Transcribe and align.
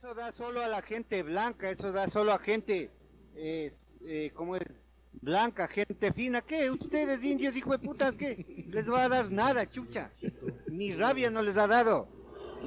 eso 0.00 0.14
da 0.14 0.32
solo 0.32 0.62
a 0.62 0.68
la 0.68 0.80
gente 0.80 1.22
blanca, 1.22 1.70
eso 1.70 1.92
da 1.92 2.06
solo 2.06 2.32
a 2.32 2.38
gente, 2.38 2.90
es, 3.36 3.98
eh, 4.06 4.30
¿cómo 4.32 4.56
es? 4.56 4.62
Blanca, 5.20 5.68
gente 5.68 6.10
fina. 6.14 6.40
¿Qué? 6.40 6.70
Ustedes 6.70 7.22
indios, 7.22 7.54
hijo 7.54 7.72
de 7.72 7.80
putas, 7.80 8.14
¿qué? 8.14 8.64
Les 8.70 8.90
va 8.90 9.04
a 9.04 9.08
dar 9.10 9.30
nada, 9.30 9.68
chucha. 9.68 10.10
Ni 10.70 10.94
rabia 10.94 11.30
no 11.30 11.42
les 11.42 11.58
ha 11.58 11.66
dado. 11.66 12.08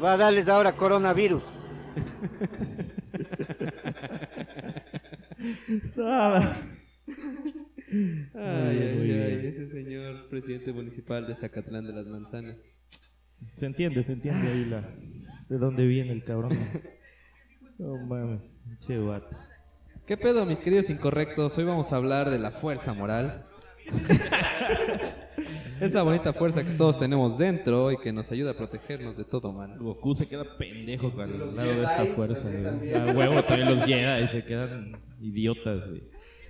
Va 0.04 0.13
a 0.13 0.17
darles 0.17 0.47
ahora 0.47 0.75
coronavirus. 0.75 1.41
Ay, 8.36 8.77
ay, 8.79 9.11
ay, 9.11 9.47
ese 9.47 9.70
señor 9.70 10.29
presidente 10.29 10.71
municipal 10.71 11.25
de 11.25 11.34
Zacatlán 11.34 11.88
de 11.88 11.93
las 11.93 12.05
Manzanas. 12.05 12.57
Se 13.57 13.65
entiende, 13.65 14.04
se 14.04 14.13
entiende 14.13 14.47
ahí 14.47 14.65
la 14.65 14.81
de 15.50 15.57
dónde 15.57 15.88
viene 15.88 16.11
el 16.11 16.23
cabrón. 16.23 16.52
No 17.84 17.97
mames, 17.97 18.39
che 18.79 18.97
vato. 18.97 19.36
¿Qué 20.05 20.15
pedo, 20.15 20.46
mis 20.46 20.61
queridos 20.61 20.89
incorrectos? 20.89 21.57
Hoy 21.57 21.65
vamos 21.65 21.92
a 21.92 21.97
hablar 21.97 22.29
de 22.29 22.39
la 22.39 22.51
fuerza 22.51 22.93
moral. 22.93 23.43
Esa 25.82 26.01
bonita 26.04 26.32
fuerza 26.32 26.64
que 26.64 26.71
todos 26.75 26.97
tenemos 26.97 27.37
dentro 27.37 27.92
y 27.92 27.97
que 27.97 28.14
nos 28.14 28.32
ayuda 28.32 28.51
a 28.51 28.54
protegernos 28.54 29.18
de 29.18 29.25
todo 29.25 29.51
mal. 29.51 29.78
Goku 29.78 30.15
se 30.15 30.29
queda 30.29 30.46
pendejo 30.57 31.11
al 31.19 31.57
lado 31.57 31.69
de 31.73 31.83
esta 31.83 32.06
fuerza, 32.16 32.50
güey. 32.50 32.94
A 32.94 33.06
huevo 33.14 33.44
también 33.44 33.75
los 33.75 33.86
Jedi 33.86 34.28
se 34.30 34.45
quedan 34.45 34.97
idiotas, 35.20 35.86
güey. 35.89 36.03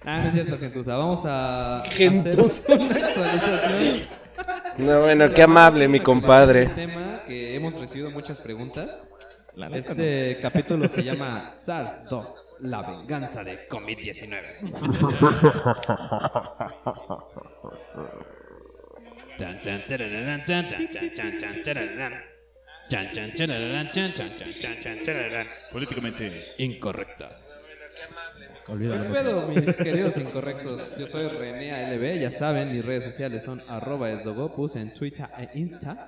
Ah, 0.03 0.19
no 0.19 0.27
es 0.27 0.33
cierto, 0.35 0.59
gentuza. 0.59 0.97
Vamos 0.97 1.25
a 1.25 1.81
hacer 1.81 1.93
Gentuza. 1.93 2.61
una 2.75 2.95
actualización. 2.95 4.01
No, 4.77 5.01
bueno, 5.01 5.25
qué 5.33 5.41
amable, 5.41 5.87
mi 5.87 5.99
compadre. 5.99 6.67
Un 6.67 6.75
tema 6.75 7.23
que 7.25 7.55
hemos 7.55 7.79
recibido 7.79 8.11
muchas 8.11 8.37
preguntas. 8.37 9.07
La 9.55 9.69
neta, 9.69 9.91
Este 9.91 10.39
capítulo 10.41 10.89
se 10.89 11.03
llama 11.03 11.51
SARS-2, 11.51 12.55
la 12.61 12.81
venganza 12.81 13.43
de 13.43 13.67
COVID-19. 13.67 14.41
Tan, 19.37 19.61
tan, 19.61 19.85
tarararán, 19.85 20.45
tan, 20.45 20.67
tan, 20.67 20.89
tan, 20.89 21.13
tan, 21.13 21.37
tan, 21.37 21.63
tarararán. 21.63 22.13
Chan, 22.89 23.11
chan, 23.11 23.31
charararán, 23.33 23.91
chan, 23.91 24.13
chan, 24.15 24.35
chan, 24.35 24.53
chan, 24.59 24.79
chan, 24.79 25.03
charararán. 25.03 25.47
Políticamente 25.71 26.53
Incorrectas. 26.57 27.65
no. 28.67 28.73
Olvídalo. 28.73 29.03
¿Qué 29.03 29.09
pedo, 29.13 29.47
mis 29.49 29.77
queridos 29.77 30.17
incorrectos? 30.17 30.97
Yo 30.97 31.05
soy 31.05 31.27
René 31.27 31.73
ALB, 31.73 32.19
ya 32.19 32.31
saben, 32.31 32.71
mis 32.71 32.83
redes 32.83 33.03
sociales 33.03 33.43
son 33.43 33.61
arroba 33.67 34.09
esdogopus 34.09 34.75
en 34.77 34.93
Twitter 34.93 35.27
e 35.37 35.49
Insta. 35.59 36.07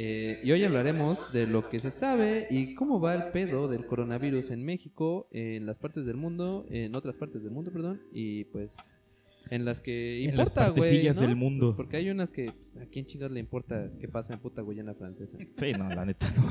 Eh, 0.00 0.38
y 0.44 0.52
hoy 0.52 0.62
hablaremos 0.62 1.32
de 1.32 1.48
lo 1.48 1.68
que 1.68 1.80
se 1.80 1.90
sabe 1.90 2.46
y 2.52 2.76
cómo 2.76 3.00
va 3.00 3.16
el 3.16 3.32
pedo 3.32 3.66
del 3.66 3.84
coronavirus 3.84 4.52
en 4.52 4.64
México, 4.64 5.26
en 5.32 5.66
las 5.66 5.76
partes 5.76 6.06
del 6.06 6.16
mundo, 6.16 6.64
en 6.70 6.94
otras 6.94 7.16
partes 7.16 7.42
del 7.42 7.50
mundo, 7.50 7.72
perdón, 7.72 8.00
y 8.12 8.44
pues 8.44 8.76
en 9.50 9.64
las 9.64 9.80
que 9.80 10.22
En 10.22 10.36
las 10.36 10.50
importa, 10.50 10.68
güey. 10.68 10.82
partecillas 10.82 11.16
¿no? 11.16 11.22
del 11.26 11.34
mundo. 11.34 11.74
Porque 11.76 11.96
hay 11.96 12.10
unas 12.10 12.30
que 12.30 12.52
pues, 12.52 12.76
a 12.76 12.86
quién 12.86 13.06
chingas 13.06 13.32
le 13.32 13.40
importa 13.40 13.90
qué 13.98 14.06
pasa 14.06 14.34
en 14.34 14.38
puta 14.38 14.62
Guyana 14.62 14.94
francesa. 14.94 15.36
Sí, 15.36 15.72
no, 15.72 15.88
la 15.88 16.04
neta 16.04 16.32
no. 16.36 16.46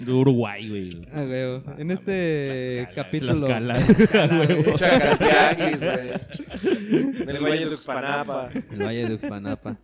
De 0.04 0.12
Uruguay, 0.12 0.68
güey. 0.68 1.08
Ah, 1.10 1.24
güey. 1.24 1.62
En 1.80 1.90
este 1.90 2.86
Tlaxcala, 2.92 3.02
capítulo. 3.02 3.46
Tlaxcala. 3.46 4.36
Güey. 4.36 4.64
Del 7.24 7.38
Valle 7.42 7.66
de 7.66 7.74
Uxpanapa. 7.74 8.50
El 8.70 8.82
Valle 8.82 9.08
de 9.08 9.14
Uxpanapa. 9.14 9.78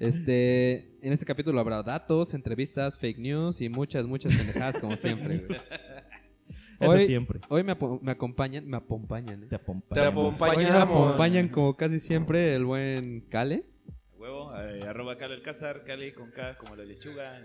Este, 0.00 0.96
en 1.02 1.12
este 1.12 1.24
capítulo 1.24 1.58
habrá 1.60 1.82
datos, 1.82 2.34
entrevistas, 2.34 2.96
fake 2.98 3.18
news 3.18 3.60
y 3.60 3.68
muchas, 3.68 4.06
muchas 4.06 4.34
pendejadas 4.34 4.78
como 4.78 4.96
siempre. 4.96 5.38
güey. 5.46 5.58
Eso 6.80 6.90
Hoy- 6.92 7.06
siempre. 7.06 7.40
Hoy 7.48 7.64
me, 7.64 7.72
apo- 7.72 8.00
me 8.00 8.12
acompañan, 8.12 8.66
me 8.68 8.76
acompañan, 8.76 9.40
¿eh? 9.42 9.46
Te 9.46 9.48
Te 9.48 9.56
acompañamos. 9.56 10.40
Hoy 10.40 10.48
me 10.48 10.62
acompañamos. 10.68 11.06
acompañan 11.06 11.48
como 11.48 11.76
casi 11.76 11.98
siempre 11.98 12.54
el 12.54 12.64
buen 12.64 13.22
Cale. 13.22 13.64
Huevo, 14.16 14.56
eh, 14.56 14.82
arroba 14.86 15.16
Cali 15.18 15.34
Alcázar, 15.34 15.82
Cali 15.84 16.12
con 16.12 16.30
K 16.30 16.56
como 16.58 16.76
la 16.76 16.84
lechuga, 16.84 17.38
en 17.38 17.44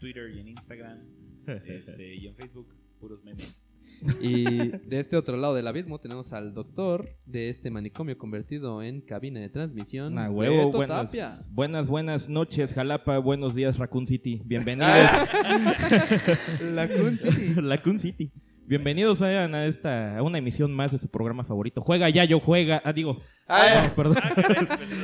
Twitter 0.00 0.30
y 0.34 0.40
en 0.40 0.48
Instagram, 0.48 0.98
este, 1.66 2.14
y 2.14 2.26
en 2.26 2.34
Facebook, 2.34 2.74
puros 3.00 3.24
memes. 3.24 3.73
Y 4.20 4.44
de 4.68 4.98
este 4.98 5.16
otro 5.16 5.36
lado 5.36 5.54
del 5.54 5.66
abismo 5.66 5.98
tenemos 5.98 6.32
al 6.32 6.52
doctor 6.54 7.08
de 7.26 7.48
este 7.48 7.70
manicomio 7.70 8.18
convertido 8.18 8.82
en 8.82 9.00
cabina 9.00 9.40
de 9.40 9.48
transmisión. 9.48 10.18
A 10.18 10.30
huevo, 10.30 10.66
Beto 10.66 10.76
buenas, 10.78 11.06
Tapia. 11.06 11.30
buenas, 11.52 11.88
buenas 11.88 12.28
noches, 12.28 12.72
Jalapa. 12.74 13.18
Buenos 13.18 13.54
días, 13.54 13.78
Raccoon 13.78 14.06
City. 14.06 14.42
Bienvenidos. 14.44 14.90
La 16.60 16.88
Kun 16.88 17.18
City. 17.18 17.54
Raccoon 17.56 17.98
City. 17.98 18.30
Bienvenidos 18.66 19.18
sean 19.18 19.54
a 19.54 19.66
esta 19.66 20.16
a 20.16 20.22
una 20.22 20.38
emisión 20.38 20.72
más 20.72 20.90
de 20.92 20.98
su 20.98 21.08
programa 21.08 21.44
favorito. 21.44 21.82
Juega 21.82 22.08
ya, 22.08 22.24
yo 22.24 22.40
juega. 22.40 22.80
Ah, 22.84 22.94
digo. 22.94 23.20
Ay, 23.46 23.88
No, 23.88 23.94
perdón. 23.94 24.16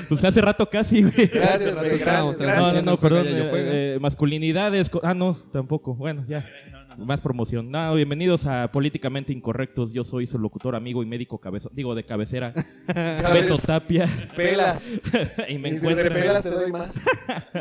pues 0.09 0.25
hace 0.25 0.41
rato 0.41 0.69
casi, 0.71 1.03
güey. 1.03 1.27
gracias, 1.27 1.75
rato 1.75 1.87
gracias, 1.87 2.39
No, 2.59 2.73
no, 2.73 2.81
no, 2.83 2.97
perdón. 2.97 3.27
eh, 3.29 3.51
eh, 3.95 3.99
masculinidades. 4.01 4.91
Ah, 5.03 5.13
no, 5.13 5.35
tampoco. 5.53 5.95
Bueno, 5.95 6.25
ya. 6.27 6.47
Más 7.01 7.23
promoción. 7.23 7.71
No, 7.71 7.95
bienvenidos 7.95 8.45
a 8.45 8.71
Políticamente 8.71 9.33
Incorrectos. 9.33 9.91
Yo 9.93 10.05
soy 10.05 10.27
su 10.27 10.39
locutor, 10.39 10.77
amigo 10.77 11.03
y 11.03 11.07
médico 11.07 11.39
cabezón. 11.39 11.73
Digo, 11.75 11.95
de 11.95 12.05
cabecera. 12.05 12.53
Beto 13.33 13.57
Tapia. 13.57 14.07
Pela. 14.37 14.79
y 15.49 15.57
me 15.57 15.71
Si 15.71 15.77
te 15.77 15.77
encuentran. 15.77 16.13
repelas, 16.13 16.43
te 16.43 16.51
doy 16.51 16.71
más. 16.71 16.93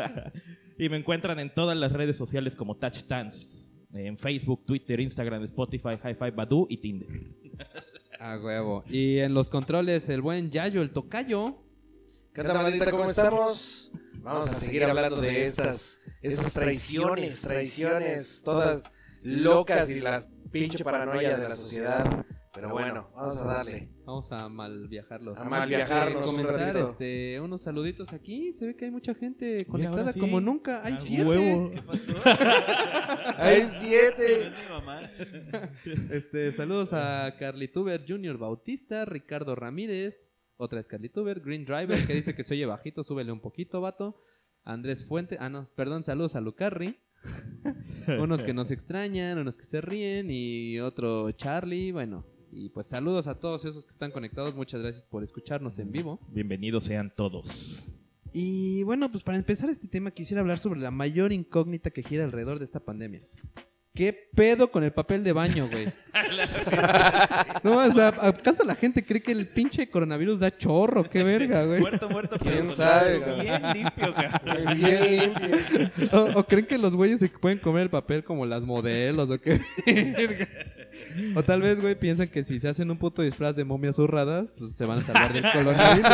y 0.78 0.88
me 0.90 0.98
encuentran 0.98 1.38
en 1.38 1.48
todas 1.54 1.76
las 1.76 1.90
redes 1.90 2.18
sociales 2.18 2.54
como 2.54 2.76
Touch 2.76 3.04
Dance. 3.08 3.48
En 3.94 4.18
Facebook, 4.18 4.66
Twitter, 4.66 5.00
Instagram, 5.00 5.42
Spotify, 5.44 5.98
Hi-Fi, 6.04 6.30
Badu 6.32 6.66
y 6.68 6.76
Tinder. 6.76 7.08
A 8.20 8.38
huevo. 8.38 8.84
Y 8.90 9.20
en 9.20 9.32
los 9.32 9.48
controles, 9.48 10.10
el 10.10 10.20
buen 10.20 10.50
Yayo, 10.50 10.82
el 10.82 10.90
tocayo. 10.90 11.56
¿Qué 12.34 12.42
onda, 12.42 12.54
maldita? 12.54 12.90
¿Cómo 12.90 13.08
estamos? 13.08 13.90
Vamos 14.16 14.50
a 14.50 14.60
seguir 14.60 14.84
hablando 14.84 15.18
de 15.18 15.46
estas, 15.46 15.98
estas 16.20 16.52
traiciones, 16.52 17.40
traiciones, 17.40 18.42
todas 18.44 18.82
locas 19.22 19.88
y 19.90 20.00
la 20.00 20.26
pinche 20.50 20.82
paranoia 20.84 21.36
de 21.36 21.48
la 21.48 21.56
sociedad. 21.56 22.26
Pero 22.52 22.70
bueno, 22.70 23.08
vamos 23.14 23.38
a 23.38 23.44
darle. 23.44 23.88
Vamos 24.04 24.32
a 24.32 24.48
mal 24.48 24.88
viajarlos. 24.88 25.38
A 25.38 25.44
mal 25.44 25.68
viajarlos 25.68 26.16
un 26.16 26.36
comenzar 26.36 26.74
ratito. 26.74 26.90
este, 26.90 27.40
unos 27.40 27.62
saluditos 27.62 28.12
aquí. 28.12 28.52
Se 28.54 28.66
ve 28.66 28.76
que 28.76 28.86
hay 28.86 28.90
mucha 28.90 29.14
gente 29.14 29.64
conectada 29.66 30.12
sí. 30.12 30.18
como 30.18 30.40
nunca. 30.40 30.84
Hay 30.84 30.94
A 30.94 30.98
siete. 30.98 31.24
huevo. 31.24 31.70
¿Qué 31.72 31.80
pasó? 31.82 32.12
Hay 33.36 33.70
siete. 33.80 34.46
es 34.46 34.52
mi 34.52 34.68
mamá. 34.74 35.00
Este, 36.10 36.50
saludos 36.50 36.92
a 36.92 37.36
Carlituber 37.38 38.04
Junior 38.06 38.36
Bautista, 38.36 39.04
Ricardo 39.04 39.54
Ramírez, 39.54 40.32
otra 40.56 40.80
es 40.80 40.88
Carlituber, 40.88 41.40
Green 41.40 41.64
Driver, 41.64 42.04
que 42.04 42.14
dice 42.14 42.34
que 42.34 42.42
se 42.42 42.54
oye 42.54 42.66
bajito, 42.66 43.04
súbele 43.04 43.30
un 43.30 43.40
poquito, 43.40 43.80
vato. 43.80 44.22
Andrés 44.64 45.06
Fuente, 45.06 45.36
ah 45.40 45.48
no, 45.48 45.70
perdón, 45.76 46.02
saludos 46.02 46.34
a 46.36 46.40
Lucarri. 46.40 46.98
unos 48.20 48.42
que 48.42 48.54
nos 48.54 48.70
extrañan, 48.70 49.38
unos 49.38 49.56
que 49.56 49.64
se 49.64 49.80
ríen 49.80 50.28
y 50.30 50.78
otro 50.80 51.30
Charlie, 51.32 51.92
bueno. 51.92 52.24
Y 52.52 52.70
pues 52.70 52.88
saludos 52.88 53.28
a 53.28 53.38
todos 53.38 53.64
esos 53.64 53.86
que 53.86 53.92
están 53.92 54.10
conectados, 54.10 54.54
muchas 54.54 54.80
gracias 54.82 55.06
por 55.06 55.22
escucharnos 55.22 55.78
en 55.78 55.92
vivo. 55.92 56.18
Bienvenidos 56.30 56.84
sean 56.84 57.12
todos. 57.14 57.84
Y 58.32 58.82
bueno, 58.84 59.10
pues 59.10 59.24
para 59.24 59.38
empezar 59.38 59.70
este 59.70 59.88
tema 59.88 60.10
quisiera 60.10 60.40
hablar 60.40 60.58
sobre 60.58 60.80
la 60.80 60.90
mayor 60.90 61.32
incógnita 61.32 61.90
que 61.90 62.02
gira 62.02 62.24
alrededor 62.24 62.58
de 62.58 62.64
esta 62.64 62.80
pandemia. 62.80 63.22
¿Qué 63.92 64.12
pedo 64.36 64.70
con 64.70 64.84
el 64.84 64.92
papel 64.92 65.24
de 65.24 65.32
baño, 65.32 65.68
güey? 65.68 65.86
no, 67.64 67.76
o 67.76 67.90
sea, 67.92 68.08
¿acaso 68.20 68.62
la 68.64 68.76
gente 68.76 69.04
cree 69.04 69.20
que 69.20 69.32
el 69.32 69.48
pinche 69.48 69.90
coronavirus 69.90 70.38
da 70.40 70.56
chorro? 70.56 71.02
¿Qué 71.04 71.24
verga, 71.24 71.64
güey? 71.64 71.80
Muerto, 71.80 72.08
muerto, 72.08 72.36
pero 72.38 72.50
¿Quién 72.52 72.66
con 72.66 72.76
sabe, 72.76 73.18
bien 73.18 73.62
limpio, 73.74 74.14
cabrón. 74.14 74.78
Bien 74.78 75.10
limpio. 75.34 75.90
¿O, 76.12 76.38
o 76.38 76.44
creen 76.44 76.66
que 76.66 76.78
los 76.78 76.94
güeyes 76.94 77.18
se 77.18 77.28
pueden 77.28 77.58
comer 77.58 77.82
el 77.84 77.90
papel 77.90 78.22
como 78.22 78.46
las 78.46 78.62
modelos 78.62 79.28
o 79.28 79.40
qué 79.40 79.60
verga? 79.86 80.48
O 81.36 81.42
tal 81.44 81.62
vez, 81.62 81.80
güey, 81.80 81.94
piensan 81.94 82.26
que 82.26 82.42
si 82.42 82.58
se 82.58 82.68
hacen 82.68 82.90
un 82.90 82.98
puto 82.98 83.22
disfraz 83.22 83.54
de 83.54 83.62
momias 83.64 83.94
zurradas, 83.94 84.46
pues 84.58 84.72
se 84.72 84.84
van 84.84 84.98
a 84.98 85.02
salvar 85.02 85.32
del 85.32 85.44
coronavirus. 85.52 86.10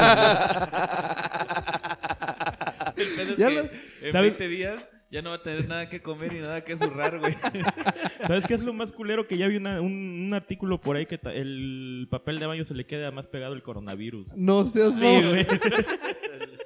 El 2.96 3.08
pedo 3.16 3.32
es 3.32 3.36
Ya 3.38 3.48
que 3.48 3.54
lo- 3.54 3.60
en 3.62 4.12
¿sabes? 4.12 4.36
20 4.38 4.48
días 4.48 4.88
ya 5.10 5.22
no 5.22 5.30
va 5.30 5.36
a 5.36 5.42
tener 5.42 5.68
nada 5.68 5.88
que 5.88 6.02
comer 6.02 6.32
y 6.34 6.40
nada 6.40 6.62
que 6.64 6.76
zurrar, 6.76 7.18
güey. 7.18 7.32
¿Sabes 8.26 8.46
qué 8.46 8.54
es 8.54 8.62
lo 8.62 8.72
más 8.72 8.92
culero? 8.92 9.26
Que 9.26 9.38
ya 9.38 9.46
vi 9.48 9.56
una- 9.56 9.80
un, 9.80 9.92
un 10.26 10.34
artículo 10.34 10.80
por 10.80 10.96
ahí 10.96 11.06
que 11.06 11.18
ta- 11.18 11.32
el 11.32 12.08
papel 12.10 12.38
de 12.40 12.46
baño 12.46 12.64
se 12.64 12.74
le 12.74 12.86
queda 12.86 13.10
más 13.10 13.26
pegado 13.26 13.54
el 13.54 13.62
coronavirus. 13.62 14.34
No 14.36 14.66
seas 14.66 14.94
Sí, 14.94 15.00
güey. 15.00 15.46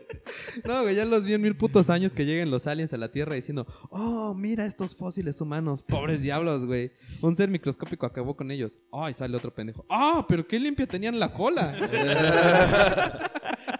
No, 0.64 0.82
güey, 0.82 0.94
ya 0.96 1.04
los 1.04 1.24
vi 1.24 1.34
en 1.34 1.42
mil 1.42 1.56
putos 1.56 1.90
años 1.90 2.12
que 2.12 2.24
lleguen 2.24 2.50
los 2.50 2.66
aliens 2.66 2.92
a 2.92 2.96
la 2.96 3.10
Tierra 3.10 3.34
diciendo, 3.34 3.66
oh, 3.90 4.34
mira 4.34 4.66
estos 4.66 4.94
fósiles 4.96 5.40
humanos, 5.40 5.82
pobres 5.82 6.22
diablos, 6.22 6.66
güey. 6.66 6.92
Un 7.22 7.34
ser 7.36 7.48
microscópico 7.48 8.06
acabó 8.06 8.36
con 8.36 8.50
ellos. 8.50 8.80
Ay, 8.92 9.14
sale 9.14 9.36
otro 9.36 9.52
pendejo. 9.54 9.84
Ah, 9.88 10.24
pero 10.28 10.46
qué 10.46 10.58
limpia 10.60 10.86
tenían 10.86 11.18
la 11.18 11.32
cola. 11.32 11.74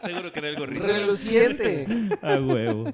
Seguro 0.01 0.33
que 0.33 0.39
era 0.39 0.49
el 0.49 0.57
gorrito. 0.57 0.87
Reluciente. 0.87 1.87
A 2.23 2.39
huevo. 2.41 2.93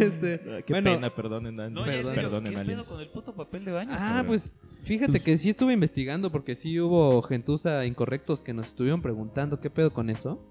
Este, 0.00 0.40
Ah, 0.48 0.62
Qué 0.66 0.72
bueno, 0.72 0.94
pena, 0.94 1.14
perdonen, 1.14 1.54
No, 1.54 1.86
en 1.86 2.02
perdonen, 2.14 2.54
¿qué 2.54 2.64
pedo 2.64 2.84
con 2.84 3.00
el 3.00 3.08
puto 3.10 3.34
papel 3.34 3.64
de 3.64 3.70
baño? 3.72 3.90
Ah, 3.92 3.98
cabrón? 3.98 4.26
pues 4.26 4.52
fíjate 4.82 5.20
que 5.20 5.36
sí 5.38 5.48
estuve 5.50 5.72
investigando 5.72 6.32
porque 6.32 6.54
sí 6.56 6.80
hubo 6.80 7.22
gentuza 7.22 7.84
incorrectos 7.86 8.42
que 8.42 8.52
nos 8.52 8.68
estuvieron 8.68 9.00
preguntando 9.02 9.60
qué 9.60 9.70
pedo 9.70 9.92
con 9.92 10.10
eso. 10.10 10.44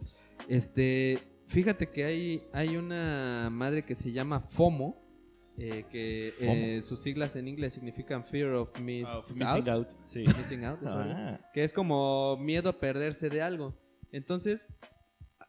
Este, 0.47 1.21
fíjate 1.53 1.87
que 1.89 2.03
hay, 2.03 2.43
hay 2.51 2.75
una 2.77 3.49
madre 3.51 3.85
que 3.85 3.93
se 3.93 4.11
llama 4.11 4.41
FOMO, 4.41 4.99
eh, 5.57 5.85
que 5.91 6.33
eh, 6.39 6.81
sus 6.81 6.99
siglas 6.99 7.35
en 7.35 7.47
inglés 7.47 7.75
significan 7.75 8.25
Fear 8.25 8.53
of, 8.53 8.79
Miss 8.79 9.07
Ah, 9.07 9.21
missing 9.35 9.69
out. 9.69 9.87
Sí. 10.05 10.25
Missing 10.37 10.65
out, 10.65 10.79
Ah, 10.87 11.39
que 11.53 11.63
es 11.63 11.71
como 11.71 12.37
miedo 12.37 12.69
a 12.69 12.79
perderse 12.79 13.29
de 13.29 13.43
algo. 13.43 13.79
Entonces, 14.11 14.67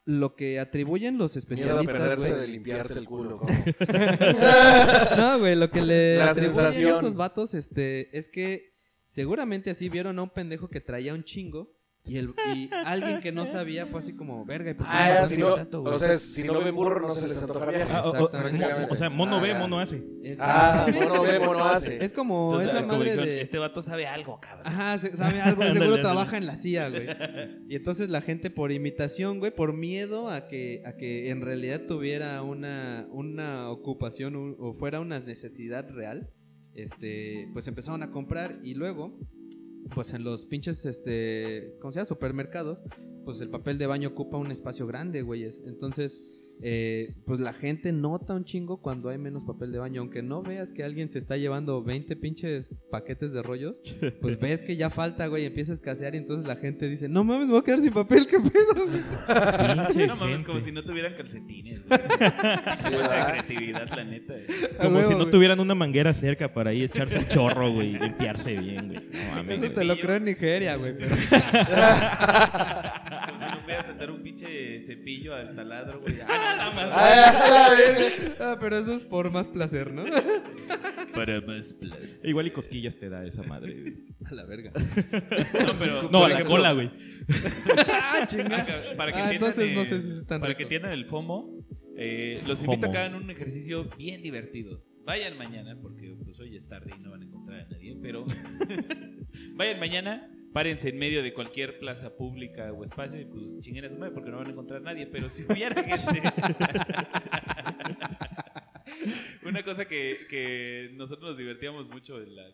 lo 0.04 0.36
que 0.36 0.60
atribuyen 0.60 1.16
los 1.16 1.34
Miedo 1.34 1.38
a 1.38 1.40
especialistas, 1.40 1.86
perderse 1.86 2.34
de 2.34 2.48
limpiarse 2.48 2.98
el 2.98 3.06
culo. 3.06 3.40
no, 5.16 5.38
güey, 5.38 5.56
lo 5.56 5.70
que 5.70 5.80
le 5.80 6.18
La 6.18 6.30
atribuyen 6.30 6.72
sensación. 6.72 6.96
esos 6.98 7.16
vatos 7.16 7.54
este, 7.54 8.16
es 8.16 8.28
que 8.28 8.74
seguramente 9.06 9.70
así 9.70 9.88
vieron 9.88 10.18
a 10.18 10.22
un 10.22 10.30
pendejo 10.30 10.68
que 10.68 10.82
traía 10.82 11.14
un 11.14 11.24
chingo 11.24 11.72
y, 12.06 12.18
el, 12.18 12.34
y 12.54 12.68
alguien 12.84 13.20
que 13.20 13.32
no 13.32 13.46
sabía 13.46 13.86
fue 13.86 14.00
así 14.00 14.12
como, 14.14 14.44
verga, 14.44 14.70
¿y 14.70 14.74
por 14.74 14.86
qué 14.86 14.92
me 14.92 14.98
Ah, 14.98 15.08
mataste 15.14 15.34
si 15.36 15.40
no, 15.40 15.54
tanto, 15.54 15.80
güey?" 15.80 15.94
o 15.94 15.98
sea, 15.98 16.18
si 16.18 16.42
no 16.44 16.62
ven 16.62 16.74
burro 16.74 17.00
no 17.00 17.14
se 17.14 17.26
les 17.26 17.38
antoja 17.38 17.64
viaje. 17.66 17.90
ah, 17.90 18.02
o- 18.04 18.10
o- 18.10 18.14
Exactamente. 18.26 18.58
mo- 18.80 18.86
o 18.90 18.94
sea, 18.96 19.08
mono 19.10 19.36
Ah, 19.36 19.40
ve, 19.40 19.48
ya. 19.48 19.58
mono 19.58 19.78
hace. 19.80 20.02
Exactamente, 20.22 21.00
Ah, 21.02 21.08
mono 21.08 21.22
ve, 21.22 21.38
mono 21.40 21.64
hace. 21.64 22.04
Es 22.04 22.12
como 22.12 22.44
Entonces, 22.52 22.68
esa 22.68 22.80
como 22.82 22.92
madre 22.92 23.04
dijeron, 23.10 23.24
de... 23.26 23.40
Este 23.40 23.58
vato 23.58 23.80
sabe 23.82 24.06
algo, 24.06 24.38
cabrón. 24.40 24.66
Ajá, 24.66 24.98
se- 24.98 25.16
sabe 25.16 25.40
algo, 25.40 25.62
Ándale, 25.62 25.72
seguro 25.80 25.96
ándale. 25.96 26.02
trabaja 26.02 26.36
en 26.36 26.46
la 26.46 26.56
CIA, 26.56 26.88
güey. 26.90 27.06
Y 27.70 27.76
entonces 27.76 28.10
la 28.10 28.20
gente 28.20 28.50
por 28.50 28.70
imitación, 28.70 29.38
güey, 29.38 29.54
por 29.54 29.72
miedo 29.72 30.28
a 30.28 30.46
que, 30.46 30.82
a 30.84 30.96
que 30.96 31.30
en 31.30 31.40
realidad 31.40 31.82
tuviera 31.88 32.42
una, 32.42 33.06
una 33.10 33.70
ocupación 33.70 34.36
un- 34.36 34.56
o 34.58 34.74
fuera 34.74 35.00
una 35.00 35.20
necesidad 35.20 35.88
real, 35.90 36.28
este, 36.74 37.48
pues 37.52 37.66
empezaron 37.68 38.02
a 38.02 38.10
comprar 38.10 38.58
y 38.62 38.74
luego, 38.74 39.18
pues 39.94 40.12
en 40.12 40.24
los 40.24 40.44
pinches, 40.44 40.84
este, 40.86 41.76
¿cómo 41.80 41.92
se 41.92 41.98
llama? 41.98 42.06
Supermercados, 42.06 42.82
pues 43.24 43.40
el 43.40 43.48
papel 43.48 43.78
de 43.78 43.86
baño 43.86 44.10
ocupa 44.10 44.36
un 44.36 44.50
espacio 44.50 44.86
grande, 44.86 45.22
güeyes. 45.22 45.62
Entonces, 45.66 46.18
eh, 46.62 47.14
pues 47.26 47.40
la 47.40 47.52
gente 47.52 47.92
nota 47.92 48.34
un 48.34 48.44
chingo 48.44 48.80
cuando 48.80 49.08
hay 49.10 49.18
menos 49.18 49.42
papel 49.44 49.72
de 49.72 49.78
baño. 49.78 50.00
Aunque 50.00 50.22
no 50.22 50.42
veas 50.42 50.72
que 50.72 50.82
alguien 50.84 51.10
se 51.10 51.18
está 51.18 51.36
llevando 51.36 51.82
20 51.82 52.16
pinches 52.16 52.82
paquetes 52.90 53.32
de 53.32 53.42
rollos, 53.42 53.76
pues 54.20 54.38
ves 54.38 54.62
que 54.62 54.76
ya 54.76 54.88
falta, 54.90 55.26
güey, 55.26 55.42
y 55.42 55.46
empieza 55.46 55.72
a 55.72 55.74
escasear 55.74 56.14
y 56.14 56.18
entonces 56.18 56.46
la 56.46 56.56
gente 56.56 56.88
dice, 56.88 57.08
no 57.08 57.24
mames, 57.24 57.46
me 57.46 57.52
voy 57.52 57.60
a 57.60 57.64
quedar 57.64 57.80
sin 57.80 57.92
papel, 57.92 58.26
¿qué 58.26 58.38
pedo? 58.38 58.86
güey?" 58.86 59.02
Pinche 59.88 60.06
No 60.06 60.16
mames, 60.16 60.36
gente. 60.36 60.44
como 60.46 60.60
si 60.60 60.72
no 60.72 60.82
tuvieran 60.84 61.14
calcetines. 61.16 61.84
güey. 61.86 62.00
¿verdad? 62.90 63.28
creatividad, 63.30 63.88
la 63.96 64.04
neta. 64.04 64.34
eh. 64.36 64.46
Como 64.80 65.02
si 65.02 65.10
no 65.10 65.18
güey. 65.18 65.30
tuvieran 65.30 65.60
una 65.60 65.74
manguera 65.74 66.14
cerca 66.14 66.52
para 66.52 66.70
ahí 66.70 66.82
echarse 66.82 67.18
el 67.18 67.28
chorro, 67.28 67.72
güey, 67.72 67.96
y 67.96 67.98
limpiarse 67.98 68.52
bien, 68.56 68.88
güey. 68.88 69.00
No 69.12 69.34
mames, 69.34 69.50
Eso 69.50 69.60
güey. 69.60 69.74
te 69.74 69.84
lo 69.84 69.96
creo 69.96 70.14
en 70.16 70.24
Nigeria, 70.24 70.76
güey. 70.76 70.96
pero- 70.96 71.14
No 73.64 73.68
pudieras 73.68 73.86
sentar 73.86 74.10
un 74.10 74.22
pinche 74.22 74.80
cepillo 74.80 75.34
al 75.34 75.54
taladro, 75.56 76.00
güey. 76.00 76.14
Ah, 76.28 76.54
nada 76.58 76.70
más. 76.72 76.90
Ah, 76.92 77.66
a 77.66 77.74
ver. 77.74 78.36
Ah, 78.38 78.56
pero 78.60 78.76
eso 78.76 78.94
es 78.94 79.04
por 79.04 79.30
más 79.30 79.48
placer, 79.48 79.92
¿no? 79.92 80.04
Para 81.14 81.40
más 81.40 81.72
plus. 81.72 82.24
Igual 82.24 82.48
y 82.48 82.50
cosquillas 82.50 82.96
te 82.98 83.08
da 83.08 83.24
esa 83.24 83.42
madre, 83.44 83.72
güey. 83.80 83.94
A 84.26 84.34
la 84.34 84.44
verga. 84.44 84.72
No, 84.74 85.78
pero. 85.78 86.10
No, 86.10 86.24
a 86.24 86.28
la 86.28 86.34
ejemplo, 86.34 86.56
cola, 86.56 86.72
güey. 86.72 86.90
ah, 87.88 88.26
chinga. 88.26 88.66
Para 88.96 89.12
que 89.12 89.18
Ah, 89.18 89.32
entonces 89.32 89.72
no 89.74 89.84
sé 89.84 90.02
si 90.02 90.08
es 90.18 90.26
tan 90.26 90.40
Para 90.40 90.48
rico. 90.50 90.58
que 90.58 90.62
entiendan 90.64 90.92
el 90.92 91.06
FOMO, 91.06 91.64
eh, 91.96 92.42
los 92.46 92.62
invito 92.64 92.86
a 92.88 92.90
que 92.90 92.98
hagan 92.98 93.14
un 93.14 93.30
ejercicio 93.30 93.88
bien 93.96 94.22
divertido. 94.22 94.84
Vayan 95.04 95.36
mañana, 95.38 95.78
porque 95.80 96.16
pues 96.24 96.38
hoy 96.40 96.56
es 96.56 96.66
tarde 96.66 96.92
y 96.96 97.00
no 97.00 97.10
van 97.12 97.22
a 97.22 97.24
encontrar 97.26 97.60
a 97.60 97.68
nadie, 97.68 97.96
pero 98.02 98.24
vayan 99.54 99.78
mañana, 99.78 100.30
párense 100.54 100.88
en 100.88 100.98
medio 100.98 101.22
de 101.22 101.34
cualquier 101.34 101.78
plaza 101.80 102.16
pública 102.16 102.72
o 102.72 102.82
espacio 102.84 103.20
y 103.20 103.24
pues 103.26 103.60
chinguen 103.60 103.84
a 103.86 103.90
su 103.90 103.98
madre 103.98 104.12
porque 104.14 104.30
no 104.30 104.38
van 104.38 104.46
a 104.46 104.50
encontrar 104.50 104.80
a 104.80 104.84
nadie, 104.84 105.06
pero 105.06 105.28
si 105.28 105.42
hubiera 105.44 105.74
gente... 105.84 106.22
Una 109.44 109.62
cosa 109.64 109.86
que, 109.86 110.18
que 110.30 110.90
nosotros 110.94 111.30
nos 111.30 111.38
divertíamos 111.38 111.88
mucho 111.88 112.20
en 112.22 112.36
la, 112.36 112.44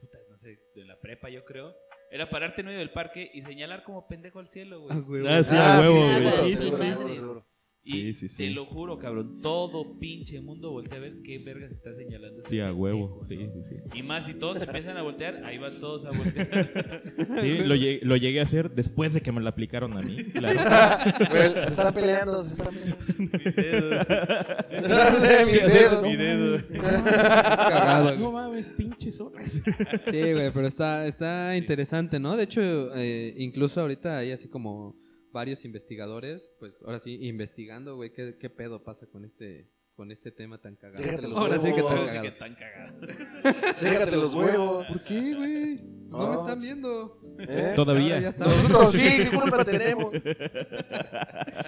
puta, 0.00 0.18
no 0.28 0.36
sé, 0.36 0.58
de 0.74 0.84
la 0.84 0.98
prepa 1.00 1.28
yo 1.30 1.44
creo, 1.44 1.74
era 2.10 2.28
pararte 2.28 2.60
en 2.62 2.66
medio 2.66 2.80
del 2.80 2.90
parque 2.90 3.30
y 3.32 3.42
señalar 3.42 3.84
como 3.84 4.06
pendejo 4.08 4.40
al 4.40 4.48
cielo, 4.48 4.80
güey. 4.80 5.24
Ah, 5.26 5.38
Ah, 5.38 5.42
sí, 5.42 5.54
Ah, 5.56 5.76
a 5.76 5.80
huevo, 5.80 6.08
sí, 6.56 6.70
güey. 6.70 6.90
Y 7.86 7.92
Sí, 7.92 8.14
sí, 8.14 8.28
sí. 8.30 8.36
te 8.38 8.50
lo 8.50 8.64
juro, 8.64 8.98
cabrón, 8.98 9.40
todo 9.42 9.98
pinche 9.98 10.40
mundo 10.40 10.70
voltea 10.70 10.96
a 10.96 11.00
ver 11.02 11.16
qué 11.22 11.38
verga 11.38 11.68
se 11.68 11.74
está 11.74 11.92
señalando. 11.92 12.42
Sí, 12.44 12.58
a 12.58 12.72
huevo. 12.72 13.20
Sí, 13.28 13.36
¿no? 13.36 13.52
sí, 13.52 13.62
sí. 13.62 13.76
Y 13.94 14.02
más, 14.02 14.24
si 14.24 14.32
todos 14.32 14.58
empiezan 14.62 14.96
a 14.96 15.02
voltear, 15.02 15.44
ahí 15.44 15.58
van 15.58 15.78
todos 15.80 16.06
a 16.06 16.10
voltear. 16.12 17.02
Sí, 17.40 17.58
lo, 17.58 17.74
llegué, 17.74 18.00
lo 18.02 18.16
llegué 18.16 18.40
a 18.40 18.44
hacer 18.44 18.70
después 18.70 19.12
de 19.12 19.20
que 19.20 19.32
me 19.32 19.40
lo 19.42 19.48
aplicaron 19.50 19.98
a 19.98 20.00
mí. 20.00 20.16
Claro. 20.32 21.50
Se 21.52 21.68
están 21.68 21.92
peleando, 21.94 22.44
se 22.44 22.50
están 22.52 22.74
peleando. 22.74 22.96
Mis 23.18 23.54
dedos. 23.54 24.06
Mis 25.46 25.62
dedos. 25.72 26.02
Mi 26.02 26.16
dedo. 26.16 26.58
Cagado, 26.82 28.04
güey. 28.04 28.18
No 28.18 28.32
mames, 28.32 28.66
pinches 28.78 29.20
horas. 29.20 29.52
Sí, 29.52 30.32
güey, 30.32 30.50
pero 30.52 30.66
está, 30.66 31.06
está 31.06 31.54
interesante, 31.56 32.18
¿no? 32.18 32.36
De 32.36 32.44
hecho, 32.44 32.62
eh, 32.96 33.34
incluso 33.36 33.82
ahorita 33.82 34.18
hay 34.18 34.32
así 34.32 34.48
como 34.48 34.96
varios 35.34 35.64
investigadores, 35.66 36.50
pues 36.58 36.82
ahora 36.84 36.98
sí, 37.00 37.18
investigando, 37.26 37.96
güey, 37.96 38.12
qué, 38.12 38.36
qué 38.40 38.48
pedo 38.48 38.84
pasa 38.84 39.06
con 39.06 39.24
este, 39.24 39.68
con 39.96 40.10
este 40.12 40.30
tema 40.30 40.58
tan 40.60 40.76
cagado. 40.76 41.02
Déjate 41.04 41.28
los 41.28 41.36
Ahora 41.38 41.56
sí 41.60 41.72
que 41.74 41.82
tan 41.82 41.84
huevos. 41.84 41.98
Ahora 42.08 42.12
sí 42.14 42.22
que 42.22 42.30
tan 42.30 42.54
cagado. 42.54 43.00
Déjate 43.82 44.16
los 44.16 44.34
huevos. 44.34 44.86
¿Por 44.86 45.02
qué, 45.02 45.34
güey? 45.34 45.76
Pues 45.76 46.10
no 46.10 46.18
me 46.28 46.34
No. 46.36 46.40
están 46.40 46.60
viendo. 46.60 47.20
¿Eh? 47.40 47.72
Todavía. 47.74 48.20
Ya 48.20 48.32
saben. 48.32 48.56
Nosotros 48.68 48.94
sí, 48.94 49.00
¿qué 49.24 49.30
culpa 49.30 49.64
tenemos? 49.64 50.14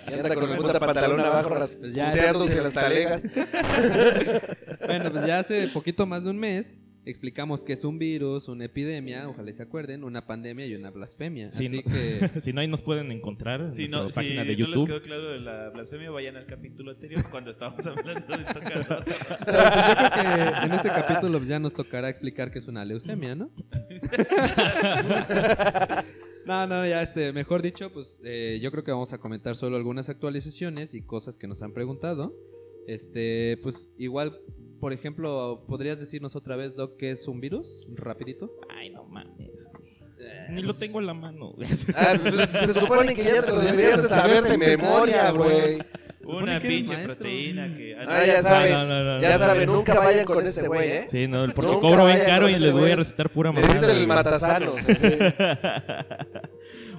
Y 0.09 0.13
anda 0.15 0.35
con 0.35 0.51
el 0.51 0.57
puta 0.57 0.79
pantalón 0.79 1.21
abajo, 1.21 1.55
las 1.57 1.71
Pues 1.71 1.93
ya, 1.93 2.11
puteándose 2.13 2.63
las 2.63 2.73
talegas. 2.73 3.23
Bueno, 4.87 5.11
pues 5.11 5.27
ya 5.27 5.41
hace 5.41 5.69
poquito 5.69 6.07
más 6.07 6.23
de 6.23 6.31
un 6.31 6.39
mes 6.39 6.79
explicamos 7.07 7.65
que 7.65 7.73
es 7.73 7.85
un 7.85 7.99
virus, 7.99 8.49
una 8.49 8.65
epidemia, 8.65 9.29
ojalá 9.29 9.53
se 9.53 9.63
acuerden, 9.63 10.03
una 10.05 10.27
pandemia 10.27 10.67
y 10.67 10.75
una 10.75 10.91
blasfemia. 10.91 11.49
Sí, 11.51 11.67
Así 11.67 11.77
no. 11.77 11.83
que 11.85 12.31
si 12.41 12.53
no, 12.53 12.61
ahí 12.61 12.67
nos 12.69 12.83
pueden 12.83 13.13
encontrar 13.13 13.61
en 13.61 13.73
Si 13.73 13.87
nuestra 13.89 14.03
no, 14.03 14.09
si 14.11 14.15
página 14.15 14.45
de 14.45 14.57
no 14.57 14.59
les 14.59 14.59
YouTube. 14.59 14.87
quedó 14.89 15.03
claro 15.03 15.31
de 15.31 15.39
la 15.41 15.71
blasfemia, 15.71 16.11
vayan 16.11 16.37
al 16.37 16.47
capítulo 16.47 16.91
anterior 16.91 17.23
cuando 17.31 17.51
estábamos 17.53 17.87
hablando 17.87 18.37
de 18.37 18.45
tocador. 18.45 19.05
Pero, 19.05 19.17
pues, 19.47 19.89
yo 19.89 19.97
creo 19.97 20.11
que 20.11 20.21
en 20.67 20.73
este 20.73 20.89
capítulo 20.89 21.43
ya 21.45 21.59
nos 21.61 21.73
tocará 21.75 22.09
explicar 22.09 22.51
que 22.51 22.59
es 22.59 22.67
una 22.69 22.85
leucemia, 22.85 23.35
¿no? 23.37 23.51
no, 26.47 26.67
no, 26.67 26.87
ya 26.87 27.03
este, 27.03 27.33
mejor 27.33 27.63
dicho, 27.63 27.93
pues 27.93 28.19
eh, 28.25 28.59
yo 28.61 28.71
creo 28.71 28.85
que 28.85 28.91
vamos 28.91 29.13
a 29.13 29.19
comentar 29.19 29.57
solo 29.57 29.77
algunas 29.77 30.09
actualizaciones 30.09 30.95
y 30.95 31.03
cosas 31.03 31.39
que 31.39 31.47
nos 31.47 31.63
han 31.63 31.73
preguntado. 31.73 32.35
Este, 32.87 33.59
pues 33.63 33.89
igual, 33.99 34.39
por 34.81 34.93
ejemplo, 34.93 35.65
¿podrías 35.67 35.99
decirnos 35.99 36.37
otra 36.37 36.57
vez, 36.57 36.75
Doc, 36.77 36.97
qué 36.97 37.11
es 37.11 37.27
un 37.29 37.41
virus? 37.41 37.87
Rapidito. 37.95 38.51
Ay, 38.69 38.91
no 38.91 39.05
mames. 39.05 39.69
güey. 39.73 39.97
Ni 40.51 40.63
lo 40.63 40.73
tengo 40.73 41.01
en 41.01 41.07
la 41.07 41.15
mano. 41.15 41.55
Ah, 41.95 42.15
pues, 42.21 42.51
se 42.75 42.81
supone 42.81 43.15
que 43.15 43.25
ya 43.25 43.43
te 43.43 43.51
lo 43.51 43.59
deberías 43.61 44.03
de 44.03 44.09
saber 44.09 44.45
de 44.45 44.59
memoria, 44.59 45.31
güey. 45.31 45.79
Una 46.25 46.59
pinche 46.59 46.97
proteína 47.05 47.73
que... 47.77 47.95
Ah, 47.97 48.27
ya 48.27 48.43
saben. 48.43 48.73
No, 48.73 48.87
no, 48.87 49.05
no, 49.05 49.21
Ya 49.21 49.39
no, 49.39 49.45
saben, 49.45 49.67
no. 49.67 49.75
nunca 49.75 49.95
vayan 49.95 50.25
con 50.25 50.45
este 50.45 50.67
güey, 50.67 50.91
¿eh? 50.91 51.05
Sí, 51.09 51.29
no, 51.29 51.47
porque 51.55 51.71
Nunca 51.71 51.81
cobro 51.89 52.07
bien 52.07 52.25
caro 52.25 52.49
y 52.49 52.59
les 52.59 52.73
voy 52.73 52.91
a 52.91 52.97
recetar 52.97 53.31
pura 53.31 53.53
mamada. 53.53 53.75
dicen 53.75 53.91
el 53.91 54.07
sí. 54.87 55.19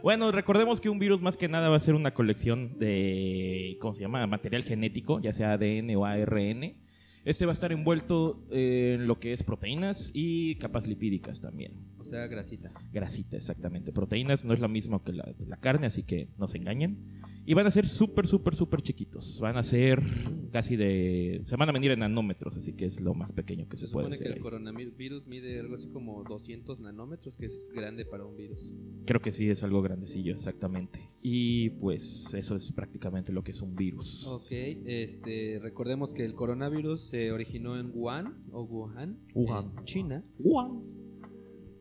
Bueno, 0.02 0.32
recordemos 0.32 0.80
que 0.80 0.90
un 0.90 1.00
virus 1.00 1.22
más 1.22 1.36
que 1.36 1.50
nada 1.50 1.68
va 1.70 1.76
a 1.76 1.82
ser 1.82 1.96
una 1.96 2.14
colección 2.14 2.78
de, 2.80 3.78
¿cómo 3.82 3.94
se 3.94 4.02
llama? 4.02 4.26
Material 4.28 4.64
genético, 4.64 5.20
ya 5.20 5.34
sea 5.34 5.54
ADN 5.54 5.94
o 5.98 6.06
ARN. 6.06 6.87
Este 7.26 7.46
va 7.46 7.52
a 7.52 7.54
estar 7.54 7.72
envuelto 7.72 8.46
en 8.52 9.08
lo 9.08 9.20
que 9.20 9.34
es 9.34 9.44
proteínas 9.44 10.12
y 10.14 10.56
capas 10.56 10.88
lipídicas 10.88 11.42
también. 11.42 11.74
O 12.00 12.06
sea, 12.06 12.28
grasita. 12.28 12.72
Grasita, 12.94 13.36
exactamente. 13.36 13.92
Proteínas 13.92 14.46
no 14.46 14.54
es 14.54 14.60
lo 14.60 14.70
mismo 14.70 15.04
que 15.04 15.14
la, 15.14 15.34
la 15.46 15.58
carne, 15.58 15.88
así 15.88 16.04
que 16.04 16.30
no 16.38 16.48
se 16.48 16.58
engañen. 16.58 17.22
Y 17.50 17.54
van 17.54 17.66
a 17.66 17.72
ser 17.72 17.88
súper, 17.88 18.28
súper, 18.28 18.56
súper 18.56 18.82
chiquitos. 18.82 19.40
Van 19.40 19.56
a 19.56 19.64
ser 19.64 20.04
casi 20.52 20.76
de... 20.76 21.44
Se 21.46 21.56
van 21.56 21.70
a 21.70 21.72
venir 21.72 21.92
en 21.92 22.00
nanómetros, 22.00 22.58
así 22.58 22.74
que 22.74 22.86
es 22.86 23.00
lo 23.00 23.14
más 23.14 23.32
pequeño 23.32 23.70
que 23.70 23.78
se, 23.78 23.88
Se 23.88 23.94
puede 23.94 24.08
supone 24.08 24.18
que 24.18 24.24
hacer. 24.26 24.28
el 24.34 24.34
ahí. 24.34 24.42
coronavirus 24.42 25.26
mide 25.28 25.60
algo 25.62 25.76
así 25.76 25.88
como 25.88 26.24
200 26.26 26.82
nanómetros, 26.82 27.38
que 27.38 27.46
es 27.46 27.70
grande 27.74 28.04
para 28.06 28.26
un 28.26 28.36
virus. 28.36 28.70
Creo 29.06 29.22
que 29.22 29.32
sí, 29.32 29.50
es 29.50 29.64
algo 29.64 29.82
grandecillo, 29.82 30.34
exactamente. 30.34 31.00
Y 31.24 31.70
pues 31.70 32.34
eso 32.34 32.58
es 32.58 32.70
prácticamente 32.74 33.32
lo 33.32 33.44
que 33.46 33.52
es 33.52 33.62
un 33.62 33.76
virus. 33.78 34.28
Ok, 34.28 34.48
este, 34.52 35.60
recordemos 35.62 36.14
que 36.14 36.26
el 36.26 36.34
coronavirus 36.34 37.00
se 37.00 37.32
originó 37.32 37.80
en 37.80 37.92
Wuhan 37.94 38.44
o 38.52 38.64
Wuhan, 38.64 39.20
Wuhan. 39.34 39.72
en 39.78 39.86
China. 39.86 40.24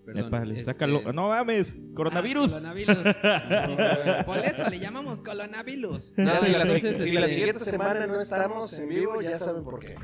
Perdón. 0.07 0.51
Este- 0.51 0.65
sácalo. 0.65 1.13
No 1.13 1.29
mames, 1.29 1.77
coronavirus. 1.95 2.55
Ah, 2.55 2.61
coronavirus. 2.61 2.97
Por 4.27 4.39
eso 4.39 4.71
le 4.71 4.79
llamamos 4.79 5.21
coronavirus. 5.23 6.15
No, 6.17 6.41
si, 6.41 6.53
la, 6.53 6.63
entonces, 6.63 6.97
si 6.97 7.13
la 7.13 7.21
este, 7.23 7.35
siguiente 7.35 7.65
semana 7.65 8.07
no 8.07 8.21
estamos 8.21 8.73
en 8.73 8.89
vivo, 8.89 9.21
ya 9.21 9.39
saben 9.39 9.65
por 9.65 9.81
qué. 9.81 9.97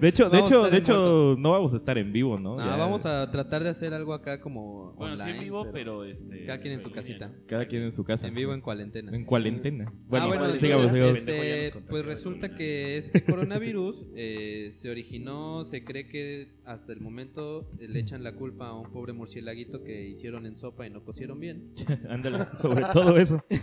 De 0.00 0.08
hecho, 0.08 0.28
de 0.28 0.38
hecho, 0.40 0.68
de 0.70 0.76
hecho, 0.78 1.36
no 1.38 1.52
vamos 1.52 1.72
a 1.72 1.76
estar 1.76 1.96
en 1.98 2.12
vivo, 2.12 2.38
¿no? 2.38 2.56
no, 2.56 2.64
Ya- 2.64 2.76
vamos 2.76 3.06
a 3.06 3.30
tratar 3.30 3.64
de 3.64 3.70
hacer 3.70 3.94
algo 3.94 4.12
acá 4.14 4.40
como 4.40 4.92
Bueno, 4.92 5.16
sí 5.16 5.30
en 5.30 5.40
vivo, 5.40 5.66
pero 5.72 6.04
este. 6.04 6.44
cada 6.44 6.60
quien 6.60 6.74
en 6.74 6.82
su 6.82 6.90
casita. 6.90 7.32
Cada 7.46 7.66
quien 7.66 7.82
en 7.82 7.92
su 7.92 8.04
casa. 8.04 8.26
En 8.26 8.34
vivo 8.34 8.52
en 8.54 8.60
cuarentena. 8.60 9.14
En 9.14 9.24
cuarentena. 9.24 9.92
Bueno, 10.06 10.26
ah, 10.26 10.28
bueno, 10.28 10.58
sigamos, 10.58 10.90
sigamos. 10.92 11.18
Este, 11.18 11.72
pues 11.88 12.04
resulta 12.04 12.54
que 12.54 12.98
este 12.98 13.24
coronavirus 13.24 14.04
eh, 14.14 14.68
se 14.72 14.90
originó, 14.90 15.64
se 15.64 15.84
cree 15.84 16.06
que 16.06 16.58
hasta 16.64 16.92
el 16.92 17.00
momento 17.00 17.70
le 17.78 17.98
echan 17.98 18.22
la 18.22 18.34
culpa 18.34 18.68
a 18.68 18.74
un 18.74 18.90
pobre 18.90 19.12
murcielaguito 19.38 19.84
que 19.84 20.08
hicieron 20.08 20.46
en 20.46 20.56
sopa 20.56 20.86
y 20.86 20.90
no 20.90 21.04
cocieron 21.04 21.38
bien. 21.38 21.72
Ándale, 22.08 22.46
sobre 22.60 22.84
todo 22.92 23.16
eso. 23.16 23.44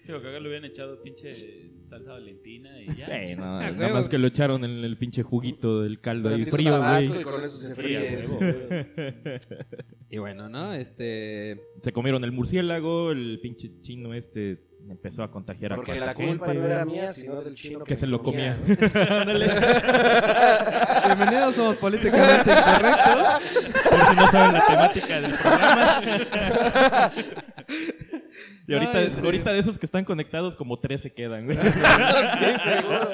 Sí, 0.00 0.12
porque 0.12 0.28
acá 0.28 0.40
le 0.40 0.48
hubieran 0.48 0.64
echado 0.64 1.02
pinche 1.02 1.70
salsa 1.84 2.12
valentina 2.12 2.80
y 2.80 2.86
ya. 2.94 3.04
Sí, 3.04 3.34
no, 3.34 3.44
nada 3.44 3.72
huevo. 3.72 3.94
más 3.94 4.08
que 4.08 4.16
lo 4.16 4.28
echaron 4.28 4.64
en 4.64 4.82
el 4.82 4.96
pinche 4.96 5.22
juguito 5.22 5.82
del 5.82 6.00
caldo 6.00 6.30
ahí 6.30 6.46
frío, 6.46 6.78
güey. 6.78 7.22
Con 7.22 7.44
eso 7.44 7.58
se 7.58 7.78
huevo. 7.78 8.38
Y 10.08 10.16
bueno, 10.16 10.48
¿no? 10.48 10.72
Este... 10.72 11.60
Se 11.82 11.92
comieron 11.92 12.24
el 12.24 12.32
murciélago, 12.32 13.10
el 13.10 13.38
pinche 13.42 13.82
chino 13.82 14.14
este 14.14 14.67
empezó 14.88 15.22
a 15.22 15.30
contagiar 15.30 15.72
a 15.72 15.76
Porque 15.76 15.94
la 15.98 16.14
culpa 16.14 16.46
gente, 16.46 16.60
no 16.60 16.66
era 16.66 16.84
mía, 16.84 17.12
sino 17.14 17.40
del 17.42 17.54
chino 17.54 17.84
Que 17.84 17.96
se 17.96 18.06
lo 18.06 18.22
comía. 18.22 18.56
comía. 18.56 19.20
Ándale. 19.20 19.46
Bienvenidos, 21.06 21.54
somos 21.54 21.76
políticamente 21.78 22.52
incorrectos. 22.52 23.42
Por 23.88 23.98
si 23.98 24.16
no 24.16 24.28
saben 24.28 24.52
la 24.54 24.66
temática 24.66 25.20
del 25.20 25.38
programa. 25.38 26.00
Y 28.66 28.74
ahorita, 28.74 28.92
No, 28.92 28.98
este- 29.00 29.20
ahorita 29.26 29.52
de 29.52 29.58
esos 29.58 29.78
que 29.78 29.86
están 29.86 30.04
conectados, 30.04 30.56
como 30.56 30.78
tres 30.78 31.00
se 31.02 31.12
quedan, 31.12 31.44
güey. 31.46 31.56
Sí, 31.58 32.70
seguro. 32.70 33.10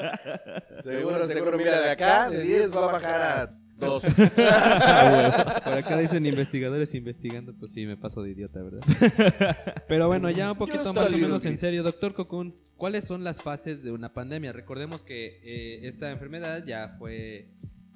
Seguro, 0.83 1.27
seguro. 1.27 1.57
Mira, 1.57 1.79
de 1.81 1.91
acá, 1.91 2.29
de 2.29 2.41
10 2.41 2.71
va 2.75 2.83
a 2.89 2.91
bajar 2.93 3.21
a 3.21 3.49
2. 3.77 4.03
Por 5.63 5.73
acá 5.73 5.97
dicen 5.97 6.25
investigadores 6.25 6.93
investigando, 6.93 7.53
pues 7.53 7.71
sí, 7.71 7.85
me 7.85 7.97
paso 7.97 8.21
de 8.21 8.31
idiota, 8.31 8.61
¿verdad? 8.61 8.81
Pero 9.87 10.07
bueno, 10.07 10.29
ya 10.29 10.51
un 10.51 10.57
poquito 10.57 10.93
más 10.93 11.11
o 11.11 11.17
menos 11.17 11.45
en 11.45 11.57
serio, 11.57 11.83
doctor 11.83 12.13
Cocoon, 12.13 12.55
¿cuáles 12.77 13.05
son 13.05 13.23
las 13.23 13.41
fases 13.41 13.83
de 13.83 13.91
una 13.91 14.13
pandemia? 14.13 14.53
Recordemos 14.53 15.03
que 15.03 15.39
eh, 15.43 15.87
esta 15.87 16.11
enfermedad 16.11 16.65
ya 16.65 16.95
fue 16.97 17.49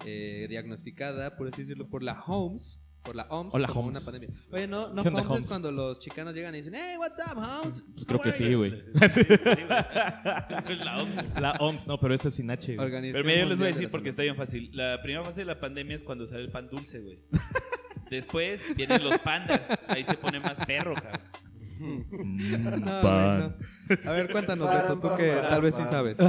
eh, 0.05 0.48
diagnosticada, 0.50 1.36
por 1.36 1.48
así 1.48 1.62
decirlo, 1.62 1.89
por 1.89 2.03
la 2.03 2.21
OMS. 2.25 2.79
Por 3.03 3.15
la 3.15 3.24
OMS, 3.29 3.53
Hola, 3.53 3.68
como 3.68 3.79
Holmes. 3.82 3.96
una 3.98 4.06
pandemia. 4.06 4.29
Oye, 4.51 4.68
no, 4.68 4.89
no 4.94 5.01
¿Qué 5.01 5.08
onda, 5.08 5.22
Holmes 5.22 5.44
es 5.44 5.50
cuando 5.50 5.72
los 5.72 6.00
chicanos 6.00 6.36
llegan 6.36 6.53
y 6.53 6.58
dicen, 6.60 6.74
hey, 6.75 6.96
what's 7.00 7.18
up, 7.25 7.38
Holmes? 7.38 7.84
Pues 7.94 8.06
creo 8.06 8.22
que 8.22 8.32
sí, 8.34 8.50
you?" 8.50 8.58
güey. 8.58 8.72
Sí, 9.10 9.24
güey. 9.24 10.74
Es 10.74 10.79
la 10.79 11.01
OMS. 11.01 11.39
La 11.39 11.51
OMS, 11.60 11.88
no, 11.88 11.98
pero 12.00 12.13
eso 12.13 12.27
es 12.27 12.36
sin 12.36 12.51
H, 12.51 12.75
güey. 12.75 12.86
Organización 12.86 13.24
Pero 13.25 13.25
mira, 13.25 13.39
yo 13.44 13.50
les 13.50 13.58
voy 13.58 13.68
a 13.68 13.70
Mundial 13.70 13.74
de 13.74 13.74
decir 13.74 13.86
la 13.86 13.91
porque 13.91 14.10
está 14.10 14.22
bien 14.24 14.36
fácil. 14.36 14.70
La 14.74 15.01
primera 15.01 15.24
fase 15.24 15.41
de 15.41 15.46
la 15.46 15.60
pandemia 15.60 15.96
es 15.96 16.03
cuando 16.03 16.27
sale 16.27 16.41
el 16.44 16.50
pan 16.51 16.68
dulce, 16.70 17.00
güey. 17.00 17.20
Después 18.10 18.63
vienen 18.75 19.03
los 19.03 19.18
pandas. 19.20 19.70
Ahí 19.88 20.03
se 20.03 20.15
pone 20.15 20.39
más 20.39 20.60
perro, 20.65 20.94
cabrón. 20.96 21.22
Mm, 21.79 22.79
No, 22.82 23.01
pan. 23.01 23.56
güey, 23.88 24.00
no. 24.03 24.10
A 24.10 24.13
ver, 24.13 24.32
cuéntanos, 24.32 24.70
Beto, 24.70 25.00
tú 25.00 25.15
que 25.15 25.32
tal 25.50 25.62
vez 25.62 25.75
sí 25.75 25.84
sabes. 25.89 26.18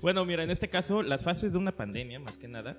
Bueno, 0.00 0.24
mira, 0.24 0.42
en 0.42 0.50
este 0.50 0.68
caso, 0.68 1.02
las 1.02 1.22
fases 1.22 1.52
de 1.52 1.58
una 1.58 1.70
pandemia, 1.70 2.18
más 2.18 2.36
que 2.36 2.48
nada, 2.48 2.78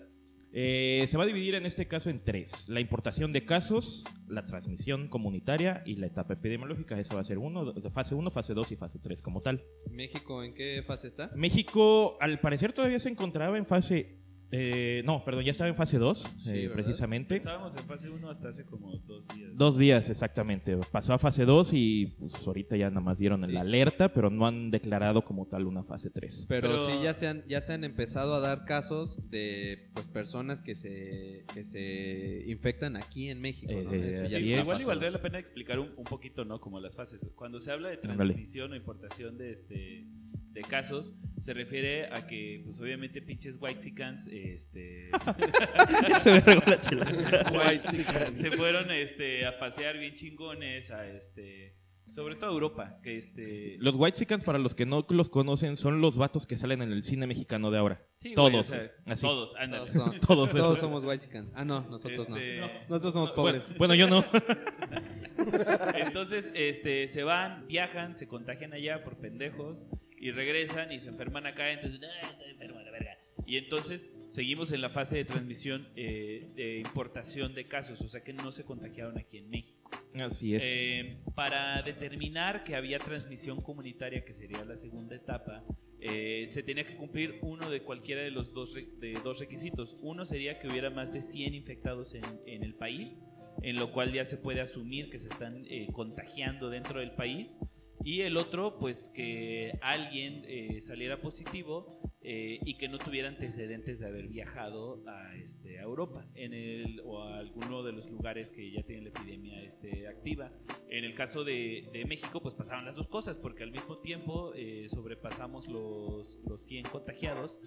eh, 0.52 1.06
se 1.08 1.18
va 1.18 1.24
a 1.24 1.28
dividir 1.28 1.56
en 1.56 1.66
este 1.66 1.88
caso 1.88 2.10
en 2.10 2.24
tres. 2.24 2.68
La 2.70 2.80
importación 2.80 3.32
de 3.32 3.46
casos, 3.46 4.04
la 4.28 4.46
transmisión 4.46 5.08
comunitaria 5.08 5.84
y 5.86 5.96
la 5.96 6.08
etapa 6.08 6.34
epidemiológica. 6.34 7.00
Esa 7.00 7.16
va 7.16 7.22
a 7.22 7.24
ser 7.24 7.38
uno, 7.38 7.74
fase 7.92 8.16
1, 8.16 8.32
fase 8.32 8.54
2 8.54 8.72
y 8.72 8.76
fase 8.76 9.00
3 9.00 9.22
como 9.22 9.42
tal. 9.42 9.64
¿México 9.92 10.44
en 10.44 10.54
qué 10.54 10.84
fase 10.86 11.10
está? 11.10 11.30
México, 11.36 12.18
al 12.20 12.40
parecer, 12.40 12.74
todavía 12.74 13.00
se 13.00 13.10
encontraba 13.10 13.58
en 13.58 13.66
fase... 13.66 14.18
eh, 14.52 15.04
no, 15.06 15.24
perdón, 15.24 15.44
ya 15.46 15.52
estaba 15.52 15.70
en 15.70 15.76
fase 15.76 15.98
2, 15.98 16.26
Sí, 16.38 16.52
eh, 16.52 16.70
precisamente. 16.72 17.36
Estábamos 17.36 17.76
en 17.78 17.84
fase 17.84 18.10
1 18.10 18.30
hasta 18.30 18.50
hace 18.50 18.66
como 18.66 18.98
dos 19.00 19.28
días. 19.28 19.52
Dos 19.56 19.78
días, 19.78 20.10
exactamente. 20.10 20.76
Pasó 20.92 21.14
a 21.14 21.20
fase 21.20 21.46
2 21.46 21.70
y 21.74 22.08
pues 22.20 22.48
ahorita 22.48 22.76
ya 22.76 22.90
nada 22.90 23.02
más 23.02 23.20
dieron 23.20 23.44
Sí. 23.46 23.52
la 23.52 23.62
alerta, 23.62 24.12
pero 24.14 24.30
no 24.30 24.48
han 24.48 24.72
declarado 24.72 25.24
como 25.24 25.46
tal 25.48 25.66
una 25.68 25.84
fase 25.84 26.10
3. 26.10 26.46
Pero, 26.50 26.70
Pero- 26.70 26.86
sí 26.86 26.92
ya 27.04 27.14
se 27.14 27.28
han 27.28 27.44
ya 27.48 27.62
se 27.62 27.74
han 27.74 27.84
empezado 27.84 28.34
a 28.36 28.40
dar 28.40 28.66
casos 28.66 29.20
de 29.30 29.90
pues 29.94 30.08
personas 30.08 30.62
que 30.62 30.74
se 30.76 31.46
que 31.54 31.64
se 31.66 32.44
infectan 32.48 32.96
aquí 32.96 33.30
en 33.30 33.42
México, 33.42 33.72
¿no? 33.72 33.94
Eh, 33.94 34.14
Eso 34.16 34.24
ya. 34.24 34.38
Sí, 34.40 34.44
igual 34.46 34.60
y 34.62 34.66
pasando. 34.66 34.88
valdría 34.88 35.12
la 35.12 35.22
pena 35.22 35.40
explicar 35.40 35.80
un, 35.80 35.90
un 35.96 36.04
poquito, 36.06 36.44
¿no? 36.46 36.60
Como 36.60 36.80
las 36.80 36.96
fases. 36.96 37.30
Cuando 37.36 37.60
se 37.60 37.72
habla 37.72 37.90
de 37.90 37.98
transmisión 37.98 38.72
o 38.72 38.76
importación 38.76 39.38
de 39.38 39.52
este 39.52 40.06
de 40.52 40.62
casos, 40.62 41.14
se 41.40 41.54
refiere 41.54 42.08
a 42.14 42.28
que, 42.28 42.62
pues 42.66 42.80
obviamente, 42.80 43.22
pinches 43.22 43.58
whitexicans, 43.60 44.28
este, 44.28 45.10
se 48.34 48.52
fueron, 48.52 48.92
este, 48.92 49.46
a 49.46 49.58
pasear 49.60 49.98
bien 49.98 50.16
chingones 50.16 50.92
a, 50.92 51.08
este, 51.08 51.76
sobre 52.08 52.36
todo 52.36 52.50
a 52.50 52.54
Europa, 52.54 53.00
que 53.04 53.18
este, 53.18 53.78
Los 53.80 53.96
White 53.96 54.40
para 54.40 54.58
los 54.58 54.76
que 54.76 54.86
no 54.86 55.06
los 55.10 55.30
conocen, 55.30 55.78
son 55.78 56.02
los 56.02 56.18
vatos 56.18 56.46
que 56.46 56.58
salen 56.58 56.82
en 56.82 56.92
el 56.92 57.04
cine 57.04 57.28
mexicano 57.28 57.72
de 57.72 57.78
ahora. 57.78 58.04
Sí, 58.22 58.34
güey, 58.34 58.36
todos, 58.36 58.68
o 58.68 58.70
sea, 58.70 58.78
güey, 58.78 58.90
así. 59.06 59.22
todos, 59.22 59.56
ándale. 59.56 59.90
Todos, 60.28 60.52
son- 60.52 60.62
Todos 60.62 60.80
somos 60.80 61.06
whitexicans. 61.06 61.54
Ah, 61.56 61.64
no, 61.64 61.82
nosotros 61.82 62.28
Este, 62.28 62.60
no. 62.60 62.68
Nosotros 62.90 63.14
somos 63.14 63.32
pobres. 63.32 63.68
Bueno, 63.78 63.96
yo 63.96 64.10
no. 64.10 64.26
Entonces, 65.96 66.52
este, 66.54 67.08
se 67.08 67.24
van, 67.24 67.66
viajan, 67.68 68.18
se 68.18 68.28
contagian 68.28 68.74
allá 68.74 69.04
por 69.04 69.18
pendejos 69.18 69.86
y 70.20 70.32
regresan 70.32 70.92
y 70.92 71.00
se 71.00 71.10
enferman 71.10 71.46
acá. 71.46 71.72
Entonces, 71.72 72.00
"Ah, 72.04 72.30
estoy 72.32 72.52
enfermo, 72.52 72.80
la 72.82 72.92
verga. 72.92 73.18
Y 73.46 73.58
entonces 73.58 74.12
seguimos 74.30 74.72
en 74.72 74.82
la 74.82 74.90
fase 74.90 75.18
de 75.18 75.26
transmisión 75.26 75.88
eh, 75.96 76.50
de 76.56 76.80
importación 76.80 77.56
de 77.56 77.64
casos, 77.66 78.02
o 78.02 78.08
sea 78.08 78.24
que 78.24 78.34
no 78.34 78.52
se 78.52 78.64
contagiaron 78.64 79.18
aquí 79.18 79.38
en 79.38 79.50
México. 79.50 79.90
Así 80.14 80.56
es. 80.56 80.64
Eh, 80.66 81.18
para 81.36 81.82
determinar 81.82 82.64
que 82.64 82.76
había 82.76 83.00
transmisión 83.00 83.62
comunitaria, 83.62 84.24
que 84.24 84.34
sería 84.34 84.64
la 84.66 84.76
segunda 84.76 85.16
etapa, 85.16 85.64
eh, 86.02 86.46
se 86.48 86.64
tenía 86.64 86.86
que 86.86 86.96
cumplir 86.96 87.40
uno 87.42 87.70
de 87.70 87.82
cualquiera 87.82 88.22
de 88.22 88.32
los 88.32 88.54
dos, 88.54 88.74
de 88.74 89.14
dos 89.24 89.40
requisitos. 89.40 89.98
Uno 90.02 90.26
sería 90.26 90.60
que 90.60 90.68
hubiera 90.68 90.90
más 90.90 91.12
de 91.12 91.22
100 91.22 91.54
infectados 91.54 92.14
en, 92.14 92.24
en 92.46 92.64
el 92.64 92.76
país, 92.76 93.22
en 93.62 93.76
lo 93.76 93.92
cual 93.92 94.14
ya 94.14 94.26
se 94.26 94.38
puede 94.38 94.62
asumir 94.62 95.10
que 95.10 95.20
se 95.20 95.28
están 95.28 95.66
eh, 95.68 95.88
contagiando 95.92 96.70
dentro 96.70 97.00
del 97.00 97.12
país. 97.12 97.60
Y 98.04 98.22
el 98.22 98.38
otro, 98.38 98.78
pues 98.80 99.12
que 99.14 99.78
alguien 99.82 100.44
eh, 100.48 100.80
saliera 100.82 101.20
positivo 101.22 102.00
eh, 102.22 102.60
y 102.66 102.76
que 102.76 102.90
no 102.90 102.98
tuviera 102.98 103.30
antecedentes 103.30 104.00
de 104.00 104.06
haber 104.06 104.28
viajado 104.28 105.02
a, 105.08 105.36
este, 105.38 105.80
a 105.80 105.84
Europa 105.84 106.26
en 106.36 106.54
el, 106.54 107.02
o 107.06 107.24
a 107.24 107.40
alguno 107.40 107.82
de 107.82 107.94
los 107.94 108.10
lugares 108.10 108.52
que 108.52 108.70
ya 108.72 108.84
tienen 108.84 109.06
la 109.06 109.10
epidemia 109.12 109.62
este, 109.64 110.06
activa. 110.06 110.52
En 110.90 111.06
el 111.06 111.16
caso 111.16 111.46
de, 111.46 111.88
de 111.94 112.04
México, 112.04 112.42
pues 112.42 112.56
pasaron 112.56 112.84
las 112.84 112.96
dos 112.96 113.08
cosas, 113.08 113.38
porque 113.38 113.64
al 113.64 113.72
mismo 113.72 114.00
tiempo 114.00 114.52
eh, 114.54 114.88
sobrepasamos 114.90 115.70
los, 115.70 116.40
los 116.46 116.62
100 116.62 116.90
contagiados 116.90 117.58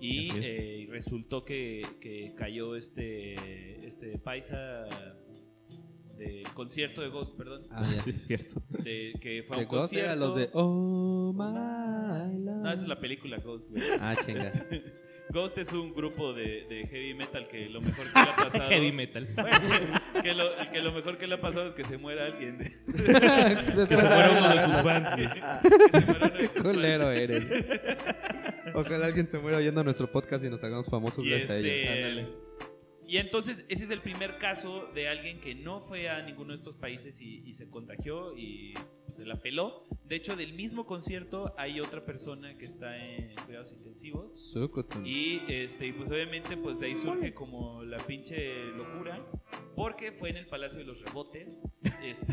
y 0.00 0.30
eh, 0.34 0.88
resultó 0.90 1.44
que, 1.44 1.86
que 2.00 2.34
cayó 2.36 2.74
este, 2.74 3.76
este 3.86 4.18
paisa 4.18 4.88
del 6.20 6.42
concierto 6.54 7.00
de 7.00 7.08
Ghost, 7.08 7.36
perdón, 7.36 7.66
Ah, 7.70 7.82
ya. 7.94 7.98
Sí, 8.02 8.10
es 8.10 8.26
cierto. 8.26 8.62
de, 8.68 9.12
que 9.20 9.42
fue 9.46 9.56
a 9.56 9.60
De 9.60 9.64
un 9.66 9.70
Ghost 9.70 9.80
concierto. 9.82 10.06
eran 10.06 10.18
los 10.20 10.34
de 10.36 10.50
Oh 10.52 11.32
My 11.34 12.38
Love. 12.44 12.62
No, 12.62 12.72
esa 12.72 12.82
es 12.82 12.88
la 12.88 13.00
película 13.00 13.38
Ghost, 13.38 13.68
güey. 13.70 13.82
Ah, 14.00 14.14
chinga. 14.24 14.52
Ghost 15.32 15.56
es 15.58 15.72
un 15.72 15.94
grupo 15.94 16.32
de, 16.32 16.64
de 16.68 16.88
heavy 16.88 17.14
metal 17.14 17.46
que 17.46 17.68
lo 17.68 17.80
mejor 17.80 18.04
que 18.04 18.12
le 18.14 18.20
ha 18.30 18.36
pasado. 18.36 18.64
Heavy 18.68 18.90
metal. 18.90 19.28
Bueno, 19.36 19.58
que, 20.24 20.34
lo, 20.34 20.44
que 20.72 20.78
lo 20.80 20.90
mejor 20.92 21.18
que 21.18 21.26
le 21.28 21.34
ha 21.36 21.40
pasado 21.40 21.68
es 21.68 21.74
que 21.74 21.84
se 21.84 21.98
muera 21.98 22.26
alguien. 22.26 22.58
de- 22.58 22.76
que 22.84 23.86
se 23.86 23.96
fuera 23.96 24.30
uno 24.36 24.48
de 24.48 24.62
sus 24.64 24.82
fans. 24.82 25.08
que 25.16 26.00
se 26.00 26.06
muera 26.06 26.26
uno 26.26 26.36
de 26.36 26.48
sus 26.48 26.62
culero 26.62 27.04
fans. 27.04 27.18
eres. 27.20 27.66
Ojalá 28.74 29.06
alguien 29.06 29.28
se 29.28 29.38
muera 29.38 29.58
oyendo 29.58 29.84
nuestro 29.84 30.10
podcast 30.10 30.44
y 30.44 30.50
nos 30.50 30.64
hagamos 30.64 30.86
famosos 30.86 31.24
Y, 31.24 31.30
gracias 31.30 31.50
a 31.52 31.58
ello. 31.58 31.68
este, 31.68 32.49
y 33.10 33.18
entonces 33.18 33.66
ese 33.68 33.82
es 33.82 33.90
el 33.90 34.02
primer 34.02 34.38
caso 34.38 34.88
de 34.94 35.08
alguien 35.08 35.40
que 35.40 35.56
no 35.56 35.80
fue 35.80 36.08
a 36.08 36.22
ninguno 36.22 36.50
de 36.50 36.58
estos 36.58 36.76
países 36.76 37.20
y, 37.20 37.42
y 37.44 37.54
se 37.54 37.68
contagió 37.68 38.38
y 38.38 38.74
pues, 39.04 39.16
se 39.16 39.26
la 39.26 39.34
peló. 39.34 39.82
De 40.04 40.14
hecho, 40.14 40.36
del 40.36 40.52
mismo 40.52 40.86
concierto 40.86 41.52
hay 41.58 41.80
otra 41.80 42.04
persona 42.04 42.56
que 42.56 42.66
está 42.66 42.96
en 42.96 43.34
cuidados 43.44 43.72
intensivos. 43.72 44.52
Y 45.04 45.40
este, 45.48 45.92
pues 45.92 46.08
obviamente 46.12 46.56
pues 46.56 46.78
de 46.78 46.86
ahí 46.86 46.94
surge 46.94 47.34
como 47.34 47.82
la 47.82 47.98
pinche 47.98 48.66
locura. 48.76 49.20
Porque 49.74 50.12
fue 50.12 50.30
en 50.30 50.36
el 50.36 50.46
Palacio 50.46 50.78
de 50.78 50.84
los 50.84 51.00
Rebotes. 51.00 51.60
Este, 52.04 52.32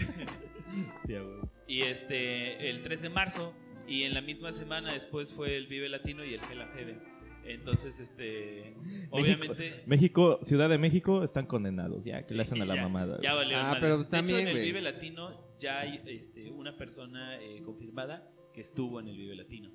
y 1.68 1.82
este, 1.82 2.70
el 2.70 2.84
3 2.84 3.02
de 3.02 3.10
marzo. 3.10 3.56
Y 3.88 4.04
en 4.04 4.14
la 4.14 4.22
misma 4.22 4.52
semana 4.52 4.94
después 4.94 5.34
fue 5.34 5.58
el 5.58 5.66
Vive 5.66 5.90
Latino 5.90 6.24
y 6.24 6.36
el 6.36 6.42
Hell 6.42 6.62
and 6.62 6.76
Heaven. 6.76 7.17
Entonces, 7.48 8.00
este, 8.00 8.76
obviamente... 9.10 9.84
México, 9.86 10.40
Ciudad 10.44 10.70
de 10.70 10.78
México, 10.78 11.24
están 11.24 11.46
condenados. 11.46 12.04
Ya, 12.04 12.26
que 12.26 12.34
le 12.34 12.42
hacen 12.42 12.62
a 12.62 12.66
la 12.66 12.76
ya, 12.76 12.82
mamada. 12.84 13.20
Ya 13.22 13.34
valió 13.34 13.58
Ah, 13.58 13.78
pero 13.80 13.96
pues 13.96 14.10
De 14.10 14.18
hecho, 14.18 14.28
también, 14.28 14.48
en 14.50 14.58
el. 14.58 14.64
Vive 14.64 14.82
Latino 14.82 15.56
ya 15.60 15.80
hay 15.80 16.02
este, 16.08 16.52
una 16.52 16.78
persona 16.78 17.42
eh, 17.42 17.62
confirmada 17.64 18.30
que 18.54 18.62
estuvo 18.62 19.00
en 19.00 19.08
el 19.08 19.18
Vive 19.18 19.36
Latino. 19.36 19.72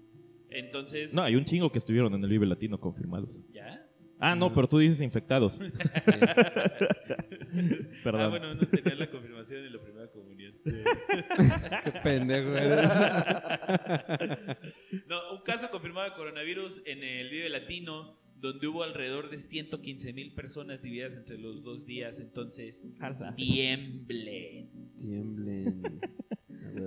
Entonces, 0.50 1.14
No, 1.14 1.23
hay 1.23 1.35
un 1.35 1.45
chingo 1.45 1.73
que 1.73 1.79
estuvieron 1.79 2.12
en 2.14 2.23
el 2.23 2.31
Vive 2.31 2.47
Latino 2.47 2.79
confirmados. 2.79 3.45
¿ya? 3.52 3.87
Ah, 4.25 4.37
no, 4.37 4.55
pero 4.55 4.69
tú 4.69 4.79
dices 4.79 5.00
infectados. 5.00 5.59
Perdón. 8.05 8.21
Ah, 8.21 8.29
bueno, 8.29 8.55
no 8.55 8.61
tenía 8.61 8.95
la 8.95 9.11
confirmación 9.11 9.67
en 9.67 9.73
la 9.73 9.83
primera 9.83 10.09
comunión. 10.12 10.55
Qué 10.64 11.93
pendejo. 12.05 12.50
No, 15.09 15.33
un 15.33 15.43
caso 15.43 15.73
confirmado 15.73 16.11
de 16.11 16.14
coronavirus 16.14 16.83
en 16.87 17.02
el 17.02 17.31
Vive 17.31 17.49
Latino, 17.49 18.17
donde 18.43 18.67
hubo 18.67 18.83
alrededor 18.83 19.31
de 19.31 19.39
115 19.39 20.13
mil 20.13 20.35
personas 20.35 20.83
divididas 20.83 21.17
entre 21.17 21.39
los 21.39 21.63
dos 21.63 21.87
días. 21.87 22.19
Entonces, 22.19 22.85
tiemblen. 23.37 24.69
Tiemblen. 24.97 25.83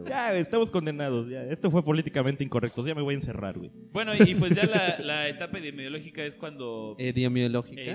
Ya, 0.07 0.35
estamos 0.35 0.71
condenados. 0.71 1.29
Ya. 1.29 1.43
Esto 1.43 1.69
fue 1.69 1.85
políticamente 1.85 2.43
incorrecto. 2.43 2.85
Ya 2.87 2.95
me 2.95 3.03
voy 3.03 3.13
a 3.13 3.17
encerrar, 3.17 3.55
güey. 3.55 3.71
Bueno, 3.91 4.13
y, 4.15 4.33
pues 4.33 4.55
ya 4.55 4.65
la, 4.65 4.97
la 4.99 5.29
etapa 5.29 5.59
epidemiológica 5.59 6.25
es 6.25 6.35
cuando... 6.35 6.95
Epidemiológica. 6.97 7.81
Eh, 7.81 7.91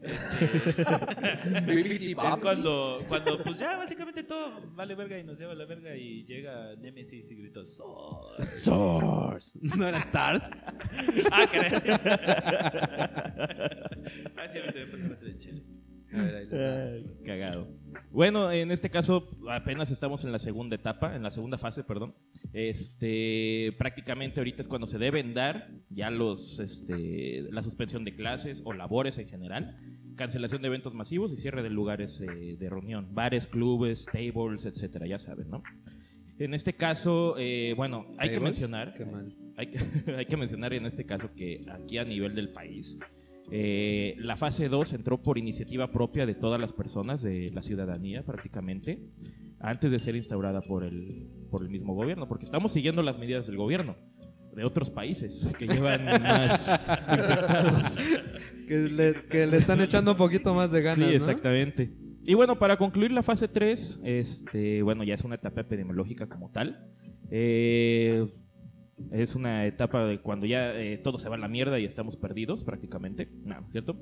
este, 0.00 0.44
es 2.06 2.38
cuando, 2.40 3.00
cuando, 3.08 3.42
pues 3.42 3.58
ya 3.58 3.76
básicamente 3.76 4.22
todo 4.22 4.60
vale 4.74 4.94
verga 4.94 5.18
y 5.18 5.24
nos 5.24 5.38
lleva 5.38 5.52
a 5.52 5.56
la 5.56 5.64
verga 5.64 5.96
y 5.96 6.24
llega 6.24 6.76
Nemesis 6.76 7.30
y 7.30 7.36
gritó 7.36 7.64
"Source". 7.64 8.60
Source. 8.60 9.58
¿No 9.76 9.88
era 9.88 9.98
Stars? 10.00 10.50
Ah, 11.32 11.46
caray. 11.50 11.72
ah, 14.36 14.48
sí, 14.48 14.58
a 14.58 14.62
mí 14.62 14.66
también 14.66 14.90
pasó 14.90 15.75
Ay, 16.12 17.04
cagado. 17.24 17.68
Bueno, 18.10 18.50
en 18.52 18.70
este 18.70 18.90
caso 18.90 19.28
apenas 19.50 19.90
estamos 19.90 20.24
en 20.24 20.32
la 20.32 20.38
segunda 20.38 20.76
etapa, 20.76 21.16
en 21.16 21.22
la 21.22 21.30
segunda 21.30 21.58
fase, 21.58 21.84
perdón. 21.84 22.14
Este, 22.52 23.74
prácticamente 23.78 24.40
ahorita 24.40 24.62
es 24.62 24.68
cuando 24.68 24.86
se 24.86 24.98
deben 24.98 25.34
dar 25.34 25.68
ya 25.90 26.10
los, 26.10 26.58
este, 26.60 27.42
la 27.50 27.62
suspensión 27.62 28.04
de 28.04 28.14
clases 28.14 28.62
o 28.64 28.72
labores 28.72 29.18
en 29.18 29.28
general, 29.28 29.76
cancelación 30.16 30.62
de 30.62 30.68
eventos 30.68 30.94
masivos 30.94 31.32
y 31.32 31.36
cierre 31.36 31.62
de 31.62 31.70
lugares 31.70 32.20
eh, 32.20 32.56
de 32.58 32.70
reunión, 32.70 33.08
bares, 33.14 33.46
clubes, 33.46 34.06
tables, 34.06 34.64
etcétera, 34.64 35.06
ya 35.06 35.18
saben, 35.18 35.50
¿no? 35.50 35.62
En 36.38 36.52
este 36.52 36.74
caso, 36.74 37.36
eh, 37.38 37.72
bueno, 37.76 38.06
hay 38.18 38.30
que 38.30 38.40
mencionar, 38.40 38.92
Qué 38.94 39.06
mal. 39.06 39.34
hay 39.56 39.68
que, 39.68 39.78
hay 40.12 40.26
que 40.26 40.36
mencionar 40.36 40.74
en 40.74 40.86
este 40.86 41.04
caso 41.04 41.30
que 41.34 41.64
aquí 41.70 41.98
a 41.98 42.04
nivel 42.04 42.34
del 42.34 42.50
país, 42.50 42.98
eh, 43.50 44.14
la 44.18 44.36
fase 44.36 44.68
2 44.68 44.92
entró 44.94 45.22
por 45.22 45.38
iniciativa 45.38 45.90
propia 45.90 46.26
de 46.26 46.34
todas 46.34 46.60
las 46.60 46.72
personas, 46.72 47.22
de 47.22 47.50
la 47.52 47.62
ciudadanía 47.62 48.24
prácticamente, 48.24 49.00
antes 49.60 49.90
de 49.90 49.98
ser 49.98 50.16
instaurada 50.16 50.60
por 50.62 50.84
el, 50.84 51.26
por 51.50 51.62
el 51.62 51.70
mismo 51.70 51.94
gobierno, 51.94 52.28
porque 52.28 52.44
estamos 52.44 52.72
siguiendo 52.72 53.02
las 53.02 53.18
medidas 53.18 53.46
del 53.46 53.56
gobierno 53.56 53.96
de 54.54 54.64
otros 54.64 54.90
países 54.90 55.46
que 55.58 55.66
llevan 55.66 56.04
más 56.22 56.66
infectados. 57.10 57.98
Que 58.66 58.76
le, 58.88 59.14
que 59.28 59.46
le 59.46 59.58
están 59.58 59.80
echando 59.82 60.12
un 60.12 60.16
poquito 60.16 60.54
más 60.54 60.72
de 60.72 60.80
ganas, 60.82 60.96
Sí, 60.96 61.02
¿no? 61.04 61.10
exactamente. 61.10 61.92
Y 62.24 62.34
bueno, 62.34 62.58
para 62.58 62.76
concluir 62.76 63.12
la 63.12 63.22
fase 63.22 63.48
3, 63.48 64.00
este, 64.02 64.82
bueno, 64.82 65.04
ya 65.04 65.14
es 65.14 65.22
una 65.24 65.36
etapa 65.36 65.60
epidemiológica 65.60 66.26
como 66.26 66.50
tal. 66.50 66.88
Eh, 67.30 68.26
es 69.10 69.34
una 69.34 69.66
etapa 69.66 70.04
de 70.06 70.20
cuando 70.20 70.46
ya 70.46 70.74
eh, 70.74 70.98
todo 70.98 71.18
se 71.18 71.28
va 71.28 71.36
a 71.36 71.38
la 71.38 71.48
mierda 71.48 71.78
y 71.78 71.84
estamos 71.84 72.16
perdidos 72.16 72.64
prácticamente. 72.64 73.28
No, 73.44 73.66
¿cierto? 73.68 73.96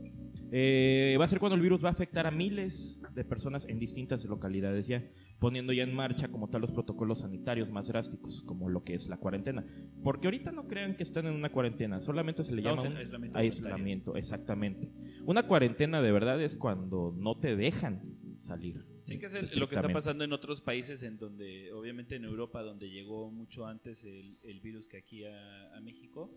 Eh, 0.53 1.17
va 1.19 1.25
a 1.25 1.29
ser 1.29 1.41
cuando 1.41 1.57
el 1.57 1.63
virus 1.63 1.85
va 1.85 1.89
a 1.89 1.93
afectar 1.93 2.27
a 2.27 2.31
miles 2.31 3.01
de 3.13 3.25
personas 3.25 3.67
en 3.69 3.81
distintas 3.81 4.25
localidades 4.25 4.87
ya, 4.87 5.03
poniendo 5.41 5.73
ya 5.73 5.83
en 5.83 5.95
marcha 5.95 6.29
como 6.29 6.49
tal 6.49 6.61
los 6.61 6.71
protocolos 6.71 7.21
sanitarios 7.21 7.73
más 7.73 7.89
drásticos, 7.89 8.43
como 8.43 8.69
lo 8.69 8.85
que 8.85 8.95
es 8.95 9.09
la 9.09 9.17
cuarentena. 9.17 9.65
Porque 10.05 10.29
ahorita 10.29 10.53
no 10.53 10.69
crean 10.69 10.97
que 10.97 11.03
están 11.03 11.27
en 11.27 11.35
una 11.35 11.51
cuarentena, 11.51 12.01
solamente 12.01 12.45
se 12.45 12.53
le 12.53 12.59
Estamos 12.59 12.85
llama 12.85 12.95
un 12.95 12.99
aislamiento 12.99 13.39
aislamiento, 13.39 14.17
exactamente. 14.17 14.93
Una 15.25 15.47
cuarentena 15.49 16.01
de 16.03 16.13
verdad 16.13 16.41
es 16.41 16.57
cuando 16.57 17.13
no 17.17 17.37
te 17.39 17.57
dejan 17.57 18.03
salir. 18.39 18.94
Sí, 19.05 19.19
que 19.19 19.27
es 19.27 19.35
el- 19.35 19.59
lo 19.61 19.69
que 19.69 19.75
está 19.77 19.89
pasando 19.89 20.25
en 20.25 20.33
otros 20.33 20.61
países, 20.61 21.03
en 21.03 21.19
donde, 21.19 21.73
obviamente 21.73 22.17
en 22.17 22.25
Europa, 22.25 22.63
donde 22.63 22.91
llegó 22.91 23.31
mucho 23.31 23.67
antes 23.67 24.05
el, 24.05 24.37
el 24.43 24.61
virus 24.61 24.89
que 24.89 24.97
aquí 24.97 25.25
a, 25.25 25.75
a 25.77 25.81
México, 25.81 26.31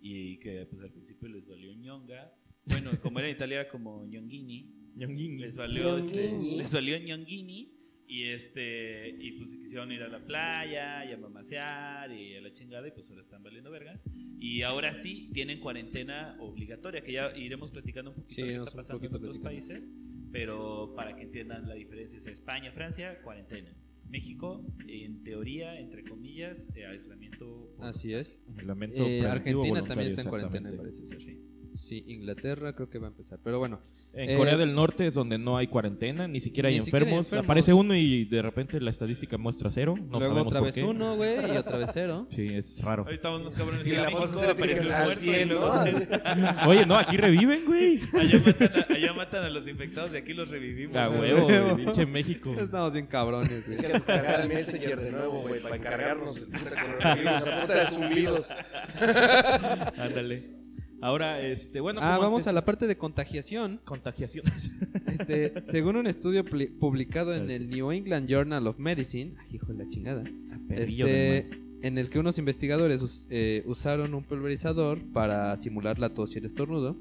y 0.00 0.38
que 0.38 0.66
pues 0.66 0.82
al 0.82 0.90
principio 0.90 1.28
les 1.28 1.46
valió 1.46 1.72
ñonga. 1.74 2.32
Bueno, 2.66 2.90
como 3.02 3.18
era 3.18 3.28
en 3.28 3.36
Italia, 3.36 3.60
era 3.60 3.68
como 3.70 4.04
ñonguini. 4.06 4.82
Les 4.96 5.56
valió, 5.56 5.98
este, 5.98 6.30
Ñonguini. 6.32 6.56
les 6.56 6.72
valió 6.72 6.98
ñonguini. 6.98 7.70
Y 8.06 8.24
este, 8.24 9.08
y 9.18 9.32
pues 9.32 9.50
se 9.52 9.58
quisieron 9.58 9.90
ir 9.90 10.02
a 10.02 10.08
la 10.08 10.20
playa 10.24 11.04
y 11.06 11.12
a 11.14 11.16
mamasear 11.16 12.12
y 12.12 12.36
a 12.36 12.40
la 12.42 12.52
chingada, 12.52 12.86
y 12.86 12.90
pues 12.90 13.08
ahora 13.08 13.22
están 13.22 13.42
valiendo 13.42 13.70
verga. 13.70 13.98
Y 14.38 14.60
ahora 14.62 14.92
sí 14.92 15.30
tienen 15.32 15.58
cuarentena 15.58 16.36
obligatoria, 16.38 17.02
que 17.02 17.12
ya 17.12 17.34
iremos 17.36 17.70
platicando 17.70 18.10
un 18.10 18.16
poquito 18.16 18.34
Sí, 18.34 18.42
qué 18.42 18.48
está 18.56 18.70
un 18.70 18.76
pasando 18.76 19.06
en 19.06 19.14
otros 19.14 19.38
platicando. 19.38 19.42
países, 19.42 19.90
pero 20.34 20.92
para 20.96 21.14
que 21.14 21.22
entiendan 21.22 21.68
la 21.68 21.74
diferencia. 21.74 22.18
O 22.18 22.20
sea, 22.20 22.32
España, 22.32 22.72
Francia, 22.72 23.22
cuarentena. 23.22 23.72
México, 24.08 24.66
en 24.88 25.22
teoría, 25.22 25.78
entre 25.78 26.02
comillas, 26.02 26.72
eh, 26.74 26.84
aislamiento. 26.86 27.72
Así 27.78 28.12
es. 28.12 28.42
Aislamiento 28.56 29.04
Eh, 29.04 29.24
Argentina 29.28 29.84
también 29.84 30.08
está 30.08 30.22
en 30.22 30.28
cuarentena, 30.28 30.72
me 30.72 30.76
parece 30.76 31.06
ser. 31.06 31.38
Sí, 31.74 32.04
Inglaterra 32.06 32.72
creo 32.74 32.88
que 32.88 32.98
va 32.98 33.06
a 33.08 33.10
empezar. 33.10 33.38
Pero 33.42 33.58
bueno, 33.58 33.80
En 34.16 34.30
Eh, 34.30 34.36
Corea 34.36 34.56
del 34.56 34.76
Norte 34.76 35.08
es 35.08 35.14
donde 35.14 35.38
no 35.38 35.56
hay 35.56 35.66
cuarentena, 35.66 36.28
ni 36.28 36.38
siquiera 36.38 36.68
hay 36.68 36.76
Ni 36.78 36.84
siquiera 36.84 36.98
hay 37.04 37.08
enfermos. 37.08 37.26
enfermos. 37.26 37.44
Aparece 37.46 37.72
uno 37.74 37.96
y 37.96 38.24
de 38.26 38.42
repente 38.42 38.80
la 38.80 38.90
estadística 38.90 39.38
muestra 39.38 39.72
cero. 39.72 39.96
No 39.98 40.20
luego 40.20 40.34
sabemos 40.36 40.46
otra 40.46 40.60
por 40.60 40.66
vez 40.66 40.74
qué. 40.76 40.84
uno, 40.84 41.16
güey, 41.16 41.52
y 41.52 41.56
otra 41.56 41.78
vez 41.78 41.90
cero. 41.92 42.26
Sí, 42.30 42.46
es 42.46 42.80
raro. 42.80 43.06
Ahí 43.08 43.14
estamos 43.14 43.42
más 43.42 43.52
cabrones. 43.54 43.84
Y 43.84 43.90
en 43.90 44.02
la 44.02 44.10
México 44.10 44.40
apareció 44.48 44.86
un 44.88 45.02
muerto 45.04 45.24
y. 45.24 46.68
Oye, 46.68 46.86
no, 46.86 46.96
aquí 46.96 47.16
reviven, 47.16 47.64
güey. 47.66 47.98
allá, 48.16 48.38
matan 48.46 48.70
a, 48.88 48.94
allá 48.94 49.12
matan 49.14 49.44
a 49.46 49.50
los 49.50 49.66
infectados 49.66 50.14
y 50.14 50.16
aquí 50.18 50.32
los 50.32 50.48
revivimos. 50.48 50.96
A 50.96 51.10
huevo, 51.10 51.74
pinche 51.74 52.06
México. 52.06 52.54
Estamos 52.56 52.92
bien 52.92 53.06
cabrones, 53.08 53.50
Hay 53.50 53.62
güey. 53.66 53.78
que 53.78 53.88
descargar 53.88 54.40
el 54.42 54.48
Messenger 54.48 55.00
de 55.00 55.10
nuevo, 55.10 55.40
güey, 55.42 55.60
para 55.60 55.74
encargarnos 55.74 56.36
el 56.36 56.44
puta 56.44 56.70
coronavirus, 56.70 57.24
la 57.24 57.60
puta 57.62 57.74
de 57.74 57.86
zumbidos. 57.90 58.46
Ándale. 59.98 60.63
Ahora, 61.04 61.40
este, 61.46 61.80
bueno. 61.80 62.00
Ah, 62.02 62.16
vamos 62.18 62.38
antes- 62.40 62.46
a 62.48 62.52
la 62.52 62.64
parte 62.64 62.86
de 62.86 62.96
contagiación. 62.96 63.80
Contagiaciones. 63.84 64.70
Este, 65.06 65.52
según 65.64 65.96
un 65.96 66.06
estudio 66.06 66.44
publicado 66.80 67.34
en 67.34 67.50
el 67.50 67.68
New 67.70 67.92
England 67.92 68.26
Journal 68.28 68.66
of 68.66 68.78
Medicine, 68.78 69.34
ay, 69.38 69.56
hijo 69.56 69.66
de 69.72 69.84
la 69.84 69.88
chingada, 69.88 70.24
este, 70.70 71.50
en 71.82 71.98
el 71.98 72.08
que 72.08 72.18
unos 72.18 72.38
investigadores 72.38 73.00
us- 73.02 73.26
eh, 73.30 73.62
usaron 73.66 74.14
un 74.14 74.24
pulverizador 74.24 74.98
para 75.12 75.54
simular 75.56 75.98
la 75.98 76.08
tos 76.14 76.34
y 76.34 76.38
el 76.38 76.46
estornudo. 76.46 76.96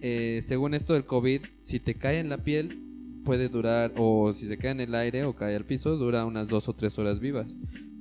Eh, 0.00 0.40
según 0.44 0.74
esto 0.74 0.92
del 0.94 1.04
COVID, 1.04 1.40
si 1.60 1.80
te 1.80 1.94
cae 1.94 2.18
en 2.18 2.28
la 2.28 2.38
piel, 2.44 2.82
puede 3.24 3.48
durar, 3.48 3.94
o 3.96 4.32
si 4.32 4.46
se 4.48 4.58
cae 4.58 4.72
en 4.72 4.80
el 4.80 4.94
aire 4.94 5.24
o 5.24 5.34
cae 5.36 5.54
al 5.56 5.64
piso, 5.64 5.96
dura 5.96 6.24
unas 6.26 6.48
dos 6.48 6.68
o 6.68 6.74
tres 6.74 6.98
horas 6.98 7.18
vivas. 7.20 7.56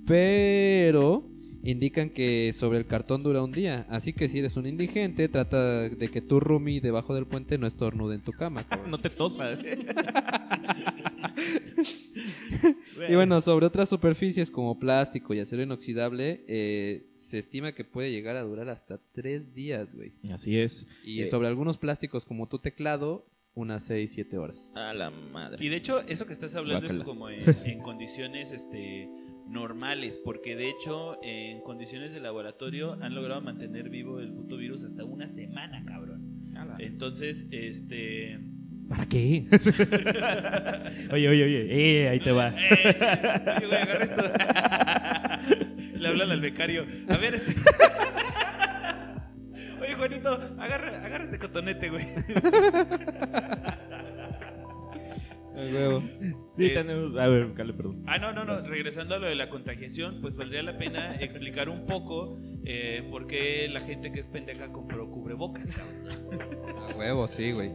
Pero 0.05 1.29
indican 1.69 2.09
que 2.09 2.53
sobre 2.53 2.77
el 2.79 2.85
cartón 2.87 3.23
dura 3.23 3.43
un 3.43 3.51
día. 3.51 3.85
Así 3.89 4.13
que 4.13 4.29
si 4.29 4.39
eres 4.39 4.55
un 4.57 4.65
indigente, 4.67 5.27
trata 5.27 5.89
de 5.89 6.09
que 6.09 6.21
tu 6.21 6.39
roomie 6.39 6.79
debajo 6.81 7.13
del 7.13 7.25
puente 7.27 7.57
no 7.57 7.67
estornude 7.67 8.15
en 8.15 8.21
tu 8.21 8.31
cama. 8.31 8.65
No 8.87 8.99
te 8.99 9.09
tosa. 9.09 9.57
Y 13.09 13.15
bueno, 13.15 13.39
sobre 13.41 13.65
otras 13.65 13.89
superficies 13.89 14.49
como 14.49 14.79
plástico 14.79 15.33
y 15.33 15.39
acero 15.39 15.61
inoxidable, 15.61 16.43
eh, 16.47 17.05
se 17.13 17.37
estima 17.37 17.71
que 17.73 17.83
puede 17.83 18.11
llegar 18.11 18.35
a 18.35 18.41
durar 18.41 18.69
hasta 18.69 18.99
tres 19.13 19.53
días, 19.53 19.93
güey. 19.93 20.13
Así 20.31 20.57
es. 20.57 20.87
Y 21.05 21.21
Eh, 21.21 21.27
sobre 21.27 21.47
algunos 21.47 21.77
plásticos 21.77 22.25
como 22.25 22.47
tu 22.47 22.59
teclado, 22.59 23.25
unas 23.53 23.83
seis, 23.83 24.11
siete 24.13 24.37
horas. 24.37 24.65
A 24.73 24.93
la 24.93 25.09
madre. 25.11 25.63
Y 25.63 25.69
de 25.69 25.77
hecho, 25.77 26.01
eso 26.01 26.25
que 26.25 26.33
estás 26.33 26.55
hablando 26.55 26.87
es 26.87 26.99
como 26.99 27.29
en, 27.29 27.43
en 27.65 27.79
condiciones 27.81 28.51
este, 28.51 29.09
normales, 29.49 30.17
porque 30.17 30.55
de 30.55 30.69
hecho, 30.69 31.17
en 31.23 31.61
condiciones 31.61 32.11
de 32.13 32.19
laboratorio 32.19 32.97
han 33.01 33.15
logrado 33.15 33.41
mantener 33.41 33.89
vivo 33.89 34.19
el 34.19 34.31
puto 34.31 34.57
virus 34.57 34.83
hasta 34.83 35.03
una 35.03 35.27
semana, 35.27 35.83
cabrón. 35.85 36.37
Entonces, 36.79 37.47
este. 37.51 38.39
¿Para 38.89 39.05
qué? 39.05 39.45
oye, 41.11 41.29
oye, 41.29 41.43
oye. 41.43 41.67
Eh, 41.69 42.09
ahí 42.09 42.19
te 42.19 42.31
va. 42.31 42.49
Eh, 42.49 42.97
oye, 43.57 43.67
güey, 43.67 43.81
agarra 43.81 44.03
esto. 44.03 44.23
Le 45.99 46.07
hablan 46.07 46.31
al 46.31 46.41
becario. 46.41 46.85
A 47.09 47.17
ver, 47.17 47.35
este. 47.35 47.55
Oye, 49.79 49.93
Juanito, 49.93 50.29
agarra, 50.57 51.05
agarra 51.05 51.23
este 51.23 51.37
cotonete, 51.37 51.89
güey. 51.89 52.05
Huevo. 55.77 56.03
Sí, 56.57 56.65
Es- 56.65 56.73
tenemos... 56.73 57.15
A 57.17 57.27
ver, 57.27 57.53
Cale, 57.53 57.73
perdón. 57.73 58.03
Ah, 58.07 58.17
no, 58.17 58.33
no, 58.33 58.45
no. 58.45 58.59
Regresando 58.61 59.15
a 59.15 59.19
lo 59.19 59.27
de 59.27 59.35
la 59.35 59.49
contagiación, 59.49 60.19
pues 60.21 60.35
valdría 60.35 60.63
la 60.63 60.77
pena 60.77 61.15
explicar 61.21 61.69
un 61.69 61.85
poco 61.85 62.37
eh, 62.65 63.07
por 63.11 63.27
qué 63.27 63.67
la 63.71 63.81
gente 63.81 64.11
que 64.11 64.19
es 64.19 64.27
pendeja 64.27 64.71
compró 64.71 65.09
cubrebocas, 65.09 65.71
cabrón. 65.71 66.91
A 66.91 66.95
huevo, 66.97 67.27
sí, 67.27 67.51
güey. 67.51 67.71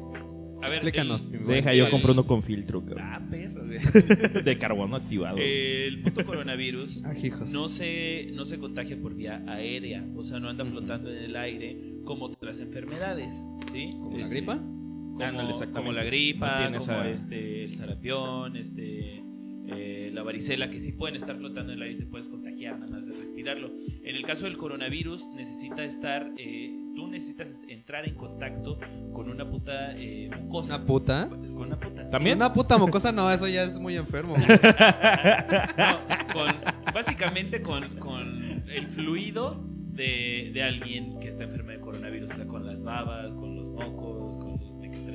A 0.64 0.66
ver, 0.68 0.74
Explícanos. 0.74 1.22
el- 1.24 1.28
mi 1.30 1.38
buen 1.38 1.56
Deja, 1.56 1.74
yo 1.74 1.90
compro 1.90 2.12
uno 2.12 2.24
con 2.24 2.40
filtro, 2.40 2.84
cabrón. 2.84 3.04
Ah, 3.04 3.20
perro, 3.28 3.64
güey. 3.66 3.78
De 4.44 4.58
carbono 4.58 4.94
activado. 4.94 5.36
El 5.40 6.02
puto 6.02 6.24
coronavirus 6.24 7.02
Ah, 7.04 7.14
no 7.50 7.68
se, 7.68 8.30
no 8.32 8.44
se 8.46 8.58
contagia 8.60 8.96
por 8.96 9.14
vía 9.16 9.42
aérea, 9.48 10.06
o 10.14 10.22
sea, 10.22 10.38
no 10.38 10.48
anda 10.48 10.64
flotando 10.64 11.10
en 11.10 11.18
el 11.24 11.34
aire 11.36 11.94
como 12.04 12.26
otras 12.26 12.60
enfermedades, 12.60 13.44
¿sí? 13.72 13.90
¿Como 13.92 14.16
la 14.16 14.22
Este, 14.22 14.36
gripa? 14.36 14.60
Como, 15.72 15.92
la 15.92 16.04
gripa, 16.04 16.68
No 16.70 16.78
como 16.78 17.02
este, 17.02 17.64
el 17.64 17.74
sarampión, 17.74 18.56
este, 18.56 19.22
eh, 19.66 20.10
la 20.12 20.22
varicela, 20.22 20.70
que 20.70 20.80
sí 20.80 20.92
pueden 20.92 21.16
estar 21.16 21.36
flotando 21.36 21.72
en 21.72 21.78
el 21.78 21.82
aire 21.82 21.94
y 21.94 21.98
te 21.98 22.06
puedes 22.06 22.28
contagiar 22.28 22.78
nada 22.78 22.90
más 22.90 23.06
de 23.06 23.14
respirarlo. 23.14 23.70
En 24.02 24.16
el 24.16 24.24
caso 24.24 24.44
del 24.44 24.58
coronavirus, 24.58 25.28
necesita 25.34 25.84
estar, 25.84 26.30
eh, 26.36 26.72
tú 26.96 27.06
necesitas 27.06 27.60
entrar 27.68 28.06
en 28.06 28.14
contacto 28.14 28.78
con 29.12 29.30
una 29.30 29.48
puta 29.48 29.94
eh, 29.94 30.30
mucosa. 30.40 30.76
¿Una 30.76 30.86
puta? 30.86 31.28
Con 31.28 31.66
una 31.66 31.78
puta. 31.78 32.10
¿También? 32.10 32.38
Una 32.38 32.52
puta 32.52 32.76
mocosa 32.78 33.12
no, 33.12 33.30
eso 33.30 33.46
ya 33.46 33.62
es 33.62 33.78
muy 33.78 33.96
enfermo. 33.96 34.34
No, 35.76 35.98
con, 36.32 36.52
básicamente 36.92 37.62
con, 37.62 37.96
con 37.98 38.64
el 38.68 38.88
fluido 38.88 39.64
de, 39.92 40.50
de 40.52 40.62
alguien 40.62 41.18
que 41.20 41.28
está 41.28 41.44
enfermo 41.44 41.70
de 41.70 41.80
coronavirus, 41.80 42.32
o 42.32 42.34
sea, 42.36 42.46
con 42.46 42.66
las 42.66 42.82
babas, 42.82 43.32
con 43.34 43.54
los 43.54 43.66
mocos, 43.66 44.21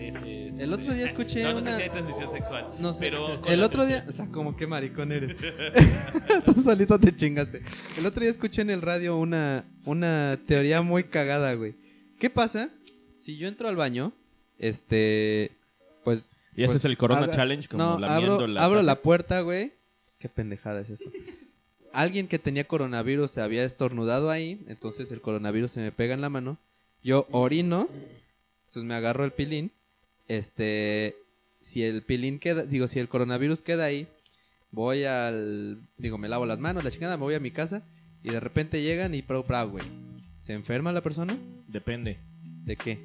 El 0.08 0.74
otro 0.74 0.93
día 0.93 1.06
escuché 1.06 1.43
no, 1.43 1.54
no 1.54 1.60
sé 1.62 1.67
una- 1.67 1.78
si 1.78 1.84
hay 1.84 1.89
transmisión 1.89 2.32
sexual. 2.32 2.67
No 2.80 2.93
sé. 2.93 3.00
Pero 3.02 3.41
el 3.46 3.63
otro 3.63 3.86
día, 3.86 4.06
o 4.08 4.12
sea, 4.12 4.26
como 4.28 4.56
que 4.56 4.67
maricón 4.67 5.12
eres. 5.12 5.36
Tú 6.46 6.54
solito 6.62 7.00
te 7.00 7.15
chingaste. 7.15 7.62
El 7.98 8.06
otro 8.06 8.22
día 8.22 8.32
escuché 8.32 8.62
en 8.62 8.70
el 8.70 8.82
radio 8.82 9.17
una, 9.17 9.65
una 9.86 10.39
teoría 10.48 10.82
muy 10.82 11.04
cagada, 11.06 11.54
güey. 11.54 11.76
¿Qué 12.20 12.30
pasa 12.30 12.70
si 13.17 13.38
yo 13.38 13.48
entro 13.48 13.67
al 13.70 13.76
baño? 13.76 14.13
Este, 14.58 15.52
pues. 16.04 16.32
Y 16.56 16.63
ese 16.63 16.67
pues, 16.74 16.76
es 16.78 16.86
el 16.86 16.98
Corona 16.98 17.22
haga- 17.24 17.36
Challenge, 17.36 17.67
como 17.67 17.84
no, 17.84 18.06
abro, 18.08 18.48
la 18.48 18.63
abro 18.63 18.78
taza. 18.80 18.86
la 18.88 18.96
puerta, 19.02 19.41
güey. 19.41 19.74
Qué 20.17 20.28
pendejada 20.30 20.82
es 20.82 20.89
eso. 20.89 21.12
Alguien 21.93 22.28
que 22.28 22.39
tenía 22.39 22.63
coronavirus 22.67 23.30
se 23.32 23.41
había 23.41 23.63
estornudado 23.63 24.30
ahí, 24.32 24.63
entonces 24.67 25.12
el 25.12 25.22
coronavirus 25.22 25.72
se 25.72 25.80
me 25.82 25.91
pega 25.91 26.15
en 26.15 26.22
la 26.22 26.30
mano. 26.30 26.58
Yo 27.04 27.28
orino, 27.32 27.88
entonces 28.65 28.84
me 28.84 28.96
agarro 28.96 29.24
el 29.24 29.32
pilín. 29.32 29.72
Este, 30.27 31.15
si 31.61 31.83
el 31.83 32.03
pilín 32.03 32.39
queda, 32.39 32.63
digo, 32.63 32.87
si 32.87 32.99
el 32.99 33.09
coronavirus 33.09 33.61
queda 33.61 33.85
ahí, 33.85 34.07
voy 34.71 35.03
al, 35.03 35.87
digo, 35.97 36.17
me 36.17 36.29
lavo 36.29 36.45
las 36.45 36.59
manos, 36.59 36.83
la 36.83 36.91
chingada, 36.91 37.17
me 37.17 37.23
voy 37.23 37.35
a 37.35 37.39
mi 37.39 37.51
casa 37.51 37.85
y 38.23 38.29
de 38.29 38.39
repente 38.39 38.81
llegan 38.81 39.13
y 39.13 39.21
pro, 39.21 39.45
pro, 39.45 39.69
güey. 39.69 39.85
¿Se 40.41 40.53
enferma 40.53 40.91
la 40.91 41.01
persona? 41.01 41.37
Depende. 41.67 42.19
¿De 42.63 42.75
qué? 42.75 42.99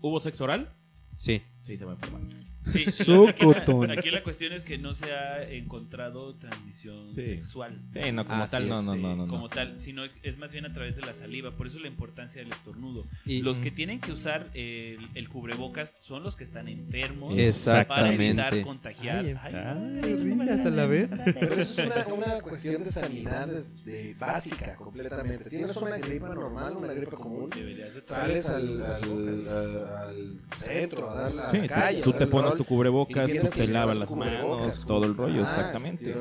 ¿Hubo 0.00 0.20
sexo 0.20 0.44
oral? 0.44 0.72
Sí. 1.14 1.42
Sí, 1.62 1.76
se 1.76 1.84
va 1.84 1.92
a 1.92 1.94
enfermar. 1.94 2.22
Sí, 2.66 2.84
Sucutón. 2.90 3.90
Aquí 3.90 4.10
la 4.10 4.22
cuestión 4.22 4.52
es 4.52 4.64
que 4.64 4.76
no 4.78 4.92
se 4.92 5.12
ha 5.12 5.42
encontrado 5.50 6.34
transmisión 6.34 7.08
Sí. 7.14 7.24
sexual. 7.24 7.80
Sí, 7.92 8.12
no, 8.12 8.26
como 8.26 8.42
Ah, 8.42 8.46
tal, 8.48 8.64
sí, 8.64 8.68
no, 8.68 8.82
no, 8.82 8.92
este, 8.94 9.02
no, 9.02 9.16
no, 9.16 9.26
no. 9.26 9.28
como 9.28 9.48
tal, 9.48 9.80
sino 9.80 10.02
es 10.22 10.38
más 10.38 10.52
bien 10.52 10.66
a 10.66 10.72
través 10.72 10.96
de 10.96 11.02
la 11.02 11.14
saliva, 11.14 11.52
por 11.52 11.66
eso 11.66 11.78
la 11.78 11.88
importancia 11.88 12.42
del 12.42 12.52
estornudo. 12.52 13.06
Y- 13.24 13.40
Los 13.42 13.60
que 13.60 13.70
tienen 13.70 13.98
que 14.00 14.12
usar 14.12 14.50
el, 14.54 15.08
el 15.14 15.28
cubrebocas 15.28 15.96
son 16.00 16.22
los 16.22 16.36
que 16.36 16.44
están 16.44 16.68
enfermos 16.68 17.36
Exactamente. 17.38 17.88
para 17.88 18.14
evitar 18.14 18.62
contagiar. 18.62 19.24
Ay, 19.24 19.34
Ay, 19.42 19.54
ay, 20.02 20.14
rillas 20.16 20.66
a 20.66 20.70
la 20.70 20.86
vez. 20.86 21.10
Pero 21.40 21.54
eso 21.54 21.80
es 21.82 21.86
una, 21.86 22.06
una 22.14 22.40
cuestión 22.42 22.84
de 22.84 22.92
sanidad 22.92 23.48
de, 23.84 24.14
básica, 24.18 24.74
completamente. 24.76 25.48
Tienes 25.48 25.76
una 25.76 25.96
gripa 25.98 26.28
normal, 26.34 26.76
una 26.76 26.92
gripa 26.92 27.16
común, 27.16 27.48
deberías 27.50 27.94
de 27.94 28.02
sales 28.02 28.44
al, 28.46 28.82
al, 28.82 29.02
al- 29.02 29.96
al 29.96 30.40
centro 30.62 31.10
a 31.10 31.14
dar 31.22 31.34
la 31.34 31.48
Sí, 31.50 31.58
tú- 31.62 31.66
calle. 31.68 32.02
tú, 32.02 32.10
a 32.10 32.12
dar 32.12 32.18
te 32.18 32.26
pones 32.26 32.49
tu 32.56 32.64
cubrebocas, 32.64 33.30
tú 33.38 33.46
te 33.48 33.66
lavas 33.66 33.96
las 33.96 34.10
manos, 34.14 34.84
todo 34.86 35.04
el 35.06 35.14
rollo, 35.16 35.40
Ah, 35.40 35.48
exactamente. 35.48 36.14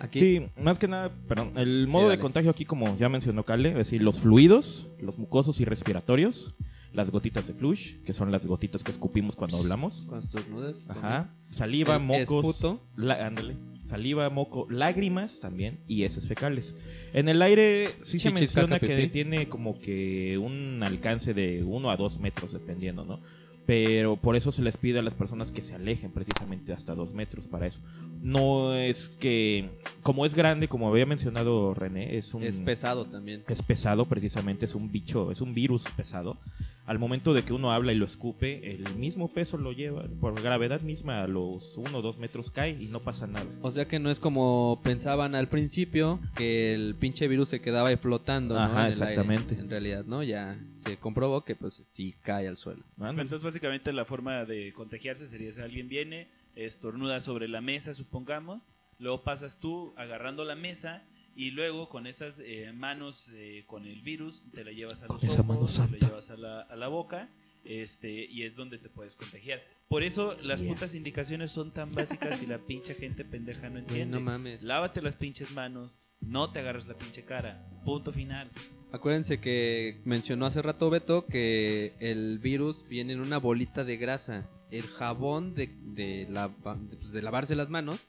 Aquí, 0.00 0.18
Sí, 0.18 0.46
más 0.60 0.78
que 0.78 0.88
nada, 0.88 1.10
perdón, 1.28 1.52
el 1.56 1.84
Sí, 1.86 1.92
modo 1.92 2.08
de 2.08 2.18
contagio 2.18 2.50
aquí, 2.50 2.64
como 2.64 2.96
ya 2.96 3.08
mencionó 3.08 3.44
Cale, 3.44 3.70
es 3.70 3.76
decir, 3.76 4.02
los 4.02 4.20
fluidos, 4.20 4.88
los 5.00 5.18
mucosos 5.18 5.60
y 5.60 5.64
respiratorios, 5.64 6.54
las 6.92 7.10
gotitas 7.10 7.48
de 7.48 7.54
flush, 7.54 7.96
que 8.04 8.12
son 8.12 8.30
las 8.30 8.46
gotitas 8.46 8.84
que 8.84 8.90
escupimos 8.92 9.34
cuando 9.34 9.56
hablamos, 9.58 10.06
estornudas. 10.22 10.88
ajá, 10.90 11.34
saliva, 11.50 11.96
El 11.96 12.02
mocos, 12.02 12.46
esputo. 12.46 12.80
la- 12.96 13.26
ándale, 13.26 13.56
saliva, 13.82 14.30
moco, 14.30 14.66
lágrimas 14.70 15.40
también 15.40 15.80
y 15.88 16.04
heces 16.04 16.28
fecales. 16.28 16.72
En 17.12 17.28
el 17.28 17.42
aire 17.42 17.96
sí 18.02 18.18
se 18.20 18.30
menciona 18.30 18.78
caca, 18.78 18.86
que 18.86 18.96
pipí. 18.96 19.08
tiene 19.12 19.48
como 19.48 19.78
que 19.80 20.38
un 20.38 20.82
alcance 20.84 21.34
de 21.34 21.64
1 21.64 21.90
a 21.90 21.96
2 21.96 22.20
metros 22.20 22.52
dependiendo, 22.52 23.04
¿no? 23.04 23.20
Pero 23.66 24.16
por 24.16 24.36
eso 24.36 24.52
se 24.52 24.62
les 24.62 24.76
pide 24.76 24.98
a 24.98 25.02
las 25.02 25.14
personas 25.14 25.50
que 25.50 25.62
se 25.62 25.74
alejen 25.74 26.10
precisamente 26.10 26.72
hasta 26.72 26.94
2 26.94 27.14
metros 27.14 27.48
para 27.48 27.66
eso. 27.66 27.80
No 28.24 28.74
es 28.74 29.10
que, 29.10 29.68
como 30.02 30.24
es 30.24 30.34
grande, 30.34 30.66
como 30.66 30.88
había 30.88 31.04
mencionado 31.04 31.74
René, 31.74 32.16
es 32.16 32.32
un... 32.32 32.42
Es 32.42 32.58
pesado 32.58 33.04
también. 33.04 33.44
es 33.46 33.62
pesado 33.62 34.06
precisamente, 34.06 34.64
es 34.64 34.74
un 34.74 34.90
bicho, 34.90 35.30
es 35.30 35.42
un 35.42 35.52
virus 35.52 35.84
pesado. 35.94 36.38
Al 36.86 36.98
momento 36.98 37.34
de 37.34 37.44
que 37.44 37.52
uno 37.52 37.70
habla 37.70 37.92
y 37.92 37.96
lo 37.96 38.06
escupe, 38.06 38.74
el 38.74 38.96
mismo 38.96 39.28
peso 39.28 39.58
lo 39.58 39.72
lleva, 39.72 40.04
por 40.20 40.40
gravedad 40.40 40.80
misma, 40.80 41.22
a 41.22 41.26
los 41.26 41.76
1 41.76 41.98
o 41.98 42.00
2 42.00 42.18
metros 42.18 42.50
cae 42.50 42.70
y 42.70 42.86
no 42.86 43.00
pasa 43.00 43.26
nada. 43.26 43.46
O 43.60 43.70
sea 43.70 43.86
que 43.86 43.98
no 43.98 44.10
es 44.10 44.20
como 44.20 44.80
pensaban 44.82 45.34
al 45.34 45.48
principio, 45.48 46.18
que 46.34 46.72
el 46.72 46.94
pinche 46.94 47.28
virus 47.28 47.50
se 47.50 47.60
quedaba 47.60 47.90
ahí 47.90 47.96
flotando, 47.96 48.54
¿no? 48.54 48.60
Ajá, 48.62 48.86
en 48.88 48.92
el 48.94 49.02
aire. 49.02 49.10
exactamente. 49.12 49.54
En 49.54 49.68
realidad, 49.68 50.06
¿no? 50.06 50.22
Ya 50.22 50.58
se 50.76 50.96
comprobó 50.96 51.44
que 51.44 51.56
pues 51.56 51.74
sí 51.74 52.14
cae 52.22 52.48
al 52.48 52.56
suelo. 52.56 52.84
Entonces, 52.98 53.42
básicamente, 53.42 53.92
la 53.92 54.06
forma 54.06 54.46
de 54.46 54.72
contagiarse 54.72 55.26
sería 55.26 55.52
si 55.52 55.60
alguien 55.60 55.88
viene, 55.88 56.28
estornuda 56.56 57.20
sobre 57.20 57.48
la 57.48 57.60
mesa, 57.60 57.94
supongamos, 57.94 58.70
luego 58.98 59.22
pasas 59.22 59.58
tú 59.60 59.92
agarrando 59.96 60.44
la 60.44 60.54
mesa 60.54 61.02
y 61.36 61.50
luego 61.50 61.88
con 61.88 62.06
esas 62.06 62.38
eh, 62.38 62.72
manos 62.72 63.30
eh, 63.34 63.64
con 63.66 63.86
el 63.86 64.02
virus 64.02 64.42
te 64.52 64.64
la 64.64 64.70
llevas 64.72 65.02
a 65.02 65.06
Con 65.08 65.16
los 65.16 65.24
esa 65.24 65.40
ojos, 65.42 65.74
te 65.90 65.98
la 65.98 66.08
llevas 66.08 66.30
a 66.30 66.36
la, 66.36 66.60
a 66.60 66.76
la 66.76 66.88
boca 66.88 67.28
este 67.64 68.26
y 68.26 68.42
es 68.42 68.56
donde 68.56 68.78
te 68.78 68.88
puedes 68.88 69.16
contagiar. 69.16 69.62
Por 69.88 70.02
eso 70.02 70.34
las 70.42 70.60
Yeah. 70.60 70.72
putas 70.72 70.94
indicaciones 70.94 71.50
son 71.50 71.72
tan 71.72 71.90
básicas 71.92 72.40
y 72.42 72.46
la 72.46 72.58
pinche 72.58 72.94
gente 72.94 73.24
pendeja 73.24 73.68
no 73.70 73.78
entiende. 73.78 74.06
no 74.06 74.20
mames. 74.20 74.62
Lávate 74.62 75.00
las 75.02 75.16
pinches 75.16 75.50
manos, 75.50 75.98
no 76.20 76.52
te 76.52 76.60
agarras 76.60 76.86
la 76.86 76.94
pinche 76.94 77.24
cara. 77.24 77.66
Punto 77.84 78.12
final. 78.12 78.50
Acuérdense 78.92 79.40
que 79.40 80.00
mencionó 80.04 80.46
hace 80.46 80.62
rato 80.62 80.88
Beto 80.88 81.26
que 81.26 81.94
el 81.98 82.38
virus 82.38 82.86
viene 82.88 83.14
en 83.14 83.20
una 83.20 83.38
bolita 83.38 83.82
de 83.84 83.96
grasa. 83.96 84.48
El 84.78 84.86
jabón 84.88 85.54
de, 85.54 85.68
de, 85.82 86.26
de, 86.26 86.96
pues, 86.96 87.12
de 87.12 87.22
lavarse 87.22 87.54
las 87.56 87.70
manos 87.70 88.00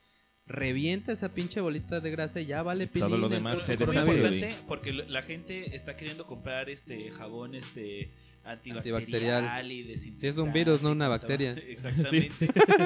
revienta 0.46 1.12
esa 1.12 1.34
pinche 1.34 1.60
bolita 1.60 2.00
de 2.00 2.10
grasa 2.10 2.40
y 2.40 2.46
ya 2.46 2.62
vale 2.62 2.86
pilín. 2.86 3.08
Todo 3.08 3.18
lo 3.18 3.28
demás 3.28 3.60
se 3.60 3.76
Pero 3.76 3.92
es 3.92 4.06
muy 4.06 4.16
deshace, 4.16 4.36
importante 4.36 4.64
porque 4.68 4.92
la 4.92 5.22
gente 5.22 5.74
está 5.74 5.96
queriendo 5.96 6.26
comprar 6.26 6.70
este 6.70 7.10
jabón 7.10 7.54
este 7.54 8.12
antibacterial, 8.44 9.44
Antibacterial. 9.44 9.72
y 9.72 9.82
desinfectante. 9.82 10.20
Sí, 10.20 10.26
es 10.28 10.38
un 10.38 10.52
virus, 10.52 10.80
no 10.80 10.92
una 10.92 11.08
bacteria. 11.08 11.52
Exactamente. 11.68 12.30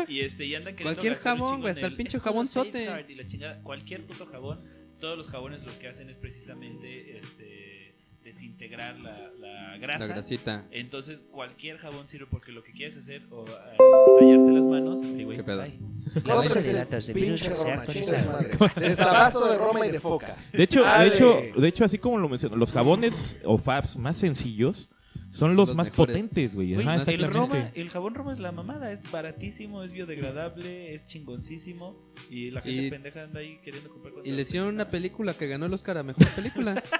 Y 0.08 0.20
este 0.20 0.46
y 0.46 0.54
andan 0.54 0.74
queriendo 0.74 1.00
Cualquier 1.00 1.16
jabón, 1.16 1.60
güey, 1.60 1.72
hasta 1.72 1.86
el 1.86 1.96
pinche 1.96 2.18
y 2.18 3.14
la 3.14 3.26
chingada, 3.26 3.60
cualquier 3.60 4.06
puto 4.06 4.26
jabón, 4.26 4.64
todos 4.98 5.18
los 5.18 5.28
jabones 5.28 5.64
lo 5.64 5.78
que 5.78 5.88
hacen 5.88 6.08
es 6.08 6.16
precisamente 6.16 7.18
este 7.18 7.79
desintegrar 8.24 8.98
la, 8.98 9.30
la 9.38 9.70
La 9.72 9.78
grasa. 9.78 10.06
grasita. 10.08 10.66
Entonces, 10.70 11.24
cualquier 11.30 11.78
jabón 11.78 12.06
sirve 12.08 12.26
porque 12.30 12.52
lo 12.52 12.62
que 12.62 12.72
quieres 12.72 12.96
hacer 12.96 13.26
o 13.30 13.46
al 13.46 13.76
tallarte 14.18 14.52
las 14.52 14.66
manos, 14.66 15.00
ay, 15.02 15.24
güey, 15.24 15.36
¿Qué 15.38 15.44
pedo? 15.44 15.62
ay, 15.62 15.78
La 16.24 16.34
bolsa 16.34 16.54
Cómprese 16.54 16.62
de 16.62 16.72
latas 16.72 17.06
de 17.06 17.12
virus 17.14 17.40
se 17.40 17.70
ha 17.70 17.74
actualizado. 17.74 18.38
Desabasto 18.76 19.48
de 19.50 19.58
Roma 19.58 19.86
y 19.86 19.90
de 19.92 20.00
Foca. 20.00 20.36
De 20.52 20.62
hecho, 20.62 20.84
de 20.84 21.06
hecho, 21.06 21.40
de 21.56 21.68
hecho, 21.68 21.84
así 21.84 21.98
como 21.98 22.18
lo 22.18 22.28
menciono, 22.28 22.56
los 22.56 22.72
jabones 22.72 23.38
o 23.44 23.58
fabs 23.58 23.96
más 23.96 24.16
sencillos 24.16 24.90
son 25.30 25.54
los, 25.54 25.68
Los 25.68 25.76
más 25.76 25.90
mejores. 25.90 26.16
potentes, 26.16 26.54
güey. 26.54 26.74
El. 26.74 27.32
Roma, 27.32 27.70
el 27.74 27.88
jabón 27.90 28.14
Roma 28.16 28.32
es 28.32 28.40
la 28.40 28.50
mamada, 28.50 28.90
es 28.90 29.08
baratísimo, 29.12 29.84
es 29.84 29.92
biodegradable, 29.92 30.92
es 30.92 31.06
chingoncísimo 31.06 31.96
y 32.28 32.50
la 32.50 32.60
gente 32.62 32.86
Y- 32.86 32.90
pendeja 32.90 33.22
anda 33.22 33.38
ahí 33.40 33.60
queriendo 33.64 33.90
comprar 33.90 34.12
cosas. 34.14 34.26
Y 34.28 34.32
le 34.32 34.42
hicieron 34.42 34.74
una 34.74 34.88
película 34.90 35.36
que 35.36 35.46
ganó 35.46 35.66
el 35.66 35.72
Oscar 35.74 35.98
a 35.98 36.02
Mejor 36.02 36.26
Película. 36.34 36.82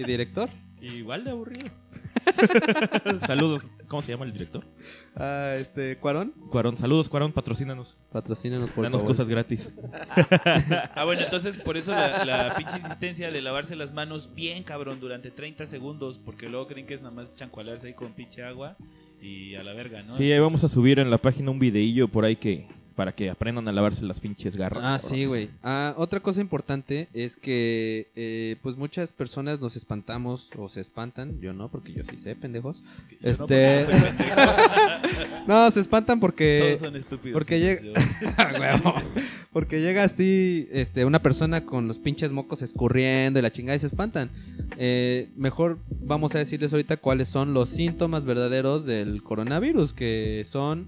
y 0.00 0.04
director. 0.04 0.48
Igual 0.80 1.24
de 1.24 1.30
aburrido. 1.30 1.66
Saludos. 3.26 3.66
¿Cómo 3.88 4.00
se 4.02 4.12
llama 4.12 4.24
el 4.26 4.32
director? 4.32 4.64
Ah, 5.16 5.56
este, 5.58 5.96
Cuarón. 5.98 6.32
Cuarón. 6.50 6.76
Saludos, 6.76 7.08
Cuarón. 7.08 7.32
Patrocínanos. 7.32 7.96
Patrocínanos 8.12 8.70
por 8.70 8.84
Danos 8.84 9.00
favor. 9.00 9.14
cosas 9.16 9.28
gratis. 9.28 9.72
Ah, 10.94 11.04
bueno, 11.04 11.22
entonces 11.22 11.56
por 11.58 11.76
eso 11.76 11.92
la, 11.92 12.24
la 12.24 12.56
pinche 12.56 12.78
insistencia 12.78 13.30
de 13.30 13.40
lavarse 13.42 13.76
las 13.76 13.92
manos 13.92 14.34
bien 14.34 14.62
cabrón 14.64 15.00
durante 15.00 15.30
30 15.30 15.66
segundos, 15.66 16.18
porque 16.18 16.48
luego 16.48 16.66
creen 16.66 16.86
que 16.86 16.94
es 16.94 17.02
nada 17.02 17.14
más 17.14 17.34
chancualarse 17.34 17.88
ahí 17.88 17.94
con 17.94 18.12
pinche 18.14 18.42
agua 18.42 18.76
y 19.20 19.54
a 19.54 19.62
la 19.62 19.72
verga, 19.74 20.02
¿no? 20.02 20.12
Sí, 20.14 20.30
ahí 20.30 20.38
vamos 20.38 20.64
a 20.64 20.68
subir 20.68 20.98
en 20.98 21.10
la 21.10 21.18
página 21.18 21.50
un 21.50 21.58
videillo 21.58 22.08
por 22.08 22.24
ahí 22.24 22.36
que 22.36 22.66
para 22.98 23.12
que 23.14 23.30
aprendan 23.30 23.68
a 23.68 23.70
lavarse 23.72 24.04
las 24.04 24.18
pinches 24.18 24.56
garras. 24.56 24.82
Ah, 24.84 24.98
sí, 24.98 25.24
güey. 25.24 25.50
Ah, 25.62 25.94
otra 25.96 26.18
cosa 26.18 26.40
importante 26.40 27.06
es 27.14 27.36
que, 27.36 28.08
eh, 28.16 28.56
pues 28.60 28.76
muchas 28.76 29.12
personas 29.12 29.60
nos 29.60 29.76
espantamos 29.76 30.50
o 30.58 30.68
se 30.68 30.80
espantan. 30.80 31.38
Yo 31.40 31.52
no, 31.52 31.70
porque 31.70 31.92
yo 31.92 32.02
sí 32.10 32.18
sé, 32.18 32.34
pendejos. 32.34 32.82
Yo 33.08 33.18
no, 33.22 33.28
Este- 33.30 33.78
no 33.78 33.84
soy 33.84 34.00
pendejo. 34.18 35.44
No, 35.46 35.70
se 35.70 35.78
espantan 35.78 36.18
porque... 36.18 36.60
Todos 36.66 36.80
son 36.80 36.96
estúpidos. 36.96 37.34
porque 37.34 37.60
llega-. 37.60 37.92
Porque 39.52 39.80
llega 39.80 40.02
así, 40.04 40.68
este, 40.72 41.04
una 41.04 41.22
persona 41.22 41.64
con 41.64 41.86
los 41.88 41.98
pinches 41.98 42.32
mocos 42.32 42.62
escurriendo 42.62 43.38
y 43.38 43.42
la 43.42 43.50
chingada 43.52 43.76
y 43.76 43.78
se 43.78 43.86
espantan. 43.86 44.30
Eh, 44.76 45.30
mejor 45.36 45.78
vamos 46.00 46.34
a 46.34 46.38
decirles 46.38 46.72
ahorita 46.72 46.96
cuáles 46.98 47.28
son 47.28 47.54
los 47.54 47.68
síntomas 47.68 48.24
verdaderos 48.24 48.84
del 48.84 49.22
coronavirus, 49.22 49.94
que 49.94 50.42
son 50.46 50.86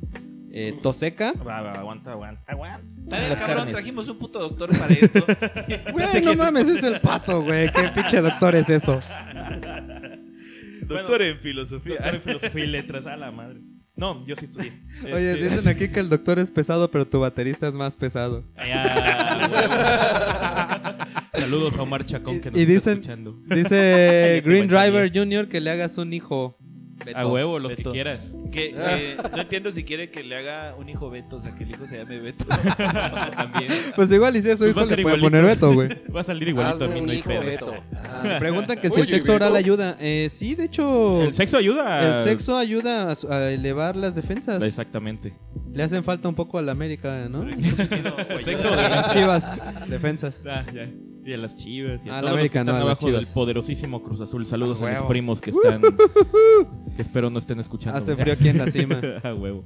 eh, 0.53 0.79
tos 0.83 0.97
seca. 0.97 1.33
Va, 1.33 1.61
va, 1.63 1.75
aguanta, 1.75 2.13
aguanta, 2.13 2.43
aguanta. 2.47 2.95
Dale, 2.97 3.29
cabrón, 3.37 3.57
carnes. 3.57 3.75
trajimos 3.75 4.09
un 4.09 4.19
puto 4.19 4.39
doctor 4.41 4.71
para 4.79 4.93
esto. 4.95 5.25
Güey, 5.93 6.23
no 6.25 6.35
mames, 6.35 6.69
es 6.69 6.83
el 6.85 7.01
pato, 7.01 7.43
güey. 7.43 7.71
¿Qué 7.73 7.89
pinche 7.95 8.21
doctor 8.21 8.55
es 8.57 8.69
eso? 8.71 8.99
doctor 10.87 11.23
en 11.23 11.39
filosofía. 11.39 11.95
Doctor 11.97 12.15
en 12.15 12.23
filosofía 12.23 12.65
y 12.65 12.67
letras, 12.69 13.07
a 13.07 13.17
la 13.17 13.31
madre. 13.31 13.61
No, 13.97 14.27
yo 14.27 14.35
sí 14.35 14.47
estudié. 14.47 14.73
Oye, 15.05 15.33
Este, 15.33 15.49
dicen 15.51 15.69
aquí 15.69 15.89
que 15.89 16.01
el 16.01 16.09
doctor 16.09 16.39
es 16.39 16.51
pesado, 16.51 16.91
pero 16.91 17.07
tu 17.07 17.21
baterista 17.21 17.69
es 17.69 17.75
más 17.75 17.97
pesado. 17.97 18.45
ya, 18.57 19.49
huevo. 19.53 21.05
Saludos 21.35 21.77
a 21.77 21.83
Omar 21.83 22.05
Chacón 22.07 22.41
que 22.41 22.51
nos 22.51 22.59
Y 22.59 22.63
está 22.63 22.73
dicen- 22.73 22.93
escuchando. 23.01 23.37
Dice 23.47 24.43
Green 24.47 24.69
Driver 24.69 25.11
Jr. 25.15 25.49
que 25.49 25.61
le 25.61 25.71
hagas 25.71 25.99
un 25.99 26.13
hijo. 26.13 26.57
Beto. 27.05 27.19
A 27.19 27.27
huevo, 27.27 27.59
los 27.59 27.75
Beto. 27.77 27.91
que 27.91 27.95
quieras. 27.95 28.35
Que, 28.53 28.75
Ah. 28.79 28.97
que 28.97 29.17
no 29.37 29.41
entiendo 29.43 29.73
si 29.73 29.85
quiere 29.85 30.11
que 30.11 30.23
le 30.23 30.37
haga 30.37 30.75
un 30.77 30.89
hijo 30.89 31.09
Beto, 31.11 31.37
o 31.37 31.41
sea, 31.41 31.55
que 31.55 31.65
el 31.65 31.71
hijo 31.71 31.87
se 31.87 31.97
llame 31.99 32.21
Beto. 32.21 32.45
También. 33.37 33.73
Pues 33.97 34.11
igual, 34.13 34.37
y 34.37 34.43
si 34.43 34.51
es 34.51 34.59
su 34.59 34.67
hijo, 34.67 34.77
va 34.77 34.83
a 34.83 34.85
le 34.87 35.03
puede 35.03 35.17
igualito. 35.17 35.27
poner 35.27 35.45
Beto, 35.45 35.73
güey. 35.75 35.89
Va 36.15 36.21
a 36.21 36.25
salir 36.25 36.49
igualito 36.49 36.85
a 36.85 36.87
Hazme 36.89 36.95
mí, 36.95 37.01
un 37.01 37.07
no 37.07 37.13
hay 37.13 37.19
hijo, 37.19 37.29
pedo. 37.29 37.41
Beto. 37.43 37.75
Ah. 37.95 38.37
preguntan 38.39 38.79
que 38.81 38.91
si 38.91 39.01
el 39.01 39.09
sexo 39.09 39.33
Beto. 39.33 39.45
oral 39.45 39.57
ayuda. 39.57 39.97
Eh, 40.01 40.29
sí, 40.31 40.55
de 40.55 40.65
hecho, 40.65 41.23
El 41.23 41.35
sexo 41.35 41.57
ayuda. 41.57 42.17
el 42.19 42.23
sexo 42.25 42.57
ayuda 42.57 43.13
a, 43.13 43.35
a 43.35 43.51
elevar 43.51 43.97
las 43.97 44.15
defensas. 44.15 44.63
Exactamente. 44.63 45.35
Le 45.73 45.83
hacen 45.85 46.03
falta 46.05 46.29
un 46.29 46.35
poco 46.35 46.59
a 46.59 46.63
la 46.63 46.73
América, 46.73 47.29
¿no? 47.31 47.43
El 47.49 48.45
sexo 48.45 48.71
de 48.75 49.03
chivas, 49.13 49.63
defensas. 49.89 50.45
Ah, 50.47 50.65
ya. 50.75 50.89
Y 51.31 51.33
a 51.33 51.37
las 51.37 51.55
chivas. 51.55 52.05
Y 52.05 52.09
a 52.09 52.19
A 52.19 52.21
todos 52.21 52.33
América, 52.33 52.59
los 52.59 52.67
que 52.67 52.73
no, 52.73 52.79
están 52.79 52.89
las 52.89 52.99
abajo 52.99 53.13
del 53.13 53.27
poderosísimo 53.33 54.03
Cruz 54.03 54.21
Azul. 54.21 54.47
Saludos 54.47 54.83
A 54.83 54.89
a, 54.89 54.91
mis 54.91 55.03
primos 55.03 55.41
que 55.41 55.51
están. 55.51 55.81
que 56.97 57.03
espero 57.03 57.31
no 57.31 57.39
estén 57.39 57.61
escuchando. 57.61 57.99
Hace 57.99 58.17
frío 58.17 58.35
aquí 58.35 58.49
en 58.49 58.59
la 58.59 58.69
cima. 58.69 59.01
a 59.23 59.33
huevo. 59.33 59.65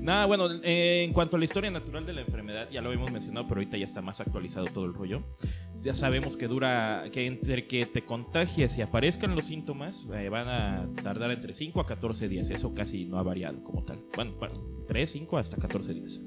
Nada, 0.00 0.26
bueno, 0.26 0.50
eh, 0.64 1.04
en 1.04 1.12
cuanto 1.12 1.36
a 1.36 1.38
la 1.38 1.44
historia 1.44 1.70
natural 1.70 2.04
de 2.06 2.12
la 2.12 2.22
enfermedad, 2.22 2.68
ya 2.72 2.80
lo 2.80 2.88
habíamos 2.88 3.12
mencionado, 3.12 3.46
pero 3.46 3.60
ahorita 3.60 3.76
ya 3.76 3.84
está 3.84 4.02
más 4.02 4.20
actualizado 4.20 4.66
todo 4.66 4.84
el 4.84 4.94
rollo. 4.94 5.22
Ya 5.76 5.94
sabemos 5.94 6.36
que 6.36 6.48
dura, 6.48 7.04
que 7.12 7.26
entre 7.26 7.68
que 7.68 7.86
te 7.86 8.04
contagies 8.04 8.76
y 8.76 8.82
aparezcan 8.82 9.36
los 9.36 9.46
síntomas, 9.46 10.08
eh, 10.12 10.28
van 10.28 10.48
a 10.48 10.88
tardar 11.04 11.30
entre 11.30 11.54
5 11.54 11.80
a 11.80 11.86
14 11.86 12.28
días. 12.28 12.50
Eso 12.50 12.74
casi 12.74 13.04
no 13.04 13.18
ha 13.18 13.22
variado 13.22 13.62
como 13.62 13.84
tal. 13.84 14.02
Bueno, 14.16 14.34
3, 14.86 15.08
5 15.08 15.38
hasta 15.38 15.56
14 15.56 15.94
días. 15.94 16.20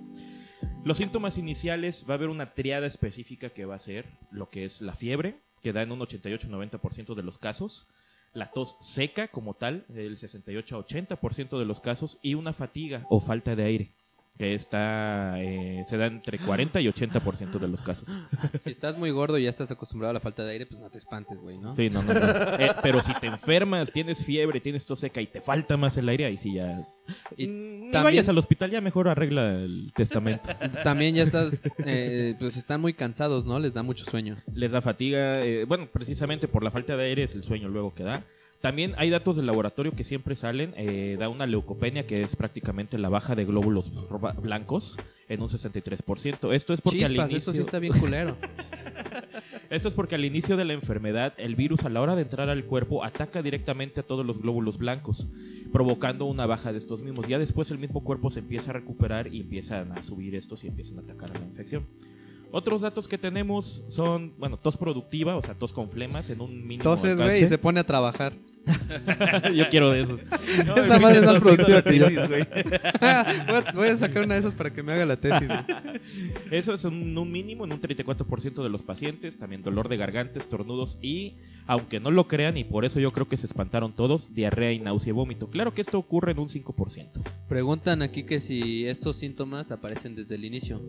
Los 0.83 0.97
síntomas 0.97 1.37
iniciales 1.37 2.05
va 2.09 2.13
a 2.13 2.17
haber 2.17 2.29
una 2.29 2.53
triada 2.53 2.87
específica 2.87 3.49
que 3.49 3.65
va 3.65 3.75
a 3.75 3.79
ser 3.79 4.05
lo 4.31 4.49
que 4.49 4.65
es 4.65 4.81
la 4.81 4.95
fiebre, 4.95 5.39
que 5.61 5.73
da 5.73 5.81
en 5.81 5.91
un 5.91 5.99
88-90% 5.99 7.15
de 7.15 7.23
los 7.23 7.37
casos, 7.37 7.87
la 8.33 8.51
tos 8.51 8.77
seca 8.81 9.27
como 9.27 9.55
tal, 9.55 9.85
el 9.89 10.17
68-80% 10.17 11.59
de 11.59 11.65
los 11.65 11.81
casos, 11.81 12.19
y 12.21 12.35
una 12.35 12.53
fatiga 12.53 13.05
o 13.09 13.19
falta 13.19 13.55
de 13.55 13.63
aire, 13.63 13.91
que 14.39 14.55
está, 14.55 15.33
eh, 15.41 15.83
se 15.85 15.97
da 15.97 16.05
entre 16.07 16.39
40 16.39 16.79
y 16.79 16.85
80% 16.87 17.59
de 17.59 17.67
los 17.67 17.81
casos. 17.83 18.07
Si 18.61 18.69
estás 18.69 18.97
muy 18.97 19.11
gordo 19.11 19.37
y 19.37 19.43
ya 19.43 19.49
estás 19.49 19.69
acostumbrado 19.69 20.11
a 20.11 20.13
la 20.13 20.21
falta 20.21 20.45
de 20.45 20.53
aire, 20.53 20.65
pues 20.65 20.79
no 20.79 20.89
te 20.89 20.97
espantes, 20.97 21.37
güey, 21.41 21.57
¿no? 21.57 21.75
Sí, 21.75 21.89
no, 21.89 22.01
no, 22.01 22.13
no. 22.13 22.19
Eh, 22.59 22.71
pero 22.81 23.01
si 23.01 23.13
te 23.15 23.27
enfermas, 23.27 23.91
tienes 23.91 24.23
fiebre, 24.23 24.61
tienes 24.61 24.85
tos 24.85 25.01
seca 25.01 25.19
y 25.21 25.27
te 25.27 25.41
falta 25.41 25.75
más 25.75 25.97
el 25.97 26.07
aire, 26.07 26.25
ahí 26.25 26.37
sí 26.37 26.53
ya... 26.55 26.87
Y 27.35 27.47
Mm, 27.47 27.91
también- 27.91 28.03
vayas 28.03 28.29
al 28.29 28.37
hospital, 28.37 28.71
ya 28.71 28.79
mejor 28.81 29.09
arregla 29.09 29.51
el 29.55 29.91
testamento. 29.93 30.49
También 30.83 31.15
ya 31.15 31.23
estás, 31.23 31.67
eh, 31.85 32.35
pues 32.39 32.55
están 32.55 32.79
muy 32.79 32.93
cansados, 32.93 33.45
¿no? 33.45 33.59
Les 33.59 33.73
da 33.73 33.83
mucho 33.83 34.05
sueño. 34.05 34.37
les 34.53 34.71
da 34.71 34.81
fatiga, 34.81 35.43
eh, 35.43 35.65
bueno, 35.65 35.89
precisamente 35.91 36.47
por 36.47 36.63
la 36.63 36.71
falta 36.71 36.95
de 36.95 37.03
aire 37.05 37.23
es 37.23 37.33
el 37.35 37.43
sueño 37.43 37.67
luego 37.67 37.93
que 37.93 38.03
da. 38.03 38.23
También 38.61 38.93
hay 38.97 39.09
datos 39.09 39.37
del 39.37 39.45
laboratorio 39.45 39.93
que 39.93 40.03
siempre 40.03 40.35
salen, 40.35 40.73
eh, 40.75 41.15
da 41.17 41.29
una 41.29 41.45
leucopenia 41.45 42.05
que 42.05 42.21
es 42.23 42.35
prácticamente 42.35 42.97
la 42.97 43.07
baja 43.07 43.33
de 43.33 43.45
glóbulos 43.45 43.89
roba- 44.09 44.33
blancos 44.33 44.97
en 45.29 45.41
un 45.41 45.47
63%. 45.47 46.51
Esto 46.53 46.73
es 46.73 46.81
porque 46.81 47.05
al 47.05 47.11
Chispas, 47.11 47.31
inicio, 47.31 47.37
eso 47.51 47.53
sí 47.53 47.61
está 47.61 47.79
bien 47.79 47.93
culero. 47.97 48.35
esto 49.69 49.87
es 49.87 49.93
porque 49.93 50.15
al 50.15 50.25
inicio 50.25 50.57
de 50.57 50.65
la 50.65 50.73
enfermedad 50.73 51.33
el 51.37 51.55
virus 51.55 51.85
a 51.85 51.89
la 51.89 52.01
hora 52.01 52.15
de 52.15 52.23
entrar 52.23 52.49
al 52.49 52.65
cuerpo 52.65 53.03
ataca 53.05 53.41
directamente 53.41 54.01
a 54.01 54.03
todos 54.03 54.25
los 54.25 54.41
glóbulos 54.41 54.77
blancos, 54.77 55.27
provocando 55.71 56.25
una 56.25 56.45
baja 56.45 56.73
de 56.73 56.79
estos 56.79 57.01
mismos. 57.01 57.27
Ya 57.29 57.39
después 57.39 57.71
el 57.71 57.77
mismo 57.77 58.03
cuerpo 58.03 58.29
se 58.29 58.39
empieza 58.39 58.71
a 58.71 58.73
recuperar 58.73 59.33
y 59.33 59.39
empiezan 59.39 59.93
a 59.93 60.01
subir 60.01 60.35
estos 60.35 60.65
y 60.65 60.67
empiezan 60.67 60.97
a 60.97 61.01
atacar 61.01 61.31
a 61.31 61.39
la 61.39 61.45
infección. 61.45 61.85
Otros 62.51 62.81
datos 62.81 63.07
que 63.07 63.19
tenemos 63.19 63.83
son, 63.89 64.33
bueno, 64.39 64.57
tos 64.57 64.75
productiva, 64.75 65.35
o 65.35 65.41
sea, 65.41 65.53
tos 65.53 65.71
con 65.71 65.91
flemas 65.91 66.31
en 66.31 66.41
un 66.41 66.51
mínimo 66.67 66.81
Entonces, 66.81 67.15
güey, 67.17 67.43
y 67.43 67.47
se 67.47 67.59
pone 67.59 67.79
a 67.79 67.83
trabajar. 67.83 68.33
Yo 69.53 69.69
quiero 69.69 69.91
de 69.91 70.01
esos. 70.01 70.21
Esa 70.21 70.99
madre 70.99 71.19
es 71.19 71.25
más 71.25 71.41
productiva 71.41 71.81
que 71.81 71.97
yo. 71.97 72.09
tesis, 72.09 72.27
voy, 72.29 72.41
a, 73.01 73.71
voy 73.73 73.87
a 73.87 73.97
sacar 73.97 74.23
una 74.23 74.35
de 74.35 74.41
esas 74.41 74.53
para 74.53 74.71
que 74.71 74.83
me 74.83 74.93
haga 74.93 75.05
la 75.05 75.17
tesis. 75.17 75.47
güey. 75.47 75.63
Eso 76.51 76.73
es 76.73 76.83
un, 76.85 77.17
un 77.17 77.31
mínimo 77.31 77.65
en 77.65 77.73
un 77.73 77.81
34% 77.81 78.63
de 78.63 78.69
los 78.69 78.81
pacientes. 78.83 79.37
También 79.37 79.63
dolor 79.63 79.89
de 79.89 79.97
garganta, 79.97 80.39
estornudos 80.39 80.97
y, 81.01 81.35
aunque 81.69 81.99
no 81.99 82.09
lo 82.09 82.27
crean, 82.27 82.57
y 82.57 82.63
por 82.63 82.83
eso 82.83 82.99
yo 82.99 83.11
creo 83.11 83.29
que 83.29 83.37
se 83.37 83.45
espantaron 83.45 83.93
todos, 83.95 84.33
diarrea 84.33 84.73
y 84.73 84.79
náusea 84.79 85.11
y 85.11 85.13
vómito. 85.13 85.47
Claro 85.51 85.73
que 85.73 85.81
esto 85.81 85.99
ocurre 85.99 86.31
en 86.31 86.39
un 86.39 86.49
5%. 86.49 87.21
Preguntan 87.47 88.01
aquí 88.01 88.23
que 88.23 88.41
si 88.41 88.87
estos 88.87 89.17
síntomas 89.17 89.71
aparecen 89.71 90.15
desde 90.15 90.33
el 90.35 90.45
inicio. 90.45 90.81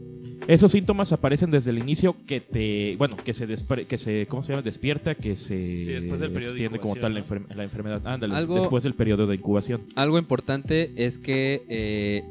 Esos 0.48 0.72
síntomas 0.72 1.12
aparecen 1.12 1.50
desde 1.50 1.70
el 1.70 1.78
inicio 1.78 2.16
que 2.26 2.40
te, 2.40 2.96
bueno, 2.96 3.16
que 3.18 3.34
se, 3.34 3.46
despre- 3.46 3.86
que 3.86 3.98
se 3.98 4.26
¿cómo 4.26 4.42
se 4.42 4.52
llama? 4.52 4.62
Despierta, 4.62 5.14
que 5.14 5.36
se 5.36 5.82
Sí, 5.82 5.90
después 5.92 6.18
del 6.20 6.32
periodo 6.32 6.54
de 6.54 6.56
extiende 6.64 6.78
como 6.80 6.96
tal 6.96 7.12
la, 7.12 7.20
incubación, 7.20 7.46
enfer- 7.48 7.54
la 7.56 7.64
enfermedad. 7.64 8.06
Ándale, 8.06 8.34
Algo- 8.34 8.54
después 8.56 8.82
del 8.82 8.94
periodo 8.94 9.26
de 9.26 9.34
incubación. 9.34 9.82
Algo 9.96 10.18
importante 10.18 10.92
es 10.96 11.18
que 11.18 11.62
eh, 11.68 12.22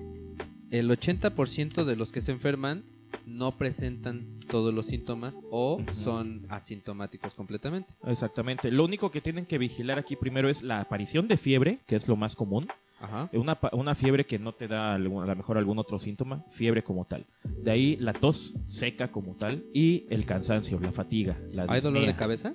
el 0.71 0.89
80% 0.89 1.83
de 1.85 1.95
los 1.95 2.12
que 2.12 2.21
se 2.21 2.31
enferman 2.31 2.83
no 3.29 3.51
presentan 3.57 4.39
todos 4.49 4.73
los 4.73 4.87
síntomas 4.87 5.39
o 5.51 5.81
son 5.93 6.45
asintomáticos 6.49 7.33
completamente. 7.35 7.93
Exactamente. 8.07 8.71
Lo 8.71 8.83
único 8.85 9.11
que 9.11 9.21
tienen 9.21 9.45
que 9.45 9.57
vigilar 9.57 9.99
aquí 9.99 10.15
primero 10.15 10.49
es 10.49 10.63
la 10.63 10.81
aparición 10.81 11.27
de 11.27 11.37
fiebre, 11.37 11.79
que 11.87 11.95
es 11.95 12.07
lo 12.07 12.15
más 12.15 12.35
común. 12.35 12.67
Ajá. 13.01 13.29
Una, 13.31 13.55
pa- 13.59 13.69
una 13.73 13.95
fiebre 13.95 14.25
que 14.25 14.39
no 14.39 14.51
te 14.51 14.67
da 14.67 14.93
algún- 14.95 15.23
a 15.23 15.27
lo 15.27 15.35
mejor 15.35 15.57
algún 15.57 15.77
otro 15.79 15.99
síntoma, 15.99 16.43
fiebre 16.49 16.83
como 16.83 17.05
tal. 17.05 17.25
De 17.63 17.71
ahí 17.71 17.95
la 17.97 18.11
tos 18.13 18.55
seca 18.67 19.09
como 19.09 19.35
tal 19.35 19.63
y 19.73 20.05
el 20.09 20.25
cansancio, 20.25 20.79
la 20.81 20.91
fatiga. 20.91 21.37
La 21.53 21.65
¿Hay 21.69 21.79
dolor 21.81 22.05
de 22.05 22.15
cabeza? 22.15 22.53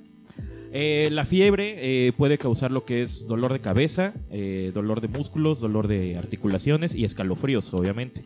Eh, 0.77 1.09
la 1.13 1.25
fiebre 1.25 2.09
eh, 2.09 2.13
puede 2.13 2.37
causar 2.37 2.73
lo 2.73 2.85
que 2.85 3.03
es 3.05 3.27
dolor 3.29 3.53
de 3.53 3.61
cabeza, 3.61 4.13
eh, 4.31 4.73
dolor 4.75 5.01
de 5.01 5.07
músculos, 5.09 5.61
dolor 5.61 5.87
de 5.89 6.17
articulaciones 6.19 6.95
y 6.97 7.05
escalofríos, 7.05 7.73
obviamente. 7.73 8.25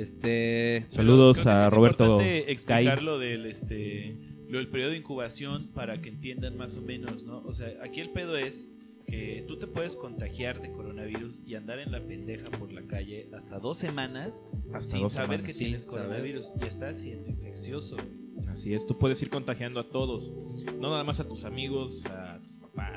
Este. 0.00 0.84
Saludos 0.88 1.40
Creo 1.42 1.54
a 1.54 1.66
es 1.66 1.72
Roberto 1.72 2.20
explicar 2.20 3.02
lo 3.02 3.18
del, 3.18 3.46
este, 3.46 4.16
lo 4.48 4.58
del 4.58 4.68
periodo 4.68 4.92
de 4.92 4.96
incubación 4.98 5.68
para 5.74 6.00
que 6.00 6.08
entiendan 6.08 6.56
más 6.56 6.76
o 6.76 6.82
menos, 6.82 7.24
¿no? 7.24 7.42
O 7.44 7.52
sea, 7.52 7.68
aquí 7.82 8.00
el 8.00 8.10
pedo 8.10 8.36
es 8.36 8.70
que 9.06 9.44
tú 9.46 9.58
te 9.58 9.66
puedes 9.66 9.96
contagiar 9.96 10.62
de 10.62 10.70
coronavirus 10.72 11.42
y 11.44 11.54
andar 11.56 11.80
en 11.80 11.90
la 11.92 12.00
pendeja 12.06 12.48
por 12.50 12.72
la 12.72 12.82
calle 12.82 13.28
hasta 13.36 13.58
dos 13.58 13.76
semanas 13.76 14.44
Hasta 14.72 14.92
sin 14.92 15.00
dos 15.02 15.12
saber 15.12 15.38
semanas. 15.38 15.46
que 15.46 15.52
Sin 15.52 15.64
tienes 15.66 15.82
saber. 15.84 16.06
coronavirus 16.06 16.52
y 16.62 16.64
estás 16.66 16.98
siendo 16.98 17.28
infeccioso. 17.28 17.96
Así 18.48 18.72
es, 18.72 18.86
tú 18.86 18.96
puedes 18.98 19.20
ir 19.20 19.28
contagiando 19.28 19.80
a 19.80 19.88
todos, 19.90 20.32
no 20.78 20.90
nada 20.90 21.04
más 21.04 21.20
a 21.20 21.28
tus 21.28 21.44
amigos, 21.44 22.06
a 22.06 22.29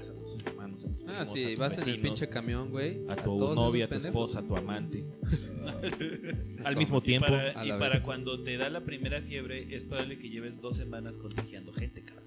a 0.09 0.17
tus 0.17 0.37
hermanos, 0.45 0.83
a 0.83 0.87
tus 0.89 1.03
Ah, 1.03 1.05
primos, 1.21 1.33
sí, 1.33 1.43
a 1.43 1.49
tus 1.49 1.57
vas 1.57 1.73
en 1.73 1.79
el 1.79 1.85
vecinos, 1.85 2.01
pinche 2.03 2.29
camión, 2.29 2.69
güey. 2.69 3.01
a 3.07 3.15
tu 3.15 3.23
todos 3.23 3.55
novia, 3.55 3.85
a 3.85 3.87
esos 3.87 3.97
tu 3.97 4.03
pendejos. 4.03 4.31
esposa, 4.31 4.39
a 4.39 4.47
tu 4.47 4.55
amante. 4.57 5.05
Al 6.63 6.75
mismo 6.77 6.97
Y 6.99 7.01
tiempo. 7.01 7.27
para, 7.27 7.65
y 7.65 7.69
la 7.69 7.79
para 7.79 7.93
vez. 7.95 8.03
cuando 8.03 8.41
te 8.43 8.57
da 8.57 8.69
la 8.69 8.81
primera 8.81 9.21
fiebre 9.21 9.65
es 9.73 9.83
probable 9.83 10.17
que 10.19 10.29
lleves 10.29 10.61
dos 10.61 10.77
semanas 10.77 11.17
contagiando 11.17 11.73
gente, 11.73 12.03
cabrón. 12.03 12.23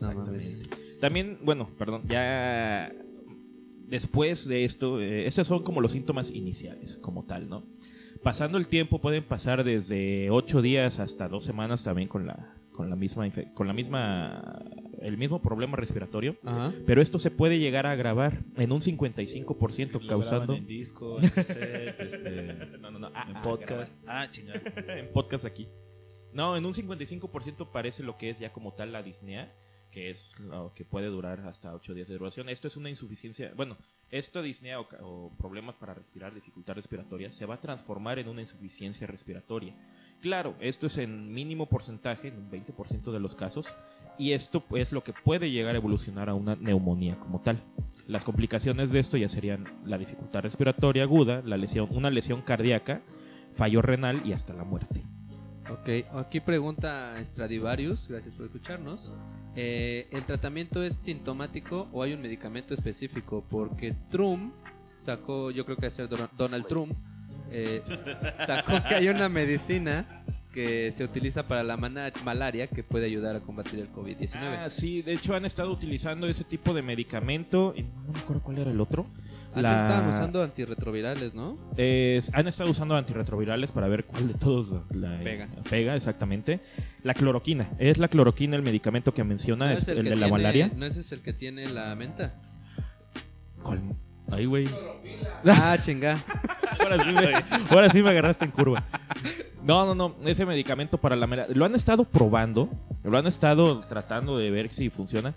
No 0.00 0.12
mames. 0.12 0.62
También, 1.00 1.38
bueno, 1.42 1.70
perdón, 1.78 2.02
ya 2.08 2.92
después 3.88 4.46
de 4.46 4.64
esto, 4.64 5.00
eh, 5.00 5.26
estos 5.26 5.46
son 5.46 5.62
como 5.62 5.80
los 5.80 5.92
síntomas 5.92 6.30
iniciales, 6.30 6.98
como 6.98 7.24
tal, 7.24 7.48
¿no? 7.48 7.64
Pasando 8.22 8.58
el 8.58 8.68
tiempo 8.68 9.00
pueden 9.00 9.24
pasar 9.24 9.62
desde 9.62 10.30
ocho 10.30 10.60
días 10.62 10.98
hasta 10.98 11.28
dos 11.28 11.44
semanas 11.44 11.82
también 11.84 12.08
con 12.08 12.26
la 12.26 12.54
con 12.72 12.90
la 12.90 12.96
misma 12.96 13.26
infe- 13.26 13.52
con 13.54 13.66
la 13.66 13.72
misma 13.72 14.62
el 15.06 15.16
mismo 15.16 15.40
problema 15.40 15.76
respiratorio, 15.76 16.36
Ajá. 16.44 16.72
pero 16.84 17.00
esto 17.00 17.20
se 17.20 17.30
puede 17.30 17.60
llegar 17.60 17.86
a 17.86 17.92
agravar 17.92 18.42
en 18.56 18.72
un 18.72 18.80
55% 18.80 19.92
Lo 19.92 19.98
graban 20.00 20.08
causando 20.08 20.54
En 20.54 20.66
disco, 20.66 21.20
en 21.20 21.28
cassette, 21.30 22.00
este, 22.00 22.78
No, 22.80 22.90
no, 22.90 22.98
no, 22.98 23.10
ah, 23.14 23.26
en 23.28 23.36
ah, 23.36 23.42
podcast. 23.42 23.94
Ah, 24.06 24.26
chingada. 24.28 24.60
en 24.98 25.12
podcast 25.12 25.44
aquí. 25.44 25.68
No, 26.32 26.56
en 26.56 26.66
un 26.66 26.72
55% 26.72 27.70
parece 27.70 28.02
lo 28.02 28.18
que 28.18 28.30
es 28.30 28.40
ya 28.40 28.52
como 28.52 28.74
tal 28.74 28.92
la 28.92 29.04
disnea, 29.04 29.54
que 29.92 30.10
es 30.10 30.36
lo 30.40 30.74
que 30.74 30.84
puede 30.84 31.06
durar 31.06 31.40
hasta 31.46 31.72
8 31.72 31.94
días 31.94 32.08
de 32.08 32.18
duración. 32.18 32.48
Esto 32.48 32.66
es 32.66 32.76
una 32.76 32.90
insuficiencia, 32.90 33.52
bueno, 33.56 33.78
esta 34.10 34.42
disnea 34.42 34.80
o, 34.80 34.88
o 35.02 35.36
problemas 35.38 35.76
para 35.76 35.94
respirar, 35.94 36.34
dificultad 36.34 36.74
respiratoria, 36.74 37.30
se 37.30 37.46
va 37.46 37.54
a 37.54 37.60
transformar 37.60 38.18
en 38.18 38.28
una 38.28 38.40
insuficiencia 38.40 39.06
respiratoria. 39.06 39.76
Claro, 40.20 40.56
esto 40.60 40.88
es 40.88 40.98
en 40.98 41.32
mínimo 41.32 41.66
porcentaje, 41.68 42.28
en 42.28 42.38
un 42.38 42.50
20% 42.50 43.12
de 43.12 43.20
los 43.20 43.34
casos, 43.34 43.72
y 44.18 44.32
esto 44.32 44.64
es 44.74 44.92
lo 44.92 45.02
que 45.04 45.12
puede 45.12 45.50
llegar 45.50 45.74
a 45.74 45.78
evolucionar 45.78 46.28
a 46.28 46.34
una 46.34 46.56
neumonía 46.56 47.18
como 47.18 47.40
tal. 47.40 47.62
Las 48.06 48.24
complicaciones 48.24 48.90
de 48.92 49.00
esto 49.00 49.16
ya 49.16 49.28
serían 49.28 49.64
la 49.84 49.98
dificultad 49.98 50.40
respiratoria 50.42 51.02
aguda, 51.02 51.42
la 51.44 51.56
lesión, 51.56 51.88
una 51.90 52.10
lesión 52.10 52.42
cardíaca, 52.42 53.02
fallo 53.54 53.82
renal 53.82 54.22
y 54.24 54.32
hasta 54.32 54.52
la 54.52 54.64
muerte. 54.64 55.02
Ok, 55.68 56.06
aquí 56.14 56.38
pregunta 56.38 57.14
Stradivarius, 57.24 58.06
gracias 58.06 58.34
por 58.34 58.46
escucharnos. 58.46 59.12
Eh, 59.56 60.06
¿El 60.12 60.22
tratamiento 60.22 60.82
es 60.84 60.94
sintomático 60.94 61.88
o 61.92 62.02
hay 62.04 62.12
un 62.12 62.22
medicamento 62.22 62.74
específico? 62.74 63.44
Porque 63.50 63.94
Trump 64.08 64.54
sacó, 64.84 65.50
yo 65.50 65.64
creo 65.64 65.76
que 65.76 65.88
Don- 65.88 66.30
Donald 66.36 66.66
Trump, 66.68 66.92
eh, 67.50 67.82
sacó 68.46 68.74
que 68.88 68.94
hay 68.94 69.08
una 69.08 69.28
medicina 69.28 70.22
que 70.56 70.90
se 70.90 71.04
utiliza 71.04 71.46
para 71.46 71.62
la 71.62 71.76
malaria 71.76 72.66
que 72.66 72.82
puede 72.82 73.04
ayudar 73.04 73.36
a 73.36 73.40
combatir 73.40 73.78
el 73.78 73.92
COVID-19. 73.92 74.36
Ah, 74.64 74.70
sí, 74.70 75.02
de 75.02 75.12
hecho 75.12 75.34
han 75.36 75.44
estado 75.44 75.70
utilizando 75.70 76.26
ese 76.26 76.44
tipo 76.44 76.72
de 76.72 76.80
medicamento. 76.80 77.74
y 77.76 77.82
No 77.82 78.12
me 78.14 78.18
acuerdo 78.20 78.42
cuál 78.42 78.56
era 78.58 78.70
el 78.70 78.80
otro. 78.80 79.04
Antes 79.48 79.62
la- 79.62 79.80
estaban 79.82 80.08
usando 80.08 80.42
antirretrovirales, 80.42 81.34
¿no? 81.34 81.58
Es- 81.76 82.30
han 82.32 82.48
estado 82.48 82.70
usando 82.70 82.96
antirretrovirales 82.96 83.70
para 83.70 83.86
ver 83.88 84.06
cuál 84.06 84.28
de 84.28 84.34
todos 84.34 84.74
la 84.94 85.18
Pega. 85.22 85.48
pega, 85.68 85.94
exactamente. 85.94 86.60
La 87.02 87.12
cloroquina. 87.12 87.68
Es 87.78 87.98
la 87.98 88.08
cloroquina 88.08 88.56
el 88.56 88.62
medicamento 88.62 89.12
que 89.12 89.24
menciona, 89.24 89.74
es 89.74 89.86
el, 89.88 90.04
que 90.04 90.08
de 90.10 90.16
la 90.16 90.28
malaria. 90.28 90.72
¿No 90.74 90.86
ese 90.86 91.00
es 91.00 91.12
el 91.12 91.20
que 91.20 91.34
tiene 91.34 91.68
la 91.68 91.94
menta? 91.96 92.34
¿Cuál? 93.62 93.82
Ahí, 94.30 94.46
güey. 94.46 94.68
Ah, 95.44 95.76
chinga. 95.80 96.18
Ahora 96.78 97.02
sí, 97.02 97.10
me, 97.10 97.60
ahora 97.70 97.90
sí 97.90 98.02
me 98.02 98.10
agarraste 98.10 98.44
en 98.44 98.50
curva. 98.50 98.84
No, 99.64 99.86
no, 99.86 99.94
no. 99.94 100.14
Ese 100.24 100.44
medicamento 100.44 100.98
para 100.98 101.16
la 101.16 101.26
malaria. 101.26 101.56
Lo 101.56 101.64
han 101.64 101.74
estado 101.74 102.04
probando. 102.04 102.68
Lo 103.02 103.16
han 103.18 103.26
estado 103.26 103.80
tratando 103.80 104.38
de 104.38 104.50
ver 104.50 104.70
si 104.70 104.90
funciona. 104.90 105.34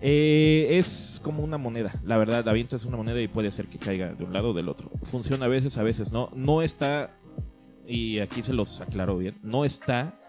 Eh, 0.00 0.68
es 0.70 1.20
como 1.24 1.42
una 1.42 1.58
moneda. 1.58 1.94
La 2.04 2.18
verdad, 2.18 2.44
la 2.44 2.52
viento 2.52 2.76
es 2.76 2.84
una 2.84 2.98
moneda 2.98 3.20
y 3.20 3.26
puede 3.26 3.50
ser 3.50 3.66
que 3.66 3.78
caiga 3.78 4.12
de 4.12 4.22
un 4.22 4.32
lado 4.32 4.50
o 4.50 4.52
del 4.52 4.68
otro. 4.68 4.90
Funciona 5.04 5.46
a 5.46 5.48
veces, 5.48 5.78
a 5.78 5.82
veces 5.82 6.12
no. 6.12 6.30
No 6.34 6.62
está. 6.62 7.16
Y 7.86 8.20
aquí 8.20 8.42
se 8.42 8.52
los 8.52 8.80
aclaro 8.80 9.18
bien. 9.18 9.38
No 9.42 9.64
está 9.64 10.20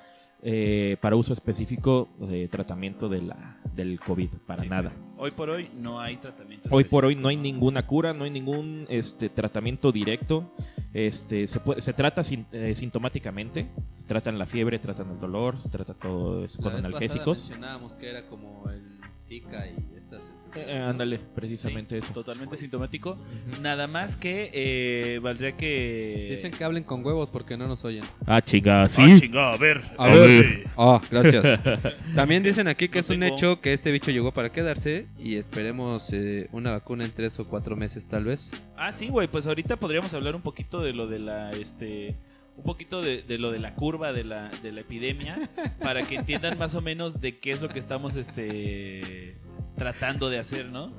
eh, 0.41 0.97
para 1.01 1.15
uso 1.15 1.33
específico 1.33 2.09
de 2.19 2.47
tratamiento 2.47 3.07
de 3.07 3.21
la, 3.21 3.61
del 3.75 3.99
COVID. 3.99 4.29
Para 4.45 4.63
Sí, 4.63 4.69
nada. 4.69 4.91
Hoy 5.17 5.31
por 5.31 5.49
hoy 5.49 5.69
no 5.75 5.99
hay 6.01 6.17
tratamiento. 6.17 6.69
Hoy 6.71 6.83
por 6.83 7.05
hoy 7.05 7.15
no 7.15 7.29
hay 7.29 7.37
ninguna 7.37 7.85
cura, 7.87 8.13
no 8.13 8.23
hay 8.25 8.31
ningún 8.31 8.85
este, 8.89 9.29
tratamiento 9.29 9.91
directo. 9.91 10.51
Este, 10.93 11.47
se, 11.47 11.59
puede, 11.59 11.81
se 11.81 11.93
trata 11.93 12.23
sin- 12.23 12.45
eh, 12.51 12.75
sintomáticamente. 12.75 13.67
Se 13.95 14.05
tratan 14.05 14.37
la 14.37 14.45
fiebre, 14.45 14.79
tratan 14.79 15.11
el 15.11 15.19
dolor, 15.19 15.61
se 15.61 15.69
trata 15.69 15.93
todo 15.93 16.43
eso 16.43 16.61
La 16.61 16.69
con 16.71 16.85
analgésicos. 16.85 17.49
mencionábamos 17.49 17.93
que 17.95 18.09
era 18.09 18.27
como 18.27 18.69
el 18.69 18.99
Zika 19.17 19.67
y 19.67 19.75
estas. 19.95 20.29
Eh, 20.55 20.65
eh, 20.67 20.77
ándale, 20.79 21.19
precisamente 21.35 21.97
eso. 21.97 22.13
Totalmente 22.13 22.55
sintomático. 22.57 23.17
Nada 23.61 23.87
más 23.87 24.15
que 24.15 24.51
eh, 24.53 25.19
valdría 25.19 25.53
que. 25.57 26.27
Dicen 26.31 26.51
que 26.51 26.63
hablen 26.63 26.83
con 26.83 27.05
huevos 27.05 27.29
porque 27.29 27.57
no 27.57 27.67
nos 27.67 27.83
oyen. 27.85 28.03
Ah, 28.25 28.41
chinga, 28.41 28.83
Ah, 28.83 28.89
sí. 28.89 29.19
chinga, 29.19 29.53
a 29.53 29.57
ver. 29.57 29.81
A 29.97 30.09
eh, 30.13 30.19
ver. 30.19 30.67
Ah, 30.77 31.01
gracias. 31.09 31.59
También 32.15 32.43
dicen 32.43 32.67
aquí 32.67 32.87
que 32.89 32.99
No 32.99 33.01
es 33.01 33.09
un 33.09 33.19
tengo- 33.19 33.35
hecho 33.35 33.61
que 33.61 33.73
este 33.73 33.91
bicho 33.91 34.11
llegó 34.11 34.31
para 34.31 34.51
quedarse 34.51 35.07
y 35.17 35.35
esperemos 35.35 36.11
eh, 36.13 36.47
una 36.51 36.71
vacuna 36.71 37.05
en 37.05 37.11
tres 37.11 37.39
o 37.39 37.47
cuatro 37.47 37.75
meses 37.75 38.07
tal 38.07 38.25
vez. 38.25 38.51
Ah, 38.77 38.91
sí, 38.91 39.07
güey, 39.09 39.27
pues 39.27 39.47
ahorita 39.47 39.77
podríamos 39.77 40.13
hablar 40.13 40.35
un 40.35 40.41
poquito 40.41 40.81
de 40.81 40.93
lo 40.93 41.07
de 41.07 41.19
la, 41.19 41.51
este, 41.51 42.15
un 42.55 42.63
poquito 42.63 43.01
de, 43.01 43.21
de 43.21 43.37
lo 43.37 43.51
de 43.51 43.59
la 43.59 43.75
curva 43.75 44.13
de 44.13 44.23
la, 44.23 44.49
de 44.61 44.71
la 44.71 44.81
epidemia, 44.81 45.49
para 45.81 46.03
que 46.03 46.15
entiendan 46.15 46.57
más 46.57 46.75
o 46.75 46.81
menos 46.81 47.19
de 47.21 47.39
qué 47.39 47.51
es 47.51 47.61
lo 47.61 47.69
que 47.69 47.79
estamos, 47.79 48.15
este, 48.15 49.35
tratando 49.75 50.29
de 50.29 50.39
hacer, 50.39 50.67
¿no? 50.67 50.91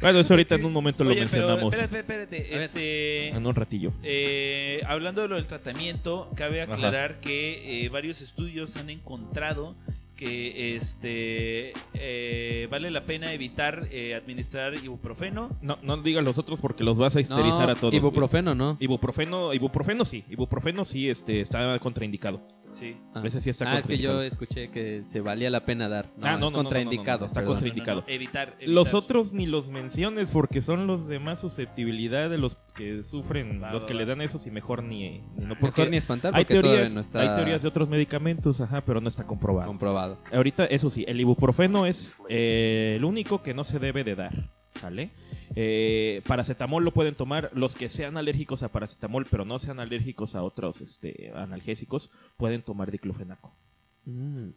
Bueno, 0.00 0.18
eso 0.20 0.34
ahorita 0.34 0.56
en 0.56 0.64
un 0.64 0.72
momento 0.72 1.04
lo 1.04 1.10
Oye, 1.10 1.26
pero 1.30 1.46
mencionamos. 1.46 1.74
espérate, 1.74 1.98
espérate, 2.00 2.50
ver. 2.50 2.62
este... 2.62 3.28
En 3.28 3.46
un 3.46 3.54
ratillo. 3.54 3.92
Eh, 4.02 4.82
hablando 4.86 5.22
de 5.22 5.28
lo 5.28 5.36
del 5.36 5.46
tratamiento, 5.46 6.30
cabe 6.36 6.62
aclarar 6.62 7.20
que 7.20 7.84
eh, 7.84 7.88
varios 7.88 8.20
estudios 8.20 8.76
han 8.76 8.90
encontrado 8.90 9.76
que 10.16 10.76
este 10.76 11.72
eh, 11.94 12.66
vale 12.70 12.90
la 12.90 13.04
pena 13.04 13.32
evitar 13.32 13.86
eh, 13.90 14.14
administrar 14.14 14.74
ibuprofeno. 14.82 15.50
No, 15.60 15.78
no 15.82 15.98
digas 15.98 16.24
los 16.24 16.38
otros 16.38 16.60
porque 16.60 16.84
los 16.84 16.96
vas 16.98 17.16
a 17.16 17.20
histerizar 17.20 17.66
No, 17.66 17.72
a 17.72 17.74
todos. 17.74 17.90
güey. 17.92 17.96
Ibuprofeno, 17.98 18.54
¿no? 18.54 18.76
Ibuprofeno, 18.80 19.52
ibuprofeno 19.54 20.04
sí, 20.04 20.24
ibuprofeno 20.30 20.84
sí, 20.84 21.08
este, 21.10 21.40
está 21.40 21.78
contraindicado. 21.78 22.40
Sí. 22.72 22.96
Ah. 23.14 23.22
Ese 23.24 23.40
sí 23.40 23.48
está 23.50 23.64
Ah, 23.72 23.78
es 23.78 23.86
que 23.86 23.96
yo 23.96 24.10
contraindicado. 24.10 24.22
escuché 24.22 24.70
que 24.70 25.02
se 25.04 25.20
valía 25.22 25.48
la 25.50 25.64
pena 25.64 25.88
dar. 25.88 26.10
No, 26.16 26.26
Ah, 26.26 26.30
no, 26.32 26.34
es 26.34 26.40
no, 26.40 26.40
no, 26.40 26.40
no, 26.40 26.46
no, 26.50 26.50
no, 26.50 26.58
contraindicado. 26.64 27.20
no, 27.20 27.26
está 27.26 27.40
perdón. 27.40 27.54
contra- 27.54 27.68
Indicado. 27.68 28.00
No, 28.00 28.02
no, 28.02 28.08
no, 28.08 28.14
evitar, 28.14 28.48
evitar. 28.58 28.68
Los 28.68 28.94
otros 28.94 29.32
ni 29.32 29.46
los 29.46 29.68
menciones 29.70 30.30
porque 30.30 30.60
son 30.62 30.86
los 30.86 31.08
de 31.08 31.18
más 31.18 31.40
susceptibilidad 31.40 32.28
de 32.30 32.36
los 32.38 32.56
que 32.74 33.02
sufren, 33.04 33.62
Va, 33.62 33.72
los 33.72 33.84
va, 33.84 33.86
que 33.86 33.94
va. 33.94 34.00
le 34.00 34.06
dan 34.06 34.20
esos 34.20 34.46
y 34.46 34.50
mejor 34.50 34.82
ni, 34.82 35.22
no 35.36 35.54
Mejor 35.60 35.88
ni 35.88 35.96
espantar 35.96 36.34
hay 36.34 36.44
porque 36.44 36.54
todavía 36.60 36.72
teorías, 36.82 36.94
no 36.94 37.00
está 37.00 37.20
hay 37.20 37.34
teorías 37.34 37.62
de 37.62 37.68
otros 37.68 37.88
medicamentos, 37.88 38.60
ajá, 38.60 38.82
pero 38.84 39.00
no 39.00 39.08
está 39.08 39.24
comprobado. 39.26 39.66
comprobado. 39.68 40.05
Ahorita, 40.32 40.66
eso 40.66 40.90
sí, 40.90 41.04
el 41.06 41.20
ibuprofeno 41.20 41.86
es 41.86 42.18
eh, 42.28 42.94
el 42.96 43.04
único 43.04 43.42
que 43.42 43.54
no 43.54 43.64
se 43.64 43.78
debe 43.78 44.04
de 44.04 44.14
dar, 44.14 44.50
¿sale? 44.70 45.10
Eh, 45.54 46.22
paracetamol 46.26 46.84
lo 46.84 46.92
pueden 46.92 47.14
tomar 47.14 47.50
los 47.54 47.74
que 47.74 47.88
sean 47.88 48.16
alérgicos 48.16 48.62
a 48.62 48.68
paracetamol, 48.68 49.26
pero 49.30 49.44
no 49.44 49.58
sean 49.58 49.80
alérgicos 49.80 50.34
a 50.34 50.42
otros 50.42 50.80
este, 50.80 51.32
analgésicos, 51.34 52.10
pueden 52.36 52.62
tomar 52.62 52.90
diclofenaco. 52.90 53.54
Mm, 54.04 54.50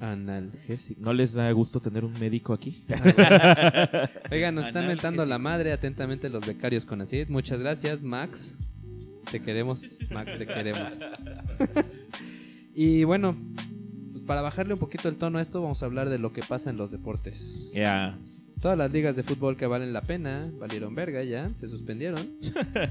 analgésico. 0.00 1.00
¿No 1.00 1.14
les 1.14 1.32
da 1.32 1.50
gusto 1.52 1.80
tener 1.80 2.04
un 2.04 2.12
médico 2.12 2.52
aquí? 2.52 2.84
Oigan, 4.30 4.54
nos 4.54 4.66
están 4.66 4.86
mentando 4.86 5.24
la 5.24 5.38
madre 5.38 5.72
atentamente 5.72 6.28
los 6.28 6.46
becarios 6.46 6.84
con 6.84 7.00
ACID. 7.00 7.28
Muchas 7.28 7.60
gracias, 7.60 8.04
Max. 8.04 8.58
Te 9.30 9.40
queremos, 9.40 9.98
Max, 10.10 10.36
te 10.36 10.46
queremos. 10.46 10.98
y 12.74 13.04
bueno, 13.04 13.38
para 14.26 14.42
bajarle 14.42 14.74
un 14.74 14.80
poquito 14.80 15.08
el 15.08 15.16
tono 15.16 15.38
a 15.38 15.42
esto, 15.42 15.60
vamos 15.62 15.82
a 15.82 15.86
hablar 15.86 16.08
de 16.08 16.18
lo 16.18 16.32
que 16.32 16.42
pasa 16.42 16.70
en 16.70 16.76
los 16.76 16.90
deportes. 16.90 17.72
Ya. 17.74 18.18
Todas 18.60 18.76
las 18.76 18.92
ligas 18.92 19.16
de 19.16 19.22
fútbol 19.22 19.56
que 19.56 19.66
valen 19.66 19.92
la 19.92 20.02
pena 20.02 20.50
valieron 20.58 20.94
verga 20.94 21.22
ya, 21.24 21.48
se 21.56 21.66
suspendieron. 21.66 22.38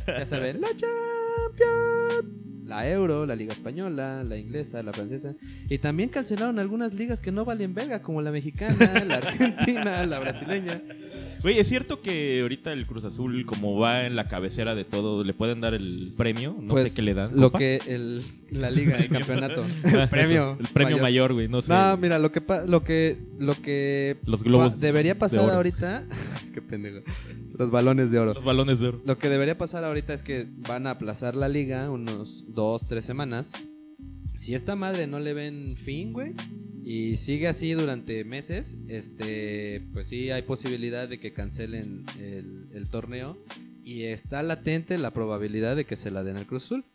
ya 0.08 0.26
saben, 0.26 0.62
la 0.62 0.70
Champions, 0.70 2.40
la 2.66 2.90
Euro, 2.90 3.26
la 3.26 3.36
Liga 3.36 3.54
Española, 3.54 4.24
la 4.24 4.38
inglesa, 4.38 4.82
la 4.82 4.94
francesa. 4.94 5.36
Y 5.70 5.78
también 5.78 6.10
cancelaron 6.10 6.58
algunas 6.58 6.94
ligas 6.94 7.22
que 7.22 7.32
no 7.32 7.46
valen 7.46 7.74
verga, 7.74 8.02
como 8.02 8.22
la 8.22 8.32
mexicana, 8.32 9.04
la 9.06 9.16
argentina, 9.18 10.06
la 10.06 10.20
brasileña. 10.20 10.82
Güey, 11.42 11.58
¿es 11.60 11.68
cierto 11.70 12.02
que 12.02 12.42
ahorita 12.42 12.74
el 12.74 12.86
Cruz 12.86 13.06
Azul, 13.06 13.46
como 13.46 13.80
va 13.80 14.06
en 14.06 14.16
la 14.16 14.28
cabecera 14.28 14.76
de 14.76 14.84
todo, 14.84 15.24
le 15.24 15.34
pueden 15.34 15.62
dar 15.62 15.74
el 15.74 16.14
premio? 16.18 16.56
No 16.60 16.70
Pues, 16.70 16.90
sé 16.90 16.94
qué 16.94 17.02
le 17.02 17.14
dan. 17.14 17.32
Lo 17.36 17.44
¿copa? 17.48 17.60
que 17.60 17.80
el, 17.88 18.22
la 18.52 18.70
liga, 18.70 18.98
el 19.00 19.08
campeonato. 19.10 19.66
El 19.84 20.10
premio. 20.10 20.52
eso, 20.54 20.58
el 20.60 20.68
premio 20.68 20.98
mayor, 20.98 21.34
güey, 21.34 21.48
no 21.48 21.62
sé. 21.62 21.72
No, 21.72 21.96
mira, 21.98 22.20
lo 22.20 22.32
que, 22.32 22.42
pa- 22.42 22.66
lo 22.66 22.84
que, 22.84 23.18
lo 23.40 23.56
que 23.56 24.18
Los 24.26 24.44
globos 24.44 24.74
pa- 24.74 24.80
debería 24.80 25.14
de 25.14 25.20
pasar 25.20 25.50
ahorita. 25.50 26.06
Qué 26.54 26.62
pendejo. 26.62 27.00
Los 27.58 27.72
balones 27.72 28.12
de 28.12 28.20
oro. 28.20 28.34
Los 28.34 28.44
balones 28.44 28.80
de 28.80 28.88
oro. 28.90 29.02
Lo 29.06 29.18
que 29.18 29.30
debería 29.30 29.58
pasar 29.58 29.84
ahorita 29.86 30.14
es 30.14 30.24
que 30.24 30.48
van 30.68 30.88
a 30.88 30.92
aplazar 30.92 31.36
la 31.36 31.48
liga 31.48 31.90
unos 31.90 32.44
dos, 32.48 32.86
tres 32.86 33.06
semanas. 33.06 33.52
Si 34.36 34.56
esta 34.56 34.76
madre 34.76 35.06
no 35.08 35.20
le 35.20 35.34
ven 35.34 35.76
fin, 35.78 36.12
güey, 36.14 36.34
y 36.92 37.18
sigue 37.18 37.48
así 37.48 37.74
durante 37.74 38.24
meses, 38.24 38.76
este, 38.88 39.86
pues 39.94 40.08
sí 40.08 40.32
hay 40.32 40.42
posibilidad 40.42 41.08
de 41.08 41.20
que 41.20 41.34
cancelen 41.34 42.08
el, 42.20 42.68
el 42.74 42.90
torneo 42.90 43.38
y 43.84 44.06
está 44.06 44.42
latente 44.42 44.98
la 44.98 45.12
probabilidad 45.12 45.76
de 45.76 45.86
que 45.86 45.96
se 45.96 46.10
la 46.10 46.24
den 46.24 46.38
al 46.38 46.48
Cruz 46.48 46.66
Azul. 46.66 46.86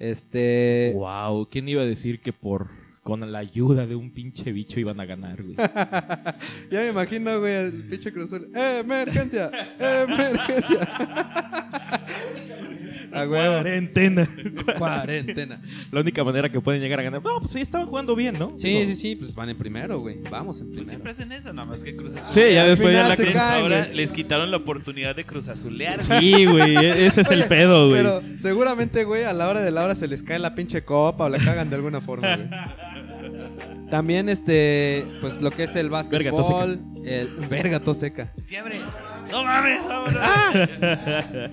Este, 0.00 0.90
Wow, 0.96 1.48
¿quién 1.48 1.68
iba 1.68 1.82
a 1.82 1.86
decir 1.86 2.18
que 2.22 2.32
por 2.32 2.70
con 3.04 3.30
la 3.30 3.38
ayuda 3.38 3.86
de 3.86 3.94
un 3.94 4.12
pinche 4.12 4.50
bicho 4.50 4.80
iban 4.80 4.98
a 4.98 5.04
ganar, 5.04 5.40
güey? 5.40 5.54
ya 6.72 6.80
me 6.80 6.88
imagino, 6.88 7.38
güey, 7.38 7.54
el 7.54 7.84
pinche 7.84 8.12
Cruz 8.12 8.32
Azul. 8.32 8.50
¡Eh, 8.52 8.80
emergencia! 8.80 9.48
¡Eh, 9.78 10.06
emergencia! 10.08 10.80
A. 13.12 13.26
Cuarentena. 13.26 14.26
Cuarentena. 14.78 15.60
La 15.90 16.00
única 16.00 16.24
manera 16.24 16.50
que 16.50 16.60
pueden 16.60 16.80
llegar 16.80 17.00
a 17.00 17.02
ganar. 17.02 17.22
No, 17.22 17.40
pues 17.40 17.52
sí, 17.52 17.60
estaban 17.60 17.86
jugando 17.86 18.14
bien, 18.16 18.38
¿no? 18.38 18.54
Sí, 18.58 18.68
Digo, 18.68 18.86
sí, 18.86 18.94
sí, 18.94 19.16
pues 19.16 19.34
van 19.34 19.48
en 19.50 19.56
primero, 19.58 19.98
güey. 20.00 20.18
Vamos 20.30 20.60
en 20.60 20.66
Pues 20.68 20.80
primero. 20.80 20.88
siempre 20.88 21.12
hacen 21.12 21.32
eso, 21.32 21.52
nada 21.52 21.66
más 21.68 21.82
que 21.82 21.94
Cruz 21.96 22.14
Azul. 22.16 22.34
Sí, 22.34 22.40
ya 22.54 22.66
después 22.66 22.92
ya 22.92 23.08
la 23.08 23.16
caen, 23.16 23.62
Ahora 23.62 23.84
güey. 23.84 23.96
les 23.96 24.12
quitaron 24.12 24.50
la 24.50 24.56
oportunidad 24.58 25.14
de 25.16 25.24
Cruz 25.24 25.48
Azulear. 25.48 26.02
Sí, 26.02 26.46
güey, 26.46 26.76
e- 26.76 27.06
ese 27.06 27.20
es 27.22 27.30
el 27.30 27.44
pedo, 27.48 27.88
güey. 27.88 28.02
Pero 28.02 28.22
seguramente, 28.38 29.04
güey, 29.04 29.24
a 29.24 29.32
la 29.32 29.48
hora 29.48 29.62
de 29.62 29.70
la 29.70 29.84
hora 29.84 29.94
se 29.94 30.08
les 30.08 30.22
cae 30.22 30.38
la 30.38 30.54
pinche 30.54 30.82
copa 30.84 31.24
o 31.24 31.28
la 31.28 31.38
cagan 31.38 31.70
de 31.70 31.76
alguna 31.76 32.00
forma, 32.00 32.36
güey. 32.36 32.48
También, 33.90 34.28
este, 34.28 35.06
pues 35.20 35.40
lo 35.40 35.50
que 35.52 35.62
es 35.64 35.76
el 35.76 35.88
Verga, 35.90 36.02
básquetbol, 36.32 36.80
el 37.04 37.28
verga 37.48 37.78
tos 37.80 37.98
seca. 37.98 38.32
Fiebre. 38.44 38.80
No 39.30 39.44
mames, 39.44 39.80
vámonos. 39.86 40.22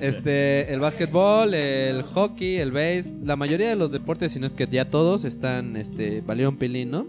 Este, 0.01 0.71
el 0.73 0.79
básquetbol, 0.79 1.53
el 1.53 2.03
hockey, 2.03 2.57
el 2.57 2.71
base, 2.71 3.11
la 3.23 3.35
mayoría 3.35 3.69
de 3.69 3.75
los 3.75 3.91
deportes, 3.91 4.31
si 4.31 4.39
no 4.39 4.45
es 4.47 4.55
que 4.55 4.67
ya 4.67 4.85
todos 4.89 5.23
están, 5.23 5.75
este, 5.75 6.21
valieron 6.21 6.57
pilín, 6.57 6.91
¿no? 6.91 7.05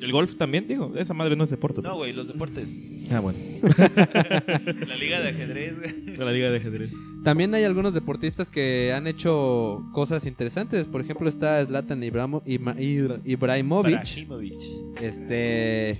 El 0.00 0.12
golf 0.12 0.36
también, 0.36 0.68
digo, 0.68 0.92
esa 0.96 1.14
madre 1.14 1.36
no 1.36 1.44
es 1.44 1.50
deporte. 1.50 1.80
No, 1.80 1.96
güey, 1.96 2.12
los 2.12 2.28
deportes. 2.28 2.74
Ah, 3.10 3.20
bueno. 3.20 3.38
La 3.62 4.96
liga 5.00 5.20
de 5.20 5.28
ajedrez, 5.30 5.74
güey. 5.78 6.16
La 6.18 6.30
liga 6.32 6.50
de 6.50 6.58
ajedrez. 6.58 6.90
También 7.24 7.54
hay 7.54 7.64
algunos 7.64 7.94
deportistas 7.94 8.50
que 8.50 8.92
han 8.94 9.06
hecho 9.06 9.82
cosas 9.92 10.26
interesantes. 10.26 10.86
Por 10.86 11.00
ejemplo, 11.00 11.28
está 11.30 11.64
Zlatan 11.64 12.02
Ibramo- 12.02 12.42
Ima- 12.44 12.76
Ibra- 12.78 13.20
Ibrahimovic. 13.24 13.94
Ibrahimovic. 14.18 14.60
Este. 15.00 15.98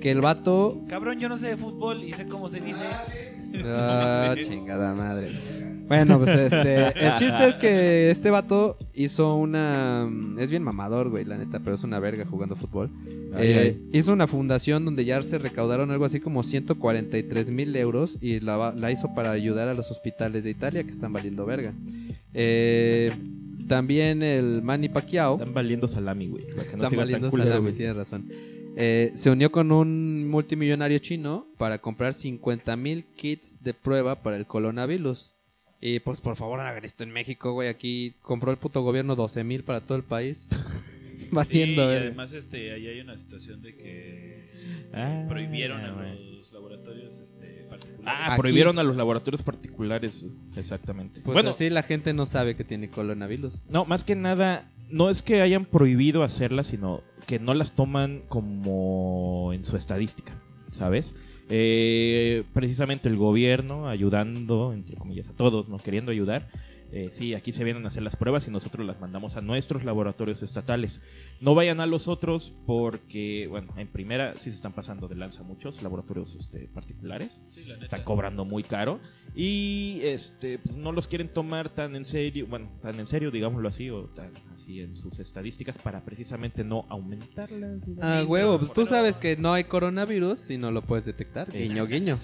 Que 0.00 0.10
el 0.10 0.20
vato. 0.20 0.82
Cabrón, 0.88 1.20
yo 1.20 1.28
no 1.28 1.38
sé 1.38 1.48
de 1.50 1.56
fútbol 1.56 2.02
y 2.02 2.12
sé 2.12 2.26
cómo 2.26 2.48
se 2.48 2.60
dice. 2.60 2.82
Ah, 3.64 4.34
chingada 4.40 4.94
madre. 4.94 5.30
Bueno, 5.88 6.18
pues 6.18 6.30
este. 6.38 6.86
El 7.06 7.14
chiste 7.14 7.48
es 7.48 7.58
que 7.58 8.10
este 8.10 8.30
vato 8.30 8.78
hizo 8.94 9.34
una. 9.36 10.08
Es 10.38 10.50
bien 10.50 10.62
mamador, 10.62 11.08
güey, 11.10 11.24
la 11.24 11.36
neta, 11.36 11.58
pero 11.60 11.74
es 11.74 11.82
una 11.84 11.98
verga 11.98 12.24
jugando 12.24 12.54
fútbol. 12.56 12.90
Ay, 13.34 13.48
Eh, 13.48 13.58
ay. 13.92 13.98
Hizo 13.98 14.12
una 14.12 14.26
fundación 14.26 14.84
donde 14.84 15.04
ya 15.04 15.20
se 15.22 15.38
recaudaron 15.38 15.90
algo 15.90 16.04
así 16.04 16.20
como 16.20 16.42
143 16.42 17.50
mil 17.50 17.74
euros 17.76 18.18
y 18.20 18.40
la, 18.40 18.74
hizo 18.92 19.14
para 19.14 19.32
ayudar 19.32 19.68
a 19.68 19.74
los 19.74 19.90
hospitales 19.90 20.44
de 20.44 20.50
Italia 20.50 20.84
que 20.84 20.90
están 20.90 21.12
valiendo 21.12 21.44
verga. 21.44 21.72
Eh, 22.34 23.12
también 23.68 24.22
el 24.22 24.62
Manny 24.62 24.88
Pacquiao. 24.88 25.34
Están 25.34 25.54
valiendo 25.54 25.86
salami, 25.88 26.28
güey. 26.28 26.44
para 26.50 26.64
que 26.70 26.76
no 26.76 26.84
Están 26.84 26.98
valiendo 26.98 27.30
salami, 27.30 27.60
güey. 27.62 27.74
tienes 27.74 27.96
razón. 27.96 28.28
Eh, 28.76 29.12
se 29.14 29.30
unió 29.30 29.50
con 29.50 29.72
un 29.72 30.28
multimillonario 30.28 30.98
chino 30.98 31.46
para 31.58 31.78
comprar 31.78 32.14
50 32.14 32.76
mil 32.76 33.04
kits 33.16 33.62
de 33.62 33.74
prueba 33.74 34.22
para 34.22 34.36
el 34.36 34.46
coronavirus. 34.46 35.32
Y 35.80 36.00
pues 36.00 36.20
por 36.20 36.36
favor 36.36 36.60
hagan 36.60 36.84
esto 36.84 37.02
en 37.04 37.10
México, 37.10 37.52
güey. 37.52 37.68
Aquí 37.68 38.14
compró 38.22 38.50
el 38.50 38.58
puto 38.58 38.82
gobierno 38.82 39.16
12 39.16 39.44
mil 39.44 39.64
para 39.64 39.80
todo 39.80 39.96
el 39.98 40.04
país. 40.04 40.46
Sí, 41.20 41.36
Valiendo, 41.36 41.82
y 41.92 41.96
además 41.96 42.32
este, 42.34 42.72
ahí 42.72 42.88
hay 42.88 43.00
una 43.00 43.16
situación 43.16 43.62
de 43.62 43.76
que 43.76 44.50
Ah, 44.92 45.26
prohibieron 45.28 45.80
a 45.84 45.92
los 45.92 46.52
laboratorios 46.52 47.20
este, 47.20 47.66
particulares. 47.68 48.04
Ah, 48.26 48.32
Aquí- 48.32 48.40
prohibieron 48.40 48.78
a 48.80 48.82
los 48.82 48.96
laboratorios 48.96 49.40
particulares. 49.42 50.26
Exactamente. 50.56 51.20
Pues 51.20 51.34
bueno, 51.34 51.50
así 51.50 51.70
la 51.70 51.84
gente 51.84 52.12
no 52.14 52.26
sabe 52.26 52.56
que 52.56 52.64
tiene 52.64 52.90
coronavirus. 52.90 53.68
no, 53.68 53.84
más 53.84 54.02
que 54.02 54.16
nada, 54.16 54.72
no 54.90 55.10
es 55.10 55.22
que 55.22 55.42
hayan 55.42 55.64
prohibido 55.64 56.22
hacerlas, 56.22 56.68
sino 56.68 57.02
que 57.26 57.38
no 57.38 57.54
las 57.54 57.72
toman 57.74 58.22
como 58.28 59.52
en 59.52 59.64
su 59.64 59.76
estadística, 59.76 60.32
¿sabes? 60.70 61.14
Eh, 61.48 62.44
precisamente 62.52 63.08
el 63.08 63.16
gobierno 63.16 63.88
ayudando, 63.88 64.72
entre 64.72 64.96
comillas, 64.96 65.28
a 65.28 65.32
todos, 65.32 65.68
¿no? 65.68 65.78
Queriendo 65.78 66.12
ayudar. 66.12 66.48
Eh, 66.92 67.08
sí, 67.12 67.34
aquí 67.34 67.52
se 67.52 67.62
vienen 67.64 67.84
a 67.84 67.88
hacer 67.88 68.02
las 68.02 68.16
pruebas 68.16 68.48
y 68.48 68.50
nosotros 68.50 68.84
las 68.86 69.00
mandamos 69.00 69.36
a 69.36 69.40
nuestros 69.40 69.84
laboratorios 69.84 70.42
estatales. 70.42 71.00
No 71.40 71.54
vayan 71.54 71.80
a 71.80 71.86
los 71.86 72.08
otros 72.08 72.54
porque, 72.66 73.46
bueno, 73.48 73.72
en 73.76 73.88
primera 73.88 74.34
sí 74.36 74.50
se 74.50 74.56
están 74.56 74.72
pasando 74.72 75.06
de 75.08 75.14
lanza 75.14 75.42
muchos 75.42 75.82
laboratorios 75.82 76.34
este, 76.34 76.68
particulares 76.68 77.40
Sí, 77.48 77.64
la 77.64 77.74
neta. 77.74 77.84
están 77.84 78.02
cobrando 78.02 78.44
muy 78.44 78.62
caro 78.62 79.00
y 79.34 80.00
este 80.02 80.58
pues, 80.58 80.76
no 80.76 80.92
los 80.92 81.06
quieren 81.06 81.28
tomar 81.28 81.68
tan 81.72 81.94
en 81.94 82.04
serio, 82.04 82.46
bueno, 82.48 82.68
tan 82.80 82.98
en 82.98 83.06
serio, 83.06 83.30
digámoslo 83.30 83.68
así, 83.68 83.90
o 83.90 84.04
tan 84.06 84.32
así 84.54 84.80
en 84.80 84.96
sus 84.96 85.18
estadísticas 85.20 85.78
para 85.78 86.04
precisamente 86.04 86.64
no 86.64 86.86
aumentarlas. 86.88 87.84
Ah, 88.02 88.24
huevo, 88.26 88.58
pues 88.58 88.72
tú 88.72 88.86
sabes 88.86 89.18
que 89.18 89.36
no 89.36 89.52
hay 89.52 89.64
coronavirus 89.64 90.38
si 90.38 90.58
no 90.58 90.70
lo 90.70 90.82
puedes 90.82 91.04
detectar. 91.04 91.50
Guiño, 91.52 91.86
guiño. 91.86 92.16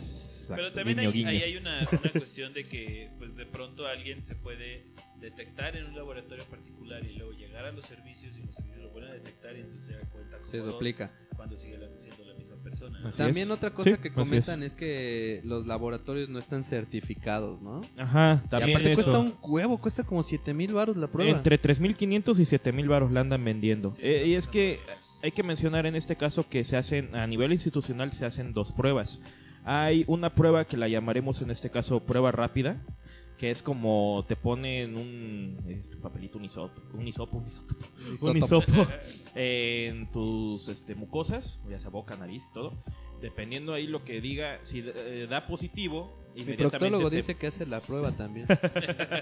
Exacto, 0.47 0.63
Pero 0.63 0.73
también 0.73 0.99
guiño, 0.99 1.09
hay, 1.09 1.13
guiño. 1.15 1.29
ahí 1.31 1.43
hay 1.43 1.57
una, 1.57 1.89
una 1.91 2.11
cuestión 2.13 2.53
de 2.55 2.65
que 2.69 3.11
pues 3.19 3.35
de 3.37 3.47
pronto 3.47 3.87
alguien 3.87 4.25
se 4.25 4.35
puede 4.35 4.87
detectar 5.21 5.77
en 5.77 5.87
un 5.87 5.97
laboratorio 5.97 6.45
particular 6.45 7.05
y 7.05 7.17
luego 7.17 7.33
llegar 7.33 7.65
a 7.65 7.73
los 7.73 7.85
servicios 7.87 8.37
y 8.37 8.47
los 8.47 8.55
servicios 8.55 8.83
lo 8.85 8.93
pueden 8.93 9.11
detectar 9.13 9.57
y 9.57 9.61
entonces 9.61 9.87
se 9.87 9.93
da 9.95 10.09
cuenta 10.11 10.37
como 10.37 10.49
Se 10.49 10.59
dos 10.59 10.73
duplica. 10.73 11.11
cuando 11.35 11.57
sigue 11.57 11.79
la- 11.79 11.89
siendo 11.99 12.25
la 12.25 12.35
misma 12.35 12.57
persona. 12.63 13.01
Así 13.09 13.19
También 13.19 13.49
es. 13.49 13.55
otra 13.55 13.71
cosa 13.71 13.91
Sí, 13.91 13.97
que 13.97 14.13
comentan 14.13 14.63
es. 14.63 14.77
que 14.77 15.41
los 15.45 15.67
laboratorios 15.67 16.29
no 16.29 16.39
están 16.39 16.65
certificados, 16.65 17.61
¿no? 17.63 17.83
Ajá, 17.97 18.43
Y 18.45 18.49
también 18.49 18.77
aparte 18.79 18.93
eso. 18.93 19.03
cuesta 19.05 19.19
un 19.21 19.35
huevo, 19.43 19.79
cuesta 19.79 20.05
como 20.05 20.23
7 20.23 20.55
mil 20.55 20.73
baros 20.73 20.97
la 20.97 21.09
prueba. 21.09 21.31
Entre 21.31 21.59
3.500 21.61 22.39
y 22.39 22.45
7.000 22.45 22.87
baros 22.89 23.11
la 23.13 23.21
andan 23.21 23.45
vendiendo. 23.45 23.95
Sí, 23.95 24.03
Eh, 24.03 24.27
y 24.29 24.35
es 24.35 24.47
que 24.49 24.81
hay 25.23 25.33
que 25.33 25.43
mencionar 25.43 25.87
en 25.87 25.97
este 25.97 26.17
caso 26.17 26.49
que 26.49 26.63
se 26.65 26.77
hacen, 26.77 27.15
a 27.17 27.27
nivel 27.27 27.53
institucional 27.53 28.13
se 28.13 28.25
hacen 28.27 28.53
dos 28.53 28.73
pruebas. 28.73 29.21
Hay 29.69 30.05
una 30.07 30.33
prueba 30.35 30.64
que 30.64 30.77
la 30.77 30.87
llamaremos 30.89 31.43
en 31.43 31.51
este 31.51 31.71
caso 31.71 31.99
prueba 32.01 32.31
rápida, 32.31 32.81
que 33.37 33.51
es 33.51 33.62
como 33.62 34.25
te 34.29 34.37
ponen 34.37 34.97
un 34.97 35.59
este, 35.69 35.97
papelito, 35.97 36.39
un 36.39 36.45
hisopo, 36.45 36.81
un 36.95 37.07
hisopo, 37.09 37.37
un 37.39 37.47
hisopo, 37.49 37.67
un 38.31 38.37
hisopo 38.39 38.87
en 39.35 40.11
tus 40.12 40.69
este, 40.69 40.95
mucosas, 40.95 41.61
ya 41.69 41.81
sea 41.81 41.91
boca, 41.91 42.17
nariz 42.17 42.45
y 42.49 42.55
todo. 42.55 42.73
Dependiendo 43.21 43.73
ahí 43.75 43.87
lo 43.89 44.05
que 44.05 44.21
diga, 44.21 44.61
si 44.62 44.85
eh, 44.87 45.27
da 45.29 45.47
positivo, 45.47 46.17
Mi 46.35 46.43
inmediatamente 46.43 46.79
proctólogo 46.79 47.11
te- 47.11 47.17
dice 47.17 47.35
que 47.35 47.47
hace 47.49 47.67
la 47.67 47.81
prueba 47.81 48.12
también. 48.12 48.47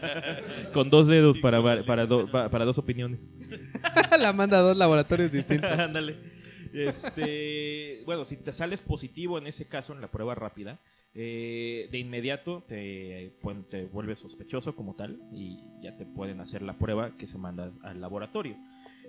con 0.74 0.90
dos 0.90 1.06
dedos 1.08 1.38
para, 1.38 1.62
para, 1.84 2.06
do- 2.06 2.30
pa- 2.30 2.50
para 2.50 2.64
dos 2.64 2.76
opiniones. 2.78 3.28
la 4.18 4.32
manda 4.32 4.58
a 4.58 4.62
dos 4.62 4.76
laboratorios 4.76 5.30
distintos. 5.32 5.70
Ándale. 5.70 6.33
Este, 6.74 8.02
bueno, 8.06 8.24
si 8.24 8.36
te 8.36 8.52
sales 8.52 8.82
positivo 8.82 9.38
en 9.38 9.46
ese 9.46 9.66
caso, 9.66 9.92
en 9.92 10.00
la 10.00 10.10
prueba 10.10 10.34
rápida, 10.34 10.80
eh, 11.14 11.88
de 11.92 11.98
inmediato 11.98 12.64
te, 12.66 13.32
vuelves 13.92 14.18
sospechoso 14.18 14.74
como 14.74 14.96
tal 14.96 15.20
y 15.32 15.60
ya 15.80 15.96
te 15.96 16.04
pueden 16.04 16.40
hacer 16.40 16.62
la 16.62 16.76
prueba 16.76 17.16
que 17.16 17.26
se 17.26 17.38
manda 17.38 17.72
al 17.82 18.00
laboratorio. 18.00 18.56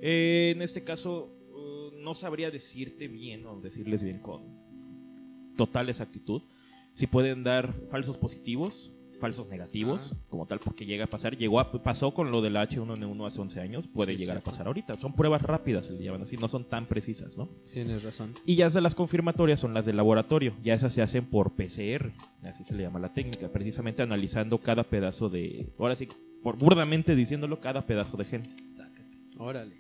Eh, 0.01 0.53
en 0.55 0.61
este 0.61 0.83
caso, 0.83 1.35
uh, 1.51 1.91
no 1.97 2.13
sabría 2.13 2.51
decirte 2.51 3.07
bien 3.07 3.45
o 3.47 3.59
decirles 3.59 4.03
bien 4.03 4.19
con 4.19 4.43
total 5.57 5.89
exactitud 5.89 6.43
si 6.95 7.07
pueden 7.07 7.43
dar 7.43 7.73
falsos 7.91 8.17
positivos, 8.17 8.93
falsos 9.19 9.47
negativos, 9.47 10.13
como 10.29 10.45
tal, 10.45 10.59
porque 10.59 10.85
llega 10.85 11.05
a 11.05 11.07
pasar. 11.07 11.37
Llegó 11.37 11.59
a- 11.59 11.71
pasó 11.83 12.13
con 12.13 12.31
lo 12.31 12.41
del 12.41 12.55
H1N1 12.57 13.25
hace 13.27 13.41
11 13.41 13.59
años, 13.61 13.87
puede 13.87 14.13
Sí, 14.13 14.19
llegar 14.19 14.37
a 14.37 14.41
pasar 14.41 14.67
ahorita. 14.67 14.97
Son 14.97 15.13
pruebas 15.13 15.41
rápidas, 15.41 15.85
se 15.87 15.93
le 15.93 16.03
llaman 16.03 16.21
así, 16.23 16.37
no 16.37 16.47
son 16.49 16.65
tan 16.69 16.85
precisas, 16.85 17.37
¿no? 17.37 17.47
Tienes 17.71 18.03
razón. 18.03 18.33
Y 18.45 18.55
ya 18.55 18.69
de 18.69 18.81
las 18.81 18.95
confirmatorias 18.95 19.59
son 19.59 19.73
las 19.73 19.85
del 19.85 19.97
laboratorio, 19.97 20.55
ya 20.63 20.73
esas 20.73 20.93
se 20.93 21.01
hacen 21.01 21.25
por 21.25 21.55
PCR, 21.55 22.11
así 22.43 22.63
se 22.63 22.73
le 22.75 22.83
llama 22.83 22.99
la 22.99 23.13
técnica, 23.13 23.49
precisamente 23.51 24.01
analizando 24.01 24.57
cada 24.59 24.83
pedazo 24.83 25.29
de, 25.29 25.69
ahora 25.79 25.95
sí, 25.95 26.07
por 26.43 26.57
burdamente 26.57 27.15
diciéndolo, 27.15 27.59
cada 27.59 27.85
pedazo 27.85 28.17
de 28.17 28.25
gen. 28.25 28.43
Órale. 29.37 29.75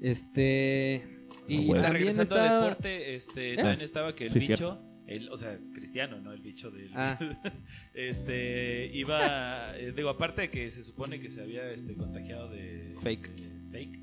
Este. 0.00 1.18
Y 1.48 1.66
Bueno. 1.66 1.82
también 1.82 2.06
Regresando 2.06 2.34
está. 2.36 2.56
al 2.58 2.62
deporte, 2.64 3.14
este, 3.14 3.56
también 3.56 3.80
estaba 3.82 4.14
que 4.14 4.26
el 4.26 4.32
Sí, 4.32 4.38
bicho, 4.40 4.56
cierto. 4.56 4.78
El, 5.10 5.28
o 5.28 5.36
sea, 5.36 5.58
cristiano, 5.74 6.20
¿no? 6.20 6.32
El 6.32 6.40
bicho 6.40 6.70
del... 6.70 6.90
Ah. 6.94 7.18
este, 7.94 8.90
iba, 8.94 9.76
eh, 9.76 9.92
digo, 9.94 10.08
aparte 10.08 10.42
de 10.42 10.50
que 10.50 10.70
se 10.70 10.84
supone 10.84 11.20
que 11.20 11.28
se 11.28 11.42
había 11.42 11.68
este, 11.72 11.96
contagiado 11.96 12.48
de... 12.48 12.94
Fake. 13.02 13.28
de 13.34 13.70
fake. 13.72 14.00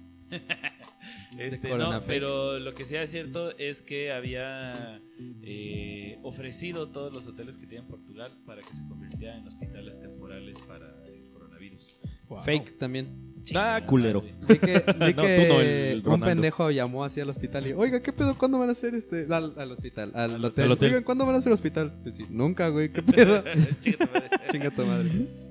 este, 1.40 1.70
no, 1.78 1.94
fake. 1.94 2.04
pero 2.06 2.60
lo 2.60 2.74
que 2.74 2.84
sí 2.84 2.98
es 2.98 3.10
cierto 3.10 3.58
es 3.58 3.82
que 3.82 4.12
había 4.12 5.02
eh, 5.44 6.20
ofrecido 6.24 6.90
todos 6.90 7.14
los 7.14 7.26
hoteles 7.26 7.58
que 7.58 7.68
tiene 7.68 7.86
en 7.86 7.90
Portugal 7.90 8.38
para 8.46 8.62
que 8.62 8.74
se 8.76 8.86
convirtieran 8.86 9.40
en 9.40 9.48
hospitales 9.48 9.98
temporales 10.02 10.60
para 10.68 11.06
el 11.06 11.30
coronavirus. 11.30 12.02
Fake 12.44 12.78
también. 12.78 13.27
Ah, 13.56 13.82
culero. 13.86 14.22
Vi 14.48 14.58
que, 14.60 14.74
vi 15.00 15.14
No, 15.14 15.22
que 15.24 15.38
tú 15.48 15.54
no, 15.54 15.62
el- 15.62 15.68
el 15.68 16.08
un 16.08 16.22
pendejo 16.22 16.72
llamó 16.72 17.04
así 17.04 17.20
al 17.20 17.30
hospital 17.30 17.68
y, 17.68 17.74
oiga, 17.74 18.02
¿qué 18.02 18.12
pedo? 18.14 18.38
¿Cuándo 18.38 18.60
van 18.60 18.70
a 18.70 18.72
hacer 18.74 18.94
este? 18.96 19.28
Al, 19.30 19.54
al 19.58 19.72
hospital, 19.72 20.12
al, 20.16 20.36
Al 20.36 20.46
hotel. 20.46 20.72
hotel. 20.72 20.90
Oigan, 20.90 21.04
¿cuándo 21.04 21.26
van 21.26 21.36
a 21.36 21.38
hacer 21.40 21.52
hospital? 21.52 21.94
Pues 22.04 22.16
sí, 22.16 22.26
nunca, 22.30 22.70
güey, 22.70 22.92
¿qué 22.92 23.02
pedo? 23.04 23.44
Chinga 24.52 24.72
tu 24.72 24.86
madre. 24.86 25.10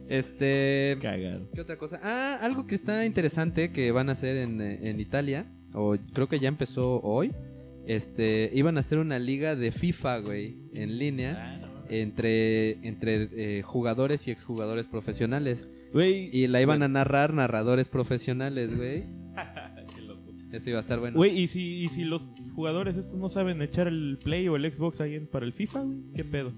Este. 0.08 0.96
Cagado. 1.02 1.48
¿Qué 1.54 1.60
otra 1.60 1.76
cosa? 1.76 2.00
Ah, 2.02 2.38
algo 2.42 2.66
que 2.66 2.74
está 2.74 3.04
interesante 3.06 3.72
que 3.72 3.90
van 3.92 4.08
a 4.08 4.12
hacer 4.12 4.36
en, 4.36 4.60
en 4.60 5.00
Italia, 5.00 5.46
o 5.72 5.96
creo 6.12 6.28
que 6.28 6.38
ya 6.38 6.48
empezó 6.48 7.00
hoy. 7.02 7.32
Este, 7.86 8.50
iban 8.52 8.76
a 8.76 8.80
hacer 8.80 8.98
una 8.98 9.18
liga 9.20 9.54
de 9.54 9.70
FIFA, 9.70 10.18
güey, 10.18 10.56
en 10.74 10.98
línea, 10.98 11.36
Ah, 11.38 11.58
no 11.60 11.66
entre, 11.88 12.72
entre 12.84 13.28
eh, 13.58 13.62
jugadores 13.62 14.26
y 14.26 14.32
exjugadores 14.32 14.86
profesionales. 14.88 15.68
Güey, 15.92 16.30
Y 16.32 16.46
la 16.48 16.60
iban 16.60 16.82
a 16.82 16.88
narrar 16.88 17.32
narradores 17.34 17.88
profesionales, 17.88 18.76
güey. 18.76 19.04
Qué 19.94 20.02
loco. 20.02 20.32
Eso 20.52 20.70
iba 20.70 20.78
a 20.78 20.82
estar 20.82 20.98
bueno. 21.00 21.16
Güey, 21.16 21.38
¿y 21.38 21.48
si, 21.48 21.84
y 21.84 21.88
si 21.88 22.04
los 22.04 22.26
jugadores 22.54 22.96
estos 22.96 23.18
no 23.18 23.28
saben 23.28 23.60
echar 23.62 23.88
el 23.88 24.18
Play 24.22 24.48
o 24.48 24.56
el 24.56 24.72
Xbox 24.72 25.00
ahí 25.00 25.14
en- 25.14 25.26
para 25.26 25.44
el 25.46 25.52
FIFA, 25.52 25.80
güey? 25.82 25.98
¿Qué 26.14 26.24
pedo? 26.24 26.52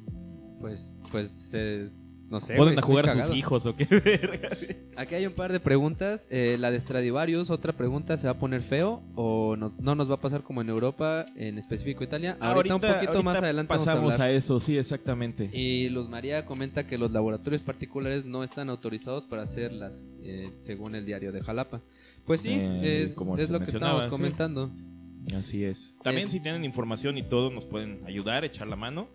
Pues, 0.61 1.03
pues, 1.11 1.55
es- 1.55 2.01
no 2.31 2.41
sé. 2.41 2.55
¿Ponen 2.57 2.75
güey, 2.75 2.79
a 2.79 2.87
jugar 2.87 3.09
a 3.09 3.23
sus 3.25 3.35
hijos 3.35 3.65
o 3.67 3.75
qué 3.77 3.85
verga? 4.05 4.51
Aquí 4.97 5.15
hay 5.15 5.27
un 5.27 5.33
par 5.33 5.51
de 5.53 5.61
preguntas. 5.61 6.27
Eh, 6.31 6.57
la 6.59 6.71
de 6.71 6.81
Stradivarius, 6.81 7.51
otra 7.51 7.73
pregunta, 7.73 8.17
¿se 8.17 8.27
va 8.27 8.33
a 8.33 8.39
poner 8.39 8.63
feo 8.63 9.03
o 9.15 9.57
no, 9.57 9.73
no 9.81 9.95
nos 9.95 10.11
va 10.11 10.15
a 10.17 10.21
pasar 10.21 10.43
como 10.43 10.61
en 10.61 10.69
Europa, 10.69 11.25
en 11.37 11.59
específico 11.59 12.05
Italia? 12.05 12.37
Ahorita, 12.41 12.75
un 12.75 12.81
poquito 12.81 12.97
ahorita 13.13 13.23
más 13.23 13.39
adelante 13.43 13.71
vamos 13.71 13.87
a 13.89 13.91
pasamos 13.93 14.13
hablar. 14.15 14.29
a 14.29 14.33
eso, 14.33 14.61
sí, 14.61 14.77
exactamente. 14.77 15.51
Y 15.53 15.89
Luz 15.89 16.09
María 16.09 16.45
comenta 16.45 16.87
que 16.87 16.99
los 16.99 17.11
laboratorios 17.13 17.63
particulares 17.63 18.25
no 18.25 18.45
están 18.45 18.69
autorizados 18.71 19.25
para 19.27 19.43
hacerlas, 19.43 20.07
eh, 20.23 20.51
según 20.61 20.95
el 20.95 21.07
diario 21.07 21.33
de 21.33 21.41
Jalapa. 21.43 21.81
Pues 22.27 22.41
sí, 22.43 22.51
Eh, 22.53 23.05
es, 23.05 23.15
como 23.15 23.39
es 23.39 23.49
lo 23.49 23.59
que 23.61 23.71
estábamos 23.71 24.05
sí. 24.05 24.11
comentando. 24.11 24.71
Así 25.35 25.65
es. 25.65 25.95
También 26.03 26.27
Es- 26.27 26.33
si 26.33 26.41
tienen 26.41 26.65
información 26.65 27.17
y 27.19 27.23
todo, 27.23 27.51
nos 27.51 27.65
pueden 27.65 28.01
ayudar, 28.07 28.45
echar 28.45 28.67
la 28.67 28.77
mano. 28.77 29.09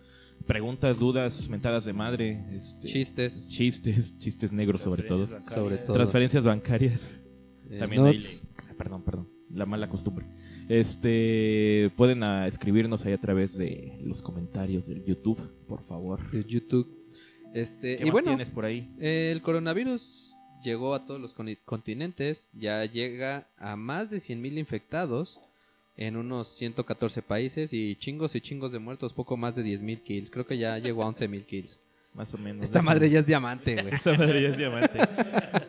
Preguntas, 0.46 1.00
dudas, 1.00 1.48
mentadas 1.50 1.86
de 1.86 1.94
madre, 1.94 2.44
este, 2.52 2.88
Chistes, 2.88 3.48
chistes, 3.48 4.18
chistes 4.20 4.52
negros 4.52 4.82
sobre 4.82 5.04
todo. 5.04 5.26
Transferencias 5.26 5.44
bancarias. 5.46 5.54
sobre 5.54 5.78
todo. 5.78 5.96
Transferencias 5.96 6.44
bancarias. 6.44 7.12
Eh, 7.70 7.80
También 7.80 8.06
ahí 8.06 8.14
nuts. 8.16 8.41
le- 8.44 8.50
ah, 8.70 8.74
perdón, 8.78 9.04
perdón. 9.04 9.30
La 9.50 9.66
mala 9.66 9.88
costumbre. 9.88 10.26
Este 10.68 11.91
pueden 11.96 12.24
ah, 12.24 12.48
escribirnos 12.48 13.06
ahí 13.06 13.14
a 13.14 13.20
través 13.20 13.56
de 13.58 14.00
los 14.04 14.22
comentarios 14.22 14.88
del 14.88 15.04
YouTube, 15.06 15.39
por 15.68 15.82
favor. 15.84 16.30
de 16.32 16.44
YouTube. 16.44 16.88
Este, 17.54 17.98
¿Qué 17.98 18.04
y 18.04 18.06
más 18.08 18.12
bueno, 18.14 18.30
tienes 18.32 18.50
por 18.50 18.66
ahí? 18.66 18.89
El 19.00 19.41
coronavirus 19.41 20.36
llegó 20.64 20.96
a 20.96 21.06
todos 21.06 21.22
los 21.22 21.34
continentes, 21.66 22.52
ya 22.54 22.84
llega 22.86 23.48
a 23.58 23.76
más 23.76 24.10
de 24.10 24.18
100.000 24.18 24.58
infectados 24.58 25.39
en 25.96 26.18
unos 26.18 26.48
114 26.48 27.22
países 27.22 27.74
y 27.74 27.96
chingos 27.96 28.36
y 28.36 28.41
chingos 28.41 28.72
de 28.72 28.80
muertos, 28.80 29.14
poco 29.14 29.38
más 29.38 29.56
de 29.56 29.64
10.000 29.64 30.02
kills. 30.02 30.32
Creo 30.32 30.46
que 30.46 30.58
ya 30.58 30.78
llegó 30.78 31.04
a 31.04 31.08
11.000 31.08 31.46
kills. 31.46 31.80
Más 32.14 32.34
o 32.34 32.38
menos. 32.38 32.64
Esta 32.64 32.82
madre 32.82 33.10
ya 33.10 33.20
es 33.20 33.26
diamante, 33.26 33.82
güey. 33.82 33.94
Esa 33.96 34.14
madre 34.14 34.44
ya 34.44 34.50
es 34.50 34.58
diamante. 34.58 35.00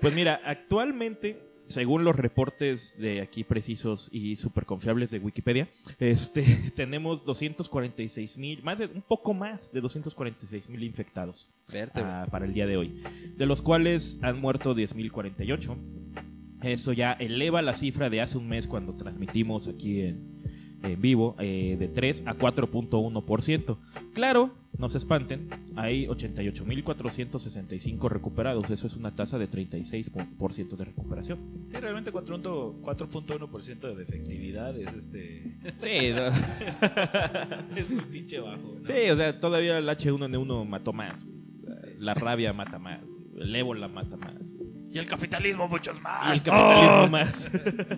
Pues 0.01 0.15
mira, 0.15 0.41
actualmente, 0.45 1.41
según 1.69 2.05
los 2.05 2.15
reportes 2.15 2.99
de 2.99 3.23
aquí 3.23 3.45
precisos 3.45 4.11
y 4.13 4.37
súper 4.37 4.67
confiables 4.67 5.11
de 5.11 5.19
Wikipedia, 5.21 5.69
este, 5.99 6.43
tenemos 6.77 7.25
246 7.25 8.37
mil, 8.37 8.63
más 8.63 8.79
de 8.79 8.87
un 8.87 9.03
poco 9.03 9.33
más 9.33 9.73
de 9.73 9.81
246 9.81 10.69
mil 10.71 10.83
infectados 10.83 11.49
Verte, 11.73 12.01
ah, 12.03 12.27
para 12.31 12.45
el 12.45 12.53
día 12.53 12.67
de 12.67 12.77
hoy, 12.77 13.03
de 13.37 13.47
los 13.47 13.63
cuales 13.63 14.19
han 14.21 14.39
muerto 14.39 14.75
10.048. 14.75 16.34
Eso 16.65 16.93
ya 16.93 17.13
eleva 17.13 17.63
la 17.63 17.75
cifra 17.75 18.11
de 18.11 18.21
hace 18.21 18.39
un 18.39 18.49
mes 18.49 18.67
cuando 18.67 18.95
transmitimos 18.95 19.69
aquí 19.69 20.01
en, 20.01 20.43
en 20.83 21.01
vivo 21.01 21.37
eh, 21.39 21.77
de 21.79 21.89
3 21.89 22.25
a 22.27 22.35
4.1%. 22.37 23.77
Claro, 24.15 24.55
no 24.79 24.89
se 24.89 24.99
espanten, 24.99 25.49
hay 25.77 26.07
88.465 26.07 28.09
recuperados. 28.09 28.71
Eso 28.71 28.87
es 28.87 28.97
una 28.97 29.15
tasa 29.15 29.39
de 29.39 29.49
36% 29.51 30.77
de 30.77 30.85
recuperación. 30.85 31.39
Sí, 31.67 31.77
realmente 31.79 32.13
4.1% 32.13 32.81
4.1% 32.81 33.95
de 33.95 34.03
efectividad 34.03 34.77
es 34.79 34.95
este. 34.95 35.57
Sí, 35.81 36.13
no- 36.15 37.77
es 37.77 37.91
un 37.91 38.05
pinche 38.11 38.41
bajo. 38.41 38.77
¿no? 38.81 38.87
sí, 38.87 39.11
o 39.11 39.17
sea, 39.17 39.41
todavía 39.41 39.79
el 39.79 39.89
H1N1 39.89 40.67
mató 40.67 40.93
más. 40.93 41.25
La 41.99 42.15
rabia 42.15 42.53
mata 42.53 42.79
más. 42.79 43.01
El 43.37 43.55
ébola 43.55 43.89
mata 43.89 44.17
más. 44.17 44.55
Y 44.95 44.99
el 44.99 45.07
capitalismo, 45.07 45.69
muchos 45.69 45.97
Y 45.99 46.01
más. 46.01 46.33
el 46.35 46.43
capitalismo 46.43 47.09
más. 47.09 47.51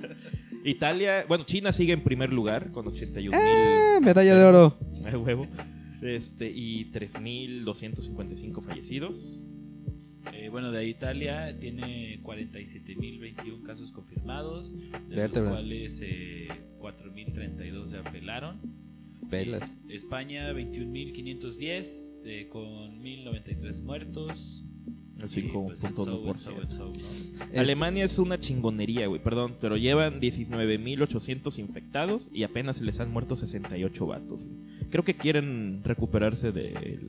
Italia, 0.64 1.24
bueno, 1.28 1.44
China 1.44 1.72
sigue 1.72 1.92
en 1.92 2.03
primer 2.03 2.32
lugar 2.32 2.72
con 2.72 2.88
81 2.88 3.36
mil 3.36 3.40
Ah, 3.40 3.99
medalla 4.03 4.34
de 4.34 4.44
oro. 4.44 4.78
a 5.12 5.16
huevo. 5.18 5.47
Este, 6.03 6.51
y 6.51 6.90
3.255 6.92 8.62
fallecidos. 8.64 9.42
Eh, 10.32 10.49
bueno, 10.49 10.72
de 10.72 10.86
Italia 10.88 11.57
tiene 11.59 12.20
47.021 12.22 13.62
casos 13.62 13.92
confirmados, 13.92 14.74
de 15.09 15.16
Vértebra. 15.16 15.51
los 15.51 15.59
cuales 15.61 16.01
eh, 16.03 16.49
4.032 16.80 17.86
se 17.86 17.99
apelaron. 17.99 18.61
Velas. 19.22 19.78
Eh, 19.88 19.94
España 19.94 20.53
21.510 20.53 22.16
eh, 22.24 22.49
con 22.49 23.01
1.093 23.03 23.82
muertos. 23.82 24.64
El 25.19 25.39
Y, 25.39 25.49
pues, 25.49 25.83
and 25.85 25.97
so, 25.97 26.29
and 26.31 26.39
so, 26.39 26.51
5.1%. 26.53 26.61
and 26.61 26.71
so, 26.71 26.85
¿no? 26.87 27.45
Es- 27.53 27.59
Alemania 27.59 28.05
es 28.05 28.19
una 28.19 28.39
chingonería, 28.39 29.07
güey, 29.07 29.23
perdón, 29.23 29.57
pero 29.61 29.77
llevan 29.79 30.21
19.800 30.21 31.59
infectados 31.59 32.29
y 32.33 32.43
apenas 32.43 32.77
se 32.77 32.85
les 32.85 33.01
han 33.01 33.11
muerto 33.11 33.35
68 33.37 34.07
vatos. 34.07 34.45
güey. 34.45 34.57
Creo 34.91 35.05
que 35.05 35.17
quieren 35.17 35.81
recuperarse 35.85 36.53
del... 36.53 37.09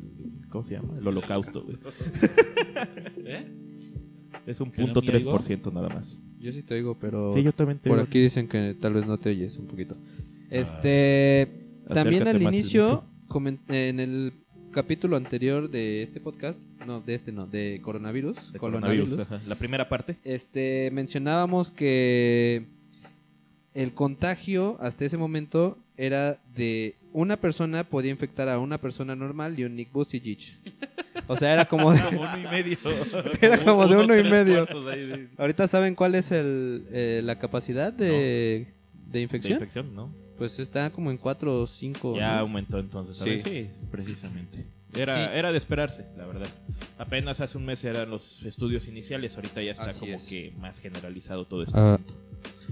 ¿Cómo 0.49 0.63
se 0.63 0.75
llama? 0.75 0.97
El 0.97 1.05
holocausto, 1.07 1.59
güey. 1.61 1.77
¿Eh? 3.25 3.45
Es 4.45 4.61
un 4.61 4.71
¿Que 4.71 4.81
no 4.81 4.93
punto 4.93 4.99
oigo? 5.13 5.37
3% 5.37 5.73
nada 5.73 5.89
más. 5.89 6.21
Yo 6.39 6.51
sí 6.53 6.63
te 6.63 6.75
oigo, 6.75 6.97
pero 6.97 7.33
Sí, 7.33 7.43
yo 7.43 7.51
también 7.51 7.79
te 7.79 7.89
por 7.89 7.99
aquí 7.99 8.19
dicen 8.21 8.47
que 8.47 8.75
tal 8.79 8.93
vez 8.93 9.05
no 9.05 9.17
te 9.17 9.29
oyes 9.31 9.57
un 9.57 9.67
poquito. 9.67 9.97
Este, 10.49 11.49
también 11.89 12.25
al 12.27 12.41
inicio, 12.41 13.03
en 13.67 13.99
el 13.99 14.31
capítulo 14.81 15.17
anterior 15.17 15.71
de 15.71 16.03
este 16.03 16.19
podcast, 16.19 16.61
no, 16.85 17.01
de 17.01 17.15
este 17.15 17.31
no, 17.31 17.47
de 17.47 17.79
coronavirus, 17.83 18.53
De 18.53 18.59
coronavirus, 18.59 19.09
coronavirus, 19.09 19.39
ajá. 19.39 19.49
La 19.49 19.55
primera 19.55 19.89
parte. 19.89 20.17
este, 20.23 20.91
mencionábamos 20.93 21.71
que 21.71 22.67
el 23.73 23.95
contagio 23.95 24.77
hasta 24.79 25.03
ese 25.05 25.17
momento 25.17 25.79
era 25.97 26.39
de 26.55 26.93
una 27.11 27.37
persona 27.37 27.85
podía 27.85 28.11
infectar 28.11 28.49
a 28.49 28.59
una 28.59 28.77
persona 28.79 29.15
normal 29.15 29.59
y 29.59 29.63
un 29.63 29.75
Nick. 29.75 29.89
O 29.95 30.05
sea, 31.35 31.53
era 31.53 31.65
como 31.65 31.91
de- 31.91 32.01
uno 32.15 32.37
y 32.37 32.43
medio. 32.43 32.77
Era 33.41 33.57
como 33.65 33.87
de 33.87 33.97
uno 33.97 34.15
y 34.15 34.21
medio. 34.29 34.67
Ahorita 35.39 35.67
saben 35.67 35.95
cuál 35.95 36.13
es 36.13 36.29
el, 36.31 36.85
eh, 36.91 37.21
la 37.23 37.39
capacidad 37.39 37.91
de, 37.91 38.07
de 38.11 38.67
de 39.11 39.21
infección. 39.21 39.53
infección, 39.53 39.95
¿no? 39.95 40.11
Pues 40.37 40.59
está 40.59 40.89
como 40.91 41.09
en 41.11 41.17
4 41.17 41.61
o 41.61 41.67
5. 41.67 42.15
Ya 42.17 42.39
aumentó 42.39 42.79
entonces. 42.79 43.17
Sí. 43.17 43.39
Sí, 43.39 43.49
sí 43.49 43.69
precisamente. 43.91 44.65
Era, 44.95 45.13
Sí. 45.15 45.31
era 45.33 45.51
de 45.51 45.57
esperarse, 45.57 46.05
la 46.17 46.25
verdad. 46.25 46.47
Apenas 46.97 47.41
hace 47.41 47.57
un 47.57 47.65
mes 47.65 47.83
eran 47.83 48.09
los 48.09 48.43
estudios 48.43 48.87
iniciales, 48.87 49.35
ahorita 49.35 49.61
ya 49.61 49.71
está 49.71 49.83
Así 49.87 49.99
como 49.99 50.13
es. 50.13 50.27
que 50.27 50.53
más 50.59 50.79
generalizado 50.79 51.45
todo 51.45 51.63
este 51.63 51.77
Ah, 51.77 51.93
asunto. 51.95 52.13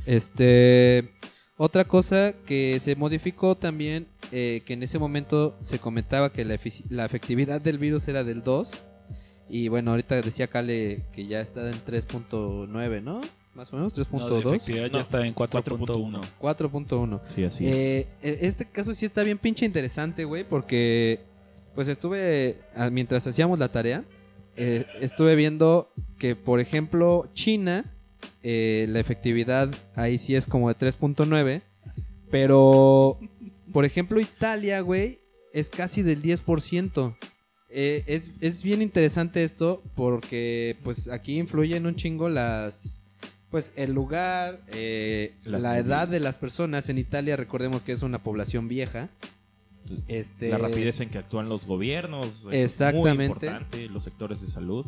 Este. 0.05 1.09
Otra 1.57 1.85
cosa 1.85 2.33
que 2.45 2.79
se 2.81 2.95
modificó 2.97 3.55
también, 3.55 4.07
eh, 4.33 4.61
que 4.65 4.73
en 4.73 4.83
ese 4.83 4.99
momento 4.99 5.57
se 5.61 5.79
comentaba 5.79 6.31
que 6.33 6.43
la, 6.43 6.59
la 6.89 7.05
efectividad 7.05 7.61
del 7.61 7.77
virus 7.77 8.07
era 8.09 8.23
del 8.25 8.43
2. 8.43 8.71
Y 9.49 9.67
bueno, 9.69 9.91
ahorita 9.91 10.21
decía 10.21 10.47
Kale 10.47 11.03
que 11.13 11.27
ya 11.27 11.39
está 11.39 11.69
en 11.69 11.77
3.9, 11.85 13.01
¿no? 13.01 13.21
Más 13.55 13.71
o 13.71 13.77
menos, 13.77 13.97
No, 13.97 14.03
de 14.03 14.09
3.2. 14.09 14.55
efectividad 14.55 14.87
No, 14.91 14.97
ya 14.97 14.99
está 15.01 15.25
en 15.25 15.33
4.1. 15.33 16.21
4.1. 16.39 17.21
Sí, 17.33 17.43
así 17.45 17.65
es. 17.67 17.73
Eh, 17.75 18.07
e- 18.21 18.37
este 18.41 18.65
caso 18.65 18.93
sí 18.93 19.05
está 19.05 19.23
bien 19.23 19.37
pinche 19.37 19.65
interesante, 19.65 20.25
güey, 20.25 20.43
porque 20.47 21.21
pues 21.73 21.87
estuve, 21.87 22.59
mientras 22.91 23.25
hacíamos 23.27 23.57
la 23.59 23.69
tarea, 23.69 24.03
eh, 24.55 24.85
estuve 25.01 25.35
viendo 25.35 25.91
que, 26.19 26.35
por 26.35 26.59
ejemplo, 26.59 27.29
China, 27.33 27.93
eh, 28.43 28.85
la 28.89 28.99
efectividad 28.99 29.73
ahí 29.95 30.17
sí 30.17 30.35
es 30.35 30.47
como 30.47 30.69
de 30.69 30.75
3.9, 30.75 31.61
pero, 32.31 33.19
por 33.71 33.85
ejemplo, 33.85 34.19
Italia, 34.19 34.81
güey, 34.81 35.19
es 35.53 35.69
casi 35.69 36.01
del 36.01 36.21
10%. 36.21 37.15
Eh, 37.69 38.03
es, 38.07 38.29
es 38.39 38.63
bien 38.63 38.81
interesante 38.81 39.43
esto 39.43 39.83
porque 39.95 40.77
pues 40.83 41.09
aquí 41.09 41.37
influyen 41.37 41.85
un 41.85 41.95
chingo 41.95 42.29
las 42.29 43.01
pues 43.55 43.71
el 43.77 43.93
lugar, 43.93 44.59
eh, 44.67 45.33
la 45.45 45.79
edad 45.79 46.09
de 46.09 46.19
las 46.19 46.37
personas 46.37 46.89
en 46.89 46.97
Italia, 46.97 47.37
recordemos 47.37 47.85
que 47.85 47.93
es 47.93 48.01
una 48.03 48.21
población 48.21 48.67
vieja. 48.67 49.07
Este, 50.09 50.49
La 50.49 50.57
rapidez 50.57 50.99
en 50.99 51.09
que 51.09 51.19
actúan 51.19 51.47
los 51.47 51.65
gobiernos. 51.65 52.27
es 52.27 52.43
Muy 52.43 52.55
Exactamente. 52.57 53.23
importante, 53.27 53.87
los 53.87 54.03
sectores 54.03 54.41
de 54.41 54.49
salud. 54.49 54.85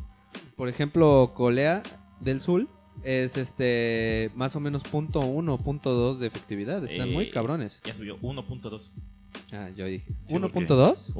Por 0.57 0.67
ejemplo, 0.67 1.31
Corea 1.33 1.81
del 2.19 2.41
Sur 2.41 2.67
es 3.03 3.37
este 3.37 4.31
más 4.35 4.53
o 4.57 4.59
menos 4.59 4.83
punto 4.83 5.21
uno, 5.21 5.57
punto 5.59 5.93
dos 5.93 6.19
de 6.19 6.27
efectividad. 6.27 6.83
Están 6.83 7.07
Eh, 7.07 7.13
muy 7.13 7.31
cabrones. 7.31 7.79
Ya 7.85 7.93
subió 7.95 8.17
1.2. 8.19 8.91
Ah, 9.53 9.69
yo 9.77 9.85
dije. 9.85 10.07
Sí, 10.27 10.37
porque- 10.39 10.59
¿1.2? 10.59 11.13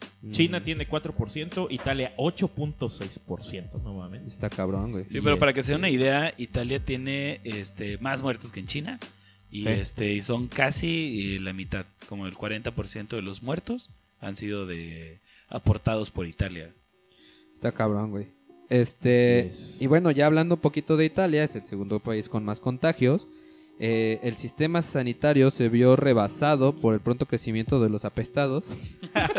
1.2. 0.00 0.08
Mm, 0.22 0.30
China 0.32 0.64
tiene 0.64 0.88
4%, 0.88 1.66
Italia 1.70 2.12
8.6% 2.16 3.82
nuevamente. 3.82 4.28
Está 4.28 4.50
cabrón, 4.50 4.92
güey. 4.92 5.04
Sí, 5.08 5.18
Y 5.18 5.20
pero 5.20 5.38
para 5.38 5.52
que 5.52 5.60
este- 5.60 5.68
se 5.68 5.72
dé 5.72 5.78
una 5.78 5.90
idea, 5.90 6.34
Italia 6.38 6.84
tiene 6.84 7.40
este 7.44 7.98
más 7.98 8.22
muertos 8.22 8.52
que 8.52 8.60
en 8.60 8.66
China. 8.66 9.00
Y 9.50 9.62
Sí. 9.62 9.68
este 9.68 10.12
y 10.14 10.20
son 10.22 10.48
casi 10.48 11.36
eh, 11.36 11.40
la 11.40 11.52
mitad, 11.52 11.86
como 12.08 12.26
el 12.26 12.34
40% 12.34 13.16
de 13.16 13.22
los 13.22 13.42
muertos 13.42 13.90
han 14.20 14.34
sido 14.36 14.66
de 14.66 15.20
aportados 15.48 16.10
por 16.10 16.26
Italia. 16.26 16.72
Está 17.52 17.70
cabrón, 17.70 18.10
güey. 18.10 18.28
Este, 18.70 19.46
es. 19.48 19.80
y 19.80 19.86
bueno, 19.86 20.10
ya 20.10 20.26
hablando 20.26 20.56
un 20.56 20.60
poquito 20.60 20.96
de 20.96 21.04
Italia, 21.04 21.44
es 21.44 21.54
el 21.54 21.64
segundo 21.66 22.00
país 22.00 22.28
con 22.28 22.44
más 22.44 22.60
contagios. 22.60 23.28
Eh, 23.80 24.20
el 24.22 24.36
sistema 24.36 24.82
sanitario 24.82 25.50
se 25.50 25.68
vio 25.68 25.96
rebasado 25.96 26.76
por 26.76 26.94
el 26.94 27.00
pronto 27.00 27.26
crecimiento 27.26 27.80
de 27.80 27.90
los 27.90 28.04
apestados. 28.04 28.76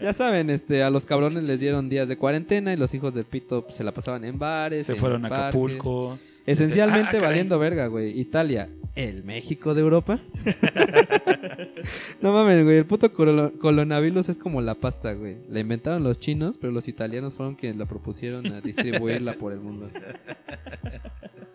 ya 0.00 0.12
saben, 0.12 0.50
este, 0.50 0.82
a 0.82 0.90
los 0.90 1.06
cabrones 1.06 1.44
les 1.44 1.60
dieron 1.60 1.88
días 1.88 2.08
de 2.08 2.16
cuarentena 2.16 2.72
y 2.72 2.76
los 2.76 2.92
hijos 2.94 3.14
del 3.14 3.24
pito 3.24 3.62
pues, 3.64 3.76
se 3.76 3.84
la 3.84 3.92
pasaban 3.92 4.24
en 4.24 4.38
bares. 4.38 4.86
Se 4.86 4.92
en 4.92 4.98
fueron 4.98 5.24
a. 5.24 5.28
Acapulco. 5.28 6.18
Esencialmente 6.46 7.10
Ah, 7.10 7.12
caray. 7.12 7.28
valiendo 7.28 7.58
verga, 7.58 7.86
güey. 7.86 8.18
Italia, 8.18 8.68
el 8.96 9.22
México 9.22 9.74
de 9.74 9.82
Europa. 9.82 10.18
no 12.20 12.32
mames, 12.32 12.64
güey. 12.64 12.78
El 12.78 12.86
puto 12.86 13.12
coronavirus 13.12 14.30
es 14.30 14.38
como 14.38 14.60
la 14.60 14.74
pasta, 14.74 15.12
güey. 15.12 15.36
La 15.48 15.60
inventaron 15.60 16.02
los 16.02 16.18
chinos, 16.18 16.56
pero 16.60 16.72
los 16.72 16.88
italianos 16.88 17.34
fueron 17.34 17.54
quienes 17.54 17.78
la 17.78 17.86
propusieron 17.86 18.46
a 18.52 18.60
distribuirla 18.60 19.34
por 19.34 19.52
el 19.52 19.60
mundo. 19.60 19.90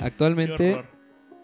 Actualmente, 0.00 0.84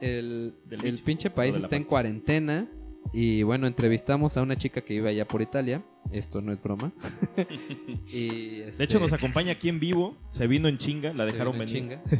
el, 0.00 0.54
el 0.70 0.80
bicho. 0.80 1.04
pinche 1.04 1.30
país 1.30 1.56
está 1.56 1.76
en 1.76 1.84
cuarentena. 1.84 2.68
Y 3.12 3.42
bueno, 3.42 3.66
entrevistamos 3.66 4.36
a 4.36 4.42
una 4.42 4.56
chica 4.56 4.80
que 4.80 4.94
vive 4.94 5.10
allá 5.10 5.26
por 5.26 5.42
Italia. 5.42 5.84
Esto 6.12 6.40
no 6.40 6.52
es 6.52 6.62
broma. 6.62 6.92
y, 8.08 8.58
De 8.58 8.68
este, 8.68 8.84
hecho, 8.84 9.00
nos 9.00 9.12
acompaña 9.12 9.52
aquí 9.52 9.68
en 9.68 9.80
vivo. 9.80 10.16
Se 10.30 10.46
vino 10.46 10.68
en 10.68 10.78
chinga, 10.78 11.12
la 11.12 11.26
dejaron 11.26 11.58
venir. 11.58 11.68
chinga. 11.74 12.02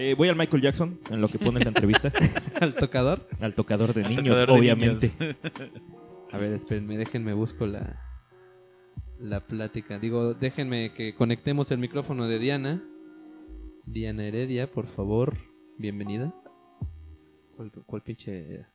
Eh, 0.00 0.14
voy 0.16 0.28
al 0.28 0.36
Michael 0.36 0.62
Jackson, 0.62 1.00
en 1.10 1.20
lo 1.20 1.26
que 1.26 1.40
pone 1.40 1.58
la 1.58 1.70
entrevista. 1.70 2.12
al 2.60 2.76
tocador. 2.76 3.28
al 3.40 3.56
tocador 3.56 3.92
de 3.92 4.04
niños, 4.04 4.28
tocador 4.28 4.46
de 4.46 4.54
obviamente. 4.54 5.10
A 6.30 6.38
ver, 6.38 6.52
espérenme, 6.52 6.96
déjenme 6.96 7.32
busco 7.32 7.66
la, 7.66 8.00
la 9.18 9.44
plática. 9.44 9.98
Digo, 9.98 10.34
déjenme 10.34 10.92
que 10.92 11.16
conectemos 11.16 11.72
el 11.72 11.78
micrófono 11.78 12.28
de 12.28 12.38
Diana. 12.38 12.80
Diana 13.90 14.24
Heredia, 14.24 14.70
por 14.70 14.86
favor, 14.86 15.34
bienvenida. 15.78 16.30
¿Cuál, 17.56 17.72
cuál 17.86 18.02
pinche? 18.02 18.66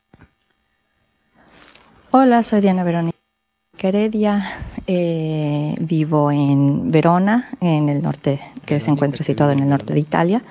Hola, 2.09 2.41
soy 2.41 2.61
Diana 2.61 2.83
Verónica 2.83 3.17
Heredia. 3.77 4.59
eh, 4.87 5.75
vivo 5.79 6.31
en 6.31 6.91
Verona, 6.91 7.49
en 7.61 7.89
el 7.89 8.01
norte, 8.01 8.39
que 8.65 8.79
se 8.79 8.89
encuentra 8.89 9.23
situado 9.23 9.51
en 9.51 9.59
el 9.59 9.69
norte 9.69 9.93
de 9.93 9.99
Italia. 9.99 10.43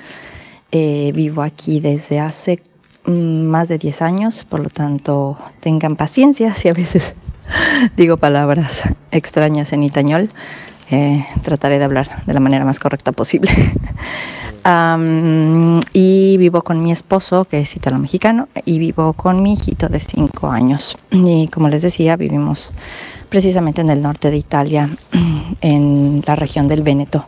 Eh, 0.71 1.11
vivo 1.13 1.43
aquí 1.43 1.81
desde 1.81 2.21
hace 2.21 2.63
mm, 3.05 3.11
más 3.45 3.69
de 3.69 3.79
10 3.79 4.01
años, 4.01 4.45
por 4.45 4.61
lo 4.61 4.71
tanto, 4.71 5.37
tengan 5.61 5.97
paciencia 5.97 6.55
si 6.55 6.69
a 6.69 6.73
veces 6.73 7.15
digo 7.97 8.17
palabras 8.17 8.83
extrañas 9.11 9.73
en 9.73 9.83
itañol. 9.83 10.31
Eh, 10.91 11.27
trataré 11.43 11.79
de 11.79 11.85
hablar 11.85 12.25
de 12.27 12.35
la 12.35 12.41
manera 12.41 12.65
más 12.65 12.79
correcta 12.79 13.11
posible. 13.13 13.51
Am, 14.65 15.81
y 15.93 16.37
vivo 16.37 16.63
con 16.63 16.83
mi 16.83 16.93
esposo, 16.93 17.45
que 17.45 17.61
es 17.61 17.75
italo-mexicano, 17.75 18.49
y 18.65 18.79
vivo 18.79 19.13
con 19.13 19.43
mi 19.43 19.55
hijito 19.55 19.89
de 19.89 19.99
5 19.99 20.49
años. 20.49 20.97
Y 21.11 21.49
como 21.49 21.69
les 21.69 21.83
decía, 21.83 22.17
vivimos 22.17 22.73
precisamente 23.29 23.81
en 23.81 23.89
el 23.89 24.01
norte 24.01 24.31
de 24.31 24.37
Italia, 24.37 24.97
en 25.61 26.23
la 26.25 26.37
región 26.37 26.69
del 26.69 26.83
Véneto. 26.83 27.27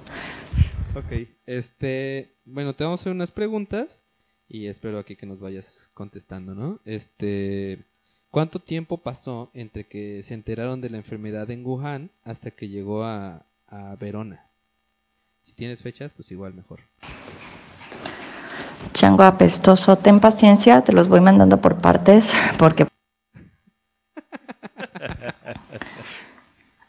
Ok, 0.94 1.28
este, 1.46 2.36
bueno, 2.44 2.74
te 2.74 2.84
vamos 2.84 3.00
a 3.00 3.02
hacer 3.02 3.12
unas 3.12 3.32
preguntas 3.32 4.04
y 4.46 4.66
espero 4.66 5.00
aquí 5.00 5.16
que 5.16 5.26
nos 5.26 5.40
vayas 5.40 5.90
contestando, 5.92 6.54
¿no? 6.54 6.80
Este, 6.84 7.84
¿cuánto 8.30 8.60
tiempo 8.60 8.98
pasó 8.98 9.50
entre 9.54 9.88
que 9.88 10.22
se 10.22 10.34
enteraron 10.34 10.80
de 10.80 10.90
la 10.90 10.98
enfermedad 10.98 11.50
en 11.50 11.66
Wuhan 11.66 12.12
hasta 12.22 12.52
que 12.52 12.68
llegó 12.68 13.02
a 13.02 13.44
Verona? 13.98 14.53
Si 15.44 15.52
tienes 15.52 15.82
fechas, 15.82 16.14
pues 16.14 16.32
igual 16.32 16.54
mejor. 16.54 16.80
Chango 18.94 19.24
apestoso, 19.24 19.98
ten 19.98 20.18
paciencia, 20.18 20.80
te 20.80 20.94
los 20.94 21.06
voy 21.06 21.20
mandando 21.20 21.60
por 21.60 21.76
partes, 21.76 22.32
porque... 22.58 22.86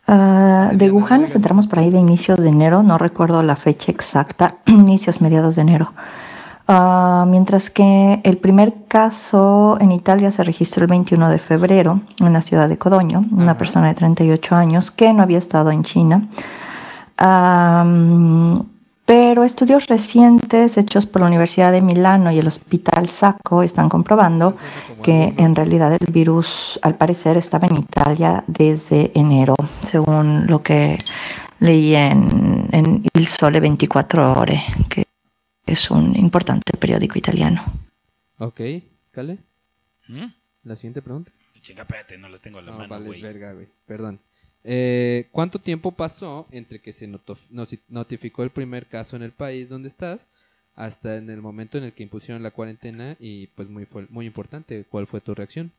Ah, 0.07 0.69
de 0.71 0.91
Wuhan 0.91 1.21
nos 1.21 1.33
entramos 1.33 1.67
por 1.67 1.79
ahí 1.79 1.89
de 1.89 1.97
inicios 1.97 2.37
de 2.37 2.49
enero, 2.49 2.83
no 2.83 2.99
recuerdo 2.99 3.41
la 3.41 3.55
fecha 3.55 3.91
exacta, 3.91 4.57
inicios, 4.67 5.19
mediados 5.19 5.55
de 5.55 5.63
enero. 5.63 5.93
Ah, 6.67 7.25
mientras 7.27 7.71
que 7.71 8.21
el 8.23 8.37
primer 8.37 8.85
caso 8.87 9.79
en 9.81 9.91
Italia 9.91 10.29
se 10.29 10.43
registró 10.43 10.83
el 10.83 10.91
21 10.91 11.27
de 11.29 11.39
febrero 11.39 12.01
en 12.19 12.33
la 12.33 12.43
ciudad 12.43 12.69
de 12.69 12.77
Codoño, 12.77 13.25
una 13.31 13.57
persona 13.57 13.87
de 13.87 13.95
38 13.95 14.55
años 14.55 14.91
que 14.91 15.11
no 15.11 15.23
había 15.23 15.39
estado 15.39 15.71
en 15.71 15.83
China. 15.83 16.29
Am, 17.17 18.65
pero 19.05 19.43
estudios 19.43 19.87
recientes 19.87 20.77
hechos 20.77 21.05
por 21.05 21.21
la 21.21 21.27
Universidad 21.27 21.71
de 21.71 21.81
Milano 21.81 22.31
y 22.31 22.39
el 22.39 22.47
Hospital 22.47 23.07
Sacco 23.07 23.61
están 23.61 23.87
comprobando 23.87 24.55
que 25.03 25.33
en 25.37 25.55
realidad 25.55 25.93
el 25.93 26.11
virus 26.11 26.79
al 26.81 26.95
parecer 26.95 27.37
estaba 27.37 27.67
en 27.67 27.77
Italia 27.77 28.43
desde 28.47 29.11
enero, 29.13 29.55
según 29.81 30.47
lo 30.47 30.63
que 30.63 30.97
leí 31.59 31.95
en, 31.95 32.67
en 32.71 33.03
Il 33.13 33.27
Sole 33.27 33.59
24 33.59 34.39
Ore, 34.39 34.63
que 34.89 35.05
es 35.67 35.91
un 35.91 36.15
importante 36.15 36.75
periódico 36.77 37.17
italiano. 37.19 37.63
Ok, 38.39 38.61
Cale, 39.11 39.37
¿Mm? 40.07 40.25
la 40.63 40.75
siguiente 40.75 41.01
pregunta. 41.01 41.31
Chinga, 41.61 41.83
espérate, 41.83 42.17
no 42.17 42.27
las 42.27 42.41
tengo 42.41 42.59
a 42.59 42.61
la 42.61 42.71
No, 42.71 42.77
mano, 42.79 42.89
vale, 42.89 43.05
güey. 43.05 43.21
verga, 43.21 43.53
güey. 43.53 43.67
Perdón. 43.85 44.19
Eh, 44.67 45.27
¿Cuánto 45.31 45.59
tiempo 45.59 45.91
pasó 45.91 46.47
entre 46.49 46.79
que 46.79 46.91
se 46.91 47.07
notificó 47.87 48.41
el 48.41 48.49
primer 48.49 48.87
caso 48.87 49.15
en 49.15 49.21
el 49.21 49.31
país 49.31 49.69
donde 49.69 49.87
estás 49.87 50.27
hasta 50.73 51.17
en 51.17 51.29
el 51.29 51.39
momento 51.41 51.77
en 51.77 51.83
el 51.83 51.93
que 51.93 52.01
impusieron 52.01 52.41
la 52.41 52.49
cuarentena? 52.49 53.15
Y 53.19 53.47
pues 53.47 53.69
muy, 53.69 53.85
fue, 53.85 54.07
muy 54.09 54.25
importante, 54.25 54.83
¿cuál 54.89 55.05
fue 55.05 55.21
tu 55.21 55.35
reacción? 55.35 55.71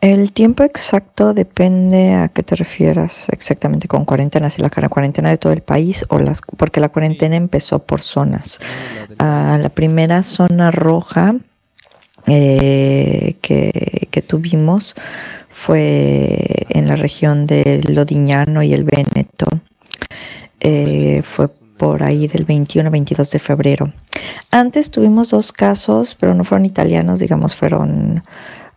El 0.00 0.32
tiempo 0.32 0.62
exacto 0.62 1.34
depende 1.34 2.14
a 2.14 2.28
qué 2.28 2.44
te 2.44 2.54
refieras 2.54 3.28
exactamente 3.30 3.88
con 3.88 4.04
cuarentena, 4.04 4.48
si 4.48 4.62
la 4.62 4.70
cuarentena 4.70 5.30
de 5.30 5.36
todo 5.36 5.52
el 5.52 5.62
país 5.62 6.06
o 6.08 6.20
las, 6.20 6.40
porque 6.56 6.80
la 6.80 6.88
cuarentena 6.90 7.34
empezó 7.36 7.80
por 7.80 8.00
zonas. 8.00 8.60
Del 9.08 9.16
Ah, 9.18 9.58
la 9.60 9.68
primera 9.68 10.22
zona 10.22 10.70
roja 10.70 11.34
eh, 12.26 13.36
que, 13.42 14.08
que 14.10 14.22
tuvimos 14.22 14.94
fue 15.50 16.66
en 16.70 16.88
la 16.88 16.96
región 16.96 17.46
del 17.46 17.94
Lodiñano 17.94 18.62
y 18.62 18.72
el 18.72 18.84
Véneto. 18.84 19.46
Eh, 20.60 21.22
fue 21.22 21.48
por 21.76 22.02
ahí 22.02 22.28
del 22.28 22.46
21-22 22.46 23.30
de 23.30 23.38
febrero. 23.38 23.92
Antes 24.50 24.90
tuvimos 24.90 25.30
dos 25.30 25.52
casos, 25.52 26.16
pero 26.18 26.34
no 26.34 26.44
fueron 26.44 26.66
italianos, 26.66 27.18
digamos, 27.18 27.54
fueron 27.56 28.22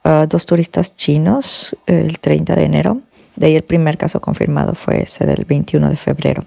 ah, 0.04 0.26
dos 0.28 0.46
turistas 0.46 0.96
chinos 0.96 1.76
el 1.86 2.20
30 2.20 2.56
de 2.56 2.64
enero. 2.64 3.02
De 3.36 3.48
ahí 3.48 3.56
el 3.56 3.64
primer 3.64 3.98
caso 3.98 4.22
confirmado 4.22 4.76
fue 4.76 5.04
ese 5.04 5.26
del 5.26 5.46
21 5.46 5.90
de 5.90 5.98
febrero. 5.98 6.46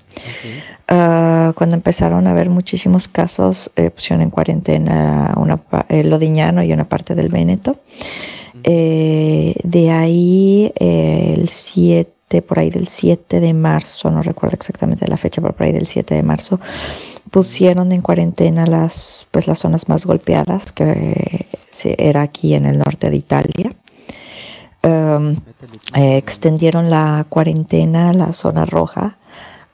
Ah, 0.88 1.52
cuando 1.56 1.74
empezaron 1.74 2.26
a 2.26 2.30
haber 2.30 2.48
muchísimos 2.48 3.08
casos, 3.08 3.70
eh, 3.76 3.90
pusieron 3.90 4.22
en 4.22 4.30
cuarentena 4.30 5.34
una, 5.36 5.60
el 5.88 6.10
Lodiñano 6.10 6.62
y 6.62 6.72
una 6.72 6.88
parte 6.88 7.14
del 7.14 7.28
Véneto. 7.28 7.78
Eh, 8.64 9.54
de 9.62 9.90
ahí 9.90 10.72
eh, 10.78 11.34
el 11.36 11.48
7, 11.48 12.42
por 12.42 12.58
ahí 12.58 12.70
del 12.70 12.88
7 12.88 13.40
de 13.40 13.54
marzo, 13.54 14.10
no 14.10 14.22
recuerdo 14.22 14.56
exactamente 14.56 15.06
la 15.08 15.16
fecha, 15.16 15.40
pero 15.40 15.54
por 15.54 15.66
ahí 15.66 15.72
del 15.72 15.86
7 15.86 16.14
de 16.14 16.22
marzo, 16.22 16.60
pusieron 17.30 17.92
en 17.92 18.00
cuarentena 18.00 18.66
las, 18.66 19.26
pues, 19.30 19.46
las 19.46 19.58
zonas 19.60 19.88
más 19.88 20.06
golpeadas, 20.06 20.72
que 20.72 21.46
era 21.98 22.22
aquí 22.22 22.54
en 22.54 22.66
el 22.66 22.78
norte 22.78 23.10
de 23.10 23.16
Italia. 23.16 23.74
Um, 24.82 25.36
tú. 25.36 25.66
eh, 25.94 26.16
extendieron 26.16 26.90
la 26.90 27.26
cuarentena 27.28 28.10
a 28.10 28.12
la 28.12 28.32
zona 28.32 28.66
roja, 28.66 29.18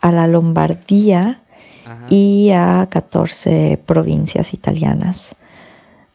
a 0.01 0.11
la 0.11 0.27
Lombardía 0.27 1.43
Ajá. 1.85 2.07
y 2.09 2.51
a 2.51 2.87
14 2.91 3.79
provincias 3.85 4.55
italianas. 4.55 5.37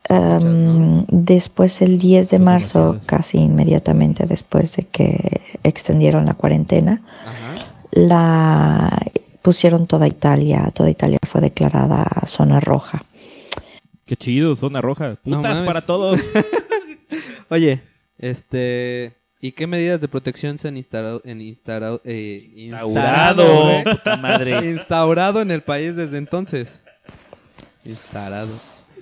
Um, 0.10 0.98
¿no? 1.00 1.06
Después, 1.10 1.82
el 1.82 1.98
10 1.98 2.30
de 2.30 2.40
marzo, 2.40 3.00
casi 3.06 3.40
inmediatamente 3.40 4.26
después 4.26 4.76
de 4.78 4.84
que 4.84 5.42
extendieron 5.64 6.26
la 6.26 6.34
cuarentena, 6.34 7.02
Ajá. 7.26 7.66
la 7.92 9.02
pusieron 9.42 9.86
toda 9.88 10.08
Italia, 10.08 10.72
toda 10.74 10.90
Italia 10.90 11.20
fue 11.28 11.42
declarada 11.42 12.06
zona 12.26 12.60
roja. 12.60 13.04
Qué 14.06 14.16
chido, 14.16 14.56
zona 14.56 14.80
roja. 14.82 15.18
No 15.26 15.38
Putas 15.38 15.56
mames. 15.56 15.68
para 15.68 15.82
todos. 15.82 16.22
Oye, 17.50 17.82
este... 18.18 19.14
¿Y 19.40 19.52
qué 19.52 19.68
medidas 19.68 20.02
de 20.02 20.08
protección 20.08 20.58
se 20.58 20.68
han 20.68 20.78
instalado, 20.78 21.22
en 21.24 21.42
instaurado, 21.42 22.02
eh, 22.06 22.52
Instaurado. 22.56 23.78
instaurado, 23.78 24.18
madre. 24.22 24.70
instaurado 24.72 25.42
en 25.42 25.52
el 25.52 25.62
país 25.62 25.96
desde 25.96 26.18
entonces? 26.18 26.82
Instalado. 27.86 28.50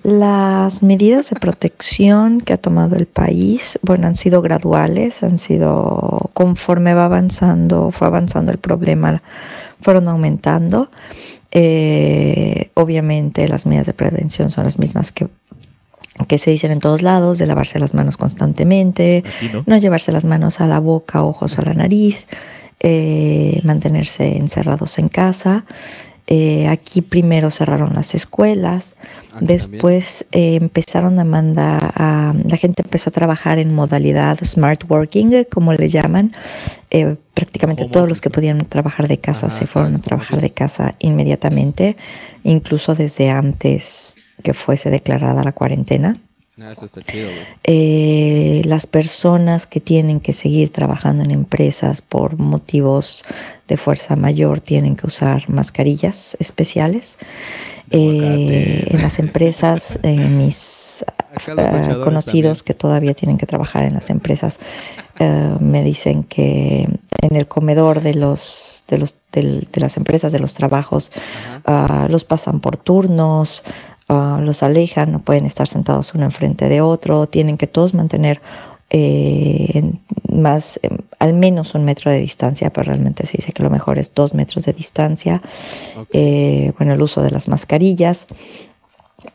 Las 0.06 0.84
medidas 0.84 1.30
de 1.30 1.34
protección 1.34 2.40
que 2.40 2.52
ha 2.52 2.58
tomado 2.58 2.94
el 2.94 3.06
país, 3.06 3.76
bueno, 3.82 4.06
han 4.06 4.14
sido 4.14 4.40
graduales, 4.40 5.24
han 5.24 5.36
sido 5.36 6.30
conforme 6.32 6.94
va 6.94 7.06
avanzando, 7.06 7.90
fue 7.90 8.06
avanzando 8.06 8.52
el 8.52 8.58
problema, 8.58 9.20
fueron 9.80 10.06
aumentando. 10.06 10.92
Eh, 11.50 12.70
obviamente 12.74 13.48
las 13.48 13.66
medidas 13.66 13.86
de 13.86 13.94
prevención 13.94 14.52
son 14.52 14.62
las 14.62 14.78
mismas 14.78 15.10
que, 15.10 15.26
que 16.28 16.38
se 16.38 16.52
dicen 16.52 16.70
en 16.70 16.78
todos 16.78 17.02
lados, 17.02 17.38
de 17.38 17.46
lavarse 17.46 17.80
las 17.80 17.92
manos 17.92 18.16
constantemente, 18.16 19.24
no. 19.52 19.64
no 19.66 19.76
llevarse 19.76 20.12
las 20.12 20.24
manos 20.24 20.60
a 20.60 20.68
la 20.68 20.78
boca, 20.78 21.24
ojos 21.24 21.58
a 21.58 21.62
la 21.62 21.74
nariz, 21.74 22.28
eh, 22.78 23.58
mantenerse 23.64 24.36
encerrados 24.36 25.00
en 25.00 25.08
casa. 25.08 25.64
Eh, 26.28 26.66
aquí 26.66 27.02
primero 27.02 27.50
cerraron 27.50 27.94
las 27.94 28.14
escuelas, 28.14 28.96
también. 29.30 29.46
después 29.46 30.26
eh, 30.32 30.56
empezaron 30.56 31.18
a 31.20 31.24
mandar, 31.24 31.92
a, 31.94 32.34
la 32.48 32.56
gente 32.56 32.82
empezó 32.82 33.10
a 33.10 33.12
trabajar 33.12 33.58
en 33.58 33.72
modalidad 33.72 34.38
smart 34.42 34.90
working, 34.90 35.32
eh, 35.32 35.46
como 35.46 35.72
le 35.72 35.88
llaman. 35.88 36.34
Eh, 36.90 37.16
prácticamente 37.34 37.84
todos 37.86 38.08
los 38.08 38.20
que 38.20 38.30
podían 38.30 38.58
trabajar 38.66 39.06
de 39.06 39.18
casa 39.18 39.50
se 39.50 39.66
fueron 39.66 39.92
claro, 39.92 40.02
a 40.02 40.08
trabajar 40.08 40.38
office. 40.38 40.48
de 40.48 40.54
casa 40.54 40.94
inmediatamente, 40.98 41.96
incluso 42.42 42.94
desde 42.94 43.30
antes 43.30 44.16
que 44.42 44.52
fuese 44.52 44.90
declarada 44.90 45.44
la 45.44 45.52
cuarentena. 45.52 46.16
Ah, 46.58 46.72
eso 46.72 46.86
está 46.86 47.02
chido, 47.02 47.28
güey. 47.28 47.44
Eh, 47.64 48.62
las 48.64 48.86
personas 48.86 49.66
que 49.66 49.78
tienen 49.78 50.20
que 50.20 50.32
seguir 50.32 50.72
trabajando 50.72 51.22
en 51.22 51.30
empresas 51.30 52.00
por 52.00 52.38
motivos 52.38 53.24
de 53.68 53.76
fuerza 53.76 54.16
mayor 54.16 54.60
tienen 54.60 54.96
que 54.96 55.06
usar 55.06 55.48
mascarillas 55.48 56.36
especiales. 56.40 57.18
De 57.90 57.98
Eh, 57.98 58.88
en 58.90 59.02
las 59.02 59.18
empresas, 59.20 59.98
eh, 60.02 60.16
mis 60.16 61.04
eh, 61.46 61.94
conocidos 62.04 62.62
que 62.62 62.74
todavía 62.74 63.14
tienen 63.14 63.38
que 63.38 63.46
trabajar 63.46 63.84
en 63.84 63.94
las 63.94 64.10
empresas 64.10 64.58
eh, 65.18 65.56
me 65.60 65.82
dicen 65.82 66.24
que 66.24 66.88
en 67.22 67.36
el 67.36 67.46
comedor 67.46 68.00
de 68.00 68.14
los 68.14 68.84
de 68.88 68.98
los 68.98 69.14
del- 69.32 69.68
de 69.72 69.80
las 69.80 69.96
empresas 69.96 70.32
de 70.32 70.38
los 70.38 70.54
trabajos 70.54 71.10
ah, 71.64 72.06
los 72.08 72.24
pasan 72.24 72.60
por 72.60 72.76
turnos, 72.76 73.62
ah, 74.08 74.38
los 74.42 74.62
alejan, 74.62 75.12
no 75.12 75.20
pueden 75.20 75.44
estar 75.46 75.66
sentados 75.68 76.14
uno 76.14 76.24
enfrente 76.24 76.68
de 76.68 76.80
otro, 76.80 77.26
tienen 77.26 77.56
que 77.56 77.66
todos 77.66 77.94
mantener 77.94 78.40
eh, 78.98 79.82
más, 80.32 80.80
em, 80.82 80.96
al 81.18 81.34
menos 81.34 81.74
un 81.74 81.84
metro 81.84 82.10
de 82.10 82.18
distancia, 82.18 82.70
pero 82.70 82.86
realmente 82.86 83.26
se 83.26 83.36
dice 83.36 83.52
que 83.52 83.62
lo 83.62 83.68
mejor 83.68 83.98
es 83.98 84.14
dos 84.14 84.32
metros 84.32 84.64
de 84.64 84.72
distancia. 84.72 85.42
Eh, 86.12 86.72
bueno, 86.78 86.94
el 86.94 87.02
uso 87.02 87.20
de 87.20 87.30
las 87.30 87.46
mascarillas. 87.46 88.26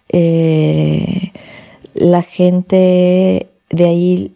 Eh, 0.09 1.31
la 1.93 2.23
gente 2.23 3.49
de 3.69 3.85
ahí 3.85 4.33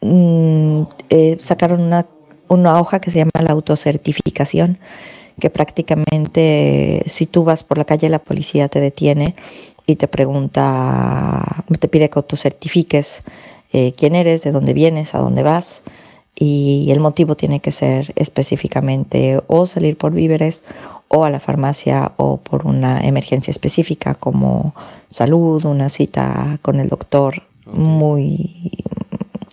mm, 0.00 0.82
eh, 1.10 1.36
sacaron 1.38 1.80
una, 1.80 2.06
una 2.48 2.80
hoja 2.80 3.00
que 3.00 3.12
se 3.12 3.18
llama 3.18 3.30
la 3.40 3.52
autocertificación, 3.52 4.78
que 5.38 5.50
prácticamente 5.50 7.04
si 7.06 7.26
tú 7.26 7.44
vas 7.44 7.62
por 7.62 7.78
la 7.78 7.84
calle 7.84 8.08
la 8.08 8.18
policía 8.18 8.68
te 8.68 8.80
detiene 8.80 9.36
y 9.86 9.94
te 9.94 10.08
pregunta, 10.08 11.64
te 11.78 11.86
pide 11.86 12.10
que 12.10 12.18
autocertifiques 12.18 13.22
eh, 13.72 13.94
quién 13.96 14.14
eres, 14.14 14.42
de 14.42 14.52
dónde 14.52 14.72
vienes, 14.72 15.14
a 15.14 15.18
dónde 15.18 15.42
vas 15.42 15.82
y 16.38 16.88
el 16.90 17.00
motivo 17.00 17.34
tiene 17.34 17.60
que 17.60 17.72
ser 17.72 18.12
específicamente 18.14 19.40
o 19.46 19.66
salir 19.66 19.96
por 19.96 20.12
víveres 20.12 20.62
o 21.08 21.24
a 21.24 21.30
la 21.30 21.40
farmacia 21.40 22.12
o 22.16 22.36
por 22.36 22.66
una 22.66 23.00
emergencia 23.00 23.50
específica 23.50 24.14
como 24.14 24.74
salud, 25.08 25.64
una 25.64 25.88
cita 25.88 26.58
con 26.62 26.78
el 26.78 26.88
doctor 26.88 27.42
muy 27.64 28.70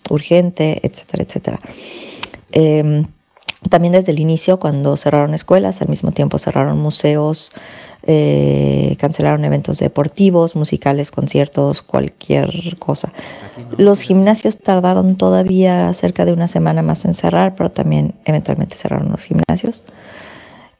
urgente, 0.09 0.79
etcétera, 0.83 1.23
etcétera. 1.23 1.59
Em, 2.51 3.05
también 3.69 3.93
desde 3.93 4.11
el 4.11 4.19
inicio, 4.19 4.59
cuando 4.59 4.97
cerraron 4.97 5.33
escuelas, 5.33 5.81
al 5.81 5.87
mismo 5.87 6.11
tiempo 6.11 6.37
cerraron 6.37 6.79
museos, 6.79 7.51
eh, 8.05 8.97
cancelaron 8.99 9.45
eventos 9.45 9.79
deportivos, 9.79 10.55
musicales, 10.55 11.09
conciertos, 11.09 11.81
cualquier 11.81 12.77
cosa. 12.77 13.13
Los 13.77 14.01
gimnasios 14.01 14.57
tardaron 14.57 15.15
todavía 15.15 15.93
cerca 15.93 16.25
de 16.25 16.33
una 16.33 16.47
semana 16.47 16.81
más 16.81 17.05
en 17.05 17.13
cerrar, 17.13 17.55
pero 17.55 17.71
también 17.71 18.13
eventualmente 18.25 18.75
cerraron 18.75 19.09
los 19.11 19.23
gimnasios. 19.23 19.83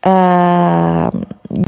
Ah, 0.04 1.12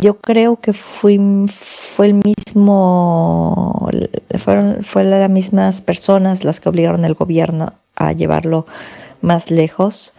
yo 0.01 0.18
creo 0.18 0.58
que 0.58 0.74
fui, 0.74 1.20
fue 1.47 2.08
el 2.08 2.16
mismo, 2.16 3.89
fueron 4.38 4.84
fue 4.84 5.06
las 5.06 5.30
mismas 5.30 5.82
personas 5.82 6.43
las 6.43 6.60
que 6.60 6.68
obligaron 6.68 7.06
al 7.06 7.14
gobierno 7.14 7.74
a 7.95 8.12
llevarlo 8.12 8.66
más 9.22 9.51
lejos 9.51 10.12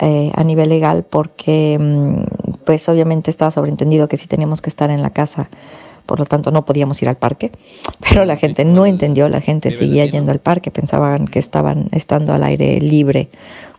eh, 0.00 0.32
a 0.34 0.42
nivel 0.42 0.70
legal, 0.70 1.04
porque 1.08 1.78
mm, 1.78 2.51
pues 2.64 2.88
obviamente 2.88 3.30
estaba 3.30 3.50
sobreentendido 3.50 4.08
que 4.08 4.16
sí 4.16 4.26
teníamos 4.26 4.60
que 4.60 4.70
estar 4.70 4.90
en 4.90 5.02
la 5.02 5.10
casa, 5.10 5.48
por 6.06 6.18
lo 6.18 6.26
tanto 6.26 6.50
no 6.50 6.64
podíamos 6.64 7.00
ir 7.02 7.08
al 7.08 7.16
parque, 7.16 7.52
pero 8.00 8.24
la 8.24 8.36
gente 8.36 8.64
no 8.64 8.86
entendió, 8.86 9.28
la 9.28 9.40
gente 9.40 9.70
seguía 9.70 10.06
yendo 10.06 10.30
al 10.30 10.40
parque, 10.40 10.70
pensaban 10.70 11.26
que 11.26 11.38
estaban 11.38 11.88
estando 11.92 12.32
al 12.32 12.44
aire 12.44 12.80
libre, 12.80 13.28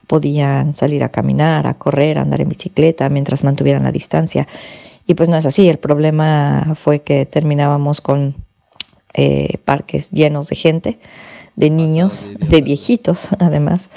podían 0.07 0.75
salir 0.75 1.03
a 1.03 1.09
caminar, 1.09 1.67
a 1.67 1.75
correr, 1.75 2.17
a 2.17 2.21
andar 2.21 2.41
en 2.41 2.49
bicicleta 2.49 3.09
mientras 3.09 3.43
mantuvieran 3.43 3.83
la 3.83 3.91
distancia. 3.91 4.47
Y 5.05 5.15
pues 5.15 5.29
no 5.29 5.37
es 5.37 5.45
así, 5.45 5.67
el 5.67 5.79
problema 5.79 6.73
fue 6.75 7.01
que 7.01 7.25
terminábamos 7.25 7.99
con 7.99 8.35
eh, 9.13 9.57
parques 9.65 10.11
llenos 10.11 10.47
de 10.47 10.55
gente, 10.55 10.99
de 11.55 11.69
niños, 11.69 12.27
de 12.39 12.61
viejitos 12.61 13.27
además. 13.39 13.89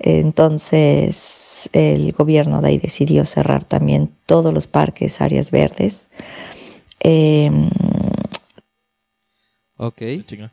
Entonces 0.00 1.68
el 1.72 2.12
gobierno 2.12 2.60
de 2.62 2.68
ahí 2.68 2.78
decidió 2.78 3.24
cerrar 3.26 3.64
también 3.64 4.10
todos 4.26 4.52
los 4.52 4.66
parques, 4.66 5.20
áreas 5.20 5.50
verdes. 5.50 6.08
Em, 7.00 7.70
Ok. 9.76 10.02
Chinga. 10.26 10.52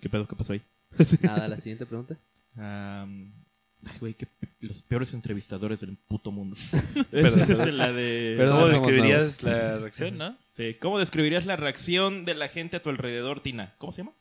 ¿Qué 0.00 0.08
pedo? 0.08 0.26
¿Qué 0.26 0.36
pasó 0.36 0.52
ahí? 0.54 0.62
Nada, 1.22 1.48
la 1.48 1.56
siguiente 1.56 1.86
pregunta. 1.86 2.16
Ay, 2.56 3.96
güey, 3.98 4.12
qué 4.14 4.26
pe- 4.26 4.48
los 4.60 4.82
peores 4.82 5.14
entrevistadores 5.14 5.80
del 5.80 5.96
puto 5.96 6.30
mundo. 6.30 6.56
Perdón, 7.10 7.40
Es 7.40 7.46
perdón. 7.46 7.66
de 7.66 7.72
la 7.72 7.92
de... 7.92 8.34
Perdón, 8.36 8.56
¿Cómo 8.56 8.68
describirías 8.68 9.42
la 9.42 9.78
reacción, 9.78 10.18
no? 10.18 10.36
Sí, 10.56 10.74
¿Cómo 10.80 10.98
describirías 10.98 11.46
la 11.46 11.56
reacción 11.56 12.24
de 12.26 12.34
la 12.34 12.48
gente 12.48 12.76
a 12.76 12.82
tu 12.82 12.90
alrededor, 12.90 13.40
Tina? 13.40 13.74
¿Cómo 13.78 13.92
se 13.92 14.02
llama? 14.02 14.12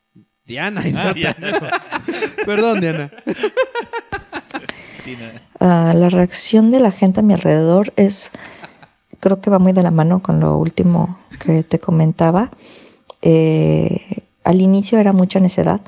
Diana. 0.46 0.82
Ah, 0.96 1.14
eso. 1.16 1.68
Perdón, 2.46 2.80
Diana. 2.80 3.12
Tina. 5.04 5.32
Ah, 5.60 5.94
la 5.96 6.10
reacción 6.10 6.70
de 6.72 6.80
la 6.80 6.92
gente 6.92 7.20
a 7.20 7.24
mi 7.24 7.34
alrededor 7.34 7.94
es, 7.96 8.32
creo 9.20 9.42
que 9.42 9.50
va 9.50 9.60
muy 9.60 9.74
de 9.74 9.84
la 9.84 9.92
mano 9.92 10.22
con 10.22 10.40
lo 10.40 10.58
último 10.58 11.18
que 11.44 11.64
te 11.64 11.80
comentaba. 11.80 12.52
Eh, 13.22 14.24
al 14.44 14.62
inicio 14.62 15.00
era 15.00 15.14
mucha 15.14 15.40
necedad, 15.40 15.82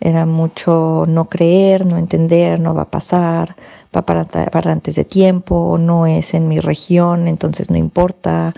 era 0.00 0.26
mucho 0.26 1.04
no 1.08 1.28
creer, 1.28 1.86
no 1.86 1.96
entender, 1.98 2.60
no 2.60 2.74
va 2.74 2.82
a 2.82 2.90
pasar, 2.90 3.56
va 3.96 4.02
para, 4.02 4.24
para 4.26 4.72
antes 4.72 4.94
de 4.96 5.04
tiempo, 5.04 5.78
no 5.78 6.06
es 6.06 6.34
en 6.34 6.48
mi 6.48 6.60
región, 6.60 7.28
entonces 7.28 7.70
no 7.70 7.76
importa. 7.76 8.54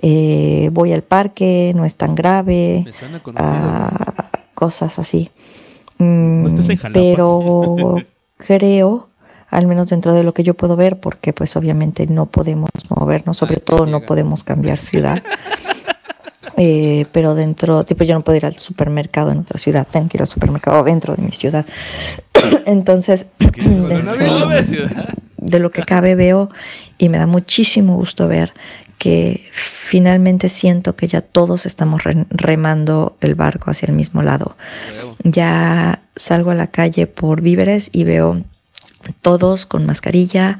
eh, 0.00 0.70
voy 0.72 0.92
al 0.92 1.02
parque, 1.02 1.72
no 1.74 1.84
es 1.84 1.94
tan 1.96 2.14
grave 2.14 2.82
Me 2.84 2.92
suena 2.92 3.20
conocido. 3.20 3.50
a 3.52 4.30
cosas 4.54 4.98
así. 4.98 5.30
No 5.98 6.46
estás 6.48 6.68
en 6.68 6.76
Mm, 6.78 6.92
pero 6.92 7.96
creo, 8.38 9.07
al 9.50 9.66
menos 9.66 9.88
dentro 9.88 10.12
de 10.12 10.22
lo 10.22 10.34
que 10.34 10.42
yo 10.42 10.54
puedo 10.54 10.76
ver, 10.76 10.98
porque 11.00 11.32
pues 11.32 11.56
obviamente 11.56 12.06
no 12.06 12.26
podemos 12.26 12.70
movernos, 12.88 13.36
sobre 13.38 13.54
Ah, 13.54 13.58
que 13.58 13.64
todo 13.64 13.86
no 13.86 14.00
podemos 14.02 14.44
cambiar 14.44 14.78
ciudad. 14.90 15.22
Eh, 16.56 17.06
pero 17.12 17.34
dentro, 17.34 17.84
tipo 17.84 18.02
yo 18.04 18.14
no 18.14 18.22
puedo 18.24 18.36
ir 18.36 18.44
al 18.46 18.56
supermercado 18.56 19.30
en 19.30 19.38
otra 19.38 19.58
ciudad, 19.58 19.86
tengo 19.90 20.08
que 20.08 20.16
ir 20.16 20.22
al 20.22 20.28
supermercado 20.28 20.82
dentro 20.82 21.14
de 21.14 21.22
mi 21.22 21.30
ciudad. 21.32 21.64
Entonces, 22.66 23.26
dentro- 23.38 24.48
de 25.36 25.58
lo 25.60 25.70
que 25.70 25.82
cabe 25.84 26.14
veo 26.14 26.50
y 26.98 27.08
me 27.08 27.18
da 27.18 27.26
muchísimo 27.26 27.94
gusto 27.96 28.26
ver 28.28 28.52
que 28.98 29.44
finalmente 29.52 30.48
siento 30.48 30.96
que 30.96 31.06
ya 31.06 31.20
todos 31.20 31.64
estamos 31.64 32.02
re- 32.02 32.26
remando 32.30 33.16
el 33.20 33.36
barco 33.36 33.70
hacia 33.70 33.86
el 33.86 33.92
mismo 33.92 34.22
lado. 34.22 34.56
Ya 35.22 36.02
salgo 36.16 36.50
a 36.50 36.54
la 36.56 36.66
calle 36.66 37.06
por 37.06 37.40
víveres 37.40 37.88
y 37.92 38.02
veo 38.02 38.42
todos 39.22 39.66
con 39.66 39.86
mascarilla, 39.86 40.58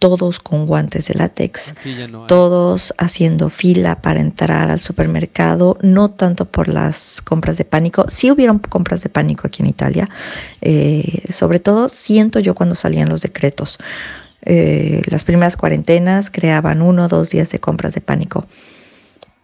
todos 0.00 0.40
con 0.40 0.66
guantes 0.66 1.08
de 1.08 1.14
látex, 1.14 1.74
no 2.10 2.26
todos 2.26 2.94
haciendo 2.96 3.50
fila 3.50 4.00
para 4.00 4.20
entrar 4.20 4.70
al 4.70 4.80
supermercado, 4.80 5.76
no 5.82 6.10
tanto 6.10 6.46
por 6.46 6.68
las 6.68 7.20
compras 7.20 7.58
de 7.58 7.66
pánico, 7.66 8.06
sí 8.08 8.30
hubieron 8.30 8.58
compras 8.58 9.02
de 9.02 9.10
pánico 9.10 9.46
aquí 9.46 9.62
en 9.62 9.68
Italia, 9.68 10.08
eh, 10.62 11.22
sobre 11.30 11.60
todo 11.60 11.90
siento 11.90 12.40
yo 12.40 12.54
cuando 12.54 12.74
salían 12.74 13.10
los 13.10 13.20
decretos. 13.20 13.78
Eh, 14.42 15.02
las 15.04 15.22
primeras 15.24 15.58
cuarentenas 15.58 16.30
creaban 16.30 16.80
uno 16.80 17.04
o 17.04 17.08
dos 17.08 17.28
días 17.28 17.50
de 17.50 17.60
compras 17.60 17.94
de 17.94 18.00
pánico. 18.00 18.46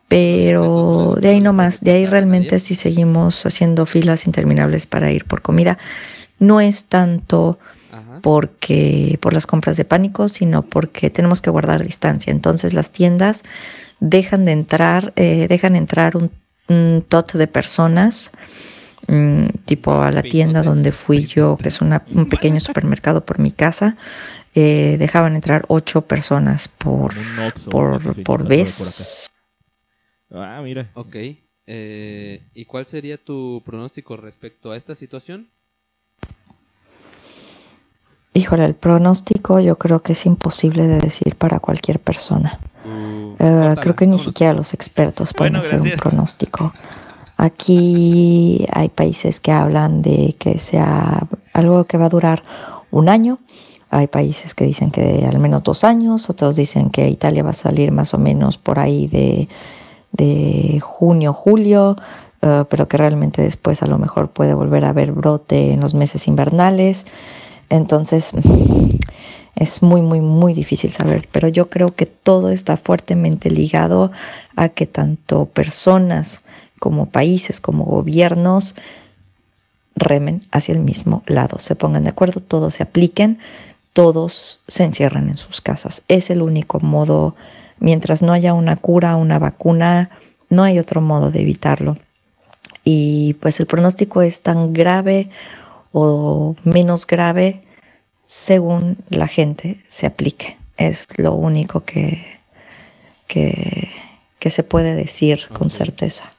Pero 0.09 1.17
de 1.21 1.29
ahí 1.29 1.41
no 1.41 1.53
más, 1.53 1.81
de 1.81 1.91
ahí 1.91 2.07
realmente 2.07 2.61
sí 2.61 2.75
seguimos 2.75 3.45
haciendo 3.45 3.87
filas 3.87 4.27
interminables 4.27 4.87
para 4.87 5.11
ir 5.11 5.25
por 5.25 5.43
comida. 5.43 5.79
No 6.39 6.61
es 6.61 6.85
tanto. 6.85 7.59
Porque 8.23 9.19
por 9.21 9.33
las 9.33 9.47
compras 9.47 9.77
de 9.77 9.85
pánico, 9.85 10.29
sino 10.29 10.63
porque 10.63 11.11
tenemos 11.11 11.43
que 11.43 11.51
guardar 11.51 11.85
distancia. 11.85 12.31
Entonces 12.31 12.73
las 12.73 12.91
tiendas 12.91 13.43
dejan 14.01 14.45
de 14.45 14.53
entrar, 14.53 15.13
eh, 15.17 15.47
dejan 15.49 15.77
entrar 15.77 16.17
un, 16.17 16.31
un 16.69 17.05
tot 17.09 17.33
de 17.33 17.47
personas, 17.47 18.31
mm, 19.09 19.47
tipo 19.65 19.95
a 20.03 20.11
la 20.11 20.23
tienda 20.23 20.63
donde 20.63 20.93
fui 20.93 21.27
yo, 21.27 21.57
que 21.57 21.69
es 21.69 21.81
una- 21.81 22.03
un 22.15 22.27
pequeño 22.27 22.61
supermercado 22.61 23.25
por 23.25 23.39
mi 23.39 23.53
casa, 23.53 23.97
eh, 24.55 24.97
dejaban 24.99 25.35
entrar 25.35 25.65
ocho 25.69 26.03
personas 26.03 26.69
por, 26.69 27.13
por, 27.71 28.01
por 28.25 28.43
24 28.45 28.49
vez. 28.49 29.29
Ah, 30.31 30.61
mira. 30.63 30.91
Ok. 30.95 31.17
eh, 31.69 32.41
¿Y 32.55 32.65
cuál 32.65 32.87
sería 32.87 33.17
tu 33.17 33.63
pronóstico 33.65 34.17
respecto 34.17 34.73
a 34.73 34.77
esta 34.77 34.95
situación? 34.95 35.49
Híjole, 38.37 38.65
el 38.67 38.75
pronóstico 38.75 39.61
yo 39.61 39.77
creo 39.79 40.01
que 40.03 40.13
es 40.13 40.27
imposible 40.27 40.87
de 40.87 40.99
decir 41.01 41.37
para 41.37 41.59
cualquier 41.59 41.99
persona. 42.01 42.59
Uh, 42.85 43.35
Eh, 43.39 43.75
creo 43.81 43.95
que 43.95 44.07
ni 44.07 44.19
siquiera 44.19 44.53
los 44.53 44.75
expertos 44.75 45.33
pueden 45.33 45.55
Bueno, 45.55 45.67
hacer 45.67 45.81
un 45.81 45.99
pronóstico. 45.99 46.73
Aquí 47.39 48.67
hay 48.73 48.89
países 48.89 49.41
que 49.41 49.53
hablan 49.53 50.03
de 50.03 50.37
que 50.39 50.59
sea 50.59 51.27
algo 51.53 51.85
que 51.85 51.99
va 51.99 52.07
a 52.07 52.09
durar 52.09 52.43
un 52.91 53.09
año. 53.09 53.39
Hay 53.91 54.07
países 54.07 54.55
que 54.55 54.65
dicen 54.65 54.91
que 54.91 55.27
al 55.31 55.39
menos 55.39 55.63
dos 55.63 55.85
años. 55.85 56.29
Otros 56.31 56.57
dicen 56.57 56.91
que 56.91 57.09
Italia 57.09 57.43
va 57.43 57.51
a 57.51 57.55
salir 57.55 57.93
más 57.93 58.15
o 58.15 58.19
menos 58.19 58.57
por 58.59 58.79
ahí 58.79 59.07
de, 59.07 59.49
de 60.13 60.81
junio, 60.81 61.33
julio. 61.33 61.97
eh, 62.43 62.65
pero 62.69 62.87
que 62.87 62.97
realmente 62.97 63.43
después 63.43 63.83
a 63.83 63.87
lo 63.87 63.99
mejor 63.99 64.29
puede 64.29 64.55
volver 64.55 64.85
a 64.85 64.91
haber 64.91 65.13
brote 65.13 65.73
en 65.73 65.81
los 65.81 65.95
meses 65.95 66.29
invernales. 66.29 67.07
Entonces, 67.71 68.33
es 69.57 69.83
muy, 69.83 70.03
muy, 70.03 70.21
muy 70.21 70.55
difícil 70.55 70.93
saber, 70.93 71.29
pero 71.33 71.49
yo 71.49 71.71
creo 71.71 71.95
que 71.95 72.07
todo 72.07 72.51
está 72.51 72.77
fuertemente 72.77 73.51
ligado 73.51 74.13
a 74.55 74.69
que 74.69 74.87
tanto 74.87 75.47
personas 75.47 76.43
como 76.79 77.07
países, 77.07 77.61
como 77.61 77.85
gobiernos, 77.85 78.75
remen 79.95 80.43
hacia 80.53 80.75
el 80.75 80.81
mismo 80.81 81.23
lado, 81.27 81.59
se 81.59 81.75
pongan 81.75 82.03
de 82.03 82.11
acuerdo, 82.11 82.41
todos 82.41 82.75
se 82.75 82.83
apliquen, 82.83 83.39
todos 83.95 84.61
se 84.69 84.85
encierran 84.85 85.31
en 85.31 85.39
sus 85.39 85.63
casas. 85.63 86.03
Es 86.09 86.29
el 86.29 86.43
único 86.43 86.81
modo, 86.81 87.35
mientras 87.79 88.21
no 88.21 88.35
haya 88.35 88.53
una 88.53 88.77
cura, 88.77 89.17
una 89.17 89.39
vacuna, 89.39 90.11
no 90.51 90.65
hay 90.65 90.79
otro 90.79 91.01
modo 91.01 91.31
de 91.31 91.41
evitarlo. 91.41 91.97
Y 92.85 93.35
pues 93.41 93.59
el 93.59 93.67
pronóstico 93.67 94.21
es 94.21 94.43
tan 94.43 94.75
grave 94.75 95.31
o 95.99 96.55
menos 96.65 97.07
grave 97.07 97.63
según 98.27 98.99
la 99.09 99.29
gente 99.29 99.83
se 99.89 100.07
aplique. 100.07 100.59
Es 100.77 101.07
lo 101.17 101.33
único 101.33 101.85
que, 101.85 102.23
que, 103.27 103.89
que 104.39 104.51
se 104.51 104.63
puede 104.63 104.95
decir 104.95 105.49
con 105.55 105.71
certeza. 105.71 106.33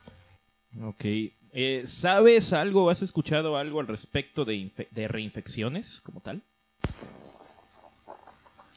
Ok. 0.83 1.05
Eh, 1.53 1.83
¿Sabes 1.87 2.53
algo, 2.53 2.91
has 2.91 3.01
escuchado 3.01 3.57
algo 3.57 3.79
al 3.79 3.87
respecto 3.87 4.45
de, 4.45 4.71
de 4.91 5.07
reinfecciones 5.07 6.01
como 6.01 6.19
tal? 6.19 6.43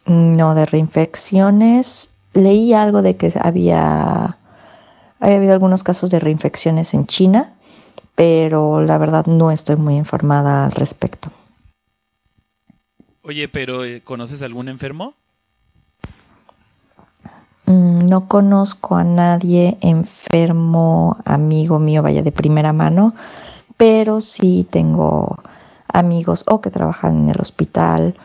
No, 0.07 0.55
de 0.55 0.64
reinfecciones. 0.64 2.14
Leí 2.33 2.72
algo 2.72 3.03
de 3.03 3.16
que 3.16 3.31
había, 3.39 4.39
había 5.18 5.37
habido 5.37 5.53
algunos 5.53 5.83
casos 5.83 6.09
de 6.09 6.20
reinfecciones 6.20 6.95
en 6.95 7.07
China, 7.07 7.55
pero 8.21 8.83
la 8.83 8.99
verdad 8.99 9.25
no 9.25 9.51
estoy 9.51 9.77
muy 9.77 9.97
informada 9.97 10.66
al 10.66 10.73
respecto. 10.73 11.31
Oye, 13.23 13.49
pero 13.49 13.83
eh, 13.83 14.03
¿conoces 14.05 14.43
algún 14.43 14.68
enfermo? 14.68 15.14
Mm, 17.64 18.05
No 18.11 18.29
conozco 18.29 18.97
a 18.97 19.05
nadie 19.05 19.79
enfermo, 19.81 21.16
amigo 21.25 21.79
mío, 21.79 22.03
vaya 22.03 22.21
de 22.21 22.31
primera 22.31 22.75
mano, 22.75 23.14
pero 23.79 24.21
sí 24.21 24.68
tengo 24.71 25.39
amigos 25.91 26.45
o 26.47 26.61
que 26.61 26.71
trabajan 26.71 27.23
en 27.23 27.29
el 27.31 27.41
hospital 27.41 28.18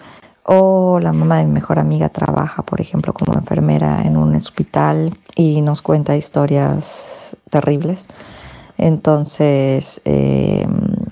o 0.44 1.00
la 1.02 1.14
mamá 1.14 1.38
de 1.38 1.46
mi 1.46 1.54
mejor 1.54 1.80
amiga 1.80 2.10
trabaja, 2.10 2.64
por 2.64 2.82
ejemplo, 2.82 3.14
como 3.14 3.34
enfermera 3.36 4.02
en 4.02 4.18
un 4.18 4.36
hospital 4.36 5.14
y 5.36 5.62
nos 5.62 5.82
cuenta 5.82 6.18
historias 6.18 7.38
terribles. 7.50 8.10
Entonces, 8.78 10.02
eh, 10.06 10.68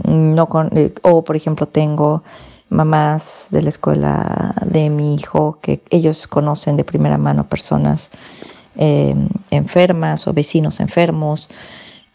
no 0.05 0.49
con, 0.49 0.69
eh, 0.77 0.93
o 1.03 1.23
por 1.23 1.35
ejemplo, 1.35 1.67
tengo 1.67 2.23
mamás 2.69 3.47
de 3.51 3.61
la 3.61 3.69
escuela 3.69 4.55
de 4.65 4.89
mi 4.89 5.15
hijo 5.15 5.59
que 5.61 5.81
ellos 5.91 6.27
conocen 6.27 6.75
de 6.75 6.83
primera 6.83 7.17
mano 7.17 7.47
personas 7.47 8.09
eh, 8.75 9.15
enfermas 9.51 10.27
o 10.27 10.33
vecinos 10.33 10.79
enfermos. 10.79 11.49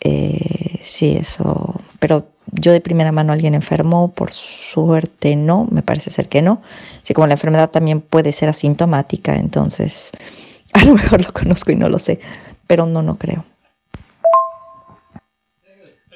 Eh, 0.00 0.80
sí, 0.82 1.16
eso. 1.16 1.80
Pero 2.00 2.28
yo 2.52 2.72
de 2.72 2.80
primera 2.80 3.12
mano 3.12 3.32
alguien 3.32 3.54
enfermo, 3.54 4.12
por 4.12 4.32
suerte 4.32 5.36
no, 5.36 5.68
me 5.70 5.82
parece 5.82 6.10
ser 6.10 6.28
que 6.28 6.42
no. 6.42 6.62
Así 7.02 7.14
como 7.14 7.26
la 7.26 7.34
enfermedad 7.34 7.70
también 7.70 8.00
puede 8.00 8.32
ser 8.32 8.48
asintomática, 8.48 9.36
entonces 9.36 10.10
a 10.72 10.84
lo 10.84 10.94
mejor 10.94 11.24
lo 11.24 11.32
conozco 11.32 11.72
y 11.72 11.76
no 11.76 11.88
lo 11.88 11.98
sé, 11.98 12.20
pero 12.66 12.86
no, 12.86 13.02
no 13.02 13.16
creo. 13.18 13.44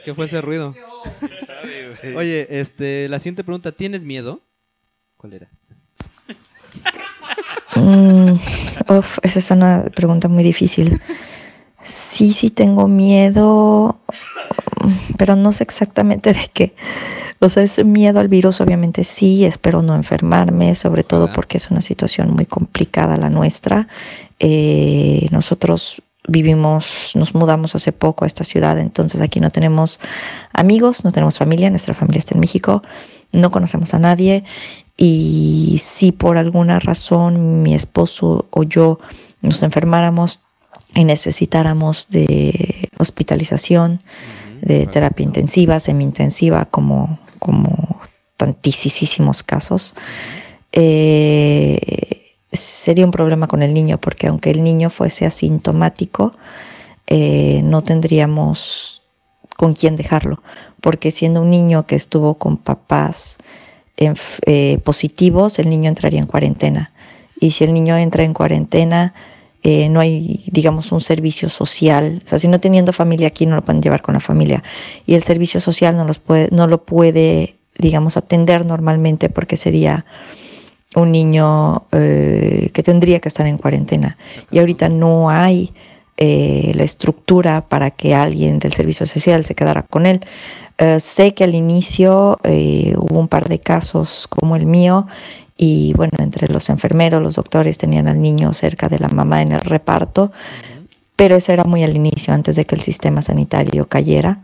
¿Qué 0.04 0.14
fue 0.14 0.26
ese 0.26 0.40
ruido? 0.40 0.74
Oye, 2.16 2.60
este, 2.60 3.08
la 3.08 3.18
siguiente 3.18 3.44
pregunta, 3.44 3.72
¿tienes 3.72 4.04
miedo? 4.04 4.40
¿Cuál 5.16 5.34
era? 5.34 5.48
Mm, 7.76 8.34
uf, 8.88 9.18
esa 9.22 9.38
es 9.38 9.50
una 9.50 9.84
pregunta 9.94 10.28
muy 10.28 10.44
difícil. 10.44 11.00
Sí, 11.82 12.32
sí 12.32 12.50
tengo 12.50 12.86
miedo, 12.88 14.00
pero 15.16 15.36
no 15.36 15.52
sé 15.52 15.64
exactamente 15.64 16.32
de 16.32 16.50
qué. 16.52 16.74
O 17.40 17.48
sea, 17.48 17.64
es 17.64 17.84
miedo 17.84 18.20
al 18.20 18.28
virus, 18.28 18.60
obviamente 18.60 19.02
sí, 19.02 19.44
espero 19.44 19.82
no 19.82 19.96
enfermarme, 19.96 20.76
sobre 20.76 21.02
todo 21.02 21.32
porque 21.32 21.56
es 21.56 21.70
una 21.72 21.80
situación 21.80 22.30
muy 22.30 22.46
complicada 22.46 23.16
la 23.16 23.30
nuestra. 23.30 23.88
Eh, 24.38 25.26
nosotros 25.32 26.02
vivimos, 26.28 27.12
nos 27.14 27.34
mudamos 27.34 27.74
hace 27.74 27.92
poco 27.92 28.24
a 28.24 28.26
esta 28.26 28.44
ciudad, 28.44 28.78
entonces 28.78 29.20
aquí 29.20 29.40
no 29.40 29.50
tenemos 29.50 29.98
amigos, 30.52 31.04
no 31.04 31.12
tenemos 31.12 31.38
familia, 31.38 31.70
nuestra 31.70 31.94
familia 31.94 32.20
está 32.20 32.34
en 32.34 32.40
México, 32.40 32.82
no 33.32 33.50
conocemos 33.50 33.94
a 33.94 33.98
nadie 33.98 34.44
y 34.96 35.80
si 35.82 36.12
por 36.12 36.38
alguna 36.38 36.78
razón 36.78 37.62
mi 37.62 37.74
esposo 37.74 38.46
o 38.50 38.62
yo 38.62 39.00
nos 39.40 39.62
enfermáramos 39.62 40.40
y 40.94 41.04
necesitáramos 41.04 42.06
de 42.08 42.88
hospitalización, 42.98 44.00
de 44.60 44.86
terapia 44.86 45.24
intensiva, 45.24 45.80
semi-intensiva, 45.80 46.66
como, 46.66 47.18
como 47.38 48.00
tantísimos 48.36 49.42
casos, 49.42 49.94
eh, 50.72 52.21
sería 52.52 53.04
un 53.04 53.10
problema 53.10 53.46
con 53.48 53.62
el 53.62 53.74
niño, 53.74 53.98
porque 53.98 54.26
aunque 54.26 54.50
el 54.50 54.62
niño 54.62 54.90
fuese 54.90 55.26
asintomático, 55.26 56.34
eh, 57.06 57.60
no 57.64 57.82
tendríamos 57.82 59.02
con 59.56 59.74
quién 59.74 59.96
dejarlo, 59.96 60.42
porque 60.80 61.10
siendo 61.10 61.42
un 61.42 61.50
niño 61.50 61.86
que 61.86 61.96
estuvo 61.96 62.34
con 62.34 62.56
papás 62.56 63.38
enf- 63.96 64.40
eh, 64.46 64.78
positivos, 64.84 65.58
el 65.58 65.70
niño 65.70 65.88
entraría 65.88 66.20
en 66.20 66.26
cuarentena. 66.26 66.92
Y 67.40 67.52
si 67.52 67.64
el 67.64 67.72
niño 67.74 67.96
entra 67.96 68.22
en 68.24 68.34
cuarentena, 68.34 69.14
eh, 69.64 69.88
no 69.88 70.00
hay, 70.00 70.44
digamos, 70.50 70.90
un 70.92 71.00
servicio 71.00 71.48
social. 71.48 72.20
O 72.24 72.28
sea, 72.28 72.38
si 72.38 72.48
no 72.48 72.60
teniendo 72.60 72.92
familia 72.92 73.28
aquí, 73.28 73.46
no 73.46 73.56
lo 73.56 73.62
pueden 73.62 73.82
llevar 73.82 74.02
con 74.02 74.14
la 74.14 74.20
familia. 74.20 74.62
Y 75.06 75.14
el 75.14 75.22
servicio 75.22 75.60
social 75.60 75.96
no, 75.96 76.04
los 76.04 76.18
puede, 76.18 76.48
no 76.50 76.66
lo 76.66 76.84
puede, 76.84 77.56
digamos, 77.78 78.16
atender 78.16 78.66
normalmente 78.66 79.28
porque 79.28 79.56
sería 79.56 80.04
un 80.94 81.12
niño 81.12 81.84
eh, 81.92 82.70
que 82.72 82.82
tendría 82.82 83.20
que 83.20 83.28
estar 83.28 83.46
en 83.46 83.58
cuarentena. 83.58 84.16
Y 84.50 84.58
ahorita 84.58 84.88
no 84.88 85.30
hay 85.30 85.72
eh, 86.16 86.72
la 86.74 86.84
estructura 86.84 87.68
para 87.68 87.90
que 87.90 88.14
alguien 88.14 88.58
del 88.58 88.72
servicio 88.72 89.06
social 89.06 89.44
se 89.44 89.54
quedara 89.54 89.82
con 89.82 90.06
él. 90.06 90.20
Eh, 90.78 91.00
sé 91.00 91.34
que 91.34 91.44
al 91.44 91.54
inicio 91.54 92.38
hubo 92.42 93.18
un 93.18 93.28
par 93.28 93.48
de 93.48 93.58
casos 93.58 94.26
como 94.28 94.56
el 94.56 94.66
mío 94.66 95.06
y 95.56 95.92
bueno, 95.94 96.12
entre 96.18 96.48
los 96.48 96.70
enfermeros, 96.70 97.22
los 97.22 97.36
doctores 97.36 97.78
tenían 97.78 98.08
al 98.08 98.20
niño 98.20 98.52
cerca 98.52 98.88
de 98.88 98.98
la 98.98 99.08
mamá 99.08 99.42
en 99.42 99.52
el 99.52 99.60
reparto, 99.60 100.32
pero 101.14 101.36
eso 101.36 101.52
era 101.52 101.64
muy 101.64 101.84
al 101.84 101.94
inicio, 101.94 102.34
antes 102.34 102.56
de 102.56 102.64
que 102.64 102.74
el 102.74 102.80
sistema 102.80 103.22
sanitario 103.22 103.86
cayera. 103.86 104.40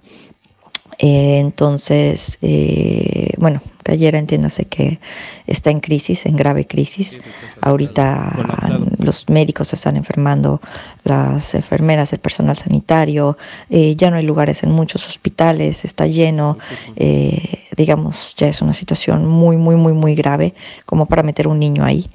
Eh, 0.99 1.39
entonces, 1.39 2.39
eh, 2.43 3.33
bueno, 3.39 3.63
Gallera 3.89 4.19
entiéndase 4.19 4.67
que 4.67 5.01
está 5.47 5.71
en 5.71 5.81
crisis, 5.81 6.27
en 6.27 6.37
grave 6.37 6.67
crisis. 6.67 7.21
Ahorita 7.63 8.81
los 8.99 9.29
médicos 9.31 9.69
se 9.69 9.77
están 9.77 9.97
enfermando, 9.97 10.61
las 11.05 11.55
enfermeras, 11.55 12.13
el 12.13 12.19
personal 12.19 12.59
sanitario, 12.59 13.39
eh, 13.71 13.97
ya 13.97 14.11
no 14.11 14.17
hay 14.17 14.27
lugares 14.27 14.63
en 14.63 14.73
muchos 14.73 15.09
hospitales, 15.09 15.87
está 15.87 16.07
lleno, 16.07 16.59
eh, 16.97 17.61
digamos, 17.77 18.35
ya 18.37 18.49
es 18.49 18.61
una 18.61 18.75
situación 18.75 19.27
muy, 19.27 19.57
muy, 19.57 19.77
muy, 19.77 19.95
muy 19.95 20.15
grave 20.15 20.55
como 20.85 21.07
para 21.07 21.23
meter 21.23 21.49
un 21.49 21.59
niño 21.59 21.83
ahí. 21.83 22.11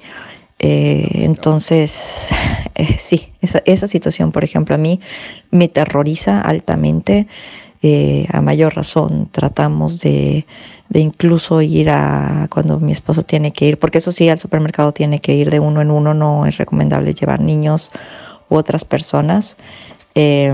Eh, 0.60 1.08
entonces, 1.24 2.28
sí, 2.98 3.32
esa, 3.40 3.60
esa 3.66 3.88
situación, 3.88 4.30
por 4.30 4.44
ejemplo, 4.44 4.76
a 4.76 4.78
mí 4.78 5.00
me 5.50 5.66
terroriza 5.66 6.40
altamente. 6.40 7.26
Eh, 7.86 8.26
a 8.32 8.40
mayor 8.40 8.74
razón, 8.74 9.28
tratamos 9.30 10.00
de, 10.00 10.46
incluso 10.94 11.60
ir 11.60 11.90
a 11.90 12.48
cuando 12.48 12.80
mi 12.80 12.92
esposo 12.92 13.24
tiene 13.24 13.52
que 13.52 13.66
ir, 13.66 13.78
porque 13.78 13.98
eso 13.98 14.10
sí, 14.10 14.26
al 14.30 14.38
supermercado 14.38 14.92
tiene 14.92 15.20
que 15.20 15.34
ir 15.34 15.50
de 15.50 15.60
uno 15.60 15.82
en 15.82 15.90
uno, 15.90 16.14
no 16.14 16.46
es 16.46 16.56
recomendable 16.56 17.12
llevar 17.12 17.40
niños 17.40 17.90
u 18.48 18.56
otras 18.56 18.86
personas. 18.86 19.58
Eh, 20.14 20.50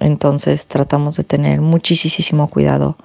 entonces 0.00 0.66
tratamos 0.66 1.16
de 1.16 1.22
tener 1.22 1.60
muchísimo 1.60 2.48
cuidado 2.48 2.96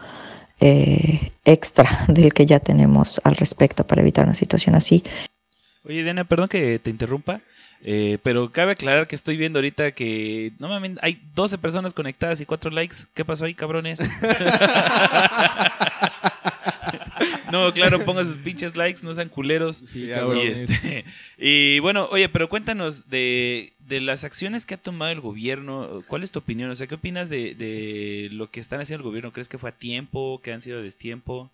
eh, 0.60 1.32
extra 1.46 1.88
del 2.08 2.34
que 2.34 2.48
ya 2.48 2.60
tenemos 2.60 3.22
al 3.24 3.36
respecto 3.36 3.86
para 3.86 4.02
evitar 4.02 4.26
una 4.26 4.34
situación 4.34 4.74
así. 4.74 5.04
Oye, 5.84 6.02
Diana, 6.02 6.24
perdón 6.24 6.48
que 6.48 6.80
te 6.80 6.90
interrumpa, 6.90 7.42
eh, 7.84 8.20
pero 8.22 8.52
cabe 8.52 8.74
aclarar 8.74 9.08
que 9.08 9.16
estoy 9.16 9.38
viendo 9.38 9.58
ahorita 9.58 9.92
que 9.92 10.54
no 10.60 10.68
mames, 10.68 10.98
hay 11.02 11.20
12 11.34 11.58
personas 11.58 11.94
conectadas 11.94 12.40
y 12.40 12.46
4 12.46 12.70
likes. 12.70 12.98
¿Qué 13.14 13.26
pasó 13.26 13.46
ahí, 13.46 13.56
cabrones? 13.56 14.00
no, 17.52 17.74
claro, 17.74 18.06
pongan 18.06 18.28
sus 18.28 18.38
pinches 18.38 18.76
likes, 18.76 19.02
no 19.04 19.16
sean 19.16 19.30
culeros. 19.30 19.84
y, 19.96 20.12
este, 20.42 21.06
y 21.40 21.80
bueno, 21.80 22.08
oye, 22.12 22.30
pero 22.30 22.50
cuéntanos 22.50 23.10
de, 23.10 23.74
de 23.80 24.00
las 24.00 24.26
acciones 24.26 24.68
que 24.68 24.76
ha 24.76 24.78
tomado 24.78 25.12
el 25.12 25.22
gobierno. 25.22 26.04
¿Cuál 26.08 26.22
es 26.24 26.30
tu 26.30 26.38
opinión? 26.38 26.70
O 26.70 26.76
sea, 26.76 26.86
¿qué 26.86 26.96
opinas 26.96 27.30
de, 27.30 27.56
de 27.56 28.30
lo 28.32 28.52
que 28.52 28.60
están 28.60 28.80
haciendo 28.80 29.02
el 29.02 29.10
gobierno? 29.10 29.34
¿Crees 29.34 29.50
que 29.50 29.58
fue 29.58 29.72
a 29.72 29.74
tiempo? 29.74 30.40
¿Que 30.44 30.54
han 30.54 30.62
sido 30.62 30.78
a 30.78 30.82
destiempo? 30.82 31.50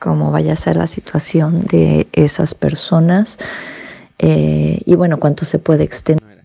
cómo 0.00 0.30
vaya 0.30 0.52
a 0.52 0.56
ser 0.56 0.76
la 0.76 0.86
situación 0.86 1.62
de 1.62 2.06
esas 2.12 2.54
personas 2.54 3.38
eh, 4.18 4.80
y 4.84 4.94
bueno, 4.94 5.18
cuánto 5.18 5.44
se 5.44 5.58
puede 5.58 5.84
extender. 5.84 6.44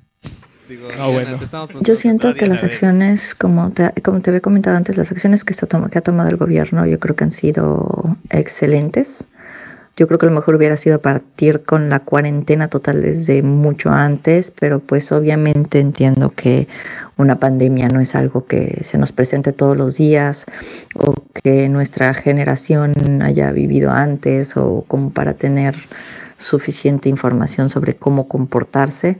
Digo, 0.68 0.88
Ah, 1.00 1.08
bueno. 1.08 1.40
Yo 1.82 1.96
siento 1.96 2.34
que 2.36 2.46
las 2.46 2.64
a 2.64 2.68
acciones, 2.68 3.34
como 3.34 3.72
te, 3.72 3.92
como 4.04 4.22
te 4.22 4.30
había 4.30 4.42
comentado 4.42 4.78
antes, 4.78 4.98
las 4.98 5.12
acciones 5.12 5.44
que, 5.44 5.54
está 5.54 5.68
que 5.90 5.98
ha 5.98 6.02
tomado 6.02 6.30
el 6.30 6.38
gobierno 6.38 6.86
yo 6.86 7.00
creo 7.00 7.16
que 7.16 7.24
han 7.24 7.32
sido 7.32 8.18
excelentes. 8.30 9.26
Yo 9.98 10.08
creo 10.08 10.18
que 10.18 10.28
lo 10.28 10.32
mejor 10.32 10.56
hubiera 10.56 10.78
sido 10.78 11.02
partir 11.02 11.64
con 11.64 11.90
la 11.90 12.00
cuarentena 12.00 12.70
total 12.70 13.02
desde 13.02 13.44
mucho 13.44 13.90
antes, 13.90 14.50
pero 14.58 14.80
pues 14.80 15.12
obviamente 15.12 15.80
entiendo 15.80 16.30
que 16.30 16.70
una 17.18 17.38
pandemia 17.38 17.90
no 17.90 18.00
es 18.00 18.16
algo 18.16 18.46
que 18.46 18.82
se 18.86 18.98
nos 18.98 19.12
presente 19.12 19.52
todos 19.52 19.76
los 19.76 19.98
días 19.98 20.46
o 20.96 21.16
que 21.44 21.68
nuestra 21.68 22.14
generación 22.14 23.22
haya 23.22 23.52
vivido 23.52 23.92
antes 23.92 24.56
o 24.56 24.86
como 24.88 25.10
para 25.10 25.34
tener 25.34 25.76
suficiente 26.40 27.08
información 27.10 27.70
sobre 27.70 27.96
cómo 27.96 28.28
comportarse. 28.28 29.20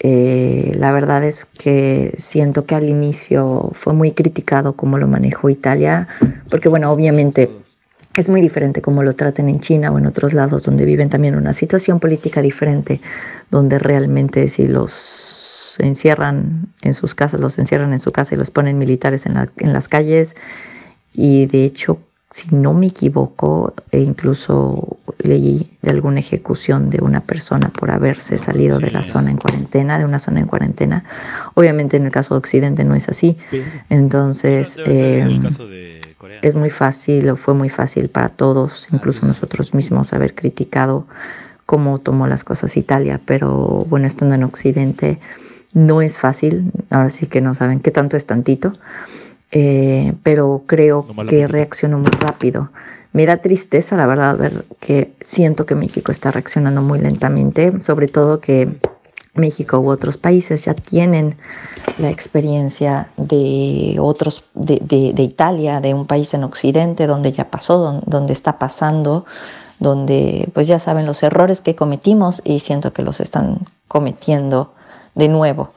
Eh, 0.00 0.72
la 0.76 0.92
verdad 0.92 1.22
es 1.24 1.44
que 1.44 2.14
siento 2.18 2.64
que 2.64 2.74
al 2.74 2.88
inicio 2.88 3.70
fue 3.74 3.92
muy 3.92 4.12
criticado 4.12 4.72
cómo 4.74 4.96
lo 4.98 5.06
manejó 5.06 5.50
Italia, 5.50 6.08
porque 6.48 6.68
bueno, 6.70 6.90
obviamente 6.90 7.50
es 8.16 8.28
muy 8.28 8.40
diferente 8.40 8.80
cómo 8.80 9.02
lo 9.02 9.14
traten 9.14 9.48
en 9.48 9.60
China 9.60 9.90
o 9.90 9.98
en 9.98 10.06
otros 10.06 10.32
lados 10.32 10.64
donde 10.64 10.84
viven 10.84 11.10
también 11.10 11.34
una 11.36 11.52
situación 11.52 12.00
política 12.00 12.40
diferente, 12.42 13.00
donde 13.50 13.78
realmente 13.78 14.48
si 14.48 14.66
los 14.68 15.76
encierran 15.80 16.68
en 16.82 16.94
sus 16.94 17.14
casas, 17.14 17.40
los 17.40 17.58
encierran 17.58 17.92
en 17.92 18.00
su 18.00 18.12
casa 18.12 18.34
y 18.34 18.38
los 18.38 18.50
ponen 18.50 18.78
militares 18.78 19.26
en, 19.26 19.34
la- 19.34 19.48
en 19.58 19.72
las 19.72 19.88
calles. 19.88 20.36
Y 21.12 21.46
de 21.46 21.64
hecho, 21.64 21.98
si 22.34 22.52
no 22.52 22.74
me 22.74 22.88
equivoco, 22.88 23.74
e 23.92 24.00
incluso 24.00 24.98
leí 25.18 25.70
de 25.82 25.90
alguna 25.92 26.18
ejecución 26.18 26.90
de 26.90 27.00
una 27.00 27.20
persona 27.20 27.70
por 27.70 27.92
haberse 27.92 28.38
salido 28.38 28.80
de 28.80 28.90
la 28.90 29.04
zona 29.04 29.30
en 29.30 29.36
cuarentena, 29.36 30.00
de 30.00 30.04
una 30.04 30.18
zona 30.18 30.40
en 30.40 30.46
cuarentena. 30.46 31.04
Obviamente 31.54 31.96
en 31.96 32.06
el 32.06 32.10
caso 32.10 32.34
de 32.34 32.38
Occidente 32.38 32.82
no 32.82 32.96
es 32.96 33.08
así. 33.08 33.36
Entonces, 33.88 34.76
el 34.78 35.30
em, 35.30 35.42
caso 35.42 35.68
de 35.68 36.00
Corea. 36.18 36.40
es 36.42 36.56
muy 36.56 36.70
fácil 36.70 37.30
o 37.30 37.36
fue 37.36 37.54
muy 37.54 37.68
fácil 37.68 38.08
para 38.08 38.30
todos, 38.30 38.88
incluso 38.90 39.24
nosotros 39.24 39.72
mismos, 39.72 40.12
haber 40.12 40.34
criticado 40.34 41.06
cómo 41.66 42.00
tomó 42.00 42.26
las 42.26 42.42
cosas 42.42 42.76
Italia, 42.76 43.20
pero 43.24 43.86
bueno, 43.88 44.08
estando 44.08 44.34
en 44.34 44.42
Occidente 44.42 45.20
no 45.72 46.02
es 46.02 46.18
fácil, 46.18 46.72
ahora 46.90 47.10
sí 47.10 47.26
que 47.26 47.40
no 47.40 47.54
saben 47.54 47.78
qué 47.78 47.92
tanto 47.92 48.16
es 48.16 48.26
tantito, 48.26 48.72
eh, 49.50 50.14
pero 50.22 50.62
creo 50.66 51.06
que 51.30 51.46
reaccionó 51.46 51.98
muy 51.98 52.10
rápido. 52.20 52.70
Me 53.12 53.26
da 53.26 53.36
tristeza, 53.36 53.96
la 53.96 54.06
verdad, 54.06 54.36
ver 54.36 54.64
que 54.80 55.12
siento 55.24 55.66
que 55.66 55.74
México 55.76 56.10
está 56.10 56.30
reaccionando 56.32 56.82
muy 56.82 56.98
lentamente, 56.98 57.78
sobre 57.78 58.08
todo 58.08 58.40
que 58.40 58.68
México 59.34 59.78
u 59.78 59.88
otros 59.88 60.16
países 60.16 60.64
ya 60.64 60.74
tienen 60.74 61.36
la 61.98 62.10
experiencia 62.10 63.08
de 63.16 63.96
otros, 64.00 64.44
de, 64.54 64.80
de- 64.82 65.12
de 65.12 65.22
Italia, 65.22 65.80
de 65.80 65.94
un 65.94 66.06
país 66.06 66.34
en 66.34 66.42
Occidente 66.44 67.06
donde 67.06 67.30
ya 67.30 67.50
pasó, 67.50 67.78
don- 67.78 68.02
donde 68.06 68.32
está 68.32 68.58
pasando, 68.58 69.24
donde 69.78 70.48
pues 70.54 70.66
ya 70.66 70.78
saben 70.80 71.06
los 71.06 71.22
errores 71.22 71.60
que 71.60 71.76
cometimos 71.76 72.42
y 72.44 72.60
siento 72.60 72.92
que 72.92 73.02
los 73.02 73.20
están 73.20 73.60
cometiendo 73.86 74.72
de 75.14 75.28
nuevo. 75.28 75.70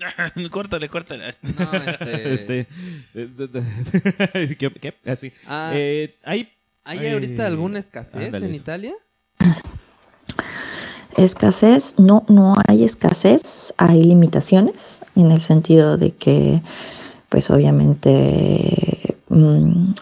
córtale, 0.50 0.88
córtale. 0.88 1.34
No, 1.42 1.72
este... 1.74 2.34
Este, 2.34 2.66
eh, 3.14 4.56
¿Qué? 4.58 4.70
qué? 4.70 4.94
Así. 5.10 5.32
Ah, 5.46 5.72
Eh, 5.74 6.16
hay 6.24 6.48
¿Hay 6.84 6.98
ay, 7.00 7.12
ahorita 7.12 7.46
alguna 7.46 7.78
escasez 7.78 8.26
ándale 8.26 8.46
en 8.46 8.52
eso. 8.52 8.62
Italia? 8.62 8.94
Escasez, 11.16 11.94
no, 11.98 12.24
no 12.28 12.54
hay 12.66 12.84
escasez, 12.84 13.74
hay 13.76 14.02
limitaciones 14.02 15.02
en 15.16 15.30
el 15.32 15.42
sentido 15.42 15.96
de 15.98 16.12
que, 16.12 16.62
pues 17.28 17.50
obviamente, 17.50 19.16
mm, 19.28 19.92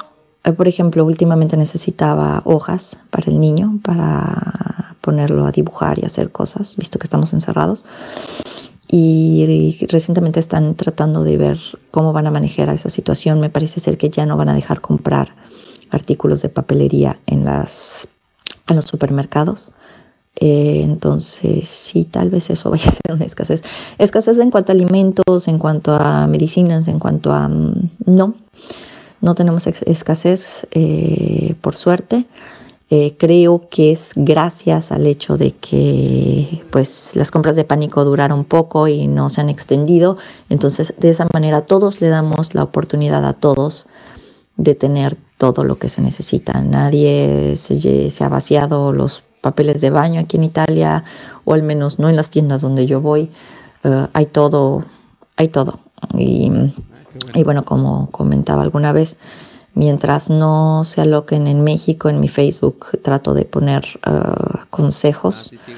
por 0.57 0.68
ejemplo, 0.68 1.05
últimamente 1.05 1.57
necesitaba 1.57 2.42
hojas 2.44 3.01
para 3.11 3.30
el 3.30 3.40
niño, 3.40 3.80
para 3.82 4.94
ponerlo 5.01 5.46
a 5.46 5.51
dibujar 5.53 5.99
y 5.99 6.05
hacer 6.05 6.30
cosas, 6.30 6.76
visto 6.76 6.99
que 6.99 7.05
estamos 7.05 7.32
encerrados. 7.32 7.84
Y 8.91 9.86
recientemente 9.91 10.41
están 10.41 10.74
tratando 10.74 11.22
de 11.22 11.36
ver 11.36 11.59
cómo 11.91 12.12
van 12.12 12.26
a 12.26 12.30
manejar 12.30 12.70
esa 12.70 12.89
situación. 12.89 13.39
Me 13.39 13.51
parece 13.51 13.80
ser 13.80 13.99
que 13.99 14.09
ya 14.09 14.24
no 14.24 14.36
van 14.36 14.49
a 14.49 14.55
dejar 14.55 14.80
comprar 14.80 15.34
artículos 15.91 16.41
de 16.43 16.49
papelería 16.49 17.20
en, 17.26 17.45
las, 17.45 18.09
en 18.66 18.76
los 18.76 18.86
supermercados. 18.86 19.70
Eh, 20.41 20.82
entonces, 20.84 21.68
sí, 21.68 22.05
tal 22.05 22.30
vez 22.30 22.49
eso 22.51 22.70
vaya 22.70 22.89
a 22.89 22.93
ser 22.93 23.14
una 23.14 23.24
escasez. 23.24 23.62
Escasez 23.99 24.39
en 24.39 24.51
cuanto 24.51 24.72
a 24.72 24.74
alimentos, 24.74 25.49
en 25.49 25.59
cuanto 25.59 25.93
a 25.93 26.26
medicinas, 26.26 26.89
en 26.89 26.99
cuanto 26.99 27.32
a... 27.32 27.49
mm, 27.49 27.91
no, 28.07 28.34
no 29.20 29.34
tenemos 29.34 29.66
escasez, 29.66 30.66
eh, 30.70 31.55
por 31.61 31.74
suerte. 31.74 32.26
Eh, 32.91 33.16
creo 33.18 33.68
que 33.68 33.93
es 33.93 34.12
gracias 34.16 34.93
al 34.93 35.07
hecho 35.07 35.36
de 35.36 35.53
que 35.53 36.64
pues 36.70 37.14
las 37.16 37.30
compras 37.30 37.55
de 37.55 37.64
pánico 37.64 38.03
duraron 38.05 38.45
poco 38.45 38.89
y 38.89 39.09
no 39.09 39.28
se 39.28 39.43
han 39.43 39.51
extendido. 39.51 40.16
Entonces, 40.49 40.95
de 40.97 41.11
esa 41.11 41.26
manera 41.34 41.62
todos 41.62 42.01
le 42.01 42.09
damos 42.09 42.55
la 42.55 42.62
oportunidad 42.62 43.26
a 43.26 43.34
todos 43.34 43.86
de 44.57 44.74
tener 44.74 45.18
todo 45.36 45.64
lo 45.64 45.78
que 45.78 45.91
se 45.91 46.01
necesita. 46.01 46.61
Nadie 46.62 47.57
se, 47.57 48.11
se 48.11 48.24
ha 48.24 48.28
vaciado 48.28 48.93
los 48.93 49.22
papeles 49.43 49.80
de 49.80 49.91
baño 49.91 50.20
aquí 50.20 50.36
en 50.36 50.45
Italia, 50.45 51.05
o 51.45 51.55
al 51.55 51.62
menos 51.62 51.99
no 51.99 52.09
en 52.09 52.16
las 52.16 52.30
tiendas 52.30 52.62
donde 52.62 52.86
yo 52.86 53.01
voy. 53.01 53.30
Eh, 53.84 54.07
hay 54.14 54.26
todo, 54.26 54.84
hay 55.36 55.49
todo. 55.49 55.80
Y, 56.16 56.51
y 57.34 57.43
bueno, 57.45 57.64
como 57.64 58.11
comentaba 58.11 58.62
alguna 58.62 58.93
vez, 58.93 59.16
mientras 59.79 60.29
no 60.29 60.85
se 60.85 61.01
aloquen 61.01 61.47
en 61.47 61.62
México, 61.62 62.09
en 62.09 62.18
mi 62.20 62.29
Facebook 62.29 62.87
trato 63.03 63.33
de 63.33 63.45
poner 63.45 63.85
Ah, 64.03 64.66
consejos. 64.70 65.55
sí, 65.64 65.72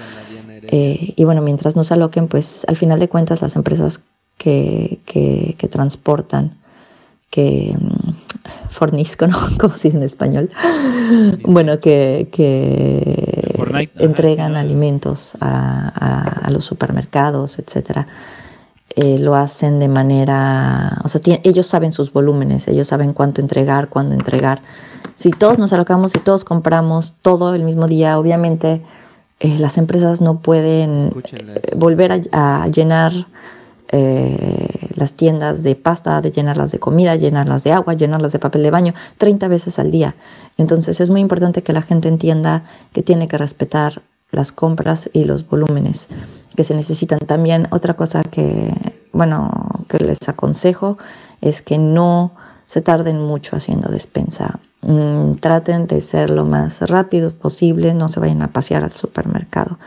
Heredia. 0.56 0.68
Eh, 0.72 1.14
y 1.16 1.24
bueno, 1.24 1.42
mientras 1.42 1.76
no 1.76 1.84
se 1.84 1.94
aloquen, 1.94 2.26
pues 2.28 2.64
al 2.66 2.76
final 2.76 2.98
de 2.98 3.08
cuentas 3.08 3.42
las 3.42 3.56
empresas 3.56 4.00
que, 4.38 5.00
que, 5.04 5.54
que 5.58 5.68
transportan, 5.68 6.56
que 7.30 7.76
mm, 7.78 8.12
fornisco, 8.70 9.26
¿no? 9.28 9.38
¿Cómo 9.58 9.74
se 9.76 9.88
dice 9.88 9.98
en 9.98 10.02
español? 10.04 10.50
bueno, 11.44 11.78
que, 11.78 12.28
que 12.32 13.52
Fortnite, 13.56 13.92
ajá, 13.96 14.04
entregan 14.04 14.56
alimentos 14.56 15.36
a, 15.40 15.92
a- 15.94 16.46
a 16.46 16.50
los 16.50 16.64
supermercados, 16.64 17.58
etcétera. 17.58 18.06
Eh, 18.96 19.18
lo 19.18 19.34
hacen 19.34 19.78
de 19.78 19.88
manera, 19.88 20.98
o 21.04 21.08
sea, 21.08 21.20
ellos 21.44 21.66
saben 21.66 21.92
sus 21.92 22.12
volúmenes, 22.12 22.68
ellos 22.68 22.88
saben 22.88 23.12
cuánto 23.12 23.40
entregar, 23.40 23.88
cuándo 23.88 24.14
entregar. 24.14 24.62
Si 25.14 25.30
todos 25.30 25.58
nos 25.58 25.72
alocamos, 25.72 26.12
si 26.12 26.18
todos 26.18 26.44
compramos 26.44 27.14
todo 27.22 27.54
el 27.54 27.62
mismo 27.62 27.86
día, 27.86 28.18
obviamente 28.18 28.82
eh, 29.38 29.58
las 29.58 29.78
empresas 29.78 30.20
no 30.20 30.40
pueden 30.40 31.10
eh, 31.34 31.60
volver 31.76 32.12
a, 32.32 32.62
a 32.62 32.68
llenar 32.68 33.26
eh, 33.92 34.68
las 34.94 35.14
tiendas 35.14 35.64
de 35.64 35.74
pasta, 35.74 36.20
de 36.20 36.30
llenarlas 36.30 36.70
de 36.70 36.78
comida, 36.78 37.16
llenarlas 37.16 37.64
de 37.64 37.72
agua, 37.72 37.94
llenarlas 37.94 38.30
de 38.30 38.38
papel 38.38 38.62
de 38.62 38.70
baño 38.70 38.94
30 39.18 39.48
veces 39.48 39.80
al 39.80 39.90
día. 39.90 40.14
Entonces 40.58 41.00
es 41.00 41.10
muy 41.10 41.20
importante 41.20 41.62
que 41.64 41.72
la 41.72 41.82
gente 41.82 42.06
entienda 42.06 42.62
que 42.92 43.02
tiene 43.02 43.26
que 43.26 43.36
respetar 43.36 44.02
las 44.30 44.52
compras 44.52 45.10
y 45.12 45.24
los 45.24 45.48
volúmenes 45.48 46.06
que 46.56 46.64
se 46.64 46.74
necesitan. 46.74 47.18
También 47.20 47.68
otra 47.70 47.94
cosa 47.94 48.22
que, 48.22 48.72
bueno, 49.12 49.84
que 49.88 49.98
les 49.98 50.18
aconsejo 50.28 50.98
es 51.40 51.62
que 51.62 51.78
no 51.78 52.32
se 52.66 52.80
tarden 52.80 53.20
mucho 53.20 53.56
haciendo 53.56 53.90
despensa. 53.90 54.60
Mm, 54.82 55.34
traten 55.40 55.86
de 55.86 56.00
ser 56.00 56.30
lo 56.30 56.44
más 56.44 56.80
rápido 56.82 57.32
posible, 57.32 57.94
no 57.94 58.08
se 58.08 58.20
vayan 58.20 58.42
a 58.42 58.48
pasear 58.48 58.84
al 58.84 58.92
supermercado. 58.92 59.78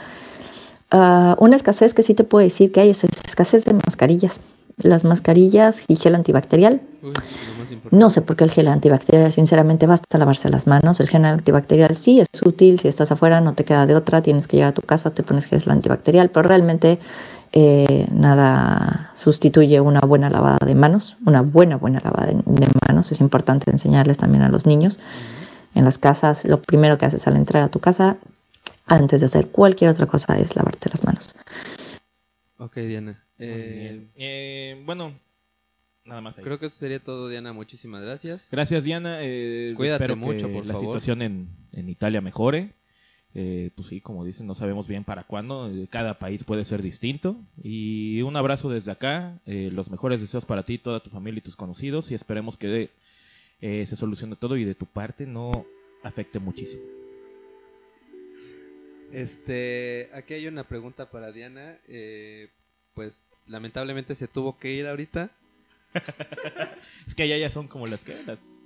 Ah, 0.91 1.36
una 1.39 1.55
escasez 1.55 1.93
que 1.93 2.03
sí 2.03 2.14
te 2.14 2.24
puedo 2.24 2.43
decir 2.43 2.72
que 2.72 2.82
hay 2.82 2.89
es 2.91 3.03
escasez 3.03 3.66
de 3.66 3.74
mascarillas. 3.74 4.41
Las 4.78 5.03
mascarillas 5.03 5.84
y 5.88 5.95
gel 5.95 6.15
antibacterial. 6.15 6.82
Uy. 7.01 7.13
No 7.91 8.09
sé 8.09 8.21
por 8.21 8.36
qué 8.36 8.43
el 8.43 8.51
gel 8.51 8.67
antibacterial, 8.67 9.32
sinceramente, 9.32 9.86
basta 9.86 10.17
lavarse 10.17 10.49
las 10.49 10.67
manos. 10.67 10.99
El 10.99 11.07
gel 11.07 11.26
antibacterial 11.26 11.95
sí 11.95 12.19
es 12.19 12.28
útil, 12.43 12.80
si 12.80 12.88
estás 12.88 13.11
afuera 13.11 13.41
no 13.41 13.53
te 13.53 13.65
queda 13.65 13.86
de 13.86 13.95
otra, 13.95 14.21
tienes 14.21 14.47
que 14.47 14.57
llegar 14.57 14.71
a 14.71 14.76
tu 14.76 14.82
casa, 14.82 15.11
te 15.11 15.24
pones 15.24 15.45
gel 15.45 15.61
antibacterial, 15.67 16.30
pero 16.30 16.47
realmente 16.47 16.99
eh, 17.51 18.07
nada 18.11 19.11
sustituye 19.15 19.80
una 19.80 19.99
buena 20.01 20.30
lavada 20.30 20.65
de 20.65 20.76
manos, 20.76 21.17
una 21.26 21.41
buena, 21.41 21.78
buena 21.78 21.99
lavada 22.03 22.28
de, 22.28 22.34
de 22.45 22.67
manos. 22.88 23.11
Es 23.11 23.21
importante 23.21 23.69
enseñarles 23.69 24.17
también 24.17 24.43
a 24.43 24.49
los 24.49 24.65
niños. 24.65 24.99
En 25.76 25.86
las 25.86 25.97
casas, 25.97 26.45
lo 26.45 26.61
primero 26.61 26.97
que 26.97 27.05
haces 27.05 27.28
al 27.28 27.36
entrar 27.36 27.63
a 27.63 27.69
tu 27.69 27.80
casa, 27.80 28.17
antes 28.86 29.21
de 29.21 29.26
hacer 29.28 29.47
cualquier 29.47 29.89
otra 29.89 30.05
cosa, 30.05 30.38
es 30.38 30.55
lavarte 30.55 30.89
las 30.89 31.03
manos. 31.03 31.34
Ok, 32.57 32.78
Diana. 32.78 33.24
Eh. 33.45 34.07
Eh, 34.15 34.81
bueno, 34.85 35.19
nada 36.05 36.21
más. 36.21 36.37
ahí. 36.37 36.43
creo 36.43 36.59
que 36.59 36.67
eso 36.67 36.75
sería 36.77 36.99
todo, 36.99 37.27
Diana. 37.29 37.53
Muchísimas 37.53 38.01
gracias. 38.03 38.47
Gracias, 38.51 38.83
Diana. 38.83 39.19
Eh, 39.21 39.73
Cuídate 39.75 40.03
espero 40.03 40.15
mucho, 40.15 40.47
que 40.47 40.53
por 40.53 40.65
la 40.65 40.73
favor. 40.73 40.89
situación 40.89 41.21
en, 41.21 41.49
en 41.71 41.89
Italia 41.89 42.21
mejore. 42.21 42.73
Eh, 43.35 43.71
pues 43.75 43.87
sí, 43.87 43.99
como 43.99 44.23
dicen, 44.23 44.45
no 44.45 44.53
sabemos 44.53 44.87
bien 44.87 45.03
para 45.03 45.23
cuándo. 45.23 45.67
Eh, 45.67 45.87
Cada 45.89 46.19
país 46.19 46.43
puede 46.43 46.65
ser 46.65 46.81
distinto. 46.83 47.35
Y 47.63 48.21
un 48.21 48.35
abrazo 48.35 48.69
desde 48.69 48.91
acá. 48.91 49.39
eh, 49.45 49.69
los 49.73 49.89
mejores 49.89 50.21
deseos 50.21 50.45
para 50.45 50.63
ti, 50.63 50.77
toda 50.77 51.01
tu 51.01 51.09
familia 51.09 51.39
y 51.39 51.41
tus 51.41 51.55
conocidos. 51.55 52.11
Y 52.11 52.15
esperemos 52.15 52.57
que 52.57 52.91
eh, 53.61 53.85
se 53.85 53.95
solucione 53.95 54.35
todo 54.35 54.55
y 54.57 54.65
de 54.65 54.75
tu 54.75 54.85
parte 54.85 55.25
no 55.25 55.65
afecte 56.03 56.37
muchísimo. 56.39 56.83
Este, 59.11 60.09
aquí 60.13 60.33
hay 60.33 60.47
una 60.47 60.67
pregunta 60.67 61.09
para 61.09 61.31
Diana. 61.31 61.77
eh, 61.87 62.49
pues 62.93 63.29
lamentablemente 63.47 64.15
se 64.15 64.27
tuvo 64.27 64.57
que 64.57 64.73
ir 64.73 64.87
ahorita. 64.87 65.29
Es 67.07 67.15
que 67.15 67.23
allá 67.23 67.37
ya 67.37 67.49
son 67.49 67.67
como 67.67 67.87
las 67.87 68.03
que 68.03 68.15
las 68.25 68.61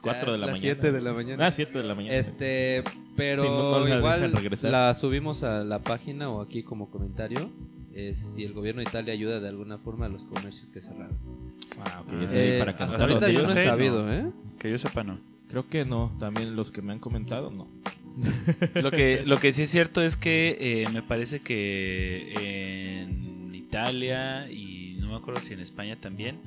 4 0.00 0.26
Ya 0.26 0.32
de 0.32 0.38
la 0.38 0.46
las 0.46 0.54
mañana. 0.56 0.60
7 0.80 0.92
de 0.92 1.00
la 1.00 1.12
mañana. 1.12 1.46
Ah, 1.46 1.52
7 1.52 1.78
de 1.78 1.84
la 1.84 1.94
mañana. 1.94 2.14
Este, 2.16 2.82
pero 3.16 3.42
Sí, 3.42 3.48
no- 3.48 3.96
igual 3.98 4.32
la 4.62 4.94
subimos 4.94 5.42
a 5.42 5.64
la 5.64 5.78
página 5.80 6.28
o 6.30 6.40
aquí 6.40 6.62
como 6.62 6.90
comentario. 6.90 7.50
si 8.14 8.42
el 8.44 8.52
gobierno 8.54 8.80
de 8.82 8.88
Italia 8.88 9.12
ayuda 9.12 9.38
de 9.40 9.48
alguna 9.48 9.76
forma 9.78 10.06
a 10.06 10.08
los 10.08 10.24
comercios 10.24 10.70
que 10.70 10.80
cerraron. 10.80 11.18
Ah, 11.84 12.00
ok, 12.00 12.08
Ah, 12.12 12.26
Eh, 12.32 12.56
para 12.58 12.76
que 12.76 12.82
hasta 12.84 13.02
ahorita 13.02 13.28
yo 13.30 13.42
no 13.42 13.52
he 13.52 13.64
sabido, 13.64 14.06
no. 14.06 14.12
¿eh? 14.12 14.32
Que 14.58 14.70
yo 14.70 14.78
sepa, 14.78 15.04
no. 15.04 15.18
Creo 15.50 15.68
que 15.68 15.84
no. 15.84 16.10
También 16.18 16.56
los 16.56 16.70
que 16.72 16.80
me 16.80 16.92
han 16.92 16.98
comentado, 17.00 17.50
no. 17.50 17.68
Lo 18.74 18.90
que, 18.90 19.22
lo 19.26 19.38
que 19.38 19.52
sí 19.52 19.62
es 19.64 19.70
cierto 19.70 20.00
es 20.02 20.16
que 20.16 20.56
eh, 20.58 20.88
me 20.90 21.02
parece 21.02 21.40
que 21.40 22.32
en 23.04 23.31
Italia 23.72 24.50
y 24.50 24.98
no 25.00 25.08
me 25.08 25.16
acuerdo 25.16 25.40
si 25.40 25.54
en 25.54 25.60
España 25.60 25.96
también, 25.96 26.38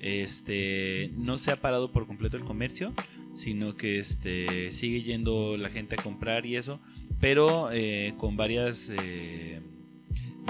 este 0.00 1.10
no 1.16 1.38
se 1.38 1.50
ha 1.50 1.56
parado 1.56 1.90
por 1.90 2.06
completo 2.06 2.36
el 2.36 2.44
comercio, 2.44 2.92
sino 3.34 3.74
que 3.74 3.98
este 3.98 4.70
sigue 4.70 5.02
yendo 5.02 5.56
la 5.56 5.70
gente 5.70 5.96
a 5.98 6.02
comprar 6.02 6.44
y 6.44 6.56
eso, 6.56 6.78
pero 7.22 7.70
eh, 7.72 8.12
con 8.18 8.36
varias 8.36 8.92
eh, 8.94 9.62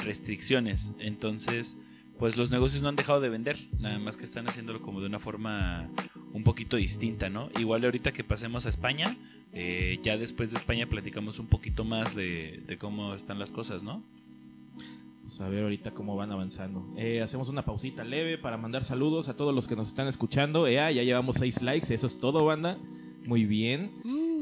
restricciones. 0.04 0.90
Entonces, 0.98 1.76
pues 2.18 2.36
los 2.36 2.50
negocios 2.50 2.82
no 2.82 2.88
han 2.88 2.96
dejado 2.96 3.20
de 3.20 3.28
vender, 3.28 3.56
nada 3.78 4.00
más 4.00 4.16
que 4.16 4.24
están 4.24 4.48
haciéndolo 4.48 4.82
como 4.82 5.00
de 5.00 5.06
una 5.06 5.20
forma 5.20 5.88
un 6.32 6.42
poquito 6.42 6.76
distinta, 6.76 7.28
¿no? 7.28 7.48
Igual 7.60 7.84
ahorita 7.84 8.10
que 8.10 8.24
pasemos 8.24 8.66
a 8.66 8.70
España, 8.70 9.16
eh, 9.52 10.00
ya 10.02 10.16
después 10.16 10.50
de 10.50 10.56
España 10.56 10.88
platicamos 10.88 11.38
un 11.38 11.46
poquito 11.46 11.84
más 11.84 12.16
de, 12.16 12.60
de 12.66 12.76
cómo 12.76 13.14
están 13.14 13.38
las 13.38 13.52
cosas, 13.52 13.84
¿no? 13.84 14.02
A 15.40 15.48
ver 15.48 15.64
ahorita 15.64 15.90
cómo 15.92 16.16
van 16.16 16.30
avanzando. 16.30 16.86
Eh, 16.96 17.20
hacemos 17.20 17.48
una 17.48 17.64
pausita 17.64 18.04
leve 18.04 18.38
para 18.38 18.56
mandar 18.56 18.84
saludos 18.84 19.28
a 19.28 19.36
todos 19.36 19.54
los 19.54 19.66
que 19.66 19.74
nos 19.74 19.88
están 19.88 20.06
escuchando. 20.06 20.66
Eh, 20.66 20.78
ah, 20.80 20.92
ya 20.92 21.02
llevamos 21.02 21.36
seis 21.36 21.60
likes, 21.62 21.92
eso 21.92 22.06
es 22.06 22.18
todo, 22.18 22.44
banda. 22.44 22.78
Muy 23.26 23.44
bien. 23.44 23.90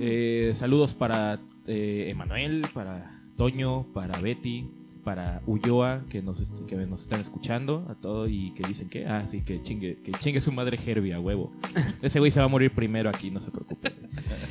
Eh, 0.00 0.52
saludos 0.54 0.94
para 0.94 1.40
eh, 1.66 2.08
Emanuel, 2.10 2.66
para 2.74 3.22
Toño, 3.36 3.86
para 3.94 4.18
Betty, 4.20 4.68
para 5.02 5.42
Ulloa, 5.46 6.04
que 6.10 6.20
nos, 6.20 6.50
que 6.66 6.76
nos 6.76 7.02
están 7.02 7.20
escuchando 7.20 7.86
a 7.88 7.94
todo 7.94 8.28
y 8.28 8.52
que 8.52 8.66
dicen 8.66 8.88
que, 8.88 9.06
ah, 9.06 9.26
sí, 9.26 9.42
que 9.42 9.62
chingue, 9.62 9.98
que 10.02 10.12
chingue 10.12 10.40
su 10.40 10.52
madre 10.52 10.78
Herbie 10.84 11.14
a 11.14 11.20
huevo. 11.20 11.52
Ese 12.02 12.18
güey 12.18 12.30
se 12.30 12.40
va 12.40 12.46
a 12.46 12.48
morir 12.48 12.72
primero 12.72 13.08
aquí, 13.08 13.30
no 13.30 13.40
se 13.40 13.50
preocupe. 13.50 13.92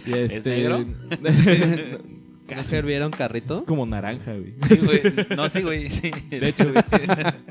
Y 0.05 0.13
¿Es 0.13 0.45
negro? 0.45 0.85
¿No 2.55 2.63
serviera 2.63 3.05
un 3.05 3.11
carrito? 3.11 3.59
es 3.59 3.63
como 3.63 3.85
naranja, 3.85 4.33
güey. 4.33 4.53
Sí, 4.67 4.85
güey. 4.85 5.01
No, 5.35 5.49
sí, 5.49 5.61
güey. 5.61 5.89
Sí. 5.89 6.11
De 6.29 6.49
hecho, 6.49 6.71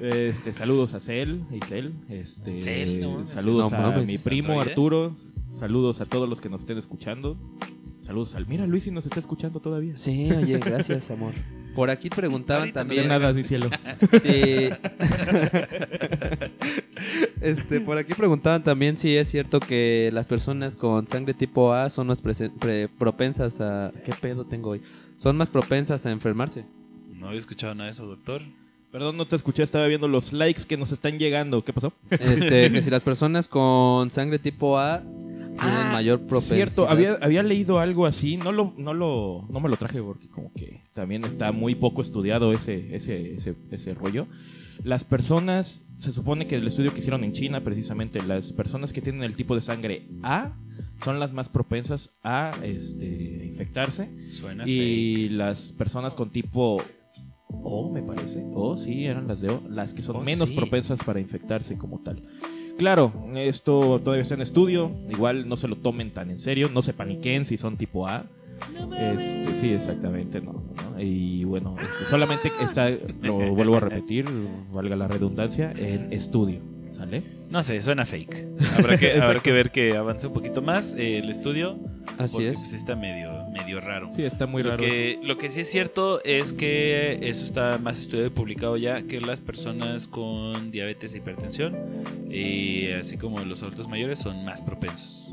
este, 0.00 0.52
saludos 0.52 0.94
a 0.94 1.00
Cel, 1.00 1.42
Isel, 1.52 1.92
este, 2.08 2.56
Cel, 2.56 3.00
no 3.00 3.26
saludos 3.26 3.70
No 3.72 3.78
a 3.78 3.80
mames. 3.82 4.06
mi 4.06 4.18
primo. 4.18 4.60
Arturo, 4.60 5.14
saludos 5.50 6.00
a 6.00 6.06
todos 6.06 6.28
los 6.28 6.40
que 6.40 6.48
nos 6.48 6.62
estén 6.62 6.78
escuchando, 6.78 7.36
saludos 8.02 8.34
al, 8.34 8.46
mira 8.46 8.66
Luis 8.66 8.84
si 8.84 8.90
nos 8.90 9.04
está 9.06 9.20
escuchando 9.20 9.60
todavía. 9.60 9.96
Sí, 9.96 10.30
oye, 10.32 10.58
gracias, 10.58 11.10
amor. 11.10 11.34
Por 11.74 11.88
aquí 11.88 12.10
preguntaban 12.10 12.62
Ahorita 12.62 12.80
también 12.80 13.06
nada, 13.08 13.32
sí, 13.32 13.44
cielo. 13.44 13.70
si 14.20 14.70
este, 17.40 17.80
por 17.80 17.98
aquí 17.98 18.14
preguntaban 18.14 18.62
también 18.62 18.96
si 18.96 19.16
es 19.16 19.28
cierto 19.28 19.60
que 19.60 20.10
las 20.12 20.26
personas 20.26 20.76
con 20.76 21.06
sangre 21.06 21.34
tipo 21.34 21.72
A 21.72 21.90
son 21.90 22.06
más 22.06 22.22
propensas 22.98 23.60
a 23.60 23.92
¿qué 24.04 24.12
pedo 24.12 24.44
tengo 24.44 24.70
hoy? 24.70 24.82
Son 25.18 25.36
más 25.36 25.48
propensas 25.48 26.06
a 26.06 26.10
enfermarse. 26.10 26.64
No 27.12 27.28
había 27.28 27.38
escuchado 27.38 27.74
nada 27.74 27.86
de 27.86 27.92
eso, 27.92 28.06
doctor. 28.06 28.42
Perdón, 28.90 29.16
no 29.16 29.26
te 29.26 29.36
escuché, 29.36 29.62
estaba 29.62 29.86
viendo 29.86 30.08
los 30.08 30.32
likes 30.32 30.62
que 30.66 30.76
nos 30.76 30.90
están 30.90 31.18
llegando. 31.18 31.62
¿Qué 31.62 31.72
pasó? 31.72 31.92
Este, 32.10 32.72
que 32.72 32.82
si 32.82 32.90
las 32.90 33.02
personas 33.02 33.46
con 33.46 34.10
sangre 34.10 34.38
tipo 34.38 34.78
A 34.78 35.02
tienen 35.60 35.92
mayor 35.92 36.20
propensidad. 36.20 36.52
Ah, 36.52 36.56
Cierto, 36.56 36.88
había, 36.88 37.18
había 37.20 37.42
leído 37.42 37.78
algo 37.78 38.06
así, 38.06 38.36
no 38.36 38.50
lo, 38.50 38.74
no 38.76 38.94
lo, 38.94 39.46
no 39.48 39.60
me 39.60 39.68
lo 39.68 39.76
traje 39.76 40.02
porque 40.02 40.28
como 40.28 40.52
que 40.52 40.82
también 40.92 41.24
está 41.24 41.52
muy 41.52 41.74
poco 41.74 42.02
estudiado 42.02 42.52
ese, 42.52 42.94
ese, 42.96 43.34
ese, 43.34 43.54
ese 43.70 43.94
rollo. 43.94 44.26
Las 44.84 45.04
personas, 45.04 45.84
se 45.98 46.12
supone 46.12 46.46
que 46.46 46.56
el 46.56 46.66
estudio 46.66 46.92
que 46.92 47.00
hicieron 47.00 47.24
en 47.24 47.32
China, 47.32 47.62
precisamente, 47.62 48.22
las 48.22 48.52
personas 48.52 48.92
que 48.92 49.02
tienen 49.02 49.22
el 49.22 49.36
tipo 49.36 49.54
de 49.54 49.60
sangre 49.60 50.06
A 50.22 50.52
son 51.04 51.18
las 51.20 51.32
más 51.32 51.48
propensas 51.48 52.10
a 52.22 52.52
este, 52.62 53.44
infectarse. 53.46 54.08
Suena 54.28 54.66
Y 54.66 55.28
las 55.30 55.72
personas 55.72 56.14
con 56.14 56.30
tipo 56.30 56.82
O, 57.48 57.92
me 57.92 58.02
parece. 58.02 58.44
O, 58.54 58.76
sí, 58.76 59.06
eran 59.06 59.26
las 59.28 59.40
de 59.40 59.50
O. 59.50 59.62
Las 59.68 59.92
que 59.94 60.02
son 60.02 60.16
Oh, 60.16 60.20
menos 60.22 60.50
sí. 60.50 60.54
propensas 60.56 61.02
para 61.02 61.20
infectarse 61.20 61.76
como 61.76 61.98
tal. 62.00 62.22
Claro, 62.78 63.12
esto 63.34 64.00
todavía 64.02 64.22
está 64.22 64.34
en 64.36 64.40
estudio. 64.42 64.90
Igual 65.10 65.48
no 65.48 65.56
se 65.58 65.68
lo 65.68 65.76
tomen 65.76 66.12
tan 66.14 66.30
en 66.30 66.40
serio. 66.40 66.70
No 66.72 66.80
se 66.82 66.94
paniquen 66.94 67.44
si 67.44 67.56
son 67.58 67.76
tipo 67.76 68.06
A. 68.06 68.24
Este, 68.98 69.54
sí, 69.54 69.72
exactamente, 69.72 70.40
no, 70.40 70.52
no. 70.52 71.00
Y 71.00 71.44
bueno, 71.44 71.74
este, 71.80 72.04
solamente 72.04 72.50
está, 72.60 72.90
lo 73.22 73.54
vuelvo 73.54 73.76
a 73.76 73.80
repetir, 73.80 74.26
valga 74.72 74.96
la 74.96 75.08
redundancia, 75.08 75.72
en 75.72 76.12
estudio. 76.12 76.60
¿Sale? 76.90 77.22
No 77.48 77.62
sé, 77.62 77.80
suena 77.82 78.04
fake. 78.04 78.48
Habrá 78.76 78.98
que, 78.98 79.12
habrá 79.20 79.40
que 79.40 79.52
ver 79.52 79.70
que 79.70 79.96
avance 79.96 80.26
un 80.26 80.32
poquito 80.32 80.60
más 80.60 80.92
eh, 80.94 81.18
el 81.18 81.30
estudio. 81.30 81.78
Así 82.18 82.34
porque, 82.34 82.48
es. 82.50 82.58
Pues 82.58 82.72
está 82.72 82.96
medio, 82.96 83.44
medio 83.50 83.80
raro. 83.80 84.10
Sí, 84.14 84.24
está 84.24 84.46
muy 84.46 84.62
lo, 84.62 84.70
raro. 84.70 84.84
que, 84.84 85.18
lo 85.22 85.38
que 85.38 85.50
sí 85.50 85.60
es 85.60 85.70
cierto 85.70 86.22
es 86.24 86.52
que 86.52 87.18
eso 87.22 87.44
está 87.44 87.78
más 87.78 88.00
estudiado 88.00 88.26
y 88.26 88.30
publicado 88.30 88.76
ya 88.76 89.02
que 89.02 89.20
las 89.20 89.40
personas 89.40 90.08
con 90.08 90.70
diabetes 90.70 91.14
e 91.14 91.18
hipertensión, 91.18 91.76
y 92.28 92.90
así 92.90 93.16
como 93.16 93.38
los 93.40 93.62
adultos 93.62 93.88
mayores, 93.88 94.18
son 94.18 94.44
más 94.44 94.60
propensos. 94.60 95.32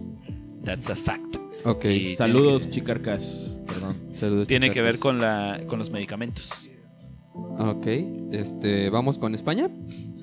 That's 0.64 0.90
a 0.90 0.96
fact. 0.96 1.47
Ok. 1.68 1.86
Y 1.86 2.16
Saludos, 2.16 2.66
que- 2.66 2.72
chicarcas. 2.74 3.58
Perdón. 3.68 3.96
Saludos, 4.14 4.48
Tiene 4.48 4.72
que 4.72 4.82
ver 4.82 5.00
con, 5.00 5.20
la, 5.20 5.60
con 5.68 5.80
los 5.80 5.90
medicamentos. 5.90 6.50
Ok. 7.60 7.88
Este, 8.32 8.90
vamos 8.90 9.20
con 9.20 9.36
España. 9.36 9.70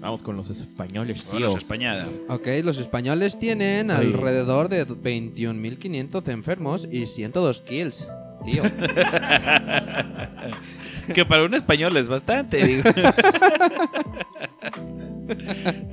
Vamos 0.01 0.23
con 0.23 0.37
los 0.37 0.51
españoles, 0.51 1.23
tío. 1.25 1.33
Bueno, 1.33 1.57
españada. 1.57 2.07
Ok, 2.29 2.47
los 2.63 2.79
españoles 2.79 3.39
tienen 3.39 3.91
Ay. 3.91 4.07
alrededor 4.09 4.69
de 4.69 4.87
21.500 4.87 6.29
enfermos 6.29 6.87
y 6.91 7.07
102 7.07 7.61
kills. 7.63 8.09
Tío. 8.45 8.63
que 11.15 11.25
para 11.25 11.45
un 11.45 11.55
español 11.55 11.97
es 11.97 12.09
bastante, 12.09 12.67
digo. 12.67 12.83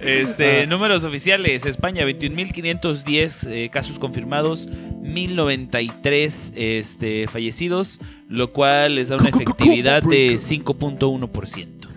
Este, 0.01 0.67
números 0.67 1.03
oficiales, 1.03 1.65
España 1.65 2.05
21.510 2.05 3.49
eh, 3.49 3.69
casos 3.69 3.99
confirmados, 3.99 4.69
1.093 4.69 6.53
este, 6.55 7.27
fallecidos, 7.27 7.99
lo 8.27 8.51
cual 8.51 8.95
les 8.95 9.09
da 9.09 9.17
una 9.17 9.29
efectividad 9.29 10.03
de 10.03 10.33
5.1%. 10.33 11.87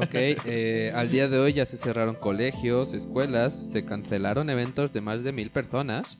Ok, 0.00 0.14
eh, 0.14 0.92
al 0.94 1.10
día 1.10 1.28
de 1.28 1.38
hoy 1.38 1.54
ya 1.54 1.66
se 1.66 1.76
cerraron 1.76 2.14
colegios, 2.14 2.94
escuelas, 2.94 3.72
se 3.72 3.84
cancelaron 3.84 4.48
eventos 4.48 4.92
de 4.92 5.00
más 5.00 5.24
de 5.24 5.32
mil 5.32 5.50
personas. 5.50 6.18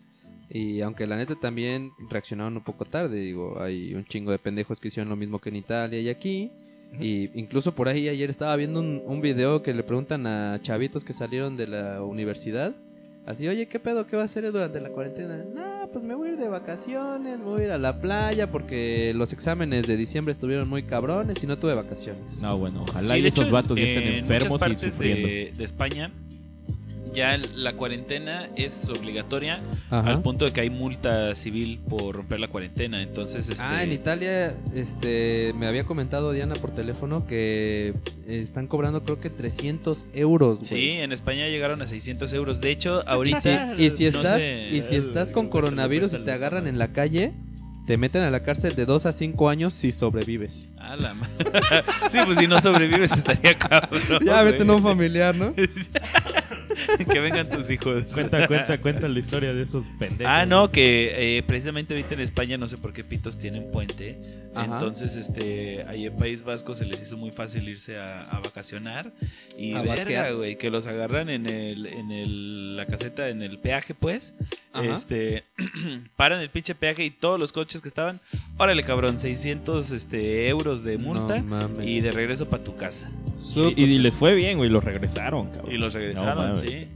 Y 0.50 0.80
aunque 0.80 1.06
la 1.06 1.16
neta 1.16 1.34
también 1.36 1.92
reaccionaron 2.08 2.56
un 2.56 2.64
poco 2.64 2.86
tarde, 2.86 3.20
digo, 3.20 3.60
hay 3.60 3.94
un 3.94 4.04
chingo 4.04 4.32
de 4.32 4.38
pendejos 4.38 4.80
que 4.80 4.88
hicieron 4.88 5.10
lo 5.10 5.16
mismo 5.16 5.38
que 5.38 5.50
en 5.50 5.56
Italia 5.56 6.00
y 6.00 6.08
aquí. 6.08 6.50
Y 7.00 7.30
incluso 7.38 7.74
por 7.74 7.88
ahí 7.88 8.08
ayer 8.08 8.30
estaba 8.30 8.56
viendo 8.56 8.80
un, 8.80 9.02
un 9.06 9.20
video 9.20 9.62
que 9.62 9.72
le 9.74 9.82
preguntan 9.82 10.26
a 10.26 10.58
chavitos 10.62 11.04
que 11.04 11.12
salieron 11.12 11.56
de 11.56 11.66
la 11.68 12.02
universidad. 12.02 12.74
Así, 13.26 13.46
oye, 13.46 13.66
¿qué 13.68 13.78
pedo? 13.78 14.06
¿Qué 14.06 14.16
va 14.16 14.22
a 14.22 14.24
hacer 14.24 14.50
durante 14.50 14.80
la 14.80 14.88
cuarentena? 14.88 15.44
No, 15.54 15.88
pues 15.92 16.02
me 16.02 16.14
voy 16.14 16.30
a 16.30 16.32
ir 16.32 16.38
de 16.38 16.48
vacaciones, 16.48 17.38
me 17.38 17.44
voy 17.44 17.60
a 17.60 17.64
ir 17.66 17.70
a 17.72 17.78
la 17.78 18.00
playa 18.00 18.50
porque 18.50 19.12
los 19.14 19.34
exámenes 19.34 19.86
de 19.86 19.98
diciembre 19.98 20.32
estuvieron 20.32 20.66
muy 20.66 20.82
cabrones 20.84 21.44
y 21.44 21.46
no 21.46 21.58
tuve 21.58 21.74
vacaciones. 21.74 22.38
No, 22.40 22.56
bueno, 22.56 22.84
ojalá 22.88 23.14
Sí, 23.14 23.20
y 23.20 23.22
de 23.22 23.28
esos 23.28 23.44
hecho, 23.44 23.52
vatos 23.52 23.76
ya 23.78 23.84
estén 23.84 24.02
en 24.04 24.14
enfermos 24.20 24.52
muchas 24.52 24.68
y 24.68 24.70
partes 24.72 24.92
sufriendo. 24.94 25.28
de, 25.28 25.52
de 25.58 25.64
España 25.64 26.10
ya 27.14 27.36
la 27.38 27.74
cuarentena 27.74 28.48
es 28.56 28.88
obligatoria 28.88 29.62
Ajá. 29.90 30.10
al 30.10 30.22
punto 30.22 30.44
de 30.44 30.52
que 30.52 30.60
hay 30.60 30.70
multa 30.70 31.34
civil 31.34 31.80
por 31.88 32.16
romper 32.16 32.40
la 32.40 32.48
cuarentena. 32.48 33.02
Entonces, 33.02 33.48
este, 33.48 33.62
Ah, 33.64 33.82
en 33.82 33.92
Italia, 33.92 34.54
este, 34.74 35.52
me 35.56 35.66
había 35.66 35.84
comentado 35.84 36.32
Diana 36.32 36.54
por 36.54 36.70
teléfono 36.74 37.26
que 37.26 37.94
están 38.26 38.66
cobrando 38.66 39.02
creo 39.04 39.20
que 39.20 39.30
300 39.30 40.06
euros, 40.14 40.60
sí, 40.62 40.90
en 40.90 41.12
España 41.12 41.48
llegaron 41.48 41.80
a 41.82 41.86
600 41.86 42.32
euros. 42.32 42.60
De 42.60 42.70
hecho, 42.70 43.02
ahorita 43.08 43.74
Y 43.78 43.90
si 43.90 44.04
no 44.10 44.20
estás, 44.20 44.36
sé- 44.40 44.68
y 44.72 44.82
si 44.82 44.96
estás 44.96 45.32
con 45.32 45.48
coronavirus 45.48 46.12
y 46.14 46.18
te 46.24 46.32
agarran 46.32 46.66
en 46.66 46.78
la 46.78 46.92
calle, 46.92 47.32
te 47.86 47.96
meten 47.96 48.22
a 48.22 48.30
la 48.30 48.42
cárcel 48.42 48.74
de 48.76 48.84
2 48.84 49.06
a 49.06 49.12
5 49.12 49.48
años 49.48 49.72
si 49.72 49.92
sobrevives. 49.92 50.68
Ah, 50.80 50.96
la 50.96 51.14
sí, 52.10 52.18
pues 52.24 52.38
si 52.38 52.46
no 52.46 52.60
sobrevives 52.60 53.12
estaría 53.12 53.56
cabrón. 53.56 54.24
Ya, 54.24 54.42
vete 54.42 54.62
en 54.62 54.70
un 54.70 54.82
familiar, 54.82 55.34
¿no? 55.34 55.54
que 57.10 57.20
vengan 57.20 57.48
tus 57.48 57.70
hijos. 57.70 58.04
Cuenta, 58.12 58.46
cuenta, 58.46 58.80
cuenta 58.80 59.08
la 59.08 59.18
historia 59.18 59.52
de 59.52 59.62
esos 59.62 59.86
pendejos. 59.98 60.32
Ah, 60.32 60.46
no, 60.46 60.70
que 60.70 61.38
eh, 61.38 61.42
precisamente 61.42 61.94
ahorita 61.94 62.14
en 62.14 62.20
España 62.20 62.58
no 62.58 62.68
sé 62.68 62.78
por 62.78 62.92
qué 62.92 63.04
pitos 63.04 63.38
tienen 63.38 63.70
puente. 63.70 64.18
Ajá. 64.54 64.74
Entonces, 64.74 65.16
este, 65.16 65.84
ahí 65.88 66.06
en 66.06 66.16
País 66.16 66.42
Vasco 66.42 66.74
se 66.74 66.84
les 66.84 67.02
hizo 67.02 67.16
muy 67.16 67.30
fácil 67.30 67.68
irse 67.68 67.98
a, 67.98 68.22
a 68.22 68.40
vacacionar. 68.40 69.12
Y 69.56 69.74
A 69.74 69.82
verga, 69.82 70.30
güey, 70.32 70.56
que 70.56 70.70
los 70.70 70.86
agarran 70.86 71.28
en 71.28 71.46
el, 71.46 71.86
en 71.86 72.10
el, 72.10 72.76
la 72.76 72.86
caseta, 72.86 73.28
en 73.28 73.42
el 73.42 73.58
peaje, 73.58 73.94
pues. 73.94 74.34
Ajá. 74.72 74.92
Este, 74.92 75.44
paran 76.16 76.40
el 76.40 76.50
pinche 76.50 76.74
peaje 76.74 77.04
y 77.04 77.10
todos 77.10 77.38
los 77.38 77.52
coches 77.52 77.80
que 77.80 77.88
estaban, 77.88 78.20
órale, 78.56 78.82
cabrón, 78.82 79.18
600 79.18 79.90
este, 79.90 80.48
euros 80.48 80.67
de 80.76 80.98
multa 80.98 81.38
No 81.38 81.44
mames. 81.44 81.86
y 81.86 82.00
de 82.00 82.12
regreso 82.12 82.48
para 82.48 82.62
tu 82.64 82.74
casa. 82.76 83.10
Y, 83.76 83.82
y 83.84 83.98
les 83.98 84.16
fue 84.16 84.34
bien, 84.34 84.58
güey, 84.58 84.70
los 84.70 84.84
regresaron, 84.84 85.48
cabrón. 85.50 85.72
Y 85.74 85.78
los 85.78 85.94
regresaron, 85.94 86.56
sí. 86.56 86.88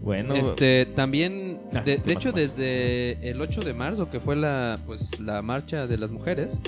Bueno, 0.00 0.34
Este, 0.34 0.86
también, 0.86 1.58
Ah, 1.74 1.80
de, 1.80 1.96
¿qué 1.96 2.02
de 2.02 2.14
más, 2.14 2.24
hecho, 2.24 2.28
más? 2.32 2.40
desde 2.40 3.28
el 3.28 3.40
8 3.40 3.62
de 3.62 3.74
marzo, 3.74 4.08
que 4.08 4.20
fue 4.20 4.36
la, 4.36 4.78
pues, 4.86 5.18
la 5.20 5.42
marcha 5.42 5.86
de 5.86 5.98
las 5.98 6.10
mujeres. 6.12 6.58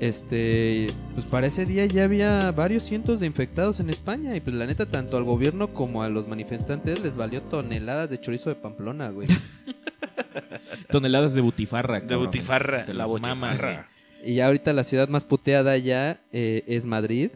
Este, 0.00 0.92
pues 1.14 1.26
para 1.26 1.48
ese 1.48 1.66
día 1.66 1.84
ya 1.86 2.04
había 2.04 2.52
varios 2.52 2.84
cientos 2.84 3.18
de 3.20 3.26
infectados 3.26 3.80
en 3.80 3.90
España 3.90 4.34
y 4.36 4.40
pues 4.40 4.54
la 4.54 4.64
neta 4.64 4.86
tanto 4.86 5.16
al 5.16 5.24
gobierno 5.24 5.74
como 5.74 6.02
a 6.04 6.08
los 6.08 6.28
manifestantes 6.28 7.00
les 7.00 7.16
valió 7.16 7.42
toneladas 7.42 8.08
de 8.08 8.20
chorizo 8.20 8.48
de 8.48 8.54
Pamplona, 8.56 9.10
güey. 9.10 9.26
toneladas 10.90 11.34
de 11.34 11.40
butifarra. 11.40 11.94
De 12.00 12.06
cabrón. 12.06 12.26
butifarra, 12.26 12.86
Se 12.86 12.94
la 12.94 13.06
butifarra. 13.06 13.88
Y 14.28 14.34
ya 14.34 14.46
ahorita 14.46 14.74
la 14.74 14.84
ciudad 14.84 15.08
más 15.08 15.24
puteada 15.24 15.78
ya 15.78 16.20
eh, 16.32 16.62
es 16.66 16.84
Madrid 16.84 17.30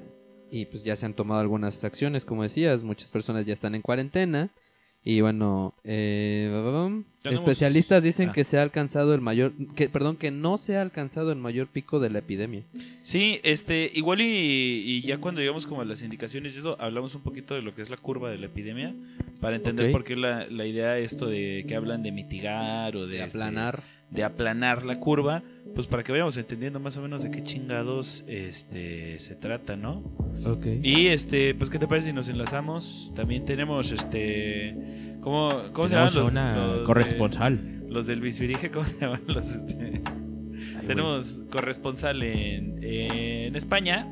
y 0.50 0.66
pues 0.66 0.84
ya 0.84 0.94
se 0.94 1.06
han 1.06 1.14
tomado 1.14 1.40
algunas 1.40 1.82
acciones, 1.84 2.26
como 2.26 2.42
decías, 2.42 2.82
muchas 2.82 3.10
personas 3.10 3.46
ya 3.46 3.54
están 3.54 3.74
en 3.74 3.80
cuarentena 3.80 4.50
y 5.02 5.22
bueno, 5.22 5.74
eh, 5.84 6.48
Tenemos- 7.22 7.40
especialistas 7.40 8.02
dicen 8.02 8.28
Ah. 8.28 8.32
que 8.32 8.44
se 8.44 8.58
ha 8.58 8.62
alcanzado 8.62 9.14
el 9.14 9.22
mayor, 9.22 9.52
que 9.74 9.88
perdón, 9.88 10.16
que 10.18 10.30
no 10.30 10.58
se 10.58 10.76
ha 10.76 10.82
alcanzado 10.82 11.32
el 11.32 11.38
mayor 11.38 11.68
pico 11.68 11.98
de 11.98 12.10
la 12.10 12.18
epidemia. 12.18 12.62
Sí, 13.02 13.40
este, 13.42 13.90
igual 13.94 14.20
y, 14.20 14.26
y 14.26 15.00
ya 15.02 15.16
cuando 15.16 15.40
llegamos 15.40 15.66
como 15.66 15.80
a 15.80 15.84
las 15.86 16.02
indicaciones 16.02 16.54
y 16.56 16.58
eso, 16.58 16.76
hablamos 16.78 17.14
un 17.14 17.22
poquito 17.22 17.54
de 17.54 17.62
lo 17.62 17.74
que 17.74 17.80
es 17.80 17.88
la 17.88 17.96
curva 17.96 18.30
de 18.30 18.36
la 18.38 18.46
epidemia, 18.46 18.94
para 19.40 19.56
entender 19.56 19.90
por 19.92 20.04
qué 20.04 20.14
la, 20.14 20.46
la 20.48 20.66
idea 20.66 20.98
esto 20.98 21.24
de 21.26 21.64
que 21.66 21.74
hablan 21.74 22.02
de 22.02 22.12
mitigar 22.12 22.94
o 22.96 23.06
de, 23.06 23.16
De 23.16 23.24
este, 23.24 23.38
aplanar. 23.38 23.82
De 24.12 24.24
aplanar 24.24 24.84
la 24.84 25.00
curva, 25.00 25.42
pues 25.74 25.86
para 25.86 26.02
que 26.04 26.12
vayamos 26.12 26.36
entendiendo 26.36 26.78
más 26.80 26.96
o 26.98 27.02
menos 27.02 27.22
de 27.22 27.30
qué 27.30 27.42
chingados 27.42 28.24
este 28.26 29.18
se 29.20 29.34
trata, 29.34 29.74
¿no? 29.76 30.04
Ok. 30.44 30.66
Y 30.82 31.06
este, 31.08 31.54
pues 31.54 31.70
qué 31.70 31.78
te 31.78 31.88
parece 31.88 32.08
si 32.08 32.12
nos 32.12 32.28
enlazamos? 32.28 33.10
También 33.16 33.44
tenemos 33.46 33.90
este 33.90 34.76
¿cómo, 35.22 35.54
cómo 35.72 35.88
se 35.88 35.94
llaman 35.96 36.14
los, 36.14 36.30
una 36.30 36.56
los 36.56 36.78
de- 36.80 36.84
corresponsal. 36.84 37.84
los 37.88 38.06
del 38.06 38.20
Bisbirige, 38.20 38.70
¿cómo 38.70 38.84
se 38.84 39.00
llaman 39.00 39.22
los 39.26 39.50
este? 39.50 40.02
Ay. 40.04 40.86
Tenemos 40.86 41.44
corresponsal 41.50 42.22
en, 42.22 42.78
en 42.84 43.56
España. 43.56 44.08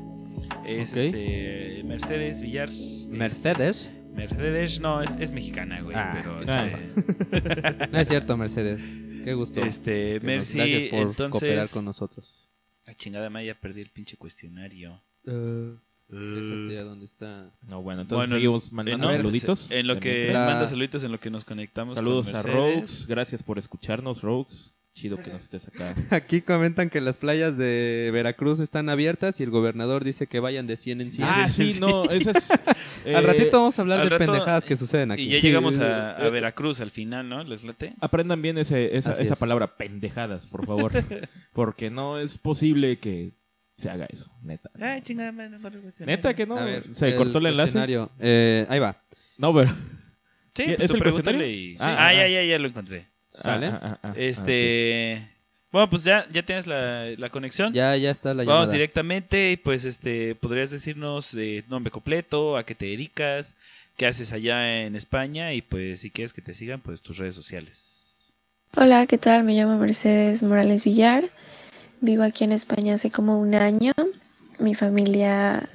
Es 0.65 0.93
este 0.95 1.83
Mercedes 1.85 2.41
Villar. 2.41 2.69
Mercedes. 3.09 3.91
Mercedes, 4.15 4.79
no, 4.81 5.01
es, 5.01 5.15
es 5.19 5.31
mexicana, 5.31 5.81
güey. 5.81 5.95
Ah, 5.95 6.11
pero 6.13 6.41
este, 6.41 7.87
No 7.91 7.99
es 7.99 8.07
cierto, 8.07 8.35
Mercedes. 8.35 8.81
Qué 9.23 9.33
gusto. 9.33 9.59
este 9.61 9.91
Que 9.91 10.13
nos- 10.15 10.23
Mercy, 10.23 10.57
gracias 10.57 10.83
por 10.85 10.99
entonces. 10.99 11.31
cooperar 11.41 11.69
con 11.69 11.85
nosotros. 11.85 12.49
La 12.85 12.93
chingada 12.95 13.29
maya, 13.29 13.59
perdí 13.59 13.81
el 13.81 13.89
pinche 13.89 14.17
cuestionario. 14.17 15.01
Esa 15.23 16.67
tía, 16.67 16.83
¿dónde 16.83 17.05
está? 17.05 17.51
No, 17.61 17.81
bueno, 17.81 18.01
entonces 18.01 18.29
Bueno, 18.29 18.35
seguimos 18.35 18.67
Eh, 18.67 18.69
mandando 18.73 19.05
no, 19.07 19.11
saluditos. 19.13 19.71
En 19.71 19.87
lo 19.87 19.97
que. 19.99 20.33
La- 20.33 20.45
manda 20.45 20.67
saluditos, 20.67 21.03
en 21.03 21.11
lo 21.13 21.19
que 21.19 21.29
nos 21.29 21.45
conectamos. 21.45 21.95
Saludos 21.95 22.27
con 22.27 22.35
a. 22.35 22.41
Rogues. 22.41 23.07
Gracias 23.07 23.41
por 23.43 23.57
escucharnos, 23.57 24.21
Rogues. 24.21 24.73
Chido 24.93 25.15
que 25.17 25.31
nos 25.31 25.43
estés 25.43 25.67
acá. 25.69 25.95
Aquí 26.11 26.41
comentan 26.41 26.89
que 26.89 26.99
las 26.99 27.17
playas 27.17 27.57
de 27.57 28.09
Veracruz 28.11 28.59
están 28.59 28.89
abiertas 28.89 29.39
y 29.39 29.43
el 29.43 29.49
gobernador 29.49 30.03
dice 30.03 30.27
que 30.27 30.39
vayan 30.41 30.67
de 30.67 30.75
100 30.75 31.01
en 31.01 31.11
100. 31.13 31.27
ah, 31.29 31.47
sí, 31.49 31.77
no, 31.79 32.03
eso 32.09 32.31
es. 33.05 33.15
Al 33.15 33.23
ratito 33.23 33.57
vamos 33.59 33.79
a 33.79 33.81
hablar 33.83 34.03
de 34.03 34.09
rato- 34.09 34.25
pendejadas 34.25 34.65
que 34.65 34.75
suceden 34.75 35.11
aquí. 35.11 35.23
Y 35.23 35.29
ya 35.29 35.35
Sí, 35.39 35.47
llegamos 35.47 35.75
sí, 35.75 35.81
a, 35.81 36.11
a 36.17 36.29
Veracruz 36.29 36.81
al 36.81 36.91
final, 36.91 37.29
¿no? 37.29 37.41
¿Les 37.43 37.63
late? 37.63 37.93
Aprendan 38.01 38.41
bien 38.41 38.57
ese, 38.57 38.97
esa, 38.97 39.13
esa 39.13 39.33
es. 39.33 39.39
palabra, 39.39 39.77
pendejadas, 39.77 40.45
por 40.47 40.65
favor. 40.65 40.91
Porque 41.53 41.89
no 41.89 42.19
es 42.19 42.37
posible 42.37 42.99
que 42.99 43.33
se 43.77 43.89
haga 43.89 44.05
eso, 44.11 44.29
neta. 44.43 44.69
Ay, 44.79 45.01
chingada. 45.03 45.31
Neta 46.05 46.33
que 46.35 46.45
no. 46.45 46.57
A 46.57 46.65
ver, 46.65 46.85
se 46.93 47.15
cortó 47.15 47.37
el 47.39 47.47
enlace. 47.47 47.79
Eh, 48.19 48.65
ahí 48.69 48.79
va. 48.79 49.01
No, 49.37 49.53
pero. 49.53 49.71
Sí, 50.53 50.63
¿Es 50.63 50.75
pues 50.77 50.87
tú 50.91 50.95
el 50.97 51.03
cuestionario? 51.03 51.47
y- 51.47 51.71
sí. 51.71 51.77
Ah, 51.79 51.95
Ah, 51.97 52.07
ah, 52.09 52.13
ya, 52.13 52.27
ya, 52.27 52.43
ya 52.43 52.59
lo 52.59 52.67
encontré. 52.67 53.07
¿Sale? 53.33 53.67
Ah, 53.67 53.79
ah, 53.81 53.99
ah, 54.03 54.09
ah, 54.09 54.13
Este. 54.17 55.27
Bueno, 55.71 55.89
pues 55.89 56.03
ya, 56.03 56.25
ya 56.31 56.43
tienes 56.43 56.67
la, 56.67 57.05
la 57.17 57.29
conexión. 57.29 57.71
Ya, 57.73 57.95
ya 57.95 58.11
está 58.11 58.33
la 58.33 58.43
Vamos 58.43 58.53
llamada. 58.63 58.73
directamente 58.73 59.51
y 59.51 59.57
pues 59.57 59.85
este 59.85 60.35
podrías 60.35 60.69
decirnos 60.69 61.33
eh, 61.35 61.63
nombre 61.69 61.91
completo, 61.91 62.57
a 62.57 62.65
qué 62.65 62.75
te 62.75 62.87
dedicas, 62.87 63.55
qué 63.95 64.05
haces 64.05 64.33
allá 64.33 64.81
en 64.81 64.97
España 64.97 65.53
y 65.53 65.61
pues 65.61 66.01
si 66.01 66.11
quieres 66.11 66.33
que 66.33 66.41
te 66.41 66.53
sigan 66.53 66.81
pues 66.81 67.01
tus 67.01 67.17
redes 67.17 67.35
sociales. 67.35 68.33
Hola, 68.75 69.05
¿qué 69.07 69.17
tal? 69.17 69.45
Me 69.45 69.53
llamo 69.53 69.77
Mercedes 69.77 70.43
Morales 70.43 70.83
Villar. 70.83 71.29
Vivo 72.01 72.23
aquí 72.23 72.43
en 72.43 72.51
España 72.51 72.95
hace 72.95 73.09
como 73.09 73.39
un 73.39 73.55
año. 73.55 73.93
Mi 74.59 74.75
familia 74.75 75.69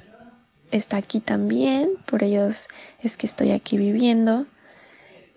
está 0.69 0.97
aquí 0.97 1.21
también, 1.21 1.89
por 2.05 2.23
ellos 2.23 2.67
es 3.01 3.17
que 3.17 3.25
estoy 3.25 3.49
aquí 3.51 3.77
viviendo. 3.77 4.45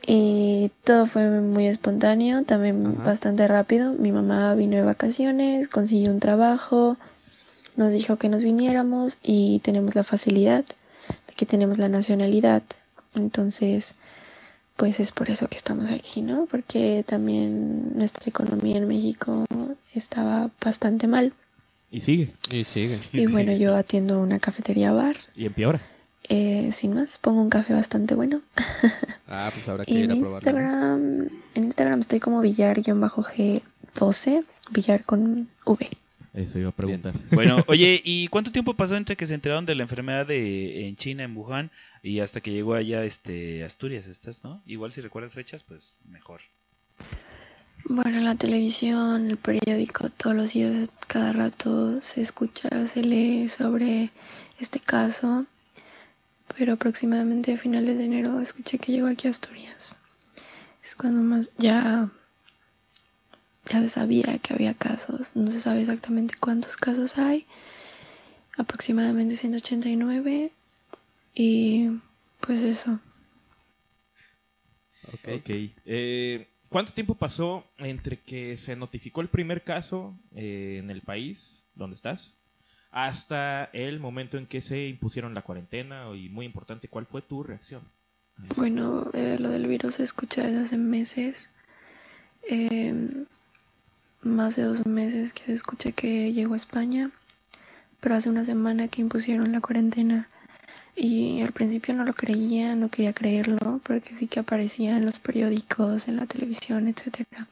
Y 0.06 0.70
todo 0.85 1.06
fue 1.06 1.40
muy 1.40 1.66
espontáneo, 1.66 2.44
también 2.44 2.94
Ajá. 2.94 3.05
bastante 3.05 3.47
rápido. 3.47 3.93
Mi 3.93 4.12
mamá 4.12 4.55
vino 4.55 4.77
de 4.77 4.82
vacaciones, 4.82 5.68
consiguió 5.68 6.10
un 6.10 6.20
trabajo, 6.20 6.97
nos 7.77 7.93
dijo 7.93 8.16
que 8.16 8.28
nos 8.28 8.43
viniéramos 8.43 9.18
y 9.22 9.60
tenemos 9.60 9.94
la 9.94 10.05
facilidad 10.05 10.64
de 11.27 11.35
que 11.35 11.47
tenemos 11.47 11.78
la 11.78 11.89
nacionalidad. 11.89 12.62
Entonces, 13.14 13.94
pues 14.77 15.01
es 15.01 15.12
por 15.12 15.31
eso 15.31 15.48
que 15.48 15.56
estamos 15.56 15.90
aquí, 15.90 16.22
¿no? 16.22 16.47
Porque 16.51 17.05
también 17.06 17.97
nuestra 17.97 18.28
economía 18.28 18.78
en 18.78 18.89
México 18.89 19.44
estaba 19.94 20.51
bastante 20.64 21.06
mal. 21.06 21.32
Y 21.90 22.01
sigue. 22.01 22.31
Y 22.51 22.64
sigue. 22.64 23.01
Y 23.12 23.27
bueno, 23.27 23.52
yo 23.52 23.77
atiendo 23.77 24.20
una 24.20 24.39
cafetería 24.39 24.93
bar 24.93 25.16
Y 25.35 25.47
empeora. 25.47 25.81
Eh, 26.32 26.70
sin 26.73 26.94
más, 26.94 27.19
pongo 27.19 27.43
un 27.43 27.51
café 27.51 27.74
bastante 27.74 28.15
bueno. 28.15 28.40
Ah, 29.32 29.48
pues 29.52 29.69
habrá 29.69 29.85
que 29.85 29.93
ir 29.93 30.07
en 30.07 30.11
a 30.11 30.20
probarlo. 30.20 30.39
Instagram, 30.39 31.28
en 31.55 31.65
Instagram 31.65 32.01
estoy 32.01 32.19
como 32.19 32.43
billar-g12, 32.43 34.44
billar 34.73 35.05
con 35.05 35.48
V. 35.65 35.89
Eso 36.35 36.59
iba 36.59 36.70
a 36.70 36.73
preguntar. 36.73 37.15
Bueno, 37.31 37.62
oye, 37.69 38.02
¿y 38.05 38.27
cuánto 38.27 38.51
tiempo 38.51 38.74
pasó 38.74 38.97
entre 38.97 39.15
que 39.15 39.27
se 39.27 39.35
enteraron 39.35 39.66
de 39.66 39.77
la 39.77 39.85
enfermedad 39.85 40.27
de, 40.27 40.89
en 40.89 40.97
China, 40.97 41.23
en 41.23 41.36
Wuhan, 41.36 41.70
y 42.02 42.19
hasta 42.19 42.40
que 42.40 42.51
llegó 42.51 42.74
allá 42.74 43.05
este 43.05 43.62
Asturias, 43.62 44.09
estás, 44.09 44.43
¿no? 44.43 44.61
Igual 44.66 44.90
si 44.90 45.01
recuerdas 45.01 45.35
fechas, 45.35 45.62
pues 45.62 45.97
mejor. 46.09 46.40
Bueno, 47.85 48.20
la 48.20 48.35
televisión, 48.35 49.31
el 49.31 49.36
periódico, 49.36 50.11
todos 50.11 50.35
los 50.35 50.55
días, 50.55 50.89
cada 51.07 51.32
rato 51.32 52.01
se 52.01 52.20
escucha, 52.20 52.69
se 52.89 53.02
lee 53.02 53.48
sobre 53.48 54.11
este 54.59 54.81
caso. 54.81 55.47
Pero 56.56 56.74
aproximadamente 56.74 57.52
a 57.55 57.59
finales 57.59 57.98
de 57.98 58.05
enero 58.05 58.40
escuché 58.40 58.78
que 58.78 58.93
llegó 58.93 59.06
aquí 59.06 59.28
a 59.28 59.31
Asturias. 59.31 59.97
Es 60.82 60.94
cuando 60.94 61.20
más 61.22 61.51
ya, 61.56 62.10
ya 63.66 63.81
se 63.81 63.89
sabía 63.89 64.39
que 64.39 64.55
había 64.55 64.74
casos. 64.74 65.31
No 65.35 65.51
se 65.51 65.60
sabe 65.60 65.81
exactamente 65.81 66.35
cuántos 66.40 66.77
casos 66.77 67.18
hay. 67.18 67.47
Aproximadamente 68.56 69.36
189. 69.36 70.52
Y 71.35 71.90
pues 72.40 72.62
eso. 72.62 73.01
Ok. 75.12 75.28
Ok. 75.39 75.51
Eh, 75.86 76.48
¿Cuánto 76.70 76.93
tiempo 76.93 77.16
pasó 77.16 77.64
entre 77.78 78.20
que 78.20 78.56
se 78.56 78.77
notificó 78.77 79.22
el 79.22 79.28
primer 79.28 79.64
caso 79.64 80.16
eh, 80.36 80.77
en 80.78 80.89
el 80.89 81.02
país 81.02 81.66
donde 81.74 81.94
estás 81.94 82.40
hasta 82.91 83.65
el 83.73 84.01
momento 84.01 84.39
en 84.39 84.47
que 84.47 84.61
se 84.61 84.87
impusieron 84.87 85.35
la 85.35 85.43
cuarentena? 85.43 86.05
Y 86.15 86.29
muy 86.29 86.47
importante, 86.47 86.89
¿cuál 86.89 87.07
fue 87.07 87.23
tu 87.23 87.43
reacción? 87.43 87.83
Bueno, 88.57 89.11
eh, 89.12 89.37
lo 89.39 89.51
del 89.51 89.67
virus 89.67 89.97
se 89.97 90.03
escucha 90.03 90.43
desde 90.43 90.65
hace 90.65 90.77
meses. 90.79 91.51
Em, 92.49 93.27
más 94.23 94.57
de 94.57 94.62
dos 94.62 94.87
meses 94.87 95.33
que 95.33 95.45
se 95.45 95.55
escucha 95.55 95.93
que 95.93 96.33
llegó 96.33 96.55
a 96.55 96.57
España. 96.57 97.11
Pero 98.01 98.15
hace 98.15 98.31
una 98.31 98.45
semana 98.45 98.89
que 98.89 99.03
impusieron 99.03 99.53
la 99.53 99.61
cuarentena. 99.61 100.29
Y 100.97 101.41
al 101.43 101.53
principio 101.53 101.95
no 101.95 102.05
lo 102.05 102.15
creía, 102.15 102.75
no 102.75 102.91
quería 102.91 103.12
creerlo, 103.12 103.81
porque 103.85 104.15
sí 104.17 104.27
que 104.27 104.41
aparecía 104.41 104.97
en 104.97 105.07
los 105.07 105.19
periódicos, 105.19 106.09
en 106.09 106.17
la 106.17 106.27
televisión, 106.27 106.89
etcétera. 106.89 107.47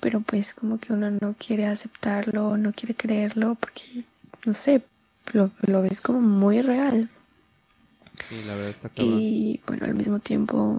Pero 0.00 0.20
pues 0.20 0.54
como 0.54 0.78
que 0.78 0.92
uno 0.92 1.10
no 1.10 1.34
quiere 1.38 1.66
aceptarlo, 1.66 2.56
no 2.56 2.72
quiere 2.72 2.94
creerlo, 2.94 3.54
porque, 3.54 4.04
no 4.46 4.54
sé, 4.54 4.82
lo, 5.32 5.50
lo 5.62 5.82
ves 5.82 6.00
como 6.00 6.20
muy 6.20 6.62
real. 6.62 7.10
Sí, 8.22 8.42
la 8.42 8.54
verdad 8.54 8.70
está 8.70 8.88
cabrón. 8.88 9.20
Y 9.20 9.60
bueno, 9.66 9.86
al 9.86 9.94
mismo 9.94 10.18
tiempo 10.18 10.78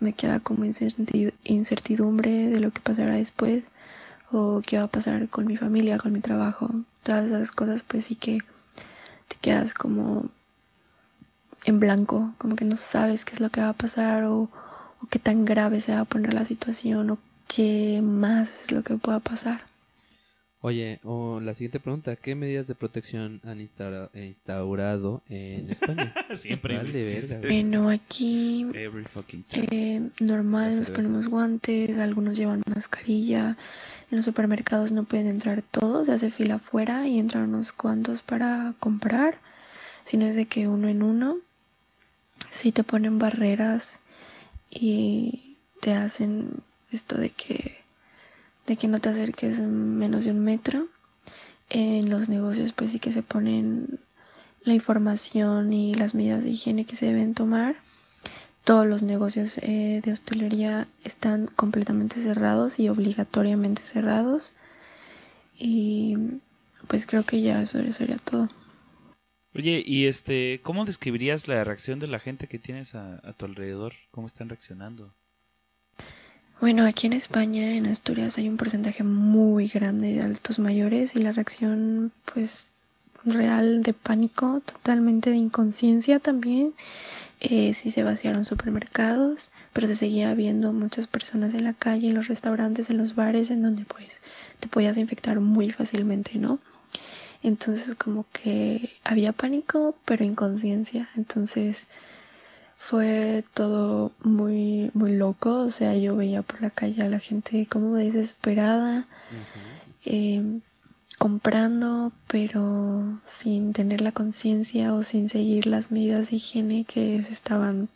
me 0.00 0.12
queda 0.12 0.40
como 0.40 0.64
incerti- 0.64 1.32
incertidumbre 1.44 2.48
de 2.48 2.60
lo 2.60 2.70
que 2.70 2.80
pasará 2.80 3.14
después 3.14 3.64
o 4.32 4.62
qué 4.66 4.78
va 4.78 4.84
a 4.84 4.88
pasar 4.88 5.28
con 5.28 5.46
mi 5.46 5.56
familia, 5.56 5.98
con 5.98 6.12
mi 6.12 6.20
trabajo. 6.20 6.70
Todas 7.02 7.26
esas 7.26 7.52
cosas 7.52 7.82
pues 7.86 8.06
sí 8.06 8.14
que 8.16 8.38
te 9.28 9.36
quedas 9.40 9.74
como 9.74 10.28
en 11.64 11.80
blanco, 11.80 12.34
como 12.38 12.56
que 12.56 12.64
no 12.64 12.76
sabes 12.76 13.24
qué 13.24 13.32
es 13.34 13.40
lo 13.40 13.50
que 13.50 13.60
va 13.60 13.70
a 13.70 13.74
pasar 13.74 14.24
o, 14.24 14.42
o 15.00 15.06
qué 15.10 15.18
tan 15.18 15.44
grave 15.44 15.80
se 15.80 15.92
va 15.92 16.00
a 16.00 16.04
poner 16.04 16.34
la 16.34 16.44
situación 16.44 17.10
o 17.10 17.18
qué 17.48 18.00
más 18.02 18.50
es 18.64 18.72
lo 18.72 18.82
que 18.82 18.96
pueda 18.96 19.20
pasar. 19.20 19.62
Oye, 20.66 20.98
o 21.04 21.40
la 21.40 21.52
siguiente 21.52 21.78
pregunta, 21.78 22.16
¿qué 22.16 22.34
medidas 22.34 22.66
de 22.66 22.74
protección 22.74 23.42
han 23.44 23.60
instaura- 23.60 24.08
eh, 24.14 24.24
instaurado 24.24 25.20
en 25.28 25.68
España? 25.70 26.14
Siempre. 26.40 26.78
Vale, 26.78 27.04
verga. 27.04 27.40
Bueno, 27.46 27.90
aquí 27.90 28.62
Every 28.72 29.04
fucking 29.04 29.42
time. 29.42 29.68
Eh, 29.70 30.10
normal, 30.20 30.78
nos 30.78 30.88
ponemos 30.90 31.28
guantes, 31.28 31.98
algunos 31.98 32.38
llevan 32.38 32.62
mascarilla. 32.66 33.58
En 34.10 34.16
los 34.16 34.24
supermercados 34.24 34.90
no 34.90 35.04
pueden 35.04 35.26
entrar 35.26 35.60
todos, 35.60 36.06
se 36.06 36.12
hace 36.12 36.30
fila 36.30 36.54
afuera 36.54 37.06
y 37.06 37.18
entran 37.18 37.50
unos 37.50 37.72
cuantos 37.72 38.22
para 38.22 38.72
comprar. 38.80 39.38
Si 40.06 40.16
no 40.16 40.24
es 40.24 40.34
de 40.34 40.46
que 40.46 40.66
uno 40.66 40.88
en 40.88 41.02
uno, 41.02 41.36
si 42.48 42.72
te 42.72 42.84
ponen 42.84 43.18
barreras 43.18 44.00
y 44.70 45.58
te 45.82 45.92
hacen 45.92 46.48
esto 46.90 47.18
de 47.18 47.28
que, 47.28 47.83
de 48.66 48.76
que 48.76 48.88
no 48.88 49.00
te 49.00 49.08
acerques 49.10 49.58
menos 49.60 50.24
de 50.24 50.30
un 50.30 50.40
metro. 50.40 50.88
En 51.70 52.10
los 52.10 52.28
negocios 52.28 52.72
pues 52.72 52.90
sí 52.90 52.98
que 52.98 53.12
se 53.12 53.22
ponen 53.22 54.00
la 54.62 54.74
información 54.74 55.72
y 55.72 55.94
las 55.94 56.14
medidas 56.14 56.44
de 56.44 56.50
higiene 56.50 56.84
que 56.84 56.96
se 56.96 57.06
deben 57.06 57.34
tomar 57.34 57.76
todos 58.64 58.86
los 58.86 59.02
negocios 59.02 59.58
eh, 59.58 60.00
de 60.02 60.12
hostelería 60.12 60.88
están 61.04 61.46
completamente 61.46 62.20
cerrados 62.20 62.78
y 62.80 62.88
obligatoriamente 62.88 63.82
cerrados. 63.82 64.54
Y 65.56 66.16
pues 66.88 67.06
creo 67.06 67.24
que 67.24 67.42
ya 67.42 67.62
eso 67.62 67.78
sería 67.92 68.16
todo. 68.16 68.48
Oye, 69.54 69.82
y 69.86 70.06
este, 70.06 70.60
¿cómo 70.62 70.84
describirías 70.84 71.46
la 71.46 71.62
reacción 71.62 72.00
de 72.00 72.08
la 72.08 72.18
gente 72.18 72.48
que 72.48 72.58
tienes 72.58 72.94
a, 72.94 73.20
a 73.22 73.34
tu 73.34 73.44
alrededor? 73.44 73.92
¿Cómo 74.10 74.26
están 74.26 74.48
reaccionando? 74.48 75.14
Bueno, 76.60 76.86
aquí 76.86 77.06
en 77.06 77.12
España, 77.12 77.74
en 77.74 77.86
Asturias, 77.86 78.38
hay 78.38 78.48
un 78.48 78.56
porcentaje 78.56 79.02
muy 79.04 79.68
grande 79.68 80.12
de 80.12 80.22
adultos 80.22 80.58
mayores 80.58 81.14
y 81.14 81.18
la 81.18 81.32
reacción 81.32 82.12
pues 82.32 82.66
real 83.24 83.82
de 83.82 83.92
pánico, 83.92 84.62
totalmente 84.64 85.30
de 85.30 85.36
inconsciencia 85.36 86.20
también. 86.20 86.72
Eh, 87.40 87.74
sí 87.74 87.90
se 87.90 88.04
vaciaron 88.04 88.44
supermercados, 88.44 89.50
pero 89.72 89.86
se 89.86 89.94
seguía 89.94 90.32
viendo 90.34 90.72
muchas 90.72 91.06
personas 91.06 91.52
en 91.54 91.64
la 91.64 91.74
calle, 91.74 92.08
en 92.08 92.14
los 92.14 92.28
restaurantes, 92.28 92.88
en 92.88 92.98
los 92.98 93.14
bares, 93.14 93.50
en 93.50 93.62
donde 93.62 93.84
pues 93.84 94.22
te 94.60 94.68
podías 94.68 94.96
infectar 94.96 95.40
muy 95.40 95.70
fácilmente, 95.72 96.38
¿no? 96.38 96.60
Entonces 97.42 97.94
como 97.96 98.24
que 98.32 98.90
había 99.04 99.32
pánico, 99.32 99.94
pero 100.06 100.24
inconsciencia. 100.24 101.08
Entonces 101.16 101.86
fue 102.84 103.44
todo 103.54 104.12
muy, 104.22 104.90
muy 104.92 105.16
loco. 105.16 105.60
O 105.60 105.70
sea, 105.70 105.96
yo 105.96 106.16
veía 106.16 106.42
por 106.42 106.60
la 106.60 106.68
calle 106.68 107.02
a 107.02 107.08
la 107.08 107.18
gente 107.18 107.66
como 107.66 107.94
desesperada, 107.94 109.08
eh, 110.04 110.60
comprando, 111.18 112.12
pero 112.28 113.22
sin 113.26 113.72
tener 113.72 114.02
la 114.02 114.12
conciencia 114.12 114.92
o 114.92 115.02
sin 115.02 115.30
seguir 115.30 115.66
las 115.66 115.90
medidas 115.90 116.30
de 116.30 116.36
higiene 116.36 116.84
que 116.84 117.22
se 117.22 117.32
estaban 117.32 117.88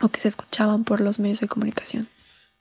o 0.00 0.08
que 0.08 0.20
se 0.20 0.28
escuchaban 0.28 0.84
por 0.84 1.00
los 1.00 1.18
medios 1.18 1.40
de 1.40 1.48
comunicación. 1.48 2.06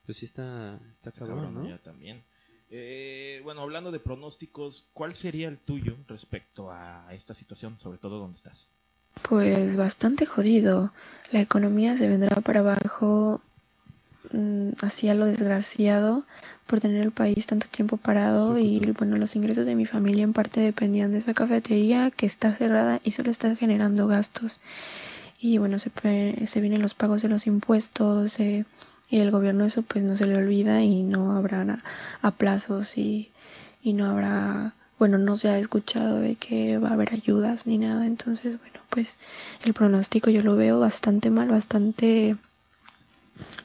Pues 0.04 0.18
sí 0.18 0.26
está, 0.26 0.80
está 0.92 1.12
cabrón, 1.12 1.44
Cabrón, 1.44 1.54
¿no? 1.54 1.70
ya 1.70 1.78
también. 1.78 2.24
Eh, 2.70 3.42
bueno, 3.44 3.62
hablando 3.62 3.92
de 3.92 4.00
pronósticos, 4.00 4.90
¿cuál 4.94 5.14
sería 5.14 5.48
el 5.48 5.60
tuyo 5.60 5.96
respecto 6.08 6.72
a 6.72 7.08
esta 7.14 7.36
situación, 7.36 7.80
sobre 7.80 8.00
todo 8.00 8.18
donde 8.18 8.38
estás? 8.38 8.75
Pues 9.22 9.76
bastante 9.76 10.26
jodido. 10.26 10.92
La 11.32 11.42
economía 11.42 11.98
se 11.98 12.08
vendrá 12.08 12.42
para 12.42 12.60
abajo 12.60 13.42
mm, 14.32 14.70
así 14.82 15.10
a 15.10 15.16
lo 15.16 15.26
desgraciado 15.26 16.24
por 16.68 16.80
tener 16.80 17.02
el 17.04 17.12
país 17.12 17.46
tanto 17.46 17.68
tiempo 17.68 17.98
parado 17.98 18.58
y 18.58 18.80
bueno, 18.98 19.18
los 19.18 19.36
ingresos 19.36 19.66
de 19.66 19.76
mi 19.76 19.86
familia 19.86 20.24
en 20.24 20.34
parte 20.34 20.62
dependían 20.62 21.12
de 21.12 21.20
esa 21.20 21.34
cafetería 21.34 22.12
que 22.12 22.26
está 22.26 22.54
cerrada 22.54 23.00
y 23.04 23.12
solo 23.12 23.30
está 23.32 23.56
generando 23.56 24.08
gastos. 24.08 24.60
Y 25.40 25.58
bueno, 25.58 25.78
se, 25.80 25.92
se 26.48 26.62
vienen 26.62 26.82
los 26.82 26.94
pagos 26.94 27.22
de 27.22 27.30
los 27.30 27.46
impuestos 27.46 28.40
eh, 28.40 28.66
y 29.10 29.20
el 29.20 29.32
gobierno 29.32 29.66
eso 29.66 29.84
pues 29.84 30.04
no 30.04 30.18
se 30.18 30.26
le 30.26 30.38
olvida 30.38 30.82
y 30.82 31.04
no 31.04 31.34
habrá 31.34 31.62
a, 31.62 31.84
a 32.28 32.32
plazos 32.32 32.98
y, 32.98 33.32
y 33.84 33.94
no 33.94 34.10
habrá, 34.10 34.74
bueno, 34.98 35.18
no 35.20 35.38
se 35.38 35.50
ha 35.50 35.60
escuchado 35.60 36.20
de 36.20 36.36
que 36.36 36.78
va 36.80 36.90
a 36.90 36.94
haber 36.94 37.14
ayudas 37.14 37.68
ni 37.68 37.78
nada. 37.78 38.06
Entonces, 38.08 38.58
bueno, 38.60 38.75
pues 38.96 39.16
el 39.64 39.74
pronóstico 39.76 40.30
yo 40.32 40.42
lo 40.42 40.56
veo 40.56 40.80
bastante 40.80 41.30
mal, 41.30 41.50
bastante, 41.50 42.38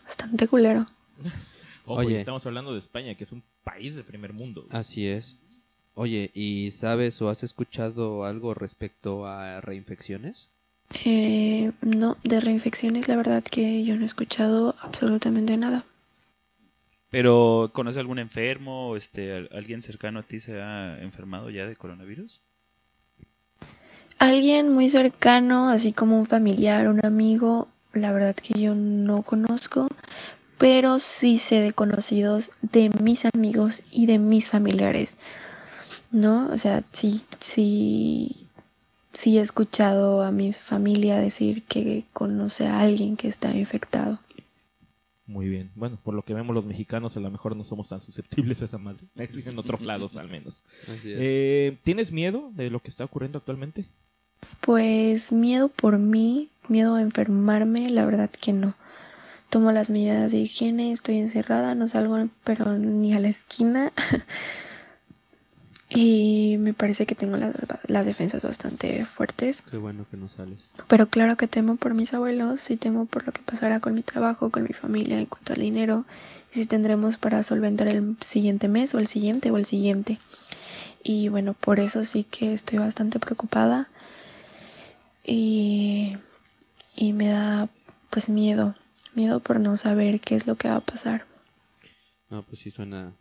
bastante 0.04 0.46
culero. 0.48 0.86
Ojo, 1.86 2.00
Oye. 2.00 2.16
estamos 2.18 2.44
hablando 2.46 2.72
de 2.72 2.78
España, 2.78 3.14
que 3.14 3.24
es 3.24 3.32
un 3.32 3.42
país 3.64 3.96
de 3.96 4.04
primer 4.04 4.32
mundo. 4.32 4.64
güey. 4.68 4.76
Así 4.78 5.06
es. 5.06 5.38
Oye, 5.94 6.30
¿y 6.34 6.70
sabes 6.72 7.20
o 7.22 7.30
has 7.30 7.42
escuchado 7.42 8.24
algo 8.24 8.54
respecto 8.54 9.26
a 9.26 9.60
reinfecciones? 9.60 10.50
Eh, 11.04 11.72
no, 11.82 12.16
de 12.24 12.40
reinfecciones 12.40 13.06
la 13.08 13.16
verdad 13.16 13.42
que 13.44 13.84
yo 13.84 13.96
no 13.96 14.02
he 14.02 14.06
escuchado 14.06 14.74
absolutamente 14.80 15.56
nada. 15.56 15.84
Pero, 17.10 17.70
¿conoces 17.72 17.98
algún 17.98 18.18
enfermo? 18.20 18.94
Este, 18.96 19.32
al- 19.32 19.48
¿Alguien 19.52 19.82
cercano 19.82 20.20
a 20.20 20.22
ti 20.22 20.38
se 20.38 20.60
ha 20.62 21.00
enfermado 21.02 21.50
ya 21.50 21.66
de 21.66 21.74
coronavirus? 21.76 22.40
Alguien 24.20 24.74
muy 24.74 24.90
cercano, 24.90 25.70
así 25.70 25.94
como 25.94 26.18
un 26.18 26.26
familiar, 26.26 26.88
un 26.88 27.02
amigo, 27.06 27.68
la 27.94 28.12
verdad 28.12 28.36
que 28.36 28.60
yo 28.60 28.74
no 28.74 29.22
conozco, 29.22 29.88
pero 30.58 30.98
sí 30.98 31.38
sé 31.38 31.62
de 31.62 31.72
conocidos 31.72 32.50
de 32.60 32.90
mis 33.02 33.24
amigos 33.24 33.82
y 33.90 34.04
de 34.04 34.18
mis 34.18 34.50
familiares, 34.50 35.16
¿no? 36.10 36.50
O 36.52 36.58
sea, 36.58 36.84
sí, 36.92 37.22
sí, 37.40 38.46
sí 39.14 39.38
he 39.38 39.40
escuchado 39.40 40.22
a 40.22 40.30
mi 40.30 40.52
familia 40.52 41.16
decir 41.16 41.62
que 41.62 42.04
conoce 42.12 42.66
a 42.66 42.80
alguien 42.80 43.16
que 43.16 43.26
está 43.26 43.56
infectado. 43.56 44.18
Muy 45.24 45.48
bien. 45.48 45.70
Bueno, 45.76 45.98
por 46.04 46.12
lo 46.12 46.26
que 46.26 46.34
vemos 46.34 46.54
los 46.54 46.66
mexicanos 46.66 47.16
a 47.16 47.20
lo 47.20 47.30
mejor 47.30 47.56
no 47.56 47.64
somos 47.64 47.88
tan 47.88 48.02
susceptibles 48.02 48.60
a 48.60 48.66
esa 48.66 48.76
madre. 48.76 49.06
En 49.46 49.58
otros 49.58 49.80
lados 49.80 50.14
al 50.14 50.28
menos. 50.28 50.60
Así 50.82 51.10
es. 51.10 51.18
Eh, 51.18 51.78
¿Tienes 51.84 52.12
miedo 52.12 52.50
de 52.52 52.68
lo 52.68 52.80
que 52.80 52.90
está 52.90 53.06
ocurriendo 53.06 53.38
actualmente? 53.38 53.86
Pues 54.60 55.32
miedo 55.32 55.68
por 55.68 55.98
mí, 55.98 56.48
miedo 56.68 56.94
a 56.94 57.02
enfermarme, 57.02 57.88
la 57.90 58.04
verdad 58.04 58.30
que 58.30 58.52
no. 58.52 58.74
Tomo 59.48 59.72
las 59.72 59.90
medidas 59.90 60.30
de 60.30 60.38
higiene, 60.38 60.92
estoy 60.92 61.18
encerrada, 61.18 61.74
no 61.74 61.88
salgo 61.88 62.28
pero 62.44 62.78
ni 62.78 63.14
a 63.14 63.20
la 63.20 63.28
esquina. 63.28 63.92
y 65.88 66.56
me 66.60 66.72
parece 66.72 67.04
que 67.04 67.16
tengo 67.16 67.36
la- 67.36 67.52
las 67.88 68.06
defensas 68.06 68.42
bastante 68.42 69.04
fuertes. 69.04 69.62
Qué 69.68 69.76
bueno 69.76 70.06
que 70.08 70.16
no 70.16 70.28
sales. 70.28 70.70
Pero 70.86 71.08
claro 71.08 71.36
que 71.36 71.48
temo 71.48 71.76
por 71.76 71.94
mis 71.94 72.14
abuelos 72.14 72.70
y 72.70 72.76
temo 72.76 73.06
por 73.06 73.26
lo 73.26 73.32
que 73.32 73.42
pasará 73.42 73.80
con 73.80 73.94
mi 73.94 74.02
trabajo, 74.02 74.50
con 74.50 74.62
mi 74.62 74.72
familia 74.72 75.18
en 75.18 75.26
cuanto 75.26 75.52
al 75.52 75.60
dinero 75.60 76.04
y 76.54 76.60
si 76.60 76.66
tendremos 76.66 77.16
para 77.16 77.42
solventar 77.42 77.88
el 77.88 78.16
siguiente 78.20 78.68
mes 78.68 78.94
o 78.94 78.98
el 79.00 79.08
siguiente 79.08 79.50
o 79.50 79.56
el 79.56 79.66
siguiente. 79.66 80.20
Y 81.02 81.28
bueno, 81.28 81.54
por 81.54 81.80
eso 81.80 82.04
sí 82.04 82.22
que 82.24 82.52
estoy 82.52 82.78
bastante 82.78 83.18
preocupada 83.18 83.88
y, 85.24 86.16
y 86.96 87.12
me 87.12 87.28
da 87.28 87.68
pues 88.10 88.28
miedo, 88.28 88.74
miedo 89.14 89.40
por 89.40 89.60
no 89.60 89.76
saber 89.76 90.20
qué 90.20 90.34
es 90.34 90.46
lo 90.46 90.56
que 90.56 90.68
va 90.68 90.76
a 90.76 90.80
pasar. 90.80 91.26
No, 92.28 92.42
pues 92.42 92.60
sí 92.60 92.70
suena, 92.70 93.14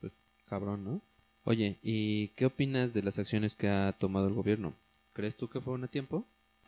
pues, 0.00 0.16
cabrón, 0.46 0.84
¿no? 0.84 1.00
Oye, 1.44 1.78
¿y 1.82 2.28
qué 2.28 2.46
opinas 2.46 2.94
de 2.94 3.02
las 3.02 3.18
acciones 3.18 3.56
que 3.56 3.68
ha 3.68 3.92
tomado 3.92 4.28
el 4.28 4.34
gobierno? 4.34 4.74
¿Crees 5.12 5.36
tú 5.36 5.48
que 5.48 5.60
fueron 5.60 5.84
a 5.84 5.88
tiempo? 5.88 6.24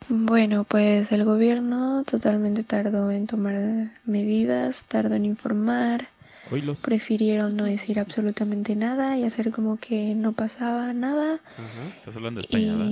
Bueno, 0.09 0.65
pues 0.65 1.11
el 1.11 1.23
gobierno 1.23 2.03
totalmente 2.03 2.63
tardó 2.63 3.09
en 3.09 3.25
tomar 3.27 3.91
medidas, 4.05 4.83
tardó 4.83 5.15
en 5.15 5.25
informar. 5.25 6.09
Oílos. 6.51 6.79
prefirieron 6.81 7.55
no 7.55 7.63
decir 7.65 7.99
absolutamente 7.99 8.75
nada 8.75 9.17
y 9.17 9.23
hacer 9.23 9.51
como 9.51 9.77
que 9.77 10.13
no 10.13 10.33
pasaba 10.33 10.93
nada 10.93 11.39
Ajá. 11.57 11.87
Estás 11.97 12.15
hablando 12.17 12.39
de 12.39 12.45
España, 12.45 12.77
¿verdad? 12.77 12.91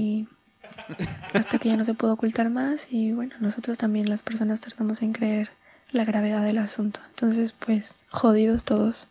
Hasta 1.34 1.60
que 1.60 1.70
ya 1.70 1.78
no 1.78 1.86
se 1.86 1.94
pudo 1.94 2.14
ocultar 2.14 2.50
más 2.50 2.88
y 2.92 3.12
bueno, 3.12 3.36
nosotros 3.40 3.78
también 3.78 4.10
las 4.10 4.22
personas 4.22 4.62
tardamos 4.62 5.02
en 5.02 5.14
creer 5.14 5.50
la 5.92 6.06
gravedad 6.06 6.44
del 6.44 6.58
asunto. 6.58 7.00
Entonces, 7.10 7.54
pues, 7.54 7.96
jodidos 8.10 8.64
todos. 8.64 9.08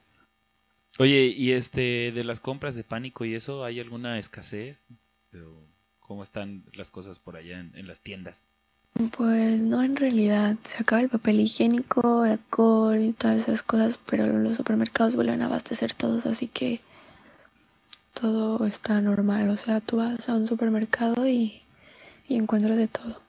Oye, 0.99 1.27
y 1.27 1.53
este, 1.53 2.13
de 2.13 2.25
las 2.25 2.41
compras 2.41 2.75
de 2.75 2.85
pánico 2.85 3.25
y 3.25 3.35
eso, 3.35 3.65
¿hay 3.65 3.81
alguna 3.81 4.19
escasez? 4.19 4.89
Pero, 5.31 5.67
¿Cómo 6.01 6.25
están 6.25 6.65
las 6.75 6.91
cosas 6.91 7.19
por 7.19 7.37
allá 7.37 7.59
en, 7.59 7.73
en 7.75 7.87
las 7.87 8.03
tiendas? 8.03 8.51
Pues 9.17 9.59
no, 9.61 9.83
en 9.83 9.97
realidad 9.97 10.57
se 10.65 10.83
acaba 10.83 11.01
el 11.01 11.09
papel 11.09 11.41
higiénico, 11.41 12.27
el 12.27 12.33
alcohol 12.33 12.99
y 12.99 13.13
todas 13.15 13.45
esas 13.45 13.63
cosas, 13.63 13.99
pero 14.05 14.27
los 14.27 14.57
supermercados 14.57 15.17
vuelven 15.17 15.41
a 15.41 15.47
abastecer 15.47 15.95
todos, 15.95 16.27
así 16.27 16.49
que 16.49 16.83
todo 18.23 18.65
está 18.67 19.01
normal. 19.01 19.51
O 19.51 19.57
sea, 19.57 19.81
tú 19.81 19.97
vas 19.97 20.29
a 20.29 20.35
un 20.35 20.47
supermercado 20.47 21.29
y, 21.29 21.61
y 22.29 22.37
encuentras 22.37 22.77
de 22.77 22.87
todo. 22.87 23.21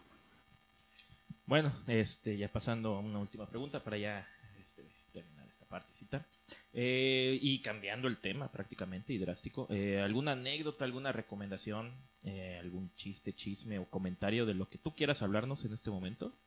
Bueno, 1.45 1.73
este, 1.87 2.37
ya 2.37 2.47
pasando 2.47 2.95
a 2.95 2.99
una 2.99 3.19
última 3.19 3.47
pregunta 3.47 3.83
para 3.83 3.97
ya 3.97 4.27
este, 4.63 4.83
terminar 5.11 5.47
esta 5.49 5.65
partecita. 5.65 6.25
Eh, 6.71 7.39
y 7.41 7.61
cambiando 7.61 8.07
el 8.07 8.17
tema 8.17 8.51
prácticamente 8.51 9.13
y 9.13 9.17
drástico, 9.17 9.67
eh, 9.71 9.99
¿alguna 9.99 10.33
anécdota, 10.33 10.85
alguna 10.85 11.11
recomendación, 11.11 11.91
eh, 12.23 12.59
algún 12.61 12.93
chiste, 12.95 13.33
chisme 13.33 13.79
o 13.79 13.89
comentario 13.89 14.45
de 14.45 14.53
lo 14.53 14.69
que 14.69 14.77
tú 14.77 14.95
quieras 14.95 15.23
hablarnos 15.23 15.65
en 15.65 15.73
este 15.73 15.89
momento? 15.89 16.37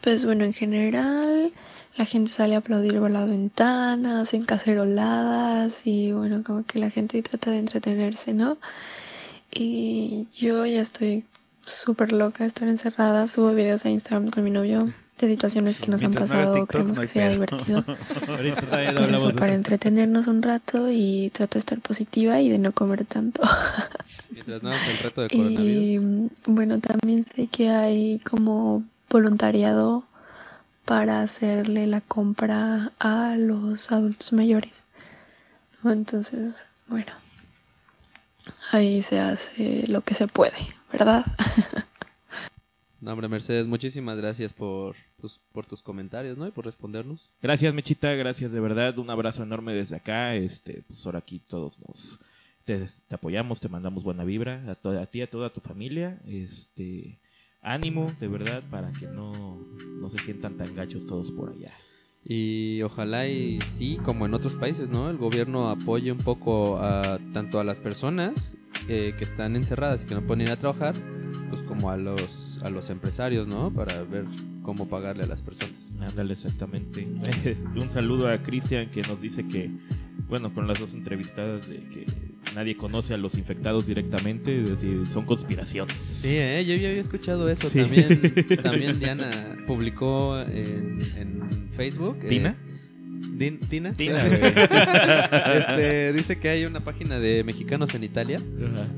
Pues 0.00 0.24
bueno, 0.24 0.44
en 0.44 0.52
general 0.52 1.52
la 1.96 2.04
gente 2.04 2.30
sale 2.30 2.54
a 2.54 2.58
aplaudir 2.58 2.98
por 2.98 3.10
las 3.10 3.28
ventanas, 3.28 4.28
hacen 4.28 4.44
caceroladas 4.44 5.80
y 5.84 6.12
bueno, 6.12 6.42
como 6.44 6.64
que 6.64 6.78
la 6.78 6.90
gente 6.90 7.20
trata 7.22 7.50
de 7.50 7.58
entretenerse, 7.58 8.32
¿no? 8.32 8.56
Y 9.52 10.28
yo 10.36 10.64
ya 10.66 10.80
estoy 10.80 11.24
súper 11.66 12.12
loca 12.12 12.44
de 12.44 12.48
estar 12.48 12.68
encerrada, 12.68 13.26
subo 13.26 13.52
videos 13.52 13.84
a 13.84 13.90
Instagram 13.90 14.30
con 14.30 14.44
mi 14.44 14.50
novio 14.50 14.92
de 15.18 15.28
situaciones 15.28 15.80
que 15.80 15.90
nos 15.90 16.02
han 16.02 16.12
no 16.12 16.20
pasado, 16.20 16.54
TikToks, 16.54 16.68
creemos 16.68 16.96
no 16.96 17.02
que 17.02 17.08
sería 17.08 17.30
divertido. 17.30 17.84
No 19.10 19.26
de 19.26 19.34
para 19.34 19.54
entretenernos 19.54 20.26
un 20.26 20.42
rato 20.42 20.90
y 20.90 21.30
trato 21.34 21.54
de 21.54 21.60
estar 21.60 21.80
positiva 21.80 22.40
y 22.40 22.48
de 22.48 22.58
no 22.58 22.72
comer 22.72 23.04
tanto. 23.04 23.42
Mientras 24.30 24.62
no 24.62 24.72
el 24.72 24.98
reto 25.02 25.20
de 25.20 25.26
Y 25.30 25.36
coronavirus. 25.36 26.04
mm, 26.04 26.26
bueno, 26.46 26.80
también 26.80 27.24
sé 27.24 27.48
que 27.48 27.68
hay 27.68 28.18
como 28.20 28.84
voluntariado 29.10 30.04
para 30.84 31.20
hacerle 31.22 31.86
la 31.86 32.00
compra 32.00 32.92
a 32.98 33.36
los 33.36 33.92
adultos 33.92 34.32
mayores. 34.32 34.72
¿no? 35.82 35.92
Entonces, 35.92 36.54
bueno, 36.88 37.12
ahí 38.72 39.02
se 39.02 39.18
hace 39.20 39.86
lo 39.88 40.00
que 40.02 40.14
se 40.14 40.26
puede, 40.28 40.56
¿verdad? 40.92 41.24
No, 43.02 43.12
hombre, 43.12 43.28
Mercedes, 43.28 43.66
muchísimas 43.66 44.18
gracias 44.18 44.52
por, 44.52 44.94
pues, 45.18 45.40
por 45.52 45.64
tus 45.64 45.82
comentarios, 45.82 46.36
¿no? 46.36 46.46
Y 46.46 46.50
por 46.50 46.66
respondernos. 46.66 47.30
Gracias, 47.40 47.72
Mechita, 47.72 48.12
gracias 48.12 48.52
de 48.52 48.60
verdad. 48.60 48.98
Un 48.98 49.08
abrazo 49.08 49.42
enorme 49.42 49.72
desde 49.72 49.96
acá. 49.96 50.34
Este, 50.34 50.82
pues 50.86 51.06
ahora 51.06 51.20
aquí 51.20 51.38
todos 51.48 51.78
nos 51.88 52.18
te, 52.66 52.78
te 53.08 53.14
apoyamos, 53.14 53.58
te 53.58 53.70
mandamos 53.70 54.04
buena 54.04 54.22
vibra 54.24 54.62
a, 54.70 54.74
to- 54.74 55.00
a 55.00 55.06
ti, 55.06 55.22
a 55.22 55.30
toda 55.30 55.48
tu 55.50 55.62
familia. 55.62 56.18
Este, 56.26 57.16
ánimo, 57.62 58.12
de 58.18 58.28
verdad, 58.28 58.62
para 58.70 58.92
que 58.92 59.06
no, 59.06 59.58
no 60.00 60.10
se 60.10 60.18
sientan 60.18 60.56
tan 60.56 60.74
gachos 60.74 61.06
todos 61.06 61.30
por 61.30 61.50
allá. 61.50 61.72
Y 62.24 62.82
ojalá 62.82 63.26
y 63.28 63.60
sí, 63.62 63.98
como 64.04 64.26
en 64.26 64.34
otros 64.34 64.54
países, 64.54 64.90
¿no? 64.90 65.08
El 65.08 65.16
gobierno 65.16 65.70
apoye 65.70 66.12
un 66.12 66.18
poco 66.18 66.78
a, 66.78 67.18
tanto 67.32 67.60
a 67.60 67.64
las 67.64 67.78
personas 67.78 68.56
eh, 68.88 69.14
que 69.16 69.24
están 69.24 69.56
encerradas 69.56 70.04
y 70.04 70.06
que 70.06 70.14
no 70.14 70.26
pueden 70.26 70.46
ir 70.46 70.50
a 70.50 70.58
trabajar, 70.58 70.94
pues 71.48 71.62
como 71.62 71.90
a 71.90 71.96
los, 71.96 72.62
a 72.62 72.68
los 72.68 72.90
empresarios, 72.90 73.48
¿no? 73.48 73.72
Para 73.72 74.02
ver 74.04 74.26
cómo 74.62 74.88
pagarle 74.88 75.24
a 75.24 75.26
las 75.26 75.42
personas. 75.42 75.78
Ándale, 75.98 76.34
exactamente. 76.34 77.06
Un 77.74 77.88
saludo 77.88 78.28
a 78.28 78.42
Cristian 78.42 78.90
que 78.90 79.02
nos 79.02 79.22
dice 79.22 79.48
que, 79.48 79.70
bueno, 80.28 80.52
con 80.52 80.68
las 80.68 80.78
dos 80.78 80.92
entrevistadas 80.92 81.66
de 81.68 81.78
que 81.88 82.29
nadie 82.54 82.76
conoce 82.76 83.14
a 83.14 83.16
los 83.16 83.34
infectados 83.34 83.86
directamente, 83.86 84.62
es 84.62 84.70
decir, 84.70 85.08
son 85.10 85.24
conspiraciones. 85.24 86.02
Sí, 86.02 86.36
¿eh? 86.36 86.64
yo 86.66 86.74
ya 86.76 86.88
había 86.88 87.00
escuchado 87.00 87.48
eso. 87.48 87.70
También, 87.70 88.46
también 88.62 88.98
Diana 88.98 89.56
publicó 89.66 90.38
en, 90.40 91.70
Facebook. 91.72 92.18
Eh, 92.22 92.28
¿Tina? 92.28 92.56
Tina. 93.68 93.92
Tina 93.96 94.26
este, 95.54 96.12
dice 96.12 96.38
que 96.38 96.50
hay 96.50 96.64
una 96.66 96.80
página 96.80 97.18
de 97.18 97.42
mexicanos 97.42 97.94
en 97.94 98.04
Italia 98.04 98.42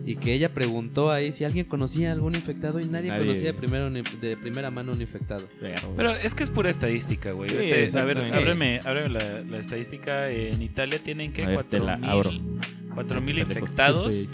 y 0.05 0.16
que 0.16 0.33
ella 0.33 0.53
preguntó 0.53 1.12
ahí 1.12 1.31
si 1.31 1.45
alguien 1.45 1.66
conocía 1.66 2.11
a 2.11 2.12
algún 2.12 2.35
infectado 2.35 2.81
y 2.81 2.87
nadie, 2.87 3.16
conocía 3.16 3.53
de, 3.53 3.55
primero, 3.55 3.89
de 3.91 4.37
primera 4.37 4.70
mano 4.70 4.93
un 4.93 5.01
infectado. 5.01 5.49
Pero 5.97 6.11
es 6.11 6.35
que 6.35 6.43
es 6.43 6.51
pura 6.51 6.70
estadística, 6.70 7.33
güey. 7.33 7.51
A 7.51 8.05
ver, 8.05 8.19
ábreme, 8.27 8.81
ábreme 8.85 9.09
la, 9.11 9.41
la, 9.43 9.59
estadística. 9.59 10.29
En 10.31 10.61
Italia 10.62 11.01
tienen 11.03 11.33
que 11.33 11.45
4.000... 11.45 12.81
4.000 12.94 13.24
Pendejo. 13.24 13.40
infectados. 13.40 14.31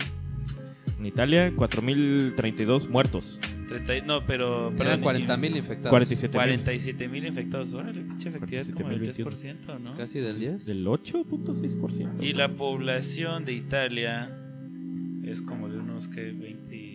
En 0.98 1.06
Italia, 1.06 1.52
4.032 1.54 2.88
muertos. 2.88 3.40
30 3.68 4.06
no, 4.06 4.24
pero... 4.26 4.66
Eran 4.68 4.76
perdón, 4.78 5.00
40 5.02 5.34
y- 5.34 5.38
mil 5.38 5.56
infectados. 5.56 5.90
47 5.90 6.38
mil. 6.38 6.44
47 6.46 7.08
mil 7.08 7.26
infectados. 7.26 7.72
Órale, 7.74 8.00
pinche 8.02 8.28
efectividad 8.30 8.66
como 8.72 8.88
del 8.88 8.98
47,021. 9.00 9.78
10%, 9.78 9.80
¿no? 9.80 9.96
Casi 9.96 10.18
del 10.20 10.38
10. 10.40 10.66
Del 10.66 10.86
8.6%. 10.86 12.22
Y 12.24 12.32
la 12.32 12.48
población 12.48 13.44
de 13.44 13.52
Italia 13.52 14.30
es 15.24 15.42
como 15.42 15.68
de 15.68 15.78
unos 15.78 16.08
que 16.08 16.32
20 16.32 16.88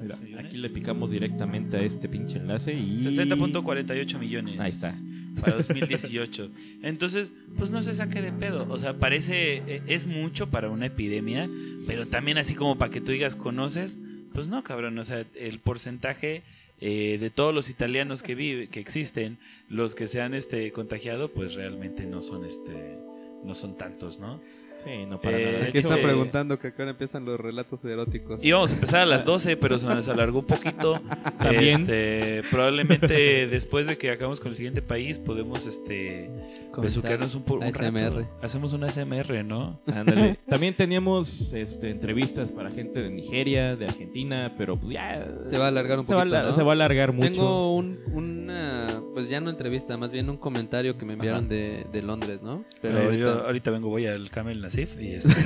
Mira, 0.00 0.16
aquí 0.38 0.58
le 0.58 0.70
picamos 0.70 1.10
directamente 1.10 1.76
a 1.76 1.80
este 1.80 2.08
pinche 2.08 2.38
enlace 2.38 2.72
y... 2.72 2.98
60.48 2.98 4.18
millones. 4.20 4.60
Ahí 4.60 4.68
está. 4.70 4.92
Para 5.40 5.56
2018. 5.56 6.50
Entonces, 6.82 7.32
pues 7.56 7.70
no 7.70 7.82
se 7.82 7.94
saque 7.94 8.22
de 8.22 8.32
pedo. 8.32 8.66
O 8.68 8.78
sea, 8.78 8.98
parece, 8.98 9.62
eh, 9.66 9.82
es 9.86 10.06
mucho 10.06 10.48
para 10.50 10.70
una 10.70 10.86
epidemia, 10.86 11.48
pero 11.86 12.06
también 12.06 12.38
así 12.38 12.54
como 12.54 12.78
para 12.78 12.90
que 12.90 13.00
tú 13.00 13.12
digas, 13.12 13.36
¿conoces? 13.36 13.96
Pues 14.32 14.48
no, 14.48 14.62
cabrón. 14.62 14.98
O 14.98 15.04
sea, 15.04 15.24
el 15.34 15.58
porcentaje 15.58 16.42
eh, 16.80 17.18
de 17.18 17.30
todos 17.30 17.54
los 17.54 17.70
italianos 17.70 18.22
que 18.22 18.34
vive, 18.34 18.68
que 18.68 18.80
existen, 18.80 19.38
los 19.68 19.94
que 19.94 20.06
se 20.06 20.20
han 20.20 20.34
este, 20.34 20.70
contagiado, 20.72 21.32
pues 21.32 21.54
realmente 21.54 22.06
no 22.06 22.22
son 22.22 22.44
este, 22.44 22.98
no 23.44 23.54
son 23.54 23.76
tantos, 23.76 24.18
¿no? 24.18 24.40
Sí, 24.84 25.06
no 25.06 25.20
para 25.20 25.38
Eh, 25.38 25.52
nada. 25.52 25.64
Aquí 25.66 25.78
están 25.78 25.98
eh, 25.98 26.02
preguntando 26.02 26.58
que 26.58 26.68
acá 26.68 26.88
empiezan 26.88 27.24
los 27.24 27.38
relatos 27.38 27.84
eróticos. 27.84 28.44
Íbamos 28.44 28.70
a 28.70 28.74
empezar 28.74 29.00
a 29.00 29.06
las 29.06 29.24
12, 29.24 29.56
pero 29.56 29.78
se 29.78 29.86
nos 29.86 30.08
alargó 30.08 30.40
un 30.40 30.46
poquito. 30.46 31.00
También. 31.38 31.80
Este, 31.82 32.42
probablemente 32.50 33.46
después 33.48 33.86
de 33.86 33.96
que 33.96 34.10
acabemos 34.10 34.40
con 34.40 34.50
el 34.50 34.56
siguiente 34.56 34.82
país, 34.82 35.18
podemos 35.18 35.66
este, 35.66 36.30
besuquearnos 36.76 37.34
un, 37.34 37.44
un 37.48 37.72
rato. 37.72 38.26
Hacemos 38.42 38.72
una 38.72 38.88
SMR, 38.90 39.44
¿no? 39.44 39.76
Ándale. 39.86 40.38
También 40.48 40.74
teníamos 40.74 41.52
este, 41.52 41.90
entrevistas 41.90 42.52
para 42.52 42.70
gente 42.70 43.02
de 43.02 43.10
Nigeria, 43.10 43.76
de 43.76 43.86
Argentina, 43.86 44.54
pero 44.56 44.76
pues 44.76 44.94
ya. 44.94 45.26
Se 45.42 45.58
va 45.58 45.64
a 45.64 45.68
alargar 45.68 45.98
un 45.98 46.06
se 46.06 46.14
va 46.14 46.20
a 46.20 46.24
poquito, 46.24 46.42
¿no? 46.44 46.52
se 46.52 46.62
va 46.62 46.72
a 46.72 46.74
alargar 46.74 47.12
mucho. 47.12 47.28
Tengo 47.30 47.74
un, 47.74 47.98
una, 48.12 48.86
pues 49.14 49.28
ya 49.28 49.40
no 49.40 49.50
entrevista, 49.50 49.96
más 49.96 50.12
bien 50.12 50.30
un 50.30 50.36
comentario 50.36 50.96
que 50.96 51.04
me 51.04 51.14
enviaron 51.14 51.48
de, 51.48 51.84
de 51.90 52.02
Londres, 52.02 52.40
¿no? 52.42 52.64
Pero 52.80 52.98
Eh, 52.98 53.04
ahorita, 53.04 53.18
yo 53.20 53.44
ahorita 53.46 53.70
vengo, 53.70 53.88
voy 53.88 54.06
al 54.06 54.30
Camel 54.30 54.67
Nasif 54.68 55.00
y 55.00 55.14
este, 55.14 55.34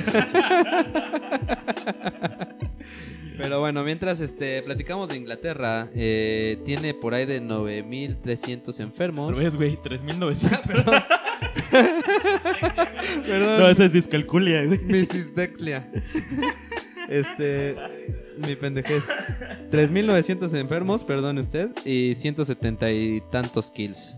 pero 3.37 3.61
bueno, 3.61 3.81
mientras 3.85 4.19
este 4.19 4.61
platicamos 4.63 5.07
de 5.07 5.15
Inglaterra, 5.15 5.89
eh, 5.95 6.57
tiene 6.65 6.93
por 6.93 7.13
ahí 7.13 7.25
de 7.25 7.41
9.300 7.41 8.81
enfermos. 8.81 9.31
¿Lo 9.31 9.37
ves, 9.41 9.55
güey? 9.55 9.77
3.900. 9.77 11.05
Perdón, 13.25 13.59
no, 13.59 13.69
esa 13.69 13.85
es 13.85 13.93
discalculia, 13.93 14.65
güey. 14.65 14.79
mi 14.79 14.99
disdexia. 14.99 15.89
Este, 17.07 17.77
mi 18.45 18.57
pendejez. 18.57 19.05
3.900 19.71 20.53
enfermos, 20.57 21.05
perdone 21.05 21.39
usted, 21.39 21.69
y 21.85 22.15
170 22.15 22.91
y 22.91 23.21
tantos 23.31 23.71
kills. 23.71 24.17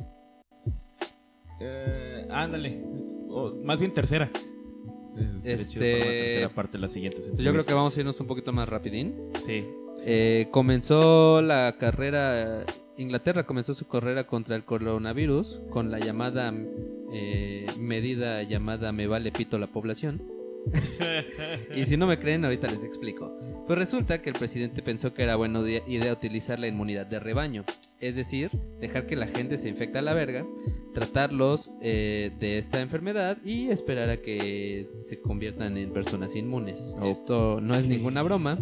Eh, 1.59 2.27
ándale. 2.31 2.83
O, 3.29 3.53
más 3.63 3.79
bien 3.79 3.93
tercera. 3.93 4.31
Este- 5.43 5.79
para 5.79 6.05
la 6.05 6.11
tercera 6.11 6.49
parte 6.49 6.71
de 6.73 6.79
las 6.79 6.91
siguientes. 6.91 7.29
Pues 7.31 7.43
yo 7.43 7.51
creo 7.51 7.65
que 7.65 7.73
vamos 7.73 7.95
a 7.95 7.99
irnos 7.99 8.19
un 8.19 8.27
poquito 8.27 8.51
más 8.53 8.67
rapidín. 8.67 9.15
Sí. 9.45 9.65
Eh, 10.07 10.47
comenzó 10.51 11.41
la 11.41 11.77
carrera, 11.79 12.65
Inglaterra 12.97 13.45
comenzó 13.45 13.73
su 13.73 13.87
carrera 13.87 14.27
contra 14.27 14.55
el 14.55 14.63
coronavirus 14.63 15.61
con 15.71 15.89
la 15.89 15.99
llamada 15.99 16.53
eh, 17.11 17.65
medida 17.79 18.43
llamada 18.43 18.91
me 18.91 19.07
vale 19.07 19.31
pito 19.31 19.57
la 19.57 19.67
población. 19.67 20.21
Y 21.75 21.85
si 21.85 21.97
no 21.97 22.07
me 22.07 22.19
creen, 22.19 22.43
ahorita 22.45 22.67
les 22.67 22.83
explico. 22.83 23.31
Pues 23.67 23.77
resulta 23.79 24.21
que 24.21 24.29
el 24.29 24.35
presidente 24.35 24.81
pensó 24.81 25.13
que 25.13 25.23
era 25.23 25.35
buena 25.35 25.59
idea- 25.61 26.13
utilizar 26.13 26.59
la 26.59 26.67
inmunidad 26.67 27.05
de 27.05 27.19
rebaño. 27.19 27.65
Es 27.99 28.15
decir, 28.15 28.51
dejar 28.79 29.07
que 29.07 29.15
la 29.15 29.27
gente 29.27 29.57
se 29.57 29.69
infecte 29.69 29.97
a 29.97 30.01
la 30.01 30.13
verga, 30.13 30.45
tratarlos 30.93 31.71
eh, 31.81 32.31
de 32.39 32.57
esta 32.57 32.79
enfermedad 32.81 33.37
y 33.43 33.69
esperar 33.69 34.09
a 34.09 34.17
que 34.17 34.89
se 35.01 35.19
conviertan 35.19 35.77
en 35.77 35.91
personas 35.91 36.35
inmunes. 36.35 36.95
Oh. 36.99 37.05
Esto 37.05 37.59
no 37.61 37.73
es 37.75 37.87
ninguna 37.87 38.21
broma. 38.21 38.59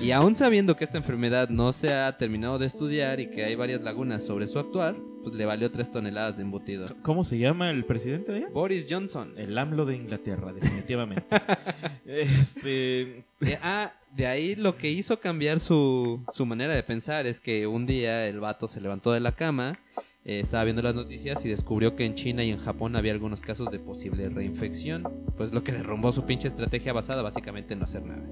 Y 0.00 0.10
aún 0.10 0.34
sabiendo 0.34 0.74
que 0.74 0.84
esta 0.84 0.98
enfermedad 0.98 1.48
no 1.48 1.72
se 1.72 1.92
ha 1.92 2.16
terminado 2.16 2.58
de 2.58 2.66
estudiar 2.66 3.20
y 3.20 3.30
que 3.30 3.44
hay 3.44 3.54
varias 3.54 3.82
lagunas 3.82 4.24
sobre 4.24 4.46
su 4.46 4.58
actuar, 4.58 4.96
pues 5.22 5.34
le 5.34 5.44
valió 5.44 5.70
3 5.70 5.90
toneladas 5.90 6.36
de 6.36 6.42
embutido. 6.42 6.88
¿Cómo 7.02 7.24
se 7.24 7.38
llama 7.38 7.70
el 7.70 7.84
presidente 7.84 8.32
de 8.32 8.38
allá? 8.38 8.48
Boris 8.52 8.86
Johnson. 8.88 9.34
El 9.36 9.56
AMLO 9.56 9.84
de 9.84 9.96
Inglaterra, 9.96 10.52
definitivamente. 10.52 11.24
este. 12.04 13.24
De, 13.40 13.58
ah, 13.62 13.92
de 14.14 14.26
ahí 14.26 14.54
lo 14.54 14.76
que 14.76 14.90
hizo 14.90 15.20
cambiar 15.20 15.60
su, 15.60 16.20
su 16.32 16.46
manera 16.46 16.74
de 16.74 16.82
pensar 16.82 17.26
es 17.26 17.40
que 17.40 17.66
un 17.66 17.86
día 17.86 18.26
el 18.26 18.40
vato 18.40 18.68
se 18.68 18.80
levantó 18.80 19.12
de 19.12 19.20
la 19.20 19.32
cama, 19.32 19.78
eh, 20.28 20.40
estaba 20.40 20.64
viendo 20.64 20.82
las 20.82 20.96
noticias 20.96 21.44
y 21.44 21.48
descubrió 21.48 21.94
que 21.94 22.04
en 22.04 22.14
China 22.14 22.42
y 22.42 22.50
en 22.50 22.58
Japón 22.58 22.96
había 22.96 23.12
algunos 23.12 23.42
casos 23.42 23.70
de 23.70 23.78
posible 23.78 24.28
reinfección. 24.28 25.04
Pues 25.36 25.54
lo 25.54 25.62
que 25.62 25.70
derrumbó 25.70 26.10
su 26.12 26.24
pinche 26.24 26.48
estrategia 26.48 26.92
basada 26.92 27.22
básicamente 27.22 27.74
en 27.74 27.78
no 27.78 27.84
hacer 27.84 28.04
nada. 28.04 28.24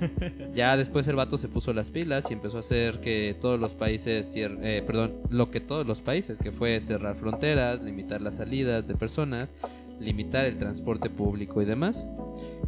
Ya 0.54 0.76
después 0.76 1.06
el 1.06 1.14
vato 1.14 1.38
se 1.38 1.48
puso 1.48 1.72
las 1.72 1.92
pilas 1.92 2.28
y 2.30 2.34
empezó 2.34 2.56
a 2.56 2.60
hacer 2.60 2.98
que 2.98 3.36
todos 3.40 3.60
los 3.60 3.74
países, 3.74 4.32
eh, 4.34 4.82
perdón, 4.84 5.14
lo 5.30 5.52
que 5.52 5.60
todos 5.60 5.86
los 5.86 6.00
países, 6.00 6.38
que 6.38 6.50
fue 6.50 6.80
cerrar 6.80 7.14
fronteras, 7.14 7.80
limitar 7.80 8.20
las 8.20 8.36
salidas 8.36 8.88
de 8.88 8.96
personas, 8.96 9.52
limitar 10.00 10.46
el 10.46 10.58
transporte 10.58 11.10
público 11.10 11.62
y 11.62 11.64
demás. 11.64 12.08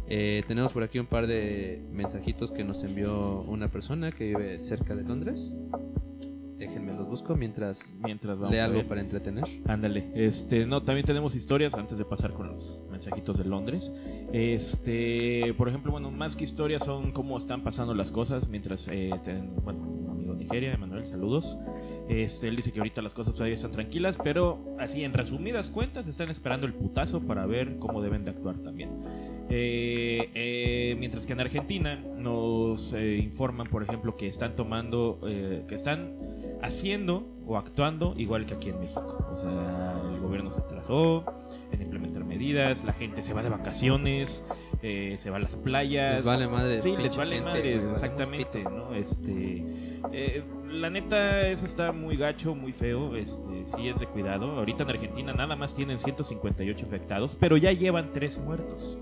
Eh, 0.07 0.43
tenemos 0.47 0.71
por 0.71 0.83
aquí 0.83 0.99
un 0.99 1.05
par 1.05 1.27
de 1.27 1.83
mensajitos 1.91 2.51
que 2.51 2.63
nos 2.63 2.83
envió 2.83 3.41
una 3.41 3.67
persona 3.67 4.13
que 4.13 4.27
vive 4.27 4.59
cerca 4.59 4.95
de 4.95 5.03
Londres. 5.03 5.53
Déjenme 6.59 6.93
los 6.93 7.07
busco 7.07 7.35
mientras 7.37 7.97
Mientras 8.03 8.37
vamos 8.37 8.51
lee 8.51 8.59
a 8.59 8.65
algo 8.65 8.83
para 8.87 8.99
entretener. 8.99 9.45
Ándale, 9.65 10.11
este, 10.13 10.65
no, 10.65 10.83
también 10.83 11.05
tenemos 11.05 11.33
historias 11.33 11.73
antes 11.73 11.97
de 11.97 12.03
pasar 12.05 12.33
con 12.33 12.47
los 12.49 12.79
mensajitos 12.91 13.37
de 13.37 13.45
Londres. 13.45 13.93
Este, 14.33 15.53
por 15.57 15.69
ejemplo, 15.69 15.91
bueno, 15.93 16.11
más 16.11 16.35
que 16.35 16.43
historias 16.43 16.83
son 16.83 17.13
cómo 17.13 17.37
están 17.37 17.63
pasando 17.63 17.93
las 17.93 18.11
cosas 18.11 18.49
mientras, 18.49 18.89
eh, 18.89 19.09
ten- 19.23 19.55
bueno, 19.63 19.79
un 19.87 20.09
amigo 20.09 20.33
de 20.33 20.39
Nigeria, 20.39 20.73
Emanuel, 20.73 21.07
saludos. 21.07 21.57
Este, 22.09 22.49
él 22.49 22.57
dice 22.57 22.73
que 22.73 22.79
ahorita 22.79 23.01
las 23.01 23.13
cosas 23.13 23.33
todavía 23.35 23.53
están 23.53 23.71
tranquilas, 23.71 24.19
pero 24.21 24.75
así 24.79 25.03
en 25.03 25.13
resumidas 25.13 25.69
cuentas 25.69 26.07
están 26.07 26.29
esperando 26.29 26.65
el 26.65 26.73
putazo 26.73 27.21
para 27.21 27.45
ver 27.45 27.77
cómo 27.79 28.01
deben 28.01 28.25
de 28.25 28.31
actuar 28.31 28.57
también. 28.57 28.89
Eh, 29.51 30.29
eh, 30.35 30.95
mientras 30.99 31.25
que 31.25 31.33
en 31.33 31.39
Argentina 31.39 31.95
nos 31.95 32.93
eh, 32.93 33.17
informan, 33.17 33.67
por 33.67 33.81
ejemplo, 33.81 34.15
que 34.17 34.27
están 34.27 34.55
tomando, 34.55 35.19
eh, 35.25 35.63
que 35.67 35.73
están 35.75 36.11
haciendo 36.61 37.25
o 37.45 37.57
actuando 37.57 38.13
igual 38.17 38.45
que 38.45 38.53
aquí 38.53 38.69
en 38.69 38.79
México. 38.79 39.25
O 39.31 39.35
sea, 39.35 40.01
el 40.13 40.19
gobierno 40.19 40.51
se 40.51 40.61
atrasó 40.61 41.23
en 41.71 41.81
implementar 41.81 42.23
medidas, 42.23 42.83
la 42.83 42.93
gente 42.93 43.23
se 43.23 43.33
va 43.33 43.41
de 43.41 43.49
vacaciones, 43.49 44.43
eh, 44.81 45.15
se 45.17 45.29
va 45.29 45.37
a 45.37 45.39
las 45.39 45.55
playas. 45.55 46.17
Les 46.17 46.25
vale 46.25 46.47
madre, 46.47 46.81
Sí, 46.81 46.95
les 46.97 47.15
vale 47.17 47.35
gente, 47.35 47.49
madre, 47.49 47.89
exactamente. 47.89 48.63
¿no? 48.63 48.93
Este, 48.93 49.65
eh, 50.11 50.43
la 50.69 50.89
neta, 50.89 51.47
eso 51.47 51.65
está 51.65 51.91
muy 51.91 52.15
gacho, 52.17 52.53
muy 52.53 52.71
feo, 52.71 53.15
este, 53.15 53.65
sí 53.65 53.87
es 53.87 53.99
de 53.99 54.05
cuidado. 54.05 54.51
Ahorita 54.51 54.83
en 54.83 54.89
Argentina 54.89 55.33
nada 55.33 55.55
más 55.55 55.73
tienen 55.73 55.97
158 55.97 56.85
infectados, 56.85 57.35
pero 57.35 57.57
ya 57.57 57.71
llevan 57.71 58.11
3 58.13 58.39
muertos. 58.39 58.97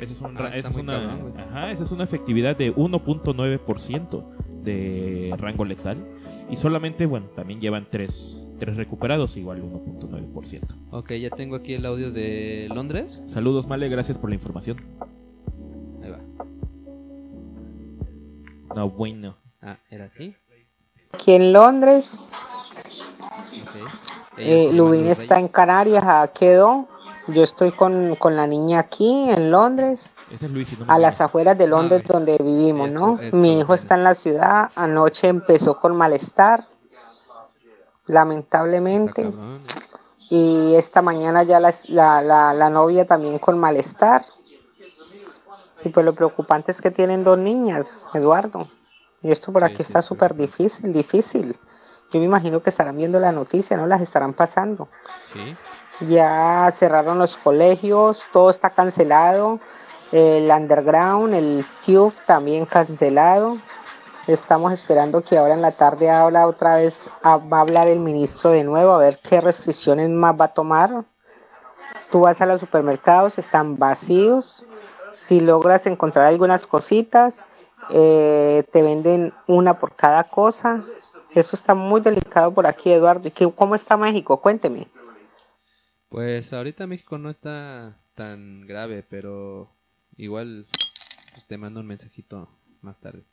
Esa 0.00 0.12
es, 0.14 0.20
un 0.22 0.38
Ah, 0.38 0.48
esa 0.54 0.70
es 0.70 0.76
una, 0.76 0.92
cabrón, 0.94 1.34
ajá, 1.38 1.72
esa 1.72 1.82
es 1.82 1.92
una 1.92 2.04
efectividad 2.04 2.56
de 2.56 2.74
1.9% 2.74 4.24
de 4.62 5.34
rango 5.36 5.64
letal. 5.66 5.98
Y 6.50 6.56
solamente, 6.56 7.06
bueno, 7.06 7.26
también 7.36 7.60
llevan 7.60 7.86
3, 7.90 8.48
recuperados, 8.58 9.36
igual 9.36 9.62
1.9%. 9.62 10.62
Ok, 10.90 11.12
ya 11.12 11.30
tengo 11.30 11.56
aquí 11.56 11.74
el 11.74 11.86
audio 11.86 12.10
de 12.10 12.68
Londres. 12.74 13.22
Saludos, 13.28 13.66
Male, 13.68 13.88
gracias 13.88 14.18
por 14.18 14.30
la 14.30 14.34
información. 14.34 14.78
Ahí 16.02 16.10
va. 16.10 16.18
No, 18.74 18.90
bueno. 18.90 19.36
Ah, 19.62 19.78
¿era 19.90 20.06
así? 20.06 20.34
Aquí 21.12 21.32
en 21.32 21.52
Londres, 21.52 22.18
Ok. 23.62 24.38
eh, 24.38 24.70
Luz 24.72 24.96
está 25.02 25.38
en. 25.38 25.48
Canarias, 25.48 26.02
ah, 26.06 26.30
quedó. 26.32 26.86
Yo 27.28 27.42
estoy 27.44 27.70
con, 27.70 28.16
con 28.16 28.34
la 28.36 28.46
niña 28.46 28.80
aquí 28.80 29.28
en 29.30 29.50
Londres, 29.50 30.14
Ese 30.30 30.46
es 30.46 30.52
Luis 30.52 30.78
no 30.78 30.86
a 30.88 30.98
las 30.98 31.20
afueras 31.20 31.58
de 31.58 31.64
Ah, 31.64 31.68
Londres 31.68 32.02
ok. 32.04 32.12
donde 32.12 32.38
vivimos, 32.38 32.88
Es 32.90 32.94
¿no? 32.94 33.18
es 33.20 33.34
Mi 33.34 33.58
hijo 33.58 33.74
está 33.74 33.94
en 33.96 34.04
la 34.04 34.14
ciudad, 34.14 34.70
anoche 34.76 35.28
empezó 35.28 35.78
con 35.78 35.96
malestar, 35.96 36.66
lamentablemente, 38.06 39.22
eh. 39.22 39.32
y 40.30 40.74
esta 40.76 41.02
mañana 41.02 41.42
ya 41.42 41.60
la, 41.60 41.72
la, 41.88 42.22
la, 42.22 42.54
la 42.54 42.70
novia 42.70 43.06
también 43.06 43.38
con 43.38 43.58
malestar. 43.58 44.24
Y 45.82 45.88
pues 45.88 46.04
lo 46.04 46.14
preocupante 46.14 46.70
es 46.70 46.82
que 46.82 46.90
tienen 46.90 47.24
dos 47.24 47.38
niñas, 47.38 48.06
Eduardo. 48.12 48.68
Y 49.22 49.30
esto 49.30 49.50
por 49.52 49.62
Sí, 49.62 49.66
aquí 49.66 49.76
sí, 49.76 49.82
está 49.82 50.02
sí. 50.02 50.08
súper 50.08 50.34
difícil, 50.34 50.92
difícil. 50.92 51.58
Yo 52.12 52.20
me 52.20 52.26
imagino 52.26 52.62
que 52.62 52.70
estarán 52.70 52.96
viendo 52.98 53.18
la 53.18 53.32
noticia, 53.32 53.76
¿no? 53.76 53.86
Las 53.86 54.02
estarán 54.02 54.34
pasando. 54.34 54.88
Sí. 55.32 55.56
Ya 56.06 56.68
cerraron 56.72 57.18
los 57.18 57.36
colegios, 57.38 58.26
todo 58.32 58.50
está 58.50 58.70
cancelado. 58.70 59.58
El 60.12 60.50
underground, 60.50 61.34
el 61.34 61.64
tube 61.84 62.12
también 62.26 62.66
cancelado. 62.66 63.58
Estamos 64.26 64.72
esperando 64.72 65.22
que 65.22 65.38
ahora 65.38 65.54
en 65.54 65.62
la 65.62 65.72
tarde 65.72 66.10
habla 66.10 66.46
otra 66.46 66.76
vez, 66.76 67.08
a- 67.22 67.36
va 67.36 67.58
a 67.58 67.60
hablar 67.62 67.88
el 67.88 68.00
ministro 68.00 68.50
de 68.50 68.64
nuevo, 68.64 68.92
a 68.92 68.98
ver 68.98 69.18
qué 69.18 69.40
restricciones 69.40 70.08
más 70.08 70.34
va 70.40 70.46
a 70.46 70.54
tomar. 70.54 71.04
Tú 72.10 72.20
vas 72.22 72.40
a 72.40 72.46
los 72.46 72.60
supermercados, 72.60 73.38
están 73.38 73.78
vacíos. 73.78 74.64
Si 75.12 75.40
logras 75.40 75.86
encontrar 75.86 76.26
algunas 76.26 76.66
cositas, 76.66 77.44
eh, 77.90 78.64
te 78.70 78.82
venden 78.82 79.32
una 79.46 79.78
por 79.78 79.94
cada 79.94 80.24
cosa. 80.24 80.82
Eso 81.34 81.54
está 81.54 81.74
muy 81.74 82.00
delicado 82.00 82.52
por 82.52 82.66
aquí, 82.66 82.92
Eduardo. 82.92 83.28
¿Y 83.28 83.30
qué- 83.30 83.50
cómo 83.52 83.74
está 83.74 83.96
México? 83.96 84.40
Cuénteme. 84.40 84.88
Pues 86.08 86.52
ahorita 86.52 86.86
México 86.88 87.18
no 87.18 87.30
está 87.30 88.00
tan 88.14 88.66
grave, 88.66 89.04
pero 89.08 89.70
igual 90.20 90.66
pues, 91.32 91.46
te 91.46 91.58
mando 91.58 91.80
un 91.80 91.86
mensajito 91.86 92.48
más 92.82 93.00
tarde. 93.00 93.24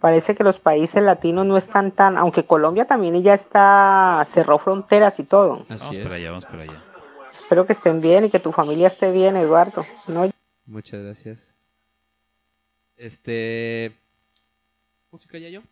Parece 0.00 0.34
que 0.34 0.44
los 0.44 0.58
países 0.58 1.02
latinos 1.02 1.46
no 1.46 1.56
están 1.56 1.90
tan, 1.90 2.18
aunque 2.18 2.44
Colombia 2.44 2.84
también 2.86 3.22
ya 3.22 3.34
está, 3.34 4.22
cerró 4.26 4.58
fronteras 4.58 5.18
y 5.18 5.24
todo. 5.24 5.64
Así 5.68 5.84
Vamos 5.84 5.96
es. 5.96 6.02
para 6.02 6.14
allá, 6.16 6.30
vamos 6.30 6.44
para 6.44 6.62
allá. 6.64 6.84
Espero 7.32 7.66
que 7.66 7.72
estén 7.72 8.00
bien 8.00 8.24
y 8.24 8.30
que 8.30 8.38
tu 8.38 8.52
familia 8.52 8.86
esté 8.86 9.12
bien, 9.12 9.36
Eduardo. 9.36 9.84
No, 10.06 10.30
Muchas 10.66 11.02
gracias. 11.02 11.54
Este. 12.96 13.92
¿Música 15.10 15.38
ya 15.38 15.48
yo? 15.48 15.62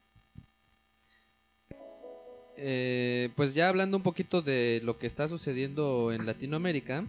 Eh, 2.56 3.30
pues 3.36 3.54
ya 3.54 3.68
hablando 3.68 3.96
un 3.96 4.02
poquito 4.02 4.42
de 4.42 4.80
lo 4.82 4.98
que 4.98 5.06
está 5.06 5.28
sucediendo 5.28 6.12
en 6.12 6.26
Latinoamérica. 6.26 7.04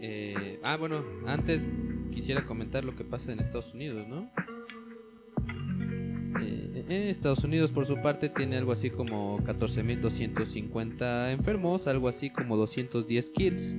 Eh, 0.00 0.60
ah, 0.62 0.76
bueno, 0.76 1.04
antes 1.26 1.88
quisiera 2.12 2.46
comentar 2.46 2.84
lo 2.84 2.94
que 2.94 3.04
pasa 3.04 3.32
en 3.32 3.40
Estados 3.40 3.74
Unidos, 3.74 4.06
¿no? 4.06 4.30
Eh, 6.40 6.84
eh, 6.88 7.10
Estados 7.10 7.44
Unidos, 7.44 7.72
por 7.72 7.86
su 7.86 8.00
parte, 8.00 8.28
tiene 8.28 8.56
algo 8.56 8.72
así 8.72 8.90
como 8.90 9.38
14.250 9.40 11.32
enfermos, 11.32 11.86
algo 11.86 12.08
así 12.08 12.30
como 12.30 12.56
210 12.56 13.30
kills. 13.30 13.74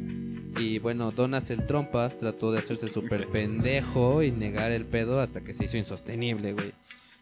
Y 0.58 0.80
bueno, 0.80 1.12
Donald 1.12 1.68
Trompas 1.68 2.18
trató 2.18 2.52
de 2.52 2.60
hacerse 2.60 2.90
súper 2.90 3.28
pendejo 3.28 4.24
y 4.24 4.32
negar 4.32 4.72
el 4.72 4.86
pedo 4.86 5.20
hasta 5.20 5.42
que 5.42 5.54
se 5.54 5.66
hizo 5.66 5.78
insostenible, 5.78 6.54
güey. 6.54 6.74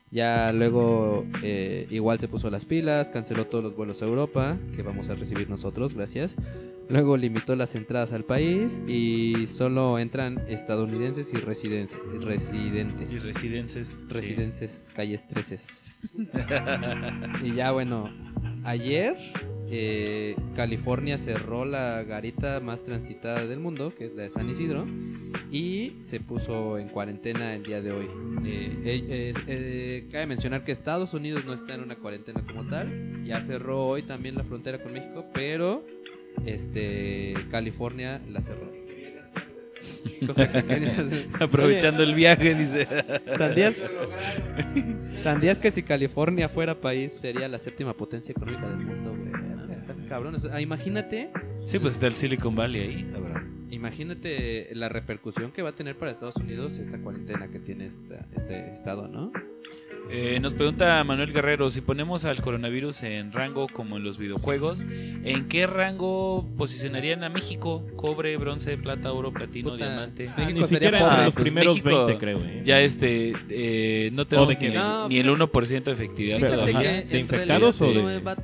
Ya 0.09 0.53
luego 0.53 1.25
eh, 1.43 1.85
igual 1.89 2.19
se 2.19 2.29
puso 2.29 2.49
las 2.49 2.63
pilas, 2.63 3.09
canceló 3.09 3.47
todos 3.47 3.63
los 3.63 3.75
vuelos 3.75 4.01
a 4.01 4.05
Europa, 4.05 4.57
que 4.75 4.81
vamos 4.81 5.09
a 5.09 5.15
recibir 5.15 5.49
nosotros, 5.49 5.93
gracias. 5.93 6.35
Luego 6.89 7.17
limitó 7.17 7.57
las 7.57 7.75
entradas 7.75 8.13
al 8.13 8.23
país 8.23 8.79
y 8.88 9.47
solo 9.47 9.99
entran 9.99 10.41
estadounidenses 10.47 11.34
y 11.34 11.38
residentes. 11.38 11.97
residentes. 12.21 13.11
Y 13.11 13.19
residences. 13.19 13.88
sí. 13.99 14.05
Residences, 14.07 14.91
calles 14.95 15.27
13. 15.27 15.57
y 17.43 17.53
ya 17.55 17.71
bueno, 17.71 18.09
ayer 18.63 19.17
eh, 19.69 20.35
California 20.56 21.18
cerró 21.18 21.65
la 21.65 22.03
garita 22.03 22.60
más 22.60 22.84
transitada 22.84 23.45
del 23.45 23.60
mundo, 23.60 23.94
que 23.95 24.06
es 24.06 24.15
la 24.15 24.23
de 24.23 24.30
San 24.30 24.49
Isidro, 24.49 24.88
y 25.52 25.94
se 25.99 26.19
puso 26.19 26.77
en 26.77 26.89
cuarentena 26.89 27.53
el 27.53 27.64
día 27.64 27.81
de 27.81 27.91
hoy. 27.91 28.06
Eh, 28.45 28.77
eh, 28.84 29.03
eh, 29.10 29.34
eh, 29.48 30.07
cabe 30.11 30.26
mencionar 30.27 30.64
que 30.64 30.72
Estados 30.72 31.14
Unidos 31.14 31.44
no 31.45 31.53
está 31.53 31.73
en 31.76 31.81
una 31.81 31.95
cuarentena 31.98 32.45
como 32.45 32.65
tal, 32.68 33.23
ya 33.26 33.41
cerró 33.41 33.85
hoy 33.88 34.03
también 34.03 34.35
la 34.35 34.44
frontera 34.44 34.81
con 34.81 34.94
México, 34.94 35.26
pero 35.34 35.85
este 36.45 37.35
California 37.52 38.22
la 38.27 38.41
cerró. 38.41 38.72
Cosa 40.26 40.52
que 40.52 40.64
quería 40.64 40.91
hacer. 40.91 41.27
Aprovechando 41.39 42.03
el 42.03 42.15
viaje, 42.15 42.56
dice. 42.56 42.88
Sandías, 43.38 43.81
Sandías 45.22 45.60
que 45.60 45.72
si 45.72 45.84
California 45.84 46.49
fuera 46.49 46.80
país 46.80 47.14
sería 47.14 47.48
la 47.48 47.60
séptima 47.60 47.94
potencia 47.95 48.31
económica 48.31 48.68
del 48.68 48.77
mundo, 48.77 49.16
Están 50.07 50.19
cabrones. 50.19 50.47
Ah, 50.49 50.61
imagínate, 50.61 51.29
Sí, 51.65 51.79
pues 51.79 51.95
está 51.95 52.07
el 52.07 52.13
Silicon 52.15 52.55
Valley 52.55 52.81
ahí, 52.81 53.03
cabrón. 53.11 53.67
imagínate 53.69 54.69
la 54.73 54.88
repercusión 54.88 55.51
que 55.51 55.61
va 55.61 55.69
a 55.69 55.75
tener 55.75 55.97
para 55.97 56.11
Estados 56.11 56.38
Unidos 56.38 56.77
esta 56.77 56.97
cuarentena 56.99 57.49
que 57.49 57.59
tiene 57.59 57.88
esta- 57.88 58.25
este 58.34 58.71
estado, 58.73 59.09
¿no? 59.09 59.34
Eh, 60.09 60.39
nos 60.39 60.53
pregunta 60.53 61.03
Manuel 61.03 61.34
Guerrero, 61.34 61.69
si 61.69 61.81
ponemos 61.81 62.23
al 62.23 62.41
coronavirus 62.41 63.03
en 63.03 63.34
rango 63.34 63.67
como 63.67 63.97
en 63.97 64.03
los 64.05 64.17
videojuegos, 64.17 64.85
¿en 65.25 65.49
qué 65.49 65.67
rango 65.67 66.47
posicionarían 66.57 67.25
a 67.25 67.29
México? 67.29 67.85
Cobre, 67.97 68.38
bronce, 68.38 68.77
plata, 68.77 69.11
oro, 69.11 69.34
platino, 69.34 69.71
Puta, 69.71 69.85
diamante. 69.88 70.29
Ah, 70.38 70.49
ni 70.49 70.63
siquiera 70.63 70.99
entre 70.99 71.25
los 71.25 71.34
pues 71.35 71.43
primeros 71.43 71.75
México 71.84 72.05
20, 72.05 72.17
creo. 72.23 72.38
¿eh? 72.45 72.61
Ya 72.63 72.79
este, 72.79 73.34
eh, 73.49 74.09
no 74.13 74.25
tenemos 74.25 74.57
ni, 74.57 74.69
No, 74.69 75.09
ni 75.09 75.17
el 75.17 75.29
1% 75.29 75.84
de 75.91 75.91
efectividad 75.91 76.39
¿de 76.39 77.19
infectados 77.19 77.81
o 77.81 77.88
de- 77.91 78.21
No 78.21 78.38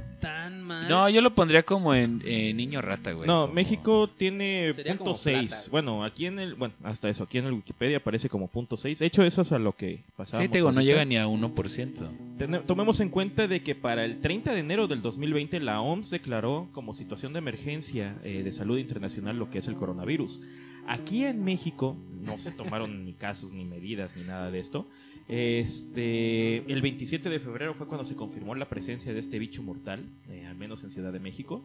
No, 0.89 1.09
yo 1.09 1.21
lo 1.21 1.33
pondría 1.33 1.63
como 1.63 1.93
en, 1.93 2.21
en 2.25 2.57
niño 2.57 2.81
rata, 2.81 3.11
güey. 3.11 3.27
No, 3.27 3.41
como- 3.43 3.53
México 3.53 4.09
tiene 4.17 4.71
Sería 4.73 4.93
punto 4.93 5.03
como 5.05 5.15
6. 5.15 5.47
plata. 5.47 5.63
Bueno, 5.71 6.03
aquí 6.03 6.25
en 6.25 6.39
el, 6.39 6.55
bueno, 6.55 6.73
hasta 6.83 7.09
eso, 7.09 7.23
aquí 7.23 7.37
en 7.37 7.45
el 7.45 7.53
Wikipedia 7.53 7.97
aparece 7.97 8.29
como 8.29 8.47
punto 8.47 8.77
6. 8.77 8.99
De 8.99 9.05
hecho, 9.05 9.23
eso 9.23 9.41
es 9.41 9.51
a 9.51 9.59
lo 9.59 9.73
que 9.75 9.99
pasaba. 10.15 10.41
Sí, 10.43 10.49
te 10.49 10.57
digo, 10.59 10.71
no 10.71 10.81
llega 10.81 11.05
ni 11.05 11.17
a 11.17 11.27
1%. 11.27 12.65
Tomemos 12.65 12.99
en 12.99 13.09
cuenta 13.09 13.47
de 13.47 13.63
que 13.63 13.75
para 13.75 14.05
el 14.05 14.19
30 14.21 14.53
de 14.53 14.59
enero 14.59 14.87
del 14.87 15.01
2020 15.01 15.59
la 15.59 15.81
OMS 15.81 16.09
declaró 16.09 16.67
como 16.71 16.93
situación 16.93 17.33
de 17.33 17.39
emergencia 17.39 18.15
eh, 18.23 18.41
de 18.43 18.51
salud 18.51 18.77
internacional 18.77 19.37
lo 19.37 19.49
que 19.49 19.59
es 19.59 19.67
el 19.67 19.75
coronavirus. 19.75 20.41
Aquí 20.85 21.23
en 21.25 21.43
México 21.45 21.95
no 22.21 22.37
se 22.37 22.51
tomaron 22.51 23.05
ni 23.05 23.13
casos, 23.13 23.51
ni 23.53 23.63
medidas, 23.65 24.15
ni 24.17 24.23
nada 24.23 24.51
de 24.51 24.59
esto. 24.59 24.87
Este, 25.27 26.57
el 26.71 26.81
27 26.81 27.29
de 27.29 27.39
febrero 27.39 27.73
fue 27.73 27.87
cuando 27.87 28.05
se 28.05 28.15
confirmó 28.15 28.55
la 28.55 28.69
presencia 28.69 29.13
de 29.13 29.19
este 29.19 29.39
bicho 29.39 29.63
mortal, 29.63 30.05
eh, 30.29 30.45
al 30.45 30.55
menos 30.55 30.83
en 30.83 30.91
Ciudad 30.91 31.11
de 31.13 31.19
México. 31.19 31.63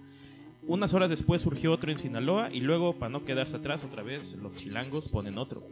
Unas 0.66 0.92
horas 0.94 1.10
después 1.10 1.42
surgió 1.42 1.72
otro 1.72 1.90
en 1.90 1.98
Sinaloa 1.98 2.50
y 2.52 2.60
luego, 2.60 2.94
para 2.98 3.10
no 3.10 3.24
quedarse 3.24 3.56
atrás, 3.56 3.84
otra 3.84 4.02
vez 4.02 4.34
los 4.42 4.54
chilangos 4.56 5.08
ponen 5.08 5.38
otro. 5.38 5.66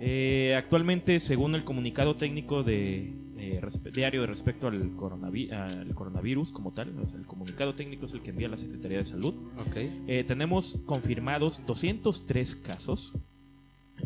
Eh, 0.00 0.54
actualmente, 0.56 1.20
según 1.20 1.54
el 1.54 1.64
comunicado 1.64 2.16
técnico 2.16 2.62
de 2.64 3.12
eh, 3.38 3.60
diario 3.92 4.26
respecto 4.26 4.66
al, 4.66 4.96
coronavi- 4.96 5.52
al 5.52 5.94
coronavirus 5.94 6.50
como 6.50 6.72
tal, 6.72 6.98
o 6.98 7.06
sea, 7.06 7.18
el 7.18 7.26
comunicado 7.26 7.74
técnico 7.74 8.06
es 8.06 8.12
el 8.12 8.20
que 8.22 8.30
envía 8.30 8.48
la 8.48 8.58
Secretaría 8.58 8.98
de 8.98 9.04
Salud, 9.04 9.34
Ok. 9.58 9.76
eh, 9.76 10.24
tenemos 10.26 10.80
confirmados 10.84 11.64
203 11.66 12.56
casos 12.56 13.12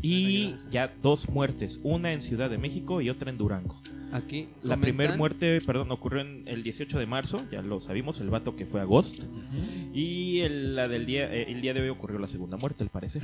y 0.02 0.55
ya 0.70 0.94
dos 1.02 1.28
muertes, 1.28 1.81
una 1.82 2.12
en 2.12 2.23
Ciudad 2.23 2.51
de 2.51 2.59
México 2.59 3.01
y 3.01 3.10
otra 3.10 3.31
en 3.31 3.39
Durango. 3.39 3.81
Aquí 4.12 4.48
La 4.62 4.77
primera 4.78 5.16
muerte, 5.16 5.60
perdón, 5.66 5.90
ocurrió 5.90 6.23
en 6.23 6.44
el 6.48 6.62
18 6.62 6.98
de 6.98 7.05
marzo, 7.06 7.39
ya 7.52 7.60
lo 7.60 7.78
sabimos, 7.81 8.20
el 8.20 8.31
vato 8.31 8.56
que 8.56 8.65
fue 8.65 8.81
a 8.81 8.85
Ghost. 8.85 9.24
Y 9.93 10.40
el, 10.40 10.77
la 10.77 10.89
del 10.89 11.05
día, 11.05 11.32
eh, 11.35 11.47
el 11.51 11.60
día 11.60 11.74
de 11.74 11.82
hoy 11.82 11.89
ocurrió 11.90 12.19
la 12.19 12.27
segunda 12.27 12.56
muerte, 12.56 12.85
al 12.85 12.90
parecer. 12.90 13.23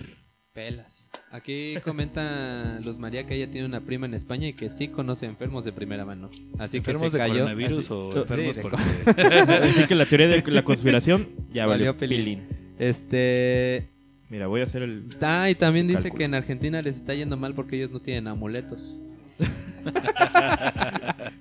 Pelas. 0.52 1.10
Aquí 1.32 1.74
comenta 1.82 2.78
Luz 2.84 2.98
María 3.00 3.26
que 3.26 3.34
ella 3.34 3.50
tiene 3.50 3.66
una 3.66 3.80
prima 3.80 4.06
en 4.06 4.14
España 4.14 4.46
y 4.46 4.52
que 4.52 4.70
sí 4.70 4.86
conoce 4.86 5.26
enfermos 5.26 5.64
de 5.64 5.72
primera 5.72 6.04
mano. 6.04 6.30
Así 6.58 6.76
¿Enfermos 6.76 7.02
que 7.04 7.10
se 7.10 7.16
de 7.18 7.22
cayó. 7.24 7.34
coronavirus 7.40 7.78
así- 7.78 7.92
o 7.92 8.16
enfermos 8.18 8.54
de 8.54 8.62
por- 8.62 8.74
Así 9.64 9.86
que 9.88 9.94
la 9.96 10.06
teoría 10.06 10.28
de 10.28 10.42
la 10.52 10.62
conspiración 10.62 11.28
ya 11.50 11.66
Valió 11.66 11.94
valió 11.94 11.98
pilín. 11.98 12.18
pilín. 12.46 12.48
Este. 12.78 13.88
Mira, 14.30 14.46
voy 14.46 14.60
a 14.62 14.64
hacer 14.64 14.82
el... 14.82 15.05
Ah, 15.20 15.48
y 15.51 15.55
también 15.55 15.86
dice 15.86 16.02
Cálculo. 16.05 16.18
que 16.18 16.24
en 16.24 16.34
Argentina 16.34 16.80
les 16.82 16.96
está 16.96 17.14
yendo 17.14 17.36
mal 17.36 17.55
porque 17.55 17.76
ellos 17.76 17.90
no 17.90 18.01
tienen 18.01 18.26
amuletos. 18.28 18.98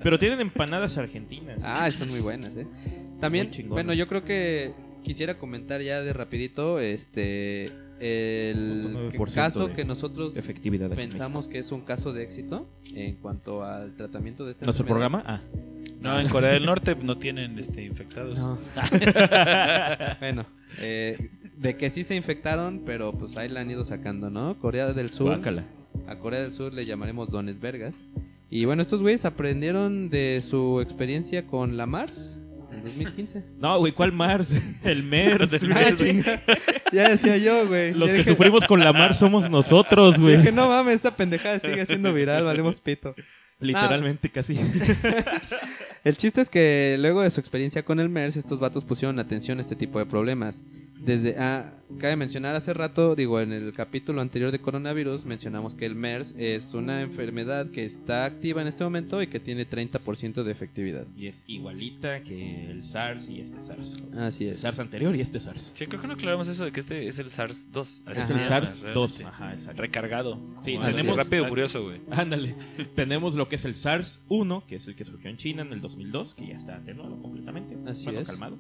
Pero 0.02 0.20
tienen 0.20 0.42
empanadas 0.42 0.98
argentinas. 0.98 1.64
Ah, 1.66 1.90
son 1.92 2.10
muy 2.10 2.20
buenas, 2.20 2.56
¿eh? 2.58 2.68
También, 3.20 3.50
bueno, 3.70 3.94
yo 3.94 4.08
creo 4.08 4.24
que 4.26 4.74
quisiera 5.02 5.38
comentar 5.38 5.82
ya 5.82 6.02
de 6.02 6.12
rapidito 6.14 6.80
este 6.80 7.66
el 8.00 9.10
que- 9.12 9.18
9% 9.18 9.34
caso 9.34 9.74
que 9.74 9.86
nosotros 9.86 10.36
efectividad 10.36 10.90
pensamos 10.90 11.48
que 11.48 11.60
es 11.60 11.72
un 11.72 11.82
caso 11.82 12.12
de 12.12 12.24
éxito 12.24 12.68
en 12.94 13.16
cuanto 13.16 13.64
al 13.64 13.96
tratamiento 13.96 14.44
de 14.46 14.52
esta 14.52 14.66
¿Nuestro 14.66 14.84
enfermedad. 14.86 15.22
programa? 15.24 15.42
Ah. 15.42 15.42
No, 16.04 16.20
en 16.20 16.28
Corea 16.28 16.52
del 16.52 16.66
Norte 16.66 16.96
no 17.02 17.18
tienen 17.18 17.58
este, 17.58 17.84
infectados. 17.84 18.38
No. 18.38 18.58
bueno, 20.20 20.46
eh, 20.80 21.30
de 21.58 21.78
que 21.78 21.90
sí 21.90 22.04
se 22.04 22.16
infectaron, 22.16 22.84
pero 22.86 23.14
pues 23.14 23.38
ahí 23.38 23.48
la 23.50 23.62
han 23.62 23.72
ido 23.72 23.84
sacando, 23.86 24.30
¿no? 24.30 24.60
Corea 24.60 24.92
del 24.94 25.12
Sur. 25.14 25.28
Guácala. 25.28 25.64
A 26.08 26.18
Corea 26.20 26.42
del 26.42 26.54
Sur 26.54 26.74
le 26.74 26.86
llamaremos 26.86 27.30
dones 27.30 27.60
vergas. 27.60 28.04
Y 28.50 28.66
bueno, 28.66 28.82
estos 28.82 29.02
güeyes 29.02 29.26
aprendieron 29.26 30.10
de 30.10 30.44
su 30.48 30.82
experiencia 30.82 31.48
con 31.48 31.78
la 31.78 31.86
Mars 31.86 32.38
en 32.72 32.84
2015. 32.84 33.44
No, 33.58 33.80
güey, 33.80 33.94
¿cuál 33.94 34.12
Mars? 34.12 34.54
El 34.84 35.04
MERS. 35.04 35.54
Ah, 35.54 35.58
güey. 35.72 35.96
chinga. 35.96 36.42
Ya 36.92 37.10
decía 37.10 37.38
yo, 37.38 37.66
güey. 37.68 37.94
Los 37.94 38.10
Ya 38.10 38.14
que 38.16 38.20
dije- 38.20 38.32
sufrimos 38.32 38.68
con 38.68 38.80
la 38.82 38.94
Mars 38.94 39.18
somos 39.18 39.50
nosotros, 39.50 40.20
güey. 40.20 40.38
Dije, 40.38 40.52
no 40.52 40.68
mames, 40.68 40.98
esa 40.98 41.16
pendejada 41.16 41.58
sigue 41.60 41.86
siendo 41.88 42.14
viral, 42.14 42.44
valemos 42.44 42.82
pito. 42.82 43.16
Literalmente, 43.60 44.30
casi. 44.30 44.60
El 46.04 46.18
chiste 46.18 46.42
es 46.42 46.50
que 46.50 46.98
luego 47.00 47.22
de 47.22 47.30
su 47.30 47.40
experiencia 47.40 47.84
con 47.86 48.00
el 48.00 48.10
MERS, 48.10 48.36
estos 48.36 48.60
vatos 48.60 48.84
pusieron 48.84 49.20
atención 49.20 49.60
a 49.60 49.62
este 49.62 49.76
tipo 49.76 50.00
de 50.00 50.06
problemas. 50.06 50.62
Desde, 51.00 51.36
ah, 51.38 51.74
cabe 52.00 52.16
mencionar 52.16 52.56
hace 52.56 52.74
rato, 52.74 53.14
digo, 53.14 53.42
en 53.42 53.52
el 53.52 53.74
capítulo 53.74 54.22
anterior 54.22 54.54
de 54.54 54.60
coronavirus, 54.60 55.26
mencionamos 55.26 55.76
que 55.76 55.86
el 55.86 55.96
MERS 55.96 56.34
es 56.38 56.74
una 56.74 57.02
enfermedad 57.02 57.72
que 57.72 57.84
está 57.84 58.24
activa 58.24 58.62
en 58.62 58.70
este 58.70 58.86
momento 58.86 59.22
y 59.22 59.28
que 59.28 59.42
tiene 59.42 59.68
30% 59.70 60.44
de 60.44 60.52
efectividad. 60.54 61.06
Y 61.18 61.28
es 61.28 61.44
igualita 61.46 62.22
que 62.24 62.70
el 62.72 62.86
SARS 62.86 63.28
y 63.28 63.42
este 63.42 63.62
SARS. 63.62 64.02
O 64.08 64.12
sea, 64.14 64.28
Así 64.28 64.46
el 64.48 64.54
es. 64.54 64.62
SARS 64.62 64.80
anterior 64.80 65.14
y 65.14 65.20
este 65.20 65.42
SARS. 65.42 65.72
Sí, 65.74 65.88
creo 65.88 66.00
que 66.02 66.08
no 66.08 66.14
aclaramos 66.14 66.48
eso 66.48 66.64
de 66.64 66.72
que 66.72 66.80
este 66.80 67.06
es 67.10 67.20
el 67.20 67.28
SARS-2. 67.30 68.04
así 68.06 68.22
Es 68.22 68.30
el 68.30 68.40
llama, 68.40 68.48
SARS-2. 68.62 68.82
realmente. 68.94 69.24
Ajá, 69.26 69.52
exacto. 69.54 69.82
Recargado. 69.82 70.40
Sí, 70.64 70.78
tenemos- 70.86 71.18
rápido 71.18 71.46
furioso, 71.48 71.84
güey. 71.84 72.00
Ándale. 72.12 72.56
Tenemos 72.96 73.36
lo 73.36 73.50
que 73.50 73.58
es 73.58 73.66
el 73.66 73.76
SARS-1, 73.76 74.66
que 74.68 74.78
es 74.78 74.88
el 74.88 74.96
que 74.96 75.04
surgió 75.04 75.30
en 75.30 75.36
China 75.36 75.64
en 75.64 75.74
el 75.74 75.82
2002, 75.96 76.34
que 76.36 76.48
ya 76.48 76.56
está 76.56 76.76
atenuado 76.78 77.22
completamente. 77.22 77.78
Así 77.90 78.06
bueno, 78.06 78.20
es. 78.22 78.30
calmado. 78.30 78.58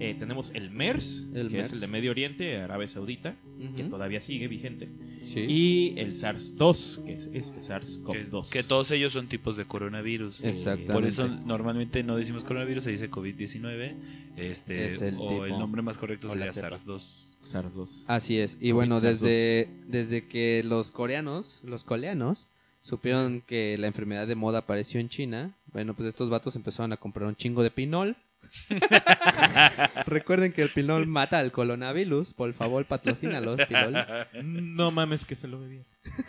Eh, 0.00 0.16
tenemos 0.18 0.50
el 0.54 0.70
MERS, 0.70 1.26
El 1.34 1.48
que 1.48 1.56
MERS. 1.56 1.68
es 1.68 1.72
el 1.74 1.80
de 1.80 1.86
Medio 1.86 2.10
Oriente, 2.10 2.56
Arabia 2.58 2.88
Saudita, 2.88 3.36
que 3.76 3.84
todavía 3.84 4.20
sigue 4.20 4.48
vigente. 4.48 4.88
Sí. 5.22 5.40
Y 5.48 5.94
el 5.98 6.14
SARS-2, 6.14 7.04
que 7.04 7.14
es 7.14 7.30
este 7.32 7.60
Que, 7.60 7.62
SARS-CoV-2. 7.66 8.50
que 8.50 8.62
todos 8.62 8.90
ellos 8.90 9.12
son 9.12 9.28
tipos 9.28 9.56
de 9.56 9.64
coronavirus. 9.64 10.44
Exactamente. 10.44 10.92
Por 10.92 11.04
eso 11.04 11.28
normalmente 11.28 12.02
no 12.02 12.16
decimos 12.16 12.44
coronavirus, 12.44 12.84
se 12.84 12.90
dice 12.90 13.10
COVID-19. 13.10 13.94
Este, 14.36 14.86
Es 14.88 15.00
el 15.02 15.16
o 15.18 15.28
tipo. 15.28 15.44
el 15.46 15.52
nombre 15.52 15.82
más 15.82 15.98
correcto 15.98 16.28
sería 16.28 16.52
cepa. 16.52 16.70
SARS-2. 16.70 17.36
SARS-2. 17.42 18.04
Así 18.06 18.38
es. 18.38 18.58
Y 18.60 18.72
bueno, 18.72 18.96
SARS-2. 18.98 19.00
desde, 19.02 19.68
desde 19.88 20.26
que 20.26 20.62
los 20.64 20.90
coreanos, 20.92 21.60
los 21.64 21.84
coreanos, 21.84 22.48
supieron 22.86 23.40
que 23.40 23.76
la 23.78 23.88
enfermedad 23.88 24.28
de 24.28 24.36
moda 24.36 24.60
apareció 24.60 25.00
en 25.00 25.08
China, 25.08 25.56
bueno, 25.72 25.94
pues 25.94 26.08
estos 26.08 26.30
vatos 26.30 26.54
empezaron 26.54 26.92
a 26.92 26.96
comprar 26.96 27.26
un 27.26 27.34
chingo 27.34 27.64
de 27.64 27.72
pinol. 27.72 28.16
Recuerden 30.06 30.52
que 30.52 30.62
el 30.62 30.68
pinol 30.68 31.08
mata 31.08 31.40
al 31.40 31.50
coronavirus. 31.50 32.32
Por 32.32 32.52
favor, 32.52 32.84
patrocínalos, 32.84 33.60
pinol. 33.66 34.06
No 34.44 34.92
mames 34.92 35.24
que 35.24 35.34
se 35.34 35.48
lo 35.48 35.58
bebía. 35.58 35.82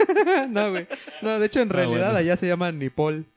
no, 0.49 0.71
güey. 0.71 0.87
No, 1.21 1.37
de 1.37 1.45
hecho, 1.45 1.59
en 1.59 1.69
realidad 1.69 2.11
bueno. 2.13 2.17
allá 2.17 2.37
se 2.37 2.47
llama 2.47 2.71
Nipol. 2.71 3.25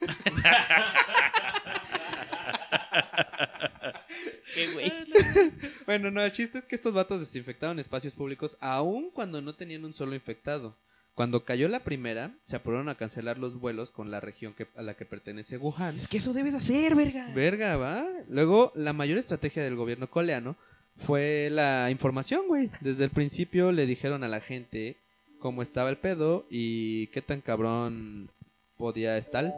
Bueno, 5.87 6.11
no, 6.11 6.23
el 6.23 6.31
chiste 6.31 6.59
es 6.59 6.67
que 6.67 6.75
estos 6.75 6.95
vatos 6.95 7.21
desinfectaron 7.21 7.79
espacios 7.79 8.15
públicos 8.15 8.57
aun 8.61 9.11
cuando 9.11 9.41
no 9.43 9.55
tenían 9.55 9.85
un 9.85 9.93
solo 9.93 10.15
infectado. 10.15 10.77
Cuando 11.21 11.45
cayó 11.45 11.69
la 11.69 11.81
primera, 11.81 12.35
se 12.45 12.57
apuraron 12.57 12.89
a 12.89 12.95
cancelar 12.95 13.37
los 13.37 13.61
vuelos 13.61 13.91
con 13.91 14.11
la 14.11 14.21
región 14.21 14.55
que, 14.55 14.69
a 14.75 14.81
la 14.81 14.95
que 14.95 15.05
pertenece 15.05 15.59
Wuhan. 15.59 15.99
Es 15.99 16.09
que 16.09 16.17
eso 16.17 16.33
debes 16.33 16.55
hacer, 16.55 16.95
verga. 16.95 17.31
Verga, 17.35 17.77
¿va? 17.77 18.09
Luego, 18.31 18.73
la 18.75 18.95
mayor 18.95 19.19
estrategia 19.19 19.63
del 19.63 19.77
gobierno 19.77 20.09
coreano 20.09 20.57
fue 20.97 21.51
la 21.53 21.91
información, 21.91 22.49
güey. 22.49 22.71
Desde 22.81 23.05
el 23.05 23.11
principio 23.11 23.71
le 23.71 23.85
dijeron 23.85 24.25
a 24.25 24.29
la 24.29 24.41
gente 24.41 24.97
cómo 25.41 25.61
estaba 25.61 25.91
el 25.91 25.99
pedo 25.99 26.47
y 26.49 27.09
qué 27.09 27.21
tan 27.21 27.43
cabrón 27.43 28.31
podía 28.79 29.19
estar. 29.19 29.55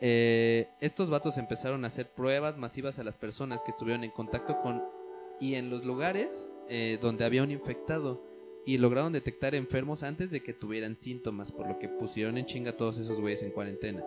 Eh, 0.00 0.66
estos 0.80 1.08
vatos 1.08 1.38
empezaron 1.38 1.84
a 1.84 1.86
hacer 1.86 2.10
pruebas 2.10 2.58
masivas 2.58 2.98
a 2.98 3.04
las 3.04 3.16
personas 3.16 3.62
que 3.62 3.70
estuvieron 3.70 4.02
en 4.02 4.10
contacto 4.10 4.60
con 4.60 4.82
y 5.38 5.54
en 5.54 5.70
los 5.70 5.84
lugares 5.84 6.48
eh, 6.68 6.98
donde 7.00 7.24
había 7.24 7.44
un 7.44 7.52
infectado 7.52 8.27
y 8.68 8.76
lograron 8.76 9.14
detectar 9.14 9.54
enfermos 9.54 10.02
antes 10.02 10.30
de 10.30 10.42
que 10.42 10.52
tuvieran 10.52 10.94
síntomas, 10.94 11.50
por 11.50 11.66
lo 11.66 11.78
que 11.78 11.88
pusieron 11.88 12.36
en 12.36 12.44
chinga 12.44 12.72
a 12.72 12.76
todos 12.76 12.98
esos 12.98 13.18
güeyes 13.18 13.42
en 13.42 13.50
cuarentena. 13.50 14.04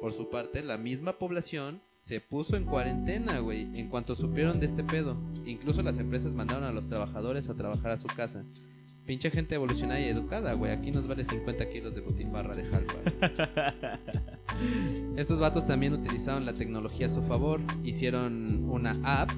Por 0.00 0.12
su 0.12 0.28
parte, 0.28 0.64
la 0.64 0.76
misma 0.76 1.12
población 1.12 1.80
se 2.00 2.20
puso 2.20 2.56
en 2.56 2.64
cuarentena, 2.64 3.38
güey, 3.38 3.68
en 3.78 3.88
cuanto 3.88 4.16
supieron 4.16 4.58
de 4.58 4.66
este 4.66 4.82
pedo. 4.82 5.16
Incluso 5.46 5.84
las 5.84 5.98
empresas 5.98 6.34
mandaron 6.34 6.64
a 6.64 6.72
los 6.72 6.88
trabajadores 6.88 7.48
a 7.48 7.54
trabajar 7.54 7.92
a 7.92 7.96
su 7.96 8.08
casa. 8.08 8.44
Pinche 9.06 9.30
gente 9.30 9.54
evolucionada 9.54 10.00
y 10.00 10.08
educada, 10.08 10.54
güey. 10.54 10.72
Aquí 10.72 10.90
nos 10.90 11.06
vale 11.06 11.24
50 11.24 11.68
kilos 11.68 11.94
de 11.94 12.00
botifarra 12.00 12.56
de 12.56 12.64
jalpa. 12.64 14.00
Estos 15.16 15.38
vatos 15.38 15.68
también 15.68 15.92
utilizaron 15.92 16.44
la 16.44 16.54
tecnología 16.54 17.06
a 17.06 17.10
su 17.10 17.22
favor. 17.22 17.60
Hicieron 17.84 18.68
una 18.68 18.98
app 19.04 19.30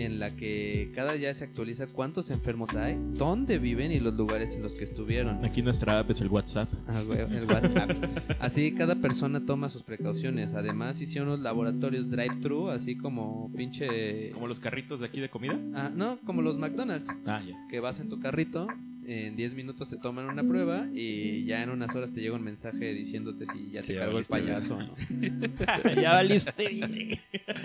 en 0.00 0.18
la 0.18 0.36
que 0.36 0.92
cada 0.94 1.12
día 1.12 1.32
se 1.34 1.44
actualiza 1.44 1.86
cuántos 1.86 2.30
enfermos 2.30 2.74
hay, 2.74 2.96
dónde 3.14 3.58
viven 3.58 3.92
y 3.92 4.00
los 4.00 4.14
lugares 4.14 4.54
en 4.54 4.62
los 4.62 4.74
que 4.74 4.84
estuvieron. 4.84 5.44
Aquí 5.44 5.62
nuestra 5.62 5.98
app 5.98 6.10
es 6.10 6.20
el 6.20 6.28
WhatsApp. 6.28 6.68
Ah, 6.86 7.02
güey, 7.06 7.20
el 7.20 7.46
WhatsApp. 7.46 7.90
Así 8.40 8.72
cada 8.72 8.96
persona 8.96 9.44
toma 9.44 9.68
sus 9.68 9.82
precauciones. 9.82 10.54
Además 10.54 11.00
hicieron 11.00 11.28
unos 11.28 11.40
laboratorios 11.40 12.10
drive-thru, 12.10 12.70
así 12.70 12.96
como 12.96 13.50
pinche... 13.54 14.30
Como 14.32 14.46
los 14.46 14.60
carritos 14.60 15.00
de 15.00 15.06
aquí 15.06 15.20
de 15.20 15.28
comida. 15.28 15.58
Ah, 15.74 15.90
no, 15.94 16.18
como 16.24 16.42
los 16.42 16.58
McDonald's. 16.58 17.08
Ah, 17.26 17.42
ya. 17.46 17.56
Que 17.68 17.80
vas 17.80 18.00
en 18.00 18.08
tu 18.08 18.20
carrito, 18.20 18.66
en 19.10 19.34
10 19.34 19.54
minutos 19.54 19.90
te 19.90 19.96
toman 19.96 20.26
una 20.26 20.44
prueba 20.44 20.86
y 20.94 21.44
ya 21.44 21.64
en 21.64 21.70
unas 21.70 21.94
horas 21.96 22.12
te 22.12 22.20
llega 22.20 22.36
un 22.36 22.42
mensaje 22.44 22.94
diciéndote 22.94 23.44
si 23.46 23.70
ya 23.72 23.82
Sí, 23.82 23.94
ya 23.94 24.00
cargó 24.00 24.18
el 24.18 24.24
payaso 24.24 24.76
o 24.76 24.82
no. 24.82 24.94
ya 26.00 26.12
valiste. 26.12 27.18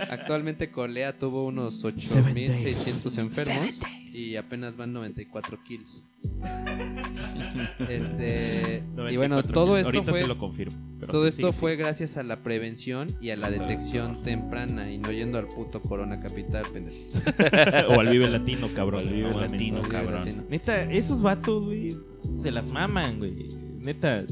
Actualmente 0.10 0.72
Colea 0.72 1.18
tuvo 1.18 1.46
unos 1.46 1.84
8600 1.84 3.18
enfermos 3.20 3.80
y 4.14 4.36
apenas 4.38 4.76
van 4.76 4.94
94 4.94 5.64
kills. 5.64 6.04
Este, 7.90 8.84
y 9.10 9.18
bueno, 9.18 9.36
94 9.36 9.54
todo 9.54 9.78
esto 9.78 9.88
Ahorita 9.90 10.12
fue 10.12 10.22
te 10.22 10.28
lo 10.28 10.38
confirmo. 10.38 10.78
pero 11.00 11.12
todo 11.14 11.24
sí, 11.24 11.30
esto 11.30 11.48
sigue, 11.48 11.60
fue 11.60 11.76
gracias 11.76 12.18
a 12.18 12.24
la 12.24 12.44
prevención 12.44 13.16
y 13.22 13.30
a 13.30 13.38
la 13.38 13.50
detección 13.50 14.22
temprana 14.24 14.92
y 14.92 14.98
no 14.98 15.12
yendo 15.12 15.38
al 15.38 15.48
puto 15.48 15.82
Corona 15.82 16.20
Capital, 16.20 16.66
pendejos. 16.74 17.14
o 17.90 18.00
al 18.00 18.10
Vive 18.10 18.30
Latino, 18.30 18.68
cabrón. 18.76 19.06
O 19.06 19.08
al 19.08 19.14
Vive 19.14 19.30
No 19.30 19.36
mames, 19.36 19.52
Latino, 19.52 19.82
no. 19.82 19.90
cabrón. 19.90 20.26
Latino. 20.26 20.44
Neta, 20.50 20.84
esos 20.84 21.22
vatos, 21.22 21.66
güey, 21.66 21.98
se 22.42 22.52
las 22.52 22.68
maman, 22.68 23.20
güey. 23.20 23.50
Neta. 23.80 24.26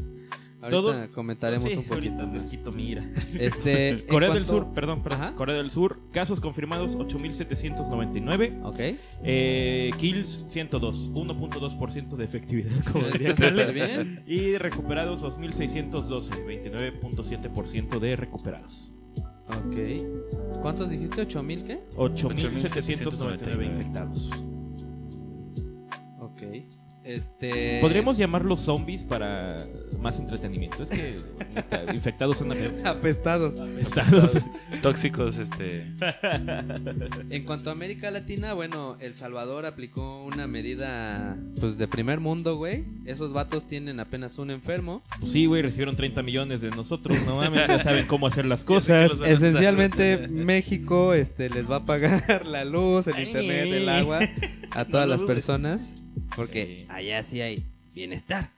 Ahorita 0.63 0.81
Todo- 0.81 1.09
comentaremos 1.11 1.69
Sí, 1.69 1.77
un 1.77 1.83
poquito 1.83 2.25
más. 2.25 2.43
quito 2.49 2.71
mira. 2.71 3.03
Este, 3.39 4.05
Corea 4.07 4.29
del 4.29 4.45
cuanto- 4.45 4.63
Sur, 4.65 4.73
perdón, 4.73 5.03
perdón. 5.03 5.21
Ajá. 5.21 5.35
Corea 5.35 5.55
del 5.57 5.69
Sur, 5.71 5.99
casos 6.11 6.39
confirmados 6.39 6.97
8.799. 6.97 8.61
Ok. 8.63 8.79
Eh, 9.23 9.91
kills 9.97 10.45
102, 10.47 11.11
1.2% 11.13 12.15
de 12.15 12.23
efectividad. 12.23 12.71
Como 12.91 13.07
diría 13.07 13.33
bien. 13.71 14.23
Y 14.25 14.55
recuperados 14.57 15.21
2.612, 15.21 16.29
29.7% 16.45 17.99
de 17.99 18.15
recuperados. 18.15 18.93
Ok. 19.47 20.61
¿Cuántos 20.61 20.89
dijiste? 20.89 21.27
¿8000 21.27 21.63
qué? 21.63 21.81
8.799 21.97 23.65
infectados. 23.65 24.29
Ok. 26.19 26.41
Este. 27.03 27.79
Podríamos 27.81 28.15
llamarlos 28.17 28.61
zombies 28.61 29.03
para 29.03 29.67
más 30.03 30.19
entretenimiento. 30.19 30.83
Es 30.83 30.89
que 30.91 31.15
infectados 31.93 32.37
son 32.37 32.51
Apestados. 32.85 33.59
apestados. 33.59 34.37
Tóxicos, 34.81 35.37
este. 35.37 35.87
En 37.29 37.45
cuanto 37.45 37.69
a 37.69 37.73
América 37.73 38.11
Latina, 38.11 38.53
bueno, 38.53 38.97
El 38.99 39.15
Salvador 39.15 39.65
aplicó 39.65 40.23
una 40.23 40.45
medida 40.47 41.37
pues 41.59 41.77
de 41.77 41.87
primer 41.87 42.19
mundo, 42.19 42.57
güey. 42.57 42.83
Esos 43.05 43.33
vatos 43.33 43.67
tienen 43.67 43.99
apenas 43.99 44.37
un 44.37 44.51
enfermo. 44.51 45.01
Pues 45.19 45.31
sí, 45.31 45.45
güey, 45.45 45.61
recibieron 45.61 45.95
30 45.95 46.21
millones 46.21 46.61
de 46.61 46.69
nosotros. 46.69 47.17
No 47.25 47.37
mames, 47.37 47.67
ya 47.67 47.79
saben 47.79 48.05
cómo 48.05 48.27
hacer 48.27 48.45
las 48.45 48.63
cosas. 48.65 49.19
Esencialmente 49.25 50.27
México 50.27 51.13
este 51.13 51.49
les 51.49 51.69
va 51.69 51.77
a 51.77 51.85
pagar 51.85 52.45
la 52.45 52.65
luz, 52.65 53.07
el 53.07 53.27
internet, 53.27 53.65
el 53.73 53.89
agua 53.89 54.19
a 54.71 54.85
todas 54.85 55.07
las 55.07 55.19
dudes. 55.19 55.33
personas 55.33 56.01
porque 56.35 56.85
allá 56.89 57.23
sí 57.23 57.41
hay 57.41 57.63
bienestar. 57.93 58.51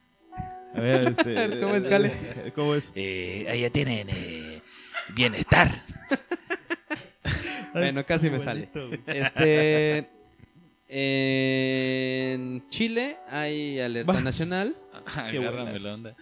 A 0.76 0.80
ver, 0.80 1.08
este, 1.18 1.60
¿Cómo 1.60 1.76
es, 1.76 1.84
Cale? 1.84 2.12
¿Cómo 2.54 2.76
es? 2.76 2.92
Eh, 2.96 3.48
allá 3.50 3.70
tienen 3.70 4.10
eh, 4.10 4.62
bienestar. 5.16 5.70
Bueno, 7.74 8.06
casi 8.06 8.30
me 8.30 8.40
sale. 8.40 8.70
Este 9.06 10.08
en 10.88 12.70
Chile 12.70 13.18
hay 13.30 13.82
alerta 13.82 14.14
Vas. 14.14 14.24
nacional. 14.24 14.74
Buenas. 15.34 15.82
la 15.82 15.94
onda. 15.94 16.16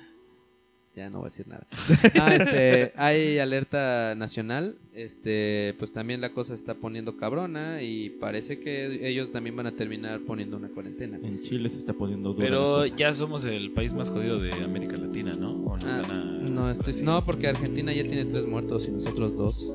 Ya 0.96 1.10
no 1.10 1.20
voy 1.20 1.26
a 1.26 1.30
decir 1.30 1.48
nada. 1.48 1.66
Ah, 2.22 2.36
este, 2.36 2.94
hay 2.96 3.40
alerta 3.40 4.14
nacional. 4.16 4.76
Este, 4.94 5.74
pues 5.80 5.92
también 5.92 6.22
la 6.22 6.30
cosa 6.30 6.54
está 6.54 6.76
poniendo 6.76 7.18
cabrona 7.18 7.82
y 7.82 8.12
parece 8.12 8.60
que 8.60 9.08
ellos 9.10 9.32
también 9.32 9.56
van 9.56 9.66
a 9.66 9.72
terminar 9.72 10.20
poniendo 10.20 10.56
una 10.58 10.68
cuarentena. 10.70 11.18
En 11.24 11.42
Chile 11.42 11.70
se 11.72 11.80
está 11.80 11.94
poniendo. 11.94 12.36
Pero 12.36 12.86
ya 12.86 13.12
somos 13.16 13.44
el 13.46 13.72
país 13.72 13.96
más 13.96 14.12
jodido 14.12 14.40
de 14.40 14.54
América 14.54 14.96
Latina, 14.98 15.34
¿no? 15.34 15.52
¿O 15.66 15.78
nos 15.78 15.92
Ah, 15.92 16.02
van 16.04 16.12
a- 16.12 16.24
no, 16.50 16.70
estoy- 16.70 17.02
no, 17.02 17.26
porque 17.26 17.48
Argentina 17.48 17.92
ya 17.92 18.04
tiene 18.04 18.26
tres 18.26 18.46
muertos 18.46 18.88
y 18.88 18.92
nosotros 18.92 19.36
dos. 19.36 19.74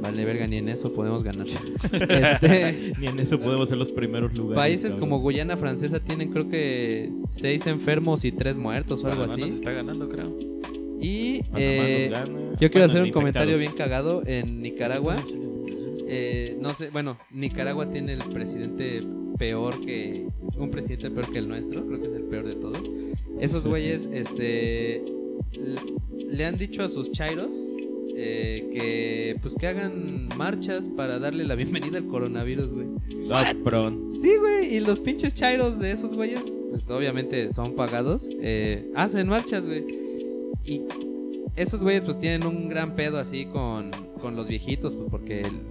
Vale, 0.00 0.24
verga, 0.24 0.46
ni 0.46 0.56
en 0.56 0.68
eso 0.68 0.92
podemos 0.94 1.22
ganar. 1.22 1.46
Este, 1.92 2.92
Ni 2.98 3.06
en 3.06 3.18
eso 3.20 3.38
podemos 3.38 3.68
ser 3.68 3.78
los 3.78 3.90
primeros 3.92 4.36
lugares. 4.36 4.56
países 4.56 4.92
cabrón. 4.92 5.00
como 5.00 5.20
Guyana 5.20 5.56
Francesa 5.56 6.00
tienen 6.00 6.30
creo 6.30 6.48
que 6.48 7.10
seis 7.26 7.66
enfermos 7.66 8.24
y 8.24 8.32
tres 8.32 8.56
muertos 8.56 9.04
o 9.04 9.08
algo 9.08 9.22
Panamá 9.22 9.38
nos 9.38 9.46
así. 9.48 9.54
está 9.56 9.72
ganando, 9.72 10.08
creo. 10.08 10.36
Y 11.00 11.42
eh, 11.56 12.08
gana. 12.10 12.38
yo 12.60 12.70
quiero 12.70 12.86
hacer 12.86 13.00
un 13.02 13.08
infectados. 13.08 13.12
comentario 13.12 13.58
bien 13.58 13.72
cagado. 13.72 14.22
En 14.26 14.60
Nicaragua, 14.62 15.22
eh, 16.08 16.56
no 16.60 16.74
sé, 16.74 16.90
bueno, 16.90 17.18
Nicaragua 17.30 17.90
tiene 17.90 18.14
el 18.14 18.24
presidente 18.24 19.02
peor 19.38 19.80
que. 19.80 20.26
Un 20.58 20.70
presidente 20.70 21.10
peor 21.10 21.30
que 21.32 21.38
el 21.38 21.48
nuestro, 21.48 21.86
creo 21.86 22.00
que 22.00 22.06
es 22.08 22.12
el 22.14 22.24
peor 22.24 22.46
de 22.46 22.54
todos. 22.54 22.90
Esos 23.40 23.66
güeyes, 23.66 24.08
este. 24.12 25.02
le- 25.58 26.26
Le 26.36 26.44
han 26.44 26.56
dicho 26.58 26.82
a 26.82 26.88
sus 26.88 27.10
chairos 27.12 27.56
eh, 28.16 28.68
que 28.72 29.36
pues 29.40 29.54
que 29.54 29.66
hagan 29.66 30.28
marchas 30.36 30.88
para 30.88 31.18
darle 31.18 31.44
la 31.44 31.54
bienvenida 31.56 31.98
al 31.98 32.06
coronavirus, 32.06 32.68
güey. 32.70 32.86
Sí, 34.20 34.36
güey, 34.38 34.76
y 34.76 34.80
los 34.80 35.00
pinches 35.00 35.34
chairos 35.34 35.78
de 35.78 35.92
esos 35.92 36.14
güeyes, 36.14 36.44
pues 36.70 36.90
obviamente 36.90 37.52
son 37.52 37.74
pagados, 37.74 38.28
eh, 38.40 38.90
hacen 38.94 39.28
marchas, 39.28 39.66
güey. 39.66 39.84
Y 40.64 40.82
esos 41.56 41.82
güeyes 41.82 42.04
pues 42.04 42.18
tienen 42.18 42.46
un 42.46 42.68
gran 42.68 42.96
pedo 42.96 43.18
así 43.18 43.46
con, 43.46 43.90
con 44.20 44.36
los 44.36 44.48
viejitos, 44.48 44.94
pues 44.94 45.08
porque 45.10 45.40
el, 45.40 45.62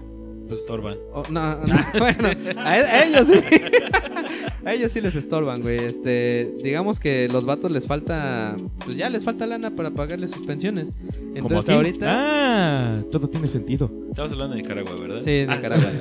Estorban. 0.56 0.98
Oh, 1.14 1.24
no, 1.30 1.56
no, 1.66 1.66
bueno, 2.00 2.30
a, 2.58 2.78
e- 2.78 2.82
a 2.82 3.06
ellos 3.06 3.28
sí. 3.32 3.40
a 4.66 4.74
ellos 4.74 4.92
sí 4.92 5.02
les 5.02 5.16
estorban, 5.16 5.62
güey. 5.62 5.80
Este, 5.80 6.54
digamos 6.64 7.00
que 7.00 7.28
los 7.30 7.46
vatos 7.46 7.72
les 7.72 7.88
falta, 7.88 8.56
pues 8.86 8.98
ya 8.98 9.10
les 9.10 9.24
falta 9.24 9.46
lana 9.48 9.72
para 9.76 9.92
pagarles 9.92 10.32
sus 10.32 10.46
pensiones. 10.46 10.92
Entonces 11.36 11.74
ahorita, 11.74 12.06
Ah, 12.10 13.02
todo 13.12 13.30
tiene 13.30 13.48
sentido. 13.48 13.92
Estamos 14.10 14.32
hablando 14.32 14.56
de 14.56 14.62
Nicaragua, 14.64 14.96
¿verdad? 15.00 15.22
sí, 15.22 15.30
en 15.32 15.52
Ah, 15.52 15.56
Nicaragua. 15.58 15.92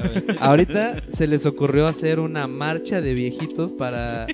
ahorita 0.41 1.03
se 1.09 1.27
les 1.27 1.45
ocurrió 1.47 1.87
hacer 1.87 2.19
una 2.19 2.47
marcha 2.47 3.01
de 3.01 3.13
viejitos 3.15 3.73
para, 3.73 4.27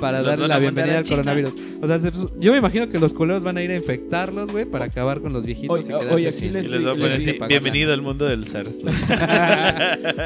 para 0.00 0.22
darle 0.22 0.48
la 0.48 0.58
bienvenida 0.58 0.98
al 0.98 1.04
China. 1.04 1.18
coronavirus. 1.22 1.54
O 1.82 1.86
sea, 1.86 1.98
se- 2.00 2.10
yo 2.40 2.52
me 2.52 2.58
imagino 2.58 2.88
que 2.88 2.98
los 2.98 3.12
culeros 3.14 3.44
van 3.44 3.58
a 3.58 3.62
ir 3.62 3.70
a 3.70 3.76
infectarlos, 3.76 4.50
güey, 4.50 4.64
para 4.64 4.86
acabar 4.86 5.20
con 5.20 5.32
los 5.32 5.44
viejitos 5.44 5.70
Oye, 5.78 5.84
y 5.84 5.86
quedarse 5.88 6.14
oye, 6.14 6.28
aquí 6.28 6.38
sin- 6.40 6.52
les- 6.54 6.66
Y 6.66 6.68
les 6.70 6.82
voy 6.82 6.90
a 6.92 6.94
poner 6.94 7.12
así, 7.12 7.38
bienvenido 7.48 7.92
al 7.92 8.00
mundo 8.02 8.24
del 8.26 8.46
SARS. 8.46 8.78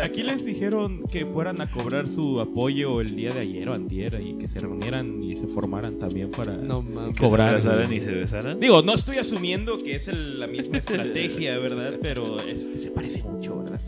Aquí 0.03 0.23
les 0.23 0.45
dijeron 0.45 1.03
que 1.11 1.25
fueran 1.27 1.61
a 1.61 1.71
cobrar 1.71 2.09
su 2.09 2.41
apoyo 2.41 3.01
el 3.01 3.17
día 3.17 3.33
de 3.33 3.41
ayer 3.41 3.69
o 3.69 3.75
antier 3.75 4.21
y 4.21 4.35
que 4.35 4.49
se 4.49 4.61
reunieran 4.61 5.23
y 5.23 5.37
se 5.37 5.47
formaran 5.47 5.99
también 5.99 6.31
para 6.31 6.57
No 6.57 6.83
mames. 6.83 7.11
Que 7.17 7.25
se 7.25 7.31
cobrar. 7.31 7.93
y 7.93 8.01
se 8.01 8.13
besaran. 8.13 8.61
Digo, 8.61 8.83
no 8.83 8.95
estoy 8.95 9.17
asumiendo 9.19 9.79
que 9.83 9.97
es 9.97 10.09
el- 10.09 10.39
la 10.41 10.47
misma 10.47 10.79
estrategia, 10.79 11.59
¿verdad? 11.59 11.95
Pero 12.01 12.41
este, 12.41 12.79
se 12.79 12.91
parece 12.91 13.23
mucho, 13.23 13.59
¿verdad? 13.63 13.81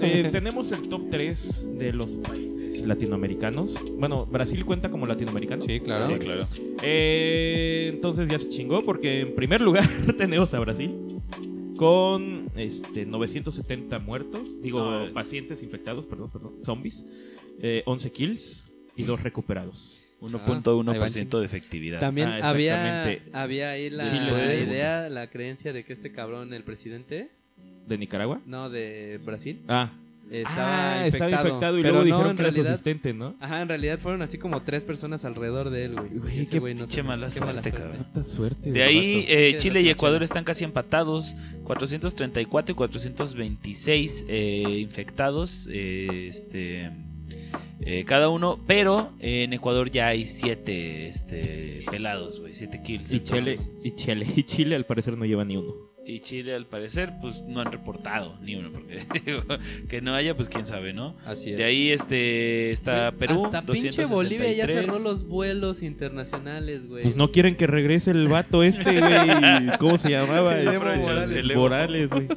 Eh, 0.00 0.28
tenemos 0.30 0.70
el 0.72 0.88
top 0.88 1.08
3 1.10 1.70
de 1.78 1.92
los 1.92 2.16
países 2.16 2.82
latinoamericanos. 2.86 3.76
Bueno, 3.98 4.26
Brasil 4.26 4.64
cuenta 4.64 4.90
como 4.90 5.06
latinoamericano. 5.06 5.62
Sí, 5.62 5.80
claro. 5.80 6.04
Sí, 6.06 6.14
claro. 6.18 6.46
Eh, 6.82 7.90
entonces 7.94 8.28
ya 8.28 8.38
se 8.38 8.48
chingó 8.48 8.82
porque 8.84 9.20
en 9.20 9.34
primer 9.34 9.60
lugar 9.60 9.84
tenemos 10.18 10.52
a 10.54 10.58
Brasil 10.60 10.94
con 11.78 12.50
este 12.56 13.06
970 13.06 13.98
muertos, 14.00 14.60
digo 14.60 14.80
No, 14.80 15.06
eh. 15.06 15.10
pacientes 15.10 15.62
infectados, 15.62 16.04
perdón, 16.06 16.30
perdón, 16.30 16.62
zombies, 16.62 17.04
eh, 17.62 17.82
11 17.86 18.12
kills 18.12 18.64
y 18.96 19.04
2 19.04 19.22
recuperados. 19.22 20.00
Ah, 20.20 20.26
ahí 20.26 20.32
van 20.32 20.62
1.1% 20.64 21.38
de 21.38 21.46
efectividad. 21.46 22.00
También 22.00 22.28
Ah, 22.28 22.50
había, 22.50 23.04
había 23.32 23.70
ahí 23.70 23.88
la, 23.88 24.04
idea, 24.54 25.08
la 25.08 25.30
creencia 25.30 25.72
de 25.72 25.84
que 25.84 25.92
este 25.92 26.10
cabrón, 26.12 26.52
el 26.52 26.64
presidente, 26.64 27.30
¿De 27.86 27.96
Nicaragua? 27.96 28.40
no 28.44 28.68
de 28.68 29.20
Brasil, 29.24 29.60
Ah, 29.68 29.92
estaba, 30.30 30.92
Ah, 31.00 31.06
infectado, 31.06 31.30
estaba 31.30 31.46
infectado 31.48 31.78
y 31.78 31.82
pero 31.82 31.94
luego 31.94 32.08
no, 32.08 32.16
dijeron 32.16 32.30
en 32.32 32.36
que 32.36 32.42
era 32.42 32.50
su 32.50 32.54
realidad, 32.56 32.72
asistente, 32.74 33.14
¿no? 33.14 33.36
Ajá, 33.40 33.62
en 33.62 33.68
realidad 33.68 33.98
fueron 33.98 34.22
así 34.22 34.38
como 34.38 34.62
tres 34.62 34.84
personas 34.84 35.24
alrededor 35.24 35.70
de 35.70 35.84
él, 35.86 35.94
güey. 35.94 36.46
Qué 36.46 36.58
güey 36.58 36.74
no 36.74 36.80
pinche 36.80 36.94
sé- 36.96 37.02
mala 37.02 37.28
qué 37.32 37.40
mala 37.40 37.52
suerte, 37.54 37.72
cabrón. 37.72 37.96
Puta 37.98 38.24
suerte. 38.24 38.72
De 38.72 38.82
ahí, 38.82 39.24
eh, 39.28 39.54
Chile 39.58 39.80
y 39.80 39.88
Ecuador 39.90 40.22
están 40.22 40.44
casi 40.44 40.64
empatados. 40.64 41.34
434 41.64 42.72
y 42.72 42.76
426 42.76 44.24
eh, 44.28 44.78
infectados. 44.80 45.68
eh, 45.70 46.26
este. 46.28 46.90
eh, 47.80 48.04
cada 48.06 48.28
uno, 48.28 48.58
pero 48.66 49.12
eh, 49.20 49.44
en 49.44 49.52
Ecuador 49.52 49.90
ya 49.90 50.08
hay 50.08 50.26
7 50.26 51.08
este, 51.08 51.84
pelados, 51.90 52.40
güey, 52.40 52.54
7 52.54 52.80
kills. 52.82 53.12
y 53.12 53.20
Chile, 53.22 53.54
y 53.84 53.90
Chile, 53.92 54.26
y 54.36 54.42
Chile 54.44 54.74
al 54.76 54.84
parecer 54.86 55.16
no 55.16 55.24
lleva 55.24 55.44
ni 55.44 55.56
uno. 55.56 55.74
Y 56.08 56.20
Chile, 56.20 56.54
al 56.54 56.64
parecer, 56.64 57.12
pues 57.20 57.42
no 57.42 57.60
han 57.60 57.70
reportado 57.70 58.34
ni 58.40 58.54
uno, 58.54 58.70
porque 58.72 59.02
digo, 59.26 59.42
que 59.88 60.00
no 60.00 60.14
haya, 60.14 60.34
pues 60.34 60.48
quién 60.48 60.66
sabe, 60.66 60.94
¿no? 60.94 61.14
Así 61.26 61.50
es. 61.52 61.58
De 61.58 61.64
ahí 61.64 61.90
este 61.90 62.70
está 62.72 63.12
Perú, 63.12 63.44
Hasta 63.44 63.60
pinche 63.60 64.06
Bolivia 64.06 64.50
ya 64.52 64.66
263. 64.66 64.94
cerró 64.94 64.98
los 65.10 65.28
vuelos 65.28 65.82
internacionales, 65.82 66.88
güey. 66.88 67.02
Pues 67.02 67.14
no 67.14 67.30
quieren 67.30 67.56
que 67.56 67.66
regrese 67.66 68.10
el 68.12 68.26
vato 68.26 68.62
este, 68.62 69.00
güey. 69.00 69.76
¿Cómo 69.78 69.98
se 69.98 70.10
llamaba? 70.10 70.58
El 70.58 70.68
Evo 70.68 70.78
Morales. 70.78 71.08
Morales. 71.08 71.36
El 71.36 71.56
Morales, 71.56 72.08
güey. 72.10 72.28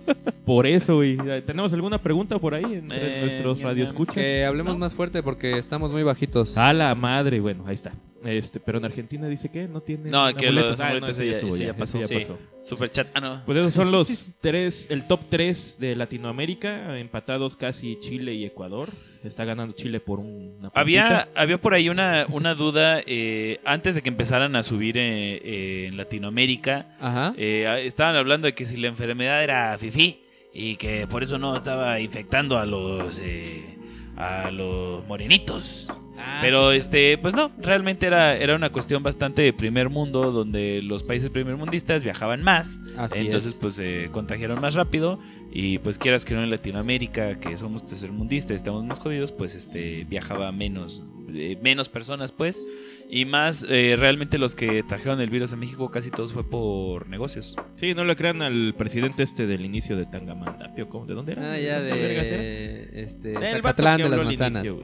Por 0.46 0.68
eso, 0.68 0.96
güey. 0.96 1.18
¿Tenemos 1.46 1.72
alguna 1.72 1.98
pregunta 2.02 2.40
por 2.40 2.54
ahí 2.54 2.66
entre 2.66 3.20
Eh, 3.20 3.22
nuestros 3.22 3.62
radioescuchas? 3.62 4.16
Que 4.16 4.44
hablemos 4.44 4.78
más 4.78 4.94
fuerte 4.94 5.24
porque 5.24 5.58
estamos 5.58 5.92
muy 5.92 6.04
bajitos. 6.04 6.58
A 6.58 6.74
la 6.74 6.94
madre, 6.94 7.40
bueno, 7.40 7.64
ahí 7.66 7.76
está. 7.76 7.94
Este, 8.24 8.60
pero 8.60 8.78
en 8.78 8.86
Argentina 8.86 9.28
dice 9.28 9.50
que 9.50 9.68
no 9.68 9.82
tiene 9.82 10.10
No, 10.12 10.34
que 10.36 10.52
los 10.52 10.80
Ah, 10.80 10.94
ese 11.08 11.26
ya- 11.26 11.32
estuvo, 11.34 11.54
ese 11.56 11.66
ya 11.66 11.74
pasó. 11.76 11.98
ya 12.00 12.08
Sí. 12.08 12.16
pasó. 12.16 12.38
Super 12.64 12.92
chat. 12.92 13.08
Ah, 13.16 13.20
no. 13.20 13.42
Pues 13.46 13.58
esos 13.58 13.74
son 13.74 13.92
los 13.92 14.32
tres, 14.42 14.88
el 14.92 15.06
top 15.08 15.22
3 15.30 15.78
de 15.80 15.96
Latinoamérica, 15.96 16.98
empatados 17.00 17.56
casi 17.56 17.98
Chile 18.00 18.34
y 18.34 18.46
Ecuador. 18.46 18.90
Está 19.24 19.46
ganando 19.46 19.76
Chile 19.76 20.00
por 20.00 20.20
un- 20.20 20.56
una 20.60 20.72
Había, 20.74 21.08
puntita. 21.26 21.42
había 21.42 21.58
por 21.60 21.74
ahí 21.74 21.90
una, 21.90 22.26
una 22.30 22.54
duda 22.56 23.02
eh, 23.06 23.60
antes 23.66 23.96
de 23.96 24.02
que 24.02 24.10
empezaran 24.10 24.56
a 24.56 24.64
subir 24.64 24.98
eh, 24.98 25.42
eh, 25.44 25.86
en 25.88 25.98
Latinoamérica. 25.98 26.88
Ajá. 27.00 27.34
eh, 27.38 27.84
estaban 27.86 28.16
hablando 28.16 28.46
de 28.48 28.54
que 28.54 28.66
si 28.66 28.78
la 28.78 28.88
enfermedad 28.88 29.44
era 29.44 29.78
fifí 29.78 30.24
y 30.54 30.76
que 30.76 31.08
por 31.08 31.24
eso 31.24 31.38
no 31.38 31.56
estaba 31.56 32.00
infectando 32.00 32.58
a 32.58 32.66
los 32.66 33.20
eh, 33.20 33.78
a 34.18 34.52
los 34.52 35.06
morenitos. 35.08 35.88
Ah, 36.24 36.40
Pero 36.42 36.72
este, 36.72 37.18
pues 37.18 37.34
no, 37.34 37.52
realmente 37.58 38.06
era, 38.06 38.36
era 38.38 38.56
una 38.56 38.70
cuestión 38.72 39.04
bastante 39.04 39.42
de 39.42 39.54
primer 39.54 39.90
mundo, 39.90 40.32
donde 40.32 40.82
los 40.84 41.04
países 41.04 41.30
primermundistas 41.30 42.04
viajaban 42.04 42.44
más, 42.44 42.80
Así 42.98 43.20
entonces 43.20 43.54
es. 43.54 43.60
pues 43.60 43.76
se 43.76 44.10
contagiaron 44.12 44.62
más 44.62 44.76
rápido 44.76 45.20
y 45.54 45.80
pues 45.80 45.98
quieras 45.98 46.24
que 46.24 46.34
no 46.34 46.44
en 46.44 46.50
Latinoamérica, 46.50 47.40
que 47.40 47.58
somos 47.58 47.86
tercermundistas, 47.86 48.56
estamos 48.56 48.86
más 48.86 49.00
jodidos, 49.00 49.32
pues 49.34 49.54
este 49.54 50.06
viajaba 50.06 50.52
menos, 50.54 51.04
eh, 51.34 51.58
menos 51.62 51.90
personas 51.90 52.32
pues, 52.32 52.64
y 53.10 53.26
más 53.26 53.66
eh, 53.70 53.96
realmente 53.98 54.38
los 54.38 54.56
que 54.56 54.82
trajeron 54.84 55.20
el 55.20 55.30
virus 55.30 55.52
a 55.52 55.58
México 55.58 55.92
casi 55.92 56.10
todos 56.10 56.32
fue 56.32 56.50
por 56.50 57.10
negocios. 57.10 57.58
Sí, 57.76 57.94
no 57.94 58.06
le 58.06 58.16
crean 58.16 58.42
al 58.42 58.74
presidente 58.78 59.24
este 59.24 59.46
del 59.46 59.66
inicio 59.66 59.98
de 59.98 60.06
Tangamandapio. 60.06 60.88
¿cómo? 60.88 61.06
¿De 61.06 61.14
dónde 61.14 61.34
era? 61.34 61.52
Ah, 61.54 61.60
ya 61.60 61.80
¿Dónde 61.82 61.94
vergas 62.02 62.26
era? 62.26 62.38
de 62.38 63.04
este, 63.04 63.30
El 63.34 63.62
vato 63.62 63.84
Zacatlán 63.84 63.98
de 64.04 64.10
las 64.10 64.24
manzanas. 64.24 64.66
inicio. 64.66 64.84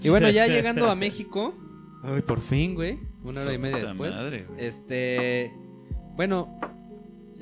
Y 0.02 0.08
bueno, 0.08 0.28
ya 0.30 0.46
llegando 0.48 0.90
a 0.90 0.96
México, 0.96 1.54
ay, 2.02 2.22
por 2.22 2.40
fin, 2.40 2.74
güey, 2.74 2.98
una 3.22 3.42
hora 3.42 3.52
y 3.54 3.58
media 3.58 3.84
después. 3.84 4.16
madre, 4.16 4.44
güey. 4.48 4.64
Este, 4.64 5.52
bueno, 6.16 6.58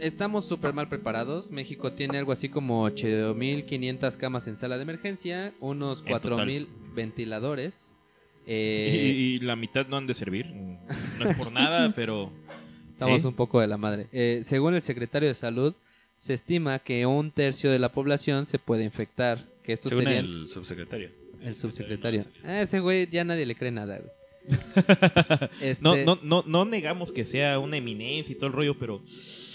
estamos 0.01 0.45
súper 0.47 0.73
mal 0.73 0.89
preparados. 0.89 1.51
México 1.51 1.93
tiene 1.93 2.19
algo 2.19 2.33
así 2.33 2.49
como 2.49 2.89
8.500 2.89 4.17
camas 4.17 4.47
en 4.47 4.57
sala 4.57 4.77
de 4.77 4.83
emergencia, 4.83 5.53
unos 5.61 6.03
En 6.07 6.21
total. 6.21 6.47
4.000 6.49 6.67
ventiladores. 6.95 7.95
Y, 8.47 8.51
Eh, 8.51 9.13
y 9.15 9.39
la 9.41 9.57
mitad 9.57 9.87
no 9.89 9.97
han 9.97 10.07
de 10.07 10.15
servir. 10.15 10.47
No 10.47 11.29
es 11.29 11.37
por 11.37 11.53
nada, 11.53 11.93
pero. 11.97 12.33
Estamos 12.93 13.21
sí. 13.21 13.27
un 13.29 13.35
poco 13.35 13.61
de 13.61 13.67
la 13.67 13.77
madre. 13.77 14.09
Eh, 14.13 14.41
según 14.43 14.75
el 14.75 14.83
secretario 14.83 15.29
de 15.29 15.35
Salud, 15.35 15.75
se 16.17 16.35
estima 16.35 16.79
que 16.81 17.07
un 17.07 17.31
tercio 17.31 17.71
de 17.71 17.79
la 17.79 17.93
población 17.93 18.47
se 18.47 18.59
puede 18.59 18.85
infectar. 18.85 19.47
Que 19.63 19.73
esto 19.75 19.89
Según 19.91 20.05
sería 20.05 20.19
el 20.21 20.49
subsecretario. 20.49 21.11
el 21.43 21.55
subsecretario. 21.55 22.25
A 22.43 22.63
ese 22.63 22.81
güey 22.81 23.07
ya 23.09 23.23
nadie 23.23 23.45
le 23.47 23.55
cree 23.55 23.71
nada, 23.71 23.99
güey. 23.99 24.11
Este, 25.61 25.83
No, 25.83 25.97
no, 25.97 26.19
no, 26.23 26.45
no 26.47 26.65
negamos 26.65 27.13
que 27.13 27.25
sea 27.25 27.59
una 27.59 27.77
eminencia 27.77 28.33
y 28.33 28.37
todo 28.37 28.47
el 28.47 28.53
rollo, 28.53 28.79
pero. 28.79 29.03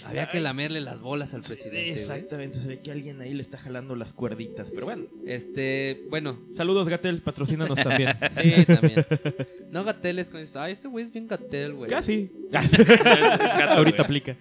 Había 0.06 0.30
que 0.30 0.42
lamerle 0.42 0.82
las 0.82 1.00
bolas 1.02 1.34
al 1.34 1.42
presidente. 1.42 1.80
güey. 1.80 1.92
Exactamente, 1.92 2.60
se 2.60 2.68
ve 2.68 2.82
que 2.82 2.92
alguien 2.92 3.22
ahí 3.22 3.34
le 3.34 3.42
está 3.42 3.58
jalando 3.58 3.96
las 3.96 4.12
cuerditas. 4.12 4.70
Pero 4.72 4.86
bueno, 4.86 5.06
Este, 5.26 6.04
bueno, 6.10 6.40
saludos, 6.52 6.90
Gatel, 6.90 7.22
patrocínanos 7.22 7.80
también. 7.84 8.10
sí, 8.42 8.66
también. 8.66 9.06
No 9.72 9.84
gateles 9.86 10.30
con 10.30 10.42
eso. 10.42 10.60
Ay, 10.62 10.74
ese 10.74 10.88
güey 10.90 11.06
es 11.06 11.12
bien 11.12 11.28
gatel, 11.28 11.74
güey. 11.74 11.90
Casi. 11.90 12.30
gato, 12.52 13.74
Ahorita 13.78 14.04
aplica. 14.04 14.36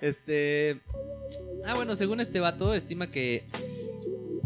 Este. 0.00 0.80
Ah, 1.66 1.74
bueno, 1.74 1.96
según 1.96 2.20
este 2.20 2.40
vato, 2.40 2.74
estima 2.74 3.10
que 3.10 3.44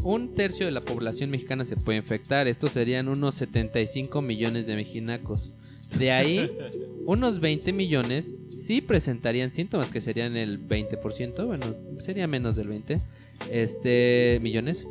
un 0.03 0.35
tercio 0.35 0.66
de 0.66 0.73
la 0.73 0.85
población 0.85 1.31
mexicana 1.31 1.65
se 1.65 1.77
puede 1.77 1.99
infectar. 1.99 2.49
Estos 2.49 2.73
serían 2.73 3.09
unos 3.09 3.35
75 3.37 4.23
millones 4.23 4.66
de 4.66 4.77
mexicacos. 4.77 5.53
De 5.99 6.12
ahí, 6.12 6.51
unos 7.07 7.41
20 7.41 7.73
millones 7.73 8.35
sí 8.49 8.81
presentarían 8.81 9.51
síntomas, 9.51 9.91
que 9.91 10.01
serían 10.01 10.37
el 10.37 10.66
20%. 10.66 11.47
Bueno, 11.47 11.66
sería 11.99 12.27
menos 12.27 12.57
del 12.57 12.69
20 12.69 12.99
este, 13.51 14.39
millones. 14.43 14.87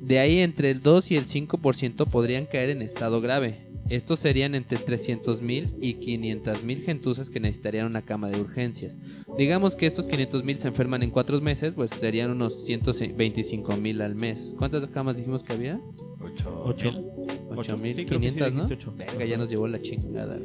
De 0.00 0.20
ahí, 0.20 0.38
entre 0.38 0.70
el 0.70 0.82
2 0.82 1.10
y 1.10 1.16
el 1.16 1.26
5% 1.26 2.08
podrían 2.08 2.46
caer 2.46 2.70
en 2.70 2.82
estado 2.82 3.20
grave. 3.20 3.65
Estos 3.88 4.18
serían 4.18 4.54
entre 4.54 4.78
300 4.78 5.42
mil 5.42 5.68
y 5.80 5.94
500 5.94 6.64
mil 6.64 6.82
gentusas 6.82 7.30
que 7.30 7.38
necesitarían 7.40 7.86
una 7.86 8.02
cama 8.02 8.28
de 8.28 8.40
urgencias. 8.40 8.98
Digamos 9.38 9.76
que 9.76 9.86
estos 9.86 10.08
500 10.08 10.42
mil 10.44 10.56
se 10.56 10.68
enferman 10.68 11.02
en 11.02 11.10
cuatro 11.10 11.40
meses, 11.40 11.74
pues 11.74 11.90
serían 11.92 12.30
unos 12.30 12.64
125 12.64 13.76
mil 13.76 14.00
al 14.02 14.14
mes. 14.14 14.54
¿Cuántas 14.58 14.86
camas 14.86 15.16
dijimos 15.16 15.42
que 15.44 15.52
había? 15.52 15.80
Ocho. 16.20 16.62
Ocho. 16.64 16.92
mil. 16.92 17.04
Ocho. 17.58 17.74
8500, 17.76 17.96
Sí, 17.96 18.04
creo 18.06 18.20
que 18.20 18.30
sí 18.30 18.36
¿no? 18.38 18.46
dijiste 18.50 18.74
ocho. 18.74 18.94
Verga, 18.96 19.24
ya 19.24 19.36
nos 19.36 19.50
llevó 19.50 19.68
la 19.68 19.80
chingada. 19.80 20.38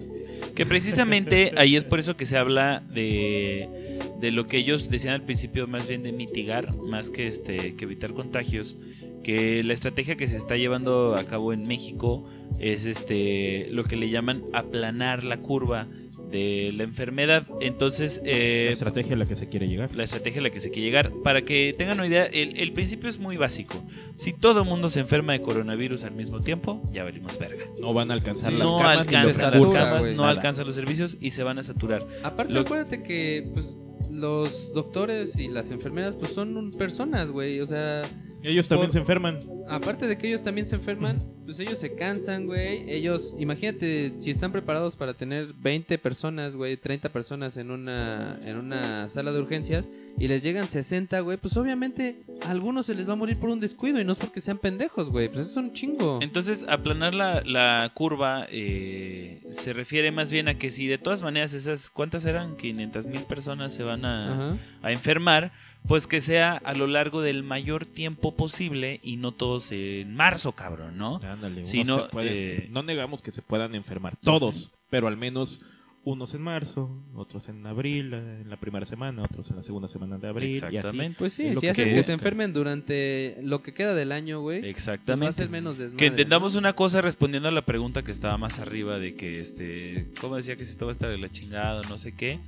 Que 0.55 0.65
precisamente 0.65 1.51
ahí 1.57 1.75
es 1.75 1.83
por 1.83 1.99
eso 1.99 2.15
que 2.15 2.25
se 2.25 2.37
habla 2.37 2.83
de, 2.93 3.99
de 4.19 4.31
lo 4.31 4.47
que 4.47 4.57
ellos 4.57 4.89
decían 4.89 5.15
al 5.15 5.23
principio, 5.23 5.67
más 5.67 5.87
bien 5.87 6.03
de 6.03 6.11
mitigar, 6.11 6.75
más 6.77 7.09
que, 7.09 7.27
este, 7.27 7.75
que 7.75 7.85
evitar 7.85 8.13
contagios. 8.13 8.77
Que 9.23 9.63
la 9.63 9.73
estrategia 9.73 10.15
que 10.15 10.27
se 10.27 10.37
está 10.37 10.57
llevando 10.57 11.15
a 11.15 11.23
cabo 11.25 11.53
en 11.53 11.63
México 11.63 12.23
es 12.59 12.85
este 12.85 13.67
lo 13.71 13.83
que 13.85 13.95
le 13.95 14.09
llaman 14.09 14.43
aplanar 14.53 15.23
la 15.23 15.37
curva 15.37 15.87
de 16.31 16.71
la 16.73 16.83
enfermedad. 16.83 17.45
Entonces, 17.59 18.21
eh, 18.23 18.63
La 18.67 18.71
estrategia 18.71 19.15
a 19.15 19.17
la 19.17 19.25
que 19.25 19.35
se 19.35 19.49
quiere 19.49 19.67
llegar. 19.67 19.93
la 19.93 20.03
estrategia 20.05 20.39
a 20.39 20.43
la 20.43 20.49
que 20.49 20.61
se 20.61 20.69
quiere 20.71 20.87
llegar. 20.87 21.11
Para 21.23 21.41
que 21.41 21.75
tengan 21.77 21.97
una 21.97 22.07
idea, 22.07 22.23
el, 22.25 22.55
el 22.57 22.71
principio 22.71 23.09
es 23.09 23.19
muy 23.19 23.35
básico. 23.35 23.83
Si 24.15 24.31
todo 24.31 24.61
el 24.61 24.67
mundo 24.69 24.87
se 24.89 25.01
enferma 25.01 25.33
de 25.33 25.41
coronavirus 25.41 26.03
al 26.05 26.13
mismo 26.13 26.39
tiempo, 26.39 26.81
ya 26.93 27.03
valimos 27.03 27.37
verga. 27.37 27.65
No 27.81 27.93
van 27.93 28.11
a 28.11 28.13
alcanzar 28.13 28.53
las 28.53 28.65
No 28.65 28.77
camas. 28.77 28.97
alcanzan 28.99 29.51
las 29.59 29.67
camas, 29.67 30.01
no 30.07 30.13
Nada. 30.23 30.29
alcanzan 30.29 30.65
los 30.65 30.75
servicios 30.75 31.17
y 31.19 31.31
se 31.31 31.43
van 31.43 31.59
a 31.59 31.63
saturar. 31.63 32.07
Aparte, 32.23 32.53
Lo- 32.53 32.61
acuérdate 32.61 33.03
que 33.03 33.49
pues 33.53 33.77
los 34.09 34.73
doctores 34.73 35.37
y 35.37 35.49
las 35.49 35.69
enfermeras 35.71 36.15
pues 36.15 36.31
son 36.33 36.55
un- 36.55 36.71
personas, 36.71 37.29
güey. 37.29 37.59
O 37.59 37.67
sea, 37.67 38.03
Ellos 38.43 38.67
también 38.67 38.87
Por- 38.87 38.93
se 38.93 38.99
enferman. 38.99 39.39
aparte 39.69 40.07
de 40.07 40.17
que 40.17 40.27
ellos 40.27 40.41
también 40.41 40.65
se 40.67 40.75
enferman, 40.75 41.19
pues 41.45 41.59
ellos 41.59 41.77
se 41.79 41.95
cansan, 41.95 42.45
güey. 42.47 42.89
Ellos, 42.89 43.35
imagínate, 43.37 44.13
si 44.17 44.31
están 44.31 44.51
preparados 44.51 44.95
para 44.95 45.13
tener 45.13 45.53
20 45.53 45.97
personas, 45.99 46.55
güey, 46.55 46.75
30 46.77 47.09
personas 47.09 47.57
en 47.57 47.69
una, 47.71 48.39
en 48.43 48.57
una 48.57 49.09
sala 49.09 49.31
de 49.31 49.39
urgencias 49.39 49.89
y 50.17 50.27
les 50.27 50.41
llegan 50.43 50.67
60, 50.67 51.19
güey, 51.21 51.37
pues 51.37 51.55
obviamente 51.57 52.23
a 52.45 52.51
algunos 52.51 52.85
se 52.87 52.95
les 52.95 53.07
va 53.07 53.13
a 53.13 53.15
morir 53.15 53.37
por 53.39 53.49
un 53.49 53.59
descuido 53.59 53.99
y 53.99 54.05
no 54.05 54.13
es 54.13 54.17
porque 54.17 54.41
sean 54.41 54.57
pendejos, 54.57 55.09
güey. 55.09 55.27
Pues 55.27 55.41
eso 55.47 55.51
es 55.59 55.65
un 55.65 55.73
chingo. 55.73 56.19
Entonces, 56.21 56.65
aplanar 56.67 57.13
la, 57.13 57.41
la 57.45 57.91
curva 57.93 58.47
eh, 58.49 59.41
se 59.53 59.73
refiere 59.73 60.11
más 60.11 60.31
bien 60.31 60.47
a 60.47 60.55
que 60.57 60.71
si 60.71 60.87
de 60.87 60.97
todas 60.97 61.21
maneras 61.23 61.53
esas, 61.53 61.89
¿cuántas 61.91 62.25
eran? 62.25 62.55
500 62.55 63.05
mil 63.07 63.21
personas 63.23 63.73
se 63.73 63.83
van 63.83 64.03
a, 64.05 64.57
a 64.81 64.91
enfermar, 64.91 65.51
pues 65.87 66.07
que 66.07 66.21
sea 66.21 66.53
a 66.53 66.73
lo 66.73 66.87
largo 66.87 67.21
del 67.21 67.43
mayor 67.43 67.85
tiempo 67.85 68.35
posible 68.35 68.99
y 69.03 69.17
no 69.17 69.31
todos 69.31 69.71
en 69.71 70.15
marzo, 70.15 70.53
cabrón, 70.53 70.97
¿no? 70.97 71.19
Ándale, 71.23 71.65
Si 71.65 71.83
no, 71.83 72.07
se 72.09 72.09
eh, 72.21 72.67
no 72.71 72.83
negamos 72.83 73.21
que 73.21 73.31
se 73.31 73.41
puedan 73.41 73.75
enfermar 73.75 74.15
todos, 74.15 74.71
pero 74.89 75.07
al 75.07 75.17
menos 75.17 75.61
unos 76.03 76.33
en 76.33 76.41
marzo, 76.41 76.89
otros 77.13 77.47
en 77.47 77.65
abril, 77.67 78.11
eh, 78.13 78.41
en 78.41 78.49
la 78.49 78.57
primera 78.57 78.87
semana, 78.87 79.21
otros 79.23 79.49
en 79.51 79.57
la 79.57 79.63
segunda 79.63 79.87
semana 79.87 80.17
de 80.17 80.27
abril. 80.29 80.49
Y 80.55 80.57
así. 80.57 80.65
Exactamente. 80.77 81.15
Pues 81.19 81.33
sí, 81.33 81.45
Es 81.45 81.53
lo 81.55 81.59
si 81.61 81.67
que 81.67 81.71
haces 81.71 81.89
que 81.89 81.95
busca. 81.95 82.07
se 82.07 82.13
enfermen 82.13 82.53
durante 82.53 83.37
lo 83.43 83.61
que 83.61 83.73
queda 83.73 83.93
del 83.93 84.11
año, 84.11 84.39
güey, 84.39 84.61
pues 84.61 84.65
va 84.65 84.67
a 84.67 84.71
Exactamente. 84.71 85.33
ser 85.33 85.49
menos 85.49 85.77
desmadre. 85.77 85.97
Que 85.97 86.05
entendamos 86.07 86.53
¿no? 86.53 86.59
una 86.59 86.73
cosa 86.73 87.01
respondiendo 87.01 87.49
a 87.49 87.51
la 87.51 87.63
pregunta 87.65 88.01
que 88.01 88.11
estaba 88.11 88.35
más 88.39 88.57
arriba 88.57 88.97
de 88.97 89.13
que, 89.13 89.41
este, 89.41 90.07
¿cómo 90.19 90.37
decía 90.37 90.55
que 90.55 90.65
si 90.65 90.73
todo 90.75 90.87
va 90.87 90.91
a 90.91 90.93
estar 90.93 91.09
de 91.09 91.19
la 91.19 91.29
chingada, 91.29 91.83
no 91.87 91.99
sé 91.99 92.15
qué? 92.15 92.39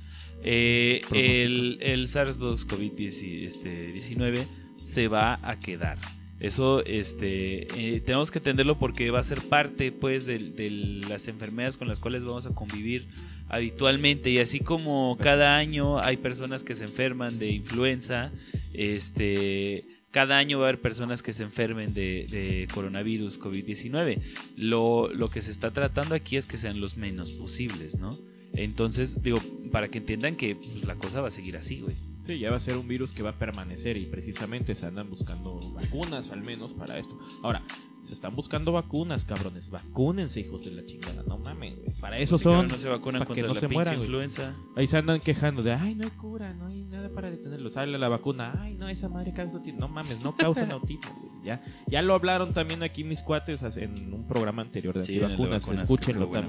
Eh, 0.44 1.00
el, 1.12 1.78
el 1.80 2.06
SARS-2 2.06 2.66
COVID-19 2.66 3.46
este, 3.46 3.92
19 3.92 4.46
se 4.78 5.08
va 5.08 5.40
a 5.42 5.58
quedar. 5.58 5.98
Eso 6.40 6.84
este, 6.84 7.68
eh, 7.96 8.00
tenemos 8.00 8.30
que 8.30 8.38
entenderlo 8.38 8.78
porque 8.78 9.10
va 9.10 9.20
a 9.20 9.24
ser 9.24 9.40
parte 9.42 9.92
pues 9.92 10.26
de, 10.26 10.38
de 10.38 10.70
las 11.08 11.28
enfermedades 11.28 11.76
con 11.76 11.88
las 11.88 12.00
cuales 12.00 12.24
vamos 12.24 12.44
a 12.44 12.54
convivir 12.54 13.06
habitualmente 13.48 14.30
y 14.30 14.38
así 14.38 14.60
como 14.60 15.16
cada 15.20 15.56
año 15.56 16.00
hay 16.00 16.16
personas 16.16 16.64
que 16.64 16.74
se 16.74 16.84
enferman 16.84 17.38
de 17.38 17.50
influenza, 17.50 18.30
este, 18.74 19.86
cada 20.10 20.36
año 20.36 20.58
va 20.58 20.66
a 20.66 20.68
haber 20.68 20.82
personas 20.82 21.22
que 21.22 21.32
se 21.32 21.44
enfermen 21.44 21.94
de, 21.94 22.26
de 22.30 22.68
coronavirus 22.74 23.40
COVID-19. 23.40 24.20
Lo, 24.56 25.08
lo 25.14 25.30
que 25.30 25.40
se 25.40 25.50
está 25.50 25.72
tratando 25.72 26.14
aquí 26.14 26.36
es 26.36 26.46
que 26.46 26.58
sean 26.58 26.80
los 26.80 26.96
menos 26.96 27.32
posibles, 27.32 27.98
¿no? 27.98 28.18
Entonces, 28.54 29.22
digo, 29.22 29.40
para 29.72 29.88
que 29.88 29.98
entiendan 29.98 30.36
que 30.36 30.56
pues, 30.56 30.84
la 30.86 30.94
cosa 30.96 31.20
va 31.20 31.28
a 31.28 31.30
seguir 31.30 31.56
así, 31.56 31.80
güey. 31.80 31.96
Sí, 32.24 32.38
ya 32.38 32.50
va 32.50 32.56
a 32.56 32.60
ser 32.60 32.78
un 32.78 32.88
virus 32.88 33.12
que 33.12 33.22
va 33.22 33.30
a 33.30 33.38
permanecer 33.38 33.98
y 33.98 34.06
precisamente 34.06 34.74
se 34.74 34.86
andan 34.86 35.10
buscando 35.10 35.72
vacunas 35.72 36.30
al 36.30 36.40
menos 36.42 36.72
para 36.72 36.98
esto. 36.98 37.18
Ahora, 37.42 37.62
se 38.02 38.14
están 38.14 38.34
buscando 38.34 38.72
vacunas, 38.72 39.26
cabrones. 39.26 39.68
Vacúnense, 39.68 40.40
hijos 40.40 40.64
de 40.64 40.70
la 40.70 40.84
chingada. 40.86 41.22
No 41.26 41.36
mames, 41.36 41.76
güey. 41.76 41.90
Para 42.00 42.16
eso 42.18 42.36
ahora 42.36 42.42
son. 42.60 42.68
no 42.68 42.78
se 42.78 42.88
vacunan 42.88 43.22
para 43.24 43.34
que 43.34 43.42
no 43.42 43.48
la 43.48 43.54
se 43.54 43.60
pinche 43.60 43.74
mueran, 43.74 43.94
güey. 43.96 44.06
influenza. 44.06 44.54
Ahí 44.74 44.86
se 44.86 44.96
andan 44.96 45.20
quejando 45.20 45.62
de, 45.62 45.72
ay, 45.72 45.94
no 45.94 46.04
hay 46.04 46.10
cura, 46.12 46.54
no 46.54 46.68
hay 46.68 46.82
nada 46.84 47.10
para 47.10 47.30
detenerlo. 47.30 47.70
Sale 47.70 47.98
la 47.98 48.08
vacuna, 48.08 48.54
ay, 48.58 48.74
no, 48.74 48.88
esa 48.88 49.10
madre 49.10 49.34
causa 49.34 49.58
autismo. 49.58 49.80
No 49.80 49.88
mames, 49.88 50.20
no 50.22 50.34
causan 50.34 50.70
autismo. 50.72 51.12
güey. 51.20 51.44
Ya, 51.44 51.62
ya 51.88 52.00
lo 52.00 52.14
hablaron 52.14 52.54
también 52.54 52.82
aquí 52.82 53.04
mis 53.04 53.22
cuates 53.22 53.62
en 53.76 54.14
un 54.14 54.26
programa 54.26 54.62
anterior 54.62 54.96
de 54.96 55.04
Sí, 55.04 55.20
antivacunas. 55.22 55.68
Escúchenlo 55.68 56.26
bueno. 56.28 56.48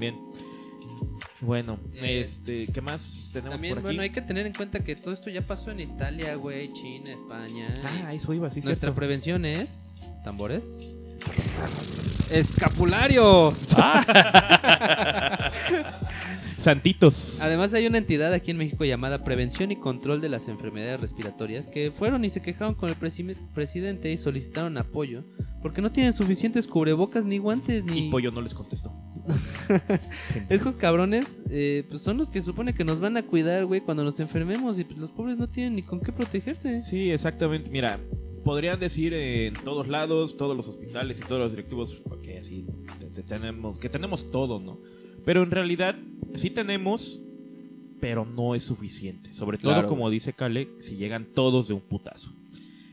Bueno, 1.40 1.78
Eh, 1.94 2.20
este, 2.20 2.66
¿qué 2.68 2.80
más 2.80 3.30
tenemos 3.32 3.56
También, 3.56 3.74
por 3.74 3.78
aquí? 3.78 3.84
bueno, 3.86 4.02
hay 4.02 4.10
que 4.10 4.22
tener 4.22 4.46
en 4.46 4.52
cuenta 4.54 4.82
que 4.82 4.96
todo 4.96 5.12
esto 5.14 5.30
ya 5.30 5.46
pasó 5.46 5.70
en 5.70 5.80
Italia, 5.80 6.34
güey, 6.34 6.72
China, 6.72 7.12
España. 7.12 7.72
Ah, 7.84 8.14
eso 8.14 8.32
iba, 8.32 8.50
sí, 8.50 8.60
Nuestra 8.62 8.86
cierto. 8.88 8.94
prevención 8.96 9.44
es. 9.44 9.94
¿Tambores? 10.24 10.80
¡Escapularios! 12.30 13.68
Santitos. 16.58 17.38
Además 17.40 17.74
hay 17.74 17.86
una 17.86 17.98
entidad 17.98 18.32
aquí 18.32 18.50
en 18.50 18.56
México 18.56 18.84
llamada 18.84 19.22
Prevención 19.22 19.70
y 19.70 19.76
Control 19.76 20.20
de 20.20 20.28
las 20.28 20.48
Enfermedades 20.48 20.98
Respiratorias 21.00 21.68
que 21.68 21.92
fueron 21.92 22.24
y 22.24 22.30
se 22.30 22.42
quejaron 22.42 22.74
con 22.74 22.88
el 22.88 22.98
presi- 22.98 23.36
presidente 23.54 24.10
y 24.10 24.16
solicitaron 24.16 24.76
apoyo 24.78 25.24
porque 25.62 25.82
no 25.82 25.92
tienen 25.92 26.12
suficientes 26.14 26.66
cubrebocas 26.66 27.24
ni 27.24 27.38
guantes 27.38 27.84
ni... 27.84 28.08
Y 28.08 28.10
Pollo 28.10 28.30
no 28.32 28.40
les 28.40 28.54
contestó. 28.54 28.92
Esos 30.48 30.76
cabrones 30.76 31.42
eh, 31.50 31.84
pues 31.88 32.02
son 32.02 32.16
los 32.18 32.30
que 32.30 32.40
supone 32.42 32.74
que 32.74 32.84
nos 32.84 33.00
van 33.00 33.16
a 33.16 33.22
cuidar, 33.22 33.64
güey, 33.66 33.80
cuando 33.80 34.02
nos 34.04 34.18
enfermemos 34.20 34.78
y 34.78 34.84
pues, 34.84 34.98
los 34.98 35.10
pobres 35.12 35.36
no 35.36 35.48
tienen 35.48 35.74
ni 35.76 35.82
con 35.82 36.00
qué 36.00 36.12
protegerse. 36.12 36.80
Sí, 36.82 37.10
exactamente. 37.10 37.70
Mira, 37.70 38.00
podrían 38.46 38.78
decir 38.78 39.12
en 39.12 39.54
todos 39.64 39.88
lados, 39.88 40.36
todos 40.36 40.56
los 40.56 40.68
hospitales 40.68 41.18
y 41.18 41.24
todos 41.24 41.40
los 41.40 41.50
directivos 41.50 42.00
que 42.22 42.38
así 42.38 42.64
te- 43.00 43.06
te 43.06 43.22
tenemos, 43.24 43.76
que 43.76 43.88
tenemos 43.88 44.30
todo, 44.30 44.60
¿no? 44.60 44.78
Pero 45.24 45.42
en 45.42 45.50
realidad 45.50 45.96
sí 46.34 46.50
tenemos, 46.50 47.20
pero 48.00 48.24
no 48.24 48.54
es 48.54 48.62
suficiente. 48.62 49.32
Sobre 49.32 49.58
todo, 49.58 49.72
Claro. 49.72 49.88
como 49.88 50.08
dice 50.10 50.32
Kale, 50.32 50.68
si 50.78 50.94
llegan 50.94 51.26
todos 51.34 51.66
de 51.66 51.74
un 51.74 51.80
putazo. 51.80 52.30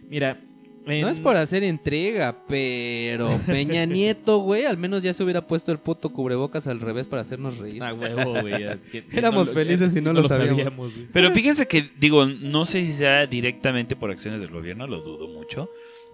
Mira, 0.10 0.42
en- 0.86 1.02
No 1.02 1.10
es 1.10 1.20
por 1.20 1.36
hacer 1.38 1.64
entrega, 1.64 2.44
pero 2.48 3.30
Peña 3.46 3.86
Nieto, 3.86 4.40
güey, 4.40 4.66
al 4.66 4.78
menos 4.78 5.04
ya 5.04 5.14
se 5.14 5.24
hubiera 5.24 5.46
puesto 5.48 5.72
el 5.72 5.80
puto 5.80 6.10
cubrebocas 6.12 6.68
al 6.68 6.80
revés 6.80 7.08
para 7.08 7.22
hacernos 7.22 7.58
reír. 7.58 7.82
Ah, 7.84 7.94
huevo, 7.94 8.42
güey. 8.42 8.54
Éramos 9.12 9.48
lo- 9.48 9.54
felices 9.54 9.96
y 9.96 10.02
no 10.02 10.14
lo 10.14 10.28
sabíamos. 10.28 10.92
Pero 11.12 11.32
fíjense 11.32 11.68
que, 11.68 11.90
digo, 12.00 12.26
no 12.26 12.66
sé 12.66 12.84
si 12.84 12.94
sea 12.94 13.26
directamente 13.28 13.96
por 13.96 14.12
acciones 14.12 14.42
del 14.42 14.52
gobierno, 14.52 14.88
lo 14.88 15.02
dudo 15.02 15.28
mucho. 15.28 15.70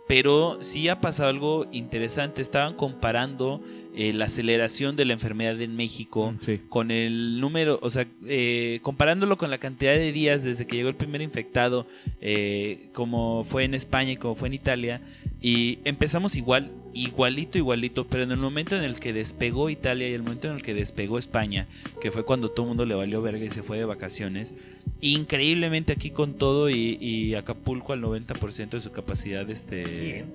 Pero 0.07 0.57
sí 0.61 0.89
ha 0.89 0.99
pasado 1.01 1.29
algo 1.29 1.67
interesante. 1.71 2.41
Estaban 2.41 2.73
comparando 2.73 3.61
eh, 3.95 4.13
la 4.13 4.25
aceleración 4.25 4.95
de 4.95 5.05
la 5.05 5.13
enfermedad 5.13 5.59
en 5.61 5.75
México 5.75 6.35
Sí. 6.41 6.59
con 6.69 6.91
el 6.91 7.39
número, 7.39 7.79
o 7.81 7.89
sea, 7.89 8.05
eh, 8.27 8.79
comparándolo 8.83 9.37
con 9.37 9.49
la 9.49 9.57
cantidad 9.57 9.93
de 9.95 10.11
días 10.11 10.43
desde 10.43 10.67
que 10.67 10.75
llegó 10.75 10.89
el 10.89 10.95
primer 10.95 11.21
infectado, 11.21 11.87
eh, 12.21 12.87
como 12.93 13.43
fue 13.45 13.63
en 13.63 13.73
España 13.73 14.11
y 14.11 14.17
como 14.17 14.35
fue 14.35 14.47
en 14.47 14.53
Italia, 14.53 15.01
y 15.41 15.79
empezamos 15.85 16.35
igual, 16.35 16.71
igualito, 16.93 17.57
igualito, 17.57 18.05
pero 18.07 18.23
en 18.23 18.31
el 18.31 18.37
momento 18.37 18.75
en 18.77 18.83
el 18.83 18.99
que 18.99 19.11
despegó 19.13 19.69
Italia 19.69 20.07
y 20.09 20.13
el 20.13 20.21
momento 20.23 20.47
en 20.49 20.55
el 20.57 20.61
que 20.61 20.73
despegó 20.73 21.17
España, 21.17 21.67
que 22.01 22.11
fue 22.11 22.23
cuando 22.25 22.49
todo 22.49 22.63
el 22.65 22.67
mundo 22.69 22.85
le 22.85 22.93
valió 22.95 23.21
verga 23.21 23.43
y 23.45 23.49
se 23.49 23.63
fue 23.63 23.77
de 23.79 23.85
vacaciones, 23.85 24.53
increíblemente 25.01 25.93
aquí 25.93 26.09
con 26.11 26.33
todo 26.33 26.69
y, 26.69 26.97
y 26.99 27.35
Acapulco 27.35 27.93
al 27.93 28.01
90% 28.01 28.69
de 28.69 28.81
su 28.81 28.91
capacidad, 28.91 29.49
este 29.49 30.25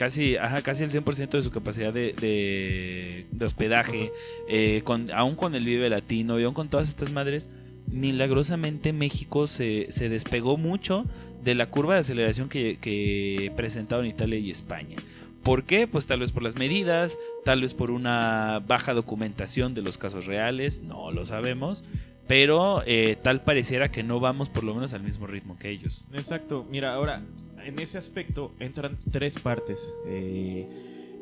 casi, 0.00 0.38
ajá, 0.38 0.62
casi 0.62 0.82
el 0.82 0.90
100% 0.90 1.28
de 1.28 1.42
su 1.42 1.50
capacidad 1.50 1.92
de, 1.92 2.14
de, 2.14 3.26
de 3.30 3.44
hospedaje, 3.44 4.10
eh, 4.48 4.80
con, 4.82 5.10
aún 5.12 5.36
con 5.36 5.54
el 5.54 5.66
Vive 5.66 5.90
Latino 5.90 6.40
y 6.40 6.44
aún 6.44 6.54
con 6.54 6.70
todas 6.70 6.88
estas 6.88 7.12
madres, 7.12 7.50
milagrosamente 7.86 8.94
México 8.94 9.46
se, 9.46 9.92
se 9.92 10.08
despegó 10.08 10.56
mucho 10.56 11.04
de 11.44 11.54
la 11.54 11.66
curva 11.68 11.94
de 11.94 12.00
aceleración 12.00 12.48
que, 12.48 12.78
que 12.80 13.52
presentaron 13.56 14.06
Italia 14.06 14.38
y 14.38 14.50
España. 14.50 14.96
¿Por 15.42 15.64
qué? 15.64 15.86
Pues 15.86 16.06
tal 16.06 16.20
vez 16.20 16.32
por 16.32 16.44
las 16.44 16.56
medidas, 16.56 17.18
tal 17.44 17.60
vez 17.60 17.74
por 17.74 17.90
una 17.90 18.62
baja 18.66 18.94
documentación 18.94 19.74
de 19.74 19.82
los 19.82 19.98
casos 19.98 20.24
reales, 20.24 20.80
no 20.80 21.10
lo 21.10 21.26
sabemos, 21.26 21.84
pero 22.26 22.82
eh, 22.86 23.18
tal 23.22 23.42
pareciera 23.42 23.90
que 23.90 24.02
no 24.02 24.18
vamos 24.18 24.48
por 24.48 24.64
lo 24.64 24.72
menos 24.72 24.94
al 24.94 25.02
mismo 25.02 25.26
ritmo 25.26 25.58
que 25.58 25.68
ellos. 25.68 26.06
Exacto. 26.14 26.64
Mira, 26.70 26.94
ahora, 26.94 27.22
en 27.64 27.78
ese 27.78 27.98
aspecto 27.98 28.52
entran 28.58 28.98
tres 29.10 29.38
partes. 29.38 29.92
Eh, 30.06 30.66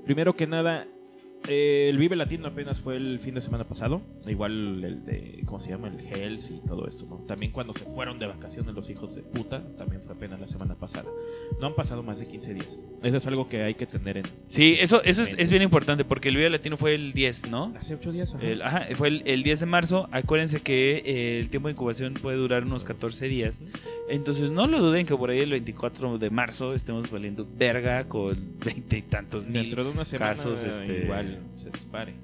primero 0.05 0.35
que 0.37 0.47
nada, 0.47 0.87
eh, 1.47 1.89
el 1.89 1.99
Vive 1.99 2.17
Latino 2.17 2.49
apenas 2.49 2.81
fue 2.81 2.97
el 2.97 3.21
fin 3.21 3.35
de 3.35 3.41
semana 3.41 3.65
pasado. 3.65 4.03
Igual 4.27 4.85
el 4.85 5.05
de, 5.05 5.43
¿cómo 5.47 5.61
se 5.61 5.71
llama? 5.71 5.89
El 5.89 6.01
Hells 6.01 6.51
y 6.51 6.61
todo 6.67 6.87
esto, 6.87 7.07
¿no? 7.07 7.17
También 7.27 7.53
cuando 7.53 7.73
se 7.73 7.85
fueron 7.85 8.19
de 8.19 8.27
vacaciones 8.27 8.75
los 8.75 8.91
hijos 8.91 9.15
de 9.15 9.23
puta, 9.23 9.63
también 9.77 10.03
fue 10.03 10.15
apenas 10.15 10.41
la 10.41 10.47
semana 10.47 10.75
pasada. 10.75 11.11
No 11.61 11.69
han 11.69 11.75
pasado 11.75 12.03
más 12.03 12.21
de 12.21 12.27
15 12.27 12.55
días. 12.55 12.79
Eso 13.03 13.17
es 13.17 13.27
algo 13.27 13.49
que 13.49 13.63
hay 13.63 13.75
que 13.75 13.87
tener 13.87 14.19
en... 14.19 14.25
Sí, 14.49 14.77
eso, 14.79 15.03
eso 15.05 15.23
es, 15.23 15.33
es 15.37 15.51
bien 15.51 15.63
importante 15.63 16.05
porque 16.05 16.29
el 16.29 16.37
Vive 16.37 16.51
Latino 16.51 16.77
fue 16.77 16.95
el 16.95 17.13
10, 17.13 17.51
¿no? 17.51 17.73
Hace 17.79 17.95
8 17.95 18.13
días. 18.13 18.35
ajá. 18.35 18.45
El, 18.45 18.63
ajá, 18.63 18.87
fue 18.95 19.09
el, 19.09 19.23
el 19.27 19.43
10 19.43 19.61
de 19.61 19.67
marzo. 19.67 20.09
Acuérdense 20.11 20.61
que 20.61 21.03
eh, 21.05 21.41
el 21.41 21.51
tiempo 21.51 21.69
de 21.69 21.73
incubación 21.73 22.15
puede 22.15 22.37
durar 22.37 22.65
unos 22.65 22.85
14 22.85 23.29
días. 23.29 23.61
Entonces 24.09 24.51
no 24.51 24.67
lo 24.67 24.81
duden 24.81 25.07
que 25.07 25.17
por 25.17 25.31
ahí 25.31 25.41
el 25.41 25.51
24 25.51 26.19
de 26.19 26.31
marzo 26.31 26.75
estemos 26.75 27.11
valiendo 27.11 27.47
verga 27.57 28.09
con 28.09 28.37
veinte 28.65 28.99
y 28.99 29.03
tantos 29.03 29.47
mil 29.47 29.63
Dentro 29.63 29.85
de 29.85 29.91
una 29.91 30.05
semana 30.05 30.31
casos. 30.31 30.63
Este... 30.63 31.05
igual 31.05 31.28
se 31.57 31.71
dispare. 31.71 32.15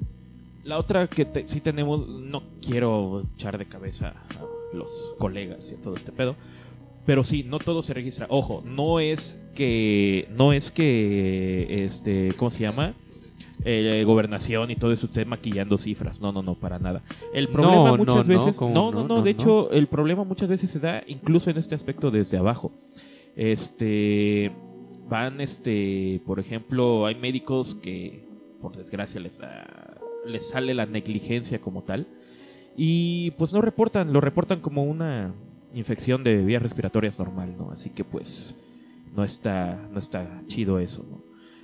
La 0.64 0.78
otra 0.78 1.06
que 1.08 1.24
te- 1.24 1.46
sí 1.46 1.60
tenemos, 1.60 2.06
no 2.08 2.42
quiero 2.64 3.22
echar 3.34 3.58
de 3.58 3.66
cabeza 3.66 4.14
a 4.38 4.76
los 4.76 5.14
colegas 5.18 5.70
y 5.70 5.74
a 5.74 5.80
todo 5.82 5.94
este 5.96 6.10
pedo, 6.12 6.36
pero 7.04 7.22
sí, 7.22 7.44
no 7.44 7.58
todo 7.58 7.82
se 7.82 7.92
registra. 7.92 8.26
Ojo, 8.30 8.62
no 8.64 8.98
es 9.00 9.38
que, 9.54 10.28
no 10.36 10.52
es 10.54 10.70
que, 10.70 11.84
este, 11.84 12.30
¿cómo 12.38 12.50
se 12.50 12.60
llama? 12.62 12.94
Eh, 13.66 14.02
gobernación 14.06 14.70
y 14.70 14.76
todo 14.76 14.92
eso 14.92 15.06
esté 15.06 15.24
maquillando 15.24 15.78
cifras. 15.78 16.20
No, 16.20 16.32
no, 16.32 16.42
no, 16.42 16.54
para 16.54 16.78
nada. 16.78 17.02
El 17.32 17.48
problema 17.48 17.84
No, 17.90 17.96
muchas 17.98 18.26
no, 18.26 18.34
veces, 18.38 18.56
¿cómo 18.56 18.74
no, 18.74 18.90
no, 18.90 19.06
no? 19.06 19.22
de 19.22 19.30
hecho, 19.30 19.70
el 19.70 19.86
problema 19.86 20.24
muchas 20.24 20.48
veces 20.48 20.70
se 20.70 20.80
da 20.80 21.02
incluso 21.06 21.50
en 21.50 21.58
este 21.58 21.74
aspecto 21.74 22.10
desde 22.10 22.36
abajo. 22.38 22.72
Este, 23.36 24.50
van, 25.08 25.40
este, 25.40 26.20
por 26.26 26.40
ejemplo, 26.40 27.06
hay 27.06 27.14
médicos 27.14 27.74
que, 27.74 28.23
por 28.64 28.76
desgracia, 28.78 29.20
les, 29.20 29.36
da- 29.36 29.98
les 30.26 30.48
sale 30.48 30.72
la 30.72 30.86
negligencia 30.86 31.60
como 31.60 31.82
tal 31.82 32.06
y 32.76 33.30
pues 33.32 33.52
no 33.52 33.60
reportan, 33.60 34.10
lo 34.14 34.22
reportan 34.22 34.60
como 34.60 34.84
una 34.84 35.34
infección 35.74 36.24
de 36.24 36.36
vías 36.42 36.62
respiratorias 36.62 37.18
normal, 37.18 37.54
¿no? 37.58 37.70
Así 37.70 37.90
que 37.90 38.04
pues 38.04 38.54
no 39.14 39.22
está, 39.22 39.78
no 39.92 39.98
está 39.98 40.40
chido 40.46 40.78
eso, 40.78 41.04
¿no? 41.10 41.20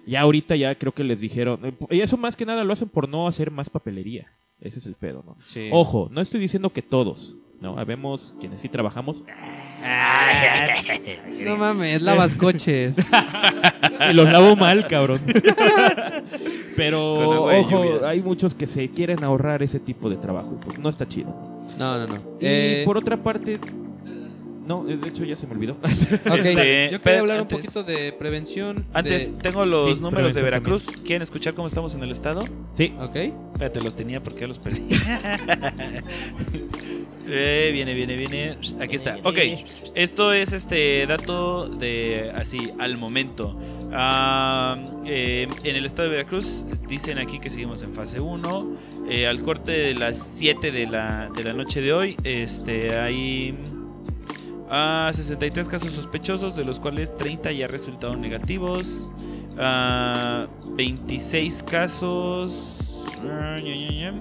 Ya 0.06 0.20
ahorita 0.20 0.56
ya 0.56 0.74
creo 0.74 0.92
que 0.92 1.02
les 1.04 1.20
dijeron, 1.22 1.64
eh, 1.64 1.72
y 1.90 2.00
eso 2.00 2.18
más 2.18 2.36
que 2.36 2.44
nada 2.44 2.64
lo 2.64 2.72
hacen 2.74 2.88
por 2.90 3.08
no 3.08 3.26
hacer 3.28 3.50
más 3.50 3.70
papelería, 3.70 4.26
ese 4.60 4.78
es 4.78 4.86
el 4.86 4.94
pedo, 4.94 5.22
¿no? 5.26 5.36
Sí. 5.44 5.70
Ojo, 5.72 6.08
no 6.12 6.20
estoy 6.20 6.38
diciendo 6.40 6.70
que 6.70 6.82
todos, 6.82 7.36
¿no? 7.60 7.78
Habemos 7.78 8.34
quienes 8.40 8.60
sí 8.60 8.68
trabajamos 8.68 9.22
No 11.44 11.56
mames, 11.56 12.02
lavas 12.02 12.34
coches. 12.34 12.96
y 14.10 14.12
los 14.12 14.30
lavo 14.30 14.56
mal, 14.56 14.86
cabrón. 14.86 15.20
Pero 16.76 17.44
ojo, 17.60 18.06
hay 18.06 18.22
muchos 18.22 18.54
que 18.54 18.66
se 18.66 18.88
quieren 18.90 19.24
ahorrar 19.24 19.62
ese 19.62 19.80
tipo 19.80 20.08
de 20.10 20.16
trabajo 20.16 20.58
pues 20.64 20.78
no 20.78 20.88
está 20.88 21.06
chido. 21.06 21.34
No, 21.78 21.98
no, 21.98 22.06
no. 22.06 22.14
Y 22.14 22.18
Eh, 22.40 22.82
por 22.84 22.96
otra 22.96 23.16
parte, 23.16 23.58
no, 24.66 24.84
de 24.84 25.08
hecho 25.08 25.24
ya 25.24 25.36
se 25.36 25.46
me 25.46 25.54
olvidó. 25.54 25.76
Este, 25.82 26.90
yo 26.92 27.00
quería 27.00 27.20
hablar 27.20 27.38
antes- 27.40 27.56
un 27.58 27.62
poquito 27.62 27.82
de 27.84 28.12
prevención. 28.12 28.84
Antes 28.92 29.32
de- 29.36 29.42
tengo 29.42 29.64
los 29.64 29.96
Sí, 29.96 30.02
números 30.02 30.34
de 30.34 30.42
Veracruz. 30.42 30.86
¿Quieren 31.04 31.22
escuchar 31.22 31.54
cómo 31.54 31.66
estamos 31.66 31.94
en 31.94 32.02
el 32.02 32.10
estado? 32.10 32.42
sí, 32.74 32.92
Ok. 33.00 33.16
Espérate, 33.54 33.80
los 33.82 33.94
tenía 33.96 34.22
porque 34.22 34.40
ya 34.42 34.46
los 34.46 34.58
perdí. 34.58 34.82
Eh, 37.32 37.70
viene, 37.72 37.94
viene, 37.94 38.16
viene. 38.16 38.56
Aquí 38.80 38.96
está. 38.96 39.18
Ok, 39.22 39.38
esto 39.94 40.32
es 40.32 40.52
este 40.52 41.06
dato 41.06 41.68
de 41.68 42.32
así 42.34 42.58
al 42.80 42.96
momento. 42.98 43.56
Ah, 43.92 44.76
eh, 45.06 45.46
en 45.62 45.76
el 45.76 45.86
estado 45.86 46.08
de 46.08 46.16
Veracruz 46.16 46.64
dicen 46.88 47.18
aquí 47.18 47.38
que 47.38 47.48
seguimos 47.48 47.82
en 47.82 47.92
fase 47.94 48.18
1. 48.18 48.76
Eh, 49.08 49.28
al 49.28 49.42
corte 49.42 49.70
de 49.70 49.94
las 49.94 50.16
7 50.38 50.72
de 50.72 50.86
la, 50.88 51.30
de 51.36 51.44
la 51.44 51.52
noche 51.52 51.80
de 51.80 51.92
hoy, 51.92 52.16
este 52.24 52.98
hay 52.98 53.54
ah, 54.70 55.10
63 55.12 55.68
casos 55.68 55.90
sospechosos, 55.92 56.56
de 56.56 56.64
los 56.64 56.80
cuales 56.80 57.16
30 57.16 57.52
ya 57.52 57.66
resultaron 57.66 58.20
negativos. 58.20 59.12
Ah, 59.58 60.46
26 60.76 61.62
casos 61.64 62.80
ña, 63.22 64.14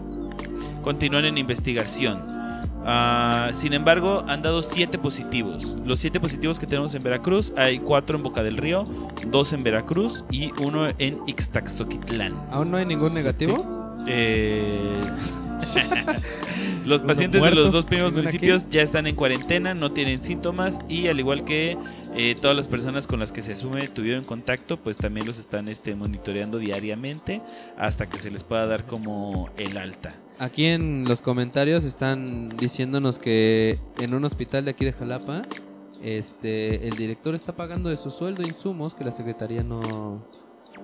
continúan 0.84 1.26
en 1.26 1.38
investigación. 1.38 2.40
Ah, 2.86 3.50
sin 3.54 3.74
embargo, 3.74 4.24
han 4.28 4.42
dado 4.42 4.62
7 4.62 4.98
positivos. 4.98 5.78
Los 5.86 6.00
7 6.00 6.20
positivos 6.20 6.60
que 6.60 6.66
tenemos 6.66 6.96
en 6.96 7.04
Veracruz, 7.04 7.54
hay 7.56 7.80
4 7.80 8.18
en 8.18 8.24
Boca 8.24 8.42
del 8.42 8.58
Río, 8.58 8.86
2 9.28 9.54
en 9.54 9.64
Veracruz 9.64 10.26
y 10.32 10.52
1 10.60 10.94
en 10.98 11.20
Ixtaxoquitlán. 11.28 12.34
¿Aún 12.52 12.72
no 12.72 12.78
hay 12.78 12.86
ningún 12.86 13.14
negativo? 13.14 13.58
Eh, 14.08 15.04
los 16.86 17.02
pacientes 17.02 17.42
de 17.42 17.52
los 17.52 17.72
dos 17.72 17.86
primeros 17.86 18.14
¿Ningún 18.14 18.26
municipios 18.26 18.70
ya 18.70 18.82
están 18.82 19.08
en 19.08 19.16
cuarentena, 19.16 19.74
no 19.74 19.92
tienen 19.92 20.22
síntomas 20.22 20.80
y 20.90 21.08
al 21.08 21.20
igual 21.20 21.44
que 21.44 21.78
eh, 22.16 22.36
todas 22.42 22.56
las 22.56 22.68
personas 22.68 23.08
con 23.08 23.20
las 23.20 23.32
que 23.32 23.42
se 23.42 23.54
asume 23.54 23.88
tuvieron 23.88 24.24
contacto, 24.24 24.78
pues 24.78 24.98
también 24.98 25.26
los 25.26 25.40
están 25.40 25.68
este, 25.68 25.96
monitoreando 25.96 26.58
diariamente 26.58 27.42
hasta 27.78 28.10
que 28.10 28.20
se 28.20 28.32
les 28.32 28.44
pueda 28.44 28.66
dar 28.66 28.86
como 28.86 29.50
el 29.58 29.78
alta. 29.78 30.14
Aquí 30.40 30.66
en 30.66 31.06
los 31.06 31.22
comentarios 31.22 31.84
están 31.84 32.50
diciéndonos 32.58 33.20
que 33.20 33.78
en 34.00 34.14
un 34.14 34.24
hospital 34.24 34.66
de 34.66 34.72
aquí 34.72 34.86
de 34.86 34.94
Jalapa, 34.94 35.42
este, 36.02 36.88
el 36.88 36.96
director 36.96 37.36
está 37.36 37.56
pagando 37.56 37.90
de 37.90 37.98
su 37.98 38.10
sueldo 38.10 38.44
insumos 38.44 38.96
que 38.96 39.04
la 39.04 39.12
secretaría 39.12 39.64
no, 39.64 40.26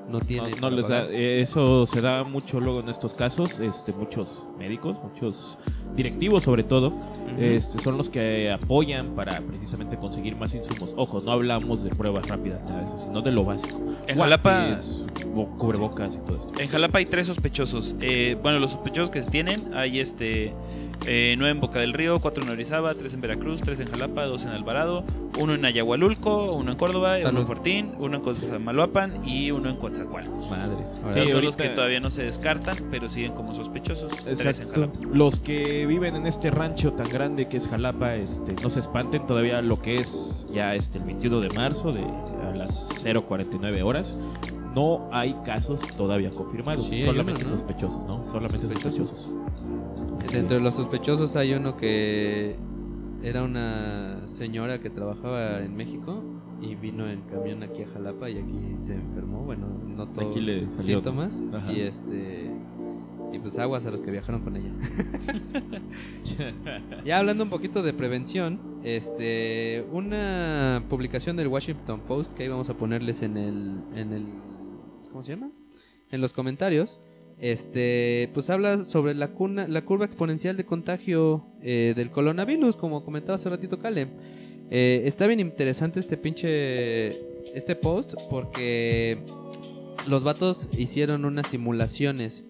no 0.10 0.20
tiene. 0.20 0.52
no, 0.52 0.56
no 0.56 0.62
para 0.62 0.76
les 0.76 0.88
da, 0.88 1.06
eh, 1.06 1.42
eso 1.42 1.86
se 1.86 2.02
da 2.02 2.24
mucho 2.24 2.60
luego 2.60 2.80
en 2.80 2.90
estos 2.90 3.14
casos, 3.14 3.60
este, 3.60 3.94
muchos 3.94 4.46
médicos, 4.58 4.98
muchos 5.04 5.58
directivos 5.96 6.44
sobre 6.44 6.64
todo, 6.64 6.94
este, 7.40 7.80
son 7.80 7.98
los 7.98 8.10
que 8.10 8.52
apoyan 8.52 9.08
para 9.16 9.42
precisamente 9.42 9.98
conseguir 9.98 10.36
más 10.36 10.54
insumos. 10.54 10.94
Ojo, 10.98 11.20
no 11.22 11.32
hablamos 11.32 11.84
de 11.84 11.90
pruebas 11.90 12.28
rápidas, 12.28 12.62
nada 12.66 12.80
de 12.80 12.86
eso, 12.86 13.00
sino 13.00 13.22
de 13.22 13.32
lo 13.32 13.44
básico. 13.44 13.82
En 14.08 14.18
Jalapa- 14.18 14.78
cubrebocas 15.58 16.16
y 16.16 16.20
todo 16.20 16.38
esto. 16.38 16.52
En 16.60 16.68
Jalapa 16.68 17.00
hay 17.00 17.06
tres 17.06 17.28
sospechosos. 17.28 17.96
Eh, 18.00 18.38
bueno, 18.42 18.60
los 18.60 18.72
sospechosos 18.72 19.12
que 19.12 19.22
se 19.22 19.30
tienen, 19.30 19.74
hay 19.74 20.00
este 20.00 20.54
eh, 21.08 21.36
nueve 21.38 21.52
en 21.52 21.60
Boca 21.60 21.80
del 21.80 21.92
Río, 21.94 22.20
cuatro 22.22 22.44
en 22.44 22.50
Orizaba, 22.50 22.94
tres 22.94 23.14
en 23.14 23.22
Veracruz, 23.22 23.62
tres 23.62 23.80
en 23.82 23.90
Jalapa, 23.90 24.26
dos 24.26 24.44
en 24.46 24.52
Alvarado, 24.52 25.04
uno 25.40 25.54
en 25.54 25.66
Ayahualulco, 25.66 26.54
uno 26.54 26.72
en 26.72 26.78
Córdoba, 26.78 27.18
uno 27.30 27.42
en 27.42 27.48
Fortín, 27.48 27.92
uno 28.00 28.18
en 28.18 28.24
Coatzamalhuapan 28.24 29.28
y 29.28 29.52
uno 29.52 29.70
en 29.70 29.76
Coatzacoalcos. 29.76 30.50
Madres. 30.50 31.02
Sí, 31.14 31.28
son 31.28 31.44
los 31.44 31.58
que 31.58 31.70
todavía 31.70 32.00
no 32.00 32.10
se 32.10 32.24
descartan, 32.24 32.78
pero 32.92 33.10
siguen 33.10 33.34
como 33.34 33.54
sospechosos. 33.54 34.12
Tres 34.38 34.60
en. 34.60 34.70
Jalapa. 34.70 34.94
Los 35.12 35.40
que 35.42 35.85
viven 35.86 36.16
en 36.16 36.28
este 36.28 36.52
rancho 36.52 36.94
tan 36.94 37.10
grande 37.10 37.48
que 37.48 37.58
es 37.58 37.68
Jalapa, 37.68 38.16
este, 38.16 38.54
no 38.64 38.70
se 38.70 38.80
espanten 38.80 39.26
todavía 39.26 39.62
lo 39.62 39.82
que 39.82 40.00
es 40.00 40.48
ya 40.54 40.76
este 40.76 40.98
el 41.00 41.04
21 41.06 41.40
de 41.42 41.50
marzo 41.50 41.92
de 41.92 42.04
a 42.04 42.56
las 42.56 42.90
0:49 43.04 43.82
horas. 43.84 44.18
No 44.74 45.08
hay 45.14 45.34
casos 45.46 45.82
todavía 45.96 46.30
confirmados, 46.32 46.86
Sí, 46.86 47.04
solamente 47.06 47.44
uno, 47.46 47.52
¿no? 47.54 47.58
sospechosos, 47.60 48.06
¿no? 48.06 48.24
Solamente 48.26 48.68
Sospechosos. 48.68 49.20
sospechosos. 49.22 50.34
Dentro 50.34 50.58
de 50.58 50.64
los 50.64 50.74
sospechosos 50.76 51.36
hay 51.38 51.54
uno 51.54 51.78
que 51.78 52.58
era 53.24 53.44
una 53.44 54.28
señora 54.28 54.80
que 54.82 54.90
trabajaba 54.90 55.60
en 55.60 55.76
México 55.78 56.22
y 56.62 56.76
vino 56.76 57.08
en 57.10 57.22
camión 57.22 57.64
aquí 57.64 57.84
a 57.84 57.88
Jalapa 57.88 58.30
y 58.30 58.38
aquí 58.38 58.76
se 58.82 58.96
enfermó, 58.96 59.44
bueno, 59.44 59.66
le 60.42 60.70
salió- 60.70 60.96
síntomas 60.98 61.42
Ajá. 61.54 61.72
y 61.72 61.80
este 61.82 62.52
y 63.36 63.40
pues 63.40 63.58
aguas 63.60 63.86
a 63.86 63.92
los 63.92 64.02
que 64.02 64.12
viajaron 64.12 64.42
con 64.42 64.56
ella. 64.56 64.70
Ya 67.06 67.20
hablando 67.20 67.44
un 67.44 67.50
poquito 67.50 67.84
de 67.84 67.94
prevención, 67.94 68.60
este, 68.84 69.86
una 69.92 70.84
publicación 70.90 71.36
del 71.38 71.48
Washington 71.48 72.02
Post 72.02 72.34
que 72.34 72.44
ahí 72.44 72.50
vamos 72.50 72.70
a 72.70 72.76
ponerles 72.78 73.22
en 73.22 73.38
el, 73.38 73.80
en 73.96 74.14
el, 74.14 74.26
¿cómo 75.12 75.24
se 75.24 75.32
llama? 75.34 75.52
En 76.12 76.22
los 76.22 76.34
comentarios, 76.34 77.00
este, 77.40 78.30
pues 78.34 78.50
habla 78.50 78.84
sobre 78.84 79.14
la, 79.14 79.30
cuna- 79.30 79.68
la 79.68 79.84
curva 79.86 80.06
exponencial 80.06 80.58
de 80.58 80.66
contagio 80.66 81.46
eh, 81.62 81.94
del 81.96 82.12
coronavirus, 82.12 82.76
como 82.76 83.04
comentaba 83.04 83.36
hace 83.36 83.50
ratito 83.50 83.80
Cale. 83.80 84.08
Eh, 84.72 85.04
está 85.06 85.28
bien 85.28 85.40
interesante 85.40 86.00
este 86.00 86.18
pinche, 86.18 87.56
este 87.56 87.76
post 87.76 88.16
porque 88.30 89.20
los 90.08 90.24
vatos 90.24 90.70
hicieron 90.78 91.26
unas 91.26 91.48
simulaciones 91.48 92.44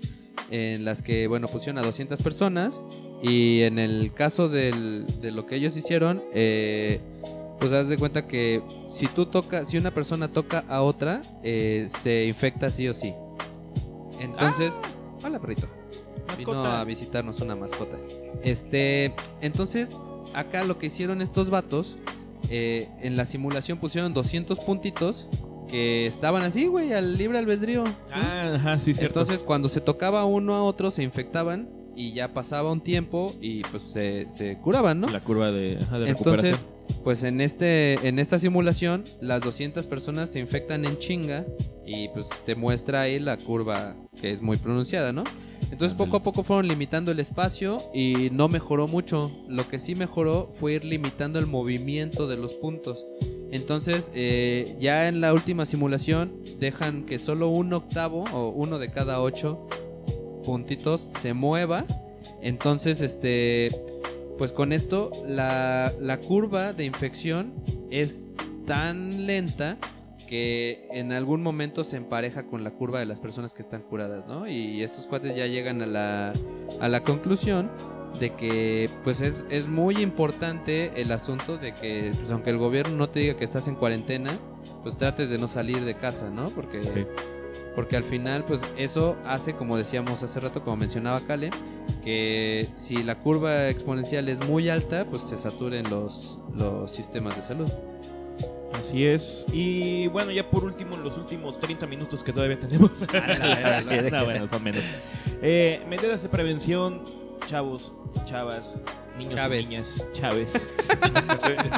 en 0.52 0.86
las 0.86 1.02
que, 1.02 1.28
bueno, 1.28 1.48
pusieron 1.48 1.78
a 1.78 1.82
200 1.86 2.22
personas 2.22 2.82
y 3.24 3.62
en 3.62 3.80
el 3.80 4.14
caso 4.14 4.50
del- 4.50 5.06
de 5.22 5.32
lo 5.32 5.46
que 5.46 5.56
ellos 5.56 5.76
hicieron, 5.78 6.24
eh, 6.34 7.00
pues 7.60 7.72
haz 7.74 7.88
de 7.88 7.98
cuenta 7.98 8.28
que 8.28 8.62
si 8.88 9.08
tú 9.08 9.26
tocas, 9.28 9.70
si 9.70 9.78
una 9.78 9.94
persona 9.94 10.28
toca 10.28 10.64
a 10.68 10.82
otra, 10.82 11.22
eh, 11.44 11.88
se 12.02 12.26
infecta 12.26 12.70
sí 12.70 12.88
o 12.88 12.94
sí. 12.94 13.14
Entonces, 14.20 14.80
hola 15.24 15.40
perrito. 15.40 15.68
Vino 16.38 16.52
a 16.66 16.84
visitarnos 16.84 17.40
una 17.42 17.56
mascota. 17.56 17.98
Este, 18.44 19.14
entonces, 19.42 19.96
acá 20.34 20.64
lo 20.64 20.78
que 20.78 20.88
hicieron 20.88 21.22
estos 21.22 21.50
vatos, 21.50 21.98
eh, 22.50 22.90
en 23.02 23.16
la 23.18 23.26
simulación 23.26 23.80
pusieron 23.80 24.14
200 24.14 24.60
puntitos 24.60 25.28
que 25.68 26.08
estaban 26.08 26.44
así, 26.44 26.68
güey, 26.68 26.94
al 26.94 27.18
libre 27.18 27.38
albedrío. 27.38 27.84
Ah, 28.12 28.54
ajá, 28.56 28.80
sí, 28.80 28.94
cierto. 28.94 29.20
Entonces, 29.20 29.44
cuando 29.44 29.70
se 29.70 29.82
tocaba 29.82 30.26
uno 30.26 30.56
a 30.56 30.64
otro, 30.64 30.92
se 30.92 31.04
infectaban 31.04 31.70
y 31.96 32.14
ya 32.14 32.34
pasaba 32.34 32.72
un 32.72 32.82
tiempo 32.82 33.34
y 33.40 33.62
pues 33.64 33.84
se, 33.84 34.30
se 34.30 34.58
curaban, 34.58 35.00
¿no? 35.00 35.08
la 35.08 35.22
curva 35.22 35.52
de, 35.52 35.80
ajá, 35.82 36.00
de 36.00 36.10
Entonces, 36.10 36.68
pues 37.04 37.24
en 37.24 37.42
este 37.42 38.08
en 38.08 38.20
esta 38.20 38.38
simulación, 38.38 39.06
las 39.22 39.42
200 39.42 39.88
personas 39.88 40.30
se 40.30 40.40
infectan 40.40 40.86
en 40.86 40.98
chinga 40.98 41.46
y 41.86 42.10
pues 42.10 42.28
te 42.46 42.56
muestra 42.56 43.02
ahí 43.02 43.20
la 43.20 43.38
curva 43.38 43.96
que 44.20 44.32
es 44.32 44.42
muy 44.42 44.58
pronunciada, 44.58 45.14
¿no? 45.14 45.24
Entonces 45.72 45.98
poco 45.98 46.18
a 46.18 46.24
poco 46.24 46.44
fueron 46.44 46.68
limitando 46.68 47.12
el 47.12 47.20
espacio 47.20 47.82
y 47.94 48.30
no 48.32 48.50
mejoró 48.50 48.88
mucho. 48.88 49.32
Lo 49.48 49.68
que 49.68 49.80
sí 49.80 49.96
mejoró 49.96 50.52
fue 50.60 50.74
ir 50.74 50.86
limitando 50.86 51.40
el 51.40 51.48
movimiento 51.48 52.28
de 52.28 52.38
los 52.38 52.54
puntos. 52.54 53.08
Entonces 53.56 54.12
eh, 54.14 54.76
ya 54.80 55.08
en 55.08 55.22
la 55.22 55.34
última 55.34 55.66
simulación 55.66 56.42
dejan 56.60 57.06
que 57.06 57.20
solo 57.20 57.50
un 57.50 57.74
octavo 57.74 58.26
o 58.34 58.50
uno 58.50 58.80
de 58.80 58.90
cada 58.90 59.22
ocho 59.22 59.68
puntitos 60.44 61.10
se 61.20 61.34
mueva. 61.34 61.86
Entonces, 62.42 63.02
este, 63.02 63.70
pues 64.38 64.52
con 64.52 64.74
esto 64.74 65.12
la, 65.26 65.94
la 66.00 66.20
curva 66.20 66.74
de 66.74 66.86
infección 66.86 67.54
es 67.90 68.30
tan 68.66 69.26
lenta 69.26 69.78
que 70.28 70.88
en 70.92 71.12
algún 71.12 71.42
momento 71.44 71.84
se 71.84 71.98
empareja 71.98 72.48
con 72.48 72.64
la 72.64 72.72
curva 72.72 73.00
de 73.00 73.06
las 73.06 73.20
personas 73.20 73.54
que 73.54 73.62
están 73.62 73.84
curadas, 73.84 74.28
¿no? 74.28 74.48
Y 74.48 74.82
estos 74.82 75.08
cuates 75.08 75.36
ya 75.36 75.46
llegan 75.46 75.82
a 75.82 75.86
la, 75.86 76.34
a 76.80 76.88
la 76.88 77.04
conclusión 77.04 77.70
de 78.20 78.34
que 78.36 78.90
pues 79.04 79.22
es, 79.22 79.46
es 79.50 79.68
muy 79.68 79.98
importante 79.98 80.92
el 81.02 81.12
asunto 81.12 81.58
de 81.58 81.74
que 81.74 82.12
pues 82.18 82.32
aunque 82.32 82.50
el 82.50 82.58
gobierno 82.58 82.96
no 82.96 83.10
te 83.10 83.20
diga 83.20 83.36
que 83.36 83.44
estás 83.44 83.68
en 83.68 83.76
cuarentena, 83.76 84.32
pues 84.84 84.98
trates 84.98 85.30
de 85.30 85.38
no 85.38 85.48
salir 85.48 85.84
de 85.86 85.96
casa, 85.96 86.30
¿no? 86.30 86.50
Porque 86.50 86.84
Sí. 86.84 87.06
porque 87.76 87.96
al 87.98 88.04
final 88.04 88.46
pues 88.46 88.62
eso 88.78 89.16
hace 89.26 89.54
como 89.56 89.78
decíamos 89.78 90.24
hace 90.24 90.40
rato 90.40 90.64
como 90.64 90.78
mencionaba 90.78 91.20
Kale 91.22 91.50
que 92.04 92.68
si 92.74 93.04
la 93.04 93.20
curva 93.20 93.70
exponencial 93.70 94.30
es 94.30 94.46
muy 94.48 94.70
alta 94.70 95.06
pues 95.06 95.22
se 95.24 95.38
saturen 95.38 95.90
los 95.90 96.40
los 96.56 96.92
sistemas 96.92 97.36
de 97.36 97.44
salud. 97.44 97.70
Así 98.74 99.06
es. 99.06 99.46
Y 99.54 100.08
bueno, 100.10 100.32
ya 100.32 100.50
por 100.50 100.66
último, 100.66 100.96
en 100.96 101.04
los 101.04 101.18
últimos 101.18 101.58
30 101.60 101.88
minutos 101.88 102.24
que 102.24 102.34
todavía 102.34 102.60
tenemos. 102.60 102.92
no, 104.12 104.26
bueno, 104.26 104.50
son 104.50 104.64
menos. 104.64 104.84
Eh, 105.42 105.82
medidas 105.90 106.24
de 106.24 106.30
prevención, 106.30 107.04
chavos, 107.48 107.94
chavas, 108.26 108.82
niños 109.18 109.36
Chaves. 109.36 109.66
y 109.66 109.68
niñas, 109.68 110.06
chaves. 110.14 110.70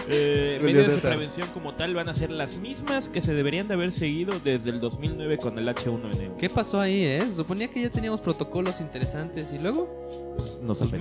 Eh, 0.09 0.59
medidas 0.61 0.88
de 0.88 0.97
prevención 0.97 1.49
como 1.53 1.75
tal 1.75 1.93
van 1.93 2.07
a 2.07 2.13
ser 2.13 2.31
las 2.31 2.55
mismas 2.57 3.09
que 3.09 3.21
se 3.21 3.34
deberían 3.34 3.67
de 3.67 3.73
haber 3.73 3.91
seguido 3.91 4.39
desde 4.39 4.69
el 4.69 4.79
2009 4.79 5.38
con 5.38 5.59
el 5.59 5.67
H1N1. 5.67 6.38
¿Qué 6.38 6.49
pasó 6.49 6.79
ahí, 6.79 7.03
eh? 7.03 7.29
Suponía 7.29 7.67
que 7.67 7.81
ya 7.81 7.89
teníamos 7.89 8.21
protocolos 8.21 8.79
interesantes 8.79 9.51
y 9.51 9.57
luego 9.57 10.34
Pues 10.38 10.59
nos 10.61 10.79
Pues 10.79 10.91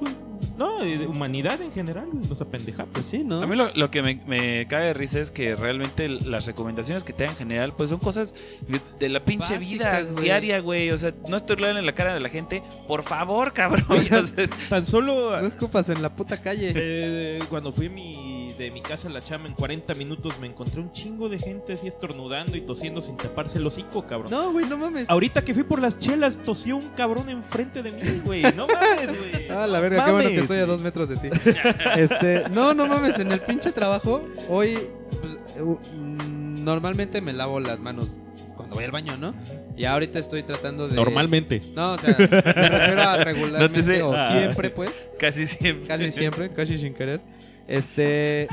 güey. 0.00 0.12
No, 0.58 0.84
y 0.84 0.96
de 0.98 1.06
humanidad 1.06 1.62
en 1.62 1.70
general, 1.72 2.08
nos 2.12 2.40
apendejamos. 2.40 2.90
pues 2.92 3.06
sí, 3.06 3.22
¿no? 3.24 3.40
A 3.40 3.46
mí 3.46 3.54
lo, 3.54 3.70
lo 3.74 3.90
que 3.92 4.02
me, 4.02 4.20
me 4.26 4.66
cae 4.66 4.86
de 4.86 4.94
risa 4.94 5.20
es 5.20 5.30
que 5.30 5.54
realmente 5.54 6.08
las 6.08 6.46
recomendaciones 6.46 7.04
que 7.04 7.12
te 7.12 7.24
dan 7.24 7.32
en 7.32 7.38
general, 7.38 7.72
pues 7.76 7.90
son 7.90 8.00
cosas 8.00 8.34
de, 8.66 8.80
de 8.98 9.08
la 9.08 9.24
pinche 9.24 9.54
Básicas, 9.54 10.12
vida 10.12 10.20
diaria, 10.20 10.60
güey. 10.60 10.90
O 10.90 10.98
sea, 10.98 11.14
no 11.28 11.36
estoy 11.36 11.56
en 11.64 11.86
la 11.86 11.94
cara 11.94 12.12
de 12.12 12.20
la 12.20 12.28
gente. 12.28 12.62
Por 12.86 13.04
favor, 13.04 13.52
cabrón. 13.52 13.84
O 14.18 14.26
sea, 14.26 14.46
Tan 14.68 14.86
solo 14.86 15.40
No 15.40 15.46
escupas 15.46 15.88
en 15.90 16.02
la 16.02 16.14
puta 16.14 16.40
calle. 16.40 16.72
Eh, 16.74 17.38
cuando 17.48 17.72
fui 17.72 17.88
mi, 17.88 18.47
de 18.58 18.70
mi 18.70 18.82
casa 18.82 19.08
a 19.08 19.10
la 19.10 19.20
chama 19.22 19.46
en 19.46 19.54
40 19.54 19.94
minutos 19.94 20.38
me 20.40 20.46
encontré 20.48 20.80
un 20.80 20.90
chingo 20.92 21.28
de 21.28 21.38
gente 21.38 21.74
así 21.74 21.86
estornudando 21.86 22.56
y 22.56 22.60
tosiendo 22.62 23.00
sin 23.00 23.16
taparse 23.16 23.58
el 23.58 23.66
hocico, 23.66 24.06
cabrón. 24.06 24.30
No, 24.30 24.52
güey, 24.52 24.66
no 24.66 24.76
mames. 24.76 25.08
Ahorita 25.08 25.42
que 25.44 25.54
fui 25.54 25.62
por 25.62 25.80
las 25.80 25.98
chelas, 25.98 26.38
tosió 26.44 26.76
un 26.76 26.88
cabrón 26.88 27.28
enfrente 27.30 27.82
de 27.82 27.92
mí, 27.92 28.02
güey. 28.24 28.42
No 28.56 28.66
mames, 28.66 29.06
güey. 29.08 29.48
Ah, 29.50 29.66
la 29.66 29.80
verga, 29.80 30.04
qué 30.04 30.10
bueno 30.10 30.28
que 30.28 30.34
Mames, 30.34 30.42
estoy 30.42 30.58
a 30.58 30.66
dos 30.66 30.82
metros 30.82 31.08
de 31.08 31.16
ti. 31.16 31.28
Este, 31.96 32.44
no, 32.50 32.74
no 32.74 32.86
mames, 32.86 33.18
en 33.18 33.32
el 33.32 33.40
pinche 33.40 33.72
trabajo, 33.72 34.22
hoy, 34.48 34.76
pues, 35.20 35.38
mm, 35.58 36.64
normalmente 36.64 37.20
me 37.22 37.32
lavo 37.32 37.58
las 37.60 37.80
manos 37.80 38.08
cuando 38.56 38.74
voy 38.76 38.84
al 38.84 38.90
baño, 38.90 39.16
¿no? 39.16 39.34
Y 39.76 39.84
ahorita 39.84 40.18
estoy 40.18 40.42
tratando 40.42 40.88
de... 40.88 40.96
Normalmente. 40.96 41.62
No, 41.74 41.92
o 41.92 41.98
sea, 41.98 42.14
me 42.18 42.26
refiero 42.26 43.02
a 43.02 43.16
regularmente 43.24 43.78
Nótese. 43.80 44.02
o 44.02 44.12
Ah. 44.14 44.28
siempre, 44.32 44.70
pues. 44.70 45.06
casi 45.18 45.46
siempre. 45.46 45.86
Casi 45.86 46.10
siempre, 46.10 46.50
casi 46.52 46.76
sin 46.78 46.92
querer. 46.94 47.20
Este... 47.68 48.48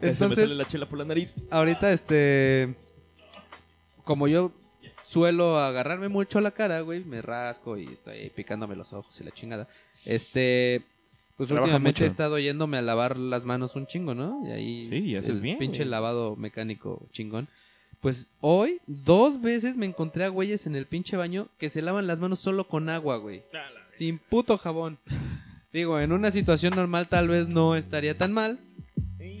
Me 0.00 0.08
Entonces, 0.08 0.44
sale 0.44 0.54
la 0.54 0.66
chela 0.66 0.88
por 0.88 0.98
la 0.98 1.04
nariz. 1.04 1.34
ahorita, 1.50 1.92
este... 1.92 2.74
Como 4.04 4.28
yo 4.28 4.52
suelo 5.02 5.58
agarrarme 5.58 6.08
mucho 6.08 6.40
la 6.40 6.50
cara, 6.52 6.80
güey, 6.80 7.04
me 7.04 7.22
rasco 7.22 7.76
y 7.76 7.86
estoy 7.86 8.18
ahí 8.18 8.30
picándome 8.30 8.76
los 8.76 8.92
ojos 8.92 9.20
y 9.20 9.24
la 9.24 9.30
chingada. 9.32 9.68
Este... 10.04 10.82
Pues 11.36 11.50
Trabaja 11.50 11.64
últimamente 11.74 12.00
mucho. 12.00 12.04
he 12.04 12.06
estado 12.06 12.38
yéndome 12.38 12.78
a 12.78 12.82
lavar 12.82 13.18
las 13.18 13.44
manos 13.44 13.76
un 13.76 13.86
chingo, 13.86 14.14
¿no? 14.14 14.42
Y 14.46 14.52
ahí 14.52 14.88
Sí, 14.88 14.96
y 15.00 15.16
haces 15.16 15.32
el 15.32 15.40
bien, 15.42 15.58
pinche 15.58 15.80
güey. 15.82 15.90
lavado 15.90 16.34
mecánico 16.36 17.06
chingón. 17.12 17.48
Pues 18.00 18.28
hoy 18.40 18.80
dos 18.86 19.42
veces 19.42 19.76
me 19.76 19.84
encontré 19.84 20.24
a 20.24 20.28
güeyes 20.28 20.66
en 20.66 20.76
el 20.76 20.86
pinche 20.86 21.16
baño 21.16 21.48
que 21.58 21.68
se 21.68 21.82
lavan 21.82 22.06
las 22.06 22.20
manos 22.20 22.38
solo 22.40 22.66
con 22.68 22.88
agua, 22.88 23.18
güey. 23.18 23.42
Sin 23.84 24.18
puto 24.18 24.56
jabón. 24.56 24.98
Digo, 25.76 26.00
en 26.00 26.10
una 26.12 26.30
situación 26.30 26.74
normal 26.74 27.06
tal 27.06 27.28
vez 27.28 27.48
no 27.48 27.76
estaría 27.76 28.16
tan 28.16 28.32
mal. 28.32 28.58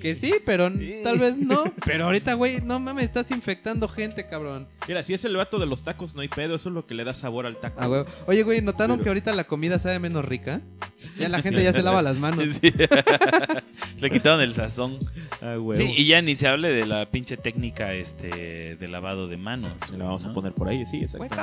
Que 0.02 0.14
sí, 0.14 0.34
pero 0.44 0.70
tal 1.02 1.18
vez 1.18 1.38
no. 1.38 1.64
Pero 1.86 2.04
ahorita, 2.04 2.34
güey, 2.34 2.60
no 2.60 2.78
mames, 2.78 3.06
estás 3.06 3.30
infectando 3.30 3.88
gente, 3.88 4.26
cabrón. 4.28 4.68
Mira, 4.86 5.02
si 5.02 5.14
es 5.14 5.24
el 5.24 5.34
vato 5.34 5.58
de 5.58 5.64
los 5.64 5.82
tacos, 5.82 6.14
no 6.14 6.20
hay 6.20 6.28
pedo. 6.28 6.56
Eso 6.56 6.68
es 6.68 6.74
lo 6.74 6.86
que 6.86 6.92
le 6.94 7.04
da 7.04 7.14
sabor 7.14 7.46
al 7.46 7.56
taco. 7.56 7.80
Ah, 7.80 7.86
güey. 7.86 8.04
Oye, 8.26 8.42
güey, 8.42 8.60
¿notaron 8.60 8.96
Pero- 8.98 9.04
que 9.04 9.08
ahorita 9.08 9.32
la 9.34 9.44
comida 9.44 9.78
sabe 9.78 9.98
menos 9.98 10.22
rica? 10.26 10.60
Ya 11.18 11.30
la 11.30 11.40
gente 11.42 11.62
ya 11.64 11.72
se 11.72 11.82
lava 11.82 12.02
las 12.02 12.18
manos. 12.18 12.44
Sí. 12.60 12.70
Le 14.00 14.10
quitaron 14.10 14.40
el 14.40 14.54
sazón. 14.54 14.98
Ah, 15.40 15.56
güey. 15.56 15.76
Sí, 15.78 15.92
y 15.96 16.06
ya 16.06 16.22
ni 16.22 16.34
se 16.34 16.46
hable 16.48 16.70
de 16.72 16.86
la 16.86 17.06
pinche 17.10 17.36
técnica 17.36 17.92
este 17.94 18.76
de 18.76 18.88
lavado 18.88 19.28
de 19.28 19.36
manos. 19.36 19.72
La 19.96 20.04
vamos 20.04 20.24
a 20.24 20.32
poner 20.32 20.52
por 20.52 20.68
ahí, 20.68 20.84
sí, 20.86 20.98
exactamente. 20.98 21.36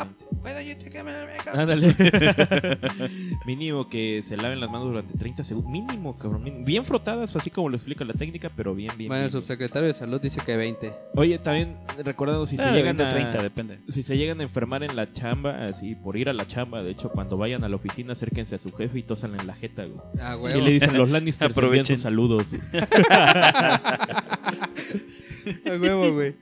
Ándale. 1.53 1.95
Mínimo 3.45 3.89
que 3.89 4.21
se 4.23 4.37
laven 4.37 4.59
las 4.59 4.69
manos 4.69 4.87
durante 4.89 5.17
30 5.17 5.43
segundos. 5.43 5.71
Mínimo, 5.71 6.17
cabrón. 6.17 6.43
mínimo. 6.43 6.65
Bien 6.65 6.85
frotadas, 6.85 7.35
así 7.35 7.49
como 7.49 7.69
lo 7.69 7.75
explica 7.75 8.03
la 8.05 8.13
técnica, 8.13 8.49
pero 8.55 8.73
bien, 8.75 8.91
bien. 8.97 9.07
Bueno, 9.09 9.23
el 9.25 9.29
bien. 9.29 9.41
subsecretario 9.41 9.87
de 9.87 9.93
salud 9.93 10.21
dice 10.21 10.41
que 10.45 10.55
20. 10.55 10.93
Oye, 11.15 11.37
también 11.39 11.77
recordando 12.03 12.45
si 12.45 12.57
se 12.57 12.63
Ah, 12.63 12.71
llegan 12.71 12.97
20, 12.97 13.03
a 13.03 13.09
30, 13.09 13.41
depende. 13.41 13.79
si 13.89 14.03
se 14.03 14.17
llegan 14.17 14.39
a 14.39 14.43
enfermar 14.43 14.83
en 14.83 14.95
la 14.95 15.11
chamba, 15.11 15.63
así 15.65 15.95
por 15.95 16.17
ir 16.17 16.29
a 16.29 16.33
la 16.33 16.45
chamba, 16.47 16.81
de 16.83 16.91
hecho, 16.91 17.09
cuando 17.09 17.37
vayan 17.37 17.63
a 17.63 17.69
la 17.69 17.75
oficina, 17.75 18.13
acérquense 18.13 18.55
a 18.55 18.59
su 18.59 18.71
jefe 18.73 18.99
y 18.99 19.03
tosan 19.03 19.39
en 19.39 19.47
la 19.47 19.53
jeta, 19.55 19.85
güey. 19.85 19.99
Ah, 20.21 20.35
Y 20.35 20.39
güey. 20.39 20.61
le 20.61 20.71
dicen 20.71 20.97
los 20.97 21.09
Lannister 21.09 21.47
envían 21.51 21.65
Aprovechen. 21.65 21.97
sus 21.97 22.05
saludos. 22.23 22.47
A 25.65 25.77
huevo, 25.79 26.13
güey. 26.13 26.35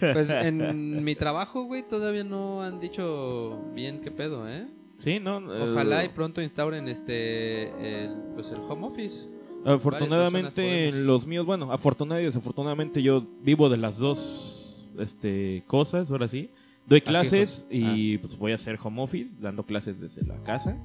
Pues 0.00 0.30
en 0.30 1.04
mi 1.04 1.14
trabajo, 1.14 1.64
güey, 1.64 1.82
todavía 1.82 2.24
no 2.24 2.62
han 2.62 2.80
dicho 2.80 3.62
bien 3.74 4.00
qué 4.00 4.10
pedo, 4.10 4.48
¿eh? 4.48 4.66
Sí, 4.98 5.20
no. 5.20 5.36
Ojalá 5.36 6.02
y 6.02 6.06
Eh, 6.06 6.10
pronto 6.14 6.42
instauren 6.42 6.88
este 6.88 8.04
el, 8.04 8.14
pues 8.34 8.50
el 8.50 8.58
home 8.58 8.86
office. 8.86 9.28
Afortunadamente 9.64 10.88
en 10.88 11.06
los 11.06 11.26
míos, 11.26 11.46
bueno, 11.46 11.70
afortunadamente 11.72 12.24
y 12.24 12.26
desafortunadamente 12.26 13.02
yo 13.02 13.24
vivo 13.42 13.68
de 13.68 13.76
las 13.76 13.98
dos 13.98 14.88
este, 14.98 15.62
cosas, 15.66 16.10
ahora 16.10 16.28
sí. 16.28 16.50
Doy 16.86 17.02
clases 17.02 17.66
y 17.70 18.18
pues 18.18 18.36
voy 18.36 18.52
a 18.52 18.56
hacer 18.56 18.78
home 18.82 19.02
office, 19.02 19.36
dando 19.40 19.64
clases 19.64 20.00
desde 20.00 20.26
la 20.26 20.42
casa. 20.42 20.76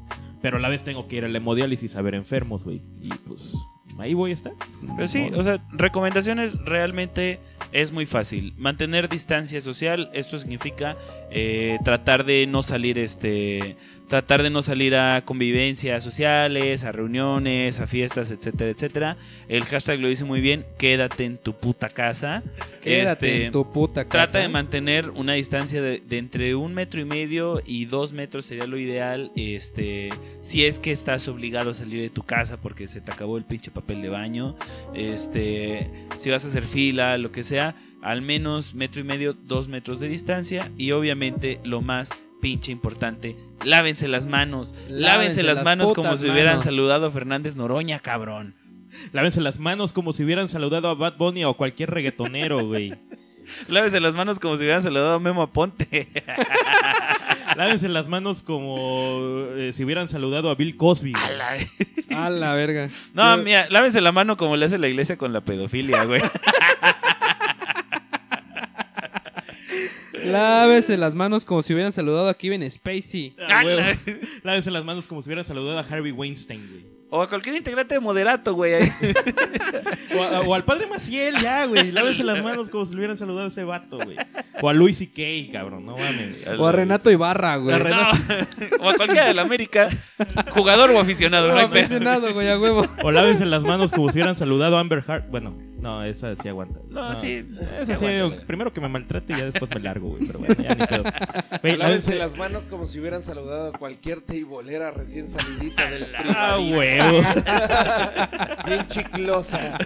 Pero 0.42 0.58
a 0.58 0.60
la 0.60 0.70
vez 0.70 0.84
tengo 0.84 1.08
que 1.08 1.16
ir 1.16 1.26
al 1.26 1.36
hemodiálisis 1.36 1.96
a 1.96 2.02
ver 2.04 2.14
enfermos, 2.14 2.64
güey. 2.64 2.82
Y 3.02 3.10
pues 3.26 3.56
ahí 4.00 4.14
voy 4.14 4.32
a 4.32 4.34
estar. 4.34 4.54
Pero 4.96 5.08
sí, 5.08 5.30
o 5.36 5.44
sea, 5.44 5.64
recomendaciones 5.72 6.58
realmente 6.66 7.40
es 7.72 7.92
muy 7.92 8.06
fácil. 8.06 8.54
Mantener 8.58 9.10
distancia 9.10 9.62
social, 9.62 10.10
esto 10.14 10.38
significa 10.38 10.98
eh, 11.32 11.78
tratar 11.84 12.26
de 12.26 12.48
no 12.48 12.62
salir, 12.62 12.98
este, 13.00 13.76
tratar 14.08 14.44
de 14.44 14.50
no 14.50 14.62
salir 14.62 14.96
a 14.96 15.24
convivencias 15.26 16.04
sociales, 16.04 16.84
a 16.84 16.92
reuniones, 16.92 17.80
a 17.80 17.88
fiestas, 17.88 18.32
etcétera, 18.32 18.70
etcétera. 18.72 19.18
El 19.48 19.66
hashtag 19.66 20.00
lo 20.00 20.10
dice 20.10 20.26
muy 20.26 20.42
bien, 20.42 20.66
quédate 20.78 21.26
en 21.26 21.38
tu 21.38 21.54
puta 21.54 21.90
casa. 21.90 22.44
Quédate 22.82 23.28
Este, 23.28 23.46
en 23.46 23.52
tu 23.52 23.72
puta 23.72 24.06
casa. 24.06 24.26
Trata 24.26 24.40
de 24.40 24.50
mantener 24.50 25.10
una 25.10 25.34
distancia 25.34 25.82
de, 25.82 26.02
de 26.06 26.18
entre 26.18 26.56
un 26.56 26.74
metro 26.74 27.02
y 27.02 27.06
medio 27.06 27.62
y 27.66 27.86
dos 27.86 28.14
metros 28.14 28.46
sería 28.46 28.68
lo 28.68 28.78
ideal. 28.78 29.32
Este, 29.36 30.10
si 30.42 30.66
es 30.66 30.80
que 30.80 30.92
estás 30.92 31.28
obligado 31.28 31.72
a 31.72 31.74
salir 31.74 32.02
de 32.02 32.10
tu 32.10 32.24
casa 32.24 32.58
porque 32.58 32.88
se 32.88 33.02
te 33.02 33.12
acabó 33.12 33.38
el 33.38 33.46
pinche 33.46 33.72
papel 33.72 34.02
de 34.02 34.10
baño. 34.10 34.56
Este, 34.94 35.90
si 36.18 36.30
vas 36.30 36.46
a 36.46 36.48
hacer 36.48 36.64
fila, 36.64 37.18
lo 37.18 37.32
que 37.32 37.44
sea, 37.44 37.76
al 38.02 38.22
menos 38.22 38.76
metro 38.76 39.02
y 39.02 39.04
medio, 39.04 39.34
dos 39.34 39.68
metros 39.68 40.00
de 40.00 40.10
distancia. 40.10 40.72
Y 40.78 40.92
obviamente 40.92 41.60
lo 41.64 41.82
más 41.82 42.10
pinche 42.42 42.72
importante, 42.72 43.36
lávense 43.64 44.08
las 44.08 44.26
manos. 44.26 44.76
Lávense, 44.88 45.44
las, 45.44 45.64
manos 45.64 45.94
como 45.94 46.18
si 46.18 46.26
hubieran 46.30 46.54
manos. 46.54 46.66
saludado 46.66 47.08
a 47.08 47.12
Fernández 47.12 47.56
Noroña, 47.56 48.00
cabrón. 48.00 48.56
Lávense 49.12 49.42
las 49.42 49.60
manos 49.60 49.94
como 49.94 50.14
si 50.14 50.24
hubieran 50.24 50.50
saludado 50.50 50.90
a 50.90 50.96
Bad 50.96 51.18
Bunny 51.18 51.44
o 51.46 51.56
cualquier 51.56 51.92
reggaetonero, 51.92 52.66
güey. 52.66 52.94
Lávense 53.68 54.00
las 54.00 54.16
manos 54.16 54.40
como 54.40 54.56
si 54.56 54.64
hubieran 54.64 54.82
saludado 54.82 55.14
a 55.14 55.20
Memo 55.20 55.42
Aponte. 55.44 56.08
Lávense 57.56 57.88
las 57.88 58.08
manos 58.08 58.42
como 58.42 59.46
eh, 59.56 59.72
si 59.74 59.84
hubieran 59.84 60.10
saludado 60.10 60.50
a 60.50 60.56
Bill 60.56 60.76
Cosby. 60.76 61.14
A 62.10 62.30
la 62.30 62.54
verga. 62.54 62.90
No, 63.14 63.36
Yo- 63.36 63.44
mira, 63.44 63.68
lávense 63.70 64.00
la 64.00 64.12
mano 64.12 64.38
como 64.38 64.56
le 64.56 64.66
hace 64.66 64.78
la 64.78 64.88
iglesia 64.88 65.18
con 65.18 65.34
la 65.34 65.42
pedofilia, 65.42 66.06
güey. 66.06 66.22
Lávese 70.32 70.98
las 70.98 71.16
manos 71.16 71.46
como 71.46 71.62
si 71.62 71.74
hubieran 71.74 71.92
saludado 71.92 72.30
a 72.30 72.34
Kevin 72.34 72.70
Spacey. 72.70 73.36
Ah, 73.48 73.62
huevo. 73.64 73.82
Lávense 74.44 74.72
las 74.72 74.84
manos 74.84 75.08
como 75.08 75.22
si 75.22 75.30
hubieran 75.30 75.46
saludado 75.46 75.80
a 75.80 75.82
Harvey 75.82 76.12
Weinstein, 76.12 76.68
güey. 76.70 76.95
O 77.12 77.22
a 77.22 77.30
cualquier 77.30 77.56
integrante 77.56 77.94
de 77.96 78.00
moderato, 78.02 78.54
güey. 78.56 78.74
O, 80.18 80.24
a- 80.24 80.40
o 80.42 80.54
al 80.56 80.64
padre 80.64 80.88
Maciel, 80.88 81.36
ya, 81.42 81.66
güey. 81.66 81.92
Lávense 81.92 82.24
las 82.24 82.42
manos 82.42 82.70
como 82.70 82.86
si 82.86 82.92
le 82.94 82.98
hubieran 83.00 83.18
saludado 83.18 83.46
a 83.46 83.50
ese 83.50 83.64
vato, 83.66 83.98
güey. 83.98 84.16
O 84.62 84.70
a 84.70 84.74
Luis 84.74 85.02
y 85.02 85.08
Kay, 85.08 85.50
cabrón. 85.52 85.86
No 85.86 85.92
mames. 85.94 86.46
O 86.58 86.66
a 86.68 86.72
Renato 86.72 87.12
Ibarra, 87.12 87.58
güey. 87.58 87.76
A 87.76 87.80
Renato. 87.80 88.18
o 88.80 88.90
a 88.90 88.94
cualquiera 88.96 89.28
de 89.28 89.34
la 89.34 89.42
América. 89.42 89.90
Jugador 90.52 90.92
o 90.92 91.00
aficionado, 91.00 91.50
no 91.50 91.58
hay 91.58 91.68
pedo. 91.68 91.80
aficionado, 91.80 92.34
güey, 92.34 92.50
a 92.50 92.58
huevo. 92.60 92.86
O 93.04 93.12
lávense 93.12 93.46
las 93.46 93.64
manos 93.64 93.92
como 93.92 94.08
si 94.10 94.14
hubieran 94.18 94.36
saludado 94.38 94.78
a 94.78 94.80
Amber 94.80 95.04
Heart. 95.04 95.30
Bueno, 95.30 95.54
no, 95.80 96.04
esa 96.06 96.34
sí 96.38 96.48
aguanta. 96.48 96.80
No, 96.90 97.20
sí, 97.20 97.46
Esa 97.82 97.98
sí 97.98 98.06
aguanta, 98.06 98.36
güey. 98.36 98.46
primero 98.48 98.72
que 98.74 98.80
me 98.82 98.88
maltrate 98.88 99.34
y 99.34 99.38
ya 99.38 99.46
después 99.52 99.70
me 99.76 99.82
largo, 99.82 100.10
güey. 100.12 100.26
Pero 100.26 100.40
bueno, 100.40 100.56
ya 100.58 100.76
ni 100.76 100.86
pedo. 100.88 101.04
Güey, 101.62 101.76
Lávense 101.78 102.16
las 102.16 102.36
manos 102.38 102.64
como 102.70 102.86
si 102.86 103.00
hubieran 103.00 103.22
saludado 103.22 103.68
a 103.74 103.78
cualquier 103.78 104.22
teibolera 104.22 104.92
recién 104.92 105.28
salidita 105.28 105.90
del 105.92 106.04
Ah, 106.16 106.56
privadito. 106.58 106.76
Huevo. 107.00 107.22
Bien 108.66 108.88
chiclosa. 108.88 109.78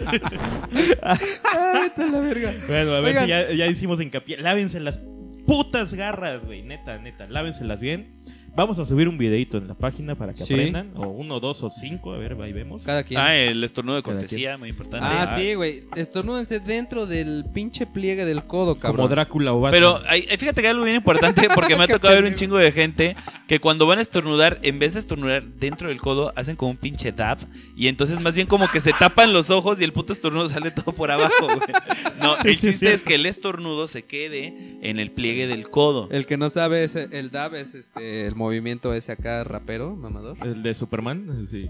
Ay, 1.01 1.91
la 2.11 2.19
verga. 2.19 2.53
Bueno, 2.67 2.93
a 2.93 3.01
ver 3.01 3.09
Oigan. 3.17 3.23
si 3.23 3.29
ya, 3.29 3.51
ya 3.51 3.67
hicimos 3.67 4.01
hincapié. 4.01 4.37
Lávense 4.37 4.79
las 4.79 4.99
putas 5.47 5.93
garras, 5.93 6.43
güey. 6.45 6.63
Neta, 6.63 6.97
neta. 6.97 7.27
Lávenselas 7.27 7.79
bien. 7.79 8.23
Vamos 8.55 8.77
a 8.79 8.85
subir 8.85 9.07
un 9.07 9.17
videito 9.17 9.57
en 9.57 9.67
la 9.67 9.73
página 9.73 10.15
para 10.15 10.33
que 10.33 10.43
Sí. 10.43 10.53
aprendan. 10.53 10.91
O 10.95 11.07
uno, 11.07 11.39
dos 11.39 11.63
o 11.63 11.69
cinco. 11.69 12.13
A 12.13 12.17
ver, 12.17 12.35
ahí 12.41 12.51
vemos. 12.53 12.83
Cada 12.83 13.03
quien. 13.03 13.19
Ah, 13.19 13.35
el 13.35 13.63
estornudo 13.63 13.95
de 13.97 14.03
cortesía, 14.03 14.57
muy 14.57 14.69
importante. 14.69 15.07
Ah, 15.09 15.33
sí, 15.37 15.53
güey. 15.53 15.83
Estornúdense 15.95 16.59
dentro 16.59 17.05
del 17.05 17.45
pinche 17.53 17.85
pliegue 17.85 18.25
del 18.25 18.43
codo, 18.45 18.75
cabrón. 18.75 18.97
Como 18.97 19.07
Drácula 19.09 19.53
o 19.53 19.61
Batman. 19.61 19.71
Pero 19.79 19.99
hay- 20.07 20.27
hay- 20.29 20.37
fíjate 20.37 20.61
que 20.61 20.67
hay 20.67 20.71
algo 20.71 20.83
bien 20.83 20.97
importante 20.97 21.47
porque 21.53 21.75
me 21.75 21.83
ha 21.83 21.87
tocado 21.99 22.15
ver 22.15 22.25
un 22.25 22.35
chingo 22.35 22.57
de 22.57 22.71
gente 22.71 23.15
que 23.47 23.59
cuando 23.59 23.85
van 23.85 23.99
a 23.99 24.01
estornudar, 24.01 24.59
en 24.63 24.79
vez 24.79 24.93
de 24.93 24.99
estornudar 24.99 25.43
dentro 25.43 25.89
del 25.89 25.99
codo, 26.01 26.33
hacen 26.35 26.55
como 26.55 26.71
un 26.71 26.77
pinche 26.77 27.11
dab 27.11 27.37
y 27.75 27.87
entonces 27.87 28.19
más 28.19 28.35
bien 28.35 28.47
como 28.47 28.69
que 28.69 28.79
se 28.79 28.91
tapan 28.93 29.33
los 29.33 29.49
ojos 29.49 29.79
y 29.81 29.83
el 29.83 29.93
puto 29.93 30.13
estornudo 30.13 30.47
sale 30.49 30.71
todo 30.71 30.91
por 30.93 31.11
abajo, 31.11 31.45
güey. 31.45 31.59
No, 32.21 32.35
Sí, 32.41 32.49
el 32.49 32.55
sí, 32.57 32.67
chiste 32.67 32.87
es 32.89 32.93
es 32.95 33.03
que 33.03 33.15
el 33.15 33.25
estornudo 33.25 33.87
se 33.87 34.03
quede 34.03 34.77
en 34.81 34.99
el 34.99 35.11
pliegue 35.11 35.47
del 35.47 35.69
codo. 35.69 36.09
El 36.11 36.25
que 36.25 36.35
no 36.37 36.49
sabe 36.49 36.83
es 36.83 36.95
el 36.95 37.31
dab 37.31 37.55
es 37.55 37.75
este 37.75 38.27
el 38.27 38.35
movimiento 38.49 38.93
ese 38.93 39.11
acá 39.11 39.43
rapero, 39.43 39.95
mamador. 39.95 40.37
El 40.45 40.61
de 40.63 40.73
Superman, 40.73 41.47
sí. 41.49 41.69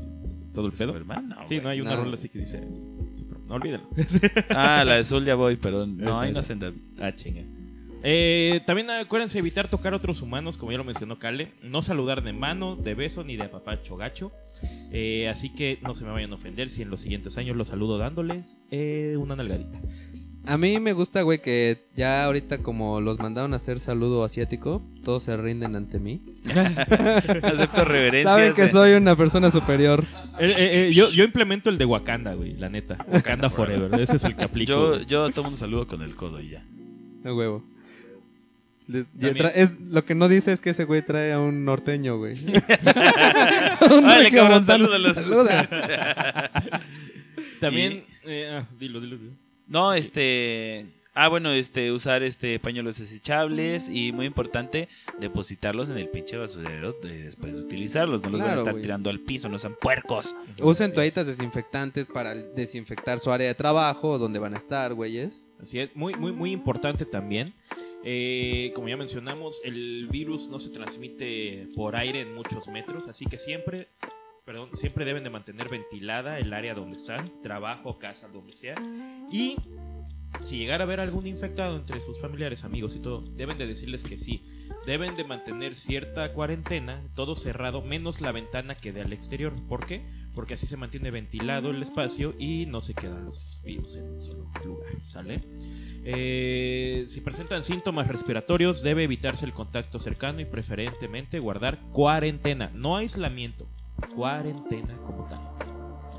Todo 0.53 0.65
el 0.67 0.71
pedo. 0.73 0.93
Superman, 0.93 1.29
no, 1.29 1.35
Sí, 1.41 1.45
güey. 1.55 1.61
no 1.61 1.69
hay 1.69 1.81
una 1.81 1.91
No. 1.95 2.03
rola 2.03 2.15
así 2.15 2.29
que 2.29 2.39
dice. 2.39 2.59
Superman. 3.15 3.47
No 3.47 3.55
olvídalo. 3.55 3.83
Ah, 4.49 4.83
la 4.85 4.95
de 4.95 5.03
Soulja 5.03 5.35
Boy, 5.35 5.57
pero 5.61 5.85
no, 5.85 6.21
Esa, 6.23 6.29
esa. 6.29 6.39
hacen 6.39 6.59
dab. 6.59 6.73
Ah, 6.99 7.13
chinga. 7.15 7.43
Eh, 8.01 8.61
también 8.65 8.89
acuérdense 8.89 9.33
de 9.33 9.39
evitar 9.39 9.69
tocar 9.69 9.91
a 9.93 9.97
otros 9.97 10.21
humanos, 10.21 10.55
como 10.55 10.71
ya 10.71 10.77
lo 10.77 10.85
mencionó 10.85 11.19
Kale. 11.19 11.51
No 11.63 11.81
saludar 11.81 12.23
de 12.23 12.31
mano, 12.33 12.75
de 12.77 12.93
beso 12.95 13.23
ni 13.25 13.35
de 13.35 13.49
papacho 13.49 13.97
gacho. 13.97 14.31
Eh, 14.91 15.27
así 15.29 15.53
que 15.53 15.79
no 15.83 15.93
se 15.95 16.05
me 16.05 16.11
vayan 16.11 16.31
a 16.31 16.35
ofender 16.35 16.69
si 16.69 16.81
en 16.81 16.89
los 16.89 17.01
siguientes 17.01 17.37
años 17.37 17.55
los 17.57 17.67
saludo 17.67 17.97
dándoles 17.97 18.57
eh, 18.71 19.15
una 19.19 19.35
nalgadita. 19.35 19.79
A 20.45 20.57
mí 20.57 20.79
me 20.79 20.93
gusta, 20.93 21.21
güey, 21.21 21.39
que 21.39 21.85
ya 21.95 22.23
ahorita 22.25 22.59
como 22.59 23.01
los 23.01 23.19
mandaron 23.19 23.53
a 23.53 23.57
hacer 23.57 23.79
saludo 23.79 24.23
asiático, 24.23 24.81
todos 25.03 25.23
se 25.23 25.37
rinden 25.37 25.75
ante 25.75 25.99
mí. 25.99 26.21
Acepto 27.43 27.85
reverencias. 27.85 28.33
Saben 28.35 28.53
que 28.53 28.63
eh. 28.63 28.69
soy 28.69 28.93
una 28.93 29.15
persona 29.15 29.51
superior. 29.51 30.03
Eh, 30.39 30.47
eh, 30.57 30.87
eh, 30.87 30.93
yo, 30.93 31.11
yo 31.11 31.23
implemento 31.23 31.69
el 31.69 31.77
de 31.77 31.85
Wakanda, 31.85 32.33
güey, 32.33 32.53
la 32.55 32.69
neta. 32.69 33.05
Wakanda 33.07 33.49
Forever. 33.51 33.99
Ese 33.99 34.15
es 34.15 34.23
el 34.23 34.35
que 34.35 34.45
aplico. 34.45 34.71
Yo, 34.71 35.01
yo 35.03 35.29
tomo 35.31 35.49
un 35.49 35.57
saludo 35.57 35.87
con 35.87 36.01
el 36.01 36.15
codo 36.15 36.41
y 36.41 36.49
ya. 36.49 36.63
A 37.25 37.33
huevo. 37.33 37.63
Le- 38.87 39.05
es, 39.53 39.79
lo 39.79 40.03
que 40.03 40.15
no 40.15 40.27
dice 40.27 40.51
es 40.51 40.61
que 40.61 40.71
ese 40.71 40.85
güey 40.85 41.03
trae 41.03 41.31
a 41.31 41.39
un 41.39 41.63
norteño, 41.63 42.17
güey. 42.17 42.33
un 43.91 44.03
Órale, 44.05 44.31
cabrón, 44.31 44.65
salúdalos. 44.65 45.15
Saluda. 45.15 46.49
También. 47.59 48.03
eh, 48.25 48.49
ah, 48.51 48.67
dilo, 48.79 48.99
dilo, 48.99 49.17
dilo. 49.17 49.48
No, 49.69 49.93
este. 49.93 50.87
Ah, 51.15 51.27
bueno, 51.27 51.51
este, 51.51 51.91
usar 51.91 52.23
este 52.23 52.59
pañuelos 52.59 52.97
desechables 52.99 53.89
y 53.89 54.11
muy 54.13 54.25
importante, 54.25 54.87
depositarlos 55.19 55.89
en 55.89 55.97
el 55.97 56.07
pinche 56.07 56.37
basurero 56.37 56.93
de- 56.93 57.23
después 57.23 57.55
de 57.55 57.61
utilizarlos. 57.61 58.21
No 58.23 58.29
los 58.29 58.39
van 58.41 58.51
a 58.51 58.55
estar 58.55 58.75
tirando 58.81 59.09
al 59.09 59.19
piso, 59.19 59.49
no 59.49 59.59
sean 59.59 59.75
puercos. 59.81 60.33
Usen 60.61 60.93
toallitas 60.93 61.27
desinfectantes 61.27 62.07
para 62.07 62.35
desinfectar 62.35 63.19
su 63.19 63.31
área 63.31 63.47
de 63.47 63.55
trabajo, 63.55 64.17
donde 64.17 64.39
van 64.39 64.53
a 64.53 64.57
estar, 64.57 64.93
güeyes. 64.93 65.43
Así 65.61 65.79
es, 65.79 65.93
muy, 65.95 66.13
muy, 66.13 66.31
muy 66.31 66.51
importante 66.51 67.05
también. 67.05 67.53
Eh, 68.05 68.71
como 68.75 68.87
ya 68.87 68.95
mencionamos, 68.95 69.59
el 69.65 70.07
virus 70.09 70.47
no 70.47 70.59
se 70.59 70.69
transmite 70.69 71.67
por 71.75 71.97
aire 71.97 72.21
en 72.21 72.33
muchos 72.33 72.69
metros, 72.69 73.09
así 73.09 73.25
que 73.25 73.37
siempre, 73.37 73.89
perdón, 74.49 74.69
siempre 74.73 75.05
deben 75.05 75.23
de 75.23 75.29
mantener 75.29 75.69
ventilada 75.69 76.39
el 76.39 76.51
área 76.53 76.73
donde 76.73 76.95
están, 76.95 77.31
trabajo, 77.43 77.99
casa, 77.99 78.27
donde 78.29 78.57
sea. 78.57 78.73
Y 79.31 79.57
si 80.41 80.57
llegara 80.57 80.85
a 80.85 80.87
haber 80.87 80.99
algún 80.99 81.27
infectado 81.27 81.75
entre 81.75 82.01
sus 82.01 82.19
familiares, 82.19 82.63
amigos 82.63 82.95
y 82.95 82.99
todo, 82.99 83.21
deben 83.21 83.59
de 83.59 83.67
decirles 83.67 84.03
que 84.03 84.17
sí. 84.17 84.43
Deben 84.87 85.15
de 85.15 85.23
mantener 85.23 85.75
cierta 85.75 86.33
cuarentena, 86.33 87.03
todo 87.13 87.35
cerrado, 87.35 87.83
menos 87.83 88.21
la 88.21 88.31
ventana 88.31 88.73
que 88.73 88.91
dé 88.91 89.01
al 89.01 89.13
exterior. 89.13 89.53
¿Por 89.67 89.85
qué? 89.85 90.01
Porque 90.33 90.55
así 90.55 90.65
se 90.65 90.77
mantiene 90.77 91.11
ventilado 91.11 91.69
el 91.69 91.83
espacio 91.83 92.33
y 92.39 92.65
no 92.65 92.81
se 92.81 92.95
quedan 92.95 93.25
los 93.25 93.61
virus 93.63 93.97
en 93.97 94.13
un 94.13 94.19
solo 94.19 94.51
lugar, 94.65 94.89
¿sale? 95.03 95.43
Eh, 96.05 97.03
si 97.07 97.21
presentan 97.21 97.63
síntomas 97.63 98.07
respiratorios, 98.07 98.81
debe 98.81 99.03
evitarse 99.03 99.45
el 99.45 99.53
contacto 99.53 99.99
cercano 99.99 100.41
y 100.41 100.45
preferentemente 100.45 101.37
guardar 101.37 101.77
cuarentena, 101.91 102.71
no 102.73 102.97
aislamiento, 102.97 103.67
cuarentena 104.15 104.95
como 105.05 105.25
tal. 105.25 105.39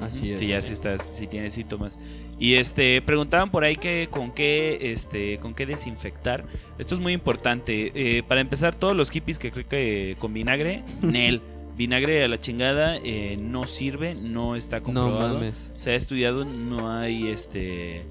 Así 0.00 0.32
es. 0.32 0.40
Sí, 0.40 0.46
ya 0.46 0.62
sí 0.62 0.72
estás, 0.72 1.04
si 1.04 1.26
tienes 1.26 1.52
síntomas. 1.52 1.98
Y 2.38 2.54
este, 2.54 3.02
preguntaban 3.02 3.50
por 3.50 3.64
ahí 3.64 3.76
que 3.76 4.08
con 4.10 4.32
qué, 4.32 4.78
este, 4.92 5.38
con 5.38 5.52
qué 5.54 5.66
desinfectar. 5.66 6.46
Esto 6.78 6.94
es 6.94 7.00
muy 7.02 7.12
importante. 7.12 7.92
Eh, 7.94 8.22
para 8.22 8.40
empezar, 8.40 8.74
todos 8.74 8.96
los 8.96 9.10
hippies 9.10 9.38
que 9.38 9.50
creo 9.50 9.68
que 9.68 10.16
con 10.18 10.32
vinagre, 10.32 10.82
Nel. 11.02 11.42
Vinagre 11.76 12.22
a 12.24 12.28
la 12.28 12.38
chingada 12.38 12.96
eh, 13.02 13.36
no 13.38 13.66
sirve, 13.66 14.14
no 14.14 14.54
está 14.56 14.78
No 14.80 14.84
comprobado. 14.84 15.34
mames. 15.34 15.70
Se 15.76 15.92
ha 15.92 15.94
estudiado, 15.94 16.44
no 16.44 16.90
hay 16.90 17.28
este 17.28 18.04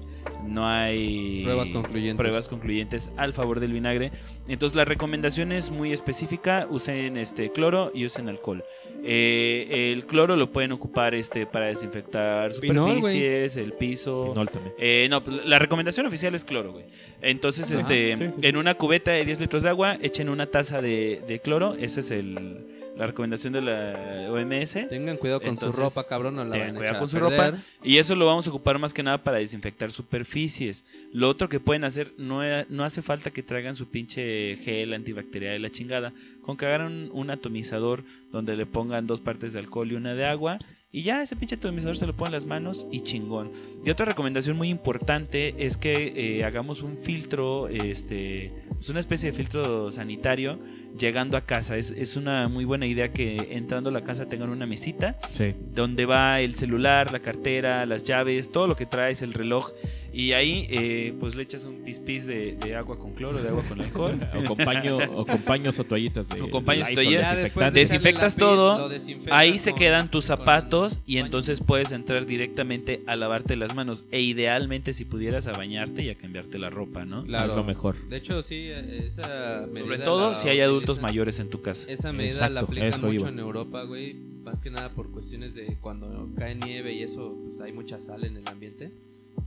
no 0.46 0.68
hay 0.68 1.42
Pruebas 1.44 1.70
concluyentes. 1.70 2.16
pruebas 2.16 2.48
concluyentes 2.48 3.10
al 3.16 3.34
favor 3.34 3.60
del 3.60 3.72
vinagre. 3.72 4.10
Entonces 4.48 4.76
la 4.76 4.84
recomendación 4.84 5.52
es 5.52 5.70
muy 5.70 5.92
específica, 5.92 6.66
usen 6.68 7.16
este 7.16 7.52
cloro 7.52 7.92
y 7.94 8.04
usen 8.04 8.28
alcohol. 8.28 8.64
Eh, 9.04 9.92
el 9.92 10.04
cloro 10.06 10.36
lo 10.36 10.52
pueden 10.52 10.72
ocupar 10.72 11.14
este 11.14 11.46
para 11.46 11.66
desinfectar 11.66 12.52
Pinol, 12.60 12.96
superficies, 12.96 13.56
el 13.56 13.72
piso. 13.72 14.30
Pinol 14.32 14.48
también. 14.50 14.74
Eh, 14.78 15.06
no, 15.10 15.22
pues, 15.22 15.44
la 15.46 15.58
recomendación 15.58 16.06
oficial 16.06 16.34
es 16.34 16.44
cloro, 16.44 16.72
güey. 16.72 16.84
Entonces, 17.22 17.70
Ajá, 17.72 17.80
este, 17.80 18.16
sí, 18.16 18.24
sí, 18.26 18.30
sí. 18.40 18.46
en 18.46 18.56
una 18.56 18.74
cubeta 18.74 19.10
de 19.12 19.24
10 19.24 19.40
litros 19.40 19.62
de 19.62 19.68
agua, 19.68 19.96
echen 20.02 20.28
una 20.28 20.46
taza 20.46 20.82
de, 20.82 21.22
de 21.26 21.38
cloro. 21.40 21.74
Esa 21.74 22.00
es 22.00 22.10
el, 22.10 22.66
la 23.00 23.06
recomendación 23.06 23.54
de 23.54 23.62
la 23.62 24.28
OMS. 24.30 24.88
Tengan 24.90 25.16
cuidado 25.16 25.40
con 25.40 25.48
Entonces, 25.48 25.74
su 25.74 25.80
ropa, 25.80 26.06
cabrón, 26.06 26.36
no 26.36 26.44
la 26.44 26.52
tengan 26.52 26.68
van 26.68 26.76
a 26.76 26.78
cuidado 26.80 26.98
con 26.98 27.08
su 27.08 27.18
perder. 27.18 27.52
ropa. 27.54 27.62
Y 27.82 27.96
eso 27.96 28.14
lo 28.14 28.26
vamos 28.26 28.46
a 28.46 28.50
ocupar 28.50 28.78
más 28.78 28.92
que 28.92 29.02
nada 29.02 29.22
para 29.22 29.38
desinfectar 29.38 29.90
superficies. 29.90 30.84
Lo 31.10 31.30
otro 31.30 31.48
que 31.48 31.60
pueden 31.60 31.84
hacer, 31.84 32.12
no, 32.18 32.42
no 32.68 32.84
hace 32.84 33.00
falta 33.00 33.30
que 33.30 33.42
traigan 33.42 33.74
su 33.74 33.86
pinche 33.88 34.56
gel 34.56 34.92
antibacterial 34.92 35.56
y 35.56 35.58
la 35.60 35.70
chingada. 35.70 36.12
Con 36.42 36.56
que 36.56 36.66
hagan 36.66 37.10
un, 37.12 37.30
atomizador 37.30 38.02
donde 38.32 38.56
le 38.56 38.66
pongan 38.66 39.06
dos 39.06 39.20
partes 39.20 39.52
de 39.52 39.58
alcohol 39.58 39.92
y 39.92 39.94
una 39.94 40.14
de 40.14 40.24
agua. 40.26 40.58
Y 40.92 41.02
ya 41.02 41.22
ese 41.22 41.36
pinche 41.36 41.56
atomizador 41.56 41.96
se 41.96 42.06
lo 42.06 42.16
ponen 42.16 42.30
en 42.30 42.32
las 42.32 42.46
manos 42.46 42.86
y 42.90 43.02
chingón. 43.02 43.52
Y 43.84 43.90
otra 43.90 44.06
recomendación 44.06 44.56
muy 44.56 44.68
importante 44.70 45.54
es 45.58 45.76
que 45.76 46.12
eh, 46.16 46.44
hagamos 46.44 46.82
un 46.82 46.96
filtro, 46.98 47.68
este, 47.68 48.52
pues 48.74 48.88
una 48.88 48.98
especie 49.00 49.30
de 49.30 49.36
filtro 49.36 49.92
sanitario 49.92 50.58
llegando 50.98 51.36
a 51.36 51.42
casa. 51.42 51.76
Es, 51.76 51.90
es 51.90 52.16
una 52.16 52.48
muy 52.48 52.64
buena 52.64 52.86
idea 52.86 53.12
que 53.12 53.48
entrando 53.52 53.90
a 53.90 53.92
la 53.92 54.02
casa 54.02 54.26
tengan 54.26 54.50
una 54.50 54.66
mesita 54.66 55.18
Sí. 55.34 55.54
donde 55.72 56.06
va 56.06 56.40
el 56.40 56.54
celular, 56.54 57.12
la 57.12 57.20
cartera, 57.20 57.86
las 57.86 58.02
llaves, 58.04 58.50
todo 58.50 58.66
lo 58.66 58.74
que 58.76 58.86
traes, 58.86 59.22
el 59.22 59.32
reloj. 59.34 59.70
Y 60.12 60.32
ahí, 60.32 60.66
eh, 60.70 61.14
pues 61.20 61.36
le 61.36 61.44
echas 61.44 61.64
un 61.64 61.84
pis 61.84 62.00
pis 62.00 62.26
de, 62.26 62.56
de 62.56 62.74
agua 62.74 62.98
con 62.98 63.12
cloro, 63.14 63.40
de 63.40 63.48
agua 63.48 63.62
con 63.68 63.80
alcohol. 63.80 64.18
O 64.40 64.44
con, 64.44 64.56
paño, 64.56 64.98
o 65.14 65.24
con 65.26 65.38
paños 65.42 65.78
o 65.78 65.84
toallitas 65.84 66.29
de. 66.34 67.10
Ya 67.10 67.34
desinfectante. 67.34 67.80
Desinfectas 67.80 68.36
todo, 68.36 68.90
Ahí 69.30 69.58
se 69.58 69.74
quedan 69.74 70.10
tus 70.10 70.24
zapatos 70.24 71.00
y 71.06 71.18
entonces 71.18 71.60
puedes 71.60 71.92
entrar 71.92 72.26
directamente 72.26 73.02
a 73.06 73.16
lavarte 73.16 73.56
las 73.56 73.74
manos. 73.74 74.04
E 74.10 74.20
idealmente, 74.20 74.92
si 74.92 75.04
pudieras, 75.04 75.46
a 75.46 75.52
bañarte 75.52 76.02
y 76.02 76.10
a 76.10 76.14
cambiarte 76.14 76.58
la 76.58 76.70
ropa, 76.70 77.04
¿no? 77.04 77.24
Claro. 77.24 77.52
Es 77.52 77.56
lo 77.56 77.64
mejor. 77.64 77.96
De 78.08 78.16
hecho, 78.16 78.42
sí, 78.42 78.68
esa 78.70 79.66
Sobre 79.66 79.82
medida 79.82 80.04
todo 80.04 80.30
la 80.30 80.34
si 80.34 80.48
hay 80.48 80.60
adultos 80.60 81.00
mayores 81.00 81.38
en 81.38 81.50
tu 81.50 81.60
casa. 81.60 81.90
Esa 81.90 82.12
medida 82.12 82.48
la 82.48 82.60
aplican 82.60 83.00
mucho 83.00 83.12
iba. 83.12 83.28
en 83.28 83.38
Europa, 83.38 83.82
güey. 83.84 84.14
Más 84.14 84.60
que 84.62 84.70
nada 84.70 84.88
por 84.90 85.10
cuestiones 85.10 85.54
de 85.54 85.76
cuando 85.80 86.30
cae 86.34 86.54
nieve 86.54 86.94
y 86.94 87.02
eso, 87.02 87.36
pues 87.44 87.60
hay 87.60 87.72
mucha 87.72 87.98
sal 87.98 88.24
en 88.24 88.38
el 88.38 88.48
ambiente. 88.48 88.90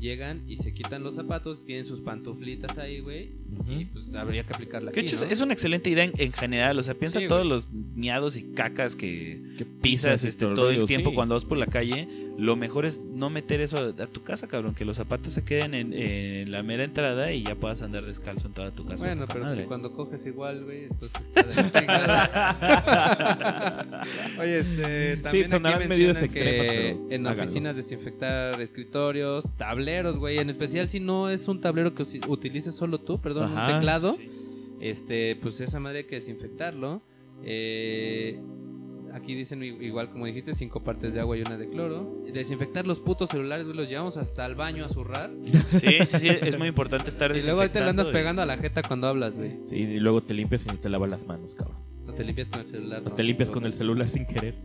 Llegan 0.04 0.44
y 0.48 0.58
se 0.58 0.74
quitan 0.74 1.02
los 1.02 1.16
zapatos, 1.16 1.64
tienen 1.64 1.86
sus 1.86 2.02
pantuflitas 2.02 2.78
ahí, 2.78 3.00
güey, 3.00 3.32
y 3.68 3.86
pues 3.86 4.14
habría 4.14 4.44
que 4.44 4.54
aplicarla 4.54 4.92
Que 4.92 5.00
aquí, 5.02 5.16
¿no? 5.16 5.24
es 5.24 5.42
una 5.42 5.54
excelente 5.54 5.90
idea 5.90 6.04
en, 6.04 6.12
en 6.18 6.34
general. 6.34 6.78
O 6.78 6.84
sea, 6.84 6.94
piensa 6.96 7.20
Sí, 7.20 7.28
todos 7.28 7.46
los 7.46 7.72
miados 7.72 8.36
y 8.36 8.44
cacas 8.52 8.96
que 8.96 9.42
pisas 9.82 10.24
este, 10.26 10.46
todo 10.48 10.70
el 10.72 10.86
tiempo 10.86 11.12
sí. 11.12 11.16
cuando 11.16 11.36
vas 11.36 11.46
por 11.46 11.58
la 11.58 11.68
calle. 11.68 12.08
Lo 12.38 12.56
mejor 12.56 12.86
es 12.86 13.00
no 13.00 13.30
meter 13.30 13.62
eso 13.62 13.78
a, 13.78 13.90
a 14.04 14.08
tu 14.08 14.24
casa, 14.24 14.48
cabrón. 14.48 14.74
Que 14.74 14.86
los 14.86 14.98
zapatos 14.98 15.34
se 15.34 15.44
queden 15.46 15.76
en, 15.76 15.94
en 15.94 16.52
la 16.52 16.64
mera 16.64 16.84
entrada 16.84 17.32
y 17.32 17.44
ya 17.44 17.56
puedas 17.56 17.82
andar 17.84 18.06
descalzo 18.06 18.48
en 18.48 18.54
toda 18.54 18.72
tu 18.72 18.86
casa. 18.86 19.06
Bueno, 19.06 19.26
pero 19.32 19.46
madre. 19.46 19.62
si 19.62 19.68
cuando 19.68 19.94
coges 19.94 20.26
igual, 20.26 20.64
güey, 20.66 20.86
entonces 20.86 21.22
está 21.22 21.44
de 21.44 21.56
la 21.56 21.72
chingada. 21.72 23.24
Oye, 24.40 24.60
este, 24.60 25.18
también 25.18 25.50
sonarán 25.50 25.80
aquí 25.82 25.90
medidas 25.90 26.22
mencionan 26.22 26.24
extremas, 26.24 26.68
que 26.68 26.96
pero 26.98 27.12
en 27.16 27.28
háganlo. 27.28 27.44
oficinas 27.44 27.76
desinfectar 27.76 28.62
escritorios, 28.62 29.46
tableros, 29.94 30.18
güey, 30.18 30.38
en 30.40 30.50
especial 30.50 30.90
si 30.90 31.00
no 31.00 31.30
es 31.30 31.48
un 31.48 31.62
tablero 31.62 31.94
que 31.94 32.04
utilices 32.28 32.76
solo 32.76 33.00
tú, 33.00 33.20
perdón, 33.22 33.52
un 33.58 33.66
teclado, 33.68 34.14
Sí. 34.14 34.30
este, 34.80 35.36
pues 35.38 35.60
esa 35.62 35.80
madre 35.80 36.00
hay 36.00 36.04
que 36.06 36.16
desinfectarlo. 36.16 37.02
Eh, 37.44 38.40
aquí 39.14 39.36
dicen 39.36 39.62
igual 39.64 40.10
como 40.12 40.26
dijiste, 40.26 40.56
cinco 40.56 40.84
partes 40.84 41.14
de 41.14 41.20
agua 41.20 41.38
y 41.38 41.42
una 41.42 41.58
de 41.58 41.70
cloro. 41.70 42.24
Desinfectar 42.34 42.88
los 42.88 43.00
putos 43.00 43.30
celulares, 43.30 43.66
güey, 43.66 43.78
los 43.78 43.88
llevamos 43.90 44.18
hasta 44.18 44.46
el 44.46 44.56
baño 44.56 44.86
a 44.86 44.90
zurrar. 44.90 45.32
Sí, 45.74 45.88
sí, 46.06 46.20
sí, 46.20 46.28
es 46.30 46.58
muy 46.58 46.68
importante 46.68 47.10
estar 47.10 47.30
Y 47.38 47.42
luego 47.42 47.62
ahí 47.62 47.70
te 47.70 47.80
lo 47.82 47.90
andas 47.90 48.08
y- 48.08 48.12
pegando 48.12 48.42
a 48.42 48.46
la 48.46 48.58
jeta 48.58 48.82
cuando 48.82 49.08
hablas, 49.08 49.38
güey. 49.38 49.58
Sí, 49.70 49.76
y 49.76 50.00
luego 50.00 50.24
te 50.24 50.34
limpias 50.34 50.66
y 50.66 50.70
no 50.70 50.80
te 50.80 50.90
lavas 50.90 51.10
las 51.10 51.26
manos, 51.28 51.54
cabrón. 51.56 51.78
No 52.06 52.14
te 52.14 52.24
limpias 52.24 52.50
con 52.50 52.62
el 52.62 52.68
celular. 52.68 53.02
No 53.04 53.10
no. 53.10 53.16
te 53.16 53.24
limpias 53.24 53.52
con 53.52 53.66
el 53.66 53.74
celular 53.74 54.10
sin 54.10 54.26
querer. 54.26 54.56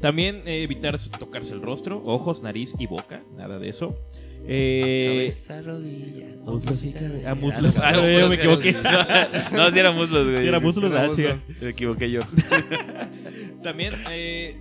También 0.00 0.42
eh, 0.46 0.62
evitar 0.62 0.98
tocarse 1.18 1.54
el 1.54 1.62
rostro, 1.62 2.02
ojos, 2.04 2.42
nariz 2.42 2.74
y 2.78 2.86
boca. 2.86 3.22
Nada 3.36 3.58
de 3.58 3.68
eso. 3.68 3.96
Eh, 4.46 5.06
Cabeza, 5.08 5.62
rodilla. 5.62 6.26
muslos 6.44 6.84
y 6.84 6.92
cabeza. 6.92 7.30
ah, 7.30 7.34
muslos. 7.34 7.78
Ah, 7.78 7.92
no, 7.92 7.98
Ah, 8.02 8.06
yo 8.12 8.28
me 8.28 8.36
muslos. 8.36 8.38
equivoqué. 8.38 8.72
No, 9.52 9.70
si 9.70 9.78
era 9.78 9.90
muslos, 9.92 10.26
güey. 10.28 10.42
Sí, 10.42 10.48
era 10.48 10.60
muslos, 10.60 10.90
Era 10.92 11.04
ah, 11.04 11.12
chica. 11.14 11.38
Me 11.60 11.68
equivoqué 11.70 12.10
yo. 12.10 12.20
También 13.62 13.94
eh, 14.10 14.60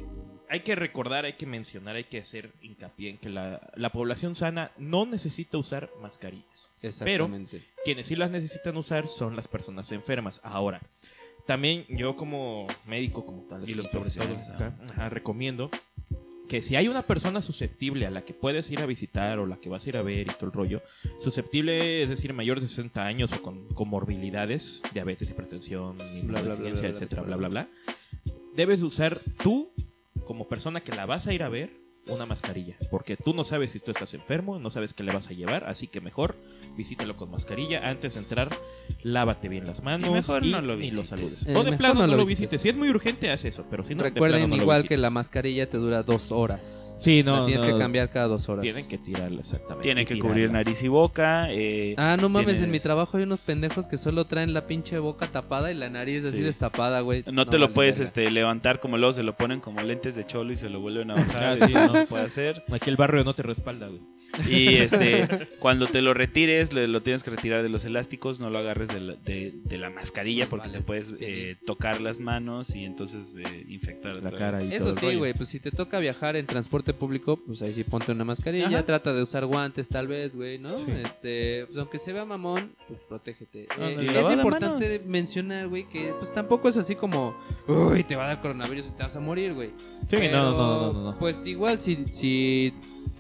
hay 0.49 0.61
que 0.61 0.75
recordar, 0.75 1.25
hay 1.25 1.33
que 1.33 1.45
mencionar, 1.45 1.95
hay 1.95 2.05
que 2.05 2.19
hacer 2.19 2.51
hincapié 2.61 3.09
en 3.09 3.17
que 3.17 3.29
la, 3.29 3.71
la 3.75 3.91
población 3.91 4.35
sana 4.35 4.71
no 4.77 5.05
necesita 5.05 5.57
usar 5.57 5.89
mascarillas. 6.01 6.69
Exactamente. 6.81 7.61
Quienes 7.83 8.07
sí 8.07 8.15
las 8.15 8.31
necesitan 8.31 8.77
usar 8.77 9.07
son 9.07 9.35
las 9.35 9.47
personas 9.47 9.91
enfermas. 9.91 10.39
Ahora, 10.43 10.81
también 11.45 11.85
yo 11.89 12.15
como 12.15 12.67
médico, 12.85 13.25
como 13.25 13.43
tal, 13.43 13.69
Y 13.69 13.73
los 13.73 13.87
profesionales, 13.89 14.47
acá, 14.49 14.73
ajá, 14.91 15.09
recomiendo 15.09 15.69
que 16.47 16.61
si 16.61 16.75
hay 16.75 16.87
una 16.87 17.03
persona 17.03 17.41
susceptible 17.41 18.05
a 18.05 18.11
la 18.11 18.23
que 18.23 18.33
puedes 18.33 18.69
ir 18.69 18.81
a 18.81 18.85
visitar 18.85 19.39
o 19.39 19.45
la 19.45 19.57
que 19.57 19.69
vas 19.69 19.85
a 19.85 19.89
ir 19.89 19.97
a 19.97 20.01
ver 20.01 20.27
y 20.27 20.33
todo 20.33 20.47
el 20.47 20.51
rollo, 20.51 20.81
susceptible, 21.19 22.03
es 22.03 22.09
decir, 22.09 22.33
mayor 22.33 22.59
de 22.59 22.67
60 22.67 23.05
años 23.05 23.31
o 23.33 23.41
con 23.41 23.67
comorbilidades, 23.69 24.81
diabetes, 24.93 25.31
hipertensión, 25.31 25.97
bla, 26.23 26.41
etcétera, 26.41 27.21
bla, 27.23 27.37
bla, 27.37 27.47
bla, 27.47 27.69
debes 28.55 28.81
usar 28.81 29.21
tú, 29.41 29.71
como 30.25 30.47
persona 30.47 30.81
que 30.81 30.93
la 30.93 31.05
vas 31.05 31.27
a 31.27 31.33
ir 31.33 31.43
a 31.43 31.49
ver, 31.49 31.82
una 32.07 32.25
mascarilla. 32.25 32.75
Porque 32.91 33.15
tú 33.15 33.33
no 33.33 33.43
sabes 33.43 33.71
si 33.71 33.79
tú 33.79 33.91
estás 33.91 34.13
enfermo, 34.13 34.59
no 34.59 34.69
sabes 34.69 34.93
qué 34.93 35.03
le 35.03 35.13
vas 35.13 35.29
a 35.29 35.33
llevar, 35.33 35.63
así 35.65 35.87
que 35.87 36.01
mejor 36.01 36.35
visítalo 36.75 37.15
con 37.15 37.31
mascarilla. 37.31 37.87
Antes 37.87 38.15
de 38.15 38.19
entrar, 38.21 38.49
lávate 39.03 39.47
bien 39.49 39.65
las 39.65 39.83
manos 39.83 40.09
Y 40.09 40.13
mejor 40.13 40.45
y 40.45 40.51
no 40.51 40.61
lo 40.61 40.77
saludes. 41.05 41.47
Eh, 41.47 41.55
o 41.55 41.63
de 41.63 41.73
plano 41.73 42.01
no 42.01 42.07
no, 42.07 42.17
lo 42.17 42.25
visites. 42.25 42.51
visites. 42.51 42.61
Si 42.61 42.69
es 42.69 42.77
muy 42.77 42.89
urgente, 42.89 43.31
haz 43.31 43.45
eso, 43.45 43.65
pero 43.69 43.83
si 43.83 43.95
no, 43.95 44.03
de 44.03 44.09
Recuerden 44.09 44.39
plano 44.41 44.47
no 44.49 44.55
lo 44.57 44.61
igual 44.63 44.87
que 44.87 44.97
la 44.97 45.09
mascarilla 45.09 45.69
te 45.69 45.77
dura 45.77 46.03
dos 46.03 46.31
horas. 46.31 46.95
Sí, 46.97 47.23
la 47.23 47.31
no, 47.37 47.45
tienes 47.45 47.63
no, 47.63 47.69
que 47.73 47.77
cambiar 47.79 48.09
cada 48.09 48.27
dos 48.27 48.49
horas. 48.49 48.63
Tienen 48.63 48.87
que 48.87 48.97
tirarla 48.97 49.39
exactamente. 49.41 49.83
Tiene 49.83 50.01
y 50.01 50.05
que 50.05 50.13
tirarla. 50.15 50.29
cubrir 50.33 50.51
nariz 50.51 50.83
y 50.83 50.87
boca. 50.89 51.47
eh, 51.51 51.95
Ah, 51.97 52.17
no 52.19 52.27
mames, 52.29 52.57
en 52.61 52.69
mi 52.71 52.77
Tienes- 52.79 52.83
trabajo 52.83 53.17
hay 53.17 53.23
unos 53.23 53.39
pendejos 53.41 53.87
que 53.87 53.97
solo 53.97 54.25
traen 54.25 54.53
la 54.53 54.67
pinche 54.67 54.99
boca 54.99 55.27
tapada 55.31 55.71
y 55.71 55.75
la 55.75 55.89
nariz 55.89 56.25
así 56.25 56.37
Sí. 56.37 56.41
destapada, 56.43 56.99
güey. 57.01 57.23
No 57.31 57.45
te 57.47 57.57
lo 57.57 57.73
puedes 57.73 57.99
este, 57.99 58.29
levantar 58.29 58.79
como 58.79 58.97
luego 58.97 59.13
se 59.13 59.23
lo 59.23 59.37
ponen 59.37 59.59
como 59.61 59.81
lentes 59.81 60.15
de 60.15 60.25
cholo 60.25 60.51
y 60.51 60.55
se 60.57 60.69
lo 60.69 60.79
vuelven 60.81 61.11
a 61.11 61.15
bajar. 61.15 61.57
Ah, 61.61 61.67
sí, 61.67 61.73
no. 61.93 61.99
se 62.01 62.07
puede 62.07 62.23
hacer. 62.25 62.63
Aquí 62.71 62.89
el 62.89 62.97
barrio 62.97 63.23
no 63.23 63.33
te 63.35 63.43
respalda, 63.43 63.87
güey. 63.87 64.01
Y 64.49 64.77
este, 64.77 65.27
cuando 65.59 65.85
te 65.85 66.01
lo 66.01 66.15
retires, 66.15 66.73
le- 66.73 66.87
lo 66.87 67.03
tienes 67.03 67.21
que 67.21 67.29
retirar 67.29 67.61
de 67.61 67.69
los 67.69 67.85
elásticos, 67.85 68.39
no 68.39 68.49
lo 68.49 68.57
agarres 68.57 68.87
de 68.87 68.99
la, 68.99 69.13
de, 69.13 69.53
de 69.63 69.77
la 69.77 69.91
mascarilla 69.91 70.49
porque 70.49 70.69
Vale, 70.69 70.79
te 70.79 70.83
puedes 70.83 71.13
eh, 71.19 71.55
tocar 71.67 72.01
las 72.01 72.19
manos 72.19 72.73
y 72.73 72.83
entonces 72.83 73.37
eh, 73.37 73.65
infectar 73.69 74.15
La 74.23 74.31
cara 74.31 74.63
y 74.63 74.69
todo 74.69 74.89
Eso 74.91 74.99
sí, 74.99 75.15
güey, 75.17 75.35
pues 75.35 75.49
si 75.49 75.59
te 75.59 75.69
toca 75.69 75.99
viajar 75.99 76.35
en 76.35 76.47
transporte 76.47 76.95
público, 76.95 77.37
pues 77.45 77.61
ahí 77.61 77.75
sí 77.75 77.83
ponte 77.83 78.11
una 78.11 78.25
mascarilla, 78.25 78.69
Ajá. 78.69 78.83
trata 78.85 79.13
de 79.13 79.21
usar 79.21 79.45
guantes 79.45 79.87
tal 79.87 80.07
vez, 80.07 80.33
güey, 80.35 80.57
¿no? 80.57 80.79
Sí. 80.79 80.85
Este, 81.03 81.65
pues 81.67 81.77
aunque 81.77 81.99
se 81.99 82.11
vea 82.11 82.25
mamón, 82.25 82.71
pues 82.87 83.01
protégete. 83.07 83.67
Eh, 83.77 83.97
es 84.15 84.31
importante 84.31 84.85
manos. 84.97 85.05
mencionar, 85.05 85.67
güey, 85.67 85.87
que 85.87 86.11
pues 86.17 86.33
tampoco 86.33 86.69
es 86.69 86.77
así 86.77 86.95
como, 86.95 87.37
uy, 87.67 88.03
te 88.03 88.15
va 88.15 88.23
a 88.25 88.27
dar 88.29 88.41
coronavirus 88.41 88.87
y 88.87 88.91
te 88.93 89.03
vas 89.03 89.15
a 89.15 89.19
morir, 89.19 89.53
güey. 89.53 89.69
Sí, 90.09 90.17
Pero, 90.17 90.37
no, 90.37 90.51
no, 90.51 90.57
no, 90.57 90.93
no, 90.93 91.11
no. 91.11 91.19
Pues 91.19 91.45
igual 91.45 91.79
si, 91.83 92.05
si 92.11 92.73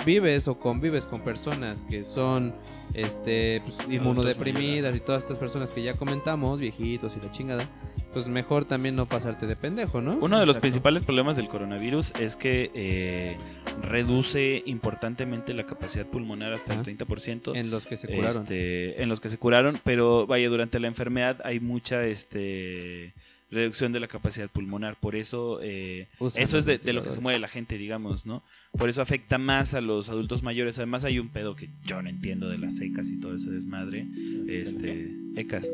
vives 0.05 0.47
o 0.47 0.57
convives 0.59 1.05
con 1.05 1.21
personas 1.21 1.85
que 1.85 2.03
son 2.03 2.53
este 2.93 3.61
pues, 3.65 3.77
inmunodeprimidas 3.89 4.95
y 4.95 4.99
todas 4.99 5.23
estas 5.23 5.37
personas 5.37 5.71
que 5.71 5.81
ya 5.81 5.95
comentamos, 5.95 6.59
viejitos 6.59 7.17
y 7.17 7.25
la 7.25 7.31
chingada, 7.31 7.67
pues 8.13 8.27
mejor 8.27 8.65
también 8.65 8.95
no 8.95 9.07
pasarte 9.07 9.47
de 9.47 9.55
pendejo, 9.55 10.01
¿no? 10.01 10.17
Uno 10.21 10.39
de 10.39 10.45
los 10.45 10.55
Exacto. 10.55 10.61
principales 10.61 11.03
problemas 11.03 11.35
del 11.35 11.47
coronavirus 11.47 12.13
es 12.19 12.35
que 12.35 12.71
eh, 12.75 13.37
reduce 13.81 14.61
importantemente 14.65 15.53
la 15.53 15.65
capacidad 15.65 16.05
pulmonar 16.05 16.53
hasta 16.53 16.73
Ajá. 16.73 16.83
el 16.85 16.97
30%. 16.97 17.55
En 17.55 17.71
los 17.71 17.87
que 17.87 17.97
se 17.97 18.07
curaron. 18.07 18.43
Este, 18.43 19.01
en 19.01 19.09
los 19.09 19.19
que 19.19 19.29
se 19.29 19.37
curaron, 19.37 19.79
pero 19.83 20.27
vaya, 20.27 20.47
durante 20.49 20.79
la 20.79 20.87
enfermedad 20.87 21.39
hay 21.43 21.59
mucha 21.59 22.05
este, 22.05 23.13
reducción 23.53 23.91
de 23.93 23.99
la 23.99 24.07
capacidad 24.07 24.49
pulmonar. 24.49 24.97
Por 24.99 25.15
eso, 25.15 25.59
eh, 25.63 26.07
eso 26.35 26.57
es 26.57 26.65
de, 26.65 26.77
de 26.77 26.93
lo 26.93 27.03
que 27.03 27.11
se 27.11 27.19
mueve 27.21 27.39
la 27.39 27.47
gente, 27.47 27.77
digamos, 27.77 28.25
¿no? 28.25 28.43
Por 28.77 28.89
eso 28.89 29.01
afecta 29.01 29.37
más 29.37 29.73
a 29.73 29.81
los 29.81 30.09
adultos 30.09 30.43
mayores. 30.43 30.77
Además, 30.79 31.03
hay 31.05 31.19
un 31.19 31.29
pedo 31.29 31.55
que 31.55 31.69
yo 31.85 32.01
no 32.01 32.09
entiendo 32.09 32.49
de 32.49 32.57
las 32.57 32.75
secas 32.77 33.07
y 33.09 33.19
todo 33.19 33.35
ese 33.35 33.49
desmadre. 33.49 34.05
Este, 34.49 35.07
ecas. 35.37 35.69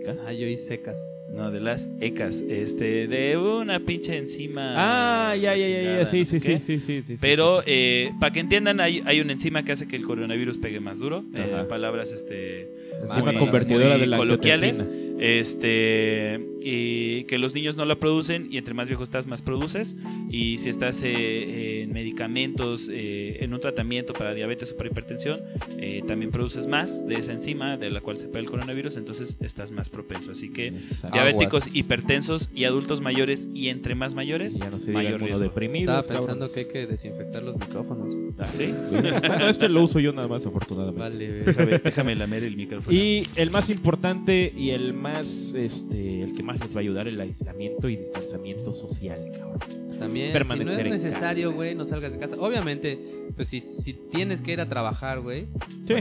¿Ecas? 0.00 0.20
Ah, 0.26 0.32
yo 0.32 0.46
hice 0.46 0.64
secas. 0.66 0.98
No, 1.34 1.50
de 1.50 1.60
las 1.60 1.90
ecas. 2.00 2.42
Este, 2.48 3.08
de 3.08 3.36
una 3.36 3.80
pinche 3.80 4.16
enzima. 4.16 4.74
Ah, 5.30 5.34
ya, 5.36 5.56
ya, 5.56 5.64
ya, 5.64 5.64
chingada, 5.66 5.98
ya, 6.02 6.06
sí, 6.06 6.18
no 6.20 6.26
sí, 6.26 6.40
sí, 6.40 6.40
sí, 6.40 6.60
sí, 6.60 6.80
sí, 6.80 7.02
sí, 7.02 7.16
Pero 7.20 7.58
sí, 7.60 7.64
sí. 7.66 7.70
eh, 7.74 8.10
para 8.20 8.32
que 8.32 8.40
entiendan, 8.40 8.78
hay, 8.80 9.00
hay 9.04 9.20
una 9.20 9.32
enzima 9.32 9.64
que 9.64 9.72
hace 9.72 9.88
que 9.88 9.96
el 9.96 10.04
coronavirus 10.04 10.58
pegue 10.58 10.78
más 10.78 11.00
duro. 11.00 11.24
Eh, 11.34 11.64
palabras 11.68 12.12
este, 12.12 12.68
Enzima 13.02 13.32
muy- 13.32 13.36
convertidora 13.40 13.92
muy 13.92 14.00
de 14.00 14.06
la 14.06 14.16
coloquiales. 14.18 14.84
Este, 15.18 16.40
y 16.64 17.24
que 17.24 17.36
los 17.38 17.54
niños 17.54 17.76
no 17.76 17.84
la 17.84 17.96
producen 17.96 18.48
y 18.50 18.56
entre 18.56 18.72
más 18.72 18.88
viejo 18.88 19.02
estás, 19.02 19.26
más 19.26 19.42
produces. 19.42 19.96
Y 20.30 20.58
si 20.58 20.70
estás 20.70 21.02
eh, 21.02 21.82
en 21.82 21.92
medicamentos, 21.92 22.88
eh, 22.90 23.38
en 23.44 23.52
un 23.52 23.60
tratamiento 23.60 24.14
para 24.14 24.32
diabetes 24.34 24.72
o 24.72 24.76
para 24.76 24.88
hipertensión, 24.88 25.40
eh, 25.78 26.02
también 26.06 26.30
produces 26.30 26.66
más 26.66 27.06
de 27.06 27.16
esa 27.16 27.32
enzima 27.32 27.76
de 27.76 27.90
la 27.90 28.00
cual 28.00 28.16
se 28.16 28.28
pega 28.28 28.40
el 28.40 28.50
coronavirus, 28.50 28.96
entonces 28.96 29.36
estás 29.40 29.70
más 29.70 29.90
propenso. 29.90 30.32
Así 30.32 30.50
que 30.50 30.68
Exacto. 30.68 31.14
diabéticos, 31.14 31.64
Aguas. 31.64 31.76
hipertensos 31.76 32.50
y 32.54 32.64
adultos 32.64 33.00
mayores 33.00 33.48
y 33.52 33.68
entre 33.68 33.94
más 33.94 34.14
mayores, 34.14 34.54
ya 34.54 34.70
no 34.70 34.78
se 34.78 34.92
mayor 34.92 35.20
riesgo. 35.20 35.40
deprimidos. 35.40 36.00
Estaba 36.00 36.18
pensando 36.20 36.50
que 36.50 36.60
hay 36.60 36.66
que 36.66 36.86
desinfectar 36.86 37.42
los 37.42 37.58
micrófonos. 37.58 38.14
¿Sí? 38.52 38.72
Bueno, 39.34 39.48
este 39.48 39.68
lo 39.68 39.82
uso 39.84 40.00
yo 40.00 40.12
nada 40.12 40.28
más, 40.28 40.46
afortunadamente. 40.46 41.00
Vale. 41.00 41.44
Déjame, 41.44 41.78
déjame 41.78 42.14
lamer 42.14 42.44
el 42.44 42.56
micrófono. 42.56 42.96
Y 42.96 43.26
el 43.36 43.50
más 43.50 43.68
importante 43.68 44.52
y 44.56 44.70
el 44.70 44.94
más, 44.94 45.54
este, 45.54 46.22
el 46.22 46.34
que 46.34 46.42
más 46.42 46.53
les 46.58 46.72
va 46.72 46.76
a 46.76 46.80
ayudar, 46.80 47.08
el 47.08 47.20
aislamiento 47.20 47.88
y 47.88 47.96
distanciamiento 47.96 48.72
social, 48.72 49.20
cabrón. 49.32 49.84
También, 49.98 50.26
si 50.26 50.32
no 50.32 50.38
Permanecer 50.46 50.86
es 50.88 51.04
necesario, 51.04 51.52
güey, 51.52 51.74
no 51.76 51.84
salgas 51.84 52.12
de 52.14 52.18
casa. 52.18 52.36
Obviamente, 52.38 52.98
pues 53.36 53.48
si, 53.48 53.60
si 53.60 53.92
tienes 53.94 54.42
que 54.42 54.52
ir 54.52 54.60
a 54.60 54.68
trabajar, 54.68 55.20
güey, 55.20 55.46
Sí. 55.86 55.94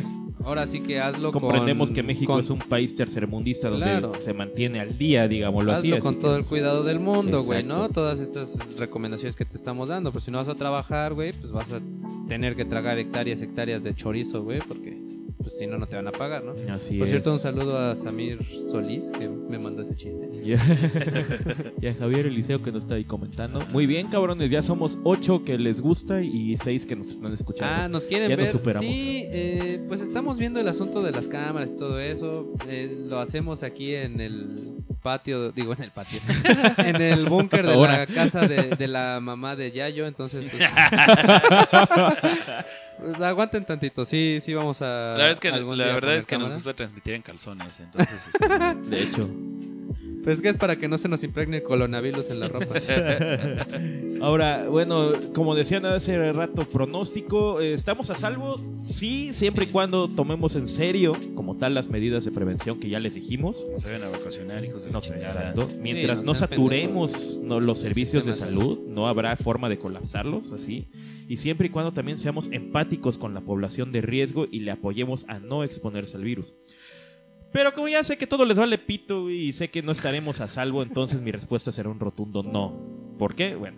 ahora 0.43 0.65
sí 0.65 0.81
que 0.81 0.99
hazlo 0.99 1.31
con... 1.31 1.41
Comprendemos 1.41 1.91
que 1.91 2.01
México 2.01 2.33
con- 2.33 2.39
es 2.39 2.49
un 2.49 2.57
país 2.59 2.95
tercermundista 2.95 3.69
donde 3.69 3.85
Claro. 3.85 4.13
se 4.15 4.33
mantiene 4.33 4.79
al 4.79 4.97
día, 4.97 5.27
digámoslo 5.27 5.73
así. 5.73 5.87
Hazlo 5.89 5.95
así 5.97 6.01
con 6.01 6.15
que- 6.15 6.21
todo 6.21 6.37
el 6.37 6.45
cuidado 6.45 6.83
del 6.83 6.99
mundo, 6.99 7.43
güey. 7.43 7.63
¿no? 7.63 7.87
Todas 7.89 8.19
estas 8.19 8.75
recomendaciones 8.79 9.35
que 9.35 9.45
te 9.45 9.57
estamos 9.57 9.89
dando. 9.89 10.11
Pues 10.11 10.23
si 10.23 10.31
no 10.31 10.39
vas 10.39 10.49
a 10.49 10.55
trabajar, 10.55 11.13
güey, 11.13 11.33
pues 11.33 11.51
vas 11.51 11.71
a 11.71 11.79
tener 12.27 12.55
que 12.55 12.65
tragar 12.65 12.97
hectáreas, 12.97 13.41
hectáreas 13.43 13.83
de 13.83 13.93
chorizo, 13.93 14.43
güey, 14.43 14.59
porque 14.67 14.97
pues 15.43 15.57
si 15.57 15.67
no, 15.67 15.77
no 15.77 15.85
te 15.87 15.95
van 15.95 16.07
a 16.07 16.11
pagar, 16.11 16.43
¿no? 16.43 16.55
Así 16.73 16.97
Por 16.97 17.07
cierto, 17.07 17.29
es. 17.29 17.33
un 17.35 17.39
saludo 17.41 17.77
a 17.77 17.95
Samir 17.95 18.39
Solís, 18.71 19.11
que 19.11 19.27
me 19.29 19.59
mandó 19.59 19.83
ese 19.83 19.95
chiste. 19.95 20.29
Y 21.81 21.87
a 21.87 21.93
Javier 21.95 22.25
Eliseo 22.27 22.61
que 22.63 22.71
nos 22.71 22.83
está 22.83 22.95
ahí 22.95 23.03
comentando. 23.05 23.65
Muy 23.67 23.85
bien, 23.85 24.07
cabrones, 24.07 24.49
ya 24.49 24.61
somos 24.61 24.97
ocho 25.03 25.43
que 25.43 25.57
les 25.57 25.81
gusta 25.81 26.21
y 26.21 26.55
seis 26.57 26.85
que 26.85 26.95
nos 26.95 27.07
están 27.07 27.33
escuchando. 27.33 27.73
Ah, 27.75 27.87
nos 27.89 28.05
quieren 28.07 28.29
Ya 28.29 28.35
nos 28.37 28.45
ver. 28.45 28.51
superamos. 28.51 28.85
Sí, 28.89 29.23
eh, 29.27 29.83
pues 29.87 29.99
estamos 30.01 30.37
viendo 30.37 30.59
el 30.59 30.67
asunto 30.67 31.01
de 31.03 31.11
las 31.11 31.27
cámaras 31.27 31.71
y 31.71 31.75
todo 31.77 31.99
eso. 31.99 32.51
Eh, 32.67 33.05
lo 33.07 33.19
hacemos 33.19 33.63
aquí 33.63 33.93
en 33.95 34.19
el 34.21 34.77
patio, 35.01 35.51
digo 35.51 35.73
en 35.73 35.83
el 35.83 35.91
patio, 35.91 36.19
en 36.77 37.01
el 37.01 37.25
búnker 37.25 37.65
de 37.67 37.73
Ahora. 37.73 37.97
la 37.99 38.07
casa 38.07 38.47
de, 38.47 38.75
de 38.77 38.87
la 38.87 39.19
mamá 39.21 39.55
de 39.57 39.71
Yayo, 39.71 40.07
entonces 40.07 40.45
pues, 40.49 40.63
pues, 42.97 43.21
aguanten 43.21 43.65
tantito, 43.65 44.05
sí, 44.05 44.39
sí 44.41 44.53
vamos 44.53 44.81
a... 44.81 44.85
La 44.85 45.11
verdad 45.11 45.31
es 45.31 45.39
que, 45.39 45.49
algún 45.49 45.77
la 45.77 45.85
día 45.85 45.93
verdad 45.93 46.07
poner 46.09 46.19
es 46.19 46.25
que 46.25 46.37
nos 46.37 46.51
gusta 46.51 46.73
transmitir 46.73 47.13
en 47.13 47.21
calzones, 47.21 47.79
entonces... 47.79 48.27
este, 48.27 48.47
De 48.89 49.03
hecho. 49.03 49.29
Pues 50.23 50.41
que 50.41 50.49
es 50.49 50.57
para 50.57 50.77
que 50.77 50.87
no 50.87 50.97
se 50.97 51.09
nos 51.09 51.23
impregne 51.23 51.57
el 51.57 51.63
coronavirus 51.63 52.29
en 52.29 52.39
la 52.39 52.47
ropa. 52.47 52.75
Ahora, 54.21 54.69
bueno, 54.69 55.11
como 55.33 55.53
decían 55.53 55.85
hace 55.85 56.31
rato, 56.31 56.65
pronóstico, 56.69 57.59
eh, 57.59 57.73
¿estamos 57.73 58.09
a 58.09 58.15
salvo? 58.15 58.61
Sí, 58.85 59.33
siempre 59.33 59.65
y 59.65 59.67
cuando 59.67 60.07
tomemos 60.09 60.55
en 60.55 60.69
serio, 60.69 61.17
como 61.35 61.57
tal, 61.57 61.73
las 61.73 61.89
medidas 61.89 62.23
de 62.23 62.31
prevención 62.31 62.79
que 62.79 62.89
ya 62.89 62.99
les 62.99 63.15
dijimos. 63.15 63.65
no 63.69 63.79
se 63.79 63.91
vayan 63.91 64.07
a 64.07 64.11
vacacionar, 64.11 64.63
hijos 64.63 64.85
de 64.85 64.91
No 64.91 65.01
sé, 65.01 65.15
exacto. 65.15 65.69
Mientras 65.79 66.21
no 66.21 66.27
no 66.27 66.35
sean 66.35 66.49
saturemos 66.49 67.39
no, 67.43 67.59
los 67.59 67.79
servicios 67.79 68.25
de 68.25 68.33
salud, 68.33 68.79
no 68.87 69.07
habrá 69.07 69.35
forma 69.35 69.67
de 69.67 69.77
colapsarlos 69.77 70.51
así. 70.53 70.87
Y 71.27 71.37
siempre 71.37 71.67
y 71.67 71.69
cuando 71.69 71.91
también 71.91 72.17
seamos 72.17 72.49
empáticos 72.51 73.17
con 73.17 73.33
la 73.33 73.41
población 73.41 73.91
de 73.91 74.01
riesgo 74.01 74.47
y 74.49 74.59
le 74.59 74.71
apoyemos 74.71 75.25
a 75.27 75.39
no 75.39 75.63
exponerse 75.63 76.17
al 76.17 76.23
virus. 76.23 76.53
Pero 77.53 77.73
como 77.73 77.87
ya 77.87 78.03
sé 78.03 78.17
que 78.17 78.27
todo 78.27 78.43
les 78.45 78.57
vale 78.57 78.77
pito 78.77 79.29
y 79.29 79.53
sé 79.53 79.69
que 79.69 79.81
no 79.81 79.91
estaremos 79.91 80.41
a 80.41 80.47
salvo, 80.47 80.81
entonces 80.83 81.21
mi 81.21 81.31
respuesta 81.31 81.71
será 81.71 81.89
un 81.89 81.99
rotundo 81.99 82.43
no. 82.43 82.73
¿Por 83.19 83.35
qué? 83.35 83.55
Bueno, 83.55 83.77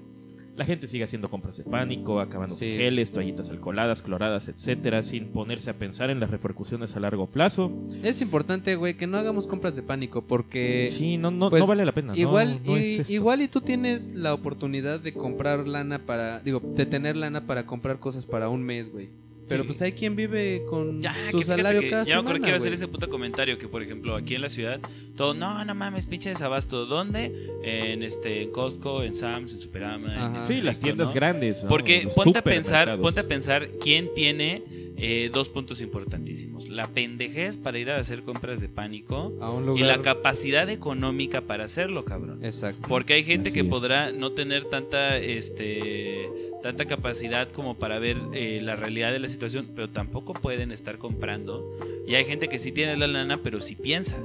la 0.56 0.64
gente 0.64 0.88
sigue 0.88 1.04
haciendo 1.04 1.30
compras 1.30 1.58
de 1.58 1.66
pánico, 1.66 2.22
acabándose 2.22 2.72
Sí. 2.72 2.78
geles, 2.78 3.12
toallitas 3.12 3.50
alcoholadas, 3.50 4.02
cloradas, 4.02 4.48
etcétera, 4.48 5.04
sin 5.04 5.26
ponerse 5.34 5.70
a 5.70 5.74
pensar 5.78 6.10
en 6.10 6.22
las 6.22 6.30
repercusiones 6.32 6.96
a 6.96 7.02
largo 7.02 7.28
plazo. 7.28 7.70
es 8.02 8.22
importante, 8.22 8.78
güey, 8.78 8.94
que 8.96 9.08
no 9.08 9.18
hagamos 9.18 9.46
compras 9.46 9.76
de 9.76 9.84
pánico 9.84 10.22
porque... 10.22 10.88
Sí, 10.90 11.18
no, 11.18 11.30
no, 11.30 11.50
Pues, 11.50 11.60
no 11.60 11.68
vale 11.68 11.84
la 11.84 11.92
pena. 11.94 12.16
Igual, 12.16 12.62
no 12.66 12.78
y- 12.78 13.00
es 13.00 13.10
igual 13.10 13.42
y 13.42 13.50
tú 13.50 13.60
tienes 13.60 14.14
la 14.16 14.34
oportunidad 14.34 15.02
de 15.02 15.14
comprar 15.14 15.68
lana 15.68 16.00
para, 16.06 16.40
digo, 16.40 16.62
de 16.64 16.86
tener 16.86 17.18
lana 17.18 17.46
para 17.46 17.66
comprar 17.66 18.00
cosas 18.00 18.26
para 18.26 18.48
un 18.48 18.64
mes, 18.64 18.90
güey. 18.90 19.10
Pero 19.48 19.64
Sí. 19.64 19.68
pues 19.68 19.82
hay 19.84 19.92
quien 19.92 20.16
vive 20.16 20.64
con 20.70 21.02
Ya, 21.02 21.16
su 21.32 21.40
salario 21.44 21.82
que 21.82 21.90
cada 21.92 22.04
ya 22.04 22.16
me 22.16 22.20
acuerdo 22.22 22.38
semana, 22.38 22.44
que 22.46 22.50
iba 22.50 22.56
a 22.58 22.60
hacer 22.60 22.74
ese 22.74 22.88
puto 22.88 23.10
comentario 23.10 23.58
que 23.58 23.68
por 23.68 23.84
ejemplo 23.84 24.16
aquí 24.16 24.34
en 24.36 24.42
la 24.42 24.50
ciudad 24.50 24.80
todo 25.16 25.34
no 25.36 25.64
no 25.66 25.76
mames 25.76 26.08
pinche 26.08 26.30
desabasto 26.30 26.86
¿dónde? 26.88 27.32
en 27.64 28.02
este 28.04 28.42
en 28.44 28.52
Costco 28.52 29.04
en 29.04 29.14
Sam's 29.14 29.54
en 29.54 29.60
Superama 29.60 30.30
en 30.30 30.36
el 30.38 30.46
Sí, 30.48 30.62
las 30.62 30.80
tiendas 30.80 31.10
¿no? 31.10 31.14
grandes. 31.14 31.62
¿no? 31.64 31.70
porque 31.70 32.08
ponte 32.16 32.40
a 32.40 32.42
pensar 32.44 33.00
ponte 33.00 33.20
a 33.20 33.28
pensar 33.28 33.70
quién 33.82 34.10
tiene 34.16 34.64
eh, 34.98 35.30
dos 35.34 35.50
puntos 35.50 35.82
importantísimos 35.82 36.70
la 36.70 36.88
pendejez 36.88 37.58
para 37.58 37.78
ir 37.78 37.92
a 37.92 37.98
hacer 37.98 38.24
compras 38.24 38.62
de 38.62 38.70
pánico 38.70 39.34
A 39.42 39.52
un 39.52 39.78
y 39.78 39.82
la 39.84 40.02
capacidad 40.02 40.70
económica 40.70 41.42
para 41.42 41.66
hacerlo 41.66 42.04
cabrón 42.06 42.44
Exacto. 42.44 42.88
porque 42.88 43.14
hay 43.14 43.24
gente 43.26 43.50
Así 43.50 43.56
que 43.60 43.66
es. 43.66 43.70
podrá 43.70 44.12
no 44.12 44.32
tener 44.32 44.64
tanta 44.66 45.18
este 45.20 46.30
tanta 46.66 46.86
capacidad 46.86 47.48
como 47.52 47.76
para 47.76 48.00
ver 48.00 48.18
eh, 48.34 48.60
la 48.60 48.76
realidad 48.76 49.12
de 49.12 49.20
la 49.20 49.30
situación, 49.30 49.70
pero 49.76 49.88
tampoco 49.88 50.34
pueden 50.34 50.72
estar 50.72 50.98
comprando. 50.98 51.64
Y 52.08 52.16
hay 52.16 52.26
gente 52.26 52.50
que 52.50 52.58
sí 52.58 52.72
tiene 52.72 52.98
la 52.98 53.06
lana, 53.06 53.40
pero 53.44 53.62
sí 53.62 53.76
piensa. 53.76 54.18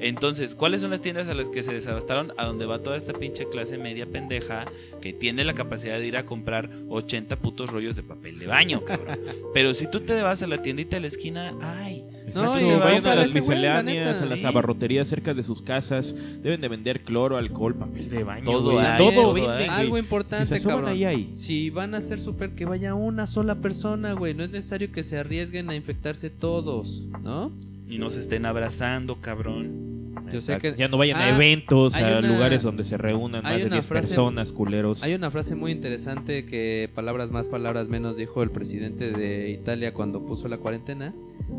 Entonces, 0.00 0.54
¿cuáles 0.54 0.80
son 0.80 0.90
las 0.90 1.00
tiendas 1.00 1.28
a 1.28 1.34
las 1.34 1.48
que 1.48 1.62
se 1.62 1.72
desabastaron? 1.72 2.32
A 2.36 2.46
donde 2.46 2.66
va 2.66 2.78
toda 2.80 2.96
esta 2.96 3.12
pinche 3.12 3.48
clase 3.48 3.78
media 3.78 4.06
pendeja 4.06 4.66
que 5.00 5.12
tiene 5.12 5.44
la 5.44 5.54
capacidad 5.54 5.98
de 5.98 6.06
ir 6.06 6.16
a 6.16 6.24
comprar 6.24 6.70
80 6.88 7.36
putos 7.36 7.70
rollos 7.70 7.96
de 7.96 8.02
papel 8.02 8.38
de 8.38 8.46
baño, 8.46 8.84
cabrón. 8.86 9.18
Pero 9.54 9.74
si 9.74 9.86
tú 9.90 10.00
te 10.00 10.20
vas 10.22 10.42
a 10.42 10.46
la 10.46 10.62
tiendita 10.62 10.96
de 10.96 11.00
la 11.00 11.06
esquina, 11.08 11.54
ay, 11.60 12.04
Exacto, 12.28 12.54
No, 12.54 12.60
y 12.60 12.78
vayan 12.78 13.06
a 13.06 13.12
a 13.12 13.14
las 13.16 13.28
la 13.28 13.32
misceláneas, 13.34 14.20
a 14.22 14.26
las 14.26 14.40
Sí. 14.40 14.44
abarroterías 14.46 15.08
cerca 15.08 15.32
de 15.32 15.42
sus 15.42 15.62
casas. 15.62 16.14
Deben 16.42 16.60
de 16.60 16.68
vender 16.68 17.00
cloro, 17.00 17.38
alcohol, 17.38 17.74
papel 17.74 18.10
de 18.10 18.22
baño. 18.22 18.44
Todo 18.44 18.78
hay, 18.78 18.98
todo 18.98 19.12
todo 19.12 19.32
venden, 19.32 19.50
hay. 19.52 19.66
güey. 19.66 19.68
Algo 19.80 19.96
Si 19.96 20.00
importante, 20.00 20.46
se 20.46 20.54
asoman 20.56 20.76
cabrón. 20.76 20.92
ahí, 20.92 21.04
ahí. 21.04 21.30
Si 21.32 21.70
van 21.70 21.94
a 21.94 21.98
hacer 21.98 22.18
súper, 22.18 22.50
que 22.50 22.66
vaya 22.66 22.94
una 22.94 23.26
sola 23.26 23.54
persona, 23.56 24.12
güey. 24.12 24.34
No 24.34 24.44
es 24.44 24.50
necesario 24.50 24.92
que 24.92 25.04
se 25.04 25.16
arriesguen 25.16 25.70
a 25.70 25.74
infectarse 25.74 26.28
todos, 26.28 27.06
¿no? 27.24 27.50
Y 27.88 27.98
nos 27.98 28.16
estén 28.16 28.46
abrazando, 28.46 29.16
cabrón. 29.20 29.88
Yo 30.32 30.40
sé 30.42 30.58
que... 30.58 30.74
Ya 30.76 30.88
no 30.88 30.98
vayan 30.98 31.16
a 31.16 31.24
Ah, 31.24 31.34
eventos, 31.36 31.94
hay 31.94 32.04
a 32.04 32.18
una- 32.18 32.28
lugares 32.28 32.62
donde 32.62 32.84
se 32.84 32.98
reúnan 32.98 33.42
más 33.42 33.56
de 33.56 33.66
una 33.66 33.76
10 33.76 33.86
frase- 33.88 34.08
personas, 34.08 34.52
culeros. 34.52 35.02
Hay 35.02 35.14
una 35.14 35.30
frase 35.30 35.54
muy 35.54 35.72
interesante 35.72 36.44
que 36.44 36.90
palabras 36.94 37.30
más, 37.30 37.48
palabras 37.48 37.88
menos 37.88 38.16
dijo 38.16 38.42
el 38.42 38.50
presidente 38.50 39.10
de 39.10 39.48
Italia 39.50 39.94
cuando 39.94 40.26
puso 40.26 40.48
la 40.48 40.58
cuarentena, 40.58 41.14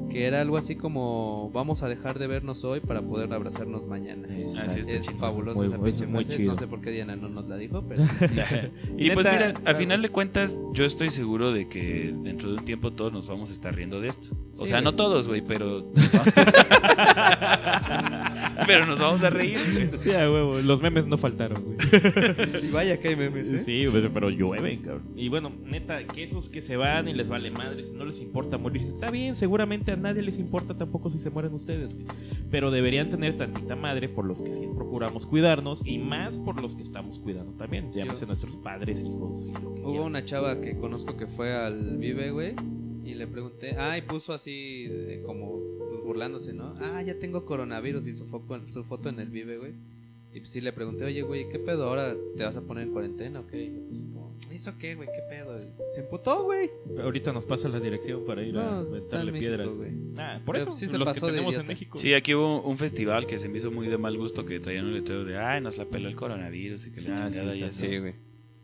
que 0.10 0.26
era 0.26 0.41
algo 0.41 0.57
así 0.57 0.76
como 0.76 1.52
vamos 1.53 1.84
a 1.84 1.88
dejar 1.88 2.18
de 2.19 2.27
vernos 2.27 2.64
hoy 2.64 2.80
para 2.80 3.02
poder 3.02 3.31
abrazarnos 3.34 3.86
mañana. 3.88 4.27
Así 4.64 4.80
está 4.81 4.94
Es 4.94 5.10
fabuloso 5.11 5.60
Muy- 5.60 5.68
esa 5.91 6.06
muy- 6.07 6.26
chido. 6.26 6.53
No 6.53 6.60
sé 6.60 6.68
por 6.68 6.81
qué 6.81 6.91
Diana 6.91 7.15
no 7.15 7.30
nos 7.30 7.48
la 7.48 7.57
dijo, 7.57 7.84
pero 7.88 8.03
y 8.98 9.11
pues 9.11 9.26
neta, 9.26 9.31
mira, 9.38 9.48
a 9.49 9.53
claro. 9.53 9.77
final 9.77 10.02
de 10.02 10.10
cuentas, 10.10 10.60
yo 10.73 10.86
estoy 10.86 11.10
seguro 11.11 11.52
de 11.52 11.68
que 11.69 12.14
dentro 12.23 12.52
de 12.52 12.57
un 12.60 12.65
tiempo 12.65 12.91
todos 12.91 13.14
nos 13.14 13.27
vamos 13.27 13.49
a 13.49 13.53
estar 13.53 13.73
riendo 13.76 14.02
de 14.02 14.10
esto. 14.10 14.36
O 14.57 14.65
Sí, 14.65 14.72
sea, 14.72 14.81
no 14.81 14.95
todos, 14.95 15.27
güey, 15.27 15.41
pero. 15.41 15.86
pero 18.68 18.86
nos 18.86 18.99
vamos 18.99 19.23
a 19.23 19.30
reír. 19.30 19.60
Sí, 19.98 20.11
a 20.11 20.30
huevo. 20.30 20.60
Los 20.60 20.81
memes 20.81 21.06
no 21.07 21.18
faltaron, 21.18 21.64
güey. 21.64 21.77
y 22.64 22.72
vaya 22.72 22.99
que 22.99 23.10
hay 23.10 23.15
memes, 23.15 23.49
¿eh? 23.49 23.64
Sí, 23.64 23.88
pero, 23.91 24.11
pero 24.14 24.30
llueven, 24.30 24.81
cabrón. 24.81 25.03
Y 25.15 25.30
bueno, 25.30 25.52
neta, 25.65 26.03
que 26.06 26.23
esos 26.23 26.49
que 26.49 26.61
se 26.61 26.77
van 26.77 27.07
y 27.07 27.14
les 27.14 27.27
vale 27.30 27.52
madre, 27.52 27.84
si 27.86 27.91
no 27.94 28.06
les 28.06 28.19
importa 28.19 28.57
morir, 28.57 28.81
está 28.84 29.11
bien, 29.11 29.36
seguramente 29.36 29.91
a 29.91 29.95
nadie 29.99 30.21
les 30.21 30.39
importa 30.39 30.77
tampoco 30.77 31.09
si 31.09 31.19
se 31.19 31.30
mueren 31.30 31.53
ustedes. 31.53 31.93
güey. 31.93 32.07
Pero 32.49 32.71
deberían 32.71 33.09
tener 33.09 33.38
tantita 33.38 33.76
madre 33.76 34.09
por 34.09 34.26
los 34.26 34.41
que 34.41 34.53
sí 34.53 34.67
procuramos 34.76 35.26
cuidarnos 35.26 35.81
y 35.85 35.97
más 35.99 36.38
por 36.39 36.61
los 36.61 36.76
que 36.76 36.81
estamos 36.81 37.19
cuidando 37.19 37.53
también. 37.53 37.91
Llámese 37.91 38.26
nuestros 38.26 38.55
padres, 38.57 39.03
hijos 39.03 39.45
y 39.47 39.51
lo 39.51 39.59
que 39.76 39.81
Hubo 39.81 39.89
quieran. 39.91 40.07
una 40.07 40.26
chava 40.26 40.61
que 40.61 40.77
conozco 40.77 41.15
que 41.17 41.27
fue 41.27 41.53
al 41.53 41.97
Vive, 41.97 42.31
güey, 42.31 42.55
y 43.05 43.13
le 43.15 43.27
pregunté, 43.27 43.76
ah, 43.77 43.97
y 43.97 44.01
puso 44.01 44.34
así 44.34 44.85
de 44.88 45.21
como 45.26 45.59
pues, 45.89 46.01
burlándose, 46.03 46.53
¿no? 46.53 46.76
Ah, 46.80 47.01
ya 47.01 47.17
tengo 47.19 47.45
coronavirus 47.45 48.05
y 48.07 48.13
su 48.13 48.26
foto, 48.26 48.59
su 48.67 48.84
foto 48.84 49.09
en 49.09 49.19
el 49.19 49.30
Vive, 49.30 49.57
güey. 49.57 49.73
Y 50.31 50.39
pues 50.41 50.49
sí 50.49 50.61
le 50.61 50.71
pregunté, 50.73 51.05
oye, 51.05 51.23
güey, 51.23 51.49
¿qué 51.49 51.57
pedo? 51.57 51.88
¿Ahora 51.88 52.15
te 52.38 52.43
vas 52.43 52.55
a 52.55 52.61
poner 52.61 52.84
en 52.88 52.93
cuarentena 52.93 53.39
o 53.39 53.47
qué? 53.47 53.63
Y 53.65 53.69
pues 53.89 54.01
como, 54.13 54.28
¿eso 54.52 54.74
qué, 54.80 54.95
güey? 54.95 55.07
¿Qué 55.10 55.22
pedo? 55.30 55.60
Se 55.91 56.02
emputó, 56.02 56.44
güey. 56.44 56.70
Ahorita 57.02 57.32
nos 57.34 57.45
pasa 57.45 57.70
la 57.70 57.80
dirección 57.80 58.26
para 58.26 58.41
ir 58.44 58.57
a 58.57 58.64
No, 58.64 58.82
está 58.84 58.94
meterle 58.95 59.32
México, 59.32 59.40
piedras. 59.49 59.76
güey. 59.76 59.91
Ah, 60.18 60.41
por 60.45 60.56
Pero 60.56 60.70
eso, 60.70 60.78
sí 60.80 60.88
se 60.88 60.98
los 60.98 61.07
pasó 61.07 61.26
que 61.28 61.32
de 61.32 61.38
tenemos 61.38 61.53
en 61.56 61.61
idiota. 61.61 61.68
México. 61.68 61.98
Sí, 61.98 62.14
aquí 62.14 62.34
hubo 62.34 62.61
un 62.64 62.78
festival 62.78 63.26
que 63.28 63.38
se 63.38 63.48
me 63.49 63.57
hizo 63.57 63.72
muy 63.72 63.88
de 63.88 63.98
mal 63.98 64.18
gusto 64.18 64.45
que 64.45 64.60
traían 64.60 64.86
un 64.86 64.94
letrero 64.94 65.24
de 65.26 65.38
ay, 65.38 65.61
nos 65.61 65.78
la 65.78 65.86
peló 65.86 66.07
el 66.10 66.16
coronavirus 66.16 66.88
y 66.88 66.91
que 66.91 67.02
la 67.02 67.14
Ah, 67.16 67.30
chingada 67.30 67.53
sí, 67.53 67.60
y 67.60 67.64
eso. 67.64 67.80
Sí, 67.86 67.98
güey. 67.99 68.14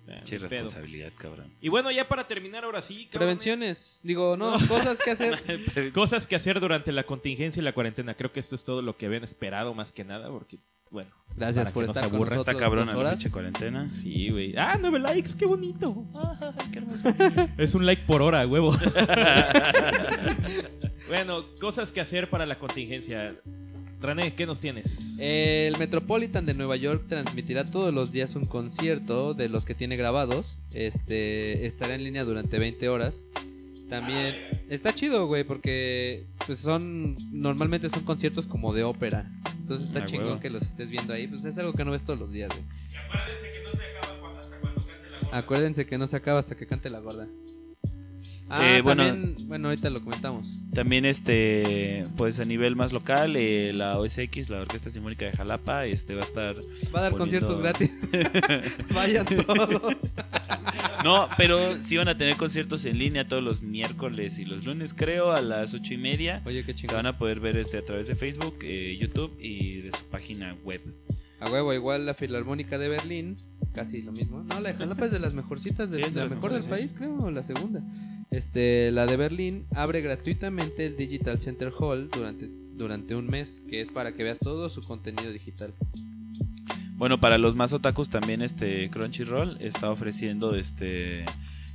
Ah, 0.07 0.21
Che, 0.23 0.37
responsabilidad, 0.37 1.11
cabrón. 1.17 1.51
Y 1.61 1.69
bueno, 1.69 1.91
ya 1.91 2.07
para 2.07 2.27
terminar 2.27 2.63
ahora 2.63 2.81
sí, 2.81 3.05
cabrones, 3.05 3.17
Prevenciones, 3.17 3.99
digo, 4.03 4.37
no, 4.37 4.53
cosas 4.67 4.99
que 4.99 5.11
hacer. 5.11 5.41
Cosas 5.93 6.27
que 6.27 6.35
hacer 6.35 6.59
durante 6.59 6.91
la 6.91 7.03
contingencia 7.03 7.59
y 7.59 7.63
la 7.63 7.73
cuarentena. 7.73 8.13
Creo 8.13 8.31
que 8.31 8.39
esto 8.39 8.55
es 8.55 8.63
todo 8.63 8.81
lo 8.81 8.97
que 8.97 9.07
habían 9.07 9.23
esperado 9.23 9.73
más 9.73 9.91
que 9.91 10.03
nada, 10.03 10.29
porque, 10.29 10.59
bueno. 10.91 11.09
Gracias 11.35 11.71
por 11.71 11.83
que 11.83 11.87
no 11.87 11.91
estar 11.91 12.09
se 12.09 12.15
aburra. 12.15 12.57
cabrón 12.57 12.85
dos 12.85 13.03
la 13.03 13.09
pinche 13.11 13.31
cuarentena. 13.31 13.89
Sí, 13.89 14.29
güey. 14.29 14.55
Ah, 14.57 14.77
nueve 14.79 14.99
likes, 14.99 15.31
qué 15.37 15.45
bonito. 15.45 16.05
qué 16.71 16.79
hermoso. 16.79 17.09
es 17.57 17.73
un 17.73 17.85
like 17.85 18.03
por 18.03 18.21
hora, 18.21 18.45
huevo. 18.45 18.75
bueno, 21.07 21.45
cosas 21.59 21.91
que 21.91 22.01
hacer 22.01 22.29
para 22.29 22.45
la 22.45 22.59
contingencia. 22.59 23.35
René, 24.01 24.33
¿qué 24.35 24.45
nos 24.45 24.59
tienes? 24.59 25.17
El 25.19 25.77
Metropolitan 25.77 26.45
de 26.45 26.53
Nueva 26.53 26.75
York 26.75 27.05
transmitirá 27.07 27.65
todos 27.65 27.93
los 27.93 28.11
días 28.11 28.35
un 28.35 28.45
concierto 28.45 29.33
de 29.33 29.49
los 29.49 29.65
que 29.65 29.73
tiene 29.73 29.95
grabados. 29.95 30.57
Este 30.73 31.65
estará 31.65 31.95
en 31.95 32.03
línea 32.03 32.23
durante 32.23 32.59
20 32.59 32.87
horas. 32.89 33.23
También 33.89 34.35
está 34.69 34.93
chido, 34.93 35.27
güey, 35.27 35.43
porque 35.43 36.25
pues 36.45 36.59
son 36.59 37.15
normalmente 37.31 37.89
son 37.89 38.03
conciertos 38.03 38.45
como 38.47 38.73
de 38.73 38.83
ópera. 38.83 39.31
Entonces 39.61 39.87
está 39.87 40.01
Ah, 40.03 40.05
chingón 40.05 40.27
huevo. 40.27 40.39
que 40.39 40.49
los 40.49 40.63
estés 40.63 40.89
viendo 40.89 41.13
ahí, 41.13 41.27
pues 41.27 41.45
es 41.45 41.57
algo 41.57 41.73
que 41.73 41.85
no 41.85 41.91
ves 41.91 42.03
todos 42.03 42.19
los 42.19 42.31
días, 42.31 42.49
güey. 42.49 42.63
Acuérdense 45.31 45.85
que 45.85 45.97
no 45.97 46.07
se 46.07 46.15
acaba 46.15 46.39
hasta 46.39 46.55
que 46.55 46.67
cante 46.67 46.89
la 46.89 46.99
gorda. 46.99 47.27
Ah, 48.57 48.77
Eh, 48.77 48.81
bueno. 48.81 49.05
también, 49.05 49.35
bueno, 49.47 49.67
ahorita 49.67 49.89
lo 49.89 50.01
comentamos. 50.01 50.47
También, 50.73 51.05
este, 51.05 52.05
pues 52.15 52.39
a 52.39 52.45
nivel 52.45 52.75
más 52.75 52.93
local, 52.93 53.35
eh, 53.35 53.73
la 53.73 53.99
OSX, 53.99 54.49
la 54.49 54.61
Orquesta 54.61 54.89
Sinfónica 54.89 55.25
de 55.25 55.31
Jalapa, 55.33 55.85
este 55.85 56.15
va 56.15 56.21
a 56.21 56.25
estar. 56.25 56.55
Va 56.95 56.99
a 56.99 57.03
dar 57.03 57.11
poniendo- 57.13 57.17
conciertos 57.17 57.61
gratis. 57.61 57.91
Vayan 58.93 59.25
todos. 59.25 59.95
No, 61.03 61.27
pero 61.37 61.81
sí 61.81 61.97
van 61.97 62.07
a 62.07 62.17
tener 62.17 62.35
conciertos 62.37 62.85
en 62.85 62.97
línea 62.97 63.27
todos 63.27 63.43
los 63.43 63.61
miércoles 63.61 64.37
y 64.39 64.45
los 64.45 64.65
lunes, 64.65 64.93
creo, 64.93 65.31
a 65.31 65.41
las 65.41 65.73
ocho 65.73 65.93
y 65.93 65.97
media. 65.97 66.41
Oye, 66.45 66.63
qué 66.63 66.71
Se 66.73 66.79
chingón. 66.79 66.95
van 66.97 67.05
a 67.07 67.17
poder 67.17 67.39
ver 67.39 67.57
este 67.57 67.77
a 67.77 67.85
través 67.85 68.07
de 68.07 68.15
Facebook, 68.15 68.57
eh, 68.63 68.97
YouTube 68.99 69.35
y 69.39 69.81
de 69.81 69.91
su 69.91 70.03
página 70.05 70.55
web. 70.63 70.81
A 71.39 71.49
huevo, 71.49 71.73
igual 71.73 72.05
la 72.05 72.13
Filarmónica 72.13 72.77
de 72.77 72.89
Berlín, 72.89 73.37
casi 73.73 74.01
lo 74.01 74.11
mismo. 74.11 74.43
No, 74.43 74.59
la 74.59 74.71
de 74.71 74.77
Jalapa 74.77 75.05
es 75.05 75.11
de 75.11 75.19
las 75.19 75.33
mejorcitas, 75.33 75.91
de, 75.91 75.99
Sí, 75.99 76.05
es 76.07 76.13
de 76.13 76.21
la 76.21 76.33
mejor 76.33 76.53
del 76.53 76.63
país, 76.63 76.93
creo, 76.97 77.17
o 77.17 77.29
la 77.29 77.43
segunda. 77.43 77.81
Este, 78.31 78.91
la 78.91 79.05
de 79.05 79.17
Berlín 79.17 79.65
abre 79.75 80.01
gratuitamente 80.01 80.87
el 80.87 80.97
Digital 80.97 81.39
Center 81.39 81.71
Hall 81.77 82.09
durante, 82.09 82.49
durante 82.75 83.15
un 83.15 83.27
mes, 83.27 83.63
que 83.69 83.81
es 83.81 83.89
para 83.89 84.13
que 84.13 84.23
veas 84.23 84.39
todo 84.39 84.69
su 84.69 84.81
contenido 84.81 85.31
digital. 85.31 85.73
Bueno, 86.97 87.19
para 87.19 87.37
los 87.37 87.55
más 87.55 87.73
otakus 87.73 88.09
también 88.09 88.41
este 88.41 88.89
Crunchyroll 88.89 89.57
está 89.59 89.91
ofreciendo 89.91 90.55
este 90.55 91.25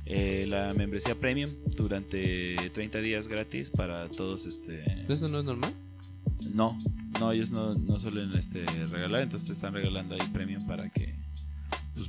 eh, 0.05 0.45
la 0.47 0.73
membresía 0.73 1.13
premium 1.13 1.51
durante 1.77 2.55
30 2.73 2.99
días 3.01 3.27
gratis 3.27 3.69
para 3.69 4.09
todos 4.09 4.47
este 4.47 4.83
¿Eso 5.07 5.27
no 5.27 5.39
es 5.39 5.45
normal? 5.45 5.73
No, 6.53 6.77
no 7.19 7.31
ellos 7.31 7.51
no, 7.51 7.75
no 7.75 7.95
suelen 7.99 8.31
este 8.37 8.65
regalar, 8.87 9.21
entonces 9.23 9.47
te 9.47 9.53
están 9.53 9.73
regalando 9.73 10.15
ahí 10.15 10.21
premium 10.33 10.65
para 10.67 10.89
que 10.89 11.15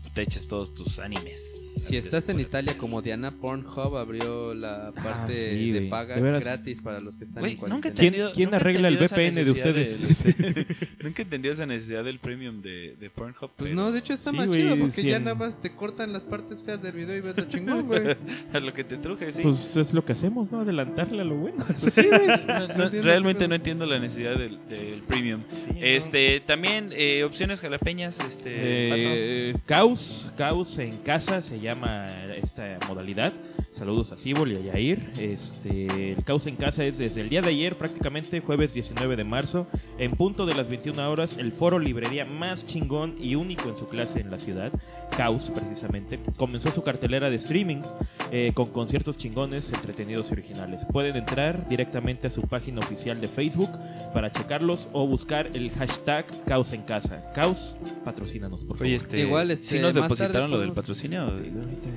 pues, 0.01 0.13
te 0.15 0.23
eches 0.23 0.47
todos 0.49 0.73
tus 0.75 0.99
animes. 0.99 1.69
Si 1.87 1.97
estás 1.97 2.29
en 2.29 2.39
Italia 2.39 2.77
como 2.79 3.03
Diana, 3.03 3.31
Pornhub 3.33 3.97
abrió 3.97 4.55
la 4.55 4.93
parte 4.93 5.35
sí, 5.57 5.71
de 5.73 5.83
paga 5.83 6.15
De 6.17 6.21
veras. 6.23 6.45
gratis 6.45 6.81
para 6.81 7.01
los 7.01 7.17
que 7.17 7.25
están 7.25 7.41
Güey, 7.41 7.53
en 7.53 7.59
cuarentena. 7.59 7.95
¿Quién- 7.95 8.15
quién 8.35 8.45
nunca 8.47 8.57
arregla 8.57 8.89
el 8.89 8.99
VPN 8.99 9.35
de 9.35 9.45
necesidad 9.45 9.77
ustedes? 9.77 9.99
del- 10.23 10.67
nunca 11.03 11.23
he 11.23 11.25
entendido 11.25 11.55
esa 11.55 11.67
necesidad 11.67 12.05
del 12.05 12.19
premium 12.21 12.63
de, 12.63 12.95
de 13.01 13.11
Pornhub. 13.11 13.51
Pues 13.57 13.71
pero 13.71 13.75
no, 13.75 13.91
de 13.91 13.99
hecho 13.99 14.13
está 14.13 14.31
Sí, 14.31 14.37
más 14.37 14.47
güey, 14.49 14.63
chido 14.63 14.77
porque 14.79 15.03
ya 15.03 15.09
cien. 15.17 15.25
nada 15.25 15.35
más 15.35 15.61
te 15.61 15.71
cortan 15.75 16.13
las 16.13 16.25
partes 16.25 16.63
feas 16.63 16.83
del 16.83 16.93
video 16.93 17.17
y 17.17 17.21
ves 17.21 17.37
lo 17.37 17.45
chingón, 17.45 17.87
güey. 17.87 18.03
a 18.53 18.61
lo 18.61 18.73
que 18.73 18.85
te 18.85 18.97
truje, 18.99 19.33
sí. 19.33 19.43
Pues 19.43 19.75
es 19.77 19.93
lo 19.95 20.05
que 20.05 20.13
hacemos, 20.13 20.53
¿no? 20.53 20.61
Adelantarle 20.61 21.23
a 21.23 21.25
lo 21.25 21.35
bueno. 21.37 21.65
Pues 21.81 21.95
sí, 21.95 22.03
güey. 22.07 22.27
No, 22.47 22.69
no, 22.69 22.85
entiendo 22.85 23.03
realmente 23.03 23.49
no 23.49 23.55
entiendo 23.55 23.87
la 23.87 23.99
necesidad 23.99 24.37
del, 24.39 24.59
del 24.69 25.03
premium. 25.03 25.41
Sí, 25.53 25.73
no. 25.75 25.81
Este, 25.81 26.41
también 26.41 26.91
eh, 26.93 27.25
opciones 27.25 27.61
jalapeñas, 27.61 28.21
este, 28.21 28.51
Eh, 28.55 29.55
caos, 29.83 30.33
caos 30.37 30.79
en 30.79 30.97
casa 30.99 31.43
se 31.43 31.59
llama 31.59 32.07
esta 32.41 32.79
modalidad. 32.87 33.33
Saludos 33.73 34.13
a 34.13 34.17
Cibol 34.17 34.53
y 34.53 34.57
a 34.57 34.61
Yair. 34.61 35.11
Este, 35.19 36.13
el 36.13 36.23
caos 36.23 36.47
en 36.47 36.55
casa 36.55 36.85
es 36.85 36.99
desde 36.99 37.21
el 37.21 37.29
día 37.29 37.43
de 37.43 37.49
ayer, 37.49 37.77
prácticamente 37.77 38.41
jueves 38.41 38.75
19 38.75 39.17
de 39.17 39.25
marzo, 39.25 39.67
en 39.99 40.13
punto 40.13 40.47
de 40.47 40.55
las 40.55 40.69
21 40.69 41.11
horas, 41.11 41.39
el 41.39 41.51
foro 41.51 41.81
librería 41.81 42.25
más 42.25 42.65
chingón 42.65 43.17
y 43.21 43.35
único 43.35 43.69
en 43.71 43.77
su 43.77 43.89
clase 43.89 44.21
en 44.21 44.31
la 44.31 44.39
ciudad, 44.39 44.71
Caos 45.17 45.51
precisamente, 45.53 46.21
comenzó 46.37 46.71
su 46.71 46.83
cartelera 46.83 47.29
de 47.29 47.37
streaming 47.37 47.83
eh, 48.31 48.53
con 48.55 48.67
conciertos 48.67 49.17
chingones, 49.17 49.73
entretenidos 49.73 50.31
y 50.31 50.35
originales. 50.35 50.87
Pueden 50.93 51.17
entrar 51.17 51.69
directamente 51.69 52.29
a 52.29 52.31
su 52.31 52.43
página 52.43 52.81
oficial 52.81 53.21
de 53.21 53.27
Facebook 53.27 53.71
para 54.15 54.31
checarlos 54.31 54.89
o 54.93 55.07
buscar 55.07 55.51
el 55.55 55.71
hashtag 55.73 56.27
Caos 56.47 56.73
en 56.73 56.83
casa. 56.83 57.31
Caos, 57.35 57.77
patrocínanos, 58.05 58.65
por 58.65 58.77
favor. 58.77 58.87
Oye, 58.87 58.97
este, 58.97 59.21
Igual, 59.21 59.51
este, 59.51 59.62
¿sí 59.63 59.79
nos 59.79 59.95
depositaron 59.95 60.51
lo 60.51 60.59
del 60.59 60.73
patrocinio? 60.73 61.31
Sí, 61.37 61.51
ahorita 61.55 61.89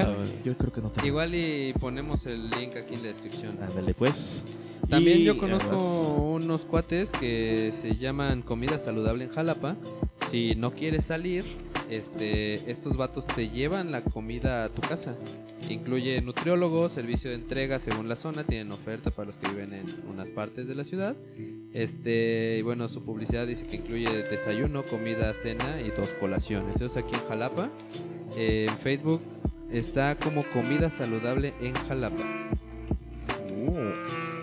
ya- 0.00 0.14
Yo 0.44 0.56
creo 0.56 0.72
que 0.72 0.80
no 0.80 0.90
tengo. 0.90 1.06
Igual 1.06 1.34
y 1.34 1.72
ponemos 1.78 2.26
el 2.26 2.48
link 2.50 2.76
aquí 2.76 2.94
en 2.94 3.02
la 3.02 3.08
descripción. 3.08 3.58
Ándale, 3.62 3.94
pues. 3.94 4.44
También 4.88 5.20
Y 5.20 5.24
yo 5.24 5.32
además- 5.40 5.62
conozco 5.64 6.14
unos 6.34 6.64
cuates 6.64 7.12
que 7.12 7.70
se 7.72 7.96
llaman 7.96 8.42
comida 8.42 8.78
saludable 8.78 9.24
en 9.24 9.30
Jalapa. 9.30 9.76
Si 10.30 10.54
no 10.56 10.72
quieres 10.72 11.04
salir, 11.06 11.44
este, 11.96 12.70
estos 12.70 12.96
vatos 12.96 13.26
te 13.26 13.50
llevan 13.50 13.92
la 13.92 14.02
comida 14.02 14.64
a 14.64 14.68
tu 14.68 14.80
casa. 14.80 15.14
Incluye 15.68 16.20
nutriólogo, 16.22 16.88
servicio 16.88 17.30
de 17.30 17.36
entrega 17.36 17.78
según 17.78 18.08
la 18.08 18.16
zona, 18.16 18.44
tienen 18.44 18.72
oferta 18.72 19.10
para 19.10 19.26
los 19.26 19.38
que 19.38 19.48
viven 19.48 19.72
en 19.74 19.86
unas 20.08 20.30
partes 20.30 20.68
de 20.68 20.74
la 20.74 20.84
ciudad. 20.84 21.14
Este, 21.72 22.56
y 22.58 22.62
bueno, 22.62 22.88
su 22.88 23.02
publicidad 23.02 23.46
dice 23.46 23.66
que 23.66 23.76
incluye 23.76 24.24
desayuno, 24.24 24.82
comida, 24.82 25.32
cena 25.34 25.80
y 25.80 25.90
dos 25.90 26.14
colaciones. 26.14 26.76
Eso 26.76 26.86
es 26.86 26.96
aquí 26.96 27.14
en 27.14 27.28
Jalapa. 27.28 27.70
Eh, 28.36 28.66
en 28.68 28.76
Facebook 28.78 29.20
está 29.70 30.16
como 30.16 30.48
comida 30.50 30.90
saludable 30.90 31.54
en 31.60 31.74
Jalapa. 31.74 32.22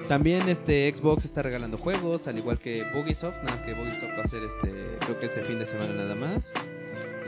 También 0.08 0.50
este 0.50 0.92
Xbox 0.96 1.26
está 1.26 1.44
regalando 1.44 1.78
juegos, 1.78 2.28
al 2.28 2.38
igual 2.40 2.58
que 2.58 2.84
Bugisoft, 2.96 3.38
nada 3.44 3.58
más 3.58 3.62
que 3.62 3.76
Bugisoft 3.76 4.18
va 4.18 4.24
a 4.24 4.28
ser 4.28 4.42
este, 4.44 4.98
creo 5.02 5.20
que 5.20 5.28
este 5.28 5.42
fin 5.42 5.60
de 5.60 5.68
semana 5.68 5.94
nada 5.94 6.16
más. 6.16 6.52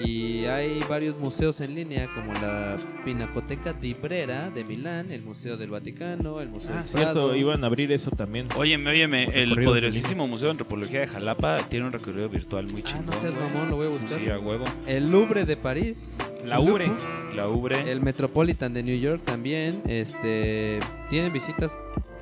Y 0.03 0.45
hay 0.45 0.81
varios 0.89 1.17
museos 1.17 1.61
en 1.61 1.75
línea 1.75 2.09
como 2.13 2.33
la 2.33 2.77
Pinacoteca 3.05 3.73
di 3.73 3.93
Brera 3.93 4.49
de 4.49 4.63
Milán, 4.63 5.11
el 5.11 5.21
Museo 5.21 5.57
del 5.57 5.69
Vaticano, 5.69 6.41
el 6.41 6.49
Museo 6.49 6.71
Ah, 6.73 6.79
del 6.79 6.87
cierto, 6.87 7.13
Prado. 7.13 7.35
iban 7.35 7.63
a 7.63 7.67
abrir 7.67 7.91
eso 7.91 8.11
también. 8.11 8.47
Óyeme, 8.55 8.89
óyeme, 8.89 9.23
el 9.41 9.63
poderosísimo 9.63 10.27
Museo 10.27 10.47
de 10.47 10.51
Antropología 10.51 11.01
de 11.01 11.07
Jalapa 11.07 11.59
tiene 11.69 11.85
un 11.87 11.93
recorrido 11.93 12.29
virtual 12.29 12.67
muy 12.71 12.81
Ah, 12.81 12.87
chingón. 12.89 13.05
no 13.07 13.13
seas 13.21 13.35
mamón, 13.35 13.69
lo 13.69 13.75
voy 13.77 13.87
a 13.87 13.89
buscar. 13.89 14.19
Sí, 14.19 14.29
a 14.29 14.39
huevo. 14.39 14.65
El 14.87 15.11
Louvre 15.11 15.45
de 15.45 15.57
París. 15.57 16.17
La. 16.45 16.57
Louvre. 16.57 16.91
La 17.35 17.47
Ubre. 17.47 17.89
El 17.91 18.01
Metropolitan 18.01 18.73
de 18.73 18.83
New 18.83 18.99
York 18.99 19.21
también. 19.23 19.81
Este 19.87 20.79
tienen 21.09 21.31
visitas 21.31 21.75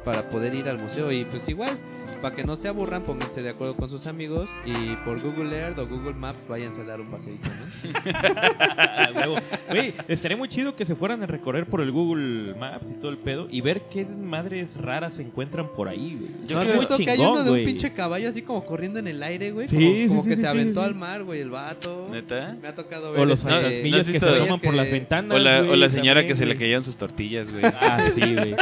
para 0.05 0.29
poder 0.29 0.53
ir 0.55 0.67
al 0.67 0.77
museo 0.79 1.11
y 1.11 1.25
pues 1.25 1.47
igual 1.49 1.77
para 2.21 2.35
que 2.35 2.43
no 2.43 2.55
se 2.55 2.67
aburran 2.67 3.03
pónganse 3.03 3.41
de 3.41 3.49
acuerdo 3.49 3.75
con 3.75 3.89
sus 3.89 4.07
amigos 4.07 4.49
y 4.65 4.95
por 5.05 5.21
Google 5.21 5.57
Earth 5.57 5.79
o 5.79 5.87
Google 5.87 6.13
Maps 6.13 6.39
váyanse 6.47 6.81
a 6.81 6.85
dar 6.85 7.01
un 7.01 7.07
paseíto, 7.07 7.47
¿no? 7.49 9.35
Güey, 9.69 9.93
estaría 10.07 10.37
muy 10.37 10.47
chido 10.47 10.75
que 10.75 10.85
se 10.85 10.95
fueran 10.95 11.21
a 11.23 11.27
recorrer 11.27 11.65
por 11.67 11.81
el 11.81 11.91
Google 11.91 12.55
Maps 12.55 12.89
y 12.91 12.93
todo 12.95 13.11
el 13.11 13.17
pedo 13.17 13.47
y 13.49 13.61
ver 13.61 13.83
qué 13.89 14.05
madres 14.05 14.75
raras 14.77 15.15
se 15.15 15.21
encuentran 15.21 15.69
por 15.73 15.87
ahí, 15.87 16.17
güey. 16.19 16.31
¿No 16.41 16.45
Yo 16.47 16.59
has 16.59 16.65
creo 16.65 16.79
visto 16.79 16.97
que 16.97 17.09
hay 17.09 17.19
uno 17.19 17.43
de 17.43 17.51
un 17.51 17.65
pinche 17.65 17.93
caballo 17.93 18.29
así 18.29 18.41
como 18.41 18.65
corriendo 18.65 18.99
en 18.99 19.07
el 19.07 19.21
aire, 19.21 19.51
güey? 19.51 19.67
Sí, 19.67 19.75
como 19.75 19.87
sí, 19.91 20.07
como 20.07 20.23
sí, 20.23 20.29
que 20.29 20.35
sí, 20.35 20.41
se 20.41 20.47
sí, 20.47 20.51
aventó 20.51 20.81
sí. 20.81 20.87
al 20.87 20.95
mar, 20.95 21.23
güey, 21.23 21.41
el 21.41 21.49
vato. 21.49 22.07
¿Neta? 22.11 22.57
Me 22.61 22.67
ha 22.67 22.75
tocado 22.75 23.11
ver 23.11 23.21
O 23.21 23.25
los 23.25 23.39
este, 23.39 23.51
No, 23.51 23.55
fantasmillas 23.61 23.99
¿no 24.07 24.13
que 24.13 24.19
visto- 24.19 24.33
se 24.33 24.41
asoman 24.41 24.59
por 24.59 24.73
las 24.73 24.91
ventanas. 24.91 25.35
O 25.35 25.39
la, 25.39 25.59
o 25.61 25.75
la 25.75 25.89
señora 25.89 26.21
también, 26.21 26.27
que 26.27 26.35
se 26.35 26.45
le 26.45 26.55
caían 26.55 26.83
sus 26.83 26.97
tortillas, 26.97 27.51
güey. 27.51 27.63
Ah, 27.65 27.99
sí, 28.13 28.21
güey. 28.35 28.55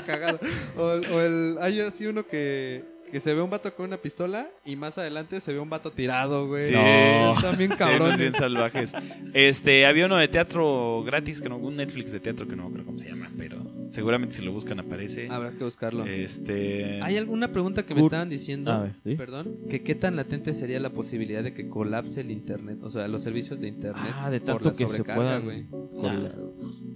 o 0.78 1.20
el, 1.22 1.58
hay 1.62 1.80
así 1.82 2.06
uno 2.06 2.26
que, 2.26 2.84
que 3.12 3.20
se 3.20 3.34
ve 3.34 3.42
un 3.42 3.50
vato 3.50 3.74
con 3.74 3.88
una 3.88 3.98
pistola 3.98 4.50
y 4.66 4.76
más 4.76 4.98
adelante 4.98 5.40
se 5.42 5.54
ve 5.54 5.60
un 5.60 5.70
vato 5.70 5.92
tirado, 5.92 6.48
güey. 6.48 6.68
Sí. 6.68 6.74
No. 6.74 7.34
Están 7.34 7.58
bien 7.58 7.72
Sí, 7.78 7.78
cabrones. 7.78 8.20
bien 8.20 8.34
salvajes. 8.34 8.94
Este, 9.34 9.86
había 9.86 10.06
uno 10.06 10.18
de 10.18 10.28
teatro 10.28 11.04
gratis, 11.06 11.42
que 11.42 11.50
no, 11.50 11.58
un 11.58 11.76
Netflix 11.78 12.12
de 12.12 12.20
teatro 12.20 12.48
que 12.48 12.56
no 12.56 12.70
creo 12.72 12.86
cómo 12.86 13.00
se 13.00 13.10
llama, 13.10 13.30
pero 13.38 13.58
seguramente 13.92 14.36
si 14.36 14.42
lo 14.44 14.52
buscan 14.52 14.80
aparece. 14.80 15.28
Habrá 15.30 15.52
que 15.52 15.64
buscarlo. 15.64 16.06
Este, 16.06 17.02
Hay 17.02 17.18
alguna 17.18 17.52
pregunta 17.52 17.86
que 17.86 17.94
me 17.96 18.02
Cur- 18.02 18.06
estaban 18.06 18.30
diciendo, 18.30 18.72
A 18.72 18.84
ver, 18.84 18.96
¿sí? 19.04 19.16
perdón, 19.16 19.56
que 19.70 19.82
qué 19.84 19.96
tan 19.96 20.16
latente 20.16 20.54
sería 20.54 20.80
la 20.80 20.90
posibilidad 20.92 21.44
de 21.44 21.54
que 21.54 21.68
colapse 21.70 22.22
el 22.22 22.32
internet, 22.32 22.80
o 22.82 22.90
sea, 22.90 23.08
los 23.08 23.24
servicios 23.24 23.62
de 23.62 23.68
internet 23.70 24.12
Ah, 24.14 24.30
de 24.30 24.40
por 24.40 24.62
tanto 24.62 24.70
la 24.70 24.76
que 24.76 24.78
se 24.78 24.98
sobrecarga, 24.98 25.16
puedan. 25.16 25.44
güey. 25.44 25.66
Nah, 26.02 26.30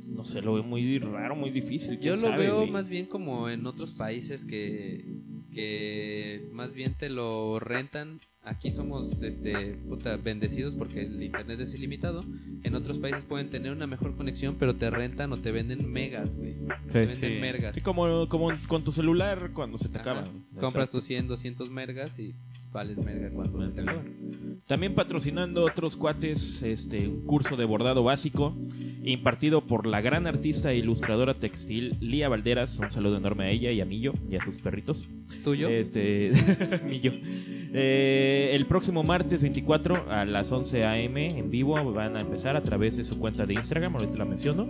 no 0.07 0.25
sé, 0.25 0.41
lo 0.41 0.53
veo 0.53 0.63
muy 0.63 0.99
raro, 0.99 1.35
muy 1.35 1.49
difícil. 1.49 1.99
Yo 1.99 2.15
lo 2.15 2.29
sabe, 2.29 2.43
veo 2.43 2.57
güey. 2.59 2.71
más 2.71 2.87
bien 2.87 3.05
como 3.05 3.49
en 3.49 3.65
otros 3.65 3.91
países 3.91 4.45
que, 4.45 5.05
que 5.53 6.47
más 6.51 6.73
bien 6.73 6.93
te 6.93 7.09
lo 7.09 7.59
rentan. 7.59 8.19
Aquí 8.43 8.71
somos 8.71 9.21
este 9.21 9.75
puta, 9.87 10.17
bendecidos 10.17 10.73
porque 10.73 11.01
el 11.01 11.21
internet 11.21 11.59
es 11.59 11.75
ilimitado. 11.75 12.25
En 12.63 12.73
otros 12.73 12.97
países 12.97 13.23
pueden 13.23 13.51
tener 13.51 13.71
una 13.71 13.85
mejor 13.85 14.15
conexión, 14.15 14.55
pero 14.57 14.75
te 14.75 14.89
rentan 14.89 15.31
o 15.31 15.37
te 15.37 15.51
venden 15.51 15.91
megas, 15.91 16.35
güey. 16.35 16.55
Te 16.91 16.99
venden 16.99 17.15
sí. 17.15 17.37
mergas. 17.39 17.75
Sí, 17.75 17.81
como, 17.81 18.27
como 18.29 18.49
con 18.67 18.83
tu 18.83 18.91
celular 18.91 19.51
cuando 19.53 19.77
se 19.77 19.89
te 19.89 19.99
Ajá. 19.99 20.11
acaba. 20.11 20.31
Compras 20.59 20.89
tus 20.89 21.03
100, 21.03 21.27
200 21.27 21.69
mergas 21.69 22.17
y 22.17 22.33
vales 22.71 22.97
merga 22.97 23.29
cuando 23.29 23.61
se 23.61 23.69
te 23.69 23.81
acaban. 23.81 24.61
También 24.65 24.95
patrocinando 24.95 25.65
otros 25.65 25.97
cuates, 25.97 26.61
este, 26.63 27.07
un 27.07 27.25
curso 27.25 27.57
de 27.57 27.65
bordado 27.65 28.03
básico 28.03 28.55
impartido 29.03 29.65
por 29.65 29.85
la 29.85 29.99
gran 30.01 30.27
artista 30.27 30.71
e 30.71 30.77
ilustradora 30.77 31.33
textil 31.33 31.97
Lía 31.99 32.29
Valderas. 32.29 32.79
Un 32.79 32.91
saludo 32.91 33.17
enorme 33.17 33.45
a 33.45 33.49
ella 33.49 33.71
y 33.71 33.81
a 33.81 33.85
Millo 33.85 34.13
y 34.29 34.35
a 34.35 34.43
sus 34.43 34.59
perritos. 34.59 35.07
¿Tuyo? 35.43 35.69
Este, 35.69 36.31
Millo. 36.85 37.13
Eh, 37.73 38.51
el 38.53 38.65
próximo 38.65 39.01
martes 39.03 39.41
24 39.41 40.11
a 40.11 40.25
las 40.25 40.51
11 40.51 40.83
a.m. 40.83 41.39
en 41.39 41.49
vivo 41.49 41.91
van 41.93 42.17
a 42.17 42.21
empezar 42.21 42.57
a 42.57 42.61
través 42.61 42.97
de 42.97 43.05
su 43.05 43.17
cuenta 43.17 43.45
de 43.45 43.53
Instagram, 43.53 43.95
ahorita 43.95 44.17
la 44.17 44.25
menciono. 44.25 44.67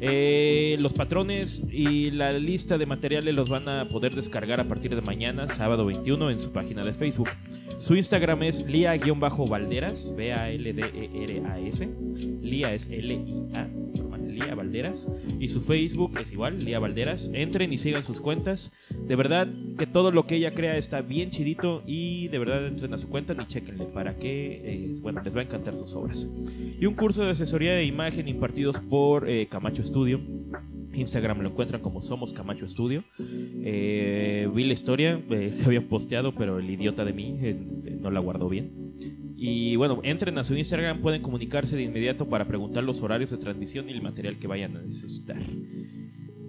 Eh, 0.00 0.76
los 0.78 0.92
patrones 0.92 1.64
y 1.70 2.10
la 2.10 2.32
lista 2.32 2.76
de 2.76 2.86
materiales 2.86 3.34
los 3.34 3.48
van 3.48 3.68
a 3.68 3.88
poder 3.88 4.14
descargar 4.14 4.60
a 4.60 4.68
partir 4.68 4.94
de 4.94 5.00
mañana, 5.00 5.48
sábado 5.48 5.86
21, 5.86 6.30
en 6.30 6.40
su 6.40 6.52
página 6.52 6.84
de 6.84 6.92
Facebook. 6.92 7.28
Su 7.78 7.96
Instagram 7.96 8.42
es 8.44 8.64
lia-valderas, 8.64 10.14
B-A-L-D-E-R-A-S. 10.16 11.88
Lía 12.40 12.72
es 12.72 12.86
L-I-A, 12.90 13.68
Lía 14.34 14.54
Valderas. 14.54 15.08
Y 15.38 15.48
su 15.48 15.60
Facebook 15.62 16.18
es 16.20 16.32
igual, 16.32 16.64
Lía 16.64 16.78
Valderas. 16.78 17.30
Entren 17.32 17.72
y 17.72 17.78
sigan 17.78 18.02
sus 18.02 18.20
cuentas. 18.20 18.72
De 19.06 19.16
verdad 19.16 19.48
que 19.78 19.86
todo 19.86 20.10
lo 20.10 20.26
que 20.26 20.36
ella 20.36 20.54
crea 20.54 20.76
está 20.76 21.00
bien 21.00 21.30
chidito 21.30 21.82
y 21.86 22.28
de 22.28 22.38
verdad 22.38 22.66
entren 22.66 22.92
a 22.94 22.98
su 22.98 23.08
cuenta 23.08 23.34
y 23.34 23.46
chequenle 23.46 23.86
para 23.86 24.16
que, 24.16 24.60
eh, 24.64 24.94
bueno, 25.00 25.22
les 25.24 25.34
va 25.34 25.40
a 25.40 25.44
encantar 25.44 25.76
sus 25.76 25.94
obras. 25.94 26.28
Y 26.78 26.86
un 26.86 26.94
curso 26.94 27.24
de 27.24 27.30
asesoría 27.30 27.74
de 27.74 27.84
imagen 27.84 28.28
impartidos 28.28 28.78
por 28.80 29.28
eh, 29.28 29.46
Camacho 29.48 29.84
Studio. 29.84 30.20
Instagram 30.94 31.40
lo 31.40 31.50
encuentran 31.50 31.80
como 31.80 32.02
Somos 32.02 32.32
Camacho 32.32 32.68
Studio. 32.68 33.04
Eh, 33.18 34.48
vi 34.54 34.64
la 34.64 34.72
historia 34.72 35.20
eh, 35.30 35.54
que 35.58 35.64
habían 35.64 35.84
posteado, 35.84 36.34
pero 36.34 36.58
el 36.58 36.70
idiota 36.70 37.04
de 37.04 37.12
mí 37.12 37.36
este, 37.40 37.90
no 37.92 38.10
la 38.10 38.20
guardó 38.20 38.48
bien. 38.48 38.94
Y 39.46 39.76
bueno, 39.76 40.00
entren 40.04 40.38
a 40.38 40.44
su 40.44 40.54
Instagram, 40.54 41.02
pueden 41.02 41.20
comunicarse 41.20 41.76
de 41.76 41.82
inmediato 41.82 42.26
para 42.28 42.46
preguntar 42.46 42.82
los 42.84 43.00
horarios 43.02 43.30
de 43.30 43.36
transmisión 43.36 43.88
y 43.88 43.92
el 43.92 44.00
material 44.00 44.38
que 44.38 44.46
vayan 44.46 44.76
a 44.76 44.80
necesitar. 44.82 45.36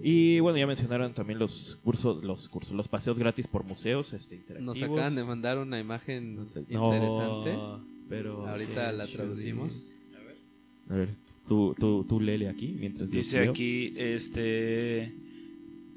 Y 0.02 0.40
bueno, 0.40 0.56
ya 0.58 0.66
mencionaron 0.66 1.12
también 1.12 1.38
los 1.38 1.76
cursos, 1.82 2.24
los 2.24 2.48
cursos, 2.48 2.74
los 2.74 2.88
paseos 2.88 3.18
gratis 3.18 3.46
por 3.48 3.64
museos, 3.64 4.12
este, 4.12 4.36
Nos 4.60 4.76
interactivos. 4.78 4.82
acaban 4.98 5.14
de 5.16 5.24
mandar 5.24 5.58
una 5.58 5.78
imagen 5.80 6.36
No. 6.36 6.42
interesante. 6.94 7.58
Pero 8.08 8.46
Ahorita 8.46 8.92
la 8.92 9.06
traducimos. 9.06 9.90
A 10.88 10.94
ver, 10.94 11.08
tú, 11.48 11.74
tú, 11.78 12.04
tú 12.08 12.20
léele 12.20 12.48
aquí 12.48 12.76
mientras 12.78 13.10
Dice 13.10 13.40
aquí, 13.40 13.92
este... 13.96 15.12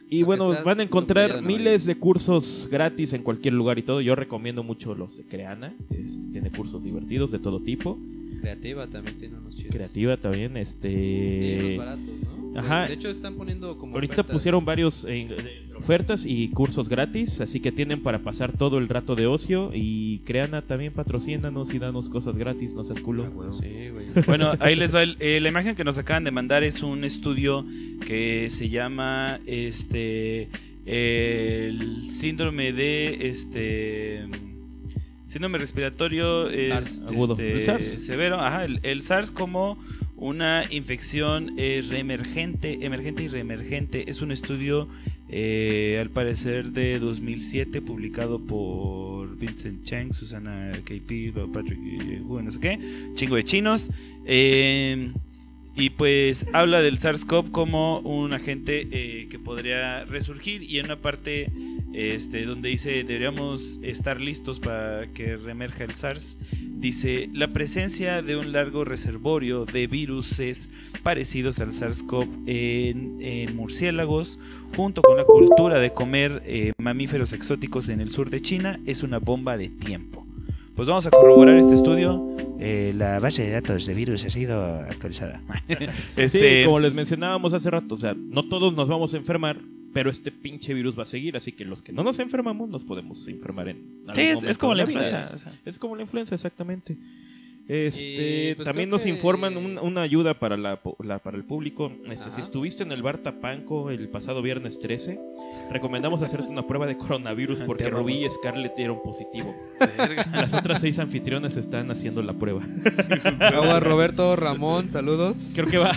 Y 0.09 0.23
bueno, 0.23 0.49
van 0.65 0.79
a 0.79 0.83
encontrar 0.83 1.41
miles 1.43 1.85
de 1.85 1.95
cursos 1.95 2.67
gratis 2.71 3.13
en 3.13 3.21
cualquier 3.21 3.53
lugar 3.53 3.77
y 3.77 3.83
todo. 3.83 4.01
Yo 4.01 4.15
recomiendo 4.15 4.63
mucho 4.63 4.95
los 4.95 5.17
de 5.17 5.23
Creana. 5.23 5.75
es- 5.91 6.17
tiene 6.31 6.49
cursos 6.51 6.83
divertidos 6.83 7.31
de 7.31 7.39
todo 7.39 7.59
tipo. 7.59 7.97
Creativa 8.41 8.87
también 8.87 9.17
tiene 9.19 9.37
unos 9.37 9.55
chidos. 9.55 9.75
Creativa 9.75 10.17
también, 10.17 10.55
Y 10.57 10.59
este... 10.61 11.59
unos 11.61 11.77
baratos, 11.77 12.05
¿no? 12.23 12.38
Ajá. 12.55 12.85
De 12.87 12.93
hecho, 12.93 13.09
están 13.09 13.35
poniendo 13.35 13.77
como. 13.77 13.95
Ahorita 13.95 14.13
ofertas. 14.13 14.33
pusieron 14.33 14.65
varios 14.65 15.05
eh, 15.05 15.27
eh, 15.29 15.63
ofertas 15.77 16.25
y 16.25 16.49
cursos 16.49 16.89
gratis, 16.89 17.41
así 17.41 17.59
que 17.59 17.71
tienen 17.71 18.01
para 18.01 18.19
pasar 18.19 18.57
todo 18.57 18.77
el 18.77 18.87
rato 18.89 19.15
de 19.15 19.27
ocio. 19.27 19.71
Y 19.73 20.19
Creana 20.25 20.61
también 20.61 20.93
patrocínanos 20.93 21.73
y 21.73 21.79
danos 21.79 22.09
cosas 22.09 22.35
gratis, 22.35 22.73
no 22.73 22.83
seas 22.83 22.99
culo. 23.01 23.31
Sí, 23.53 23.89
güey. 23.91 24.07
Bueno, 24.25 24.53
ahí 24.59 24.75
les 24.75 24.93
va. 24.93 25.03
el- 25.03 25.17
eh, 25.19 25.39
la 25.39 25.49
imagen 25.49 25.75
que 25.75 25.83
nos 25.83 25.97
acaban 25.97 26.23
de 26.23 26.31
mandar 26.31 26.63
es 26.63 26.81
un 26.83 27.03
estudio 27.03 27.65
que 28.05 28.49
se 28.49 28.69
llama 28.69 29.39
este 29.45 30.49
el 30.85 32.01
síndrome 32.03 32.73
de 32.73 33.27
este 33.29 34.27
síndrome 35.27 35.59
respiratorio 35.59 36.49
es, 36.49 36.69
SARS, 36.69 37.01
agudo. 37.07 37.33
este, 37.33 37.53
¿El 37.53 37.61
SARS? 37.61 37.85
severo. 38.03 38.39
Ajá, 38.39 38.65
el, 38.65 38.79
el 38.81 39.03
SARS 39.03 39.29
como 39.29 39.77
una 40.19 40.65
infección 40.69 41.53
eh, 41.57 41.83
reemergente, 41.87 42.85
emergente 42.85 43.23
y 43.23 43.27
reemergente. 43.27 44.09
Es 44.09 44.21
un 44.21 44.31
estudio, 44.31 44.87
eh, 45.29 45.97
al 45.99 46.09
parecer, 46.09 46.71
de 46.71 46.99
2007, 46.99 47.81
publicado 47.81 48.39
por 48.39 49.37
Vincent 49.37 49.83
Cheng, 49.83 50.13
Susana 50.13 50.71
KP, 50.83 51.33
Patrick 51.53 51.79
Wu, 52.25 52.41
no 52.41 52.51
sé 52.51 52.59
qué, 52.59 52.79
chingo 53.15 53.35
de 53.35 53.43
chinos. 53.43 53.89
Y 55.75 55.91
pues 55.91 56.45
habla 56.51 56.81
del 56.81 56.97
SARS-CoV 56.99 57.51
como 57.51 57.99
un 57.99 58.33
agente 58.33 59.27
que 59.29 59.39
podría 59.39 60.03
resurgir 60.03 60.63
y 60.63 60.79
en 60.79 60.87
una 60.87 60.97
parte 60.97 61.49
este, 61.93 62.45
donde 62.45 62.69
dice 62.69 63.03
deberíamos 63.03 63.79
estar 63.83 64.19
listos 64.21 64.59
para 64.59 65.07
que 65.13 65.37
reemerja 65.37 65.83
el 65.83 65.95
SARS, 65.95 66.37
dice 66.79 67.29
la 67.33 67.47
presencia 67.47 68.21
de 68.21 68.37
un 68.37 68.51
largo 68.51 68.85
reservorio 68.85 69.65
de 69.65 69.87
viruses 69.87 70.69
parecidos 71.03 71.59
al 71.59 71.71
SARS-CoV 71.71 72.27
en, 72.47 73.17
en 73.21 73.55
murciélagos 73.55 74.39
junto 74.75 75.01
con 75.01 75.17
la 75.17 75.25
cultura 75.25 75.79
de 75.79 75.91
comer 75.91 76.41
eh, 76.45 76.73
mamíferos 76.77 77.33
exóticos 77.33 77.89
en 77.89 78.01
el 78.01 78.11
sur 78.11 78.29
de 78.29 78.41
China 78.41 78.79
es 78.85 79.03
una 79.03 79.19
bomba 79.19 79.57
de 79.57 79.69
tiempo. 79.69 80.25
Pues 80.75 80.87
vamos 80.87 81.05
a 81.07 81.11
corroborar 81.11 81.57
este 81.57 81.73
estudio. 81.73 82.25
Eh, 82.57 82.93
la 82.95 83.19
base 83.19 83.43
de 83.43 83.51
datos 83.51 83.85
de 83.85 83.93
virus 83.93 84.23
ha 84.23 84.29
sido 84.29 84.63
actualizada. 84.63 85.41
este, 86.15 86.59
Sí, 86.61 86.65
como 86.65 86.79
les 86.79 86.93
mencionábamos 86.93 87.53
hace 87.53 87.69
rato, 87.69 87.95
o 87.95 87.97
sea, 87.97 88.13
no 88.15 88.47
todos 88.47 88.73
nos 88.73 88.87
vamos 88.87 89.13
a 89.13 89.17
enfermar, 89.17 89.57
pero 89.93 90.09
este 90.09 90.31
pinche 90.31 90.73
virus 90.73 90.97
va 90.97 91.03
a 91.03 91.05
seguir, 91.07 91.35
así 91.37 91.51
que 91.51 91.65
los 91.65 91.81
que 91.81 91.91
no 91.91 92.03
nos 92.03 92.19
enfermamos 92.19 92.69
nos 92.69 92.83
podemos 92.83 93.27
enfermar 93.27 93.69
en 93.69 93.77
algún 94.07 94.15
Sí, 94.15 94.21
es- 94.21 94.43
es 94.43 94.57
como 94.57 94.73
la 94.75 94.83
influenza, 94.83 95.15
Es, 95.17 95.33
o 95.33 95.37
sea. 95.37 95.51
es 95.65 95.79
como 95.79 95.95
la 95.95 96.01
influenza, 96.03 96.35
exactamente. 96.35 96.97
Este, 97.69 98.55
pues, 98.55 98.65
también 98.65 98.89
nos 98.89 99.03
que- 99.03 99.09
informan 99.09 99.55
un- 99.55 99.77
una 99.77 100.01
ayuda 100.01 100.33
para, 100.33 100.57
la, 100.57 100.79
la- 101.03 101.19
para 101.19 101.37
el 101.37 101.43
público. 101.43 101.91
Este, 102.11 102.31
si 102.31 102.41
estuviste 102.41 102.81
en 102.83 102.91
el 102.91 103.03
bar 103.03 103.19
Tapanco 103.19 103.91
el 103.91 104.09
pasado 104.09 104.41
viernes 104.41 104.79
13, 104.79 105.19
recomendamos 105.71 106.23
hacerte 106.23 106.49
una 106.49 106.65
prueba 106.65 106.87
de 106.87 106.97
coronavirus 106.97 107.59
porque 107.67 107.87
Rubí 107.89 108.25
y. 108.25 108.29
Scarlett 108.29 108.75
dieron 108.75 109.01
positivo. 109.03 109.53
Las 110.33 110.53
otras 110.53 110.81
seis 110.81 110.97
anfitriones 110.97 111.57
están 111.57 111.91
haciendo 111.91 112.23
la 112.23 112.33
prueba. 112.33 112.63
Agua 113.39 113.79
Roberto 113.79 114.35
Ramón, 114.35 114.89
saludos. 114.89 115.51
Creo 115.53 115.67
que 115.67 115.77
va, 115.77 115.91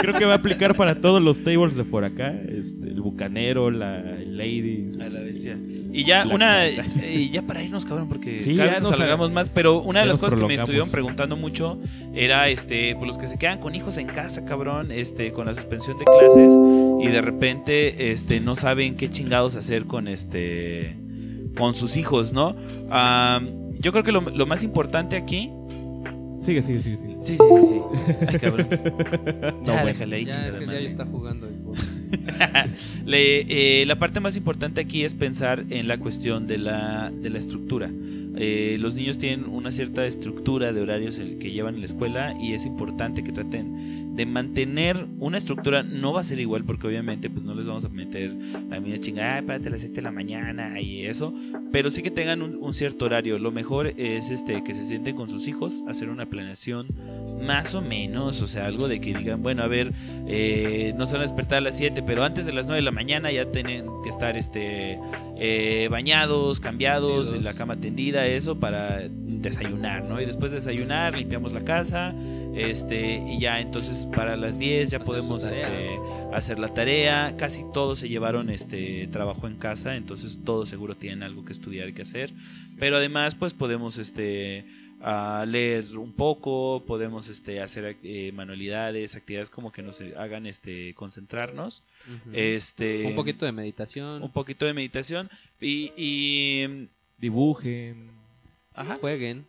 creo 0.00 0.14
que 0.14 0.24
va 0.24 0.32
a 0.34 0.36
aplicar 0.36 0.76
para 0.76 1.00
todos 1.00 1.20
los 1.20 1.42
tables 1.42 1.74
de 1.76 1.84
por 1.84 2.04
acá. 2.04 2.28
Este, 2.48 2.86
el 2.88 3.00
bucanero, 3.00 3.70
la 3.72 4.00
lady. 4.24 4.90
A 5.00 5.08
la 5.08 5.20
bestia. 5.20 5.58
Y 5.96 6.04
ya 6.04 6.26
La 6.26 6.34
una 6.34 6.68
y 6.68 7.30
ya 7.30 7.40
para 7.42 7.62
irnos 7.62 7.86
cabrón 7.86 8.06
porque 8.08 8.42
Sí, 8.42 8.54
cada 8.54 8.66
ya 8.68 8.72
vez 8.74 8.82
nos 8.82 8.92
alargamos 8.92 9.32
más, 9.32 9.48
pero 9.48 9.80
una 9.80 10.00
de 10.00 10.06
las 10.06 10.18
cosas 10.18 10.38
que 10.38 10.46
me 10.46 10.54
estuvieron 10.54 10.90
preguntando 10.90 11.36
mucho 11.36 11.78
era 12.14 12.48
este 12.50 12.94
pues 12.96 13.06
los 13.06 13.16
que 13.16 13.28
se 13.28 13.38
quedan 13.38 13.60
con 13.60 13.74
hijos 13.74 13.96
en 13.96 14.06
casa, 14.06 14.44
cabrón, 14.44 14.92
este 14.92 15.32
con 15.32 15.46
la 15.46 15.54
suspensión 15.54 15.98
de 15.98 16.04
clases 16.04 16.52
y 17.00 17.08
de 17.08 17.22
repente 17.22 18.12
este 18.12 18.40
no 18.40 18.56
saben 18.56 18.96
qué 18.96 19.08
chingados 19.08 19.56
hacer 19.56 19.86
con 19.86 20.06
este 20.06 20.96
con 21.56 21.74
sus 21.74 21.96
hijos, 21.96 22.34
¿no? 22.34 22.54
Am, 22.90 23.48
yo 23.78 23.90
creo 23.92 24.04
que 24.04 24.12
lo, 24.12 24.20
lo 24.20 24.44
más 24.44 24.62
importante 24.62 25.16
aquí 25.16 25.50
Sigue, 26.46 26.62
sigue, 26.62 26.80
sigue. 26.80 26.96
sigue. 26.96 27.16
Sí, 27.24 27.36
sí, 27.36 27.44
sí, 27.60 27.66
sí. 27.66 27.80
Ay, 28.28 28.38
cabrón. 28.38 28.68
No, 29.66 29.74
Ya, 29.74 29.84
déjale 29.84 30.16
ahí, 30.16 30.24
Ya, 30.26 30.32
chingada 30.32 30.48
es 30.48 30.58
que 30.58 30.66
ya 30.66 30.88
está 30.88 31.04
jugando. 31.06 31.48
Eh, 33.08 33.84
la 33.86 33.98
parte 33.98 34.20
más 34.20 34.36
importante 34.36 34.80
aquí 34.80 35.04
es 35.04 35.14
pensar 35.14 35.64
en 35.70 35.88
la 35.88 35.98
cuestión 35.98 36.46
de 36.46 36.58
la, 36.58 37.10
de 37.10 37.30
la 37.30 37.38
estructura. 37.38 37.90
Eh, 38.36 38.76
los 38.80 38.96
niños 38.96 39.16
tienen 39.16 39.48
una 39.48 39.70
cierta 39.70 40.06
estructura 40.06 40.72
de 40.72 40.80
horarios 40.82 41.18
que 41.18 41.50
llevan 41.50 41.74
en 41.74 41.80
la 41.80 41.86
escuela 41.86 42.36
y 42.38 42.52
es 42.52 42.66
importante 42.66 43.24
que 43.24 43.32
traten 43.32 44.05
de 44.16 44.26
mantener 44.26 45.06
una 45.18 45.38
estructura. 45.38 45.82
No 45.82 46.12
va 46.12 46.20
a 46.20 46.24
ser 46.24 46.40
igual 46.40 46.64
porque 46.64 46.86
obviamente 46.86 47.30
pues 47.30 47.44
no 47.44 47.54
les 47.54 47.66
vamos 47.66 47.84
a 47.84 47.88
meter 47.88 48.34
la 48.68 48.80
misma 48.80 48.98
chingada, 48.98 49.38
ah, 49.38 49.42
párate 49.46 49.68
a 49.68 49.72
las 49.72 49.82
7 49.82 49.96
de 49.96 50.02
la 50.02 50.10
mañana 50.10 50.80
y 50.80 51.04
eso, 51.04 51.34
pero 51.70 51.90
sí 51.90 52.02
que 52.02 52.10
tengan 52.10 52.42
un, 52.42 52.56
un 52.56 52.74
cierto 52.74 53.04
horario. 53.04 53.38
Lo 53.38 53.52
mejor 53.52 53.92
es 53.96 54.30
este 54.30 54.64
que 54.64 54.74
se 54.74 54.82
sienten 54.82 55.14
con 55.14 55.28
sus 55.28 55.46
hijos, 55.46 55.82
hacer 55.86 56.08
una 56.08 56.26
planeación 56.26 56.86
más 57.40 57.74
o 57.74 57.82
menos, 57.82 58.40
o 58.40 58.46
sea, 58.46 58.66
algo 58.66 58.88
de 58.88 59.00
que 59.00 59.14
digan, 59.14 59.42
bueno, 59.42 59.62
a 59.62 59.68
ver, 59.68 59.92
eh, 60.26 60.94
no 60.96 61.06
se 61.06 61.12
van 61.12 61.20
a 61.20 61.24
despertar 61.24 61.58
a 61.58 61.60
las 61.60 61.76
7, 61.76 62.02
pero 62.02 62.24
antes 62.24 62.46
de 62.46 62.52
las 62.52 62.66
9 62.66 62.76
de 62.76 62.82
la 62.82 62.90
mañana 62.90 63.30
ya 63.30 63.50
tienen 63.50 63.86
que 64.02 64.08
estar 64.08 64.36
este 64.36 64.98
eh, 65.38 65.88
bañados, 65.90 66.60
cambiados, 66.60 67.32
Vestidos. 67.32 67.44
la 67.44 67.54
cama 67.54 67.76
tendida, 67.76 68.26
eso 68.26 68.58
para 68.58 69.06
desayunar, 69.08 70.04
¿no? 70.04 70.20
Y 70.20 70.24
después 70.24 70.52
de 70.52 70.58
desayunar, 70.58 71.14
limpiamos 71.14 71.52
la 71.52 71.62
casa, 71.62 72.14
este, 72.54 73.22
y 73.26 73.38
ya 73.38 73.60
entonces 73.60 74.06
para 74.14 74.36
las 74.36 74.58
10 74.58 74.90
ya 74.90 74.96
Hacer 74.96 75.06
podemos 75.06 75.44
este, 75.44 76.00
hacer 76.32 76.58
la 76.58 76.68
tarea. 76.68 77.34
Casi 77.36 77.64
todos 77.74 77.98
se 77.98 78.08
llevaron 78.08 78.48
este 78.48 79.06
trabajo 79.08 79.46
en 79.46 79.56
casa, 79.56 79.96
entonces 79.96 80.38
todos 80.44 80.68
seguro 80.68 80.96
tienen 80.96 81.22
algo 81.22 81.44
que 81.44 81.52
estudiar 81.52 81.88
y 81.90 81.92
que 81.92 82.02
hacer. 82.02 82.32
Pero 82.78 82.96
además, 82.96 83.34
pues 83.34 83.52
podemos 83.52 83.98
este 83.98 84.64
a 85.02 85.44
leer 85.46 85.98
un 85.98 86.12
poco, 86.12 86.82
podemos 86.86 87.28
este 87.28 87.60
hacer 87.60 87.98
eh, 88.02 88.32
manualidades, 88.32 89.14
actividades 89.14 89.50
como 89.50 89.70
que 89.70 89.82
nos 89.82 90.00
hagan 90.16 90.46
este 90.46 90.94
concentrarnos. 90.94 91.82
Este 92.32 93.06
Un 93.06 93.14
poquito 93.14 93.44
de 93.44 93.52
meditación. 93.52 94.22
un 94.22 94.30
poquito 94.30 94.64
de 94.66 94.72
meditación 94.74 95.28
y, 95.60 95.92
y 95.96 96.88
Dibujen. 97.18 98.10
ajá. 98.74 98.96
Jueguen. 99.00 99.46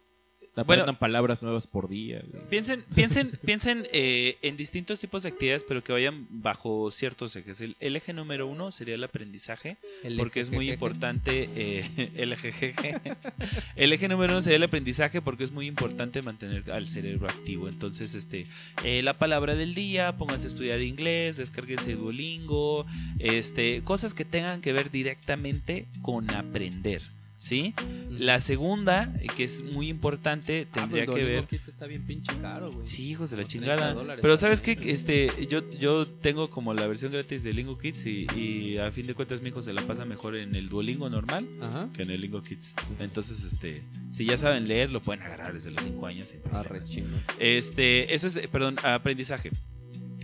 Aprendan 0.61 0.98
palabras 0.98 1.44
nuevas 1.44 1.68
por 1.68 1.88
día. 1.88 2.24
güey. 2.32 2.44
Piensen, 2.50 2.84
piensen, 2.95 3.32
piensen 3.45 3.88
eh, 3.92 4.38
en 4.42 4.58
distintos 4.58 5.00
tipos 5.00 5.24
de 5.24 5.30
actividades, 5.30 5.64
pero 5.64 5.84
que 5.84 5.94
vayan 5.94 6.27
bajo 6.30 6.90
ciertos 6.92 7.36
ejes. 7.36 7.61
El, 7.61 7.76
el 7.80 7.95
eje 7.95 8.14
número 8.14 8.48
uno 8.48 8.72
sería 8.72 8.95
el 8.95 9.03
aprendizaje, 9.03 9.77
El 10.03 10.18
porque 10.18 10.40
es 10.40 10.52
muy 10.52 10.72
importante 10.72 11.50
eh, 11.56 12.11
el 12.16 12.34
eje 12.34 12.74
El 13.76 13.94
eje 13.94 14.08
número 14.08 14.34
uno 14.34 14.42
sería 14.42 14.58
el 14.58 14.64
aprendizaje, 14.64 15.22
porque 15.22 15.44
es 15.44 15.52
muy 15.52 15.68
importante 15.68 16.22
mantener 16.22 16.72
al 16.72 16.88
cerebro 16.88 17.30
activo. 17.30 17.68
Entonces, 17.68 18.16
este, 18.16 18.48
eh, 18.84 19.02
la 19.03 19.18
palabra 19.18 19.56
del 19.56 19.76
día, 19.76 20.18
pónganse 20.18 20.48
a 20.48 20.50
estudiar 20.50 20.82
inglés, 20.82 21.38
descárguense 21.38 21.95
Duolingo, 21.95 22.86
este, 23.19 23.84
cosas 23.84 24.14
que 24.14 24.26
tengan 24.26 24.61
que 24.61 24.74
ver 24.74 24.92
directamente 24.92 25.88
con 26.02 26.30
aprender. 26.32 27.17
¿Sí? 27.40 27.75
La 28.09 28.40
segunda, 28.40 29.14
eh, 29.22 29.27
que 29.35 29.43
es 29.43 29.61
muy 29.64 29.90
importante, 29.90 30.67
Ah, 30.72 30.74
tendría 30.74 31.03
pero 31.06 31.14
que 31.16 31.24
ver. 31.24 31.45
Kids 31.45 31.67
está 31.67 31.85
bien 31.85 32.03
pinche 32.03 32.32
caro, 32.41 32.72
güey. 32.72 32.88
Sí, 32.88 33.09
hijos 33.11 33.30
de 33.30 33.38
la 33.38 33.43
Como 33.43 33.49
30 33.49 33.75
chingada. 33.77 34.17
Pero 34.22 34.38
sabes 34.38 34.59
que 34.59 34.72
este, 34.85 35.32
yo, 35.48 35.69
yo 35.72 36.07
tengo 36.07 36.49
como 36.49 36.74
la 36.74 36.88
versión 36.88 37.11
gratis 37.11 37.43
de 37.43 37.53
Lingo 37.53 37.77
Kids 37.77 38.07
y, 38.07 38.25
y 38.35 38.77
a 38.80 38.91
fin 38.91 39.06
de 39.06 39.14
cuentas 39.14 39.41
mi 39.41 39.49
hijo 39.49 39.61
se 39.61 39.72
la 39.72 39.85
pasa 39.85 40.03
mejor 40.03 40.35
en 40.35 40.56
el 40.56 40.67
Duolingo 40.67 41.11
normal 41.11 41.48
Ajá. 41.61 41.90
que 41.93 42.01
en 42.01 42.09
el 42.09 42.22
Lingo 42.22 42.41
Kids. 42.41 42.75
Entonces, 42.99 43.43
este, 43.43 43.83
si 44.09 44.25
ya 44.25 44.35
saben 44.35 44.67
leer, 44.67 44.90
lo 44.90 45.01
pueden 45.03 45.22
agarrar 45.22 45.53
desde 45.53 45.69
los 45.69 45.83
5 45.83 46.07
años. 46.07 46.30
sin 46.30 46.41
problemas. 46.41 46.90
chingón. 46.90 47.22
Este, 47.40 48.16
eso 48.16 48.25
es, 48.25 48.35
eh, 48.38 48.48
perdón, 48.51 48.77
aprendizaje. 48.83 49.51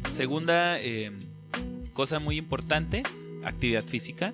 Segunda 0.10 0.80
eh, 0.82 1.12
cosa 1.94 2.20
muy 2.20 2.38
importante, 2.38 3.04
actividad 3.44 3.84
física. 3.84 4.34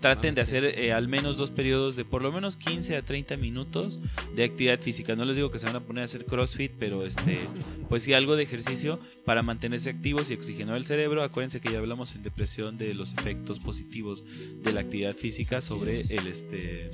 Traten 0.00 0.34
de 0.34 0.42
hacer 0.42 0.64
eh, 0.64 0.92
al 0.92 1.08
menos 1.08 1.36
dos 1.36 1.50
periodos 1.50 1.96
de 1.96 2.04
por 2.04 2.22
lo 2.22 2.30
menos 2.30 2.56
15 2.56 2.96
a 2.96 3.02
30 3.02 3.36
minutos 3.36 3.98
de 4.34 4.44
actividad 4.44 4.80
física. 4.80 5.16
No 5.16 5.24
les 5.24 5.36
digo 5.36 5.50
que 5.50 5.58
se 5.58 5.66
van 5.66 5.76
a 5.76 5.80
poner 5.80 6.02
a 6.02 6.04
hacer 6.04 6.26
CrossFit, 6.26 6.72
pero 6.78 7.04
este, 7.04 7.40
pues 7.88 8.02
sí 8.02 8.12
algo 8.12 8.36
de 8.36 8.42
ejercicio 8.42 9.00
para 9.24 9.42
mantenerse 9.42 9.90
activos 9.90 10.30
y 10.30 10.34
oxigenar 10.34 10.76
el 10.76 10.84
cerebro. 10.84 11.22
Acuérdense 11.22 11.60
que 11.60 11.72
ya 11.72 11.78
hablamos 11.78 12.14
en 12.14 12.22
depresión 12.22 12.78
de 12.78 12.94
los 12.94 13.14
efectos 13.14 13.58
positivos 13.58 14.24
de 14.62 14.72
la 14.72 14.80
actividad 14.80 15.16
física 15.16 15.60
sobre 15.60 16.02
el 16.10 16.26
este 16.26 16.90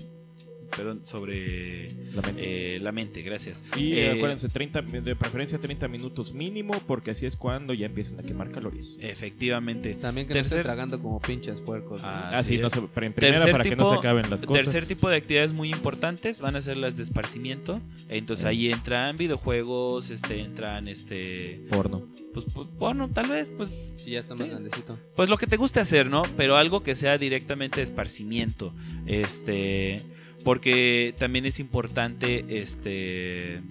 perdón, 0.76 1.04
sobre 1.04 1.92
La 2.14 2.22
mente. 2.22 2.76
eh, 2.76 2.80
la 2.80 2.92
mente, 2.92 3.22
gracias. 3.22 3.62
Y 3.76 3.92
Eh, 3.94 4.10
acuérdense, 4.12 4.48
30, 4.48 4.82
de 4.82 5.14
preferencia 5.16 5.58
30 5.58 5.88
minutos 5.88 6.32
mínimo, 6.32 6.74
porque 6.86 7.10
así 7.12 7.26
es 7.26 7.36
cuando 7.36 7.74
ya 7.74 7.86
empiezan 7.86 8.18
a 8.18 8.22
quemar 8.22 8.50
calorías. 8.50 8.98
Efectivamente. 9.00 9.94
También 9.94 10.26
que 10.26 10.34
no 10.34 10.40
Tercer- 10.40 10.44
estén 10.46 10.62
tragando 10.62 11.00
como 11.00 11.20
pinches 11.20 11.60
puercos. 11.60 12.02
¿no? 12.02 12.08
Ah, 12.08 12.28
sí, 12.42 12.54
Así 12.54 12.58
no 12.58 12.70
se, 12.70 12.80
pero 12.94 13.06
en 13.06 13.12
primera 13.12 13.36
Tercer 13.38 13.52
para 13.52 13.64
que 13.64 13.76
no 13.76 13.90
se 13.92 13.98
acaben 13.98 14.30
las 14.30 14.42
cosas. 14.42 14.64
Tercer 14.64 14.86
tipo 14.86 15.08
de 15.08 15.16
actividades 15.16 15.52
muy 15.52 15.70
importantes 15.70 16.40
van 16.40 16.56
a 16.56 16.60
ser 16.60 16.76
las 16.76 16.96
de 16.96 17.02
esparcimiento. 17.02 17.80
Entonces 18.08 18.46
ahí 18.46 18.70
entran 18.70 19.16
videojuegos, 19.16 20.10
este, 20.10 20.40
entran 20.40 20.88
este, 20.88 21.60
Porno. 21.70 22.08
pues, 22.32 22.46
pues, 22.54 22.68
bueno, 22.78 23.10
tal 23.12 23.28
vez, 23.28 23.50
pues, 23.56 23.92
Sí, 23.96 24.12
ya 24.12 24.20
está 24.20 24.34
más 24.34 24.44
Sí. 24.44 24.50
grandecito. 24.50 24.98
pues 25.14 25.28
lo 25.28 25.36
que 25.36 25.46
te 25.46 25.56
guste 25.56 25.80
hacer, 25.80 26.08
¿no? 26.08 26.22
Pero 26.36 26.56
algo 26.56 26.82
que 26.82 26.94
sea 26.94 27.18
directamente 27.18 27.76
de 27.76 27.82
esparcimiento, 27.84 28.72
este, 29.06 30.02
porque 30.44 31.14
también 31.18 31.46
es 31.46 31.60
importante, 31.60 32.44
este, 32.48 33.62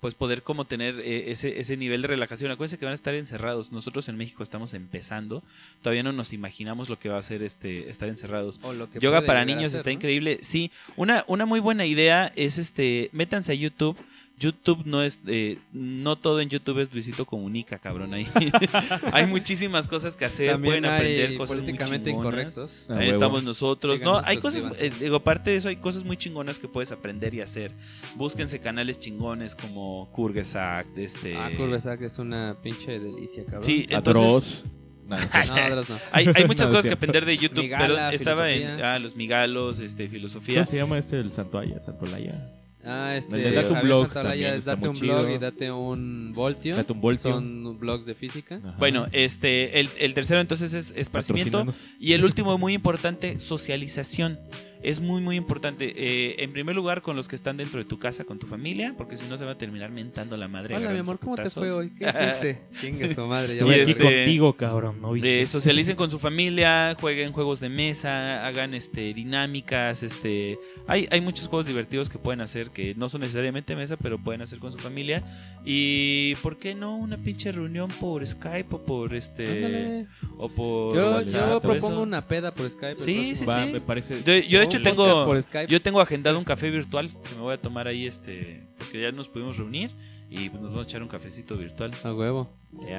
pues 0.00 0.14
poder 0.14 0.42
como 0.42 0.66
tener 0.66 1.00
eh, 1.00 1.32
ese, 1.32 1.58
ese 1.58 1.76
nivel 1.76 2.02
de 2.02 2.08
relajación. 2.08 2.50
Acuérdense 2.50 2.78
que 2.78 2.84
van 2.84 2.92
a 2.92 2.94
estar 2.94 3.14
encerrados. 3.14 3.72
Nosotros 3.72 4.08
en 4.08 4.16
México 4.16 4.42
estamos 4.42 4.74
empezando. 4.74 5.42
Todavía 5.82 6.02
no 6.02 6.12
nos 6.12 6.32
imaginamos 6.32 6.88
lo 6.88 6.98
que 6.98 7.08
va 7.08 7.18
a 7.18 7.22
ser 7.22 7.42
este 7.42 7.90
estar 7.90 8.08
encerrados. 8.08 8.60
O 8.62 8.72
lo 8.72 8.90
que 8.90 9.00
Yoga 9.00 9.22
para 9.22 9.44
niños 9.44 9.74
está 9.74 9.90
¿no? 9.90 9.94
increíble. 9.94 10.38
Sí, 10.42 10.70
una, 10.96 11.24
una 11.28 11.46
muy 11.46 11.60
buena 11.60 11.86
idea 11.86 12.32
es 12.36 12.58
este, 12.58 13.10
métanse 13.12 13.52
a 13.52 13.54
YouTube. 13.54 13.96
YouTube 14.38 14.82
no 14.84 15.02
es, 15.02 15.20
eh, 15.26 15.58
no 15.72 16.16
todo 16.16 16.40
en 16.40 16.48
YouTube 16.50 16.78
es 16.80 16.92
Luisito 16.92 17.24
Comunica, 17.24 17.78
cabrón. 17.78 18.12
Ahí 18.12 18.26
hay 19.12 19.26
muchísimas 19.26 19.88
cosas 19.88 20.14
que 20.14 20.26
hacer, 20.26 20.52
También 20.52 20.82
pueden 20.82 20.84
aprender 20.84 21.30
hay 21.30 21.36
cosas 21.36 21.56
muy 21.56 21.62
políticamente 21.62 22.10
chingonas. 22.10 22.32
incorrectos. 22.32 22.86
Ah, 22.88 22.92
Ahí 22.94 22.98
huevo. 23.08 23.12
estamos 23.12 23.42
nosotros, 23.44 24.02
¿no? 24.02 24.20
Hay 24.24 24.36
cosas, 24.38 24.64
eh, 24.78 24.92
digo, 25.00 25.16
aparte 25.16 25.50
de 25.52 25.56
eso, 25.56 25.68
hay 25.68 25.76
cosas 25.76 26.04
muy 26.04 26.16
chingonas 26.16 26.58
que 26.58 26.68
puedes 26.68 26.92
aprender 26.92 27.34
y 27.34 27.40
hacer. 27.40 27.72
Búsquense 28.14 28.60
canales 28.60 28.98
chingones 28.98 29.54
como 29.54 30.10
Kurgesak, 30.12 30.86
este... 30.96 31.36
Ah, 31.36 31.50
Curvesac 31.56 32.02
es 32.02 32.18
una 32.18 32.56
pinche 32.62 32.98
delicia, 32.98 33.44
cabrón. 33.44 33.64
Sí, 33.64 33.86
entonces... 33.88 34.22
Atroz. 34.22 34.64
No, 35.06 35.16
no. 35.16 35.82
No. 35.88 35.98
Hay, 36.10 36.26
hay 36.34 36.46
muchas 36.46 36.68
No, 36.68 36.74
cosas 36.76 36.86
que 36.86 36.94
aprender 36.94 37.24
de 37.24 37.38
YouTube, 37.38 37.62
Migala, 37.62 38.08
pero 38.08 38.10
estaba 38.10 38.50
en 38.50 38.82
ah, 38.82 38.98
los 38.98 39.14
migalos, 39.14 39.78
este, 39.78 40.08
filosofía. 40.08 40.56
¿Cómo 40.56 40.66
se 40.66 40.76
llama 40.76 40.98
este 40.98 41.20
el 41.20 41.30
Santoaya? 41.30 41.78
Santolaya. 41.80 42.65
Ah, 42.86 43.16
este, 43.16 43.36
de 43.36 43.50
Date 43.50 43.68
un 43.72 43.74
Javier 43.74 43.84
blog 43.84 44.56
es 44.56 44.64
date 44.64 44.88
un 44.88 44.94
blog 44.94 45.16
chido. 45.18 45.30
y 45.34 45.38
date 45.38 45.72
un 45.72 46.32
voltio. 46.32 46.76
Date 46.76 46.92
un 46.92 47.00
voltio. 47.00 47.32
Son 47.32 47.78
blogs 47.78 48.06
de 48.06 48.14
física. 48.14 48.60
Ajá. 48.64 48.76
Bueno, 48.78 49.08
este, 49.10 49.80
el, 49.80 49.90
el 49.98 50.14
tercero 50.14 50.40
entonces 50.40 50.72
es 50.72 50.92
esparcimiento. 50.96 51.66
Y 51.98 52.12
el 52.12 52.24
último, 52.24 52.56
muy 52.58 52.74
importante, 52.74 53.40
socialización. 53.40 54.38
Es 54.86 55.00
muy, 55.00 55.20
muy 55.20 55.34
importante. 55.34 55.92
Eh, 55.96 56.36
en 56.44 56.52
primer 56.52 56.76
lugar, 56.76 57.02
con 57.02 57.16
los 57.16 57.26
que 57.26 57.34
están 57.34 57.56
dentro 57.56 57.80
de 57.80 57.84
tu 57.84 57.98
casa, 57.98 58.22
con 58.22 58.38
tu 58.38 58.46
familia, 58.46 58.94
porque 58.96 59.16
si 59.16 59.24
no 59.26 59.36
se 59.36 59.44
va 59.44 59.50
a 59.50 59.58
terminar 59.58 59.90
mentando 59.90 60.36
la 60.36 60.46
madre. 60.46 60.76
Hola, 60.76 60.90
mi 60.92 61.00
amor, 61.00 61.18
¿cómo 61.18 61.34
te 61.34 61.50
fue 61.50 61.72
hoy? 61.72 61.90
¿Qué 61.90 62.04
hiciste? 62.08 62.62
Chingue 62.80 63.12
su 63.12 63.26
madre. 63.26 63.56
Ya 63.56 63.62
Y 63.62 63.64
voy 63.64 63.80
a 63.80 63.82
aquí 63.82 63.94
contigo, 63.94 64.52
cabrón. 64.52 65.00
¿no 65.00 65.10
viste? 65.10 65.28
De 65.28 65.46
socialicen 65.48 65.96
con 65.96 66.08
su 66.08 66.20
familia, 66.20 66.96
jueguen 67.00 67.32
juegos 67.32 67.58
de 67.58 67.68
mesa, 67.68 68.46
hagan 68.46 68.74
este 68.74 69.12
dinámicas, 69.12 70.04
este 70.04 70.56
hay, 70.86 71.08
hay 71.10 71.20
muchos 71.20 71.48
juegos 71.48 71.66
divertidos 71.66 72.08
que 72.08 72.18
pueden 72.18 72.40
hacer 72.40 72.70
que 72.70 72.94
no 72.94 73.08
son 73.08 73.22
necesariamente 73.22 73.74
mesa, 73.74 73.96
pero 73.96 74.18
pueden 74.22 74.40
hacer 74.42 74.60
con 74.60 74.70
su 74.70 74.78
familia. 74.78 75.24
Y 75.64 76.36
¿por 76.44 76.58
qué 76.58 76.76
no 76.76 76.96
una 76.96 77.18
pinche 77.18 77.50
reunión 77.50 77.90
por 77.98 78.24
Skype 78.24 78.68
o 78.70 78.84
por 78.84 79.14
este 79.16 79.48
Ándale. 79.48 80.06
o 80.38 80.48
por 80.48 80.94
Yo, 80.94 81.10
WhatsApp 81.10 81.34
yo 81.50 81.56
o 81.56 81.60
propongo 81.60 81.88
eso? 81.94 82.02
una 82.02 82.28
peda 82.28 82.54
por 82.54 82.70
Skype. 82.70 82.98
Sí, 83.00 83.34
sí, 83.34 83.44
Va, 83.44 83.64
sí. 83.66 83.72
me 83.72 83.80
parece. 83.80 84.20
De- 84.22 84.46
yo 84.46 84.60
de 84.60 84.64
hecho 84.64 84.75
Tengo 84.82 85.34
yo 85.68 85.82
tengo 85.82 86.00
agendado 86.00 86.38
un 86.38 86.44
café 86.44 86.70
virtual 86.70 87.10
que 87.22 87.34
me 87.34 87.40
voy 87.40 87.54
a 87.54 87.60
tomar 87.60 87.86
ahí 87.86 88.06
este 88.06 88.66
porque 88.78 89.00
ya 89.00 89.12
nos 89.12 89.28
pudimos 89.28 89.56
reunir 89.56 89.90
y 90.28 90.50
pues 90.50 90.62
nos 90.62 90.72
vamos 90.72 90.86
a 90.86 90.88
echar 90.88 91.02
un 91.02 91.08
cafecito 91.08 91.56
virtual. 91.56 91.92
A 92.02 92.12
huevo. 92.12 92.50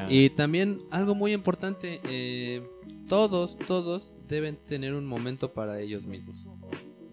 Y 0.10 0.30
también 0.32 0.80
algo 0.92 1.16
muy 1.16 1.34
importante, 1.34 2.02
eh, 2.06 2.62
todos, 3.08 3.58
todos 3.68 4.14
deben 4.28 4.56
tener 4.58 4.94
un 4.94 5.06
momento 5.06 5.54
para 5.54 5.80
ellos 5.80 6.06
mismos. 6.06 6.48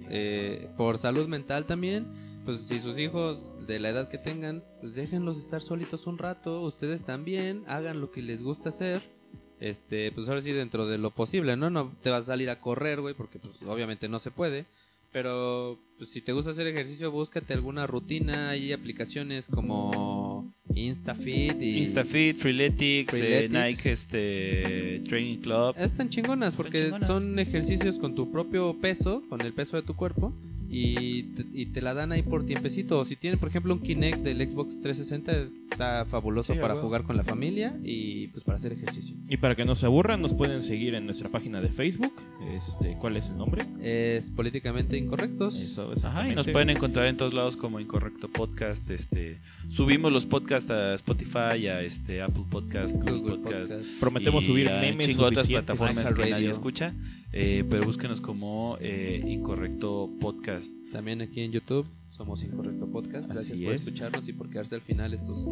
Eh, 0.08 0.68
por 0.76 0.98
salud 0.98 1.28
mental 1.28 1.66
también, 1.66 2.06
pues 2.44 2.60
si 2.60 2.78
sus 2.78 2.98
hijos 2.98 3.38
de 3.66 3.80
la 3.80 3.90
edad 3.90 4.08
que 4.08 4.18
tengan, 4.18 4.64
pues 4.80 4.94
déjenlos 4.94 5.38
estar 5.38 5.62
solitos 5.62 6.06
un 6.06 6.18
rato, 6.18 6.60
ustedes 6.60 7.04
también, 7.04 7.64
hagan 7.66 8.00
lo 8.00 8.10
que 8.10 8.22
les 8.22 8.42
gusta 8.42 8.68
hacer. 8.68 9.13
Este, 9.60 10.12
pues 10.12 10.28
ahora 10.28 10.40
sí 10.40 10.52
dentro 10.52 10.86
de 10.86 10.98
lo 10.98 11.10
posible, 11.10 11.56
¿no? 11.56 11.70
No 11.70 11.92
te 12.02 12.10
vas 12.10 12.24
a 12.24 12.32
salir 12.32 12.50
a 12.50 12.60
correr, 12.60 13.00
güey, 13.00 13.14
porque 13.14 13.38
pues 13.38 13.62
obviamente 13.62 14.08
no 14.08 14.18
se 14.18 14.30
puede. 14.30 14.66
Pero 15.12 15.78
pues, 15.96 16.10
si 16.10 16.20
te 16.20 16.32
gusta 16.32 16.50
hacer 16.50 16.66
ejercicio, 16.66 17.12
búscate 17.12 17.54
alguna 17.54 17.86
rutina. 17.86 18.50
Hay 18.50 18.72
aplicaciones 18.72 19.46
como 19.46 20.52
InstaFit 20.74 21.62
y 21.62 21.78
InstaFit, 21.78 22.36
Freeletics, 22.36 23.14
eh. 23.14 23.48
Nike 23.48 23.92
este 23.92 25.02
Training 25.06 25.38
Club. 25.38 25.76
Están 25.78 26.08
chingonas 26.08 26.54
Están 26.54 26.64
porque 26.64 26.84
chingonas. 26.86 27.06
son 27.06 27.38
ejercicios 27.38 28.00
con 28.00 28.16
tu 28.16 28.32
propio 28.32 28.76
peso, 28.80 29.22
con 29.28 29.40
el 29.40 29.52
peso 29.52 29.76
de 29.76 29.82
tu 29.82 29.94
cuerpo 29.94 30.32
y 30.74 31.22
te, 31.22 31.44
y 31.52 31.66
te 31.66 31.80
la 31.82 31.94
dan 31.94 32.12
ahí 32.12 32.22
por 32.22 32.44
tiempecito. 32.44 32.98
O 33.00 33.04
si 33.04 33.16
tienen, 33.16 33.38
por 33.38 33.48
ejemplo, 33.48 33.72
un 33.74 33.80
Kinect 33.80 34.18
del 34.22 34.38
Xbox 34.48 34.80
360 34.80 35.42
está 35.42 36.04
fabuloso 36.04 36.52
Sí, 36.52 36.58
para 36.58 36.74
jugar 36.74 37.04
con 37.04 37.16
la 37.16 37.22
familia 37.24 37.76
y 37.84 38.28
pues 38.28 38.44
para 38.44 38.56
hacer 38.56 38.72
ejercicio. 38.72 39.16
Y 39.28 39.36
para 39.36 39.54
que 39.54 39.64
no 39.64 39.74
se 39.74 39.86
aburran, 39.86 40.20
nos 40.20 40.34
pueden 40.34 40.62
seguir 40.62 40.94
en 40.94 41.06
nuestra 41.06 41.28
página 41.28 41.60
de 41.60 41.68
Facebook. 41.68 42.12
Este, 42.54 42.96
¿Cuál 43.00 43.16
es 43.16 43.28
el 43.28 43.36
nombre? 43.36 43.64
Es 43.82 44.30
políticamente 44.30 44.96
incorrectos. 44.96 45.54
Eso, 45.60 45.92
Ajá, 46.02 46.28
y 46.28 46.34
nos 46.34 46.48
pueden 46.48 46.70
encontrar 46.70 47.06
en 47.06 47.16
todos 47.16 47.34
lados 47.34 47.56
como 47.56 47.80
Incorrecto 47.80 48.28
Podcast. 48.28 48.88
Este, 48.90 49.38
subimos 49.68 50.12
los 50.12 50.26
podcasts 50.26 50.70
a 50.70 50.94
Spotify, 50.94 51.68
a 51.68 51.82
este 51.82 52.22
Apple 52.22 52.44
Podcast, 52.50 52.96
Google, 52.96 53.18
Google 53.18 53.36
Podcast. 53.38 53.72
Podcast. 53.72 54.00
Prometemos 54.00 54.44
y 54.44 54.46
subir 54.46 54.68
a 54.68 54.80
memes 54.80 55.18
otras 55.18 55.46
plataformas 55.46 56.12
que 56.12 56.30
nadie 56.30 56.50
escucha. 56.50 56.94
eh, 57.32 57.64
pero 57.68 57.84
búsquenos 57.84 58.20
como 58.20 58.76
eh, 58.80 59.20
Incorrecto 59.26 60.10
Podcast. 60.20 60.63
También 60.92 61.20
aquí 61.22 61.40
en 61.40 61.52
YouTube 61.52 61.86
somos 62.08 62.42
Incorrecto 62.44 62.86
Podcast. 62.86 63.28
Gracias 63.28 63.52
Así 63.52 63.64
por 63.64 63.74
es. 63.74 63.80
escucharnos 63.82 64.28
y 64.28 64.32
por 64.32 64.48
quedarse 64.48 64.76
al 64.76 64.80
final 64.80 65.12
estos 65.14 65.46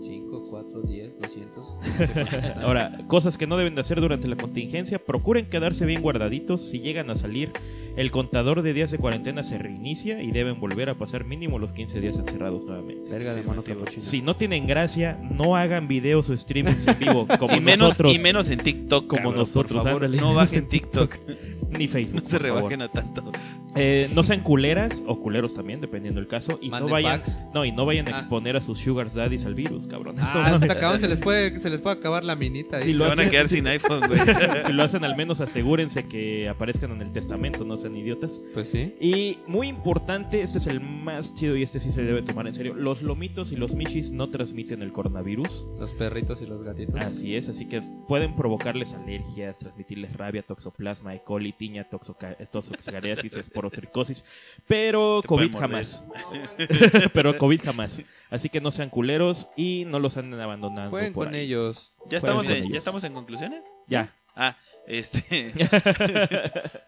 5, 0.00 0.46
4, 0.48 0.82
10, 0.82 1.20
200. 1.20 1.56
no 1.56 1.82
sé 1.82 2.12
cuántos 2.12 2.32
están. 2.32 2.62
Ahora, 2.62 3.04
cosas 3.08 3.36
que 3.36 3.46
no 3.46 3.56
deben 3.56 3.74
de 3.74 3.80
hacer 3.80 4.00
durante 4.00 4.28
la 4.28 4.36
contingencia, 4.36 4.98
procuren 4.98 5.50
quedarse 5.50 5.84
bien 5.84 6.00
guardaditos. 6.00 6.62
Si 6.62 6.80
llegan 6.80 7.10
a 7.10 7.14
salir, 7.14 7.52
el 7.96 8.10
contador 8.10 8.62
de 8.62 8.72
días 8.72 8.90
de 8.90 8.98
cuarentena 8.98 9.42
se 9.42 9.58
reinicia 9.58 10.22
y 10.22 10.30
deben 10.30 10.60
volver 10.60 10.88
a 10.88 10.96
pasar 10.96 11.24
mínimo 11.24 11.58
los 11.58 11.72
15 11.72 12.00
días 12.00 12.16
encerrados 12.16 12.64
nuevamente. 12.64 13.10
Verga 13.10 13.34
de 13.34 13.42
capuchino. 13.42 13.86
Si 13.86 14.22
no 14.22 14.36
tienen 14.36 14.66
gracia, 14.66 15.18
no 15.30 15.56
hagan 15.56 15.88
videos 15.88 16.30
o 16.30 16.38
streamings 16.38 16.86
en 16.86 16.98
vivo 16.98 17.26
como 17.38 17.56
y, 17.56 17.60
menos, 17.60 17.88
nosotros, 17.88 18.14
y 18.14 18.18
menos 18.18 18.50
en 18.50 18.60
TikTok. 18.60 19.08
Como 19.08 19.22
cabrón, 19.24 19.38
nosotros, 19.38 19.82
Por 19.82 19.92
favor, 19.92 20.10
no 20.10 20.34
bajen 20.34 20.68
TikTok. 20.70 21.16
ni 21.70 21.88
Facebook. 21.88 22.20
no 22.22 22.24
se 22.28 22.38
rebajen 22.38 22.82
a 22.82 22.88
tanto. 22.88 23.30
Eh, 23.76 24.08
no 24.14 24.22
sean 24.22 24.40
culeras 24.42 25.02
o 25.06 25.20
culeros 25.20 25.54
también, 25.54 25.80
dependiendo 25.80 26.20
del 26.20 26.28
caso, 26.28 26.58
y 26.60 26.70
no 26.70 26.88
vayan, 26.88 27.18
packs. 27.20 27.38
no 27.54 27.64
y 27.64 27.72
no 27.72 27.84
vayan 27.86 28.08
a 28.08 28.12
Ah. 28.12 28.18
exponer 28.18 28.56
a 28.56 28.60
sus 28.60 28.78
sugar 28.80 29.12
daddies 29.12 29.44
al 29.44 29.54
virus, 29.54 29.86
cabrón. 29.86 30.16
Eso 30.16 30.24
Ah, 30.32 30.50
no- 30.50 30.58
se, 30.98 31.06
les 31.08 31.20
puede 31.20 31.60
se 31.60 31.70
les 31.70 31.80
puede 31.82 31.96
acabar 31.96 32.24
la 32.24 32.34
minita 32.34 32.78
ahí. 32.78 32.84
Sí, 32.84 32.92
Se 32.92 32.98
lo 32.98 33.04
van 33.08 33.18
a 33.18 33.22
hacen- 33.22 33.30
quedar 33.30 33.48
sin 33.48 33.66
iPhone, 33.66 34.00
güey. 34.08 34.18
si 34.66 34.72
lo 34.72 34.82
hacen, 34.82 35.04
al 35.04 35.16
menos 35.16 35.40
asegúrense 35.40 36.06
que 36.08 36.48
aparezcan 36.48 36.92
en 36.92 37.02
el 37.02 37.12
testamento, 37.12 37.64
no 37.64 37.76
sean 37.76 37.94
idiotas. 37.96 38.40
Pues 38.54 38.70
sí. 38.70 38.94
Y 39.00 39.38
muy 39.46 39.68
importante, 39.68 40.42
este 40.42 40.58
es 40.58 40.66
el 40.66 40.80
más 40.80 41.34
chido 41.34 41.56
y 41.56 41.62
este 41.62 41.78
sí 41.80 41.92
se 41.92 42.02
debe 42.02 42.22
tomar 42.22 42.46
en 42.46 42.54
serio. 42.54 42.74
Los 42.74 43.02
lomitos 43.02 43.52
y 43.52 43.56
los 43.56 43.74
mishis 43.74 44.10
no 44.10 44.28
transmiten 44.30 44.82
el 44.82 44.92
coronavirus. 44.92 45.66
Los 45.78 45.92
perritos 45.92 46.42
y 46.42 46.46
los 46.46 46.62
gatitos. 46.62 46.94
Así 46.96 47.36
es, 47.36 47.48
así 47.48 47.66
que 47.66 47.82
pueden 48.08 48.34
provocarles 48.34 48.92
alergias, 48.94 49.58
transmitirles 49.58 50.14
rabia, 50.16 50.42
toxoplasma, 50.42 51.14
E. 51.14 51.22
coli, 51.22 51.52
tiña, 51.58 51.84
toxoca- 51.84 52.36
eh, 52.38 52.46
toxocariasis, 52.50 53.34
esporotricosis, 53.34 54.24
pero 54.66 55.20
Te 55.20 55.28
COVID 55.28 55.54
jamás. 55.56 56.04
pero 57.12 57.36
COVID 57.36 57.60
jamás. 57.62 58.02
Así 58.30 58.48
que 58.48 58.60
no 58.60 58.70
sean 58.70 58.88
culeros 58.88 59.48
y 59.56 59.84
no 59.86 59.98
los 59.98 60.16
anden 60.16 60.40
abandonando. 60.40 60.90
Jueguen 60.90 61.12
por 61.12 61.26
con 61.26 61.34
ahí. 61.34 61.42
ellos. 61.42 61.92
¿Ya 62.08 62.16
estamos, 62.18 62.46
con 62.46 62.56
en, 62.56 62.62
ellos. 62.62 62.72
¿Ya 62.72 62.78
estamos 62.78 63.04
en 63.04 63.12
conclusiones? 63.12 63.62
Ya. 63.86 64.14
Ah, 64.34 64.56
este. 64.86 65.22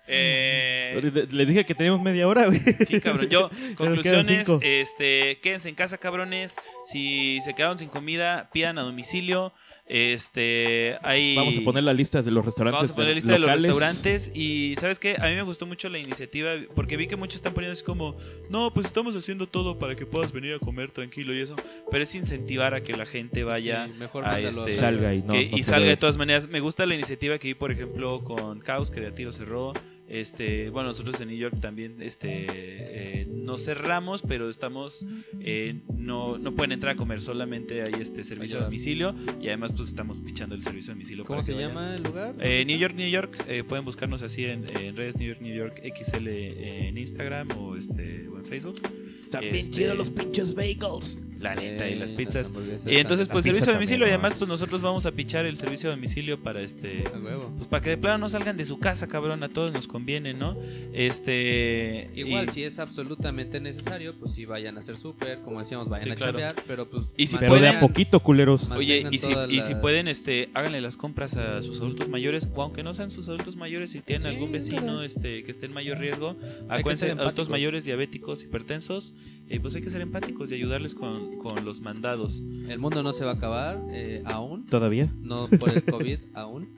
eh, 0.06 1.26
Les 1.30 1.48
dije 1.48 1.66
que 1.66 1.74
teníamos 1.74 2.00
media 2.00 2.26
hora, 2.26 2.46
güey. 2.46 2.58
Sí, 2.86 3.00
cabrón. 3.00 3.28
Yo, 3.28 3.50
conclusiones, 3.76 4.48
este, 4.62 5.38
quédense 5.42 5.68
en 5.68 5.74
casa, 5.74 5.98
cabrones. 5.98 6.56
Si 6.84 7.40
se 7.42 7.54
quedaron 7.54 7.78
sin 7.78 7.88
comida, 7.88 8.48
pidan 8.52 8.78
a 8.78 8.82
domicilio. 8.82 9.52
Este, 9.92 10.96
hay... 11.02 11.34
Vamos 11.34 11.56
a 11.56 11.60
poner 11.62 11.82
las 11.82 11.96
listas 11.96 12.24
de 12.24 12.30
los 12.30 12.44
restaurantes. 12.44 12.78
Vamos 12.78 12.90
a 12.92 12.94
poner 12.94 13.08
la 13.10 13.14
lista 13.16 13.32
de 13.32 13.38
los 13.40 13.48
locales. 13.48 13.62
restaurantes 13.72 14.32
y 14.36 14.76
¿sabes 14.80 15.00
qué? 15.00 15.16
A 15.18 15.28
mí 15.28 15.34
me 15.34 15.42
gustó 15.42 15.66
mucho 15.66 15.88
la 15.88 15.98
iniciativa 15.98 16.52
porque 16.76 16.96
vi 16.96 17.08
que 17.08 17.16
muchos 17.16 17.36
están 17.36 17.52
poniendo 17.54 17.72
así 17.72 17.82
como, 17.82 18.16
no, 18.48 18.72
pues 18.72 18.86
estamos 18.86 19.16
haciendo 19.16 19.48
todo 19.48 19.78
para 19.80 19.96
que 19.96 20.06
puedas 20.06 20.30
venir 20.32 20.54
a 20.54 20.58
comer 20.60 20.90
tranquilo 20.92 21.34
y 21.34 21.40
eso, 21.40 21.56
pero 21.90 22.04
es 22.04 22.14
incentivar 22.14 22.72
a 22.74 22.82
que 22.82 22.96
la 22.96 23.04
gente 23.04 23.42
vaya 23.44 23.86
Sí, 23.86 23.92
mejor 23.98 24.24
a 24.26 24.38
este, 24.38 24.76
Salga 24.76 25.12
y 25.12 25.22
no- 25.22 25.32
que- 25.32 25.48
no 25.50 25.56
y 25.58 25.62
salga 25.64 25.88
de 25.88 25.96
todas 25.96 26.16
maneras. 26.16 26.48
Me 26.48 26.60
gusta 26.60 26.86
la 26.86 26.94
iniciativa 26.94 27.36
que 27.38 27.48
vi, 27.48 27.54
por 27.54 27.72
ejemplo, 27.72 28.22
con 28.22 28.60
Caos, 28.60 28.90
que 28.92 29.00
de 29.00 29.08
a 29.08 29.14
tiro 29.14 29.32
cerró. 29.32 29.72
Este, 30.10 30.70
bueno, 30.70 30.88
nosotros 30.88 31.20
en 31.20 31.28
New 31.28 31.36
York 31.38 31.60
también 31.60 31.96
este, 32.02 32.46
eh, 32.48 33.26
nos 33.30 33.64
cerramos, 33.64 34.22
pero 34.22 34.50
estamos, 34.50 35.06
eh, 35.40 35.80
no, 35.96 36.36
no 36.36 36.54
pueden 36.56 36.72
entrar 36.72 36.94
a 36.94 36.96
comer, 36.96 37.20
solamente 37.20 37.82
hay 37.82 37.94
este 38.00 38.24
servicio 38.24 38.56
de 38.56 38.62
Ayuda. 38.62 38.64
domicilio 38.64 39.14
y 39.40 39.46
además 39.48 39.72
pues 39.76 39.88
estamos 39.88 40.20
pichando 40.20 40.54
el 40.56 40.62
servicio 40.64 40.88
de 40.88 40.94
domicilio. 40.94 41.24
¿Cómo 41.24 41.36
para 41.38 41.46
se 41.46 41.52
vayan. 41.54 41.68
llama 41.70 41.94
el 41.94 42.02
lugar? 42.02 42.34
Eh, 42.40 42.64
New 42.66 42.76
York, 42.78 42.94
New 42.96 43.08
York, 43.08 43.44
eh, 43.48 43.62
pueden 43.62 43.84
buscarnos 43.84 44.22
así 44.22 44.46
en, 44.46 44.68
en 44.76 44.96
redes 44.96 45.16
New 45.16 45.28
York, 45.28 45.40
New 45.40 45.54
York 45.54 45.80
XL 45.96 46.26
en 46.28 46.98
Instagram 46.98 47.48
o, 47.56 47.76
este, 47.76 48.28
o 48.28 48.38
en 48.38 48.44
Facebook. 48.44 48.80
Están 49.22 49.42
bien 49.42 49.54
Este, 49.54 49.70
chidos 49.70 49.96
los 49.96 50.10
pinches 50.10 50.54
bagels. 50.54 51.18
La 51.40 51.54
neta, 51.54 51.88
y 51.88 51.94
las 51.96 52.12
pizzas. 52.12 52.52
Y 52.86 52.96
entonces, 52.96 53.28
pues 53.28 53.44
servicio 53.44 53.52
de 53.52 53.72
también, 53.72 53.74
domicilio 53.78 54.06
y 54.06 54.10
además, 54.10 54.34
pues 54.38 54.46
nosotros 54.46 54.82
vamos 54.82 55.06
a 55.06 55.12
pichar 55.12 55.46
el 55.46 55.56
servicio 55.56 55.88
de 55.88 55.96
domicilio 55.96 56.38
para 56.42 56.60
este. 56.60 57.04
Huevo. 57.08 57.50
Pues 57.56 57.66
para 57.66 57.82
que 57.82 57.90
de 57.90 57.96
plano 57.96 58.18
no 58.18 58.28
salgan 58.28 58.56
de 58.58 58.64
su 58.66 58.78
casa, 58.78 59.08
cabrón, 59.08 59.42
a 59.42 59.48
todos 59.48 59.72
nos 59.72 59.86
conviene, 59.88 60.34
¿no? 60.34 60.54
Este. 60.92 62.10
Igual, 62.14 62.48
y- 62.48 62.52
si 62.52 62.64
es 62.64 62.78
absolutamente 62.78 63.60
necesario, 63.60 64.14
pues 64.18 64.32
sí 64.32 64.44
vayan 64.44 64.76
a 64.76 64.80
hacer 64.80 64.96
súper, 64.96 65.38
como 65.40 65.60
decíamos, 65.60 65.88
vayan 65.88 66.06
Sí, 66.06 66.10
a 66.12 66.14
claro. 66.14 66.32
chambear, 66.32 66.56
pero 66.66 66.88
pues... 66.88 67.06
Y 67.16 67.26
si 67.26 67.36
Pero 67.38 67.54
de 67.56 67.68
a 67.68 67.72
mantengan- 67.72 67.80
poquito, 67.80 68.20
culeros. 68.20 68.70
Oye, 68.70 69.02
mantengan 69.04 69.50
y 69.50 69.52
si, 69.52 69.58
y 69.58 69.62
si 69.62 69.74
pueden, 69.76 70.08
este, 70.08 70.50
háganle 70.54 70.80
las 70.80 70.96
compras 70.96 71.36
a 71.36 71.62
sus 71.62 71.78
adultos 71.80 72.08
mayores, 72.08 72.48
o 72.54 72.62
aunque 72.62 72.82
no 72.82 72.94
sean 72.94 73.10
sus 73.10 73.28
adultos 73.28 73.56
mayores, 73.56 73.90
si 73.90 74.00
tienen 74.00 74.22
Sí, 74.22 74.28
algún 74.28 74.52
vecino 74.52 74.82
claro. 74.82 75.02
este, 75.02 75.42
que 75.42 75.50
esté 75.50 75.66
en 75.66 75.72
mayor 75.72 75.98
riesgo, 75.98 76.36
acuérdense, 76.68 77.12
adultos 77.12 77.48
mayores, 77.48 77.84
diabéticos, 77.84 78.42
hipertensos, 78.44 79.14
eh, 79.50 79.60
pues 79.60 79.74
hay 79.74 79.82
que 79.82 79.90
ser 79.90 80.00
empáticos 80.00 80.50
y 80.50 80.54
ayudarles 80.54 80.94
con, 80.94 81.36
con 81.38 81.64
los 81.64 81.80
mandados. 81.80 82.42
El 82.68 82.78
mundo 82.78 83.02
no 83.02 83.12
se 83.12 83.24
va 83.24 83.32
a 83.32 83.34
acabar 83.34 83.82
eh, 83.90 84.22
aún, 84.24 84.64
¿Todavía? 84.66 85.12
no 85.22 85.48
por 85.48 85.70
el 85.70 85.84
COVID 85.84 86.18
aún. 86.34 86.68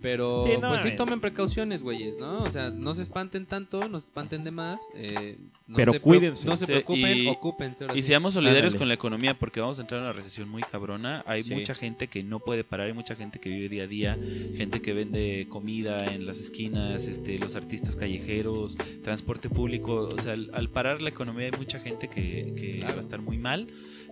Pero 0.00 0.44
Sí, 0.46 0.52
no, 0.60 0.68
pues 0.68 0.82
sí 0.82 0.88
eh. 0.88 0.92
tomen 0.92 1.20
precauciones, 1.20 1.82
güeyes, 1.82 2.16
¿no? 2.18 2.44
O 2.44 2.50
sea, 2.50 2.70
no 2.70 2.94
se 2.94 3.02
espanten 3.02 3.46
tanto, 3.46 3.88
no 3.88 3.98
se 3.98 4.06
espanten 4.06 4.44
de 4.44 4.50
más. 4.52 4.80
eh, 4.94 5.38
no 5.66 5.76
Pero 5.76 5.92
se 5.92 6.00
cuídense. 6.00 6.46
No 6.46 6.56
se 6.56 6.66
preocupen, 6.66 7.18
y- 7.18 7.26
ocúpense. 7.28 7.84
ahora 7.84 7.94
Y 7.96 8.02
sí. 8.02 8.08
seamos 8.08 8.34
solidarios 8.34 8.74
con 8.76 8.86
la 8.88 8.94
economía 8.94 9.38
porque 9.38 9.60
vamos 9.60 9.78
a 9.78 9.82
entrar 9.82 9.98
en 9.98 10.04
una 10.04 10.12
recesión 10.12 10.48
muy 10.48 10.62
cabrona. 10.62 11.22
Hay 11.26 11.42
Sí. 11.42 11.52
mucha 11.54 11.74
gente 11.74 12.06
que 12.06 12.22
no 12.22 12.38
puede 12.40 12.62
parar, 12.64 12.86
hay 12.86 12.92
mucha 12.92 13.16
gente 13.16 13.40
que 13.40 13.50
vive 13.50 13.68
día 13.68 13.82
a 13.82 13.86
día, 13.88 14.18
gente 14.56 14.80
que 14.80 14.92
vende 14.92 15.46
comida 15.48 16.12
en 16.14 16.26
las 16.26 16.38
esquinas, 16.38 17.06
este, 17.08 17.38
los 17.38 17.56
artistas 17.56 17.96
callejeros, 17.96 18.76
transporte 19.02 19.50
público. 19.50 20.08
O 20.14 20.18
sea, 20.18 20.34
al, 20.34 20.50
al 20.54 20.70
parar 20.70 21.02
la 21.02 21.08
economía 21.10 21.46
hay 21.46 21.58
mucha 21.58 21.80
gente 21.80 22.08
que, 22.08 22.54
que 22.56 22.78
Claro. 22.78 22.94
va 22.94 22.98
a 22.98 23.02
estar 23.02 23.20
muy 23.20 23.36
mal. 23.38 23.68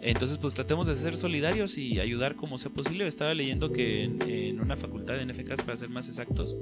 Entonces, 0.06 0.38
pues 0.38 0.54
tratemos 0.54 0.86
de 0.86 0.96
ser 0.96 1.16
solidarios 1.16 1.76
y 1.78 2.00
ayudar 2.00 2.36
como 2.36 2.58
sea 2.58 2.70
posible. 2.70 3.06
Estaba 3.06 3.34
leyendo 3.34 3.72
que 3.72 4.04
en, 4.04 4.22
en 4.22 4.60
una 4.60 4.76
facultad 4.76 5.14
de 5.14 5.26
NFKs, 5.26 5.62
para 5.62 5.76
ser 5.76 5.88
más 5.88 6.08
exactos, 6.08 6.56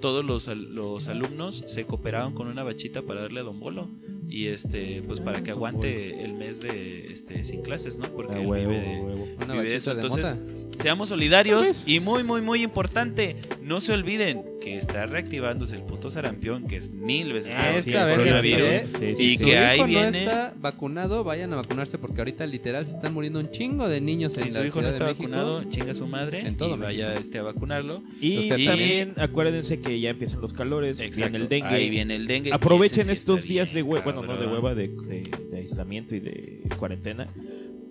todos 0.00 0.24
los, 0.24 0.48
al- 0.48 0.74
los 0.74 1.08
alumnos 1.08 1.62
se 1.66 1.84
cooperaban 1.86 2.32
con 2.34 2.48
una 2.48 2.62
bachita 2.64 3.02
para 3.02 3.20
darle 3.22 3.40
a 3.40 3.44
Don 3.44 3.60
Bolo. 3.60 3.88
Y 4.30 4.48
este, 4.48 5.02
pues 5.06 5.20
para 5.20 5.42
que 5.42 5.52
aguante 5.52 6.22
el 6.22 6.34
mes 6.34 6.60
de 6.60 7.06
este 7.12 7.44
sin 7.44 7.62
clases, 7.62 7.96
¿no? 7.98 8.10
Porque 8.12 8.34
él 8.40 8.46
vive 8.66 8.80
de, 8.80 9.46
vive 9.54 9.74
eso. 9.74 9.92
Entonces, 9.92 10.34
seamos 10.76 11.08
solidarios 11.08 11.84
y 11.88 12.00
muy, 12.00 12.22
muy, 12.24 12.42
muy 12.42 12.62
importante, 12.62 13.36
no 13.68 13.80
se 13.80 13.92
olviden 13.92 14.42
que 14.60 14.76
está 14.76 15.06
reactivándose 15.06 15.76
el 15.76 15.82
puto 15.82 16.10
sarampión, 16.10 16.66
que 16.66 16.76
es 16.76 16.90
mil 16.90 17.32
veces 17.32 17.54
Ah, 17.56 17.68
peor 17.70 17.82
sí, 17.82 17.90
que 17.92 17.96
el 17.98 18.16
coronavirus. 18.16 18.62
¿eh? 18.68 18.86
Sí, 18.98 18.98
sí, 18.98 19.04
y 19.04 19.12
sí. 19.12 19.36
Si 19.38 19.44
que 19.44 19.50
su 19.52 19.56
ahí 19.58 19.76
hijo 19.78 19.86
viene. 19.86 20.10
no 20.10 20.16
está 20.16 20.54
vacunado, 20.58 21.22
vayan 21.24 21.52
a 21.52 21.56
vacunarse 21.56 21.98
porque 21.98 22.20
ahorita 22.20 22.46
literal 22.46 22.86
se 22.86 22.94
están 22.94 23.14
muriendo 23.14 23.38
un 23.40 23.50
chingo 23.50 23.88
de 23.88 24.00
niños 24.00 24.36
en 24.38 24.44
Si 24.44 24.50
su 24.50 24.60
la 24.60 24.66
hijo 24.66 24.82
no 24.82 24.88
está 24.88 25.04
vacunado, 25.04 25.62
chinga 25.70 25.94
su 25.94 26.06
madre 26.06 26.40
En 26.46 26.56
todo 26.56 26.74
y 26.76 26.78
vaya 26.78 27.16
este, 27.18 27.38
a 27.38 27.42
vacunarlo. 27.42 28.02
Y 28.20 28.48
también 28.48 29.14
acuérdense 29.16 29.80
que 29.80 30.00
ya 30.00 30.10
empiezan 30.10 30.40
los 30.40 30.52
calores, 30.52 30.98
Exacto. 31.00 31.30
viene 31.30 31.44
el 31.44 31.48
dengue. 31.48 31.68
Ahí 31.74 31.90
viene 31.90 32.16
el 32.16 32.26
dengue. 32.26 32.50
y 32.50 32.52
Aprovechen 32.52 33.10
estos 33.10 33.42
días 33.44 33.72
de 33.72 33.82
hueva, 33.82 34.04
bueno, 34.04 34.22
no 34.22 34.36
de 34.36 34.46
hueva, 34.46 34.74
de, 34.74 34.88
de- 34.88 35.30
de 35.50 35.56
aislamiento 35.58 36.14
y 36.16 36.20
de 36.20 36.62
cuarentena 36.78 37.28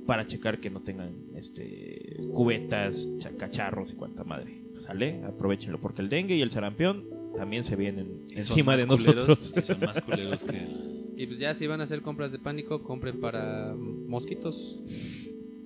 para 0.06 0.26
checar 0.26 0.60
que 0.60 0.70
no 0.70 0.82
tengan 0.82 1.12
este 1.36 2.18
cubetas, 2.34 3.08
cha- 3.20 3.32
cacharros 3.38 3.92
y 3.92 3.96
cuanta 3.96 4.24
madre. 4.24 4.67
¿Sale? 4.82 5.22
Aprovechenlo 5.26 5.80
porque 5.80 6.02
el 6.02 6.10
dengue 6.10 6.36
y 6.36 6.42
el 6.42 6.52
sarampión 6.52 7.06
también 7.36 7.64
se 7.64 7.76
vienen 7.76 8.26
encima 8.36 8.74
más 8.74 8.82
de 8.82 8.88
culeros, 8.88 9.28
nosotros. 9.28 9.54
Y 9.58 9.62
son 9.66 9.80
más 9.82 10.02
culeros 10.02 10.46
que 10.46 10.58
el- 10.58 11.14
Y 11.18 11.26
pues 11.28 11.40
ya 11.40 11.54
si 11.54 11.68
van 11.68 11.82
a 11.82 11.84
hacer 11.84 12.02
compras 12.02 12.32
de 12.32 12.40
pánico, 12.40 12.84
compren 12.84 13.20
para 13.20 13.74
mosquitos. 13.76 14.78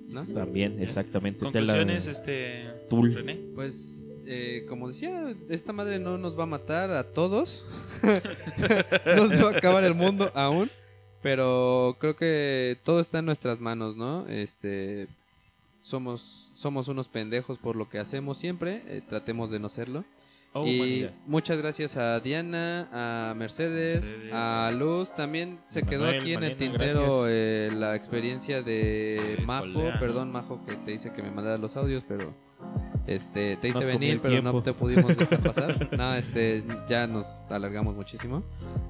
¿No? 0.07 0.25
También, 0.25 0.81
exactamente. 0.81 1.39
Conclusiones, 1.45 2.05
Tela- 2.05 2.11
este. 2.11 2.87
Tul. 2.89 3.13
René. 3.13 3.39
Pues, 3.55 4.11
eh, 4.25 4.65
como 4.67 4.89
decía, 4.89 5.33
esta 5.49 5.71
madre 5.71 5.99
no 5.99 6.17
nos 6.17 6.37
va 6.37 6.43
a 6.43 6.47
matar 6.47 6.91
a 6.91 7.11
todos. 7.13 7.65
no 9.05 9.27
se 9.27 9.41
va 9.43 9.51
a 9.51 9.57
acabar 9.57 9.83
el 9.85 9.95
mundo 9.95 10.29
aún. 10.33 10.69
Pero 11.21 11.95
creo 11.99 12.15
que 12.15 12.77
todo 12.83 12.99
está 12.99 13.19
en 13.19 13.25
nuestras 13.25 13.59
manos, 13.61 13.95
¿no? 13.95 14.27
Este. 14.27 15.07
Somos, 15.81 16.51
somos 16.53 16.87
unos 16.87 17.07
pendejos 17.07 17.57
por 17.57 17.75
lo 17.75 17.89
que 17.89 17.99
hacemos 17.99 18.37
siempre. 18.37 18.83
eh, 18.87 19.01
tratemos 19.07 19.51
de 19.51 19.59
no 19.59 19.69
serlo. 19.69 20.05
Oh, 20.53 20.67
y 20.67 21.09
muchas 21.27 21.59
gracias 21.59 21.95
a 21.95 22.19
Diana, 22.19 22.89
a 22.91 23.33
Mercedes, 23.35 24.11
Mercedes, 24.11 24.33
a 24.33 24.71
Luz. 24.77 25.13
También 25.15 25.59
se 25.67 25.83
quedó 25.83 26.07
aquí 26.07 26.33
en 26.33 26.43
el 26.43 26.57
tintero 26.57 27.23
eh, 27.27 27.69
la 27.73 27.95
experiencia 27.95 28.61
de 28.61 29.37
De 29.37 29.45
Majo. 29.45 29.71
Colea, 29.71 29.93
¿no? 29.93 29.99
Perdón, 29.99 30.31
Majo, 30.31 30.65
que 30.65 30.75
te 30.75 30.91
dice 30.91 31.13
que 31.13 31.23
me 31.23 31.31
mandara 31.31 31.57
los 31.57 31.77
audios, 31.77 32.03
pero 32.05 32.33
este 33.07 33.57
te 33.57 33.69
hice 33.69 33.85
venir, 33.85 34.19
pero 34.21 34.35
no 34.41 34.51
tiempo. 34.51 34.63
te 34.63 34.73
pudimos 34.73 35.17
dejar 35.17 35.41
pasar. 35.41 35.89
no, 35.97 36.13
este 36.15 36.63
ya 36.87 37.07
nos 37.07 37.25
alargamos 37.49 37.95
muchísimo. 37.95 38.43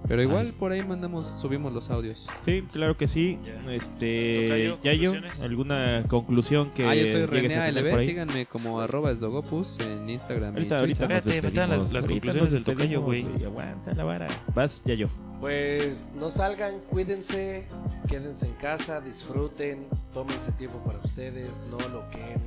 Pero 0.08 0.22
igual 0.22 0.54
por 0.54 0.72
ahí 0.72 0.84
mandamos, 0.84 1.28
subimos 1.40 1.72
los 1.72 1.90
audios. 1.90 2.28
Sí, 2.44 2.64
claro 2.72 2.98
que 2.98 3.08
sí. 3.08 3.40
Ya. 3.44 3.74
Este, 3.74 4.76
Yayo. 4.84 5.14
¿alguna 5.42 6.04
conclusión 6.08 6.72
que 6.72 6.86
ah, 6.86 6.96
yo 6.96 7.12
soy 7.12 7.26
René 7.26 7.56
ahí? 7.56 8.06
síganme 8.06 8.46
como 8.46 8.82
arroba 8.82 9.12
esdogopus 9.12 9.80
en 9.80 10.10
Instagram 10.10 10.54
Ahorita, 10.56 10.76
y 10.76 10.80
ahorita 10.80 11.04
Espérate, 11.04 11.42
faltan 11.42 11.70
las- 11.70 11.94
las 11.94 12.08
conclusiones 12.08 12.52
del 12.52 12.64
tocayo, 12.64 13.02
güey. 13.02 13.26
Aguanta 13.46 13.94
la 13.94 14.04
vara. 14.04 14.28
Vas, 14.54 14.84
Yayo. 14.86 15.08
Pues 15.40 16.12
no 16.14 16.30
salgan, 16.30 16.82
cuídense, 16.90 17.66
quédense 18.08 18.46
en 18.46 18.54
casa, 18.54 19.02
disfruten, 19.02 19.88
tómense 20.14 20.52
tiempo 20.60 20.78
para 20.86 21.00
ustedes, 21.00 21.50
no 21.72 21.78
loquen, 21.90 22.40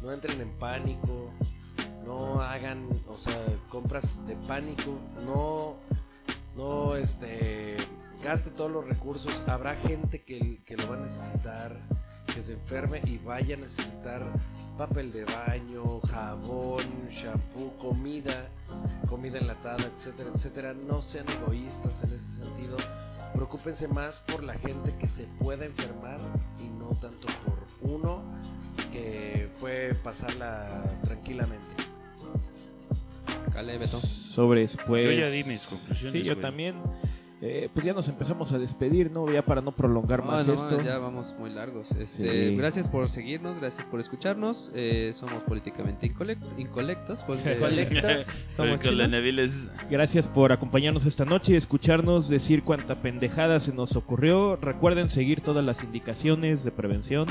no 0.00 0.12
entren 0.12 0.40
en 0.40 0.50
pánico, 0.58 1.30
no 2.04 2.40
hagan, 2.40 2.88
o 3.08 3.18
sea, 3.18 3.44
compras 3.68 4.26
de 4.26 4.34
pánico, 4.46 4.98
no, 5.24 5.76
no, 6.56 6.96
este, 6.96 7.76
gaste 8.22 8.50
todos 8.50 8.70
los 8.70 8.86
recursos. 8.86 9.32
Habrá 9.46 9.76
gente 9.76 10.22
que, 10.22 10.62
que 10.64 10.76
lo 10.76 10.88
va 10.88 10.96
a 10.96 11.00
necesitar, 11.00 11.76
que 12.26 12.42
se 12.42 12.52
enferme 12.52 13.00
y 13.04 13.18
vaya 13.18 13.56
a 13.56 13.58
necesitar 13.58 14.22
papel 14.78 15.12
de 15.12 15.24
baño, 15.24 16.00
jabón, 16.00 16.84
shampoo, 17.10 17.76
comida 17.78 18.48
comida 19.10 19.38
enlatada, 19.38 19.84
etcétera, 19.84 20.30
etcétera. 20.34 20.74
No 20.74 21.02
sean 21.02 21.26
egoístas 21.28 22.04
en 22.04 22.14
ese 22.14 22.44
sentido. 22.44 22.76
Preocúpense 23.34 23.88
más 23.88 24.20
por 24.20 24.42
la 24.42 24.54
gente 24.54 24.94
que 24.98 25.08
se 25.08 25.24
pueda 25.40 25.66
enfermar 25.66 26.20
y 26.60 26.68
no 26.68 26.90
tanto 27.00 27.26
por 27.44 27.58
uno 27.82 28.22
que 28.90 29.48
puede 29.60 29.94
pasarla 29.94 30.82
tranquilamente. 31.04 31.66
Cale, 33.52 33.78
Beto. 33.78 33.98
Sobres, 33.98 34.76
pues. 34.86 35.04
Yo 35.04 35.12
ya 35.12 35.28
di 35.30 35.44
mis 35.44 35.62
conclusiones, 35.66 36.12
Sí, 36.12 36.22
yo 36.22 36.34
güey. 36.34 36.42
también. 36.42 36.76
Eh, 37.42 37.70
pues 37.72 37.86
ya 37.86 37.94
nos 37.94 38.06
empezamos 38.06 38.52
a 38.52 38.58
despedir, 38.58 39.10
¿no? 39.10 39.26
Ya 39.32 39.40
para 39.42 39.62
no 39.62 39.72
prolongar 39.72 40.20
No, 40.20 40.26
más 40.26 40.46
no, 40.46 40.52
esto. 40.52 40.78
ya 40.82 40.98
vamos 40.98 41.34
muy 41.38 41.48
largos. 41.48 41.90
Este, 41.92 42.50
Sí. 42.50 42.56
Gracias 42.56 42.86
por 42.86 43.08
seguirnos, 43.08 43.60
gracias 43.60 43.86
por 43.86 43.98
escucharnos. 43.98 44.70
Eh, 44.74 45.12
somos 45.14 45.42
políticamente 45.44 46.06
incolect- 46.12 46.58
incolectos. 46.58 47.20
porque 47.22 47.56
Colectas. 47.58 48.26
somos 48.56 48.78
chinos. 48.80 49.70
Gracias 49.90 50.28
por 50.28 50.52
acompañarnos 50.52 51.06
esta 51.06 51.24
noche 51.24 51.54
y 51.54 51.56
escucharnos 51.56 52.28
decir 52.28 52.62
cuánta 52.62 53.00
pendejada 53.00 53.58
se 53.58 53.72
nos 53.72 53.96
ocurrió. 53.96 54.56
Recuerden 54.56 55.08
seguir 55.08 55.40
todas 55.40 55.64
las 55.64 55.82
indicaciones 55.82 56.62
de 56.62 56.72
prevención. 56.72 57.26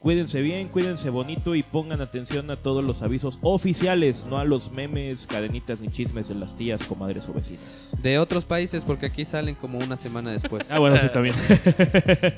Cuídense 0.00 0.42
bien, 0.42 0.68
cuídense 0.68 1.10
bonito 1.10 1.54
y 1.54 1.62
pongan 1.62 2.00
atención 2.00 2.50
a 2.50 2.56
todos 2.56 2.84
los 2.84 3.02
avisos 3.02 3.38
oficiales, 3.42 4.26
no 4.26 4.38
a 4.38 4.44
los 4.44 4.70
memes, 4.72 5.26
cadenitas 5.26 5.80
ni 5.80 5.88
chismes 5.88 6.28
de 6.28 6.34
las 6.34 6.56
tías, 6.56 6.82
comadres 6.84 7.28
o 7.28 7.32
vecinas. 7.32 7.94
De 8.02 8.18
otros 8.18 8.44
países, 8.44 8.84
porque 8.84 9.06
aquí 9.06 9.24
salen 9.24 9.54
como 9.54 9.78
una 9.78 9.96
semana 9.96 10.32
después. 10.32 10.62
Ah, 10.72 10.78
bueno, 10.78 10.96
sí, 10.96 11.08
también. 11.12 11.34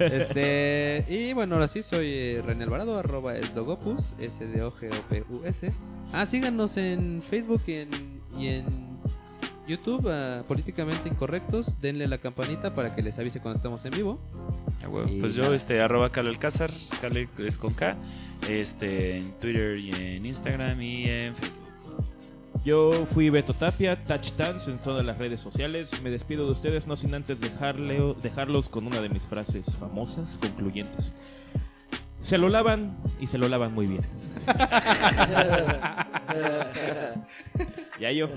Este, 0.01 1.05
y 1.09 1.33
bueno, 1.35 1.55
ahora 1.55 1.69
sí, 1.69 1.83
soy 1.83 2.07
eh, 2.09 2.43
René 2.45 2.65
Alvarado, 2.65 2.99
arroba 2.99 3.37
esdogopus, 3.37 4.15
S-D-O-G-O-P-U-S. 4.19 5.73
Ah, 6.13 6.27
síganos 6.27 6.77
en 6.77 7.23
Facebook 7.23 7.63
y 7.67 7.75
en, 7.75 7.91
y 8.37 8.49
en 8.49 8.94
YouTube, 9.67 10.09
a 10.09 10.43
Políticamente 10.47 11.09
Incorrectos. 11.09 11.81
Denle 11.81 12.07
la 12.09 12.19
campanita 12.19 12.75
para 12.75 12.95
que 12.95 13.03
les 13.03 13.19
avise 13.19 13.41
cuando 13.41 13.57
estamos 13.57 13.85
en 13.85 13.93
vivo. 13.93 14.21
Ah, 14.83 14.89
huevo. 14.89 15.09
Y 15.11 15.21
Pues 15.21 15.35
yo, 15.35 15.53
este, 15.55 15.81
arroba 15.81 16.11
Carlos 16.11 16.35
Alcázar, 16.35 16.71
Cale 17.01 17.29
es 17.39 17.59
con 17.59 17.75
K, 17.75 17.97
este, 18.49 19.19
en 19.19 19.33
Twitter 19.39 19.79
y 19.79 19.91
en 19.91 20.27
Instagram 20.27 20.81
y 20.81 21.09
en 21.09 21.35
Facebook. 21.35 21.61
Yo 22.65 23.05
fui 23.07 23.29
Beto 23.29 23.53
Tapia, 23.53 24.05
Touch 24.05 24.33
Dance 24.37 24.71
en 24.71 24.79
todas 24.79 25.05
las 25.05 25.19
redes 25.19 25.41
sociales. 25.41 26.01
Me 26.03 26.09
despido 26.11 26.47
de 26.47 26.53
ustedes, 26.53 26.87
no 26.87 26.97
sin 26.97 27.15
antes 27.15 27.41
dejarle, 27.41 28.15
dejarlos 28.23 28.71
con 28.71 28.87
una 28.87 29.01
de 29.03 29.11
mis 29.11 29.25
frases 29.25 29.77
famosas, 29.77 30.39
concluyentes. 30.41 31.13
Se 32.21 32.39
lo 32.39 32.49
lavan 32.49 32.97
y 33.21 33.27
se 33.27 33.37
lo 33.37 33.49
lavan 33.51 33.75
muy 33.75 33.87
bien. 33.87 34.01
ya 38.01 38.11
yo. 38.13 38.29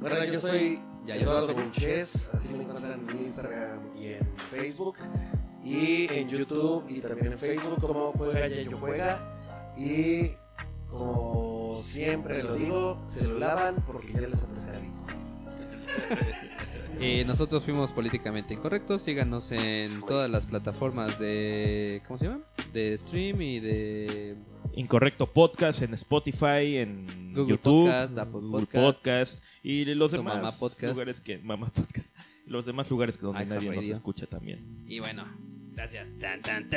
Bueno, 0.00 0.24
yo 0.24 0.40
soy 0.40 0.80
Eduardo 1.06 1.54
Bunches, 1.54 2.30
así 2.32 2.48
me 2.48 2.62
encuentran 2.64 3.06
en 3.08 3.18
Instagram 3.18 3.80
y 3.98 4.06
en 4.14 4.26
Facebook. 4.50 4.96
Y 5.62 6.10
en 6.10 6.28
YouTube 6.28 6.86
y 6.88 7.02
también 7.02 7.32
en 7.32 7.38
Facebook 7.38 7.80
como 7.82 8.12
Juega 8.12 8.48
Yayo 8.48 8.78
Juega. 8.78 9.74
Y 9.76 10.32
como 10.88 11.82
siempre 11.82 12.42
lo 12.42 12.54
digo, 12.54 13.06
se 13.12 13.24
lo 13.24 13.38
lavan 13.38 13.76
porque 13.86 14.12
ya 14.12 14.20
les 14.22 14.42
ofreceré 14.42 14.90
Eh, 17.02 17.24
nosotros 17.24 17.64
fuimos 17.64 17.92
políticamente 17.92 18.52
incorrectos. 18.52 19.00
Síganos 19.00 19.52
en 19.52 20.02
todas 20.06 20.30
las 20.30 20.44
plataformas 20.44 21.18
de. 21.18 22.02
¿Cómo 22.06 22.18
se 22.18 22.26
llama? 22.26 22.40
De 22.74 22.98
stream 22.98 23.40
y 23.40 23.58
de. 23.58 24.36
Incorrecto 24.80 25.30
Podcast 25.30 25.82
en 25.82 25.92
Spotify, 25.94 26.78
en 26.78 27.34
Google 27.34 27.56
YouTube, 27.56 27.86
Podcast, 27.86 28.16
Apple 28.16 28.40
Google 28.40 28.66
Podcast, 28.66 28.98
Podcast 28.98 29.44
y 29.62 29.84
los 29.94 30.12
demás 30.12 30.36
Mamá 30.36 30.52
Podcast. 30.52 30.94
lugares 30.94 31.20
que 31.20 31.38
Mamá 31.38 31.70
Podcast, 31.70 32.08
los 32.46 32.64
demás 32.64 32.88
lugares 32.88 33.18
que 33.18 33.26
donde 33.26 33.44
nadie 33.44 33.70
nos 33.70 33.84
escucha 33.86 34.26
también. 34.26 34.84
Y 34.86 34.98
bueno, 35.00 35.26
gracias. 35.72 36.18
Tan, 36.18 36.40
tan, 36.40 36.68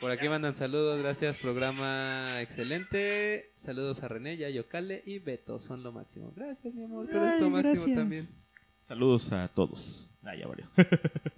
Por 0.00 0.10
aquí 0.10 0.30
mandan 0.30 0.54
saludos, 0.54 0.98
gracias, 0.98 1.36
programa 1.36 2.40
excelente. 2.40 3.52
Saludos 3.56 4.02
a 4.02 4.08
René, 4.08 4.38
Yayo 4.38 4.66
Cale 4.66 5.02
y 5.04 5.18
Beto, 5.18 5.58
son 5.58 5.82
lo 5.82 5.92
máximo. 5.92 6.32
Gracias, 6.34 6.72
mi 6.72 6.84
amor, 6.84 7.06
tú 7.06 7.18
eres 7.18 7.38
lo 7.40 7.50
máximo 7.50 7.94
también. 7.94 8.24
Saludos 8.80 9.30
a 9.32 9.48
todos. 9.48 10.10
Ah, 10.24 10.34
ya 10.34 10.46
valió. 10.46 10.70